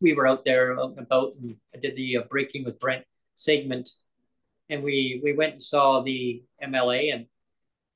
We 0.00 0.14
were 0.14 0.26
out 0.26 0.44
there 0.44 0.78
out 0.78 0.90
and 0.90 1.00
about, 1.00 1.34
and 1.40 1.56
I 1.74 1.78
did 1.78 1.96
the 1.96 2.18
uh, 2.18 2.22
breaking 2.30 2.64
with 2.64 2.78
Brent 2.78 3.04
segment, 3.34 3.90
and 4.70 4.84
we 4.84 5.20
we 5.22 5.32
went 5.32 5.52
and 5.52 5.62
saw 5.62 6.00
the 6.00 6.44
MLA, 6.62 7.12
and 7.12 7.26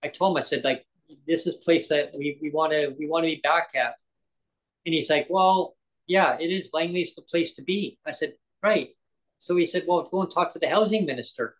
I 0.03 0.09
told 0.09 0.37
him 0.37 0.43
I 0.43 0.45
said 0.45 0.65
like 0.65 0.85
this 1.27 1.47
is 1.47 1.57
place 1.57 1.89
that 1.89 2.13
we 2.17 2.39
we 2.43 2.51
want 2.51 2.73
to 2.73 2.95
we 2.99 3.09
want 3.09 3.25
to 3.25 3.29
be 3.29 3.41
back 3.43 3.71
at 3.75 3.95
and 4.89 4.95
he's 4.95 5.11
like, 5.11 5.27
well, 5.29 5.77
yeah, 6.07 6.39
it 6.41 6.47
is 6.47 6.71
Langley's 6.73 7.15
the 7.15 7.21
place 7.21 7.53
to 7.57 7.63
be. 7.63 7.99
I 8.07 8.13
said, 8.13 8.33
right. 8.63 8.89
So 9.39 9.55
he 9.57 9.67
said, 9.67 9.85
well, 9.87 10.09
go 10.11 10.23
and 10.23 10.31
talk 10.31 10.51
to 10.53 10.59
the 10.59 10.69
housing 10.69 11.05
minister. 11.05 11.57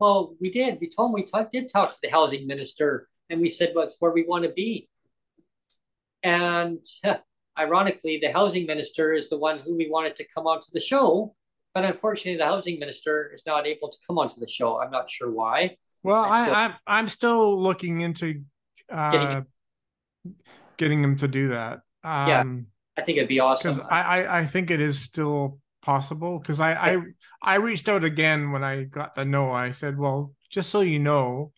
Well, 0.00 0.34
we 0.40 0.50
did. 0.50 0.78
We 0.80 0.88
told 0.88 1.10
him 1.10 1.14
we 1.14 1.22
talk, 1.22 1.52
did 1.52 1.68
talk 1.68 1.92
to 1.92 1.98
the 2.02 2.08
housing 2.08 2.48
minister, 2.48 3.08
and 3.28 3.40
we 3.40 3.48
said, 3.48 3.72
well, 3.74 3.84
it's 3.84 3.96
where 4.00 4.10
we 4.10 4.24
want 4.24 4.44
to 4.44 4.50
be. 4.50 4.88
And 6.24 6.84
ironically, 7.56 8.18
the 8.20 8.32
housing 8.32 8.66
minister 8.66 9.12
is 9.12 9.30
the 9.30 9.38
one 9.38 9.60
who 9.60 9.76
we 9.76 9.88
wanted 9.88 10.16
to 10.16 10.24
come 10.34 10.48
onto 10.48 10.72
the 10.72 10.80
show. 10.80 11.34
But 11.72 11.84
unfortunately, 11.84 12.38
the 12.38 12.46
housing 12.46 12.80
minister 12.80 13.30
is 13.32 13.44
not 13.46 13.64
able 13.64 13.90
to 13.90 13.98
come 14.06 14.18
onto 14.18 14.40
the 14.40 14.48
show. 14.48 14.80
I'm 14.80 14.90
not 14.90 15.08
sure 15.08 15.30
why. 15.30 15.76
Well, 16.02 16.24
I'm 16.24 16.44
still, 16.44 16.54
I, 16.56 16.64
am 16.64 16.74
I'm 16.88 17.08
still 17.08 17.62
looking 17.62 18.00
into 18.00 18.42
uh, 18.90 19.10
getting, 19.10 19.46
getting 20.76 21.04
him 21.04 21.16
to 21.16 21.28
do 21.28 21.48
that. 21.48 21.80
Um, 22.02 22.28
yeah, 22.28 22.44
I 22.96 23.02
think 23.02 23.18
it'd 23.18 23.28
be 23.28 23.40
awesome. 23.40 23.74
Because 23.74 23.86
I, 23.90 24.00
I, 24.00 24.38
I 24.40 24.46
think 24.46 24.70
it 24.70 24.80
is 24.80 24.98
still 24.98 25.58
possible. 25.82 26.38
Because 26.38 26.60
I, 26.60 26.72
I 26.72 26.98
I 27.42 27.54
reached 27.56 27.88
out 27.88 28.04
again 28.04 28.52
when 28.52 28.64
I 28.64 28.84
got 28.84 29.14
the 29.14 29.24
no. 29.24 29.52
I 29.52 29.70
said, 29.70 29.98
well, 29.98 30.34
just 30.50 30.70
so 30.70 30.80
you 30.80 30.98
know, 30.98 31.52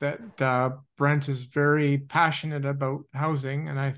that 0.00 0.42
uh, 0.42 0.70
Brent 0.98 1.28
is 1.28 1.44
very 1.44 1.98
passionate 1.98 2.64
about 2.64 3.04
housing, 3.12 3.68
and 3.68 3.78
I. 3.78 3.94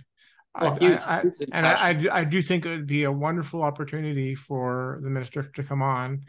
Oh, 0.58 0.68
I, 0.80 0.86
I, 0.86 1.18
I, 1.18 1.24
and 1.52 1.66
I, 1.66 2.20
I 2.20 2.24
do 2.24 2.40
think 2.40 2.64
it 2.64 2.70
would 2.70 2.86
be 2.86 3.02
a 3.02 3.12
wonderful 3.12 3.62
opportunity 3.62 4.34
for 4.34 4.98
the 5.02 5.10
minister 5.10 5.42
to 5.42 5.62
come 5.62 5.82
on, 5.82 6.22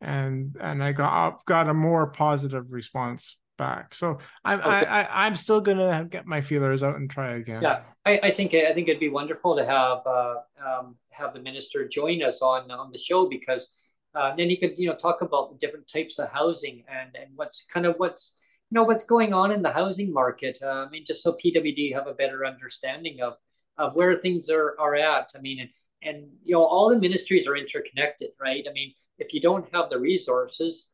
and 0.00 0.56
and 0.60 0.84
I 0.84 0.92
got 0.92 1.44
got 1.46 1.68
a 1.68 1.74
more 1.74 2.06
positive 2.06 2.70
response 2.70 3.38
back. 3.62 3.94
So 3.94 4.18
I'm 4.44 4.58
okay. 4.60 4.86
I, 4.88 5.26
am 5.28 5.36
still 5.36 5.60
gonna 5.60 6.06
get 6.10 6.26
my 6.26 6.40
feelers 6.40 6.82
out 6.82 6.96
and 6.96 7.08
try 7.08 7.36
again. 7.36 7.62
Yeah, 7.62 7.82
I, 8.04 8.18
I 8.24 8.30
think 8.32 8.54
I 8.54 8.72
think 8.74 8.88
it'd 8.88 8.98
be 9.08 9.08
wonderful 9.20 9.56
to 9.56 9.64
have 9.64 9.98
uh, 10.04 10.34
um, 10.66 10.96
have 11.10 11.32
the 11.32 11.40
minister 11.40 11.86
join 11.86 12.22
us 12.24 12.42
on 12.42 12.70
on 12.70 12.90
the 12.90 12.98
show 12.98 13.28
because 13.28 13.76
uh, 14.16 14.34
then 14.36 14.48
he 14.50 14.56
could 14.56 14.74
you 14.76 14.88
know 14.88 14.96
talk 14.96 15.22
about 15.22 15.52
the 15.52 15.58
different 15.58 15.86
types 15.86 16.18
of 16.18 16.28
housing 16.30 16.82
and 16.88 17.10
and 17.14 17.30
what's 17.36 17.64
kind 17.72 17.86
of 17.86 17.94
what's 17.98 18.24
you 18.68 18.74
know 18.74 18.82
what's 18.82 19.04
going 19.04 19.32
on 19.32 19.52
in 19.52 19.62
the 19.62 19.72
housing 19.72 20.12
market. 20.12 20.58
Uh, 20.60 20.86
I 20.86 20.90
mean, 20.90 21.04
just 21.06 21.22
so 21.22 21.32
PWD 21.32 21.94
have 21.94 22.08
a 22.08 22.14
better 22.14 22.44
understanding 22.44 23.20
of 23.20 23.34
of 23.78 23.94
where 23.94 24.18
things 24.18 24.50
are 24.50 24.74
are 24.80 24.96
at. 24.96 25.30
I 25.36 25.40
mean, 25.40 25.60
and 25.60 25.70
and 26.02 26.16
you 26.42 26.54
know 26.54 26.64
all 26.64 26.90
the 26.90 26.98
ministries 26.98 27.46
are 27.46 27.56
interconnected, 27.56 28.30
right? 28.40 28.64
I 28.68 28.72
mean, 28.72 28.92
if 29.18 29.32
you 29.32 29.40
don't 29.40 29.72
have 29.72 29.88
the 29.88 30.00
resources, 30.00 30.88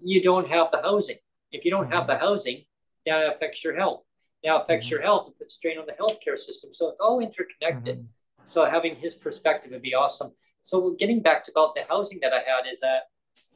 you 0.00 0.22
don't 0.22 0.48
have 0.48 0.68
the 0.70 0.82
housing 0.82 1.18
if 1.54 1.64
you 1.64 1.70
don't 1.70 1.92
have 1.92 2.06
the 2.06 2.18
housing, 2.18 2.64
that 3.06 3.34
affects 3.34 3.62
your 3.64 3.76
health. 3.76 4.02
That 4.42 4.62
affects 4.62 4.90
your 4.90 5.00
health 5.00 5.26
and 5.26 5.36
puts 5.36 5.54
strain 5.54 5.78
on 5.78 5.86
the 5.86 5.92
healthcare 5.92 6.38
system. 6.38 6.72
So 6.72 6.90
it's 6.90 7.00
all 7.00 7.20
interconnected. 7.20 7.98
Mm-hmm. 7.98 8.44
So 8.44 8.66
having 8.66 8.96
his 8.96 9.14
perspective 9.14 9.72
would 9.72 9.82
be 9.82 9.94
awesome. 9.94 10.32
So 10.60 10.90
getting 10.98 11.20
back 11.22 11.44
to 11.44 11.52
about 11.52 11.74
the 11.74 11.84
housing 11.88 12.18
that 12.20 12.32
I 12.32 12.38
had 12.38 12.70
is 12.70 12.80
that 12.80 13.02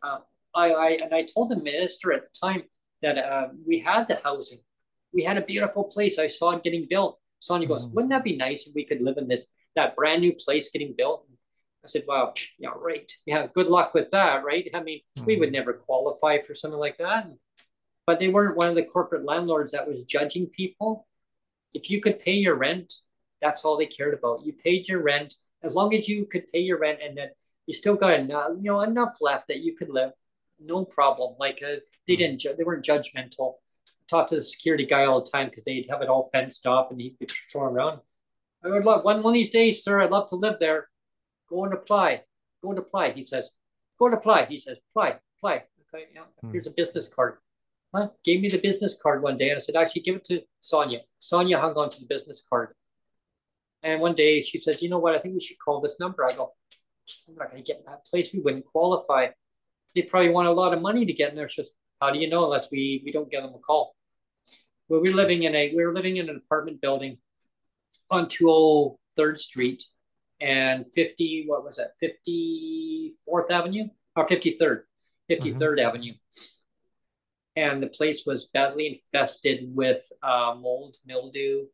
um, 0.03 0.21
I, 0.55 0.71
I 0.71 0.89
and 1.03 1.15
I 1.15 1.25
told 1.25 1.51
the 1.51 1.57
minister 1.57 2.13
at 2.13 2.23
the 2.23 2.39
time 2.39 2.63
that 3.03 3.19
uh, 3.19 3.49
we 3.67 3.81
had 3.81 4.09
the 4.09 4.21
housing. 4.23 4.59
We 5.13 5.25
had 5.25 5.39
a 5.39 5.43
beautiful 5.43 5.85
place. 5.85 6.19
I 6.19 6.27
saw 6.27 6.51
it 6.51 6.63
getting 6.63 6.87
built. 6.89 7.19
Sonia 7.39 7.69
goes, 7.69 7.87
mm-hmm. 7.87 7.95
"Wouldn't 7.95 8.11
that 8.11 8.25
be 8.25 8.37
nice 8.37 8.67
if 8.67 8.75
we 8.75 8.85
could 8.85 9.01
live 9.01 9.17
in 9.19 9.29
this 9.29 9.49
that 9.77 9.97
brand 9.97 10.23
new 10.23 10.35
place 10.35 10.71
getting 10.71 10.95
built?" 10.97 11.27
I 11.85 11.89
said, 11.89 12.05
"Wow, 12.07 12.35
yeah, 12.59 12.71
right. 12.77 13.11
Yeah, 13.25 13.47
good 13.55 13.69
luck 13.69 13.95
with 13.95 14.11
that, 14.11 14.45
right? 14.45 14.69
I 14.75 14.83
mean, 14.83 15.01
mm-hmm. 15.01 15.27
we 15.27 15.37
would 15.37 15.49
mm-hmm. 15.49 15.55
never 15.55 15.73
qualify 15.75 16.41
for 16.41 16.55
something 16.55 16.81
like 16.81 16.99
that." 16.99 17.27
And 17.27 17.39
but 18.09 18.19
they 18.19 18.29
weren't 18.29 18.57
one 18.57 18.71
of 18.71 18.75
the 18.75 18.83
corporate 18.83 19.27
landlords 19.27 19.73
that 19.73 19.87
was 19.87 20.03
judging 20.05 20.47
people. 20.47 21.07
If 21.75 21.91
you 21.91 22.01
could 22.01 22.19
pay 22.21 22.33
your 22.33 22.55
rent, 22.55 22.91
that's 23.43 23.67
all 23.67 23.77
they 23.77 23.85
cared 23.85 24.15
about. 24.15 24.47
You 24.47 24.55
paid 24.55 24.89
your 24.89 25.03
rent 25.03 25.35
as 25.63 25.75
long 25.75 25.95
as 25.95 26.09
you 26.09 26.25
could 26.25 26.51
pay 26.51 26.61
your 26.61 26.79
rent 26.79 27.01
and 27.05 27.19
that 27.19 27.33
you 27.67 27.75
still 27.75 27.97
got 27.97 28.19
enough, 28.19 28.53
you 28.57 28.71
know, 28.71 28.81
enough 28.81 29.19
left 29.21 29.49
that 29.49 29.59
you 29.59 29.77
could 29.77 29.91
live, 29.91 30.13
no 30.59 30.87
problem. 30.87 31.35
Like 31.39 31.63
uh, 31.63 31.81
they 32.07 32.15
hmm. 32.15 32.21
didn't, 32.21 32.39
ju- 32.39 32.55
they 32.57 32.65
weren't 32.65 32.83
judgmental. 32.83 33.57
Talk 34.09 34.29
to 34.29 34.37
the 34.37 34.43
security 34.43 34.87
guy 34.87 35.05
all 35.05 35.23
the 35.23 35.31
time 35.31 35.51
because 35.51 35.65
they'd 35.65 35.91
have 35.91 36.01
it 36.01 36.09
all 36.09 36.31
fenced 36.33 36.67
off 36.67 36.91
and 36.91 36.99
he'd 36.99 37.19
be 37.19 37.29
showing 37.29 37.75
around. 37.75 38.01
I 38.65 38.69
would 38.69 38.87
love 38.87 39.05
one 39.05 39.23
one 39.23 39.33
of 39.33 39.35
these 39.35 39.51
days, 39.51 39.85
sir. 39.85 40.01
I'd 40.01 40.11
love 40.11 40.31
to 40.31 40.37
live 40.37 40.57
there. 40.59 40.89
Go 41.51 41.67
and 41.67 41.75
apply. 41.75 42.23
Go 42.63 42.71
and 42.71 42.79
apply. 42.79 43.11
He 43.11 43.27
says. 43.27 43.51
Go 43.99 44.07
and 44.07 44.15
apply. 44.15 44.47
He 44.47 44.59
says. 44.59 44.79
Apply. 44.93 45.19
Apply. 45.37 45.65
Okay. 45.95 46.07
Yeah. 46.15 46.23
Hmm. 46.41 46.53
Here's 46.53 46.67
a 46.67 46.71
business 46.71 47.07
card 47.07 47.37
huh? 47.95 48.09
gave 48.25 48.41
me 48.41 48.49
the 48.49 48.59
business 48.59 48.99
card 49.01 49.23
one 49.23 49.37
day 49.37 49.51
and 49.51 49.57
I 49.57 49.61
said, 49.61 49.77
actually 49.77 50.03
give 50.03 50.17
it 50.17 50.25
to 50.25 50.43
Sonia. 50.61 51.01
Sonia 51.19 51.61
hung 51.61 51.75
on 51.75 51.91
to 51.91 52.01
the 52.01 52.07
business 52.07 52.45
card. 52.49 52.75
And 53.83 54.01
one 54.01 54.15
day 54.15 54.41
she 54.41 54.59
said, 54.59 54.83
you 54.83 54.89
know 54.89 54.99
what, 54.99 55.15
I 55.15 55.19
think 55.19 55.35
we 55.35 55.41
should 55.41 55.59
call 55.59 55.81
this 55.81 56.01
number. 56.01 56.25
I 56.25 56.35
go, 56.35 56.53
I'm 57.29 57.37
not 57.37 57.51
going 57.51 57.63
to 57.63 57.67
get 57.67 57.79
in 57.79 57.85
that 57.87 58.05
place. 58.05 58.33
We 58.33 58.41
wouldn't 58.41 58.67
qualify. 58.67 59.29
They 59.95 60.03
probably 60.03 60.31
want 60.31 60.49
a 60.49 60.53
lot 60.53 60.75
of 60.75 60.83
money 60.83 61.07
to 61.07 61.13
get 61.13 61.31
in 61.31 61.37
there. 61.37 61.49
She 61.49 61.63
says, 61.63 61.71
how 62.01 62.11
do 62.11 62.19
you 62.19 62.29
know 62.29 62.45
unless 62.45 62.71
we, 62.71 63.03
we 63.05 63.13
don't 63.13 63.31
get 63.31 63.43
them 63.43 63.55
a 63.55 63.59
call? 63.59 63.95
Well, 64.89 65.01
we're 65.01 65.15
living 65.15 65.45
in 65.45 65.55
a, 65.55 65.75
we 65.75 65.85
were 65.85 65.95
living 65.95 66.17
in 66.17 66.29
an 66.29 66.37
apartment 66.37 66.81
building 66.81 67.19
on 68.11 68.27
203rd 68.27 69.39
Street 69.39 69.85
and 70.41 70.87
50, 70.95 71.45
what 71.47 71.65
was 71.65 71.77
that, 71.77 71.93
54th 72.03 73.51
Avenue 73.51 73.89
or 74.17 74.27
53rd, 74.27 74.83
53rd 75.31 75.55
mm-hmm. 75.55 75.87
Avenue 75.87 76.13
and 77.59 77.83
the 77.83 77.89
place 77.89 78.25
was 78.25 78.51
badly 78.55 78.87
infested 78.87 79.69
with 79.75 80.03
uh, 80.23 80.55
mold, 80.57 80.95
mildew. 81.05 81.67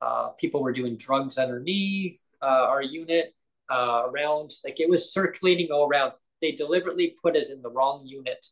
Uh, 0.00 0.28
people 0.40 0.62
were 0.62 0.72
doing 0.72 0.96
drugs 0.96 1.36
underneath 1.36 2.18
uh, 2.42 2.64
our 2.72 2.82
unit, 2.82 3.34
uh, 3.70 4.04
around, 4.06 4.52
like 4.64 4.80
it 4.80 4.88
was 4.88 5.12
circulating 5.12 5.70
all 5.70 5.88
around. 5.88 6.12
They 6.40 6.52
deliberately 6.52 7.14
put 7.22 7.36
us 7.36 7.50
in 7.50 7.60
the 7.60 7.70
wrong 7.70 8.06
unit. 8.06 8.46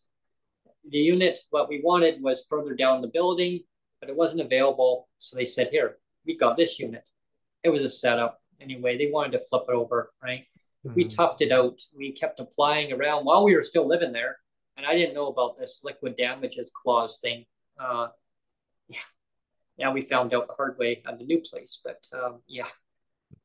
The 0.90 0.98
unit, 0.98 1.40
what 1.50 1.70
we 1.70 1.80
wanted 1.82 2.22
was 2.22 2.44
further 2.50 2.74
down 2.74 3.00
the 3.00 3.08
building, 3.08 3.60
but 4.00 4.10
it 4.10 4.16
wasn't 4.16 4.42
available. 4.42 5.08
So 5.18 5.36
they 5.36 5.46
said, 5.46 5.68
here, 5.70 5.96
we 6.26 6.36
got 6.36 6.58
this 6.58 6.78
unit. 6.78 7.04
It 7.62 7.70
was 7.70 7.82
a 7.82 7.88
setup 7.88 8.42
anyway. 8.60 8.98
They 8.98 9.10
wanted 9.10 9.32
to 9.32 9.44
flip 9.48 9.64
it 9.68 9.74
over, 9.74 10.12
right? 10.22 10.44
Mm-hmm. 10.86 10.94
We 10.94 11.04
toughed 11.06 11.40
it 11.40 11.52
out. 11.52 11.80
We 11.96 12.12
kept 12.12 12.40
applying 12.40 12.92
around 12.92 13.24
while 13.24 13.44
we 13.44 13.54
were 13.54 13.62
still 13.62 13.88
living 13.88 14.12
there 14.12 14.36
and 14.76 14.86
I 14.86 14.94
didn't 14.94 15.14
know 15.14 15.28
about 15.28 15.58
this 15.58 15.80
liquid 15.84 16.16
damages 16.16 16.70
clause 16.74 17.18
thing. 17.18 17.44
Uh, 17.78 18.08
yeah, 18.88 18.98
yeah, 19.76 19.92
we 19.92 20.02
found 20.02 20.34
out 20.34 20.46
the 20.46 20.54
hard 20.54 20.78
way 20.78 21.02
at 21.06 21.18
the 21.18 21.24
new 21.24 21.40
place, 21.40 21.80
but 21.84 22.06
um, 22.12 22.40
yeah, 22.46 22.68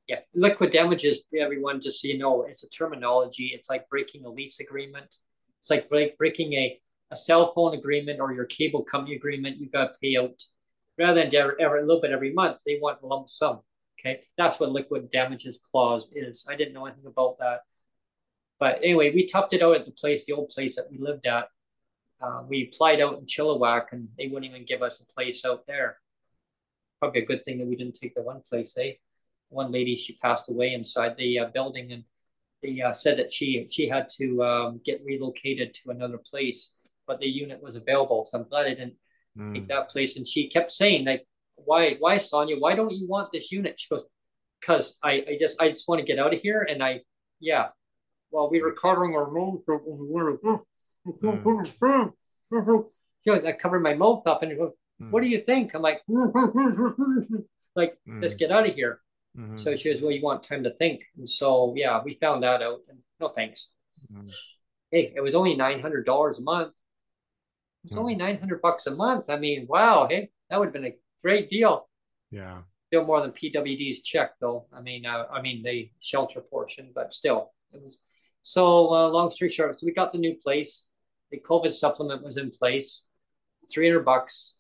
yeah, 0.08 0.20
liquid 0.34 0.72
damages. 0.72 1.22
Everyone, 1.40 1.82
just 1.82 2.02
so 2.02 2.08
you 2.08 2.18
know, 2.18 2.44
it's 2.44 2.64
a 2.64 2.70
terminology. 2.70 3.52
It's 3.54 3.70
like 3.70 3.90
breaking 3.90 4.26
a 4.26 4.30
lease 4.30 4.60
agreement. 4.60 5.16
It's 5.62 5.70
like 5.70 5.90
break, 5.90 6.18
breaking 6.18 6.54
a 6.54 6.80
a 7.12 7.16
cell 7.16 7.52
phone 7.54 7.74
agreement 7.74 8.20
or 8.20 8.32
your 8.34 8.46
cable 8.46 8.84
company 8.84 9.16
agreement. 9.16 9.58
You 9.58 9.70
got 9.70 9.86
to 9.86 9.94
pay 10.02 10.18
out 10.18 10.42
rather 10.98 11.22
than 11.22 11.34
every, 11.36 11.56
every 11.60 11.80
a 11.80 11.86
little 11.86 12.02
bit 12.02 12.12
every 12.12 12.34
month. 12.34 12.60
They 12.66 12.80
want 12.82 13.04
lump 13.04 13.30
sum. 13.30 13.62
Okay, 14.00 14.22
that's 14.38 14.60
what 14.60 14.72
liquid 14.72 15.12
damages 15.12 15.60
clause 15.72 16.12
is. 16.16 16.46
I 16.50 16.56
didn't 16.56 16.74
know 16.74 16.86
anything 16.86 17.06
about 17.06 17.38
that. 17.40 17.62
But 18.60 18.80
anyway, 18.84 19.14
we 19.14 19.28
toughed 19.28 19.54
it 19.54 19.64
out 19.64 19.76
at 19.76 19.86
the 19.86 19.92
place, 19.92 20.26
the 20.26 20.34
old 20.34 20.50
place 20.50 20.76
that 20.76 20.92
we 20.92 20.98
lived 20.98 21.26
at. 21.26 21.48
Uh, 22.22 22.44
we 22.48 22.70
applied 22.72 23.00
out 23.00 23.18
in 23.18 23.26
Chilliwack 23.26 23.94
and 23.94 24.10
they 24.18 24.28
wouldn't 24.28 24.52
even 24.52 24.66
give 24.66 24.82
us 24.82 25.00
a 25.00 25.14
place 25.14 25.46
out 25.46 25.66
there. 25.68 25.98
Probably 27.00 27.22
a 27.22 27.26
good 27.26 27.46
thing 27.46 27.60
that 27.60 27.68
we 27.68 27.78
didn't 27.78 27.96
take 27.96 28.14
the 28.16 28.22
one 28.22 28.42
place, 28.50 28.76
eh? 28.78 28.94
One 29.48 29.72
lady, 29.72 29.96
she 29.96 30.18
passed 30.18 30.50
away 30.50 30.74
inside 30.74 31.16
the 31.18 31.40
uh, 31.40 31.46
building 31.46 31.94
and 31.94 32.04
they 32.62 32.82
uh, 32.82 32.92
said 32.92 33.18
that 33.20 33.32
she 33.32 33.66
she 33.72 33.88
had 33.88 34.10
to 34.18 34.44
um, 34.44 34.82
get 34.84 35.02
relocated 35.06 35.74
to 35.76 35.92
another 35.92 36.18
place, 36.18 36.74
but 37.08 37.20
the 37.20 37.28
unit 37.28 37.62
was 37.62 37.76
available. 37.76 38.26
So 38.26 38.40
I'm 38.40 38.50
glad 38.50 38.66
I 38.66 38.70
didn't 38.70 38.96
mm. 39.38 39.54
take 39.54 39.68
that 39.70 39.90
place. 39.90 40.18
And 40.18 40.28
she 40.28 40.50
kept 40.50 40.72
saying, 40.72 41.06
like, 41.06 41.26
why, 41.56 41.96
why, 42.00 42.18
Sonia, 42.18 42.58
why 42.58 42.76
don't 42.76 42.92
you 42.92 43.08
want 43.08 43.32
this 43.32 43.52
unit? 43.52 43.80
She 43.80 43.90
goes, 43.90 44.04
because 44.60 44.98
I, 45.04 45.12
I 45.12 45.38
just 45.40 45.62
I 45.62 45.70
just 45.70 45.88
want 45.88 46.00
to 46.00 46.06
get 46.06 46.20
out 46.20 46.34
of 46.34 46.42
here. 46.42 46.68
And 46.70 46.84
I, 46.84 47.02
yeah, 47.40 47.70
while 48.30 48.50
we 48.50 48.62
were 48.62 48.74
covering 48.74 49.16
our 49.16 49.30
mouth 49.30 49.62
up 49.72 49.86
and 49.88 50.00
we 50.00 50.08
were 50.08 50.38
mm. 50.38 50.60
you 51.06 52.92
know, 53.26 53.42
I 53.48 53.52
covered 53.54 53.82
my 53.82 53.94
mouth 53.94 54.26
up 54.28 54.44
and 54.44 54.58
goes, 54.58 54.74
mm. 55.02 55.12
what 55.12 55.22
do 55.22 55.30
you 55.30 55.40
think? 55.40 55.74
I'm 55.74 55.82
like, 55.82 56.02
like, 56.08 57.98
mm. 58.08 58.22
let's 58.22 58.36
get 58.36 58.52
out 58.52 58.68
of 58.68 58.76
here. 58.76 59.02
Mm-hmm. 59.38 59.58
So 59.58 59.76
she 59.76 59.92
goes, 59.92 60.02
well, 60.02 60.12
you 60.12 60.22
want 60.22 60.44
time 60.44 60.64
to 60.64 60.74
think. 60.74 61.02
And 61.18 61.30
so, 61.30 61.74
yeah, 61.76 62.02
we 62.04 62.16
found 62.16 62.44
that 62.44 62.62
out. 62.62 62.80
And 62.90 63.00
no 63.20 63.30
thanks. 63.30 63.70
Mm. 64.12 64.32
Hey, 64.92 65.14
it 65.16 65.22
was 65.22 65.36
only 65.36 65.56
$900 65.56 66.38
a 66.38 66.42
month. 66.42 66.74
It's 67.86 67.96
only 67.96 68.16
900 68.16 68.62
bucks 68.62 68.88
a 68.88 68.96
month. 68.96 69.30
I 69.30 69.38
mean, 69.38 69.66
wow. 69.70 70.08
Hey, 70.10 70.30
that 70.50 70.60
would 70.60 70.66
have 70.66 70.74
been 70.74 70.86
a 70.86 70.96
great 71.24 71.50
deal. 71.50 71.88
Yeah. 72.30 72.62
Still 72.88 73.06
more 73.06 73.22
than 73.22 73.32
PWD's 73.32 74.02
check, 74.02 74.32
though. 74.42 74.66
I 74.74 74.82
mean, 74.82 75.06
uh, 75.06 75.26
I 75.32 75.42
mean 75.42 75.64
the 75.64 75.90
shelter 76.00 76.42
portion, 76.42 76.92
but 76.94 77.14
still, 77.14 77.52
it 77.72 77.82
was 77.82 77.98
so 78.42 78.94
uh, 78.94 79.10
long 79.10 79.32
story 79.32 79.50
short, 79.50 79.80
so 79.80 79.86
we 79.86 79.94
got 79.94 80.12
the 80.12 80.20
new 80.20 80.36
place. 80.44 80.88
The 81.32 81.40
COVID 81.40 81.72
supplement 81.72 82.24
was 82.24 82.38
in 82.38 82.52
place, 82.52 83.06
300 83.72 84.04
bucks. 84.04 84.56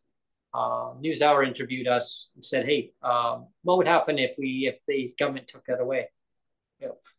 Uh, 0.54 0.94
NewsHour 1.04 1.48
interviewed 1.48 1.88
us 1.88 2.30
and 2.36 2.44
said, 2.44 2.66
"Hey, 2.66 2.92
um, 3.04 3.48
what 3.64 3.78
would 3.78 3.88
happen 3.88 4.18
if 4.18 4.36
we 4.38 4.68
if 4.68 4.80
the 4.88 5.14
government 5.18 5.48
took 5.48 5.66
that 5.66 5.80
away? 5.80 6.10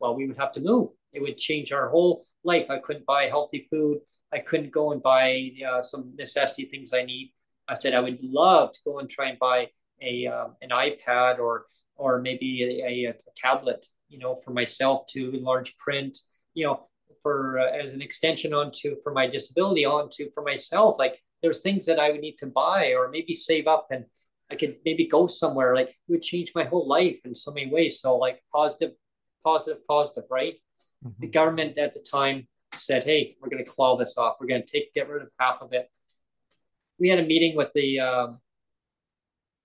Well, 0.00 0.14
we 0.14 0.26
would 0.26 0.38
have 0.38 0.52
to 0.52 0.60
move. 0.60 0.90
It 1.12 1.20
would 1.20 1.38
change 1.38 1.72
our 1.72 1.88
whole 1.90 2.24
life. 2.44 2.70
I 2.70 2.78
couldn't 2.78 3.06
buy 3.06 3.24
healthy 3.24 3.66
food. 3.70 3.98
I 4.32 4.38
couldn't 4.38 4.70
go 4.70 4.92
and 4.92 5.02
buy 5.02 5.50
uh, 5.68 5.82
some 5.82 6.12
necessity 6.16 6.66
things 6.66 6.92
I 6.92 7.02
need. 7.02 7.32
I 7.68 7.78
said 7.78 7.94
I 7.94 8.00
would 8.00 8.18
love 8.22 8.72
to 8.72 8.80
go 8.84 8.98
and 8.98 9.08
try 9.08 9.28
and 9.28 9.38
buy 9.38 9.68
a 10.02 10.26
um, 10.26 10.56
an 10.62 10.70
iPad 10.70 11.38
or 11.38 11.66
or 11.96 12.20
maybe 12.20 12.80
a, 12.82 12.86
a, 12.86 13.10
a 13.10 13.14
tablet, 13.36 13.86
you 14.08 14.18
know, 14.18 14.34
for 14.34 14.52
myself 14.52 15.06
to 15.10 15.30
enlarge 15.36 15.76
print 15.76 16.16
you 16.54 16.66
know, 16.66 16.88
for 17.22 17.58
uh, 17.58 17.70
as 17.70 17.92
an 17.92 18.02
extension 18.02 18.52
onto 18.52 18.96
for 19.02 19.12
my 19.12 19.26
disability 19.26 19.84
onto 19.84 20.30
for 20.30 20.42
myself. 20.42 20.98
Like 20.98 21.20
there's 21.42 21.62
things 21.62 21.86
that 21.86 21.98
I 21.98 22.10
would 22.10 22.20
need 22.20 22.38
to 22.38 22.46
buy 22.46 22.94
or 22.94 23.08
maybe 23.08 23.34
save 23.34 23.66
up 23.66 23.88
and 23.90 24.04
I 24.50 24.56
could 24.56 24.76
maybe 24.84 25.06
go 25.06 25.26
somewhere. 25.26 25.74
Like 25.74 25.88
it 25.88 25.96
would 26.08 26.22
change 26.22 26.52
my 26.54 26.64
whole 26.64 26.88
life 26.88 27.20
in 27.24 27.34
so 27.34 27.52
many 27.52 27.70
ways. 27.70 28.00
So 28.00 28.16
like 28.16 28.42
positive, 28.52 28.92
positive, 29.44 29.86
positive, 29.86 30.24
right? 30.30 30.54
Mm-hmm. 31.04 31.20
The 31.20 31.28
government 31.28 31.78
at 31.78 31.94
the 31.94 32.00
time 32.00 32.48
said, 32.74 33.04
"Hey, 33.04 33.36
we're 33.40 33.48
going 33.48 33.64
to 33.64 33.70
claw 33.70 33.96
this 33.96 34.18
off. 34.18 34.36
We're 34.40 34.48
going 34.48 34.62
to 34.64 34.70
take 34.70 34.92
get 34.92 35.08
rid 35.08 35.22
of 35.22 35.28
half 35.38 35.62
of 35.62 35.72
it." 35.72 35.88
We 36.98 37.08
had 37.08 37.18
a 37.18 37.24
meeting 37.24 37.56
with 37.56 37.72
the. 37.74 38.00
Um, 38.00 38.38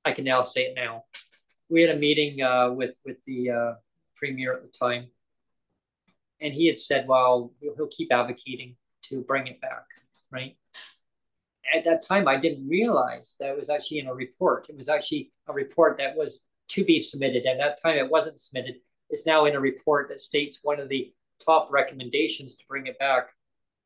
I 0.06 0.12
can 0.12 0.24
now 0.24 0.44
say 0.44 0.62
it 0.66 0.76
now. 0.76 1.04
We 1.68 1.82
had 1.82 1.96
a 1.96 2.00
meeting 2.00 2.42
uh, 2.42 2.72
with 2.72 2.98
with 3.06 3.18
the 3.26 3.50
uh, 3.50 3.74
premier 4.16 4.54
at 4.54 4.62
the 4.62 4.70
time, 4.70 5.08
and 6.42 6.54
he 6.54 6.68
had 6.68 6.78
said, 6.78 7.08
well, 7.08 7.52
he'll 7.60 7.88
keep 7.88 8.12
advocating 8.12 8.76
to 9.04 9.22
bring 9.22 9.48
it 9.48 9.62
back, 9.62 9.86
right? 10.32 10.58
At 11.74 11.84
that 11.86 12.06
time, 12.06 12.28
I 12.28 12.38
didn't 12.38 12.68
realize 12.68 13.36
that 13.40 13.50
it 13.50 13.58
was 13.58 13.70
actually 13.70 14.00
in 14.00 14.08
a 14.08 14.14
report. 14.14 14.68
It 14.70 14.78
was 14.78 14.90
actually 14.90 15.32
a 15.48 15.54
report 15.54 15.98
that 15.98 16.16
was 16.16 16.42
to 16.70 16.84
be 16.84 17.00
submitted. 17.00 17.46
At 17.46 17.58
that 17.58 17.82
time, 17.82 17.98
it 17.98 18.10
wasn't 18.10 18.40
submitted. 18.40 18.76
It's 19.10 19.26
now 19.26 19.46
in 19.46 19.56
a 19.56 19.60
report 19.60 20.10
that 20.10 20.22
states 20.22 20.60
one 20.62 20.80
of 20.80 20.90
the 20.90 21.12
top 21.44 21.70
recommendations 21.72 22.56
to 22.58 22.64
bring 22.68 22.88
it 22.88 23.00
back 23.00 23.30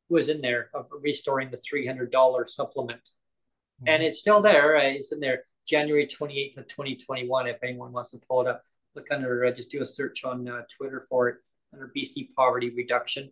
was 0.08 0.28
in 0.28 0.40
there 0.40 0.70
of 0.74 0.86
restoring 1.00 1.50
the 1.50 1.56
$300 1.56 2.48
supplement. 2.48 3.00
Mm-hmm. 3.00 3.88
And 3.88 4.02
it's 4.02 4.18
still 4.18 4.42
there. 4.42 4.76
Uh, 4.76 4.82
it's 4.82 5.12
in 5.12 5.20
there 5.20 5.44
January 5.66 6.06
28th 6.06 6.58
of 6.58 6.68
2021. 6.68 7.46
If 7.46 7.62
anyone 7.62 7.92
wants 7.92 8.10
to 8.10 8.18
pull 8.18 8.42
it 8.42 8.48
up, 8.48 8.62
look 8.94 9.06
under, 9.10 9.44
uh, 9.44 9.52
just 9.52 9.70
do 9.70 9.82
a 9.82 9.86
search 9.86 10.24
on 10.24 10.48
uh, 10.48 10.62
Twitter 10.76 11.06
for 11.08 11.28
it 11.28 11.36
under 11.72 11.92
BC 11.96 12.34
poverty 12.34 12.70
reduction 12.70 13.30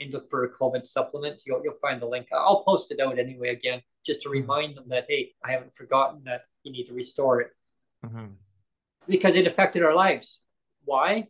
and 0.00 0.12
look 0.12 0.28
for 0.30 0.44
a 0.44 0.52
COVID 0.52 0.86
supplement. 0.86 1.42
You'll, 1.44 1.60
you'll 1.62 1.74
find 1.74 2.00
the 2.00 2.06
link. 2.06 2.28
I'll 2.32 2.62
post 2.62 2.92
it 2.92 3.00
out 3.00 3.18
anyway 3.18 3.50
again, 3.50 3.82
just 4.04 4.22
to 4.22 4.28
remind 4.28 4.76
them 4.76 4.84
that, 4.88 5.06
hey, 5.08 5.32
I 5.44 5.52
haven't 5.52 5.76
forgotten 5.76 6.22
that 6.24 6.42
you 6.62 6.72
need 6.72 6.86
to 6.86 6.94
restore 6.94 7.40
it. 7.40 7.50
Mm-hmm. 8.04 8.26
Because 9.08 9.36
it 9.36 9.46
affected 9.46 9.82
our 9.82 9.94
lives. 9.94 10.40
Why? 10.84 11.28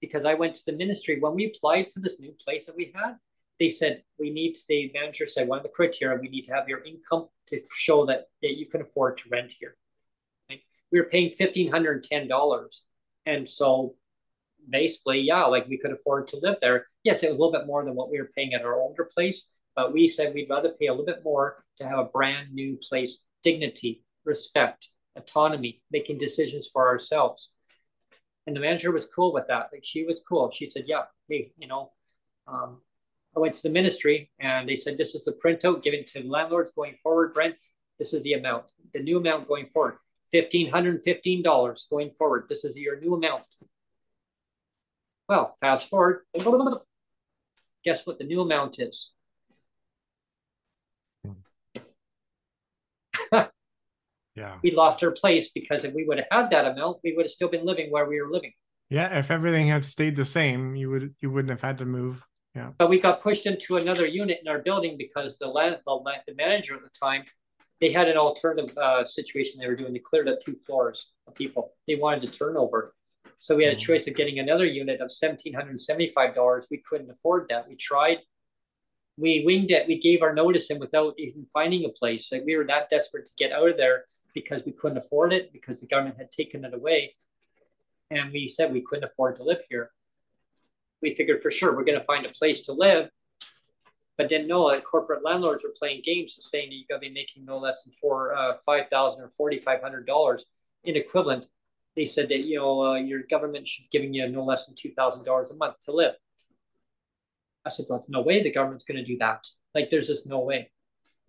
Because 0.00 0.24
I 0.24 0.34
went 0.34 0.54
to 0.56 0.66
the 0.66 0.76
ministry. 0.76 1.18
When 1.20 1.34
we 1.34 1.46
applied 1.46 1.90
for 1.92 2.00
this 2.00 2.20
new 2.20 2.34
place 2.44 2.66
that 2.66 2.76
we 2.76 2.92
had, 2.94 3.16
they 3.58 3.68
said, 3.68 4.02
we 4.18 4.30
need, 4.30 4.56
the 4.68 4.90
manager 4.94 5.26
said, 5.26 5.46
one 5.46 5.58
of 5.58 5.62
the 5.62 5.68
criteria, 5.68 6.18
we 6.18 6.28
need 6.28 6.46
to 6.46 6.54
have 6.54 6.68
your 6.68 6.82
income 6.82 7.28
to 7.48 7.60
show 7.70 8.06
that, 8.06 8.28
that 8.42 8.56
you 8.56 8.66
can 8.66 8.80
afford 8.80 9.18
to 9.18 9.24
rent 9.30 9.52
here. 9.58 9.76
Right? 10.48 10.60
We 10.90 11.00
were 11.00 11.06
paying 11.06 11.30
$1,510. 11.30 12.80
And 13.26 13.48
so 13.48 13.94
basically, 14.68 15.20
yeah, 15.20 15.44
like 15.44 15.66
we 15.68 15.78
could 15.78 15.92
afford 15.92 16.28
to 16.28 16.38
live 16.38 16.56
there. 16.60 16.86
Yes, 17.04 17.22
it 17.22 17.30
was 17.30 17.36
a 17.36 17.40
little 17.40 17.52
bit 17.52 17.66
more 17.66 17.84
than 17.84 17.94
what 17.94 18.10
we 18.10 18.18
were 18.18 18.30
paying 18.36 18.54
at 18.54 18.62
our 18.62 18.74
older 18.74 19.10
place, 19.12 19.46
but 19.74 19.92
we 19.92 20.08
said 20.08 20.34
we'd 20.34 20.50
rather 20.50 20.70
pay 20.70 20.86
a 20.86 20.92
little 20.92 21.06
bit 21.06 21.24
more 21.24 21.64
to 21.78 21.86
have 21.86 21.98
a 21.98 22.04
brand 22.04 22.52
new 22.52 22.76
place, 22.76 23.18
dignity, 23.42 24.02
respect, 24.24 24.90
autonomy, 25.16 25.82
making 25.90 26.18
decisions 26.18 26.68
for 26.72 26.88
ourselves. 26.88 27.50
And 28.46 28.56
the 28.56 28.60
manager 28.60 28.92
was 28.92 29.06
cool 29.06 29.32
with 29.32 29.46
that. 29.48 29.68
Like 29.72 29.84
she 29.84 30.04
was 30.04 30.22
cool. 30.26 30.50
She 30.50 30.66
said, 30.66 30.84
yeah, 30.86 31.02
hey, 31.28 31.52
you 31.56 31.68
know, 31.68 31.92
um, 32.46 32.80
I 33.36 33.40
went 33.40 33.54
to 33.54 33.62
the 33.62 33.70
ministry 33.70 34.30
and 34.40 34.68
they 34.68 34.76
said, 34.76 34.98
this 34.98 35.14
is 35.14 35.28
a 35.28 35.32
printout 35.32 35.82
given 35.82 36.04
to 36.08 36.28
landlords 36.28 36.72
going 36.72 36.96
forward, 37.02 37.34
Brent. 37.34 37.54
This 37.98 38.12
is 38.12 38.22
the 38.22 38.32
amount, 38.32 38.64
the 38.92 39.00
new 39.00 39.18
amount 39.18 39.46
going 39.46 39.66
forward. 39.66 39.98
$1,515 40.34 41.90
going 41.90 42.10
forward. 42.10 42.46
This 42.48 42.64
is 42.64 42.78
your 42.78 43.00
new 43.00 43.14
amount. 43.14 43.44
Well, 45.30 45.56
fast 45.60 45.88
forward. 45.88 46.24
Guess 47.84 48.04
what 48.04 48.18
the 48.18 48.24
new 48.24 48.40
amount 48.40 48.80
is? 48.80 49.12
yeah. 53.32 54.58
We 54.64 54.72
lost 54.72 55.04
our 55.04 55.12
place 55.12 55.50
because 55.54 55.84
if 55.84 55.94
we 55.94 56.04
would 56.04 56.18
have 56.18 56.26
had 56.32 56.50
that 56.50 56.66
amount, 56.66 56.98
we 57.04 57.14
would 57.14 57.26
have 57.26 57.30
still 57.30 57.48
been 57.48 57.64
living 57.64 57.92
where 57.92 58.06
we 58.06 58.20
were 58.20 58.28
living. 58.28 58.52
Yeah, 58.88 59.16
if 59.20 59.30
everything 59.30 59.68
had 59.68 59.84
stayed 59.84 60.16
the 60.16 60.24
same, 60.24 60.74
you 60.74 60.90
would 60.90 61.14
you 61.20 61.30
wouldn't 61.30 61.50
have 61.50 61.62
had 61.62 61.78
to 61.78 61.84
move. 61.84 62.26
Yeah. 62.56 62.70
But 62.76 62.90
we 62.90 62.98
got 62.98 63.20
pushed 63.20 63.46
into 63.46 63.76
another 63.76 64.08
unit 64.08 64.40
in 64.44 64.48
our 64.50 64.58
building 64.58 64.96
because 64.98 65.38
the 65.38 65.46
land, 65.46 65.76
the, 65.86 66.12
the 66.26 66.34
manager 66.34 66.74
at 66.74 66.82
the 66.82 66.90
time, 67.00 67.22
they 67.80 67.92
had 67.92 68.08
an 68.08 68.16
alternative 68.16 68.76
uh, 68.76 69.06
situation 69.06 69.60
they 69.60 69.68
were 69.68 69.76
doing. 69.76 69.92
They 69.92 70.00
cleared 70.00 70.28
up 70.28 70.40
two 70.44 70.56
floors 70.56 71.12
of 71.28 71.36
people. 71.36 71.74
They 71.86 71.94
wanted 71.94 72.22
to 72.22 72.36
turn 72.36 72.56
over. 72.56 72.94
So 73.40 73.56
we 73.56 73.64
had 73.64 73.72
a 73.72 73.76
mm. 73.76 73.80
choice 73.80 74.06
of 74.06 74.14
getting 74.14 74.38
another 74.38 74.66
unit 74.66 75.00
of 75.00 75.08
$1,775. 75.08 76.66
We 76.70 76.82
couldn't 76.86 77.10
afford 77.10 77.46
that. 77.48 77.66
We 77.68 77.74
tried. 77.74 78.18
we 79.16 79.42
winged 79.44 79.70
it. 79.70 79.88
We 79.88 79.98
gave 79.98 80.22
our 80.22 80.34
notice 80.34 80.70
in 80.70 80.78
without 80.78 81.14
even 81.18 81.46
finding 81.52 81.84
a 81.84 81.88
place. 81.88 82.30
Like 82.30 82.44
we 82.44 82.56
were 82.56 82.66
that 82.66 82.90
desperate 82.90 83.26
to 83.26 83.32
get 83.36 83.50
out 83.50 83.68
of 83.68 83.76
there 83.76 84.04
because 84.34 84.62
we 84.64 84.72
couldn't 84.72 84.98
afford 84.98 85.32
it 85.32 85.52
because 85.52 85.80
the 85.80 85.86
government 85.86 86.18
had 86.18 86.30
taken 86.30 86.64
it 86.64 86.74
away. 86.74 87.16
And 88.10 88.32
we 88.32 88.46
said 88.46 88.72
we 88.72 88.82
couldn't 88.82 89.04
afford 89.04 89.36
to 89.36 89.42
live 89.42 89.60
here. 89.68 89.90
We 91.02 91.14
figured 91.14 91.42
for 91.42 91.50
sure 91.50 91.74
we're 91.74 91.84
going 91.84 91.98
to 91.98 92.04
find 92.04 92.26
a 92.26 92.30
place 92.30 92.60
to 92.62 92.72
live, 92.72 93.08
but 94.18 94.28
didn't 94.28 94.48
know 94.48 94.70
that 94.70 94.84
corporate 94.84 95.24
landlords 95.24 95.64
were 95.64 95.74
playing 95.78 96.02
games 96.04 96.36
and 96.36 96.44
saying 96.44 96.68
you're 96.70 96.84
going 96.88 97.00
to 97.00 97.08
be 97.08 97.14
making 97.14 97.46
no 97.46 97.58
less 97.58 97.84
than 97.84 97.92
four, 97.94 98.34
uh, 98.34 98.54
five 98.66 98.88
thousand 98.90 99.22
or 99.22 99.30
forty 99.30 99.58
five 99.60 99.80
hundred 99.80 100.06
dollars 100.06 100.44
in 100.84 100.96
equivalent. 100.96 101.46
They 102.00 102.06
said 102.06 102.30
that 102.30 102.44
you 102.48 102.56
know 102.56 102.82
uh, 102.82 102.94
your 102.94 103.24
government 103.28 103.68
should 103.68 103.82
be 103.82 103.88
giving 103.92 104.14
you 104.14 104.26
no 104.26 104.42
less 104.42 104.64
than 104.64 104.74
two 104.74 104.92
thousand 104.96 105.24
dollars 105.24 105.50
a 105.50 105.54
month 105.54 105.74
to 105.84 105.92
live. 105.92 106.14
I 107.66 107.68
said, 107.68 107.84
well, 107.90 108.06
no 108.08 108.22
way 108.22 108.42
the 108.42 108.50
government's 108.50 108.84
going 108.84 108.96
to 108.96 109.04
do 109.04 109.18
that. 109.18 109.46
Like, 109.74 109.90
there's 109.90 110.06
just 110.06 110.26
no 110.26 110.40
way. 110.40 110.70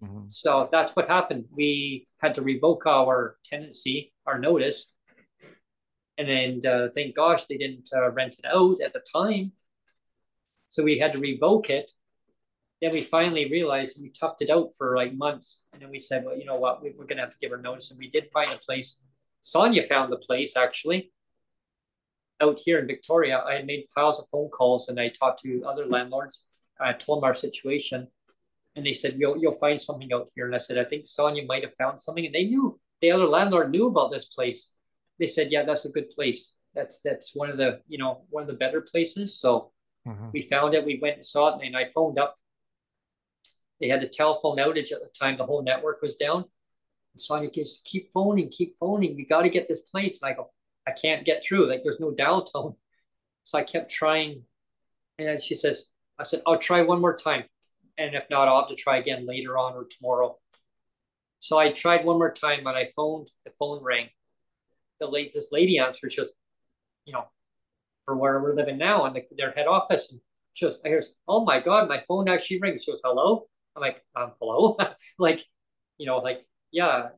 Mm-hmm. 0.01 0.29
So 0.29 0.69
that's 0.71 0.95
what 0.95 1.09
happened. 1.09 1.43
We 1.51 2.07
had 2.21 2.35
to 2.35 2.41
revoke 2.41 2.85
our 2.85 3.35
tenancy, 3.43 4.13
our 4.25 4.39
notice. 4.39 4.89
And 6.17 6.29
then 6.29 6.61
uh, 6.65 6.87
thank 6.95 7.17
gosh 7.17 7.43
they 7.47 7.57
didn't 7.57 7.89
uh, 7.93 8.09
rent 8.11 8.39
it 8.39 8.45
out 8.45 8.77
at 8.79 8.93
the 8.93 9.03
time. 9.13 9.51
So 10.69 10.83
we 10.83 10.99
had 10.99 11.11
to 11.11 11.19
revoke 11.19 11.69
it. 11.69 11.91
Then 12.81 12.93
we 12.93 13.01
finally 13.01 13.51
realized 13.51 13.99
we 14.01 14.09
toughed 14.11 14.39
it 14.39 14.49
out 14.49 14.69
for 14.77 14.95
like 14.95 15.13
months. 15.13 15.65
And 15.73 15.81
then 15.81 15.89
we 15.89 15.99
said, 15.99 16.23
well, 16.23 16.37
you 16.37 16.45
know 16.45 16.55
what? 16.55 16.81
We, 16.81 16.91
are 16.91 16.93
going 16.93 17.17
to 17.17 17.23
have 17.23 17.31
to 17.31 17.41
give 17.41 17.51
her 17.51 17.57
notice. 17.57 17.91
And 17.91 17.99
we 17.99 18.09
did 18.09 18.31
find 18.31 18.49
a 18.51 18.57
place. 18.57 19.01
Sonia 19.41 19.87
found 19.87 20.11
the 20.11 20.17
place 20.17 20.55
actually 20.55 21.11
out 22.41 22.59
here 22.59 22.79
in 22.79 22.87
Victoria, 22.87 23.39
I 23.39 23.61
made 23.61 23.85
piles 23.95 24.19
of 24.19 24.27
phone 24.29 24.49
calls 24.49 24.89
and 24.89 24.99
I 24.99 25.09
talked 25.09 25.41
to 25.43 25.63
other 25.65 25.85
landlords. 25.85 26.43
I 26.79 26.93
told 26.93 27.19
them 27.19 27.25
our 27.25 27.35
situation, 27.35 28.07
and 28.75 28.85
they 28.85 28.93
said, 28.93 29.17
"You'll 29.19 29.37
you'll 29.37 29.53
find 29.53 29.79
something 29.79 30.11
out 30.11 30.31
here." 30.35 30.47
And 30.47 30.55
I 30.55 30.57
said, 30.57 30.79
"I 30.79 30.83
think 30.83 31.05
Sonia 31.05 31.45
might 31.45 31.63
have 31.63 31.75
found 31.75 32.01
something." 32.01 32.25
And 32.25 32.33
they 32.33 32.45
knew 32.45 32.79
the 33.01 33.11
other 33.11 33.27
landlord 33.27 33.69
knew 33.69 33.87
about 33.87 34.11
this 34.11 34.25
place. 34.25 34.73
They 35.19 35.27
said, 35.27 35.51
"Yeah, 35.51 35.63
that's 35.63 35.85
a 35.85 35.91
good 35.91 36.09
place. 36.09 36.55
That's 36.73 36.99
that's 37.01 37.35
one 37.35 37.51
of 37.51 37.57
the 37.57 37.81
you 37.87 37.99
know 37.99 38.23
one 38.31 38.41
of 38.41 38.47
the 38.47 38.55
better 38.55 38.81
places." 38.81 39.39
So 39.39 39.71
mm-hmm. 40.07 40.29
we 40.33 40.41
found 40.41 40.73
it. 40.73 40.85
We 40.85 40.99
went 40.99 41.17
and 41.17 41.25
saw 41.25 41.55
it, 41.55 41.65
and 41.65 41.77
I 41.77 41.91
phoned 41.93 42.17
up. 42.17 42.35
They 43.79 43.87
had 43.87 44.01
a 44.01 44.07
telephone 44.07 44.57
outage 44.57 44.91
at 44.91 45.01
the 45.01 45.09
time. 45.17 45.37
The 45.37 45.45
whole 45.45 45.61
network 45.61 46.01
was 46.01 46.15
down. 46.15 46.45
And 47.13 47.21
Sonia 47.21 47.49
just 47.51 47.83
keep 47.83 48.11
phoning, 48.11 48.49
keep 48.49 48.77
phoning. 48.79 49.15
We 49.15 49.25
got 49.25 49.41
to 49.41 49.49
get 49.49 49.67
this 49.67 49.81
place. 49.81 50.21
And 50.21 50.31
I 50.31 50.35
go, 50.35 50.51
I 50.87 50.91
can't 50.91 51.25
get 51.25 51.43
through. 51.43 51.69
Like 51.69 51.81
there's 51.83 51.99
no 51.99 52.11
dial 52.11 52.43
tone. 52.43 52.75
So 53.43 53.57
I 53.57 53.63
kept 53.63 53.91
trying. 53.91 54.43
And 55.17 55.27
then 55.27 55.41
she 55.41 55.55
says, 55.55 55.85
I 56.19 56.23
said, 56.23 56.41
I'll 56.45 56.59
try 56.59 56.81
one 56.81 57.01
more 57.01 57.15
time. 57.17 57.43
And 57.97 58.15
if 58.15 58.23
not, 58.29 58.47
I'll 58.47 58.61
have 58.61 58.69
to 58.69 58.75
try 58.75 58.97
again 58.97 59.27
later 59.27 59.57
on 59.57 59.73
or 59.73 59.85
tomorrow. 59.85 60.37
So 61.39 61.57
I 61.57 61.71
tried 61.71 62.05
one 62.05 62.17
more 62.17 62.33
time 62.33 62.67
and 62.67 62.77
I 62.77 62.91
phoned, 62.95 63.27
the 63.45 63.51
phone 63.57 63.83
rang. 63.83 64.09
The 64.99 65.07
late, 65.07 65.31
this 65.33 65.51
lady 65.51 65.79
answered, 65.79 66.11
she 66.11 66.21
goes, 66.21 66.31
you 67.05 67.13
know, 67.13 67.25
for 68.05 68.15
where 68.15 68.39
we're 68.39 68.55
living 68.55 68.77
now 68.77 69.05
in 69.05 69.13
the, 69.13 69.23
their 69.35 69.51
head 69.51 69.67
office. 69.67 70.11
And 70.11 70.21
she 70.53 70.65
goes, 70.65 70.79
I 70.85 70.89
hear, 70.89 71.03
oh 71.27 71.43
my 71.43 71.59
God, 71.59 71.89
my 71.89 72.03
phone 72.07 72.29
actually 72.29 72.59
rings. 72.59 72.83
She 72.83 72.91
goes, 72.91 73.01
hello? 73.03 73.47
I'm 73.75 73.81
like, 73.81 74.03
um, 74.15 74.33
hello? 74.39 74.77
like, 75.19 75.43
you 75.97 76.05
know, 76.05 76.17
like, 76.17 76.45
yeah, 76.71 77.09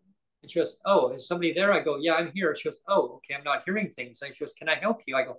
and 0.41 0.51
she 0.51 0.59
goes, 0.59 0.77
Oh, 0.85 1.11
is 1.13 1.27
somebody 1.27 1.53
there? 1.53 1.73
I 1.73 1.81
go, 1.81 1.97
Yeah, 1.97 2.13
I'm 2.13 2.31
here. 2.33 2.55
She 2.55 2.69
goes, 2.69 2.79
Oh, 2.87 3.15
okay, 3.17 3.35
I'm 3.35 3.43
not 3.43 3.63
hearing 3.65 3.89
things. 3.91 4.21
And 4.21 4.35
she 4.35 4.43
goes, 4.43 4.53
Can 4.53 4.69
I 4.69 4.75
help 4.75 5.01
you? 5.07 5.15
I 5.15 5.23
go, 5.23 5.37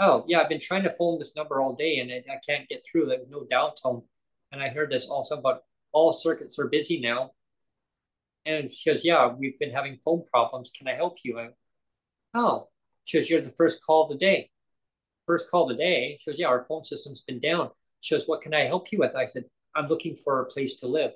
Oh, 0.00 0.24
yeah, 0.28 0.40
I've 0.40 0.48
been 0.48 0.60
trying 0.60 0.82
to 0.84 0.90
phone 0.90 1.18
this 1.18 1.34
number 1.36 1.60
all 1.60 1.74
day 1.74 1.98
and 1.98 2.12
I 2.12 2.38
can't 2.46 2.68
get 2.68 2.82
through. 2.84 3.06
There's 3.06 3.28
no 3.28 3.44
dial 3.50 3.72
tone. 3.72 4.02
And 4.52 4.62
I 4.62 4.68
heard 4.68 4.90
this 4.90 5.06
also 5.06 5.38
about 5.38 5.62
all 5.92 6.12
circuits 6.12 6.58
are 6.58 6.68
busy 6.68 7.00
now. 7.00 7.30
And 8.46 8.70
she 8.72 8.90
goes, 8.90 9.04
Yeah, 9.04 9.32
we've 9.32 9.58
been 9.58 9.72
having 9.72 9.98
phone 10.04 10.24
problems. 10.30 10.70
Can 10.76 10.88
I 10.88 10.94
help 10.94 11.16
you? 11.24 11.38
I 11.38 11.48
Oh, 12.34 12.68
she 13.04 13.18
goes, 13.18 13.30
You're 13.30 13.40
the 13.40 13.50
first 13.50 13.82
call 13.84 14.04
of 14.04 14.10
the 14.10 14.18
day. 14.18 14.50
First 15.26 15.50
call 15.50 15.70
of 15.70 15.76
the 15.76 15.82
day. 15.82 16.18
She 16.20 16.30
goes, 16.30 16.38
Yeah, 16.38 16.48
our 16.48 16.64
phone 16.64 16.84
system's 16.84 17.22
been 17.22 17.40
down. 17.40 17.70
She 18.00 18.14
goes, 18.14 18.26
What 18.26 18.42
can 18.42 18.52
I 18.52 18.66
help 18.66 18.92
you 18.92 18.98
with? 18.98 19.14
I 19.14 19.26
said, 19.26 19.44
I'm 19.74 19.88
looking 19.88 20.16
for 20.16 20.42
a 20.42 20.46
place 20.46 20.76
to 20.76 20.86
live. 20.88 21.12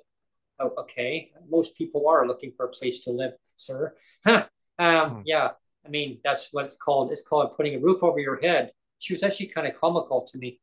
Oh, 0.59 0.73
okay. 0.79 1.31
Most 1.49 1.75
people 1.75 2.07
are 2.07 2.27
looking 2.27 2.51
for 2.55 2.65
a 2.65 2.69
place 2.69 3.01
to 3.01 3.11
live, 3.11 3.33
sir. 3.55 3.95
um, 4.25 4.45
hmm. 4.79 5.21
Yeah, 5.25 5.49
I 5.85 5.89
mean, 5.89 6.19
that's 6.23 6.49
what 6.51 6.65
it's 6.65 6.77
called. 6.77 7.11
It's 7.11 7.23
called 7.23 7.55
putting 7.55 7.75
a 7.75 7.79
roof 7.79 8.03
over 8.03 8.19
your 8.19 8.39
head. 8.41 8.71
She 8.99 9.13
was 9.13 9.23
actually 9.23 9.47
kind 9.47 9.67
of 9.67 9.75
comical 9.75 10.27
to 10.31 10.37
me. 10.37 10.59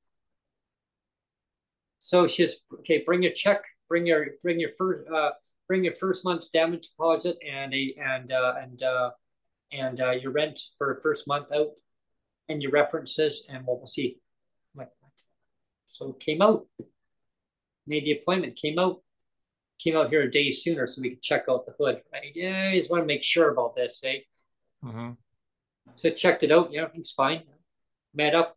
So 1.98 2.26
she's 2.26 2.56
okay. 2.80 3.02
Bring 3.04 3.22
your 3.22 3.32
check. 3.32 3.64
Bring 3.88 4.06
your 4.06 4.26
bring 4.42 4.60
your 4.60 4.70
first 4.76 5.08
uh, 5.10 5.30
bring 5.66 5.84
your 5.84 5.94
first 5.94 6.24
month's 6.24 6.50
damage 6.50 6.88
deposit 6.88 7.38
and 7.46 7.72
a 7.74 7.94
and 7.98 8.32
uh, 8.32 8.54
and 8.62 8.82
uh, 8.82 9.10
and 9.72 10.00
uh, 10.00 10.10
your 10.10 10.32
rent 10.32 10.60
for 10.78 11.00
first 11.02 11.26
month 11.26 11.50
out 11.52 11.70
and 12.48 12.62
your 12.62 12.70
references 12.70 13.44
and 13.48 13.66
we'll, 13.66 13.78
we'll 13.78 13.86
see. 13.86 14.18
Like, 14.74 14.90
so 15.88 16.12
came 16.12 16.42
out, 16.42 16.66
made 17.86 18.04
the 18.04 18.12
appointment, 18.12 18.56
came 18.56 18.78
out, 18.78 19.00
came 19.78 19.96
out 19.96 20.10
here 20.10 20.22
a 20.22 20.30
day 20.30 20.50
sooner 20.50 20.86
so 20.86 21.02
we 21.02 21.10
could 21.10 21.22
check 21.22 21.44
out 21.48 21.66
the 21.66 21.74
hood. 21.78 22.02
Right? 22.12 22.32
Yeah, 22.34 22.70
I 22.72 22.78
just 22.78 22.90
want 22.90 23.02
to 23.02 23.06
make 23.06 23.22
sure 23.22 23.50
about 23.50 23.74
this, 23.74 24.00
eh? 24.04 24.18
Mm-hmm. 24.84 25.12
So 25.96 26.10
checked 26.10 26.42
it 26.42 26.52
out. 26.52 26.72
Yeah, 26.72 26.86
it's 26.94 27.12
fine. 27.12 27.42
Met 28.14 28.34
up. 28.34 28.56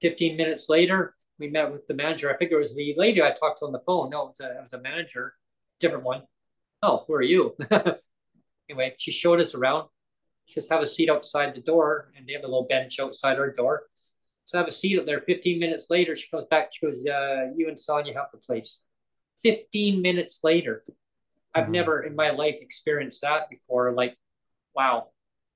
15 0.00 0.36
minutes 0.36 0.68
later, 0.68 1.16
we 1.38 1.48
met 1.48 1.72
with 1.72 1.86
the 1.86 1.94
manager. 1.94 2.32
I 2.32 2.36
figure 2.36 2.58
it 2.58 2.60
was 2.60 2.76
the 2.76 2.94
lady 2.96 3.22
I 3.22 3.30
talked 3.30 3.58
to 3.60 3.66
on 3.66 3.72
the 3.72 3.80
phone. 3.80 4.10
No, 4.10 4.26
it 4.26 4.28
was 4.28 4.40
a, 4.40 4.50
it 4.50 4.60
was 4.60 4.72
a 4.72 4.80
manager, 4.80 5.34
different 5.80 6.04
one. 6.04 6.22
Oh, 6.82 7.04
who 7.06 7.14
are 7.14 7.22
you? 7.22 7.56
anyway, 8.68 8.94
she 8.98 9.10
showed 9.10 9.40
us 9.40 9.54
around. 9.54 9.88
She 10.46 10.54
just 10.54 10.70
have 10.70 10.82
a 10.82 10.86
seat 10.86 11.10
outside 11.10 11.54
the 11.54 11.60
door, 11.60 12.12
and 12.16 12.26
they 12.26 12.32
have 12.32 12.42
a 12.42 12.46
little 12.46 12.66
bench 12.68 13.00
outside 13.00 13.38
our 13.38 13.52
door. 13.52 13.84
So 14.44 14.56
I 14.56 14.62
have 14.62 14.68
a 14.68 14.72
seat 14.72 14.98
up 14.98 15.04
there. 15.04 15.20
15 15.20 15.58
minutes 15.58 15.90
later, 15.90 16.16
she 16.16 16.28
comes 16.30 16.46
back. 16.48 16.70
She 16.72 16.86
goes, 16.86 17.04
uh, 17.04 17.48
you 17.56 17.68
and 17.68 17.78
Sonia 17.78 18.14
have 18.14 18.28
the 18.32 18.38
place. 18.38 18.80
15 19.42 20.02
minutes 20.02 20.40
later. 20.42 20.84
I've 21.54 21.64
mm-hmm. 21.64 21.72
never 21.72 22.02
in 22.02 22.14
my 22.14 22.30
life 22.30 22.58
experienced 22.60 23.22
that 23.22 23.50
before. 23.50 23.92
Like, 23.92 24.16
wow. 24.74 25.08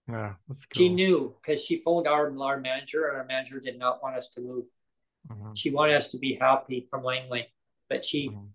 Yeah, 0.09 0.35
cool. 0.49 0.57
She 0.75 0.89
knew 0.89 1.37
because 1.41 1.65
she 1.65 1.81
phoned 1.81 2.09
our, 2.09 2.33
our 2.41 2.61
manager, 2.61 3.07
and 3.07 3.17
our 3.17 3.25
manager 3.25 3.61
did 3.61 3.79
not 3.79 4.03
want 4.03 4.17
us 4.17 4.29
to 4.31 4.41
move. 4.41 4.65
Mm-hmm. 5.31 5.53
She 5.55 5.71
wanted 5.71 5.97
us 5.97 6.11
to 6.11 6.19
be 6.19 6.37
happy 6.41 6.87
from 6.91 7.05
Langley, 7.05 7.47
but 7.89 8.05
she, 8.05 8.31
mm-hmm. 8.31 8.47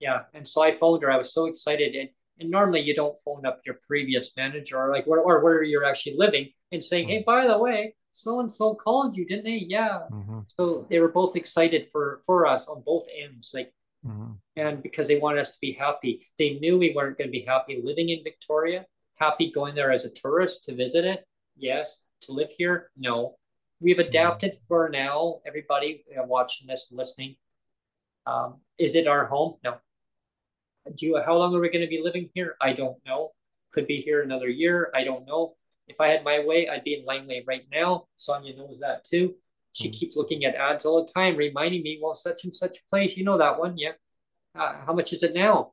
yeah. 0.00 0.22
And 0.34 0.46
so 0.46 0.62
I 0.62 0.74
phoned 0.74 1.02
her. 1.02 1.10
I 1.10 1.18
was 1.18 1.32
so 1.32 1.46
excited. 1.46 1.94
And, 1.94 2.08
and 2.40 2.50
normally 2.50 2.80
you 2.80 2.94
don't 2.94 3.18
phone 3.24 3.46
up 3.46 3.60
your 3.64 3.78
previous 3.86 4.32
manager 4.36 4.78
or 4.78 4.92
like 4.92 5.06
where, 5.06 5.20
or 5.20 5.42
where 5.42 5.62
you're 5.62 5.84
actually 5.84 6.16
living 6.16 6.50
and 6.72 6.82
saying, 6.82 7.08
hey, 7.08 7.18
mm-hmm. 7.18 7.30
by 7.30 7.46
the 7.46 7.58
way, 7.58 7.94
so 8.12 8.40
and 8.40 8.50
so 8.50 8.74
called 8.74 9.16
you, 9.16 9.24
didn't 9.26 9.44
they? 9.44 9.64
Yeah. 9.68 10.00
Mm-hmm. 10.10 10.40
So 10.48 10.86
they 10.90 10.98
were 10.98 11.12
both 11.12 11.36
excited 11.36 11.88
for 11.92 12.20
for 12.26 12.46
us 12.46 12.66
on 12.66 12.82
both 12.84 13.04
ends. 13.22 13.52
Like 13.54 13.72
Mm-hmm. 14.06 14.32
And 14.56 14.82
because 14.82 15.08
they 15.08 15.18
wanted 15.18 15.40
us 15.40 15.50
to 15.50 15.58
be 15.60 15.72
happy, 15.72 16.26
they 16.38 16.54
knew 16.54 16.78
we 16.78 16.92
weren't 16.94 17.18
going 17.18 17.28
to 17.28 17.32
be 17.32 17.44
happy 17.46 17.80
living 17.82 18.10
in 18.10 18.22
Victoria, 18.22 18.86
happy 19.16 19.50
going 19.50 19.74
there 19.74 19.92
as 19.92 20.04
a 20.04 20.10
tourist 20.10 20.64
to 20.64 20.74
visit 20.74 21.04
it. 21.04 21.24
Yes. 21.56 22.02
To 22.22 22.32
live 22.32 22.50
here, 22.56 22.90
no. 22.96 23.36
We've 23.80 23.96
mm-hmm. 23.96 24.08
adapted 24.08 24.52
mm-hmm. 24.52 24.66
for 24.66 24.88
now. 24.88 25.40
Everybody 25.46 26.04
uh, 26.16 26.24
watching 26.24 26.66
this 26.66 26.88
listening, 26.90 27.36
um, 28.26 28.56
is 28.78 28.94
it 28.94 29.06
our 29.06 29.26
home? 29.26 29.54
No. 29.62 29.76
Do 30.94 31.06
you, 31.06 31.22
how 31.24 31.36
long 31.36 31.54
are 31.54 31.60
we 31.60 31.68
going 31.68 31.84
to 31.84 31.88
be 31.88 32.00
living 32.02 32.30
here? 32.34 32.56
I 32.60 32.72
don't 32.72 32.96
know. 33.06 33.30
Could 33.72 33.86
be 33.86 34.00
here 34.00 34.22
another 34.22 34.48
year. 34.48 34.90
I 34.94 35.04
don't 35.04 35.26
know. 35.26 35.54
If 35.86 36.00
I 36.00 36.08
had 36.08 36.24
my 36.24 36.44
way, 36.44 36.68
I'd 36.68 36.84
be 36.84 36.94
in 36.94 37.04
Langley 37.04 37.44
right 37.46 37.66
now. 37.70 38.06
Sonia 38.16 38.56
knows 38.56 38.80
that 38.80 39.04
too. 39.04 39.34
She 39.78 39.88
mm 39.88 39.92
keeps 39.92 40.16
looking 40.16 40.44
at 40.44 40.56
ads 40.56 40.84
all 40.84 41.04
the 41.04 41.12
time, 41.12 41.36
reminding 41.36 41.82
me, 41.82 42.00
well, 42.02 42.14
such 42.14 42.44
and 42.44 42.54
such 42.54 42.76
place, 42.90 43.16
you 43.16 43.24
know 43.24 43.38
that 43.38 43.58
one, 43.58 43.78
yeah. 43.78 43.92
Uh, 44.58 44.74
how 44.84 44.92
much 44.92 45.12
is 45.12 45.22
it 45.22 45.34
now? 45.34 45.72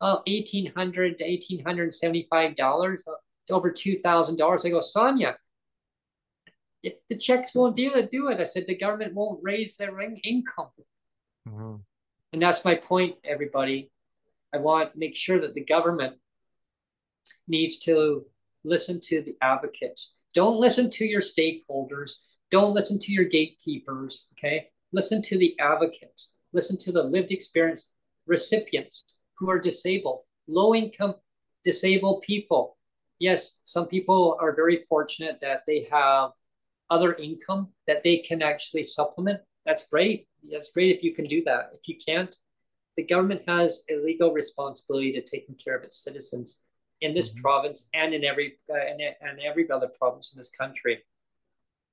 Oh, 0.00 0.22
eighteen 0.26 0.72
hundred 0.76 1.18
to 1.18 1.24
eighteen 1.24 1.62
hundred 1.64 1.92
seventy-five 1.92 2.56
dollars, 2.56 3.02
uh, 3.06 3.52
over 3.52 3.70
two 3.70 3.98
thousand 4.00 4.36
dollars. 4.36 4.64
I 4.64 4.70
go, 4.70 4.80
Sonia, 4.80 5.36
it, 6.82 7.02
the 7.10 7.16
checks 7.16 7.54
won't 7.54 7.76
do 7.76 7.94
it. 7.94 8.10
Do 8.10 8.28
it. 8.28 8.40
I 8.40 8.44
said 8.44 8.64
the 8.66 8.76
government 8.76 9.14
won't 9.14 9.40
raise 9.42 9.76
their 9.76 10.00
income, 10.00 10.70
mm-hmm. 11.48 11.76
and 12.32 12.42
that's 12.42 12.64
my 12.64 12.74
point, 12.74 13.16
everybody. 13.24 13.90
I 14.54 14.58
want 14.58 14.92
to 14.92 14.98
make 14.98 15.16
sure 15.16 15.40
that 15.40 15.54
the 15.54 15.64
government 15.64 16.16
needs 17.48 17.78
to 17.80 18.24
listen 18.64 19.00
to 19.00 19.22
the 19.22 19.36
advocates. 19.42 20.14
Don't 20.32 20.60
listen 20.60 20.90
to 20.90 21.04
your 21.04 21.22
stakeholders. 21.22 22.12
Don't 22.50 22.74
listen 22.74 22.98
to 23.00 23.12
your 23.12 23.24
gatekeepers, 23.24 24.26
okay? 24.32 24.68
Listen 24.92 25.20
to 25.22 25.38
the 25.38 25.58
advocates. 25.58 26.32
Listen 26.52 26.78
to 26.78 26.92
the 26.92 27.02
lived 27.02 27.32
experience 27.32 27.88
recipients 28.26 29.04
who 29.36 29.50
are 29.50 29.58
disabled, 29.58 30.22
low 30.48 30.74
income 30.74 31.14
disabled 31.64 32.22
people. 32.22 32.76
Yes, 33.18 33.56
some 33.64 33.86
people 33.86 34.36
are 34.40 34.54
very 34.54 34.84
fortunate 34.88 35.38
that 35.40 35.62
they 35.66 35.88
have 35.90 36.30
other 36.90 37.14
income 37.14 37.68
that 37.86 38.04
they 38.04 38.18
can 38.18 38.42
actually 38.42 38.84
supplement. 38.84 39.40
That's 39.64 39.86
great. 39.88 40.28
That's 40.50 40.70
great 40.70 40.94
if 40.94 41.02
you 41.02 41.14
can 41.14 41.26
do 41.26 41.42
that. 41.44 41.70
If 41.74 41.88
you 41.88 41.96
can't, 41.96 42.34
the 42.96 43.02
government 43.02 43.42
has 43.48 43.82
a 43.90 43.96
legal 43.96 44.32
responsibility 44.32 45.12
to 45.12 45.22
taking 45.22 45.56
care 45.56 45.76
of 45.76 45.82
its 45.82 46.02
citizens 46.02 46.62
in 47.00 47.14
this 47.14 47.30
mm-hmm. 47.30 47.40
province 47.40 47.88
and 47.92 48.14
in 48.14 48.24
every 48.24 48.58
uh, 48.70 48.76
and, 48.76 49.00
and 49.20 49.40
every 49.40 49.68
other 49.70 49.90
province 49.98 50.32
in 50.32 50.38
this 50.38 50.50
country. 50.50 51.02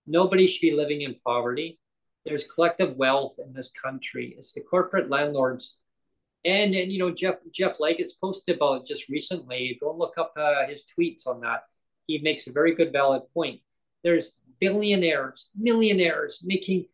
Nobody 0.05 0.47
should 0.47 0.61
be 0.61 0.71
living 0.71 1.01
in 1.01 1.15
poverty. 1.25 1.79
There's 2.25 2.47
collective 2.47 2.95
wealth 2.95 3.35
in 3.45 3.53
this 3.53 3.71
country. 3.71 4.35
It's 4.37 4.53
the 4.53 4.61
corporate 4.61 5.09
landlords, 5.09 5.75
and 6.45 6.73
and 6.73 6.91
you 6.91 6.99
know 6.99 7.11
Jeff 7.11 7.35
Jeff 7.51 7.79
Leggett's 7.79 8.13
posted 8.13 8.55
about 8.55 8.81
it 8.81 8.87
just 8.87 9.09
recently. 9.09 9.77
Go 9.79 9.93
look 9.93 10.17
up 10.17 10.33
uh, 10.37 10.67
his 10.67 10.85
tweets 10.85 11.27
on 11.27 11.41
that. 11.41 11.63
He 12.07 12.19
makes 12.19 12.47
a 12.47 12.51
very 12.51 12.75
good 12.75 12.91
valid 12.91 13.23
point. 13.33 13.61
There's 14.03 14.33
billionaires, 14.59 15.49
millionaires 15.57 16.41
making 16.43 16.85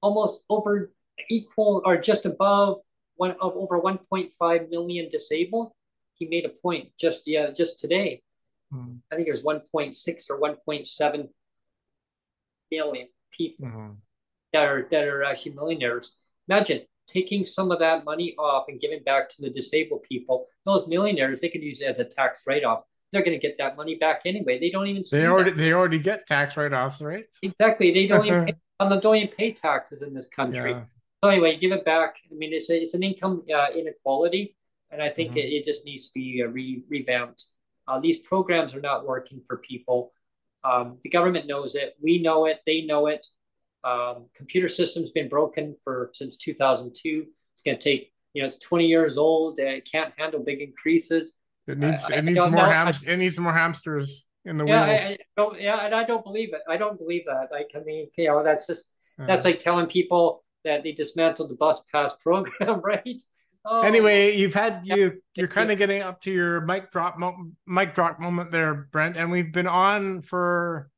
almost 0.00 0.42
over 0.48 0.92
equal 1.28 1.82
or 1.84 1.96
just 1.96 2.26
above 2.26 2.80
one 3.16 3.32
of 3.40 3.54
over 3.56 3.80
1.5 3.80 4.70
million 4.70 5.08
disabled. 5.10 5.72
He 6.14 6.26
made 6.26 6.44
a 6.44 6.48
point 6.48 6.90
just 6.98 7.26
yeah 7.26 7.50
just 7.50 7.78
today. 7.78 8.22
Mm-hmm. 8.72 8.96
I 9.10 9.16
think 9.16 9.26
it 9.26 9.32
was 9.32 9.42
1.6 9.42 10.30
or 10.30 10.40
1.7 10.40 11.28
million 12.70 13.08
people 13.30 13.66
mm-hmm. 13.66 13.90
that 14.52 14.64
are 14.64 14.86
that 14.90 15.04
are 15.04 15.24
actually 15.24 15.52
millionaires. 15.52 16.14
Imagine 16.48 16.82
taking 17.06 17.44
some 17.44 17.70
of 17.70 17.78
that 17.80 18.04
money 18.04 18.34
off 18.38 18.66
and 18.68 18.80
giving 18.80 19.02
back 19.02 19.28
to 19.28 19.42
the 19.42 19.50
disabled 19.50 20.02
people. 20.04 20.46
Those 20.64 20.86
millionaires, 20.86 21.40
they 21.40 21.48
could 21.48 21.62
use 21.62 21.80
it 21.80 21.86
as 21.86 21.98
a 21.98 22.04
tax 22.04 22.44
write-off. 22.46 22.84
They're 23.12 23.24
going 23.24 23.38
to 23.38 23.44
get 23.44 23.58
that 23.58 23.76
money 23.76 23.96
back 23.96 24.22
anyway. 24.24 24.60
They 24.60 24.70
don't 24.70 24.86
even. 24.86 25.02
They 25.10 25.26
already 25.26 25.50
that. 25.50 25.56
they 25.56 25.72
already 25.72 25.98
get 25.98 26.26
tax 26.26 26.56
write-offs, 26.56 27.00
right? 27.00 27.24
Exactly. 27.42 27.92
They 27.92 28.06
don't 28.06 28.24
even 28.24 28.44
pay, 28.46 28.54
they 28.80 29.00
don't 29.00 29.16
even 29.16 29.28
pay 29.28 29.52
taxes 29.52 30.02
in 30.02 30.14
this 30.14 30.28
country. 30.28 30.72
Yeah. 30.72 30.84
So 31.22 31.30
anyway, 31.30 31.58
give 31.58 31.72
it 31.72 31.84
back. 31.84 32.16
I 32.30 32.34
mean, 32.34 32.52
it's 32.52 32.70
a, 32.70 32.80
it's 32.80 32.94
an 32.94 33.02
income 33.02 33.42
uh, 33.52 33.66
inequality, 33.76 34.56
and 34.90 35.02
I 35.02 35.08
think 35.08 35.30
mm-hmm. 35.30 35.38
it, 35.38 35.52
it 35.52 35.64
just 35.64 35.84
needs 35.84 36.08
to 36.08 36.14
be 36.14 36.42
uh, 36.44 36.48
re- 36.48 36.84
revamped. 36.88 37.46
Uh, 37.88 37.98
these 37.98 38.20
programs 38.20 38.74
are 38.74 38.80
not 38.80 39.06
working 39.06 39.42
for 39.44 39.56
people. 39.56 40.12
Um, 40.64 40.98
the 41.02 41.08
government 41.08 41.46
knows 41.46 41.74
it. 41.74 41.94
We 42.02 42.20
know 42.20 42.46
it. 42.46 42.60
They 42.66 42.82
know 42.82 43.06
it. 43.06 43.26
Um, 43.82 44.26
computer 44.34 44.68
system's 44.68 45.10
been 45.10 45.28
broken 45.28 45.76
for 45.82 46.10
since 46.12 46.36
2002. 46.36 47.26
It's 47.54 47.62
going 47.62 47.78
to 47.78 47.82
take 47.82 48.12
you 48.34 48.42
know 48.42 48.48
it's 48.48 48.58
20 48.58 48.86
years 48.86 49.18
old. 49.18 49.58
it 49.58 49.88
can't 49.90 50.12
handle 50.16 50.40
big 50.42 50.60
increases. 50.60 51.36
It 51.66 51.78
needs 51.78 52.08
it 52.10 52.22
needs 52.24 52.38
more 52.38 52.66
ham- 52.66 52.94
it 53.06 53.16
needs 53.16 53.38
more 53.38 53.52
hamsters 53.52 54.26
in 54.44 54.58
the 54.58 54.66
yeah, 54.66 54.86
wheels. 54.86 55.00
I, 55.00 55.04
I 55.04 55.18
don't, 55.36 55.60
yeah, 55.60 55.86
and 55.86 55.94
I 55.94 56.04
don't 56.04 56.24
believe 56.24 56.52
it. 56.52 56.60
I 56.68 56.76
don't 56.76 56.98
believe 56.98 57.24
that. 57.26 57.48
Like 57.52 57.70
I 57.74 57.80
mean, 57.80 58.08
you 58.16 58.28
know, 58.28 58.42
that's 58.42 58.66
just 58.66 58.92
that's 59.18 59.44
like 59.44 59.60
telling 59.60 59.86
people 59.86 60.44
that 60.64 60.82
they 60.82 60.92
dismantled 60.92 61.50
the 61.50 61.54
bus 61.54 61.82
pass 61.92 62.12
program, 62.22 62.80
right? 62.80 63.22
Oh. 63.64 63.82
Anyway, 63.82 64.36
you've 64.36 64.54
had 64.54 64.82
you 64.84 65.20
you're 65.34 65.48
kind 65.48 65.70
of 65.70 65.78
getting 65.78 66.02
up 66.02 66.22
to 66.22 66.32
your 66.32 66.62
mic 66.62 66.90
drop 66.90 67.18
mo- 67.18 67.52
mic 67.66 67.94
drop 67.94 68.18
moment 68.18 68.50
there, 68.50 68.88
Brent, 68.90 69.16
and 69.16 69.30
we've 69.30 69.52
been 69.52 69.66
on 69.66 70.22
for 70.22 70.90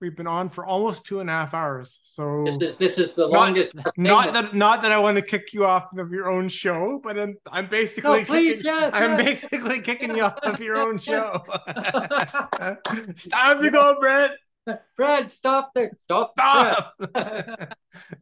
we've 0.00 0.16
been 0.16 0.26
on 0.26 0.48
for 0.48 0.64
almost 0.64 1.04
two 1.04 1.20
and 1.20 1.28
a 1.28 1.32
half 1.32 1.54
hours. 1.54 2.00
So 2.04 2.44
this 2.44 2.56
is 2.58 2.78
this 2.78 2.98
is 2.98 3.14
the 3.14 3.28
not, 3.28 3.32
longest. 3.32 3.74
Not 3.96 4.32
that 4.32 4.54
not 4.54 4.82
that 4.82 4.92
I 4.92 4.98
want 4.98 5.16
to 5.16 5.22
kick 5.22 5.52
you 5.52 5.66
off 5.66 5.88
of 5.96 6.10
your 6.10 6.30
own 6.30 6.48
show, 6.48 7.00
but 7.02 7.18
I'm 7.18 7.36
I'm 7.50 7.66
basically 7.66 8.20
no, 8.20 8.24
please, 8.24 8.62
kicking, 8.62 8.72
yes, 8.72 8.94
I'm 8.94 9.18
yes. 9.18 9.24
basically 9.24 9.80
kicking 9.80 10.16
you 10.16 10.22
off 10.22 10.38
of 10.42 10.60
your 10.60 10.76
own 10.76 10.98
show. 10.98 11.44
it's 11.66 13.28
time 13.28 13.62
to 13.62 13.70
go, 13.70 13.98
Brent. 14.00 14.32
Brad, 14.96 15.30
stop 15.30 15.70
there. 15.74 15.96
Stop. 16.04 16.32
Stop. 16.32 16.94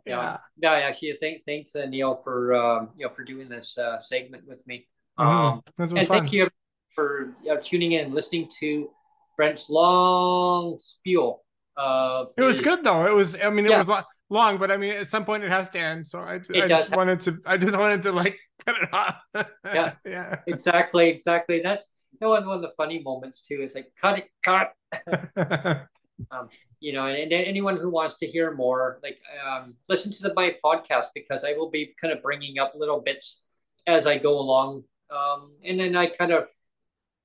yeah. 0.07 0.39
yeah. 0.57 0.73
Actually, 0.73 1.17
thank, 1.21 1.45
thanks, 1.45 1.75
uh, 1.75 1.87
Neil, 1.87 2.15
for 2.17 2.55
um, 2.55 2.91
you 2.97 3.07
know 3.07 3.13
for 3.13 3.25
doing 3.25 3.49
this 3.49 3.79
uh, 3.79 3.99
segment 3.99 4.47
with 4.47 4.67
me. 4.67 4.87
Mm-hmm. 5.19 5.29
Um, 5.29 5.63
and 5.79 5.91
fun. 5.91 6.07
thank 6.07 6.33
you 6.33 6.49
for 6.95 7.35
uh, 7.51 7.57
tuning 7.63 7.93
in 7.93 8.07
and 8.07 8.15
listening 8.15 8.49
to 8.61 8.91
Brent's 9.37 9.71
long 9.71 10.79
spiel. 10.79 11.43
Of 11.79 12.31
it 12.39 12.43
was 12.43 12.61
good 12.61 12.85
though. 12.85 13.07
It 13.07 13.15
was. 13.15 13.37
I 13.37 13.51
mean, 13.51 13.67
it 13.67 13.71
yeah. 13.71 13.85
was 13.85 14.05
long, 14.31 14.57
but 14.57 14.71
I 14.71 14.79
mean, 14.79 14.93
at 14.93 15.09
some 15.09 15.27
point 15.27 15.45
it 15.45 15.51
has 15.51 15.69
to 15.71 15.79
end. 15.79 16.09
So 16.09 16.21
I, 16.21 16.35
I 16.55 16.67
just 16.67 16.91
have... 16.91 16.97
wanted 16.97 17.21
to. 17.23 17.39
I 17.45 17.59
just 17.59 17.77
wanted 17.77 18.03
to 18.05 18.13
like 18.13 18.39
cut 18.65 18.77
it 18.83 18.95
off. 18.95 19.17
yeah. 19.65 19.93
Yeah. 20.07 20.37
Exactly. 20.47 21.11
Exactly. 21.11 21.61
That's 21.63 21.93
you 22.13 22.19
know, 22.27 22.31
one 22.31 22.49
of 22.49 22.63
the 22.63 22.71
funny 22.79 23.03
moments 23.03 23.43
too. 23.43 23.61
Is 23.61 23.75
like 23.75 23.93
cut 24.01 24.21
it, 24.21 24.25
cut. 24.43 25.87
Um, 26.31 26.49
you 26.81 26.93
know, 26.93 27.07
and, 27.07 27.17
and, 27.17 27.33
anyone 27.33 27.77
who 27.77 27.91
wants 27.91 28.17
to 28.17 28.27
hear 28.27 28.53
more, 28.53 28.99
like 29.03 29.19
um, 29.47 29.75
listen 29.89 30.13
to 30.13 30.23
the, 30.23 30.35
my 30.35 30.55
podcast 30.65 31.07
because 31.15 31.45
I 31.45 31.53
will 31.53 31.71
be 31.71 31.95
kind 32.01 32.13
of 32.13 32.23
bringing 32.23 32.59
up 32.59 32.73
little 32.75 33.01
bits 33.01 33.45
as 33.87 34.07
I 34.07 34.19
go 34.19 34.39
along, 34.39 34.85
um, 35.11 35.53
and 35.65 35.79
then 35.79 35.97
I 35.97 36.07
kind 36.07 36.33
of 36.33 36.47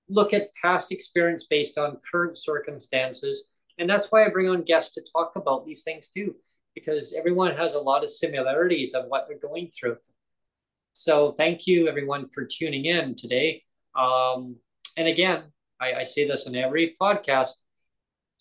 look 0.10 0.34
at 0.34 0.54
past 0.62 0.92
experience 0.92 1.46
based 1.50 1.78
on 1.78 1.98
current 2.12 2.38
circumstances, 2.38 3.48
and 3.78 3.90
that's 3.90 4.12
why 4.12 4.26
I 4.26 4.30
bring 4.30 4.50
on 4.50 4.64
guests 4.64 4.94
to 4.96 5.02
talk 5.12 5.34
about 5.36 5.66
these 5.66 5.84
things 5.84 6.08
too, 6.10 6.36
because 6.76 7.14
everyone 7.14 7.56
has 7.56 7.76
a 7.76 7.80
lot 7.80 8.04
of 8.04 8.10
similarities 8.10 8.94
of 8.94 9.06
what 9.08 9.26
they're 9.28 9.40
going 9.40 9.70
through. 9.70 9.98
So 10.94 11.32
thank 11.32 11.66
you 11.68 11.88
everyone 11.88 12.28
for 12.30 12.46
tuning 12.46 12.86
in 12.86 13.16
today. 13.16 13.64
Um, 13.96 14.58
and 14.98 15.08
again, 15.08 15.44
I, 15.80 15.94
I 15.94 16.04
say 16.04 16.28
this 16.28 16.46
in 16.46 16.56
every 16.56 16.96
podcast 17.02 17.54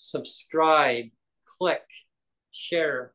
subscribe, 0.00 1.04
click, 1.44 1.82
share. 2.50 3.12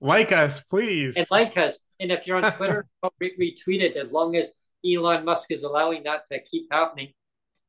Like 0.00 0.32
us, 0.32 0.60
please. 0.60 1.16
And 1.16 1.26
like 1.30 1.56
us. 1.56 1.78
And 1.98 2.12
if 2.12 2.26
you're 2.26 2.36
on 2.36 2.52
Twitter, 2.56 2.86
retweet 3.22 3.80
it 3.80 3.96
as 3.96 4.12
long 4.12 4.36
as 4.36 4.52
Elon 4.84 5.24
Musk 5.24 5.50
is 5.50 5.62
allowing 5.62 6.02
that 6.02 6.26
to 6.26 6.42
keep 6.42 6.66
happening. 6.70 7.14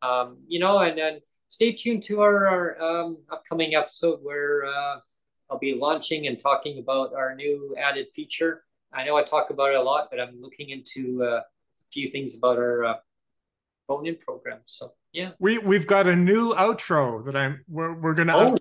Um, 0.02 0.40
you 0.48 0.60
know, 0.60 0.80
and 0.80 0.98
then 0.98 1.20
stay 1.50 1.72
tuned 1.72 2.04
to 2.04 2.22
our, 2.22 2.48
our 2.48 2.82
um, 2.82 3.18
upcoming 3.32 3.76
episode 3.76 4.20
where 4.22 4.66
uh, 4.66 5.00
I'll 5.50 5.60
be 5.60 5.76
launching 5.76 6.28
and 6.28 6.38
talking 6.38 6.80
about 6.80 7.14
our 7.14 7.36
new 7.36 7.76
added 7.80 8.08
feature. 8.14 8.64
I 8.92 9.06
know 9.06 9.16
I 9.16 9.24
talk 9.24 9.52
about 9.52 9.70
it 9.70 9.76
a 9.76 9.82
lot, 9.82 10.08
but 10.10 10.20
I'm 10.20 10.42
looking 10.42 10.72
into 10.72 11.24
uh, 11.24 11.38
a 11.38 11.44
few 11.94 12.10
things 12.10 12.36
about 12.36 12.58
our 12.58 12.86
uh, 12.86 12.96
phone 13.88 14.08
in 14.08 14.18
program. 14.18 14.60
So 14.66 14.94
yeah. 15.14 15.32
We 15.40 15.58
we've 15.58 15.88
got 15.88 16.08
a 16.08 16.16
new 16.16 16.54
outro 16.54 17.26
that 17.26 17.36
I'm 17.36 17.64
we're 17.68 17.94
we're 17.94 18.14
gonna 18.14 18.36
oh. 18.36 18.56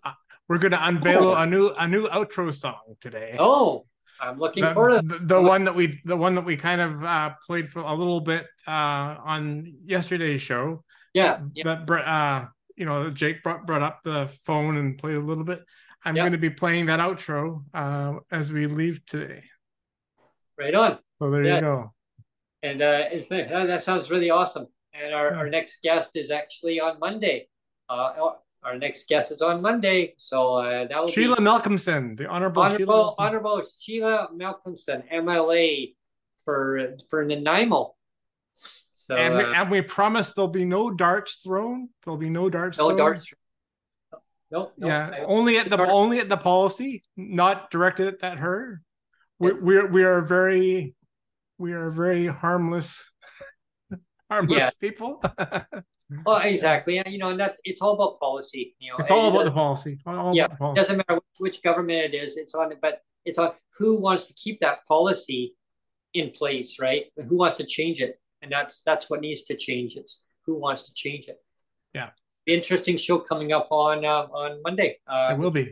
we're 0.49 0.59
gonna 0.59 0.81
unveil 0.81 1.29
oh. 1.29 1.35
a 1.35 1.47
new 1.47 1.69
a 1.71 1.89
new 1.89 2.09
outro 2.09 2.55
song 2.55 2.97
today. 3.01 3.37
Oh, 3.39 3.87
I'm 4.21 4.39
looking 4.39 4.65
the, 4.65 4.75
forward 4.75 5.09
to 5.09 5.19
the, 5.19 5.27
the 5.27 5.43
one 5.43 5.65
that 5.65 5.75
we 5.75 6.01
the 6.05 6.17
one 6.17 6.35
that 6.37 6.45
we 6.45 6.57
kind 6.57 6.81
of 6.81 7.05
uh, 7.05 7.31
played 7.47 7.69
for 7.71 7.81
a 7.81 7.95
little 7.95 8.21
bit 8.21 8.47
uh, 8.67 8.71
on 8.71 9.75
yesterday's 9.85 10.43
show. 10.43 10.85
Yeah. 11.13 11.41
That 11.63 11.89
uh 11.91 12.47
you 12.77 12.87
know 12.87 13.11
Jake 13.11 13.43
brought 13.43 13.67
brought 13.67 13.83
up 13.83 14.01
the 14.03 14.31
phone 14.45 14.77
and 14.77 14.99
played 14.99 15.17
a 15.17 15.21
little 15.21 15.45
bit. 15.45 15.65
I'm 16.05 16.15
going 16.15 16.33
to 16.33 16.39
be 16.39 16.51
playing 16.51 16.87
that 16.87 17.01
outro 17.01 17.65
uh, 17.73 18.19
as 18.31 18.53
we 18.53 18.67
leave 18.67 19.07
today. 19.07 19.43
Right 20.59 20.75
on. 20.75 20.99
So 21.19 21.31
there 21.31 21.45
yeah. 21.45 21.55
you 21.55 21.61
go. 21.63 21.95
And 22.63 22.83
uh, 22.83 23.05
that 23.67 23.83
sounds 23.83 24.11
really 24.11 24.29
awesome. 24.29 24.67
And 24.95 25.13
our, 25.13 25.35
our 25.35 25.51
next 25.51 25.83
guest 25.83 26.13
is 26.15 26.31
actually 26.31 26.81
on 26.81 27.01
Monday. 27.01 27.49
Uh, 27.89 28.13
oh, 28.19 28.39
our 28.63 28.79
next 28.79 29.09
guest 29.09 29.33
is 29.33 29.43
on 29.43 29.61
Monday. 29.61 30.15
So 30.17 30.55
uh, 30.55 30.87
that 30.87 31.01
will 31.01 31.09
Sheila 31.09 31.37
be 31.37 31.43
Malcolmson, 31.43 32.17
the 32.17 32.27
Honorable, 32.27 32.63
Honorable 32.63 32.77
Sheila, 32.79 33.15
Honorable 33.19 33.63
Sheila 33.63 34.29
Malcolmson, 34.35 35.03
MLA 35.13 35.95
for 36.45 36.97
for 37.11 37.25
Nanaimo. 37.25 37.95
So 38.95 39.17
and, 39.17 39.35
we, 39.37 39.45
uh, 39.45 39.53
and 39.55 39.71
we 39.71 39.83
promise 39.83 40.33
there'll 40.33 40.49
be 40.49 40.65
no 40.65 40.91
darts 40.91 41.37
thrown. 41.37 41.91
There'll 42.05 42.17
be 42.17 42.31
no 42.31 42.49
darts. 42.49 42.79
No 42.79 42.89
thrown. 42.89 42.99
darts. 42.99 43.33
No, 44.51 44.71
no, 44.79 44.87
yeah, 44.87 45.25
only 45.27 45.59
at 45.59 45.69
the 45.69 45.77
darts. 45.77 45.93
only 45.93 46.21
at 46.21 46.29
the 46.29 46.37
policy, 46.37 47.03
not 47.17 47.71
directed 47.71 48.23
at 48.23 48.39
her. 48.39 48.81
We, 49.39 49.53
we 49.53 49.85
we 49.85 50.05
are 50.05 50.23
very 50.23 50.95
we 51.59 51.73
are 51.73 51.91
very 51.91 52.27
harmless 52.29 53.11
harmless 54.31 54.59
yeah. 54.59 54.71
people. 54.81 55.23
well, 56.27 56.41
exactly. 56.43 57.03
You 57.07 57.19
know, 57.19 57.31
and 57.31 57.41
that's 57.41 57.61
it's 57.65 57.83
all 57.83 57.95
about 57.95 58.21
policy. 58.21 58.75
You 58.79 58.93
know, 58.93 58.97
it's 58.99 59.11
all 59.11 59.29
about 59.29 59.45
the 59.45 59.51
policy. 59.51 60.01
All 60.07 60.35
yeah, 60.35 60.49
policy. 60.49 60.81
it 60.81 60.83
doesn't 60.83 60.97
matter 60.99 61.15
which, 61.15 61.39
which 61.39 61.63
government 61.63 62.15
it 62.15 62.15
is. 62.15 62.37
It's 62.37 62.55
on, 62.55 62.73
but 62.81 63.03
it's 63.25 63.39
on 63.39 63.53
who 63.79 64.01
wants 64.01 64.29
to 64.29 64.35
keep 64.35 64.61
that 64.61 64.87
policy 64.87 65.55
in 66.13 66.31
place, 66.31 66.79
right? 66.81 67.07
And 67.17 67.29
who 67.29 67.37
wants 67.37 67.57
to 67.59 67.67
change 67.67 68.01
it, 68.01 68.21
and 68.43 68.51
that's 68.51 68.83
that's 68.83 69.11
what 69.11 69.21
needs 69.21 69.43
to 69.45 69.57
change. 69.57 69.97
It's 69.97 70.25
who 70.47 70.59
wants 70.59 70.85
to 70.85 70.95
change 70.95 71.29
it. 71.29 71.39
Yeah. 71.95 72.11
Interesting 72.47 72.97
show 72.99 73.19
coming 73.19 73.53
up 73.53 73.69
on 73.71 74.05
uh, 74.05 74.27
on 74.33 74.61
Monday. 74.63 74.99
Uh, 75.07 75.31
it 75.33 75.39
will 75.39 75.51
be. 75.51 75.71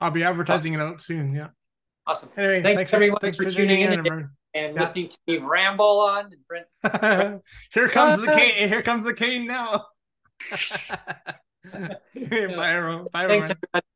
I'll 0.00 0.12
be 0.12 0.22
advertising 0.22 0.76
awesome. 0.76 0.88
it 0.88 0.92
out 0.92 1.00
soon. 1.00 1.34
Yeah. 1.34 1.48
Awesome. 2.06 2.30
Anyway, 2.36 2.62
thanks, 2.62 2.78
thanks 2.78 2.94
everyone 2.94 3.16
for, 3.16 3.26
thanks 3.26 3.36
for, 3.36 3.44
for 3.44 3.50
tuning 3.50 3.80
in. 3.80 4.06
in 4.06 4.30
and 4.54 4.74
yeah. 4.74 4.80
listening 4.80 5.08
to 5.08 5.18
me 5.26 5.38
ramble 5.38 6.00
on. 6.00 6.30
Brent, 6.48 6.66
here 7.72 7.88
comes 7.88 8.20
the 8.20 8.32
cane. 8.32 8.68
Here 8.68 8.82
comes 8.82 9.04
the 9.04 9.14
cane 9.14 9.46
now. 9.46 9.86
Bye, 11.72 11.98
everyone. 12.14 13.06
Thanks, 13.12 13.50
everybody. 13.50 13.86